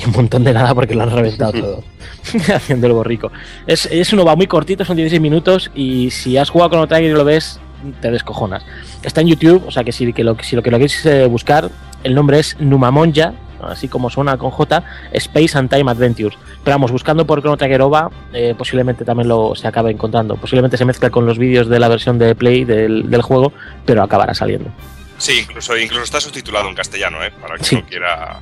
y 0.00 0.04
un 0.06 0.12
montón 0.12 0.44
de 0.44 0.52
nada 0.52 0.74
porque 0.74 0.94
lo 0.94 1.02
han 1.02 1.10
reventado 1.10 1.52
todo. 1.52 1.84
Haciendo 2.54 2.86
el 2.86 2.92
borrico. 2.92 3.30
Es, 3.66 3.86
es 3.86 4.12
un 4.12 4.20
OVA 4.20 4.36
muy 4.36 4.46
cortito, 4.46 4.84
son 4.84 4.96
16 4.96 5.20
minutos. 5.20 5.70
Y 5.74 6.10
si 6.10 6.36
has 6.36 6.50
jugado 6.50 6.70
con 6.70 6.78
otra 6.80 7.00
y 7.00 7.08
lo 7.10 7.24
ves, 7.24 7.60
te 8.00 8.10
descojonas. 8.10 8.64
Está 9.02 9.20
en 9.20 9.28
YouTube, 9.28 9.64
o 9.66 9.70
sea 9.70 9.84
que 9.84 9.92
si, 9.92 10.12
que 10.12 10.24
lo, 10.24 10.36
si 10.40 10.56
lo 10.56 10.62
que 10.62 10.70
lo 10.70 10.78
queréis 10.78 11.04
eh, 11.04 11.26
buscar, 11.26 11.70
el 12.04 12.14
nombre 12.14 12.38
es 12.38 12.56
Numamonja, 12.58 13.34
así 13.66 13.88
como 13.88 14.10
suena 14.10 14.36
con 14.36 14.50
J, 14.50 14.82
Space 15.12 15.58
and 15.58 15.70
Time 15.70 15.90
Adventures. 15.90 16.36
Pero 16.64 16.74
vamos, 16.76 16.92
buscando 16.92 17.26
por 17.26 17.40
Chrono 17.40 17.56
Trigger 17.56 17.82
OVA, 17.82 18.10
eh, 18.32 18.54
posiblemente 18.56 19.04
también 19.04 19.28
lo 19.28 19.54
se 19.54 19.66
acabe 19.68 19.90
encontrando. 19.90 20.36
Posiblemente 20.36 20.76
se 20.76 20.84
mezcla 20.84 21.10
con 21.10 21.26
los 21.26 21.38
vídeos 21.38 21.68
de 21.68 21.78
la 21.78 21.88
versión 21.88 22.18
de 22.18 22.34
Play 22.34 22.64
del, 22.64 23.10
del 23.10 23.22
juego, 23.22 23.52
pero 23.84 24.02
acabará 24.02 24.34
saliendo. 24.34 24.70
Sí, 25.18 25.38
incluso, 25.40 25.76
incluso 25.76 26.04
está 26.04 26.20
subtitulado 26.20 26.68
en 26.68 26.74
castellano, 26.74 27.22
¿eh? 27.22 27.32
Para 27.40 27.56
que 27.56 27.64
Sí. 27.64 27.76
no 27.76 27.82
quiera. 27.84 28.40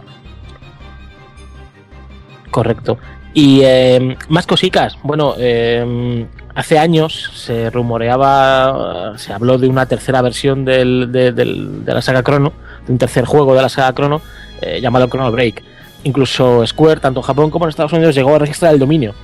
Correcto. 2.51 2.99
Y 3.33 3.61
eh, 3.63 4.17
más 4.29 4.47
cositas. 4.47 4.97
Bueno, 5.05 5.35
eh, 5.39 6.27
hace 6.55 6.79
años 6.79 7.31
se 7.35 7.71
rumoreaba, 7.71 9.17
se 9.19 9.33
habló 9.33 9.57
de 9.57 9.69
una 9.69 9.87
tercera 9.87 10.21
versión 10.21 10.65
del- 10.65 11.13
de, 11.13 11.31
del- 11.33 11.85
de 11.85 11.95
la 11.95 12.03
saga 12.03 12.25
Chrono, 12.25 12.53
de 12.87 12.93
un 12.93 12.99
tercer 12.99 13.25
juego 13.25 13.55
de 13.55 13.63
la 13.63 13.69
saga 13.69 13.95
Chrono, 13.95 14.21
eh, 14.61 14.81
llamado 14.81 15.07
Chrono 15.09 15.31
Break. 15.31 15.63
Incluso 16.05 16.67
Square, 16.67 17.01
tanto 17.01 17.21
en 17.21 17.25
Japón 17.25 17.51
como 17.51 17.67
en 17.67 17.71
Estados 17.71 17.93
Unidos, 17.93 18.15
llegó 18.15 18.35
a 18.35 18.39
registrar 18.39 18.73
el 18.73 18.79
dominio, 18.79 19.15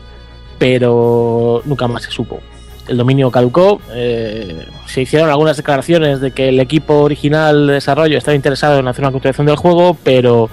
pero 0.59 1.63
nunca 1.65 1.89
más 1.89 2.03
se 2.03 2.11
supo. 2.11 2.41
El 2.87 2.99
dominio 2.99 3.31
caducó, 3.31 3.81
eh, 3.93 4.67
se 4.87 5.03
hicieron 5.03 5.29
algunas 5.31 5.57
declaraciones 5.57 6.21
de 6.21 6.31
que 6.31 6.51
el 6.51 6.61
equipo 6.61 7.01
original 7.01 7.67
de 7.67 7.75
desarrollo 7.75 8.17
estaba 8.17 8.37
interesado 8.37 8.79
en 8.79 8.87
hacer 8.87 9.03
una 9.05 9.13
continuación 9.13 9.47
del 9.47 9.57
juego, 9.57 9.97
pero, 10.05 10.51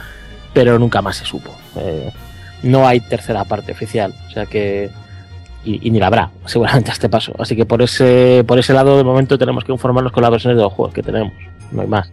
pero 0.54 0.80
nunca 0.80 1.02
más 1.02 1.18
se 1.18 1.26
supo. 1.26 1.56
Eh, 1.76 2.12
no 2.64 2.88
hay 2.88 3.02
tercera 3.02 3.44
parte 3.44 3.74
oficial, 3.74 4.14
o 4.28 4.32
sea 4.32 4.46
que 4.46 4.90
y, 5.66 5.92
ni 5.92 6.00
la 6.00 6.08
habrá, 6.08 6.32
seguramente 6.46 6.90
a 6.90 6.94
este 6.94 7.10
paso. 7.10 7.34
Así 7.38 7.56
que 7.56 7.66
por 7.66 7.82
ese 7.82 8.44
por 8.48 8.58
ese 8.58 8.74
lado 8.74 8.98
de 8.98 9.04
momento 9.04 9.38
tenemos 9.38 9.64
que 9.64 9.72
informarnos 9.72 10.12
con 10.12 10.24
las 10.24 10.32
versiones 10.32 10.58
de 10.58 10.64
los 10.64 10.74
juegos 10.74 10.94
que 10.94 11.04
tenemos, 11.04 11.34
no 11.72 11.82
hay 11.82 11.88
más. 11.88 12.12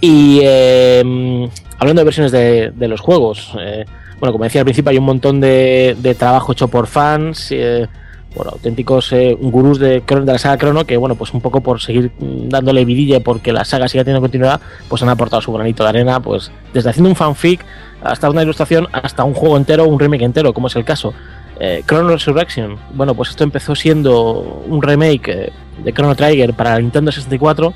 Y 0.00 0.40
eh, 0.42 1.48
hablando 1.78 2.00
de 2.00 2.04
versiones 2.04 2.32
de, 2.32 2.72
de 2.74 2.88
los 2.88 3.00
juegos, 3.00 3.52
eh, 3.60 3.84
bueno, 4.18 4.32
como 4.32 4.44
decía 4.44 4.60
al 4.60 4.64
principio, 4.64 4.90
hay 4.90 4.98
un 4.98 5.04
montón 5.04 5.40
de, 5.40 5.96
de 5.98 6.14
trabajo 6.14 6.52
hecho 6.52 6.68
por 6.68 6.86
fans, 6.86 7.48
eh, 7.50 7.86
bueno, 8.34 8.52
auténticos 8.52 9.12
eh, 9.12 9.36
gurús 9.40 9.78
de, 9.78 10.00
de 10.00 10.24
la 10.24 10.38
saga 10.38 10.58
Crono, 10.58 10.84
que 10.84 10.96
bueno, 10.96 11.16
pues 11.16 11.34
un 11.34 11.40
poco 11.40 11.60
por 11.62 11.80
seguir 11.80 12.12
dándole 12.18 12.84
vidilla 12.84 13.20
porque 13.20 13.52
la 13.52 13.64
saga 13.64 13.88
siga 13.88 14.04
teniendo 14.04 14.20
continuidad, 14.20 14.60
pues 14.88 15.02
han 15.02 15.08
aportado 15.08 15.42
su 15.42 15.52
granito 15.52 15.82
de 15.82 15.88
arena, 15.88 16.20
pues 16.20 16.52
desde 16.72 16.90
haciendo 16.90 17.10
un 17.10 17.16
fanfic 17.16 17.64
hasta 18.02 18.30
una 18.30 18.42
ilustración, 18.42 18.88
hasta 18.92 19.24
un 19.24 19.34
juego 19.34 19.56
entero, 19.56 19.86
un 19.86 19.98
remake 19.98 20.22
entero, 20.22 20.52
como 20.52 20.68
es 20.68 20.76
el 20.76 20.84
caso. 20.84 21.12
Eh, 21.58 21.82
Chrono 21.86 22.08
Resurrection, 22.08 22.76
bueno, 22.94 23.14
pues 23.14 23.30
esto 23.30 23.44
empezó 23.44 23.74
siendo 23.74 24.62
un 24.66 24.80
remake 24.80 25.28
eh, 25.28 25.52
de 25.84 25.92
Chrono 25.92 26.14
Trigger 26.14 26.54
para 26.54 26.78
Nintendo 26.78 27.12
64 27.12 27.74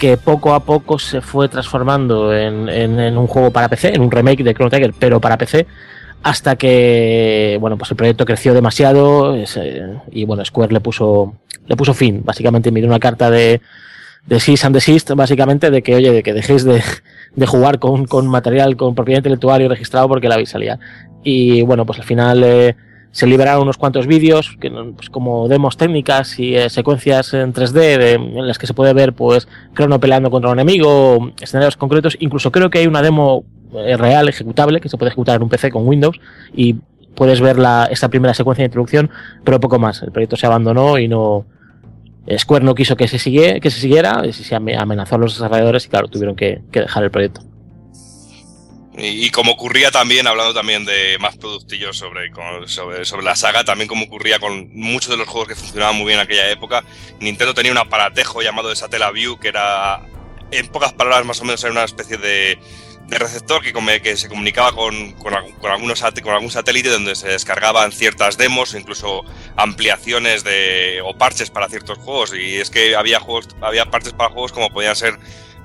que 0.00 0.16
poco 0.16 0.54
a 0.54 0.64
poco 0.64 0.98
se 0.98 1.20
fue 1.20 1.48
transformando 1.48 2.34
en, 2.34 2.68
en- 2.68 3.16
un 3.16 3.26
juego 3.28 3.52
para 3.52 3.68
PC, 3.68 3.94
en 3.94 4.00
un 4.00 4.10
remake 4.10 4.42
de 4.42 4.54
Chrono 4.54 4.70
Trigger, 4.70 4.92
pero 4.98 5.20
para 5.20 5.38
PC, 5.38 5.66
hasta 6.22 6.56
que 6.56 7.56
bueno, 7.60 7.78
pues 7.78 7.90
el 7.92 7.96
proyecto 7.96 8.24
creció 8.24 8.52
demasiado 8.54 9.36
eh, 9.36 9.44
y 10.10 10.24
bueno, 10.24 10.44
Square 10.44 10.72
le 10.72 10.80
puso 10.80 11.34
le 11.66 11.76
puso 11.76 11.94
fin, 11.94 12.22
básicamente 12.24 12.70
envió 12.70 12.86
una 12.86 12.98
carta 12.98 13.30
de 13.30 13.60
de 14.26 14.38
cease 14.40 14.66
and 14.66 14.74
desist, 14.74 15.10
básicamente 15.12 15.70
de 15.70 15.82
que 15.82 15.94
oye, 15.94 16.12
de 16.12 16.22
que 16.22 16.32
dejéis 16.34 16.64
de, 16.64 16.82
jugar 17.46 17.78
con, 17.78 18.06
material 18.26 18.76
con 18.76 18.94
propiedad 18.94 19.18
intelectual 19.20 19.62
y 19.62 19.68
registrado 19.68 20.08
porque 20.08 20.28
la 20.28 20.36
vais 20.36 20.54
a. 20.54 20.78
Y 21.24 21.62
bueno, 21.62 21.86
pues 21.86 21.98
al 21.98 22.04
final 22.04 22.42
eh, 22.44 22.76
se 23.12 23.26
liberaron 23.26 23.62
unos 23.62 23.76
cuantos 23.76 24.06
vídeos, 24.06 24.56
que, 24.60 24.70
pues 24.70 25.10
como 25.10 25.48
demos 25.48 25.76
técnicas 25.76 26.38
y 26.38 26.54
eh, 26.56 26.70
secuencias 26.70 27.34
en 27.34 27.52
3D 27.52 27.72
de- 27.98 28.12
en 28.14 28.46
las 28.46 28.58
que 28.58 28.66
se 28.66 28.74
puede 28.74 28.92
ver 28.92 29.12
pues 29.14 29.48
Crono 29.74 29.98
peleando 29.98 30.30
contra 30.30 30.50
un 30.50 30.58
enemigo, 30.58 31.32
escenarios 31.40 31.76
concretos, 31.76 32.16
incluso 32.20 32.52
creo 32.52 32.70
que 32.70 32.78
hay 32.78 32.86
una 32.86 33.02
demo 33.02 33.44
eh, 33.74 33.96
real, 33.96 34.28
ejecutable, 34.28 34.80
que 34.80 34.88
se 34.88 34.96
puede 34.96 35.08
ejecutar 35.10 35.36
en 35.36 35.42
un 35.42 35.48
PC 35.48 35.70
con 35.70 35.86
Windows 35.88 36.20
y 36.54 36.76
puedes 37.14 37.40
ver 37.40 37.58
la, 37.58 37.88
esta 37.90 38.08
primera 38.08 38.32
secuencia 38.34 38.62
de 38.62 38.66
introducción, 38.66 39.10
pero 39.44 39.58
poco 39.60 39.78
más. 39.78 40.02
El 40.02 40.12
proyecto 40.12 40.36
se 40.36 40.46
abandonó 40.46 40.98
y 40.98 41.08
no... 41.08 41.44
Square 42.38 42.64
no 42.64 42.74
quiso 42.76 42.94
que 42.96 43.08
se, 43.08 43.18
sigue, 43.18 43.60
que 43.60 43.70
se 43.70 43.80
siguiera, 43.80 44.22
y 44.24 44.32
se 44.32 44.54
ame- 44.54 44.76
amenazó 44.78 45.16
a 45.16 45.18
los 45.18 45.34
desarrolladores 45.34 45.86
y 45.86 45.88
claro, 45.88 46.06
tuvieron 46.06 46.36
que, 46.36 46.60
que 46.70 46.80
dejar 46.80 47.02
el 47.02 47.10
proyecto. 47.10 47.40
Y, 49.02 49.30
como 49.30 49.52
ocurría 49.52 49.90
también, 49.90 50.26
hablando 50.26 50.52
también 50.52 50.84
de 50.84 51.16
más 51.18 51.36
productillos 51.36 51.96
sobre, 51.96 52.30
sobre, 52.66 53.04
sobre 53.04 53.24
la 53.24 53.34
saga, 53.34 53.64
también 53.64 53.88
como 53.88 54.04
ocurría 54.04 54.38
con 54.38 54.68
muchos 54.74 55.10
de 55.10 55.16
los 55.16 55.26
juegos 55.26 55.48
que 55.48 55.54
funcionaban 55.54 55.96
muy 55.96 56.06
bien 56.06 56.18
en 56.18 56.24
aquella 56.24 56.50
época, 56.50 56.84
Nintendo 57.18 57.54
tenía 57.54 57.72
un 57.72 57.78
aparatejo 57.78 58.42
llamado 58.42 58.74
Satellaview 58.74 59.38
que 59.38 59.48
era, 59.48 60.02
en 60.50 60.68
pocas 60.68 60.92
palabras 60.92 61.24
más 61.24 61.40
o 61.40 61.44
menos, 61.44 61.62
era 61.64 61.72
una 61.72 61.84
especie 61.84 62.18
de, 62.18 62.58
de 63.10 63.18
receptor 63.18 63.60
que, 63.60 64.00
que 64.02 64.16
se 64.16 64.28
comunicaba 64.28 64.72
con, 64.72 65.12
con, 65.14 65.34
algunos, 65.34 66.00
con 66.22 66.32
algún 66.32 66.50
satélite 66.50 66.90
donde 66.90 67.16
se 67.16 67.28
descargaban 67.28 67.90
ciertas 67.90 68.38
demos, 68.38 68.74
incluso 68.74 69.24
ampliaciones 69.56 70.44
de, 70.44 71.00
o 71.04 71.18
parches 71.18 71.50
para 71.50 71.68
ciertos 71.68 71.98
juegos. 71.98 72.32
Y 72.34 72.56
es 72.56 72.70
que 72.70 72.94
había, 72.94 73.18
juegos, 73.18 73.48
había 73.60 73.86
parches 73.86 74.12
para 74.12 74.30
juegos 74.30 74.52
como 74.52 74.70
podían 74.70 74.94
ser 74.94 75.18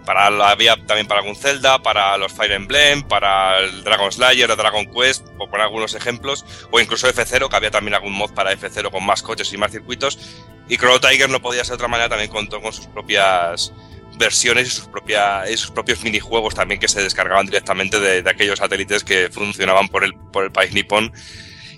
para 0.06 0.28
había 0.50 0.76
también 0.86 1.08
para 1.08 1.20
algún 1.22 1.36
Zelda, 1.36 1.82
para 1.82 2.18
los 2.18 2.32
Fire 2.32 2.52
Emblem, 2.54 3.04
para 3.04 3.60
el 3.60 3.84
Dragon 3.84 4.12
Slayer, 4.12 4.50
el 4.50 4.58
Dragon 4.58 4.86
Quest, 4.86 5.28
por 5.38 5.50
poner 5.50 5.66
algunos 5.66 5.96
ejemplos, 5.96 6.46
o 6.72 6.80
incluso 6.80 7.08
F0, 7.08 7.50
que 7.50 7.56
había 7.56 7.72
también 7.72 7.96
algún 7.96 8.14
mod 8.14 8.32
para 8.34 8.54
F0 8.54 8.92
con 8.92 9.06
más 9.06 9.22
coches 9.22 9.52
y 9.54 9.58
más 9.58 9.72
circuitos. 9.72 10.18
Y 10.70 10.78
Chrono 10.78 11.00
Tiger 11.00 11.30
no 11.30 11.42
podía 11.42 11.64
ser 11.64 11.72
de 11.72 11.76
otra 11.76 11.88
manera, 11.88 12.10
también 12.10 12.30
contó 12.30 12.62
con 12.62 12.72
sus 12.74 12.88
propias 12.88 13.74
versiones 14.18 14.68
y 14.68 14.72
sus, 14.72 14.88
propia- 14.88 15.44
y 15.52 15.58
sus 15.58 15.72
propios 15.72 16.02
minijuegos 16.04 16.56
también 16.56 16.80
que 16.80 16.88
se 16.88 17.04
descargaban 17.04 17.46
directamente 17.46 18.00
de, 18.00 18.22
de 18.24 18.30
aquellos 18.30 18.60
satélites 18.60 19.04
que 19.04 19.30
funcionaban 19.30 19.90
por 19.90 20.04
el, 20.06 20.14
por 20.16 20.46
el 20.46 20.52
país 20.52 20.72
nipón. 20.74 21.12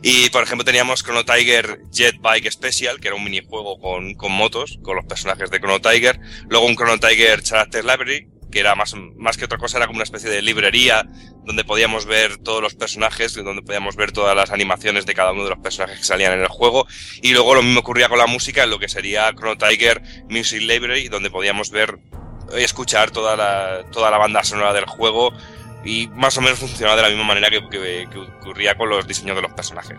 Y 0.01 0.29
por 0.29 0.43
ejemplo 0.43 0.63
teníamos 0.65 1.03
Chrono 1.03 1.25
Tiger 1.25 1.79
Jet 1.91 2.17
Bike 2.19 2.51
Special, 2.51 2.99
que 2.99 3.07
era 3.07 3.15
un 3.15 3.23
minijuego 3.23 3.79
con, 3.79 4.13
con 4.13 4.31
motos, 4.31 4.79
con 4.83 4.95
los 4.95 5.05
personajes 5.05 5.49
de 5.49 5.59
Chrono 5.59 5.81
Tiger. 5.81 6.19
Luego 6.49 6.65
un 6.65 6.75
Chrono 6.75 6.99
Tiger 6.99 7.41
Character 7.41 7.83
Library, 7.83 8.27
que 8.51 8.59
era 8.59 8.75
más, 8.75 8.93
más 9.15 9.37
que 9.37 9.45
otra 9.45 9.57
cosa, 9.57 9.77
era 9.77 9.87
como 9.87 9.97
una 9.97 10.03
especie 10.03 10.29
de 10.29 10.41
librería 10.41 11.05
donde 11.45 11.63
podíamos 11.63 12.05
ver 12.05 12.37
todos 12.37 12.61
los 12.61 12.75
personajes, 12.75 13.33
donde 13.33 13.61
podíamos 13.61 13.95
ver 13.95 14.11
todas 14.11 14.35
las 14.35 14.51
animaciones 14.51 15.05
de 15.05 15.13
cada 15.13 15.31
uno 15.31 15.43
de 15.43 15.51
los 15.51 15.59
personajes 15.59 15.99
que 15.99 16.05
salían 16.05 16.33
en 16.33 16.41
el 16.41 16.47
juego. 16.47 16.87
Y 17.21 17.33
luego 17.33 17.55
lo 17.55 17.63
mismo 17.63 17.79
ocurría 17.79 18.09
con 18.09 18.17
la 18.17 18.27
música 18.27 18.63
en 18.63 18.69
lo 18.69 18.79
que 18.79 18.89
sería 18.89 19.33
Chrono 19.33 19.57
Tiger 19.57 20.01
Music 20.29 20.61
Library, 20.61 21.07
donde 21.07 21.29
podíamos 21.29 21.71
ver 21.71 21.99
escuchar 22.55 23.11
toda 23.11 23.35
la, 23.35 23.85
toda 23.91 24.11
la 24.11 24.17
banda 24.17 24.43
sonora 24.43 24.73
del 24.73 24.85
juego 24.85 25.33
y 25.87 26.07
más 26.09 26.37
o 26.37 26.41
menos 26.41 26.59
funcionaba 26.59 26.97
de 26.97 27.01
la 27.03 27.07
misma 27.09 27.23
manera 27.23 27.49
que, 27.49 27.67
que- 27.69 28.07
ocurría 28.19 28.75
con 28.75 28.89
los 28.89 29.07
diseños 29.07 29.35
de 29.37 29.41
los 29.41 29.53
personajes. 29.53 29.97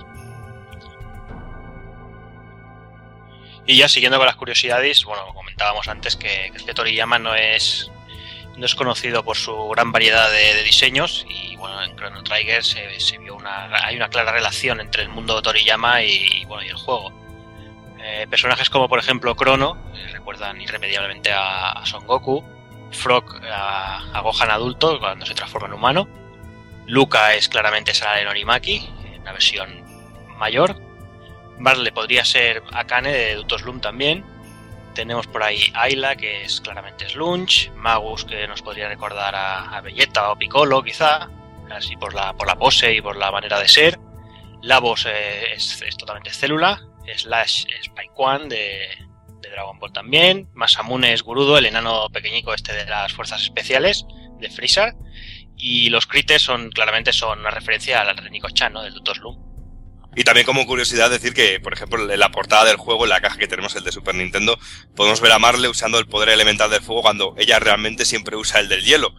Y 3.66 3.76
ya 3.76 3.88
siguiendo 3.88 4.18
con 4.18 4.26
las 4.26 4.36
curiosidades, 4.36 5.04
bueno, 5.04 5.26
comentábamos 5.34 5.88
antes 5.88 6.16
que, 6.16 6.52
que 6.64 6.74
Toriyama 6.74 7.18
no 7.18 7.34
es, 7.34 7.90
no 8.56 8.64
es 8.66 8.74
conocido 8.74 9.22
por 9.24 9.36
su 9.36 9.68
gran 9.68 9.92
variedad 9.92 10.30
de, 10.30 10.54
de 10.54 10.62
diseños 10.62 11.26
y 11.28 11.56
bueno, 11.56 11.82
en 11.82 11.94
Chrono 11.96 12.22
Trigger 12.22 12.64
se, 12.64 12.98
se 13.00 13.18
vio 13.18 13.34
una, 13.36 13.66
hay 13.86 13.96
una 13.96 14.08
clara 14.08 14.32
relación 14.32 14.80
entre 14.80 15.02
el 15.02 15.08
mundo 15.10 15.36
de 15.36 15.42
Toriyama 15.42 16.02
y, 16.02 16.44
bueno, 16.46 16.64
y 16.64 16.68
el 16.68 16.76
juego. 16.76 17.12
Eh, 18.02 18.26
personajes 18.30 18.70
como 18.70 18.88
por 18.88 18.98
ejemplo 19.00 19.34
Chrono 19.34 19.76
eh, 19.94 20.08
recuerdan 20.12 20.60
irremediablemente 20.60 21.30
a, 21.32 21.72
a 21.72 21.84
Son 21.84 22.06
Goku, 22.06 22.42
Frog 22.92 23.40
a, 23.44 24.10
a 24.12 24.20
Gohan 24.20 24.50
adulto 24.50 24.98
cuando 24.98 25.26
se 25.26 25.34
transforma 25.34 25.68
en 25.68 25.74
humano, 25.74 26.08
Luca 26.86 27.34
es 27.34 27.48
claramente 27.48 27.94
Sara 27.94 28.16
de 28.16 28.24
Norimaki, 28.24 28.88
en 29.12 29.20
una 29.22 29.32
versión 29.32 29.68
mayor, 30.38 30.80
Barley 31.60 31.92
podría 31.92 32.24
ser 32.24 32.62
Akane 32.72 33.12
de 33.12 33.34
Dutos 33.34 33.62
Loom 33.62 33.80
también. 33.80 34.24
Tenemos 34.94 35.26
por 35.26 35.42
ahí 35.42 35.72
Ayla, 35.74 36.16
que 36.16 36.44
es 36.44 36.60
claramente 36.60 37.08
Slunch. 37.08 37.70
Magus, 37.74 38.24
que 38.24 38.46
nos 38.48 38.62
podría 38.62 38.88
recordar 38.88 39.34
a, 39.34 39.78
a 39.78 40.30
o 40.30 40.36
Piccolo, 40.36 40.82
quizá. 40.82 41.28
Así 41.70 41.96
por 41.96 42.14
la, 42.14 42.32
por 42.32 42.46
la 42.46 42.56
pose 42.56 42.94
y 42.94 43.00
por 43.00 43.16
la 43.16 43.30
manera 43.30 43.60
de 43.60 43.68
ser. 43.68 43.98
Lavos 44.62 45.06
eh, 45.06 45.52
es, 45.54 45.82
es 45.82 45.96
totalmente 45.96 46.30
célula. 46.30 46.80
Slash 47.16 47.66
es 47.78 47.88
Paikuan 47.88 48.48
de, 48.48 48.88
de 49.40 49.50
Dragon 49.50 49.78
Ball 49.78 49.92
también. 49.92 50.48
Masamune 50.54 51.12
es 51.12 51.22
Gurudo, 51.22 51.58
el 51.58 51.66
enano 51.66 52.08
pequeñico 52.10 52.54
este 52.54 52.72
de 52.72 52.86
las 52.86 53.12
fuerzas 53.12 53.42
especiales 53.42 54.06
de 54.40 54.50
Freezer. 54.50 54.94
Y 55.56 55.90
los 55.90 56.06
crites 56.06 56.42
son 56.42 56.70
claramente 56.70 57.12
son 57.12 57.40
una 57.40 57.50
referencia 57.50 58.00
al 58.00 58.16
Reniko-chan, 58.16 58.72
¿no? 58.72 58.82
Del 58.82 58.94
Dr. 58.94 59.16
Slum. 59.16 59.48
Y 60.14 60.24
también 60.24 60.46
como 60.46 60.66
curiosidad 60.66 61.10
decir 61.10 61.34
que, 61.34 61.60
por 61.60 61.72
ejemplo, 61.72 62.10
en 62.10 62.18
la 62.18 62.30
portada 62.30 62.64
del 62.64 62.76
juego, 62.76 63.04
en 63.04 63.10
la 63.10 63.20
caja 63.20 63.38
que 63.38 63.46
tenemos 63.46 63.76
el 63.76 63.84
de 63.84 63.92
Super 63.92 64.14
Nintendo, 64.14 64.58
podemos 64.96 65.20
ver 65.20 65.32
a 65.32 65.38
Marle 65.38 65.68
usando 65.68 65.98
el 65.98 66.06
poder 66.06 66.30
elemental 66.30 66.70
del 66.70 66.82
fuego 66.82 67.02
cuando 67.02 67.34
ella 67.36 67.58
realmente 67.58 68.04
siempre 68.04 68.36
usa 68.36 68.60
el 68.60 68.68
del 68.68 68.84
hielo. 68.84 69.14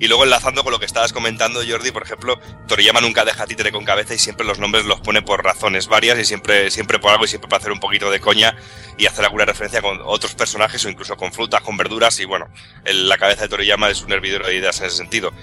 Y 0.00 0.08
luego 0.08 0.24
enlazando 0.24 0.64
con 0.64 0.72
lo 0.72 0.80
que 0.80 0.86
estabas 0.86 1.12
comentando, 1.12 1.60
Jordi, 1.64 1.90
por 1.90 2.02
ejemplo, 2.02 2.40
Toriyama 2.66 3.02
nunca 3.02 3.26
deja 3.26 3.46
títere 3.46 3.70
con 3.70 3.84
cabeza 3.84 4.14
y 4.14 4.18
siempre 4.18 4.46
los 4.46 4.58
nombres 4.58 4.86
los 4.86 5.00
pone 5.00 5.20
por 5.20 5.44
razones 5.44 5.88
varias 5.88 6.18
y 6.18 6.24
siempre, 6.24 6.70
siempre 6.70 6.98
por 6.98 7.10
algo 7.10 7.26
y 7.26 7.28
siempre 7.28 7.50
para 7.50 7.60
hacer 7.60 7.70
un 7.70 7.80
poquito 7.80 8.10
de 8.10 8.18
coña 8.18 8.56
y 8.96 9.04
hacer 9.04 9.26
alguna 9.26 9.44
referencia 9.44 9.82
con 9.82 10.00
otros 10.02 10.34
personajes 10.34 10.82
o 10.86 10.88
incluso 10.88 11.18
con 11.18 11.34
frutas, 11.34 11.60
con 11.60 11.76
verduras 11.76 12.18
y 12.18 12.24
bueno, 12.24 12.48
la 12.86 13.18
cabeza 13.18 13.42
de 13.42 13.50
Toriyama 13.50 13.90
es 13.90 14.00
un 14.00 14.12
hervidero 14.12 14.46
de 14.46 14.56
ideas 14.56 14.80
en 14.80 14.86
ese 14.86 14.96
sentido. 14.96 15.34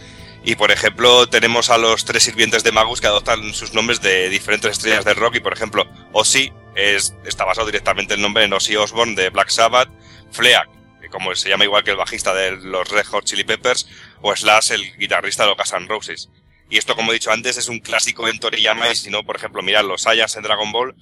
Y 0.44 0.56
por 0.56 0.72
ejemplo, 0.72 1.28
tenemos 1.30 1.70
a 1.70 1.78
los 1.78 2.04
tres 2.06 2.24
sirvientes 2.24 2.64
de 2.64 2.72
Magus 2.72 3.00
que 3.00 3.08
adoptan 3.08 3.54
sus 3.54 3.76
nombres 3.76 4.02
de 4.02 4.28
diferentes 4.30 4.72
estrellas 4.72 5.06
de 5.06 5.14
rock. 5.14 5.36
Y 5.36 5.40
por 5.40 5.54
ejemplo, 5.54 5.86
Ozzy 6.14 6.52
es, 6.76 7.14
está 7.26 7.46
basado 7.46 7.68
directamente 7.68 8.16
el 8.16 8.22
nombre 8.22 8.44
en 8.44 8.54
Ozzy 8.54 8.76
Osbourne 8.76 9.14
de 9.14 9.30
Black 9.30 9.50
Sabbath, 9.50 9.90
Fleak, 10.32 10.77
que 11.02 11.10
como 11.10 11.34
se 11.36 11.50
llama 11.50 11.64
igual 11.64 11.84
que 11.84 11.92
el 11.92 11.98
bajista 11.98 12.34
de 12.34 12.52
los 12.52 12.90
Red 12.90 13.06
Hot 13.08 13.26
Chili 13.26 13.44
Peppers, 13.44 13.88
o 14.22 14.36
Slash, 14.36 14.72
el 14.72 14.98
guitarrista 14.98 15.46
de 15.46 15.56
los 15.56 15.74
N' 15.74 15.88
Roses. 15.88 16.30
Y 16.70 16.78
esto, 16.78 16.96
como 16.96 17.12
he 17.12 17.16
dicho 17.16 17.32
antes, 17.32 17.58
es 17.58 17.70
un 17.70 17.80
clásico 17.80 18.28
en 18.28 18.40
Toriyama. 18.40 18.90
Y 18.90 18.96
si 18.96 19.10
no, 19.10 19.24
por 19.24 19.38
ejemplo, 19.38 19.62
mirad, 19.62 19.86
los 19.86 20.02
Saiyans 20.02 20.36
en 20.36 20.44
Dragon 20.44 20.72
Ball 20.72 20.96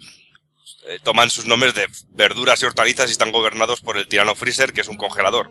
eh, 0.88 1.00
toman 1.04 1.30
sus 1.30 1.46
nombres 1.46 1.74
de 1.74 1.88
verduras 2.10 2.62
y 2.62 2.66
hortalizas 2.66 3.10
y 3.10 3.14
están 3.14 3.32
gobernados 3.32 3.82
por 3.82 3.98
el 3.98 4.08
tirano 4.08 4.36
Freezer, 4.36 4.74
que 4.74 4.82
es 4.82 4.88
un 4.88 4.98
congelador 4.98 5.50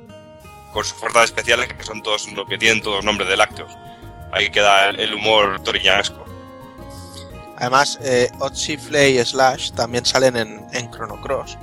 con 0.72 0.84
sus 0.84 0.98
fuerzas 0.98 1.24
especiales 1.26 1.72
que 1.72 1.82
son 1.84 2.02
todos 2.02 2.30
lo 2.32 2.46
que 2.46 2.58
tienen 2.58 2.82
todos 2.82 3.04
nombres 3.04 3.28
de 3.28 3.36
lácteos. 3.36 3.72
Ahí 4.32 4.50
queda 4.50 4.90
el 4.90 5.14
humor 5.14 5.62
torillanesco. 5.62 6.24
Además, 7.56 7.98
eh, 8.02 8.30
Otzi, 8.40 8.76
Flay 8.76 9.18
y 9.18 9.24
Slash 9.24 9.72
también 9.72 10.04
salen 10.04 10.36
en, 10.36 10.66
en 10.72 10.90
Chrono 10.90 11.20
Cross. 11.20 11.56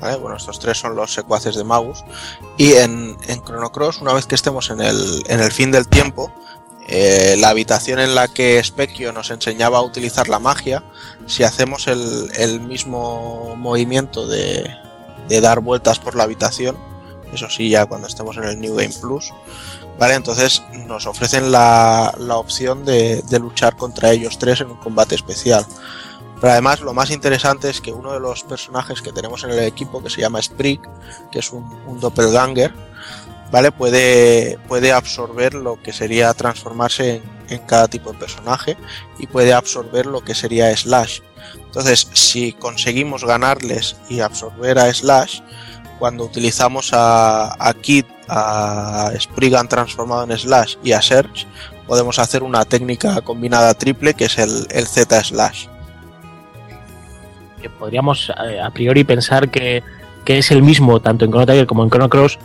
Bueno, 0.00 0.36
estos 0.36 0.58
tres 0.58 0.78
son 0.78 0.96
los 0.96 1.12
secuaces 1.12 1.56
de 1.56 1.64
Magus. 1.64 2.04
Y 2.56 2.72
en, 2.72 3.16
Chrono 3.44 3.70
Cross, 3.70 4.00
una 4.00 4.12
vez 4.12 4.26
que 4.26 4.34
estemos 4.34 4.70
en 4.70 4.80
el, 4.80 5.22
en 5.26 5.40
el 5.40 5.52
fin 5.52 5.70
del 5.70 5.88
tiempo, 5.88 6.32
eh, 6.88 7.36
la 7.38 7.50
habitación 7.50 8.00
en 8.00 8.14
la 8.14 8.26
que 8.28 8.62
Specchio 8.64 9.12
nos 9.12 9.30
enseñaba 9.30 9.78
a 9.78 9.82
utilizar 9.82 10.28
la 10.28 10.38
magia, 10.38 10.82
si 11.26 11.44
hacemos 11.44 11.86
el, 11.86 12.30
el 12.34 12.60
mismo 12.60 13.54
movimiento 13.56 14.26
de, 14.26 14.74
de 15.28 15.40
dar 15.40 15.60
vueltas 15.60 15.98
por 15.98 16.16
la 16.16 16.24
habitación, 16.24 16.76
eso 17.32 17.48
sí 17.48 17.68
ya 17.68 17.86
cuando 17.86 18.08
estemos 18.08 18.36
en 18.38 18.44
el 18.44 18.60
New 18.60 18.74
Game 18.74 18.94
Plus, 19.00 19.32
¿vale? 19.98 20.14
Entonces 20.14 20.62
nos 20.86 21.06
ofrecen 21.06 21.52
la, 21.52 22.12
la 22.18 22.36
opción 22.36 22.84
de, 22.84 23.22
de, 23.22 23.38
luchar 23.38 23.76
contra 23.76 24.10
ellos 24.10 24.38
tres 24.38 24.60
en 24.60 24.70
un 24.70 24.76
combate 24.78 25.14
especial. 25.14 25.64
Pero 26.40 26.52
además 26.52 26.80
lo 26.80 26.94
más 26.94 27.10
interesante 27.10 27.68
es 27.68 27.80
que 27.80 27.92
uno 27.92 28.12
de 28.12 28.20
los 28.20 28.42
personajes 28.44 29.02
que 29.02 29.12
tenemos 29.12 29.44
en 29.44 29.50
el 29.50 29.58
equipo, 29.60 30.02
que 30.02 30.08
se 30.08 30.22
llama 30.22 30.40
Sprig, 30.40 30.80
que 31.30 31.40
es 31.40 31.52
un, 31.52 32.00
doppelganger, 32.00 32.72
¿vale? 33.50 33.70
Puede, 33.72 34.58
puede 34.66 34.92
absorber 34.92 35.52
lo 35.52 35.80
que 35.82 35.92
sería 35.92 36.32
transformarse 36.32 37.20
en, 37.48 37.58
cada 37.66 37.88
tipo 37.88 38.12
de 38.12 38.18
personaje 38.18 38.78
y 39.18 39.26
puede 39.26 39.52
absorber 39.52 40.06
lo 40.06 40.22
que 40.22 40.34
sería 40.34 40.74
Slash. 40.74 41.20
Entonces, 41.56 42.08
si 42.14 42.52
conseguimos 42.54 43.24
ganarles 43.24 43.96
y 44.08 44.20
absorber 44.20 44.78
a 44.78 44.92
Slash, 44.92 45.40
cuando 45.98 46.24
utilizamos 46.24 46.94
a, 46.94 47.54
a 47.58 47.74
Kid, 47.74 48.06
a 48.28 49.12
Spriggan 49.20 49.68
transformado 49.68 50.24
en 50.24 50.38
Slash 50.38 50.76
y 50.82 50.92
a 50.92 51.02
Search, 51.02 51.46
podemos 51.86 52.18
hacer 52.18 52.42
una 52.42 52.64
técnica 52.64 53.20
combinada 53.20 53.74
triple 53.74 54.14
que 54.14 54.24
es 54.24 54.38
el 54.38 54.86
Z 54.86 55.22
Slash. 55.22 55.66
Que 57.60 57.68
podríamos 57.68 58.32
eh, 58.44 58.60
a 58.60 58.70
priori 58.70 59.04
pensar 59.04 59.50
que, 59.50 59.82
que, 60.24 60.38
es 60.38 60.50
el 60.50 60.62
mismo 60.62 61.00
tanto 61.00 61.24
en 61.24 61.30
Chrono 61.30 61.46
Trigger 61.46 61.66
como 61.66 61.84
en 61.84 61.90
Chrono 61.90 62.08
Cross, 62.08 62.38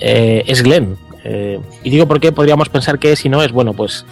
eh, 0.00 0.44
es 0.46 0.62
Glenn. 0.62 0.96
Eh, 1.24 1.60
y 1.84 1.90
digo 1.90 2.06
por 2.06 2.20
qué 2.20 2.32
podríamos 2.32 2.68
pensar 2.68 2.98
que 2.98 3.14
y 3.22 3.28
no 3.28 3.42
es, 3.42 3.52
bueno, 3.52 3.72
pues 3.72 4.04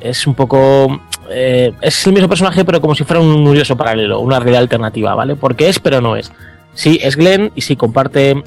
es 0.00 0.26
un 0.26 0.34
poco. 0.34 1.00
Es 1.28 2.06
el 2.06 2.12
mismo 2.12 2.28
personaje, 2.28 2.64
pero 2.64 2.80
como 2.80 2.94
si 2.94 3.02
fuera 3.02 3.20
un 3.20 3.28
universo 3.28 3.76
paralelo, 3.76 4.20
una 4.20 4.38
realidad 4.38 4.62
alternativa, 4.62 5.14
¿vale? 5.14 5.34
Porque 5.34 5.68
es, 5.68 5.80
pero 5.80 6.00
no 6.00 6.14
es. 6.14 6.30
Sí, 6.74 7.00
es 7.02 7.16
Glenn 7.16 7.50
y 7.56 7.62
sí 7.62 7.74
comparte 7.74 8.42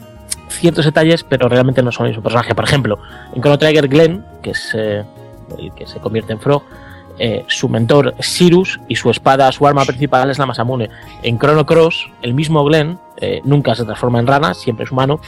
ciertos 0.50 0.86
detalles, 0.86 1.24
pero 1.24 1.50
realmente 1.50 1.84
no 1.84 1.92
son 1.92 2.06
el 2.06 2.12
mismo 2.12 2.24
personaje. 2.24 2.56
Por 2.56 2.64
ejemplo, 2.64 3.00
en 3.36 3.42
Chrono 3.42 3.58
Trigger 3.58 3.88
Glenn, 3.90 4.24
que 4.42 4.52
es 4.52 4.74
el 4.74 5.06
que 5.76 5.88
se 5.88 6.00
convierte 6.00 6.32
en 6.32 6.40
Frog, 6.40 6.64
eh, 7.20 7.44
su 7.48 7.68
mentor 7.68 8.16
es 8.18 8.42
y 8.88 8.96
su 8.96 9.10
espada, 9.10 9.52
su 9.52 9.68
arma 9.68 9.84
principal 9.84 10.30
es 10.32 10.40
la 10.40 10.46
Masamune. 10.46 10.90
En 11.22 11.38
Chrono 11.38 11.66
Cross, 11.66 12.10
el 12.22 12.34
mismo 12.34 12.64
Glenn 12.64 12.98
eh, 13.18 13.42
nunca 13.44 13.76
se 13.76 13.84
transforma 13.84 14.20
en 14.20 14.28
rana, 14.28 14.54
siempre 14.54 14.86
es 14.86 14.92
humano. 14.92 15.20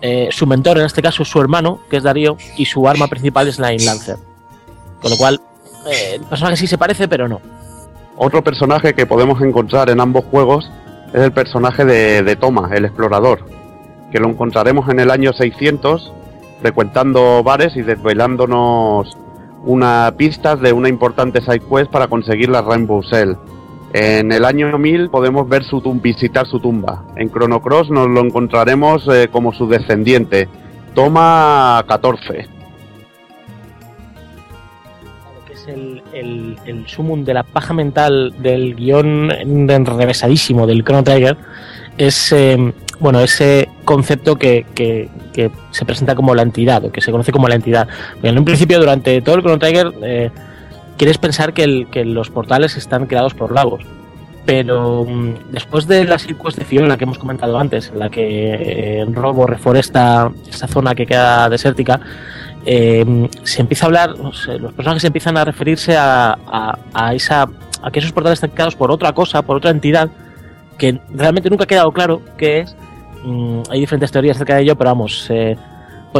Eh, 0.00 0.28
su 0.30 0.46
mentor, 0.46 0.78
en 0.78 0.86
este 0.86 1.02
caso, 1.02 1.22
es 1.22 1.28
su 1.28 1.40
hermano, 1.40 1.80
que 1.90 1.98
es 1.98 2.02
Darío, 2.02 2.38
y 2.56 2.64
su 2.64 2.88
arma 2.88 3.06
principal 3.08 3.48
es 3.48 3.58
la 3.58 3.72
Inlancer. 3.72 4.16
Con 5.02 5.10
lo 5.10 5.16
cual, 5.18 5.40
el 6.14 6.22
personaje 6.22 6.56
sí 6.56 6.66
se 6.66 6.78
parece, 6.78 7.06
pero 7.06 7.28
no. 7.28 7.40
Otro 8.16 8.42
personaje 8.42 8.94
que 8.94 9.04
podemos 9.04 9.42
encontrar 9.42 9.90
en 9.90 10.00
ambos 10.00 10.24
juegos 10.24 10.70
es 11.12 11.20
el 11.20 11.32
personaje 11.32 11.84
de, 11.84 12.22
de 12.22 12.36
Thomas, 12.36 12.72
el 12.72 12.86
explorador, 12.86 13.46
que 14.10 14.18
lo 14.18 14.28
encontraremos 14.28 14.88
en 14.88 15.00
el 15.00 15.10
año 15.10 15.34
600 15.34 16.12
frecuentando 16.60 17.42
bares 17.42 17.76
y 17.76 17.82
desvelándonos 17.82 19.16
una 19.66 20.14
pistas 20.16 20.60
de 20.60 20.72
una 20.72 20.88
importante 20.88 21.40
side 21.42 21.60
quest 21.60 21.90
para 21.90 22.06
conseguir 22.06 22.48
la 22.48 22.62
Rainbow 22.62 23.02
Cell. 23.02 23.34
En 23.92 24.32
el 24.32 24.44
año 24.44 24.78
1000 24.78 25.10
podemos 25.10 25.48
ver 25.48 25.64
su 25.64 25.80
visitar 26.02 26.46
su 26.46 26.60
tumba. 26.60 27.04
En 27.16 27.30
Chrono 27.30 27.60
Cross 27.60 27.90
nos 27.90 28.08
lo 28.08 28.20
encontraremos 28.20 29.06
eh, 29.08 29.28
como 29.30 29.52
su 29.52 29.68
descendiente, 29.68 30.48
Toma 30.94 31.84
14. 31.86 32.56
el, 36.12 36.56
el, 36.64 36.86
sumum 36.86 37.24
de 37.24 37.34
la 37.34 37.42
paja 37.42 37.74
mental 37.74 38.34
del 38.38 38.76
guion 38.76 39.32
enrevesadísimo 39.32 40.66
del 40.66 40.84
Chrono 40.84 41.02
Trigger 41.02 41.36
es 41.98 42.32
eh, 42.32 42.72
bueno 42.98 43.20
ese 43.20 43.68
concepto 43.84 44.36
que, 44.36 44.66
que, 44.74 45.08
que, 45.32 45.50
se 45.70 45.84
presenta 45.84 46.14
como 46.14 46.34
la 46.34 46.42
entidad 46.42 46.84
o 46.84 46.92
que 46.92 47.00
se 47.00 47.12
conoce 47.12 47.32
como 47.32 47.48
la 47.48 47.54
entidad. 47.54 47.88
En 48.22 48.38
un 48.38 48.44
principio, 48.44 48.78
durante 48.78 49.20
todo 49.20 49.36
el 49.36 49.42
Chrono 49.42 49.58
Trigger, 49.58 49.92
eh, 50.02 50.30
quieres 50.96 51.18
pensar 51.18 51.52
que, 51.52 51.64
el, 51.64 51.86
que, 51.90 52.04
los 52.04 52.30
portales 52.30 52.76
están 52.76 53.06
creados 53.06 53.34
por 53.34 53.52
lagos. 53.52 53.84
Pero 54.44 55.00
um, 55.00 55.34
después 55.50 55.88
de 55.88 56.04
la 56.04 56.18
circunstancia 56.18 56.80
en 56.80 56.88
la 56.88 56.96
que 56.96 57.04
hemos 57.04 57.18
comentado 57.18 57.58
antes, 57.58 57.90
en 57.92 57.98
la 57.98 58.08
que 58.08 59.00
eh, 59.00 59.06
Robo 59.10 59.46
reforesta 59.46 60.30
esa 60.48 60.68
zona 60.68 60.94
que 60.94 61.04
queda 61.04 61.48
desértica, 61.48 62.00
eh, 62.64 63.28
se 63.42 63.60
empieza 63.60 63.84
a 63.84 63.88
hablar, 63.88 64.18
no 64.18 64.32
sé, 64.32 64.58
los 64.58 64.72
personajes 64.72 65.04
empiezan 65.04 65.36
a 65.36 65.44
referirse 65.44 65.96
a, 65.96 66.38
a, 66.46 66.78
a, 66.94 67.14
esa, 67.14 67.48
a 67.82 67.90
que 67.90 67.98
esos 67.98 68.12
portales 68.12 68.36
están 68.38 68.50
creados 68.50 68.76
por 68.76 68.90
otra 68.90 69.12
cosa, 69.12 69.42
por 69.42 69.56
otra 69.56 69.70
entidad, 69.70 70.10
que 70.78 71.00
realmente 71.12 71.50
nunca 71.50 71.64
ha 71.64 71.68
quedado 71.68 71.92
claro 71.92 72.22
qué 72.36 72.60
es. 72.60 72.76
Mm, 73.24 73.62
hay 73.70 73.80
diferentes 73.80 74.12
teorías 74.12 74.36
acerca 74.36 74.56
de 74.56 74.62
ello, 74.62 74.76
pero 74.76 74.90
vamos, 74.90 75.26
eh, 75.30 75.56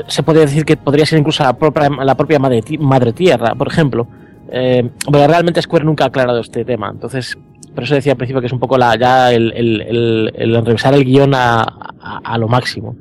se 0.08 0.22
puede 0.22 0.40
decir 0.40 0.64
que 0.64 0.76
podría 0.76 1.06
ser 1.06 1.18
incluso 1.18 1.42
la 1.42 1.56
propia, 1.56 2.38
madre, 2.38 3.12
Tierra, 3.12 3.54
por 3.54 3.68
ejemplo. 3.68 4.06
Eh, 4.50 4.88
pero 5.10 5.26
realmente 5.26 5.62
Square 5.62 5.84
nunca 5.84 6.04
ha 6.04 6.08
aclarado 6.08 6.40
este 6.40 6.64
tema. 6.64 6.90
Entonces, 6.90 7.36
por 7.74 7.84
eso 7.84 7.94
decía 7.94 8.12
al 8.12 8.18
principio 8.18 8.40
que 8.40 8.46
es 8.46 8.52
un 8.52 8.60
poco 8.60 8.76
el, 8.76 10.62
revisar 10.64 10.94
el 10.94 11.04
guion 11.04 11.34
a, 11.34 12.36
lo 12.38 12.48
máximo. 12.48 12.96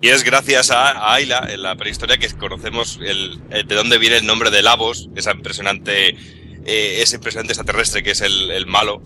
Y 0.00 0.08
es 0.08 0.22
gracias 0.22 0.70
a, 0.70 1.12
Ayla, 1.12 1.48
en 1.50 1.62
la 1.62 1.74
prehistoria, 1.76 2.18
que 2.18 2.28
conocemos 2.34 2.98
de 2.98 3.74
dónde 3.74 3.98
viene 3.98 4.16
el 4.16 4.26
nombre 4.26 4.50
de 4.50 4.62
Lavos, 4.62 5.10
esa 5.16 5.32
impresionante, 5.32 6.10
eh, 6.10 7.02
ese 7.02 7.16
impresionante 7.16 7.52
extraterrestre 7.52 8.02
que 8.02 8.12
es 8.12 8.20
el 8.20 8.66
malo. 8.66 9.02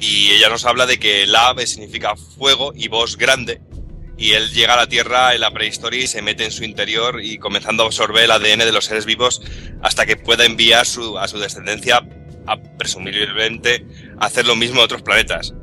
Y 0.00 0.30
ella 0.32 0.48
nos 0.48 0.64
habla 0.64 0.86
de 0.86 0.98
que 0.98 1.26
Lave 1.26 1.66
significa 1.66 2.14
fuego 2.16 2.72
y 2.74 2.88
voz 2.88 3.16
grande. 3.16 3.60
Y 4.16 4.32
él 4.32 4.50
llega 4.52 4.74
a 4.74 4.78
la 4.78 4.88
Tierra 4.88 5.34
en 5.34 5.40
la 5.40 5.52
prehistoria 5.52 6.02
y 6.02 6.06
se 6.06 6.22
mete 6.22 6.44
en 6.44 6.50
su 6.50 6.64
interior 6.64 7.20
y 7.22 7.38
comenzando 7.38 7.82
a 7.82 7.86
absorber 7.86 8.24
el 8.24 8.30
ADN 8.30 8.60
de 8.60 8.72
los 8.72 8.86
seres 8.86 9.06
vivos 9.06 9.40
hasta 9.82 10.06
que 10.06 10.16
pueda 10.16 10.44
enviar 10.44 10.86
su, 10.86 11.18
a 11.18 11.28
su 11.28 11.38
descendencia 11.38 12.02
a 12.46 12.56
presumiblemente 12.78 13.86
hacer 14.18 14.46
lo 14.46 14.56
mismo 14.56 14.78
de 14.78 14.84
otros 14.84 15.02
planetas. 15.02 15.54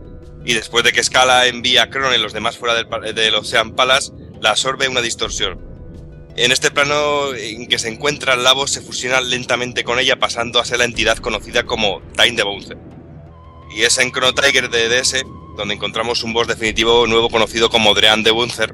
Y 0.46 0.54
después 0.54 0.84
de 0.84 0.94
que 0.94 1.04
Scala 1.04 1.48
envía 1.48 1.84
a 1.84 1.90
Cron 1.90 2.14
y 2.14 2.18
los 2.18 2.34
demás 2.34 2.58
fuera 2.58 2.76
del, 2.76 3.16
del 3.16 3.36
Ocean 3.36 3.76
Palace, 3.76 4.12
la 4.42 4.52
absorbe 4.52 4.88
una 4.88 5.02
distorsión. 5.02 5.60
En 6.38 6.52
este 6.52 6.70
plano 6.70 7.34
en 7.34 7.68
que 7.68 7.80
se 7.80 7.88
encuentra 7.88 8.36
Lavos 8.36 8.72
se 8.72 8.82
fusiona 8.82 9.22
lentamente 9.22 9.84
con 9.84 10.00
ella 10.00 10.20
pasando 10.20 10.60
a 10.60 10.66
ser 10.66 10.80
la 10.80 10.86
entidad 10.86 11.18
conocida 11.18 11.64
como 11.64 12.02
Time 12.16 12.36
the 12.36 12.44
Bouncer. 12.44 12.78
Y 13.76 13.84
es 13.84 13.98
en 13.98 14.10
Chrono 14.12 14.34
Trigger 14.34 14.70
de 14.70 14.88
DS 14.88 15.26
donde 15.56 15.74
encontramos 15.74 16.24
un 16.24 16.34
boss 16.34 16.48
definitivo 16.48 17.08
nuevo 17.08 17.30
conocido 17.30 17.70
como 17.70 17.94
Drean 17.94 18.24
de 18.24 18.32
Bouncer, 18.32 18.74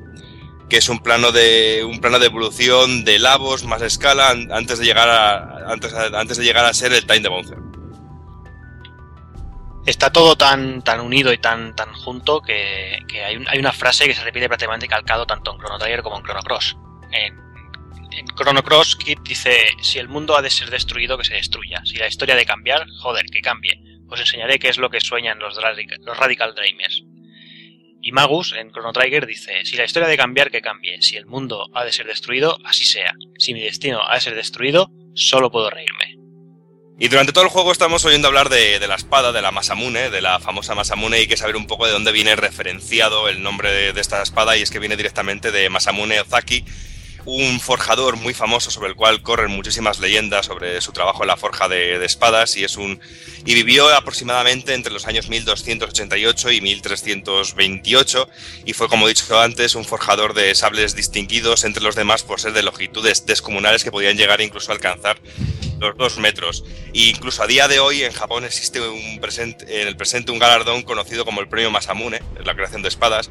que 0.70 0.78
es 0.78 0.90
un 0.90 1.00
plano 1.00 1.32
de 1.32 1.84
un 1.84 2.00
plano 2.00 2.20
de 2.20 2.28
evolución 2.28 3.04
de 3.04 3.18
Lavos 3.18 3.64
más 3.64 3.82
escala 3.82 4.30
antes 4.30 4.80
de 4.80 4.86
llegar 4.86 5.10
a 5.10 5.72
antes, 5.72 5.94
antes 5.94 6.38
de 6.38 6.44
llegar 6.44 6.66
a 6.66 6.74
ser 6.74 6.94
el 6.94 7.06
Time 7.06 7.22
de 7.22 7.30
Bouncer. 7.30 7.58
Está 9.88 10.12
todo 10.12 10.36
tan, 10.36 10.84
tan 10.84 11.00
unido 11.00 11.34
y 11.34 11.40
tan, 11.40 11.76
tan 11.76 11.92
junto 11.94 12.40
que, 12.40 13.00
hay, 13.26 13.58
una 13.58 13.72
frase 13.72 14.06
que 14.06 14.14
se 14.14 14.24
repite 14.24 14.48
prácticamente 14.48 14.88
calcado 14.88 15.26
tanto 15.26 15.52
en 15.52 15.58
Chrono 15.58 15.80
Trigger 15.80 16.04
como 16.04 16.18
en 16.18 16.24
Chrono 16.24 16.42
Cross. 16.42 16.78
En, 17.12 17.36
en 18.12 18.26
Chrono 18.36 18.62
Cross, 18.62 18.96
Kit 18.98 19.20
dice: 19.24 19.58
Si 19.82 19.98
el 19.98 20.08
mundo 20.08 20.38
ha 20.38 20.44
de 20.44 20.52
ser 20.52 20.70
destruido, 20.70 21.18
que 21.18 21.24
se 21.24 21.34
destruya. 21.34 21.82
Si 21.84 21.96
la 21.96 22.08
historia 22.08 22.36
ha 22.36 22.38
de 22.38 22.46
cambiar, 22.46 22.86
joder, 23.02 23.26
que 23.26 23.42
cambie. 23.42 23.91
Os 24.12 24.20
enseñaré 24.20 24.60
qué 24.60 24.68
es 24.68 24.78
lo 24.78 24.90
que 24.90 25.00
sueñan 25.00 25.40
los, 25.40 25.58
Radical 25.58 26.54
Dreamers. 26.54 27.04
Y 28.02 28.12
Magus, 28.12 28.54
en 28.58 28.72
Chrono 28.72 28.92
Trigger, 28.92 29.26
dice, 29.26 29.64
si 29.64 29.78
la 29.78 29.86
historia 29.86 30.10
de 30.10 30.18
cambiar, 30.18 30.52
que 30.52 30.62
cambie. 30.62 31.02
Si 31.02 31.16
el 31.16 31.26
mundo 31.26 31.70
ha 31.74 31.86
de 31.86 31.94
ser 31.94 32.08
destruido, 32.08 32.58
así 32.66 32.84
sea. 32.84 33.14
Si 33.38 33.54
mi 33.54 33.62
destino 33.62 34.02
ha 34.06 34.16
de 34.16 34.22
ser 34.22 34.36
destruido, 34.36 34.92
solo 35.14 35.50
puedo 35.50 35.70
reírme. 35.70 36.18
Y 37.00 37.08
durante 37.08 37.32
todo 37.32 37.46
el 37.46 37.50
juego 37.50 37.72
estamos 37.72 38.04
oyendo 38.04 38.28
hablar 38.28 38.50
de, 38.50 38.86
la 38.86 38.96
espada, 38.96 39.32
de 39.32 39.42
la 39.42 39.52
Masamune, 39.52 40.10
de 40.10 40.22
la 40.22 40.40
famosa 40.40 40.76
Masamune, 40.76 41.18
y 41.18 41.22
hay 41.22 41.28
que 41.28 41.38
saber 41.38 41.56
un 41.56 41.66
poco 41.66 41.86
de 41.86 41.94
dónde 41.94 42.12
viene 42.12 42.36
referenciado 42.36 43.30
el 43.30 43.42
nombre 43.42 43.72
de, 43.72 43.94
de 43.94 44.02
esta 44.02 44.22
espada, 44.22 44.58
y 44.58 44.62
es 44.62 44.72
que 44.72 44.80
viene 44.80 44.98
directamente 44.98 45.52
de 45.52 45.70
Masamune 45.70 46.20
Ozaki, 46.20 46.66
un 47.26 47.60
forjador 47.60 48.18
muy 48.18 48.34
famoso 48.34 48.72
sobre 48.72 48.90
el 48.90 48.96
cual 48.96 49.22
corren 49.22 49.52
muchísimas 49.52 50.00
leyendas 50.00 50.48
sobre 50.48 50.82
su 50.82 50.92
trabajo 50.92 51.24
en 51.24 51.28
la 51.28 51.38
forja 51.38 51.68
de, 51.68 52.04
espadas 52.04 52.58
y 52.58 52.64
es 52.64 52.78
un 52.78 53.00
y 53.46 53.54
vivió 53.54 53.90
aproximadamente 53.96 54.74
entre 54.74 54.92
los 54.92 55.08
años 55.08 55.30
1288 55.30 56.52
y 56.52 56.62
1328 56.62 58.30
y 58.66 58.74
fue 58.74 58.88
como 58.88 59.06
he 59.06 59.10
dicho 59.10 59.40
antes 59.40 59.76
un 59.76 59.86
forjador 59.86 60.34
de 60.34 60.54
sables 60.56 60.96
distinguidos 60.96 61.64
entre 61.64 61.84
los 61.84 61.96
demás 61.96 62.24
por 62.24 62.40
ser 62.40 62.54
de 62.54 62.64
longitudes 62.64 63.26
descomunales 63.26 63.84
que 63.84 63.92
podían 63.92 64.18
llegar 64.18 64.42
incluso 64.42 64.72
a 64.72 64.76
alcanzar 64.76 65.18
los 65.82 65.98
dos 65.98 66.18
metros. 66.20 66.64
E 66.94 67.10
incluso 67.10 67.44
a 67.44 67.48
día 67.48 67.68
de 67.68 67.80
hoy 67.80 68.04
en 68.04 68.14
Japón 68.14 68.46
existe 68.46 68.80
un 68.80 69.20
presente, 69.20 69.82
en 69.82 69.88
el 69.88 69.98
presente 69.98 70.32
un 70.32 70.40
galardón 70.40 70.84
conocido 70.84 71.26
como 71.26 71.42
el 71.42 71.50
premio 71.50 71.72
Masamune, 71.72 72.22
la 72.46 72.54
creación 72.56 72.84
de 72.84 72.90
espadas, 72.90 73.30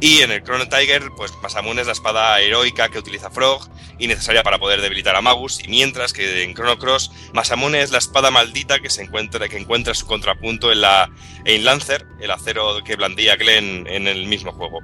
y 0.00 0.20
en 0.20 0.30
el 0.30 0.42
Chrono 0.42 0.68
Tiger, 0.68 1.10
pues 1.16 1.32
Masamune 1.42 1.80
es 1.80 1.86
la 1.86 1.94
espada 1.94 2.40
heroica 2.40 2.90
que 2.90 2.98
utiliza 2.98 3.30
Frog 3.30 3.66
y 3.98 4.06
necesaria 4.06 4.42
para 4.42 4.58
poder 4.58 4.82
debilitar 4.82 5.16
a 5.16 5.22
Magus. 5.22 5.60
Y 5.64 5.68
mientras 5.68 6.12
que 6.12 6.42
en 6.42 6.54
Chrono 6.54 6.78
Cross, 6.78 7.10
Masamune 7.32 7.80
es 7.80 7.90
la 7.90 7.98
espada 7.98 8.30
maldita 8.30 8.80
que 8.80 8.90
se 8.90 9.02
encuentra, 9.02 9.48
que 9.48 9.56
encuentra 9.56 9.94
su 9.94 10.06
contrapunto 10.06 10.70
en 10.70 10.82
la 10.82 11.10
en 11.44 11.64
Lancer, 11.64 12.06
el 12.20 12.30
acero 12.30 12.82
que 12.84 12.96
blandía 12.96 13.36
Glenn 13.36 13.86
en 13.86 14.06
el 14.06 14.26
mismo 14.26 14.52
juego. 14.52 14.80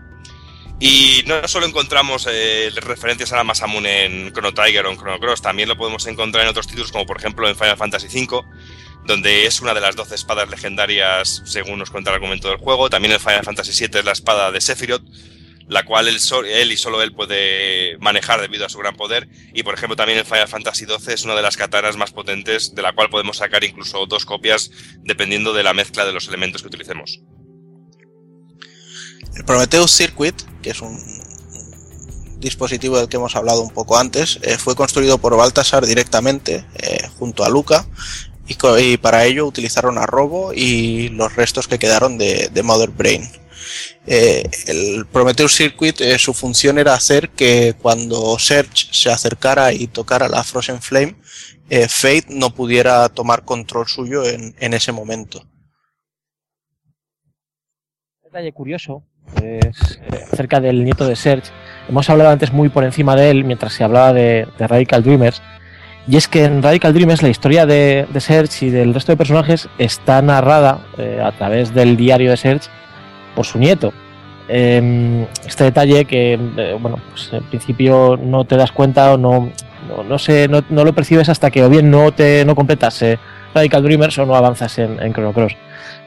Y 0.84 1.22
no 1.26 1.46
solo 1.46 1.66
encontramos 1.66 2.26
eh, 2.28 2.68
referencias 2.74 3.32
a 3.32 3.36
la 3.36 3.44
Masamune 3.44 4.04
en 4.04 4.32
Chrono 4.32 4.52
Tiger 4.52 4.86
o 4.86 4.90
en 4.90 4.96
Chrono 4.96 5.20
Cross, 5.20 5.40
también 5.40 5.68
lo 5.68 5.76
podemos 5.76 6.04
encontrar 6.08 6.42
en 6.42 6.50
otros 6.50 6.66
títulos 6.66 6.90
como 6.90 7.06
por 7.06 7.18
ejemplo 7.18 7.48
en 7.48 7.54
Final 7.54 7.76
Fantasy 7.76 8.08
V, 8.08 8.42
donde 9.06 9.46
es 9.46 9.60
una 9.60 9.74
de 9.74 9.80
las 9.80 9.96
12 9.96 10.14
espadas 10.14 10.48
legendarias 10.48 11.42
según 11.44 11.78
nos 11.78 11.90
cuenta 11.90 12.10
el 12.10 12.16
argumento 12.16 12.48
del 12.48 12.58
juego. 12.58 12.88
También 12.90 13.12
en 13.12 13.20
Final 13.20 13.44
Fantasy 13.44 13.86
VII 13.86 14.00
es 14.00 14.04
la 14.04 14.12
espada 14.12 14.50
de 14.50 14.60
Sephiroth, 14.60 15.02
la 15.68 15.84
cual 15.84 16.08
él, 16.08 16.18
él, 16.46 16.72
y 16.72 16.76
solo 16.76 17.02
él 17.02 17.12
puede 17.12 17.96
manejar 17.98 18.40
debido 18.40 18.66
a 18.66 18.68
su 18.68 18.78
gran 18.78 18.94
poder. 18.94 19.28
Y 19.54 19.62
por 19.62 19.74
ejemplo 19.74 19.96
también 19.96 20.18
en 20.18 20.26
Final 20.26 20.48
Fantasy 20.48 20.84
XII 20.84 21.14
es 21.14 21.24
una 21.24 21.34
de 21.34 21.42
las 21.42 21.56
katanas 21.56 21.96
más 21.96 22.12
potentes 22.12 22.74
de 22.74 22.82
la 22.82 22.92
cual 22.92 23.10
podemos 23.10 23.38
sacar 23.38 23.64
incluso 23.64 24.06
dos 24.06 24.24
copias 24.24 24.70
dependiendo 25.02 25.52
de 25.52 25.62
la 25.62 25.74
mezcla 25.74 26.04
de 26.04 26.12
los 26.12 26.28
elementos 26.28 26.62
que 26.62 26.68
utilicemos. 26.68 27.20
El 29.34 29.44
Prometheus 29.44 29.92
Circuit, 29.92 30.34
que 30.62 30.70
es 30.70 30.80
un 30.82 30.98
dispositivo 32.38 32.98
del 32.98 33.08
que 33.08 33.16
hemos 33.16 33.34
hablado 33.34 33.62
un 33.62 33.70
poco 33.70 33.96
antes, 33.96 34.38
eh, 34.42 34.58
fue 34.58 34.74
construido 34.74 35.16
por 35.18 35.36
Baltasar 35.36 35.86
directamente 35.86 36.66
eh, 36.74 37.08
junto 37.16 37.44
a 37.44 37.48
Luca 37.48 37.86
y, 38.46 38.96
para 38.96 39.24
ello 39.24 39.46
utilizaron 39.46 39.98
a 39.98 40.06
Robo 40.06 40.52
y 40.52 41.08
los 41.10 41.34
restos 41.36 41.68
que 41.68 41.78
quedaron 41.78 42.18
de, 42.18 42.62
Mother 42.62 42.90
Brain. 42.90 43.22
Eh, 44.06 44.48
el 44.66 45.06
Prometheus 45.06 45.54
Circuit, 45.54 46.00
eh, 46.00 46.18
su 46.18 46.34
función 46.34 46.78
era 46.78 46.94
hacer 46.94 47.30
que 47.30 47.74
cuando 47.80 48.36
Search 48.38 48.92
se 48.92 49.10
acercara 49.10 49.72
y 49.72 49.86
tocara 49.86 50.28
la 50.28 50.42
Frozen 50.42 50.82
Flame, 50.82 51.16
eh, 51.70 51.88
Fate 51.88 52.26
no 52.28 52.50
pudiera 52.50 53.08
tomar 53.08 53.44
control 53.44 53.86
suyo 53.86 54.24
en, 54.26 54.74
ese 54.74 54.90
momento. 54.90 55.44
Detalle 58.24 58.52
curioso 58.52 59.04
es 59.40 60.00
acerca 60.32 60.60
del 60.60 60.84
nieto 60.84 61.06
de 61.06 61.14
Search. 61.14 61.44
Hemos 61.88 62.10
hablado 62.10 62.30
antes 62.30 62.52
muy 62.52 62.70
por 62.70 62.82
encima 62.82 63.14
de 63.14 63.30
él 63.30 63.44
mientras 63.44 63.72
se 63.72 63.84
hablaba 63.84 64.12
de, 64.12 64.48
de 64.58 64.66
Radical 64.66 65.04
Dreamers 65.04 65.40
y 66.08 66.16
es 66.16 66.26
que 66.26 66.44
en 66.44 66.62
Radical 66.62 66.92
Dreamers 66.92 67.22
la 67.22 67.28
historia 67.28 67.64
de, 67.64 68.06
de 68.12 68.20
Serge 68.20 68.66
y 68.66 68.70
del 68.70 68.92
resto 68.92 69.12
de 69.12 69.16
personajes 69.16 69.68
está 69.78 70.20
narrada 70.20 70.80
eh, 70.98 71.20
a 71.22 71.32
través 71.32 71.72
del 71.72 71.96
diario 71.96 72.30
de 72.30 72.36
Serge 72.36 72.68
por 73.36 73.46
su 73.46 73.58
nieto. 73.58 73.92
Em, 74.48 75.22
este 75.46 75.64
detalle 75.64 76.04
que, 76.04 76.34
eh, 76.34 76.76
bueno, 76.78 76.98
pues 77.10 77.32
en 77.32 77.44
principio 77.44 78.18
no 78.20 78.44
te 78.44 78.56
das 78.56 78.72
cuenta 78.72 79.12
o 79.12 79.16
no, 79.16 79.50
no, 79.88 80.02
no, 80.02 80.64
no, 80.68 80.84
lo 80.84 80.92
percibes 80.92 81.28
hasta 81.28 81.50
que 81.50 81.64
o 81.64 81.70
bien 81.70 81.90
no 81.90 82.12
te 82.12 82.44
no 82.44 82.56
completas 82.56 83.00
eh, 83.02 83.18
Radical 83.54 83.82
Dreamers 83.82 84.18
o 84.18 84.26
no 84.26 84.34
avanzas 84.34 84.78
en 84.78 85.12
Chrono 85.12 85.32
Cross. 85.32 85.56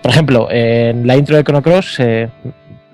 Por 0.01 0.11
ejemplo, 0.11 0.47
en 0.51 1.07
la 1.07 1.15
intro 1.15 1.37
de 1.37 1.43
Chrono 1.43 1.61
Cross 1.61 1.99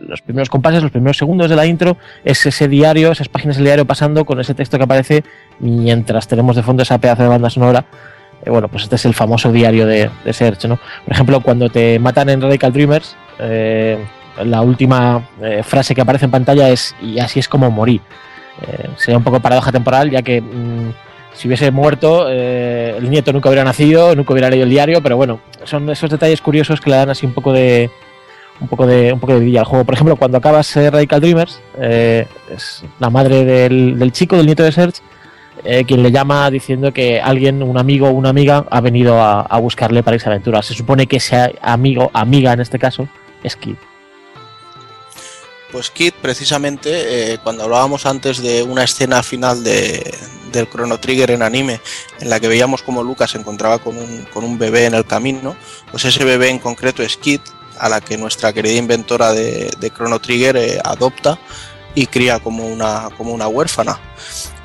los 0.07 0.21
primeros 0.21 0.49
compases, 0.49 0.81
los 0.81 0.91
primeros 0.91 1.17
segundos 1.17 1.49
de 1.49 1.55
la 1.55 1.65
intro, 1.65 1.97
es 2.23 2.45
ese 2.45 2.67
diario, 2.67 3.11
esas 3.11 3.29
páginas 3.29 3.57
del 3.57 3.65
diario 3.65 3.85
pasando 3.85 4.25
con 4.25 4.39
ese 4.39 4.53
texto 4.53 4.77
que 4.77 4.83
aparece 4.83 5.23
mientras 5.59 6.27
tenemos 6.27 6.55
de 6.55 6.63
fondo 6.63 6.83
esa 6.83 6.97
pedazo 6.97 7.23
de 7.23 7.29
banda 7.29 7.49
sonora. 7.49 7.85
Eh, 8.43 8.49
bueno, 8.49 8.67
pues 8.67 8.83
este 8.83 8.95
es 8.95 9.05
el 9.05 9.13
famoso 9.13 9.51
diario 9.51 9.85
de, 9.85 10.09
Search, 10.31 10.65
¿no? 10.65 10.77
Por 11.05 11.13
ejemplo, 11.13 11.41
cuando 11.41 11.69
te 11.69 11.99
matan 11.99 12.29
en 12.29 12.41
Radical 12.41 12.73
Dreamers, 12.73 13.15
eh, 13.39 14.03
la 14.43 14.61
última 14.61 15.27
eh, 15.41 15.61
frase 15.63 15.93
que 15.93 16.01
aparece 16.01 16.25
en 16.25 16.31
pantalla 16.31 16.69
es 16.69 16.95
y 17.01 17.19
así 17.19 17.39
es 17.39 17.47
como 17.47 17.69
morí. 17.69 18.01
sería 18.97 19.17
un 19.17 19.23
poco 19.23 19.39
paradoja 19.39 19.71
temporal, 19.71 20.09
ya 20.09 20.21
que 20.21 20.41
mm, 20.41 20.93
si 21.33 21.47
hubiese 21.47 21.71
muerto, 21.71 22.27
el 22.29 23.09
nieto 23.09 23.31
nunca 23.31 23.49
hubiera 23.49 23.63
nacido, 23.63 24.15
nunca 24.15 24.33
hubiera 24.33 24.49
leído 24.49 24.65
el 24.65 24.69
diario, 24.69 25.01
pero 25.01 25.17
bueno, 25.17 25.39
son 25.63 25.89
esos 25.89 26.09
detalles 26.09 26.41
curiosos 26.41 26.81
que 26.81 26.89
le 26.89 26.97
dan 26.97 27.09
así 27.09 27.25
un 27.25 27.33
poco 27.33 27.53
de, 27.53 27.89
un 28.61 28.67
poco 28.67 28.85
de 28.85 29.11
un 29.11 29.19
poco 29.19 29.39
de 29.39 29.59
al 29.59 29.65
juego. 29.65 29.83
Por 29.83 29.95
ejemplo, 29.95 30.15
cuando 30.15 30.37
acabas 30.37 30.73
Radical 30.75 31.19
Dreamers, 31.19 31.59
eh, 31.79 32.27
es 32.53 32.83
la 32.99 33.09
madre 33.09 33.43
del, 33.43 34.11
chico, 34.11 34.37
del 34.37 34.45
nieto 34.45 34.63
de 34.63 34.71
Serge, 34.71 35.01
eh, 35.63 35.83
quien 35.83 36.03
le 36.03 36.11
llama 36.11 36.49
diciendo 36.49 36.93
que 36.93 37.19
alguien, 37.19 37.63
un 37.63 37.77
amigo 37.77 38.07
o 38.07 38.11
una 38.11 38.29
amiga, 38.29 38.65
ha 38.69 38.79
venido 38.79 39.21
a, 39.21 39.57
buscarle 39.59 40.03
para 40.03 40.15
esa 40.15 40.29
aventura. 40.29 40.61
Se 40.61 40.75
supone 40.75 41.07
que 41.07 41.17
ese 41.17 41.55
amigo, 41.61 42.11
amiga 42.13 42.53
en 42.53 42.61
este 42.61 42.79
caso, 42.79 43.07
es 43.43 43.55
Kid. 43.55 43.75
Pues 45.71 45.89
Kid, 45.89 46.13
precisamente, 46.21 47.33
eh, 47.33 47.37
cuando 47.41 47.63
hablábamos 47.63 48.05
antes 48.05 48.41
de 48.41 48.61
una 48.61 48.83
escena 48.83 49.23
final 49.23 49.63
de, 49.63 50.13
del 50.51 50.69
Chrono 50.69 50.99
Trigger 50.99 51.31
en 51.31 51.41
anime, 51.41 51.79
en 52.19 52.29
la 52.29 52.39
que 52.39 52.49
veíamos 52.49 52.83
como 52.83 53.03
Lucas 53.03 53.31
se 53.31 53.37
encontraba 53.37 53.79
con 53.79 53.97
un, 53.97 54.27
con 54.33 54.43
un 54.43 54.59
bebé 54.59 54.85
en 54.85 54.93
el 54.93 55.05
camino, 55.05 55.55
pues 55.89 56.03
ese 56.05 56.25
bebé 56.25 56.49
en 56.49 56.59
concreto 56.59 57.03
es 57.03 57.15
Kid, 57.15 57.39
a 57.81 57.89
la 57.89 57.99
que 57.99 58.15
nuestra 58.15 58.53
querida 58.53 58.75
inventora 58.75 59.33
de, 59.33 59.91
Chrono 59.93 60.19
Trigger 60.19 60.55
eh, 60.55 60.79
adopta 60.83 61.39
y 61.95 62.05
cría 62.05 62.39
como 62.39 62.67
una, 62.67 63.09
como 63.17 63.33
una 63.33 63.47
huérfana. 63.47 63.99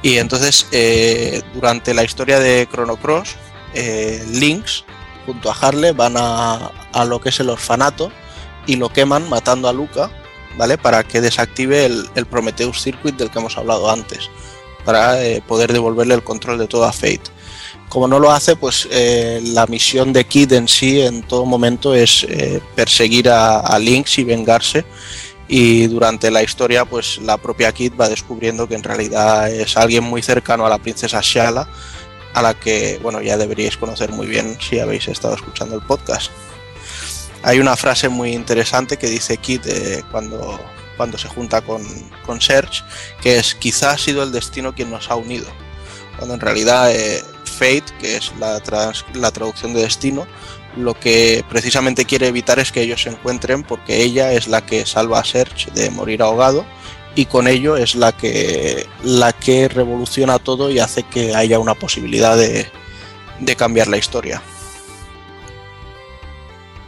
Y 0.03 0.19
entonces, 0.19 0.67
eh, 0.71 1.43
durante 1.55 1.95
la 1.95 2.05
historia 2.05 2.39
de 2.39 2.69
Chrono 2.71 2.97
Cross, 2.97 3.37
eh, 3.73 4.23
Lynx 4.31 4.85
junto 5.25 5.51
a 5.51 5.55
Harley 5.55 5.93
van 5.93 6.15
a, 6.19 6.71
lo 7.07 7.21
que 7.21 7.31
es 7.31 7.41
el 7.41 7.49
orfanato 7.49 8.13
y 8.67 8.77
lo 8.77 8.91
queman 8.91 9.29
matando 9.31 9.69
a 9.69 9.73
Luca, 9.73 10.11
¿vale? 10.59 10.77
Para 10.77 11.03
que 11.03 11.23
desactive 11.23 11.87
el, 11.87 12.27
Prometheus 12.27 12.83
Circuit 12.83 13.17
del 13.17 13.31
que 13.31 13.39
hemos 13.39 13.57
hablado 13.57 13.91
antes, 13.91 14.31
para 14.85 15.17
poder 15.49 15.73
devolverle 15.73 16.15
el 16.15 16.23
control 16.23 16.59
de 16.59 16.69
todo 16.69 16.85
a 16.85 16.93
Fate 16.93 17.36
como 17.89 18.09
no 18.09 18.19
lo 18.19 18.31
hace, 18.31 18.57
pues 18.57 18.89
eh, 18.91 19.41
la 19.43 19.67
misión 19.67 20.13
de 20.13 20.25
Kid 20.25 20.53
en 20.53 20.69
sí 20.69 21.01
en 21.01 21.23
todo 21.23 21.45
momento 21.45 21.95
es 21.95 22.27
eh, 22.29 22.61
perseguir 22.75 23.29
a, 23.31 23.79
Lynx 23.79 24.19
y 24.19 24.25
vengarse. 24.25 24.85
Y 25.49 25.87
durante 25.87 26.31
la 26.33 26.43
historia, 26.43 26.85
pues 26.85 27.19
la 27.19 27.37
propia 27.37 27.73
Kid 27.73 27.93
va 27.99 28.09
descubriendo 28.09 28.67
que 28.67 28.75
en 28.75 28.83
realidad 28.83 29.49
es 29.49 29.77
alguien 29.77 30.03
muy 30.03 30.21
cercano 30.21 30.67
a 30.67 30.69
la 30.69 30.79
princesa 30.79 31.21
Shala, 31.23 31.69
a 32.35 32.43
la 32.43 32.55
que, 32.55 32.99
bueno, 33.01 33.23
ya 33.23 33.37
deberíais 33.37 33.77
conocer 33.77 34.11
muy 34.11 34.27
bien 34.27 34.59
si 34.61 34.81
habéis 34.81 35.07
estado 35.07 35.35
escuchando 35.35 35.77
el 35.77 35.83
podcast. 35.83 36.33
Hay 37.45 37.61
una 37.61 37.77
frase 37.77 38.09
muy 38.09 38.33
interesante 38.33 38.97
que 38.97 39.09
dice 39.09 39.37
Kid 39.37 39.61
eh, 39.67 40.03
cuando, 40.11 40.59
cuando 40.97 41.17
se 41.17 41.29
junta 41.29 41.61
con, 41.61 41.85
con 42.27 42.41
Serge, 42.41 42.83
que 43.23 43.39
es 43.39 43.55
quizá 43.55 43.93
ha 43.93 43.99
sido 43.99 44.25
el 44.25 44.33
destino 44.33 44.75
quien 44.75 44.91
nos 44.91 45.09
ha 45.09 45.15
unido, 45.15 45.47
cuando 46.17 46.35
en 46.35 46.41
realidad 46.41 46.91
Fate, 47.57 47.85
que 47.99 48.17
es 48.17 48.33
la, 48.39 48.61
la 49.15 49.31
traducción 49.31 49.75
de 49.75 49.83
destino, 49.83 50.27
lo 50.77 50.95
que 50.95 51.45
precisamente 51.49 52.05
quiere 52.05 52.29
evitar 52.29 52.59
es 52.59 52.71
que 52.71 52.83
ellos 52.83 53.03
se 53.03 53.11
encuentren 53.11 53.63
porque 53.63 54.03
ella 54.03 54.33
es 54.33 54.47
la 54.47 54.65
que 54.65 54.85
salva 54.85 55.21
a 55.21 55.25
Serge 55.25 55.71
de 55.73 55.91
morir 55.91 56.23
ahogado 56.23 56.67
y 57.15 57.25
con 57.25 57.49
ello 57.49 57.77
es 57.77 57.95
la 57.95 58.13
que, 58.13 58.87
la 59.03 59.33
que 59.33 59.69
revoluciona 59.69 60.39
todo 60.39 60.71
y 60.71 60.79
hace 60.79 61.03
que 61.03 61.35
haya 61.35 61.59
una 61.59 61.75
posibilidad 61.75 62.37
de, 62.37 62.67
de 63.41 63.57
cambiar 63.57 63.89
la 63.89 63.97
historia. 63.97 64.43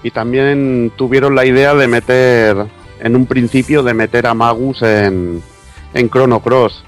Y 0.03 0.11
también 0.11 0.93
tuvieron 0.97 1.35
la 1.35 1.47
idea 1.47 1.75
de 1.75 1.89
meter, 1.89 2.67
en 3.01 3.17
un 3.17 3.27
principio, 3.27 3.83
de 3.83 3.95
meter 3.95 4.27
a 4.27 4.35
Magus 4.35 4.83
en, 4.83 5.43
en 5.95 6.11
Chrono 6.11 6.41
Cross. 6.41 6.85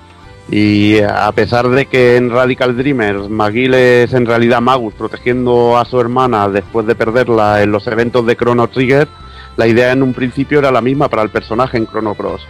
Y 0.50 0.98
a 1.00 1.30
pesar 1.30 1.68
de 1.68 1.86
que 1.86 2.16
en 2.16 2.28
Radical 2.28 2.76
Dreamers 2.76 3.28
McGill 3.28 3.74
es 3.74 4.12
en 4.14 4.26
realidad 4.26 4.60
Magus 4.60 4.94
protegiendo 4.94 5.78
a 5.78 5.84
su 5.84 6.00
hermana 6.00 6.48
después 6.48 6.86
de 6.86 6.96
perderla 6.96 7.62
en 7.62 7.70
los 7.70 7.86
eventos 7.86 8.26
de 8.26 8.36
Chrono 8.36 8.66
Trigger, 8.66 9.06
la 9.56 9.68
idea 9.68 9.92
en 9.92 10.02
un 10.02 10.12
principio 10.12 10.58
era 10.58 10.72
la 10.72 10.80
misma 10.80 11.08
para 11.08 11.22
el 11.22 11.28
personaje 11.28 11.76
en 11.76 11.86
Chrono 11.86 12.14
Cross. 12.14 12.42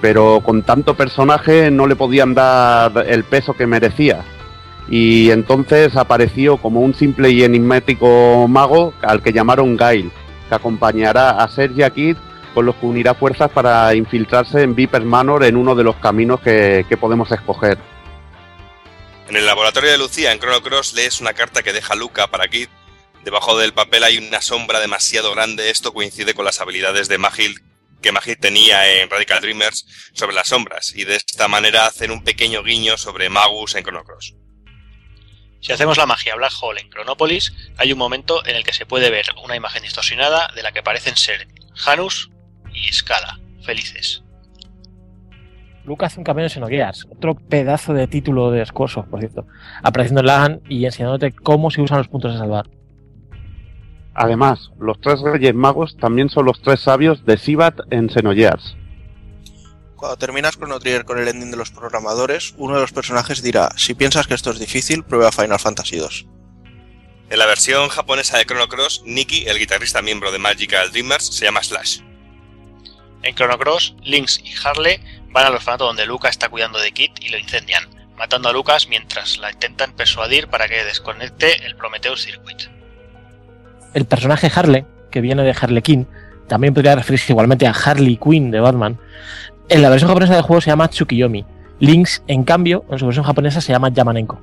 Pero 0.00 0.40
con 0.42 0.62
tanto 0.62 0.94
personaje 0.94 1.70
no 1.70 1.86
le 1.86 1.94
podían 1.94 2.32
dar 2.32 3.04
el 3.06 3.24
peso 3.24 3.52
que 3.52 3.66
merecía. 3.66 4.24
Y 4.88 5.30
entonces 5.30 5.94
apareció 5.96 6.56
como 6.56 6.80
un 6.80 6.94
simple 6.94 7.30
y 7.30 7.44
enigmático 7.44 8.48
mago 8.48 8.94
al 9.02 9.22
que 9.22 9.32
llamaron 9.32 9.76
Gail, 9.76 10.10
que 10.48 10.54
acompañará 10.54 11.30
a 11.32 11.48
Sergia 11.48 11.90
Kid 11.90 12.16
con 12.52 12.66
los 12.66 12.76
que 12.76 12.86
unirá 12.86 13.14
fuerzas 13.14 13.50
para 13.50 13.94
infiltrarse 13.94 14.62
en 14.62 14.74
Viper 14.74 15.02
Manor 15.02 15.44
en 15.44 15.56
uno 15.56 15.74
de 15.74 15.84
los 15.84 15.96
caminos 15.96 16.40
que, 16.40 16.84
que 16.88 16.96
podemos 16.96 17.30
escoger. 17.32 17.78
En 19.28 19.36
el 19.36 19.46
laboratorio 19.46 19.90
de 19.90 19.98
Lucía, 19.98 20.32
en 20.32 20.38
Chrono 20.38 20.62
Cross, 20.62 20.94
lees 20.94 21.20
una 21.20 21.32
carta 21.32 21.62
que 21.62 21.72
deja 21.72 21.94
Luca 21.94 22.26
para 22.26 22.48
Kid. 22.48 22.68
Debajo 23.24 23.56
del 23.56 23.72
papel 23.72 24.04
hay 24.04 24.18
una 24.18 24.42
sombra 24.42 24.80
demasiado 24.80 25.32
grande. 25.32 25.70
Esto 25.70 25.94
coincide 25.94 26.34
con 26.34 26.44
las 26.44 26.60
habilidades 26.60 27.08
de 27.08 27.18
Magil 27.18 27.62
que 28.02 28.12
Magil 28.12 28.36
tenía 28.36 29.00
en 29.00 29.08
Radical 29.08 29.40
Dreamers 29.40 29.86
sobre 30.12 30.34
las 30.34 30.48
sombras, 30.48 30.92
y 30.94 31.04
de 31.04 31.16
esta 31.16 31.48
manera 31.48 31.86
hacen 31.86 32.10
un 32.10 32.24
pequeño 32.24 32.62
guiño 32.62 32.98
sobre 32.98 33.30
Magus 33.30 33.76
en 33.76 33.84
Chrono 33.84 34.04
Cross. 34.04 34.34
Si 35.60 35.72
hacemos 35.72 35.96
la 35.96 36.06
magia 36.06 36.34
Black 36.34 36.52
Hole 36.60 36.80
en 36.80 36.90
Chronopolis, 36.90 37.52
hay 37.78 37.92
un 37.92 37.98
momento 37.98 38.44
en 38.44 38.56
el 38.56 38.64
que 38.64 38.72
se 38.72 38.84
puede 38.84 39.10
ver 39.10 39.26
una 39.44 39.54
imagen 39.54 39.84
distorsionada 39.84 40.50
de 40.56 40.62
la 40.64 40.72
que 40.72 40.82
parecen 40.82 41.16
ser 41.16 41.46
Janus 41.76 42.31
y 42.74 42.92
Scala, 42.92 43.38
felices. 43.62 44.22
Luca 45.84 46.06
hace 46.06 46.20
un 46.20 46.24
camino 46.24 46.44
en 46.44 46.50
Xenogears, 46.50 47.06
otro 47.10 47.34
pedazo 47.34 47.92
de 47.92 48.06
título 48.06 48.50
de 48.50 48.64
Squaresoft, 48.64 49.08
por 49.08 49.20
cierto, 49.20 49.46
apareciendo 49.82 50.20
en 50.20 50.26
Lagan 50.26 50.60
y 50.68 50.84
enseñándote 50.84 51.32
cómo 51.32 51.70
se 51.70 51.82
usan 51.82 51.98
los 51.98 52.08
puntos 52.08 52.32
de 52.32 52.38
salvar. 52.38 52.70
Además, 54.14 54.70
los 54.78 55.00
tres 55.00 55.20
reyes 55.22 55.54
magos 55.54 55.96
también 55.96 56.28
son 56.28 56.46
los 56.46 56.60
tres 56.60 56.80
sabios 56.80 57.24
de 57.24 57.36
Sibat 57.36 57.80
en 57.90 58.10
Xenogears. 58.10 58.76
Cuando 59.96 60.16
terminas 60.16 60.56
Chrono 60.56 60.78
Trigger 60.78 61.04
con 61.04 61.18
el 61.18 61.28
ending 61.28 61.50
de 61.50 61.56
los 61.56 61.70
programadores, 61.70 62.54
uno 62.58 62.74
de 62.74 62.80
los 62.80 62.92
personajes 62.92 63.42
dirá, 63.42 63.70
si 63.76 63.94
piensas 63.94 64.26
que 64.26 64.34
esto 64.34 64.50
es 64.50 64.58
difícil, 64.58 65.04
prueba 65.04 65.32
Final 65.32 65.58
Fantasy 65.58 65.96
II. 65.96 66.28
En 67.30 67.38
la 67.38 67.46
versión 67.46 67.88
japonesa 67.88 68.36
de 68.36 68.44
Chrono 68.44 68.68
Cross, 68.68 69.02
Nikki, 69.06 69.44
el 69.46 69.58
guitarrista 69.58 70.02
miembro 70.02 70.30
de 70.30 70.38
Magical 70.38 70.90
Dreamers, 70.92 71.24
se 71.26 71.46
llama 71.46 71.62
Slash. 71.62 72.00
En 73.22 73.34
Chrono 73.34 73.58
Cross, 73.58 73.94
Lynx 74.02 74.40
y 74.44 74.52
Harley 74.64 75.00
van 75.30 75.46
al 75.46 75.54
orfanato 75.54 75.86
donde 75.86 76.06
Luca 76.06 76.28
está 76.28 76.48
cuidando 76.48 76.78
de 76.78 76.92
Kit 76.92 77.12
y 77.20 77.28
lo 77.28 77.38
incendian, 77.38 77.84
matando 78.16 78.48
a 78.48 78.52
Lucas 78.52 78.88
mientras 78.88 79.38
la 79.38 79.50
intentan 79.50 79.92
persuadir 79.92 80.48
para 80.48 80.68
que 80.68 80.84
desconecte 80.84 81.64
el 81.64 81.76
Prometheus 81.76 82.22
Circuit. 82.22 82.58
El 83.94 84.04
personaje 84.06 84.50
Harley, 84.54 84.84
que 85.10 85.20
viene 85.20 85.42
de 85.42 85.54
Harlequin, 85.58 86.06
también 86.48 86.74
podría 86.74 86.96
referirse 86.96 87.32
igualmente 87.32 87.66
a 87.66 87.70
Harley 87.72 88.16
Quinn 88.16 88.50
de 88.50 88.60
Batman. 88.60 88.98
En 89.68 89.82
la 89.82 89.90
versión 89.90 90.08
japonesa 90.08 90.34
del 90.34 90.42
juego 90.42 90.60
se 90.60 90.70
llama 90.70 90.88
Tsukiyomi. 90.88 91.44
Lynx, 91.80 92.22
en 92.26 92.44
cambio, 92.44 92.84
en 92.90 92.98
su 92.98 93.06
versión 93.06 93.24
japonesa 93.24 93.60
se 93.60 93.72
llama 93.72 93.88
Yamanenko. 93.88 94.38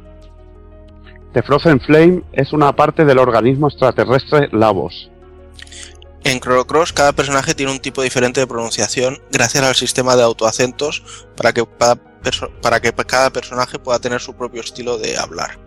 The 1.34 1.44
Frozen 1.44 1.80
Flame 1.80 2.24
es 2.34 2.54
una 2.54 2.76
parte 2.76 3.06
del 3.06 3.20
organismo 3.20 3.68
extraterrestre 3.68 4.50
Lavos. 4.52 5.10
En 6.24 6.40
Chrono 6.40 6.66
Cross, 6.68 6.92
cada 6.94 7.14
personaje 7.14 7.56
tiene 7.56 7.72
un 7.72 7.80
tipo 7.80 8.02
diferente 8.02 8.40
de 8.42 8.48
pronunciación 8.48 9.22
gracias 9.32 9.64
al 9.64 9.76
sistema 9.76 10.16
de 10.16 10.24
autoacentos 10.24 11.02
para 11.36 11.54
que, 11.54 11.66
cada 11.78 11.96
para 12.62 12.80
que 12.82 12.92
cada 12.94 13.30
personaje 13.30 13.80
pueda 13.80 14.00
tener 14.00 14.20
su 14.20 14.36
propio 14.36 14.62
estilo 14.62 14.98
de 14.98 15.18
hablar. 15.18 15.58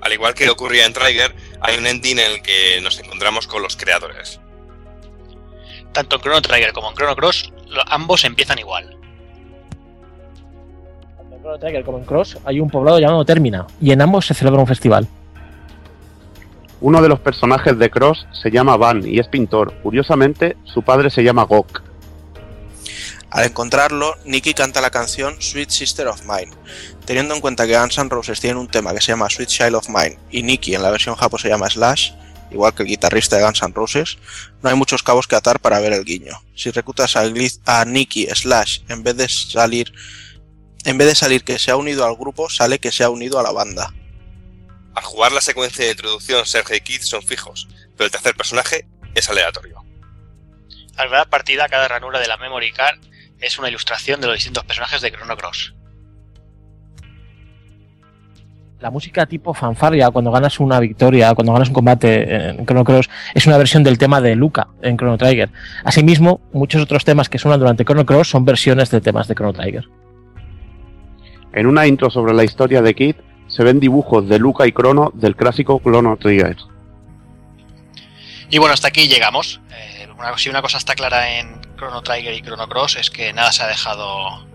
Al 0.00 0.12
igual 0.12 0.34
que 0.34 0.48
ocurría 0.48 0.86
en 0.86 0.92
Trigger, 0.92 1.34
hay 1.60 1.78
un 1.78 1.86
ending 1.86 2.18
en 2.18 2.32
el 2.32 2.42
que 2.42 2.80
nos 2.80 2.98
encontramos 3.00 3.46
con 3.48 3.60
los 3.62 3.76
creadores. 3.76 4.40
Tanto 5.92 6.16
en 6.16 6.22
Chrono 6.22 6.42
Trigger 6.42 6.72
como 6.72 6.90
en 6.90 6.94
Chrono 6.94 7.16
Cross, 7.16 7.52
lo- 7.68 7.82
ambos 7.88 8.24
empiezan 8.24 8.58
igual. 8.60 8.96
Tanto 11.16 11.34
en 11.34 11.40
Chrono 11.42 11.58
Trigger 11.58 11.84
como 11.84 11.98
en 11.98 12.04
Cross 12.04 12.38
hay 12.44 12.60
un 12.60 12.70
poblado 12.70 13.00
llamado 13.00 13.24
Termina, 13.24 13.66
y 13.80 13.90
en 13.90 14.00
ambos 14.00 14.26
se 14.26 14.34
celebra 14.34 14.60
un 14.60 14.66
festival. 14.68 15.08
Uno 16.80 17.00
de 17.00 17.08
los 17.08 17.20
personajes 17.20 17.78
de 17.78 17.90
Cross 17.90 18.26
se 18.32 18.50
llama 18.50 18.76
Van 18.76 19.06
y 19.06 19.18
es 19.18 19.28
pintor. 19.28 19.74
Curiosamente, 19.82 20.56
su 20.64 20.82
padre 20.82 21.10
se 21.10 21.22
llama 21.22 21.44
Gok. 21.44 21.82
Al 23.30 23.44
encontrarlo, 23.44 24.14
Nicky 24.24 24.54
canta 24.54 24.80
la 24.80 24.90
canción 24.90 25.40
Sweet 25.40 25.70
Sister 25.70 26.06
of 26.06 26.22
Mine. 26.22 26.52
Teniendo 27.04 27.34
en 27.34 27.40
cuenta 27.40 27.66
que 27.66 27.78
Guns 27.78 27.98
N' 27.98 28.08
Roses 28.08 28.40
tienen 28.40 28.58
un 28.58 28.68
tema 28.68 28.94
que 28.94 29.00
se 29.00 29.12
llama 29.12 29.28
Sweet 29.28 29.48
Child 29.48 29.74
of 29.74 29.88
Mine 29.88 30.18
y 30.30 30.42
Nicky 30.42 30.74
en 30.74 30.82
la 30.82 30.90
versión 30.90 31.16
japo 31.16 31.38
se 31.38 31.48
llama 31.48 31.68
Slash, 31.68 32.12
igual 32.50 32.74
que 32.74 32.82
el 32.82 32.88
guitarrista 32.88 33.36
de 33.36 33.44
Guns 33.44 33.62
N' 33.62 33.74
Roses, 33.74 34.18
no 34.62 34.70
hay 34.70 34.76
muchos 34.76 35.02
cabos 35.02 35.26
que 35.26 35.36
atar 35.36 35.60
para 35.60 35.80
ver 35.80 35.92
el 35.92 36.04
guiño. 36.04 36.40
Si 36.54 36.70
reclutas 36.70 37.16
a, 37.16 37.22
a 37.66 37.84
Nicky 37.84 38.26
Slash 38.32 38.80
en 38.88 39.02
vez 39.02 39.16
de 39.16 39.28
salir 39.28 39.92
en 40.84 40.98
vez 40.98 41.08
de 41.08 41.14
salir 41.16 41.42
que 41.42 41.58
se 41.58 41.72
ha 41.72 41.76
unido 41.76 42.06
al 42.06 42.16
grupo, 42.16 42.48
sale 42.48 42.78
que 42.78 42.92
se 42.92 43.02
ha 43.02 43.10
unido 43.10 43.40
a 43.40 43.42
la 43.42 43.50
banda. 43.50 43.92
Al 44.96 45.04
jugar 45.04 45.30
la 45.30 45.42
secuencia 45.42 45.84
de 45.84 45.90
introducción, 45.90 46.46
Sergio 46.46 46.74
y 46.74 46.80
Kid 46.80 47.02
son 47.02 47.22
fijos, 47.22 47.68
pero 47.96 48.06
el 48.06 48.10
tercer 48.10 48.34
personaje 48.34 48.88
es 49.14 49.28
aleatorio. 49.28 49.84
Al 50.96 51.10
dar 51.10 51.28
partida, 51.28 51.68
cada 51.68 51.86
ranura 51.86 52.18
de 52.18 52.26
la 52.26 52.38
memory 52.38 52.72
card 52.72 52.98
es 53.38 53.58
una 53.58 53.68
ilustración 53.68 54.22
de 54.22 54.28
los 54.28 54.36
distintos 54.36 54.64
personajes 54.64 55.02
de 55.02 55.12
Chrono 55.12 55.36
Cross. 55.36 55.74
La 58.80 58.90
música 58.90 59.26
tipo 59.26 59.52
fanfarria, 59.52 60.10
cuando 60.10 60.30
ganas 60.30 60.60
una 60.60 60.80
victoria, 60.80 61.34
cuando 61.34 61.52
ganas 61.52 61.68
un 61.68 61.74
combate 61.74 62.48
en 62.48 62.64
Chrono 62.64 62.84
Cross, 62.84 63.10
es 63.34 63.46
una 63.46 63.58
versión 63.58 63.82
del 63.82 63.98
tema 63.98 64.22
de 64.22 64.34
Luca 64.34 64.68
en 64.80 64.96
Chrono 64.96 65.18
Trigger. 65.18 65.50
Asimismo, 65.84 66.40
muchos 66.54 66.80
otros 66.80 67.04
temas 67.04 67.28
que 67.28 67.38
suenan 67.38 67.60
durante 67.60 67.84
Chrono 67.84 68.06
Cross 68.06 68.30
son 68.30 68.46
versiones 68.46 68.90
de 68.90 69.02
temas 69.02 69.28
de 69.28 69.34
Chrono 69.34 69.52
Trigger. 69.52 69.86
En 71.52 71.66
una 71.66 71.86
intro 71.86 72.08
sobre 72.08 72.32
la 72.32 72.44
historia 72.44 72.80
de 72.80 72.94
Kid 72.94 73.16
se 73.56 73.64
ven 73.64 73.80
dibujos 73.80 74.28
de 74.28 74.38
Luca 74.38 74.66
y 74.66 74.72
Crono 74.72 75.10
del 75.14 75.34
clásico 75.34 75.80
Chrono 75.82 76.16
Trigger. 76.18 76.56
Y 78.50 78.58
bueno, 78.58 78.74
hasta 78.74 78.88
aquí 78.88 79.08
llegamos. 79.08 79.60
Eh, 79.72 80.08
una- 80.16 80.36
si 80.36 80.50
una 80.50 80.60
cosa 80.60 80.76
está 80.78 80.94
clara 80.94 81.38
en 81.38 81.60
Chrono 81.76 82.02
Trigger 82.02 82.34
y 82.34 82.42
Chrono 82.42 82.68
Cross 82.68 82.96
es 82.96 83.10
que 83.10 83.32
nada 83.32 83.50
se 83.52 83.62
ha 83.62 83.66
dejado 83.66 84.46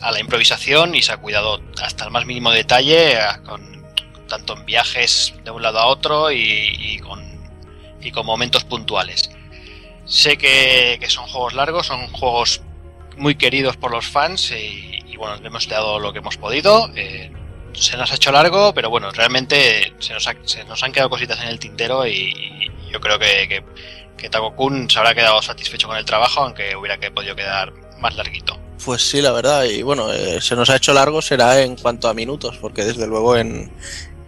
a 0.00 0.10
la 0.12 0.20
improvisación 0.20 0.94
y 0.94 1.02
se 1.02 1.12
ha 1.12 1.16
cuidado 1.16 1.60
hasta 1.82 2.04
el 2.04 2.10
más 2.10 2.26
mínimo 2.26 2.50
detalle, 2.52 3.16
con, 3.44 3.84
tanto 4.28 4.56
en 4.56 4.64
viajes 4.64 5.34
de 5.44 5.50
un 5.50 5.62
lado 5.62 5.78
a 5.80 5.86
otro 5.86 6.30
y, 6.30 6.98
con, 7.02 7.22
y 8.00 8.10
con 8.12 8.24
momentos 8.24 8.64
puntuales. 8.64 9.30
Sé 10.04 10.36
que, 10.36 10.98
son 11.08 11.26
juegos 11.26 11.54
largos, 11.54 11.86
son 11.86 12.06
juegos 12.12 12.62
muy 13.16 13.34
queridos 13.34 13.76
por 13.76 13.90
los 13.90 14.06
fans 14.06 14.50
y, 14.52 15.00
y 15.06 15.16
bueno, 15.16 15.36
hemos 15.44 15.68
dado 15.68 15.98
lo 15.98 16.12
que 16.12 16.18
hemos 16.20 16.36
podido. 16.36 16.90
eh, 16.94 17.32
se 17.74 17.96
nos 17.96 18.10
ha 18.10 18.14
hecho 18.14 18.32
largo, 18.32 18.72
pero 18.74 18.90
bueno, 18.90 19.10
realmente 19.10 19.92
se 19.98 20.12
nos, 20.14 20.26
ha- 20.26 20.36
se 20.44 20.64
nos 20.64 20.82
han 20.82 20.92
quedado 20.92 21.10
cositas 21.10 21.40
en 21.40 21.48
el 21.48 21.58
tintero 21.58 22.06
y, 22.06 22.70
yo 22.90 23.00
creo 23.00 23.18
que, 23.18 23.64
que, 24.16 24.30
Tago-kun 24.30 24.88
se 24.88 24.98
habrá 24.98 25.14
quedado 25.14 25.42
satisfecho 25.42 25.86
con 25.86 25.98
el 25.98 26.04
trabajo, 26.06 26.40
aunque 26.40 26.74
hubiera 26.76 26.96
que 26.96 27.10
podido 27.10 27.36
quedar 27.36 27.72
más 28.00 28.16
larguito. 28.16 28.58
Pues 28.82 29.02
sí, 29.02 29.20
la 29.20 29.32
verdad, 29.32 29.64
y 29.64 29.82
bueno, 29.82 30.10
eh, 30.12 30.40
se 30.40 30.56
nos 30.56 30.70
ha 30.70 30.76
hecho 30.76 30.94
largo 30.94 31.20
será 31.20 31.60
en 31.60 31.76
cuanto 31.76 32.08
a 32.08 32.14
minutos, 32.14 32.56
porque 32.58 32.84
desde 32.84 33.06
luego 33.06 33.36
en, 33.36 33.70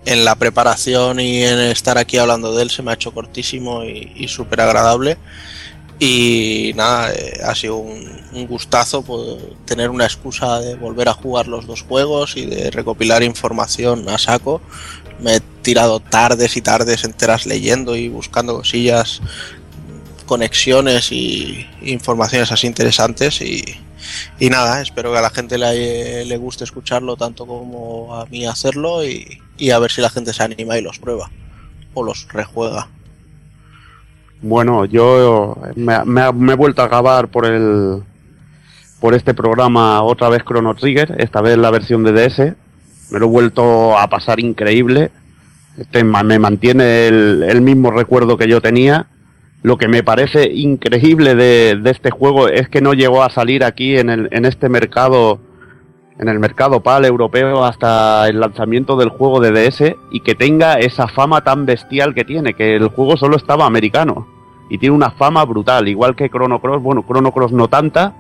en 0.05 0.25
la 0.25 0.35
preparación 0.35 1.19
y 1.21 1.43
en 1.45 1.59
estar 1.61 1.97
aquí 1.97 2.19
hablando 2.19 2.55
de 2.55 2.63
él 2.63 2.71
se 2.71 2.83
me 2.83 2.91
ha 2.91 2.95
hecho 2.95 3.13
cortísimo 3.13 3.85
y, 3.85 4.13
y 4.17 4.29
súper 4.29 4.61
agradable. 4.61 5.17
Y 5.99 6.73
nada, 6.77 7.13
eh, 7.15 7.41
ha 7.43 7.55
sido 7.55 7.77
un, 7.77 8.17
gustazo 8.47 9.03
tener 9.65 9.89
una 9.89 10.05
excusa 10.05 10.61
de 10.61 10.75
volver 10.75 11.09
a 11.09 11.15
jugar 11.15 11.49
los 11.49 11.67
dos 11.67 11.83
juegos 11.83 12.37
y 12.37 12.45
de 12.45 12.71
recopilar 12.71 13.23
información 13.23 14.07
a 14.11 14.19
saco. 14.19 14.61
Me 15.21 15.37
he 15.37 15.41
tirado 15.63 16.01
tardes 16.01 16.59
y 16.59 16.61
tardes 16.61 17.05
enteras 17.05 17.47
leyendo 17.47 17.97
y 17.97 18.11
buscando 18.11 18.55
cosillas, 18.55 19.23
conexiones 20.27 21.13
y 21.13 21.67
informaciones 21.81 22.53
así 22.53 22.67
interesantes 22.67 23.41
y, 23.41 23.65
y 24.39 24.51
nada, 24.51 24.83
espero 24.83 25.13
que 25.13 25.19
a 25.19 25.23
la 25.23 25.31
gente 25.31 25.57
le, 25.57 26.27
le 26.27 26.37
guste 26.37 26.65
escucharlo 26.65 27.17
tanto 27.17 27.47
como 27.47 28.15
a 28.15 28.27
mí 28.27 28.45
hacerlo 28.45 29.03
y, 29.03 29.41
y 29.57 29.71
a 29.71 29.79
ver 29.79 29.91
si 29.91 30.03
la 30.03 30.11
gente 30.11 30.35
se 30.35 30.43
anima 30.43 30.77
y 30.77 30.83
los 30.83 30.99
prueba 30.99 31.31
o 31.95 32.03
los 32.03 32.29
rejuega. 32.29 32.91
Bueno, 34.43 34.85
yo 34.85 35.57
me, 35.77 36.05
me- 36.05 36.33
me 36.33 36.53
he 36.53 36.57
vuelto 36.57 36.83
a 36.83 36.87
acabar 36.87 37.29
por 37.29 37.47
el 37.47 38.03
por 39.01 39.15
este 39.15 39.35
programa 39.35 40.03
otra 40.03 40.29
vez 40.29 40.43
Chrono 40.45 40.75
Trigger, 40.75 41.15
esta 41.19 41.41
vez 41.43 41.59
la 41.59 41.71
versión 41.71 42.03
de 42.03 42.13
DS. 42.13 42.39
Me 43.11 43.19
lo 43.19 43.27
he 43.27 43.29
vuelto 43.29 43.97
a 43.97 44.09
pasar 44.09 44.41
increíble. 44.41 45.11
Este 45.79 46.03
me 46.03 46.39
mantiene 46.39 47.07
el, 47.07 47.61
mismo 47.61 47.91
recuerdo 47.91 48.37
que 48.37 48.49
yo 48.49 48.61
tenía. 48.61 49.07
Lo 49.63 49.77
que 49.77 49.89
me 49.89 50.03
parece 50.03 50.51
increíble 50.51 51.35
de, 51.35 51.79
este 51.85 52.11
juego 52.11 52.49
es 52.49 52.69
que 52.69 52.81
no 52.81 52.95
llegó 52.95 53.23
a 53.23 53.31
salir 53.31 53.65
aquí 53.65 53.97
en, 53.97 54.11
el, 54.11 54.29
en 54.31 54.45
este 54.45 54.69
mercado, 54.69 55.41
en 56.19 56.29
el 56.29 56.39
mercado 56.39 56.81
PAL 56.81 57.05
europeo 57.05 57.65
hasta 57.65 58.29
el 58.29 58.41
lanzamiento 58.41 58.97
del 58.97 59.11
juego 59.11 59.41
de 59.41 59.51
DS 59.51 59.97
y 60.11 60.21
que 60.21 60.35
tenga 60.35 60.75
esa 60.75 61.09
fama 61.09 61.43
tan 61.43 61.67
bestial 61.67 62.15
que 62.15 62.25
tiene, 62.25 62.55
que 62.55 62.77
el 62.77 62.89
juego 62.89 63.17
solo 63.17 63.37
estaba 63.37 63.67
americano 63.67 64.27
y 64.69 64.79
tiene 64.79 64.95
una 64.95 65.11
fama 65.11 65.45
brutal, 65.45 65.89
igual 65.89 66.17
que 66.17 66.29
Chrono 66.29 66.61
Cross, 66.61 66.83
bueno, 66.83 67.05
Chrono 67.07 67.33
Cross 67.33 67.53
no 67.53 67.69
tanta, 67.69 68.15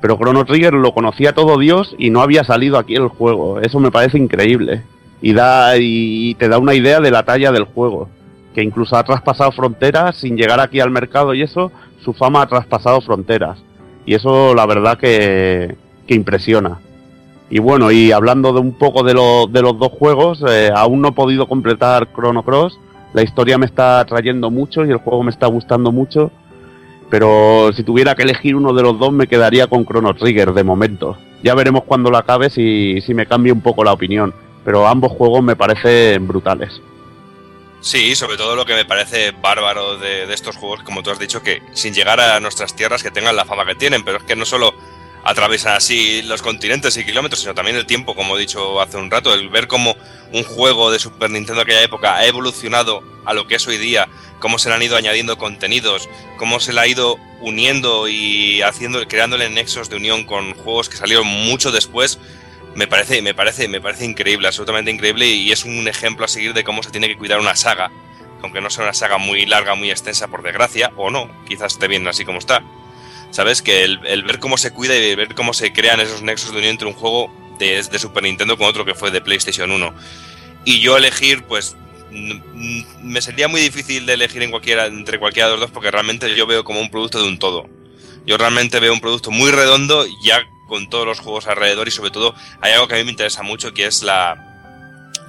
pero 0.00 0.16
Chrono 0.16 0.44
Trigger 0.44 0.74
lo 0.74 0.92
conocía 0.92 1.32
todo 1.32 1.58
Dios 1.58 1.94
y 1.98 2.10
no 2.10 2.20
había 2.20 2.44
salido 2.44 2.78
aquí 2.78 2.94
el 2.94 3.08
juego. 3.08 3.60
Eso 3.60 3.80
me 3.80 3.90
parece 3.90 4.18
increíble. 4.18 4.82
Y, 5.22 5.34
da, 5.34 5.76
y 5.76 6.34
te 6.36 6.48
da 6.48 6.58
una 6.58 6.74
idea 6.74 7.00
de 7.00 7.10
la 7.10 7.24
talla 7.24 7.52
del 7.52 7.64
juego. 7.64 8.08
Que 8.54 8.62
incluso 8.62 8.96
ha 8.96 9.04
traspasado 9.04 9.52
fronteras 9.52 10.16
sin 10.16 10.36
llegar 10.36 10.58
aquí 10.58 10.80
al 10.80 10.90
mercado 10.90 11.34
y 11.34 11.42
eso, 11.42 11.70
su 12.02 12.14
fama 12.14 12.42
ha 12.42 12.46
traspasado 12.46 13.00
fronteras. 13.02 13.62
Y 14.06 14.14
eso 14.14 14.54
la 14.54 14.64
verdad 14.64 14.98
que, 14.98 15.76
que 16.06 16.14
impresiona. 16.14 16.78
Y 17.50 17.58
bueno, 17.58 17.90
y 17.90 18.12
hablando 18.12 18.52
de 18.52 18.60
un 18.60 18.72
poco 18.72 19.02
de, 19.02 19.12
de 19.12 19.62
los 19.62 19.78
dos 19.78 19.90
juegos, 19.90 20.42
eh, 20.48 20.70
aún 20.74 21.02
no 21.02 21.08
he 21.08 21.12
podido 21.12 21.48
completar 21.48 22.08
Chrono 22.14 22.44
Cross. 22.44 22.78
La 23.12 23.22
historia 23.22 23.58
me 23.58 23.66
está 23.66 24.00
atrayendo 24.00 24.50
mucho 24.50 24.84
y 24.84 24.90
el 24.90 24.98
juego 24.98 25.24
me 25.24 25.30
está 25.30 25.46
gustando 25.48 25.90
mucho 25.90 26.30
pero 27.10 27.72
si 27.74 27.82
tuviera 27.82 28.14
que 28.14 28.22
elegir 28.22 28.54
uno 28.54 28.72
de 28.72 28.82
los 28.82 28.98
dos 28.98 29.12
me 29.12 29.26
quedaría 29.26 29.66
con 29.66 29.84
Chrono 29.84 30.14
Trigger 30.14 30.52
de 30.52 30.64
momento. 30.64 31.18
Ya 31.42 31.54
veremos 31.54 31.82
cuando 31.84 32.10
lo 32.10 32.16
acabe 32.16 32.48
si, 32.50 33.00
si 33.04 33.12
me 33.14 33.26
cambia 33.26 33.52
un 33.52 33.60
poco 33.60 33.82
la 33.82 33.92
opinión, 33.92 34.32
pero 34.64 34.86
ambos 34.86 35.12
juegos 35.12 35.42
me 35.42 35.56
parecen 35.56 36.26
brutales. 36.28 36.80
Sí, 37.80 38.14
sobre 38.14 38.36
todo 38.36 38.54
lo 38.54 38.64
que 38.64 38.74
me 38.74 38.84
parece 38.84 39.32
bárbaro 39.32 39.96
de, 39.96 40.26
de, 40.26 40.34
estos 40.34 40.56
juegos, 40.56 40.82
como 40.82 41.02
tú 41.02 41.10
has 41.10 41.18
dicho, 41.18 41.42
que 41.42 41.62
sin 41.72 41.94
llegar 41.94 42.20
a 42.20 42.38
nuestras 42.38 42.76
tierras 42.76 43.02
que 43.02 43.10
tengan 43.10 43.34
la 43.34 43.46
fama 43.46 43.64
que 43.64 43.74
tienen, 43.74 44.04
pero 44.04 44.18
es 44.18 44.24
que 44.24 44.36
no 44.36 44.44
solo 44.44 44.74
atraviesan 45.24 45.74
así 45.74 46.22
los 46.22 46.42
continentes 46.42 46.96
y 46.96 47.04
kilómetros, 47.04 47.40
sino 47.40 47.54
también 47.54 47.76
el 47.76 47.86
tiempo, 47.86 48.14
como 48.14 48.36
he 48.36 48.40
dicho 48.40 48.80
hace 48.80 48.96
un 48.96 49.10
rato, 49.10 49.34
el 49.34 49.48
ver 49.48 49.66
cómo 49.66 49.96
un 50.32 50.44
juego 50.44 50.90
de 50.90 50.98
Super 50.98 51.30
Nintendo 51.30 51.56
de 51.56 51.62
aquella 51.62 51.82
época 51.82 52.16
ha 52.16 52.26
evolucionado 52.26 53.02
a 53.24 53.34
lo 53.34 53.46
que 53.46 53.56
es 53.56 53.66
hoy 53.66 53.78
día, 53.78 54.08
cómo 54.38 54.58
se 54.58 54.68
le 54.68 54.76
han 54.76 54.82
ido 54.82 54.96
añadiendo 54.96 55.36
contenidos, 55.36 56.08
cómo 56.38 56.60
se 56.60 56.72
le 56.72 56.80
ha 56.80 56.86
ido 56.86 57.18
uniendo 57.40 58.08
y 58.08 58.62
haciendo, 58.62 59.06
creándole 59.06 59.50
nexos 59.50 59.90
de 59.90 59.96
unión 59.96 60.24
con 60.24 60.54
juegos 60.54 60.88
que 60.88 60.96
salieron 60.96 61.26
mucho 61.26 61.70
después, 61.70 62.18
me 62.74 62.86
parece, 62.86 63.20
me 63.20 63.34
parece, 63.34 63.68
me 63.68 63.80
parece 63.80 64.04
increíble, 64.04 64.46
absolutamente 64.46 64.90
increíble, 64.90 65.26
y 65.26 65.52
es 65.52 65.64
un 65.64 65.86
ejemplo 65.88 66.24
a 66.24 66.28
seguir 66.28 66.54
de 66.54 66.64
cómo 66.64 66.82
se 66.82 66.90
tiene 66.90 67.08
que 67.08 67.16
cuidar 67.16 67.40
una 67.40 67.56
saga, 67.56 67.90
aunque 68.42 68.60
no 68.60 68.70
sea 68.70 68.84
una 68.84 68.94
saga 68.94 69.18
muy 69.18 69.44
larga, 69.44 69.74
muy 69.74 69.90
extensa, 69.90 70.28
por 70.28 70.42
desgracia, 70.42 70.92
o 70.96 71.10
no, 71.10 71.30
quizás 71.46 71.74
esté 71.74 71.88
bien 71.88 72.06
así 72.08 72.24
como 72.24 72.38
está 72.38 72.62
¿sabes? 73.30 73.62
Que 73.62 73.84
el, 73.84 73.98
ver 73.98 74.38
cómo 74.38 74.56
se 74.56 74.72
cuida 74.72 74.96
y 74.96 75.14
ver 75.14 75.34
cómo 75.34 75.52
se 75.52 75.72
crean 75.72 76.00
esos 76.00 76.22
nexos 76.22 76.52
de 76.52 76.58
unión 76.58 76.72
entre 76.72 76.88
un 76.88 76.94
juego 76.94 77.32
de, 77.58 77.82
de, 77.82 77.98
Super 77.98 78.22
Nintendo 78.22 78.56
con 78.56 78.66
otro 78.66 78.84
que 78.84 78.94
fue 78.94 79.10
de 79.10 79.20
PlayStation 79.20 79.70
1. 79.70 79.94
Y 80.64 80.80
yo 80.80 80.96
elegir, 80.96 81.44
pues, 81.44 81.76
me 82.10 83.22
sería 83.22 83.48
muy 83.48 83.60
difícil 83.60 84.06
de 84.06 84.14
elegir 84.14 84.42
en 84.42 84.50
cualquiera, 84.50 84.86
entre 84.86 85.18
cualquiera 85.18 85.48
de 85.48 85.52
los 85.54 85.60
dos 85.60 85.70
porque 85.70 85.90
realmente 85.90 86.34
yo 86.34 86.46
veo 86.46 86.64
como 86.64 86.80
un 86.80 86.90
producto 86.90 87.22
de 87.22 87.28
un 87.28 87.38
todo. 87.38 87.68
Yo 88.26 88.36
realmente 88.36 88.80
veo 88.80 88.92
un 88.92 89.00
producto 89.00 89.30
muy 89.30 89.50
redondo 89.50 90.04
ya 90.22 90.42
con 90.68 90.88
todos 90.88 91.06
los 91.06 91.20
juegos 91.20 91.46
alrededor 91.46 91.88
y 91.88 91.90
sobre 91.90 92.10
todo 92.10 92.34
hay 92.60 92.72
algo 92.72 92.86
que 92.86 92.94
a 92.94 92.98
mí 92.98 93.04
me 93.04 93.10
interesa 93.10 93.42
mucho 93.42 93.72
que 93.72 93.86
es 93.86 94.02
la, 94.02 94.49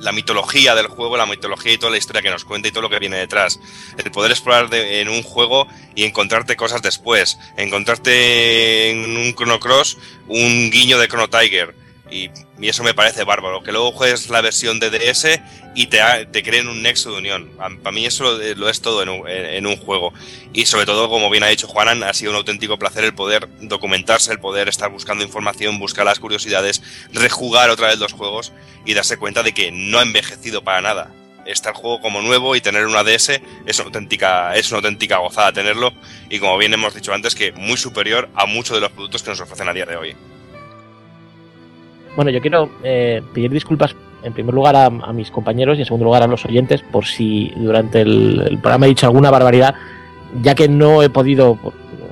la 0.02 0.12
mitología 0.12 0.76
del 0.76 0.88
juego, 0.88 1.18
la 1.18 1.26
mitología 1.26 1.74
y 1.74 1.78
toda 1.78 1.92
la 1.92 1.98
historia 1.98 2.22
que 2.22 2.30
nos 2.30 2.46
cuenta 2.46 2.68
y 2.68 2.72
todo 2.72 2.82
lo 2.82 2.90
que 2.90 3.00
viene 3.00 3.18
detrás. 3.18 3.60
El 3.98 4.12
poder 4.12 4.32
explorar 4.32 4.74
en 4.74 5.10
un 5.10 5.24
juego 5.24 5.68
y 5.96 6.04
encontrarte 6.04 6.56
cosas 6.56 6.82
después. 6.82 7.38
Encontrarte 7.58 8.92
en 8.92 9.18
un 9.18 9.34
Chrono 9.34 9.60
Cross 9.60 9.98
un 10.28 10.70
guiño 10.72 10.98
de 10.98 11.08
Chrono 11.08 11.30
Tiger. 11.30 11.81
Y, 12.12 12.30
eso 12.62 12.84
me 12.84 12.94
parece 12.94 13.24
bárbaro. 13.24 13.64
Que 13.64 13.72
luego 13.72 13.92
juegues 13.92 14.30
la 14.30 14.42
versión 14.42 14.80
de 14.80 14.92
DS 14.92 15.40
y 15.74 15.88
te, 15.88 16.00
creen 16.44 16.68
un 16.68 16.84
nexo 16.84 17.12
de 17.12 17.18
unión. 17.18 17.50
Para 17.58 17.92
mí 17.92 18.06
eso 18.06 18.38
lo, 18.38 18.70
es 18.70 18.82
todo 18.82 19.02
en 19.02 19.10
un, 19.10 19.28
en 19.28 19.66
un, 19.66 19.78
juego. 19.78 20.14
Y 20.54 20.66
sobre 20.66 20.86
todo, 20.86 21.10
como 21.10 21.30
bien 21.30 21.44
ha 21.44 21.48
dicho 21.48 21.68
Juanan, 21.68 22.04
ha 22.04 22.14
sido 22.14 22.32
un 22.32 22.38
auténtico 22.38 22.78
placer 22.78 23.04
el 23.04 23.16
poder 23.16 23.48
documentarse, 23.62 24.32
el 24.32 24.40
poder 24.40 24.68
estar 24.68 24.92
buscando 24.92 25.24
información, 25.24 25.80
buscar 25.80 26.06
las 26.06 26.20
curiosidades, 26.20 26.84
rejugar 27.14 27.70
otra 27.70 27.88
vez 27.88 27.98
los 27.98 28.14
juegos 28.14 28.52
y 28.86 28.94
darse 28.94 29.18
cuenta 29.18 29.42
de 29.42 29.54
que 29.54 29.72
no 29.72 30.00
ha 30.00 30.04
envejecido 30.04 30.64
para 30.64 30.82
nada. 30.82 31.12
Está 31.46 31.70
el 31.70 31.76
juego 31.76 32.02
como 32.02 32.22
nuevo 32.22 32.56
y 32.56 32.62
tener 32.62 32.86
una 32.86 33.04
DS 33.04 33.42
es 33.66 33.80
una 33.80 33.88
auténtica, 33.88 34.56
es 34.56 34.70
una 34.70 34.78
auténtica 34.78 35.18
gozada 35.18 35.52
tenerlo 35.52 35.92
y 36.30 36.38
como 36.38 36.58
bien 36.58 36.74
hemos 36.74 36.94
dicho 36.94 37.14
antes 37.14 37.34
que 37.34 37.52
muy 37.54 37.78
superior 37.78 38.30
a 38.36 38.46
muchos 38.46 38.76
de 38.76 38.82
los 38.82 38.92
productos 38.92 39.24
que 39.24 39.32
nos 39.32 39.42
ofrecen 39.42 39.68
a 39.68 39.74
día 39.74 39.86
de 39.86 39.96
hoy. 39.96 40.16
Bueno, 42.16 42.32
yo 42.32 42.42
quiero 42.42 42.70
eh, 42.84 43.22
pedir 43.34 43.52
disculpas 43.52 43.96
en 44.24 44.34
primer 44.34 44.54
lugar 44.54 44.76
a, 44.76 44.90
mis 44.90 45.32
compañeros 45.32 45.78
y 45.78 45.82
en 45.82 45.86
segundo 45.86 46.06
lugar 46.06 46.24
a 46.24 46.28
los 46.28 46.46
oyentes 46.46 46.82
por 46.82 47.06
si 47.06 47.52
durante 47.56 48.02
el, 48.02 48.60
programa 48.62 48.86
he 48.86 48.90
dicho 48.90 49.08
alguna 49.08 49.32
barbaridad, 49.32 49.76
ya 50.42 50.54
que 50.54 50.68
no 50.68 51.02
he 51.02 51.10
podido 51.10 51.58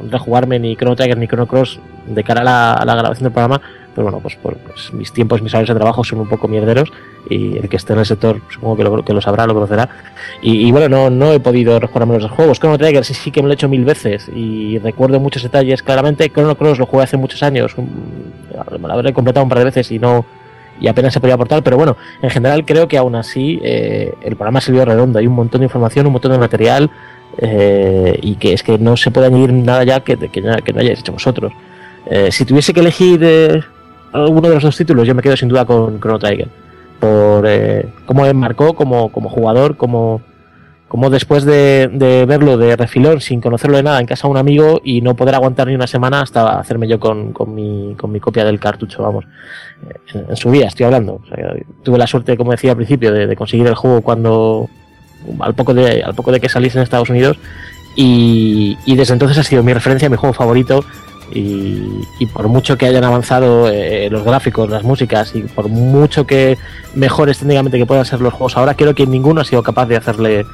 rejugarme 0.10 0.58
ni 0.60 0.76
Chrono 0.76 0.95
Trigger 0.95 1.18
ni 1.18 1.28
Chrono 1.28 1.45
Cross 1.45 1.80
de 2.08 2.24
cara 2.24 2.42
a 2.74 2.86
la 2.86 2.95
grabación 2.95 3.24
del 3.24 3.34
programa, 3.34 3.61
pero 3.94 4.06
bueno, 4.06 4.19
pues, 4.22 4.38
pues, 4.42 4.94
mis 4.94 5.11
tiempos, 5.11 5.42
mis 5.42 5.53
horarios 5.53 5.69
de 5.69 5.76
trabajo 5.76 6.03
son 6.03 6.22
un 6.22 6.30
poco 6.30 6.48
mierderos 6.48 6.92
y 7.30 7.58
el 7.58 7.69
que 7.69 7.77
esté 7.77 7.93
en 7.93 7.99
el 7.99 8.06
sector 8.06 8.41
supongo 8.49 8.77
que 8.77 8.83
lo, 8.83 9.06
que 9.06 9.14
lo 9.14 9.22
sabrá, 9.22 9.45
lo 9.45 9.53
conocerá. 9.53 9.90
Y, 10.41 10.72
bueno, 10.72 10.90
no, 10.90 11.09
no 11.09 11.33
he 11.33 11.40
podido 11.40 11.80
rejugarme 11.80 12.17
los 12.19 12.32
juegos. 12.32 12.59
Chrono 12.59 12.77
Trigger 12.77 13.06
sí, 13.06 13.14
sí 13.14 13.32
que 13.32 13.41
me 13.41 13.48
lo 13.48 13.53
he 13.53 13.56
hecho 13.56 13.69
mil 13.69 13.85
veces 13.85 14.30
y 14.33 14.77
recuerdo 14.80 15.19
muchos 15.19 15.43
detalles 15.43 15.83
claramente. 15.83 16.30
Chrono 16.30 16.56
Cross 16.56 16.80
lo 16.80 16.85
jugué 16.85 17.03
hace 17.03 17.17
muchos 17.17 17.43
años, 17.43 17.75
lo 17.77 18.91
habré 18.91 19.14
completado 19.14 19.43
un 19.43 19.49
par 19.49 19.59
de 19.59 19.66
veces 19.66 19.91
y 19.91 19.99
no 19.99 20.25
y 20.82 20.88
apenas 20.88 21.14
se 21.14 21.19
podía 21.19 21.35
aportar, 21.35 21.61
pero 21.61 21.77
bueno, 21.77 21.98
en 22.22 22.30
general 22.30 22.66
creo 22.66 22.88
que 22.88 22.98
aún 22.98 23.16
así 23.16 23.59
eh, 23.64 24.14
el 24.22 24.35
programa 24.35 24.61
sirvió 24.61 24.85
redondo, 24.85 25.19
hay 25.19 25.27
un 25.27 25.35
montón 25.35 25.59
de 25.59 25.66
información, 25.66 26.06
un 26.06 26.14
montón 26.14 26.32
de 26.32 26.38
material 26.38 26.90
eh, 27.38 28.17
y 28.22 28.35
que 28.35 28.53
es 28.53 28.64
que 28.64 28.77
no 28.77 28.95
se 28.95 29.11
puede 29.11 29.27
añadir 29.27 29.51
nada 29.51 29.83
ya 29.83 29.99
que, 29.99 30.17
que, 30.17 30.30
que 30.30 30.41
no 30.41 30.80
hayáis 30.80 30.99
hecho 30.99 31.11
vosotros. 31.11 31.51
Eh, 32.06 32.32
si 32.32 32.45
tuviese 32.45 32.74
que 32.74 32.80
elegir 32.80 33.66
alguno 34.14 34.48
de 34.48 34.56
los 34.56 34.64
dos 34.64 34.77
títulos, 34.77 35.06
yo 35.06 35.14
me 35.14 35.22
quedo 35.22 35.35
sin 35.35 35.49
duda 35.49 35.66
con 35.66 35.99
Chrono 35.99 36.17
Trigger. 36.17 36.48
Por 37.00 37.45
eh, 37.48 37.88
cómo 38.06 38.24
me 38.24 38.34
marcó 38.34 38.74
como, 38.74 39.10
como 39.11 39.30
jugador, 39.30 39.78
como, 39.78 40.22
como 40.88 41.10
después 41.10 41.45
de, 41.45 41.90
verlo 42.28 42.58
de 42.58 42.76
refilón, 42.76 43.22
sin 43.22 43.40
conocerlo 43.40 43.78
de 43.78 43.84
nada, 43.84 44.00
en 44.00 44.06
casa 44.06 44.28
de 44.28 44.32
un 44.32 44.38
amigo 44.38 44.82
y 44.84 45.02
no 45.02 45.16
poder 45.16 45.36
aguantar 45.36 45.68
ni 45.68 45.76
una 45.76 45.88
semana 45.88 46.22
hasta 46.22 46.60
hacerme 46.60 46.88
yo 46.88 47.00
con, 47.00 47.32
con, 47.32 47.53
mi, 47.53 47.95
con 47.95 48.11
mi 48.11 48.19
copia 48.19 48.44
del 48.44 48.60
cartucho, 48.60 49.03
vamos. 49.03 49.26
Eh, 49.88 50.24
en, 50.30 50.36
su 50.36 50.52
día 50.52 50.68
estoy 50.68 50.86
hablando. 50.86 51.22
tuve 51.84 51.98
la 51.98 52.08
suerte, 52.08 52.36
como 52.36 52.52
decía 52.52 52.72
al 52.72 52.78
principio, 52.78 53.14
de, 53.14 53.36
conseguir 53.36 53.68
el 53.68 53.76
juego 53.76 54.02
cuando, 54.02 54.69
al 55.40 55.53
poco 55.53 55.74
de, 55.74 56.03
al 56.03 56.16
poco 56.16 56.32
de 56.32 56.40
que 56.40 56.50
salís 56.50 56.76
en 56.76 56.82
Estados 56.82 57.10
Unidos. 57.10 57.38
Y, 57.95 58.78
y 58.86 58.95
desde 58.95 59.14
entonces 59.14 59.38
ha 59.38 59.44
sido 59.44 59.64
mi 59.64 59.74
referencia, 59.74 60.10
mi 60.10 60.16
juego 60.16 60.34
favorito 60.34 60.84
y, 61.32 62.25
por 62.33 62.48
mucho 62.48 62.77
que 62.77 62.85
hayan 62.85 63.03
avanzado 63.03 63.69
eh, 63.69 64.09
los 64.09 64.24
gráficos, 64.24 64.69
las 64.69 64.83
músicas 64.83 65.35
y 65.35 65.41
por 65.41 65.69
mucho 65.69 66.25
que 66.25 66.58
mejores 66.93 67.40
técnicamente 67.40 67.77
que 67.77 67.85
puedan 67.85 68.06
ser 68.06 68.22
los 68.22 68.33
juegos 68.33 68.58
ahora, 68.58 68.75
creo 68.75 68.93
que 68.95 69.06
ninguno 69.06 69.41
ha 69.41 69.45
sido 69.45 69.64
capaz 69.64 69.85
de 69.88 69.98
hacerle 69.98 70.45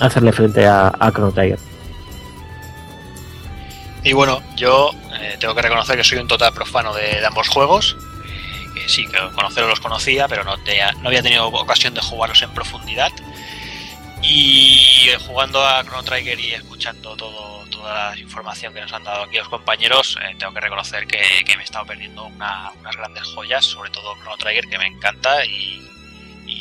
hacerle 0.00 0.32
frente 0.32 0.66
a, 0.66 0.92
Chrono 1.12 1.32
Trigger. 1.32 1.58
Y 4.04 4.12
bueno, 4.14 4.42
yo 4.56 4.90
eh, 5.20 5.36
tengo 5.38 5.54
que 5.54 5.62
reconocer 5.62 5.96
que 5.96 6.04
soy 6.04 6.18
un 6.18 6.26
total 6.26 6.52
profano 6.52 6.92
de, 6.92 7.24
ambos 7.24 7.48
juegos. 7.48 7.96
Que 8.74 8.88
sí, 8.88 9.06
que 9.06 9.18
conocerlos 9.34 9.70
los 9.70 9.80
conocía, 9.80 10.26
pero 10.28 10.44
no, 10.44 10.56
no 10.56 11.08
había 11.08 11.22
tenido 11.22 11.46
ocasión 11.48 11.94
de 11.94 12.00
jugarlos 12.00 12.42
en 12.42 12.50
profundidad. 12.50 13.12
Y 14.22 15.08
eh, 15.08 15.18
jugando 15.26 15.64
a 15.64 15.84
Chrono 15.84 16.02
Trigger 16.02 16.38
y 16.40 16.52
escuchando 16.52 17.16
todo 17.16 17.61
toda 17.82 18.10
la 18.10 18.18
información 18.18 18.72
que 18.72 18.80
nos 18.80 18.92
han 18.92 19.02
dado 19.02 19.24
aquí 19.24 19.38
los 19.38 19.48
compañeros, 19.48 20.16
eh, 20.22 20.36
tengo 20.38 20.54
que 20.54 20.60
reconocer 20.60 21.04
que, 21.06 21.18
me 21.56 21.62
he 21.62 21.64
estado 21.64 21.84
perdiendo 21.84 22.24
unas 22.26 22.96
grandes 22.96 23.24
joyas, 23.34 23.64
sobre 23.64 23.90
todo 23.90 24.14
Chrono 24.16 24.36
Trigger, 24.36 24.68
que 24.68 24.78
me 24.78 24.86
encanta 24.86 25.44
y, 25.44 25.80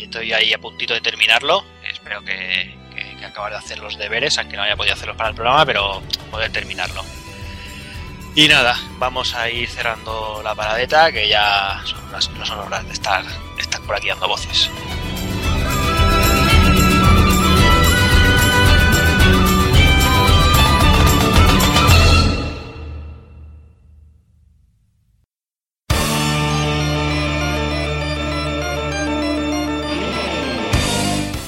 estoy 0.01 0.33
ahí 0.33 0.51
a 0.51 0.57
puntito 0.57 0.93
de 0.93 0.99
terminarlo. 0.99 1.63
Espero 1.89 2.21
que, 2.23 2.75
que, 2.93 3.25
acabar 3.25 3.51
de 3.51 3.59
hacer 3.59 3.79
los 3.79 3.97
deberes, 3.97 4.37
aunque 4.39 4.57
no 4.57 4.63
haya 4.63 4.75
podido 4.75 4.95
hacerlos 4.95 5.15
para 5.15 5.29
el 5.29 5.35
programa, 5.35 5.65
pero 5.65 6.01
poder 6.31 6.51
terminarlo. 6.51 7.05
Y 8.35 8.47
nada, 8.47 8.77
vamos 8.97 9.35
a 9.35 9.49
ir 9.49 9.69
cerrando 9.69 10.41
la 10.43 10.55
paradeta, 10.55 11.11
que 11.11 11.29
ya 11.29 11.81
son 11.85 12.03
unas, 12.09 12.29
no 12.31 12.45
son 12.45 12.59
horas 12.59 12.85
de 12.87 12.93
estar, 12.93 13.23
de 13.23 13.61
estar 13.61 13.79
por 13.81 13.95
aquí 13.95 14.09
dando 14.09 14.27
voces. 14.27 14.69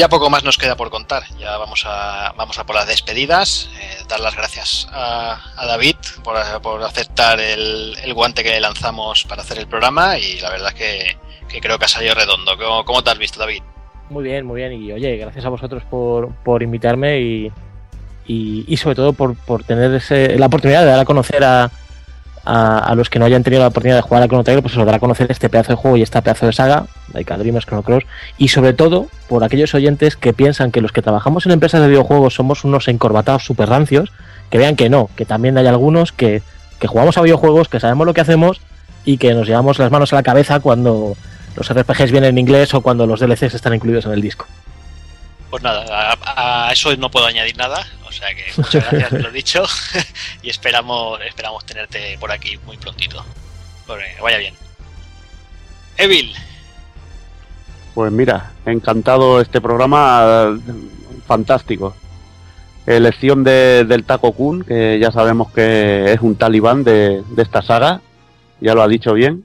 Ya 0.00 0.08
poco 0.08 0.30
más 0.30 0.42
nos 0.44 0.56
queda 0.56 0.76
por 0.76 0.88
contar. 0.88 1.24
Ya 1.38 1.58
vamos 1.58 1.84
a, 1.86 2.32
vamos 2.34 2.58
a 2.58 2.64
por 2.64 2.74
las 2.74 2.86
despedidas. 2.86 3.68
Eh, 3.78 4.02
dar 4.08 4.18
las 4.20 4.34
gracias 4.34 4.88
a, 4.92 5.38
David 5.66 5.96
por, 6.24 6.36
por 6.62 6.82
aceptar 6.82 7.38
el, 7.38 7.94
el, 8.02 8.14
guante 8.14 8.42
que 8.42 8.48
le 8.48 8.60
lanzamos 8.60 9.24
para 9.24 9.42
hacer 9.42 9.58
el 9.58 9.66
programa. 9.66 10.18
Y 10.18 10.40
la 10.40 10.48
verdad 10.48 10.70
es 10.70 10.74
que, 10.74 11.16
que 11.48 11.60
creo 11.60 11.78
que 11.78 11.84
ha 11.84 11.88
salido 11.88 12.14
redondo. 12.14 12.56
¿Cómo, 12.56 12.84
¿Cómo, 12.86 13.04
te 13.04 13.10
has 13.10 13.18
visto, 13.18 13.38
David? 13.38 13.62
Muy 14.08 14.24
bien, 14.24 14.46
muy 14.46 14.62
bien. 14.62 14.72
Y 14.72 14.90
oye, 14.90 15.18
gracias 15.18 15.44
a 15.44 15.50
vosotros 15.50 15.82
por, 15.90 16.34
por 16.36 16.62
invitarme 16.62 17.20
y, 17.20 17.52
y, 18.26 18.64
y, 18.66 18.76
sobre 18.78 18.94
todo 18.94 19.12
por, 19.12 19.36
por 19.36 19.64
tener 19.64 19.92
ese, 19.92 20.38
la 20.38 20.46
oportunidad 20.46 20.80
de 20.80 20.86
dar 20.86 21.00
a 21.00 21.04
conocer 21.04 21.44
a, 21.44 21.70
a, 22.44 22.94
los 22.94 23.10
que 23.10 23.18
no 23.18 23.24
hayan 23.24 23.42
tenido 23.42 23.62
la 23.62 23.68
oportunidad 23.68 23.96
de 23.96 24.02
jugar 24.02 24.22
a 24.22 24.26
Chrono 24.26 24.44
Trigger, 24.44 24.62
pues 24.62 24.76
os 24.76 24.84
dará 24.84 24.96
a 24.96 25.00
conocer 25.00 25.30
este 25.30 25.48
pedazo 25.48 25.72
de 25.72 25.76
juego 25.76 25.96
y 25.96 26.02
esta 26.02 26.22
pedazo 26.22 26.46
de 26.46 26.52
saga, 26.52 26.86
Laika 27.12 27.36
Dreamers, 27.36 27.66
Chrono 27.66 27.82
Cross, 27.82 28.04
y 28.38 28.48
sobre 28.48 28.72
todo 28.72 29.08
por 29.28 29.44
aquellos 29.44 29.74
oyentes 29.74 30.16
que 30.16 30.32
piensan 30.32 30.70
que 30.70 30.80
los 30.80 30.92
que 30.92 31.02
trabajamos 31.02 31.46
en 31.46 31.52
empresas 31.52 31.80
de 31.82 31.88
videojuegos 31.88 32.34
somos 32.34 32.64
unos 32.64 32.88
encorbatados 32.88 33.44
super 33.44 33.68
rancios, 33.68 34.12
que 34.50 34.58
vean 34.58 34.76
que 34.76 34.88
no, 34.88 35.10
que 35.16 35.24
también 35.24 35.58
hay 35.58 35.66
algunos 35.66 36.12
que, 36.12 36.42
que 36.78 36.88
jugamos 36.88 37.18
a 37.18 37.22
videojuegos, 37.22 37.68
que 37.68 37.80
sabemos 37.80 38.06
lo 38.06 38.14
que 38.14 38.22
hacemos 38.22 38.60
y 39.04 39.18
que 39.18 39.34
nos 39.34 39.46
llevamos 39.46 39.78
las 39.78 39.90
manos 39.90 40.12
a 40.12 40.16
la 40.16 40.22
cabeza 40.22 40.60
cuando 40.60 41.16
los 41.56 41.72
RPGs 41.72 42.10
vienen 42.10 42.30
en 42.30 42.38
inglés 42.38 42.74
o 42.74 42.80
cuando 42.80 43.06
los 43.06 43.20
DLCs 43.20 43.54
están 43.54 43.74
incluidos 43.74 44.06
en 44.06 44.12
el 44.12 44.20
disco. 44.20 44.46
Pues 45.50 45.62
nada, 45.64 46.14
a, 46.24 46.68
a, 46.68 46.72
eso 46.72 46.94
no 46.96 47.10
puedo 47.10 47.26
añadir 47.26 47.56
nada, 47.56 47.84
o 48.06 48.12
sea 48.12 48.32
que 48.34 48.44
muchas 48.56 48.88
gracias, 48.88 49.10
por 49.10 49.20
lo 49.20 49.30
dicho, 49.32 49.64
y 50.42 50.48
esperamos, 50.48 51.20
esperamos 51.22 51.66
tenerte 51.66 52.16
por 52.18 52.30
aquí 52.30 52.56
muy 52.64 52.76
prontito. 52.76 53.24
Pues, 53.86 54.04
vaya 54.22 54.38
bien. 54.38 54.54
Evil. 55.96 56.32
Pues 57.94 58.12
mira, 58.12 58.52
encantado 58.64 59.40
este 59.40 59.60
programa, 59.60 60.56
fantástico. 61.26 61.96
Elección 62.86 63.42
de, 63.42 63.84
del 63.84 64.04
Taco 64.04 64.32
Kun, 64.32 64.62
que 64.64 64.98
ya 65.00 65.10
sabemos 65.10 65.52
que 65.52 66.12
es 66.12 66.20
un 66.20 66.36
talibán 66.36 66.84
de, 66.84 67.22
de 67.28 67.42
esta 67.42 67.60
saga, 67.60 68.00
ya 68.60 68.74
lo 68.74 68.82
ha 68.82 68.88
dicho 68.88 69.12
bien. 69.12 69.44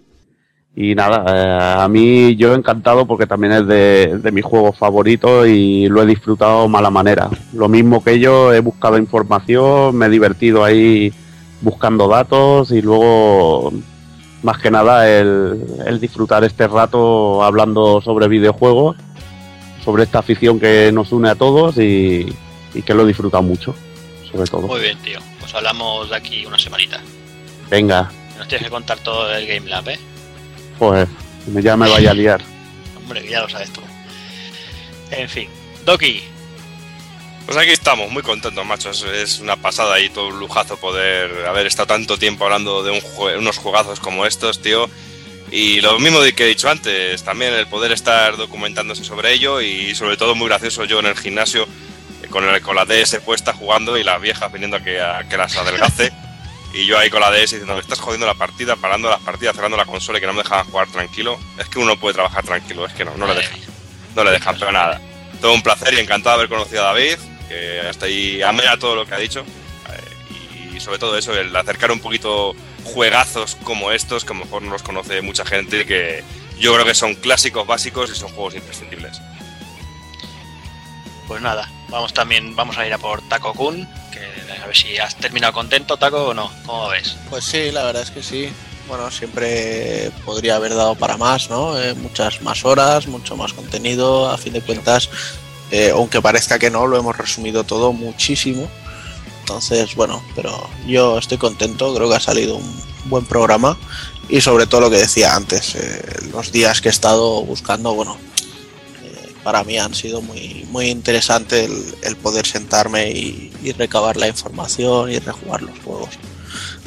Y 0.77 0.93
nada, 0.93 1.23
eh, 1.29 1.83
a 1.83 1.87
mí 1.87 2.35
yo 2.35 2.53
encantado 2.53 3.05
porque 3.05 3.25
también 3.25 3.53
es 3.53 3.65
de, 3.65 4.17
de 4.17 4.31
mis 4.33 4.43
juegos 4.43 4.77
favoritos 4.77 5.47
y 5.47 5.87
lo 5.87 6.03
he 6.03 6.05
disfrutado 6.05 6.67
mala 6.67 6.89
manera. 6.89 7.29
Lo 7.53 7.69
mismo 7.69 8.03
que 8.03 8.19
yo, 8.19 8.51
he 8.53 8.59
buscado 8.59 8.97
información, 8.97 9.95
me 9.95 10.07
he 10.07 10.09
divertido 10.09 10.65
ahí 10.65 11.13
buscando 11.61 12.09
datos 12.09 12.71
y 12.71 12.81
luego, 12.81 13.71
más 14.43 14.57
que 14.57 14.69
nada, 14.69 15.09
el, 15.09 15.63
el 15.85 15.99
disfrutar 16.01 16.43
este 16.43 16.67
rato 16.67 17.41
hablando 17.41 18.01
sobre 18.01 18.27
videojuegos, 18.27 18.97
sobre 19.83 20.03
esta 20.03 20.19
afición 20.19 20.59
que 20.59 20.91
nos 20.91 21.13
une 21.13 21.29
a 21.29 21.35
todos 21.35 21.77
y, 21.77 22.27
y 22.73 22.81
que 22.81 22.93
lo 22.93 23.03
he 23.03 23.07
disfrutado 23.07 23.43
mucho, 23.43 23.73
sobre 24.29 24.45
todo. 24.49 24.63
Muy 24.63 24.81
bien, 24.81 24.97
tío. 24.97 25.19
Pues 25.39 25.55
hablamos 25.55 26.09
de 26.09 26.17
aquí 26.17 26.45
una 26.45 26.59
semanita. 26.59 26.99
Venga. 27.69 28.11
Nos 28.37 28.49
tienes 28.49 28.65
que 28.65 28.71
contar 28.71 28.99
todo 28.99 29.31
el 29.33 29.47
Game 29.47 29.69
Lab, 29.69 29.87
¿eh? 29.87 29.99
Pues 30.77 31.07
ya 31.63 31.77
me 31.77 31.89
vaya 31.89 32.11
a 32.11 32.13
liar. 32.15 32.41
Hombre, 32.97 33.27
ya 33.27 33.41
lo 33.41 33.49
sabes 33.49 33.71
tú. 33.71 33.81
En 35.11 35.29
fin, 35.29 35.49
Doki. 35.85 36.23
Pues 37.45 37.57
aquí 37.57 37.69
estamos, 37.69 38.09
muy 38.09 38.23
contentos, 38.23 38.65
machos. 38.65 39.03
Es 39.03 39.39
una 39.39 39.55
pasada 39.55 39.99
y 39.99 40.09
todo 40.09 40.29
un 40.29 40.39
lujazo 40.39 40.77
poder 40.77 41.45
haber 41.45 41.67
estado 41.67 41.85
tanto 41.85 42.17
tiempo 42.17 42.45
hablando 42.45 42.83
de 42.83 42.89
un 42.89 43.01
jue 43.01 43.37
unos 43.37 43.57
juegazos 43.57 43.99
como 43.99 44.25
estos, 44.25 44.61
tío. 44.61 44.89
Y 45.51 45.79
lo 45.81 45.99
mismo 45.99 46.19
que 46.35 46.43
he 46.43 46.47
dicho 46.47 46.69
antes, 46.69 47.23
también 47.23 47.53
el 47.53 47.67
poder 47.67 47.91
estar 47.91 48.35
documentándose 48.35 49.03
sobre 49.03 49.31
ello 49.31 49.61
y 49.61 49.93
sobre 49.93 50.17
todo 50.17 50.33
muy 50.33 50.47
gracioso 50.47 50.85
yo 50.85 50.99
en 50.99 51.05
el 51.05 51.15
gimnasio 51.15 51.67
con, 52.31 52.43
el, 52.45 52.61
con 52.61 52.75
la 52.75 52.85
DS 52.85 53.19
puesta 53.23 53.53
jugando 53.53 53.95
y 53.95 54.03
las 54.03 54.19
viejas 54.19 54.51
viniendo 54.51 54.77
a 54.77 54.83
que, 54.83 54.99
a 54.99 55.27
que 55.29 55.37
las 55.37 55.55
adelgace. 55.55 56.11
Y 56.75 56.85
yo 56.85 56.99
ahí 56.99 57.09
con 57.09 57.21
la 57.21 57.31
DS 57.31 57.51
diciendo, 57.51 57.73
me 57.73 57.79
estás 57.79 58.01
jodiendo 58.01 58.27
la 58.27 58.33
partida, 58.33 58.75
parando 58.75 59.09
las 59.09 59.21
partidas, 59.21 59.55
cerrando 59.55 59.77
la 59.77 59.85
consola 59.85 60.17
y 60.17 60.21
que 60.21 60.27
no 60.27 60.33
me 60.33 60.43
dejan 60.43 60.65
jugar 60.65 60.89
tranquilo. 60.89 61.39
Es 61.57 61.69
que 61.69 61.79
uno 61.79 61.97
puede 61.97 62.15
trabajar 62.15 62.43
tranquilo, 62.43 62.85
es 62.85 62.91
que 62.91 63.05
no, 63.05 63.15
no 63.15 63.27
le 63.27 63.35
dejan. 63.35 63.57
No 64.13 64.25
le 64.25 64.31
dejan, 64.31 64.57
pero 64.59 64.73
nada. 64.73 64.99
Todo 65.39 65.53
un 65.53 65.63
placer 65.63 65.93
y 65.93 65.99
encantado 65.99 66.35
de 66.35 66.43
haber 66.43 66.49
conocido 66.49 66.81
a 66.81 66.87
David, 66.87 67.15
que 67.47 67.79
hasta 67.79 68.07
ahí 68.07 68.41
amea 68.41 68.77
todo 68.77 68.93
lo 68.93 69.05
que 69.05 69.13
ha 69.13 69.17
dicho. 69.17 69.45
Eh, 69.89 70.75
y 70.75 70.79
sobre 70.81 70.99
todo 70.99 71.17
eso, 71.17 71.33
el 71.33 71.55
acercar 71.55 71.93
un 71.93 72.01
poquito 72.01 72.53
juegazos 72.83 73.55
como 73.63 73.93
estos, 73.93 74.25
que 74.25 74.33
a 74.33 74.35
lo 74.35 74.43
mejor 74.43 74.61
no 74.61 74.71
los 74.71 74.83
conoce 74.83 75.21
mucha 75.21 75.45
gente, 75.45 75.85
que 75.85 76.25
yo 76.59 76.73
creo 76.73 76.85
que 76.85 76.93
son 76.93 77.15
clásicos 77.15 77.65
básicos 77.65 78.11
y 78.11 78.15
son 78.15 78.27
juegos 78.31 78.53
imprescindibles. 78.53 79.21
Pues 81.25 81.41
nada, 81.41 81.71
vamos 81.87 82.13
también, 82.13 82.53
vamos 82.53 82.77
a 82.77 82.85
ir 82.85 82.91
a 82.91 82.97
por 82.97 83.21
Taco 83.29 83.53
Kun, 83.53 83.87
que 84.33 84.51
a 84.53 84.65
ver 84.65 84.75
si 84.75 84.97
has 84.97 85.15
terminado 85.15 85.53
contento, 85.53 85.97
Taco, 85.97 86.27
o 86.27 86.33
no. 86.33 86.51
¿Cómo 86.65 86.89
ves? 86.89 87.15
Pues 87.29 87.43
sí, 87.43 87.71
la 87.71 87.83
verdad 87.83 88.03
es 88.03 88.11
que 88.11 88.23
sí. 88.23 88.49
Bueno, 88.87 89.09
siempre 89.09 90.11
podría 90.25 90.57
haber 90.57 90.75
dado 90.75 90.95
para 90.95 91.17
más, 91.17 91.49
¿no? 91.49 91.79
Eh, 91.79 91.93
muchas 91.95 92.41
más 92.41 92.63
horas, 92.65 93.07
mucho 93.07 93.35
más 93.35 93.53
contenido. 93.53 94.29
A 94.29 94.37
fin 94.37 94.53
de 94.53 94.61
cuentas, 94.61 95.09
eh, 95.71 95.91
aunque 95.91 96.21
parezca 96.21 96.59
que 96.59 96.69
no, 96.69 96.85
lo 96.85 96.97
hemos 96.97 97.17
resumido 97.17 97.63
todo 97.63 97.93
muchísimo. 97.93 98.69
Entonces, 99.39 99.95
bueno, 99.95 100.23
pero 100.35 100.69
yo 100.87 101.17
estoy 101.17 101.37
contento, 101.37 101.93
creo 101.93 102.09
que 102.09 102.15
ha 102.15 102.19
salido 102.19 102.57
un 102.57 102.81
buen 103.05 103.25
programa. 103.25 103.77
Y 104.27 104.41
sobre 104.41 104.65
todo 104.65 104.81
lo 104.81 104.89
que 104.89 104.97
decía 104.97 105.35
antes, 105.35 105.75
eh, 105.75 106.01
los 106.31 106.51
días 106.51 106.81
que 106.81 106.89
he 106.89 106.91
estado 106.91 107.43
buscando, 107.43 107.93
bueno, 107.93 108.17
para 109.45 109.63
mí 109.63 109.77
han 109.77 109.93
sido 109.93 110.23
muy, 110.23 110.65
muy 110.71 110.87
interesante 110.87 111.65
el, 111.65 111.95
el 112.01 112.15
poder 112.15 112.47
sentarme 112.47 113.11
y, 113.11 113.53
y, 113.61 113.73
recabar 113.73 114.17
la 114.17 114.27
información 114.27 115.11
y 115.11 115.19
rejugar 115.19 115.61
los 115.61 115.77
juegos. 115.81 116.09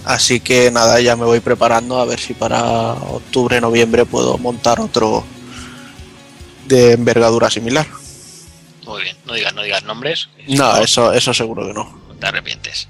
Así 0.04 0.40
que 0.40 0.68
nada, 0.72 1.00
ya 1.00 1.14
me 1.14 1.24
voy 1.24 1.38
preparando 1.38 2.00
a 2.00 2.04
ver 2.04 2.18
si 2.18 2.34
para 2.34 2.94
octubre, 2.94 3.60
noviembre 3.60 4.04
puedo 4.06 4.38
montar 4.38 4.80
otro 4.80 5.24
de 6.66 6.94
envergadura 6.94 7.48
similar. 7.48 7.86
Muy 8.84 9.04
bien, 9.04 9.16
no 9.24 9.34
digas, 9.34 9.54
no 9.54 9.62
digas 9.62 9.84
nombres. 9.84 10.28
No, 10.48 10.78
eso, 10.78 11.12
eso 11.12 11.32
seguro 11.32 11.64
que 11.64 11.74
no. 11.74 11.96
Te 12.18 12.26
arrepientes. 12.26 12.88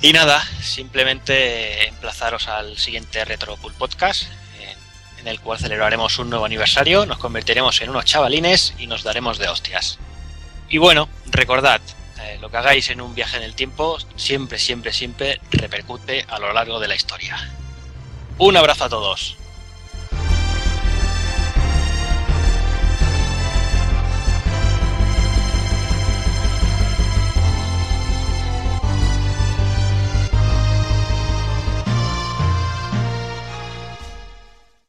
Y 0.00 0.12
nada, 0.12 0.40
simplemente 0.62 1.88
emplazaros 1.88 2.46
al 2.46 2.78
siguiente 2.78 3.24
Retro 3.24 3.56
Pool 3.56 3.72
Podcast, 3.72 4.28
en 5.22 5.28
el 5.28 5.40
cual 5.40 5.58
celebraremos 5.58 6.18
un 6.18 6.30
nuevo 6.30 6.44
aniversario, 6.44 7.06
nos 7.06 7.18
convertiremos 7.18 7.80
en 7.80 7.90
unos 7.90 8.04
chavalines 8.04 8.74
y 8.78 8.86
nos 8.86 9.04
daremos 9.04 9.38
de 9.38 9.48
hostias. 9.48 9.98
Y 10.68 10.78
bueno, 10.78 11.08
recordad, 11.30 11.80
eh, 12.20 12.38
lo 12.40 12.50
que 12.50 12.56
hagáis 12.56 12.90
en 12.90 13.00
un 13.00 13.14
viaje 13.14 13.36
en 13.36 13.44
el 13.44 13.54
tiempo 13.54 13.98
siempre, 14.16 14.58
siempre, 14.58 14.92
siempre 14.92 15.40
repercute 15.50 16.26
a 16.28 16.38
lo 16.38 16.52
largo 16.52 16.80
de 16.80 16.88
la 16.88 16.96
historia. 16.96 17.50
Un 18.38 18.56
abrazo 18.56 18.84
a 18.84 18.88
todos. 18.88 19.36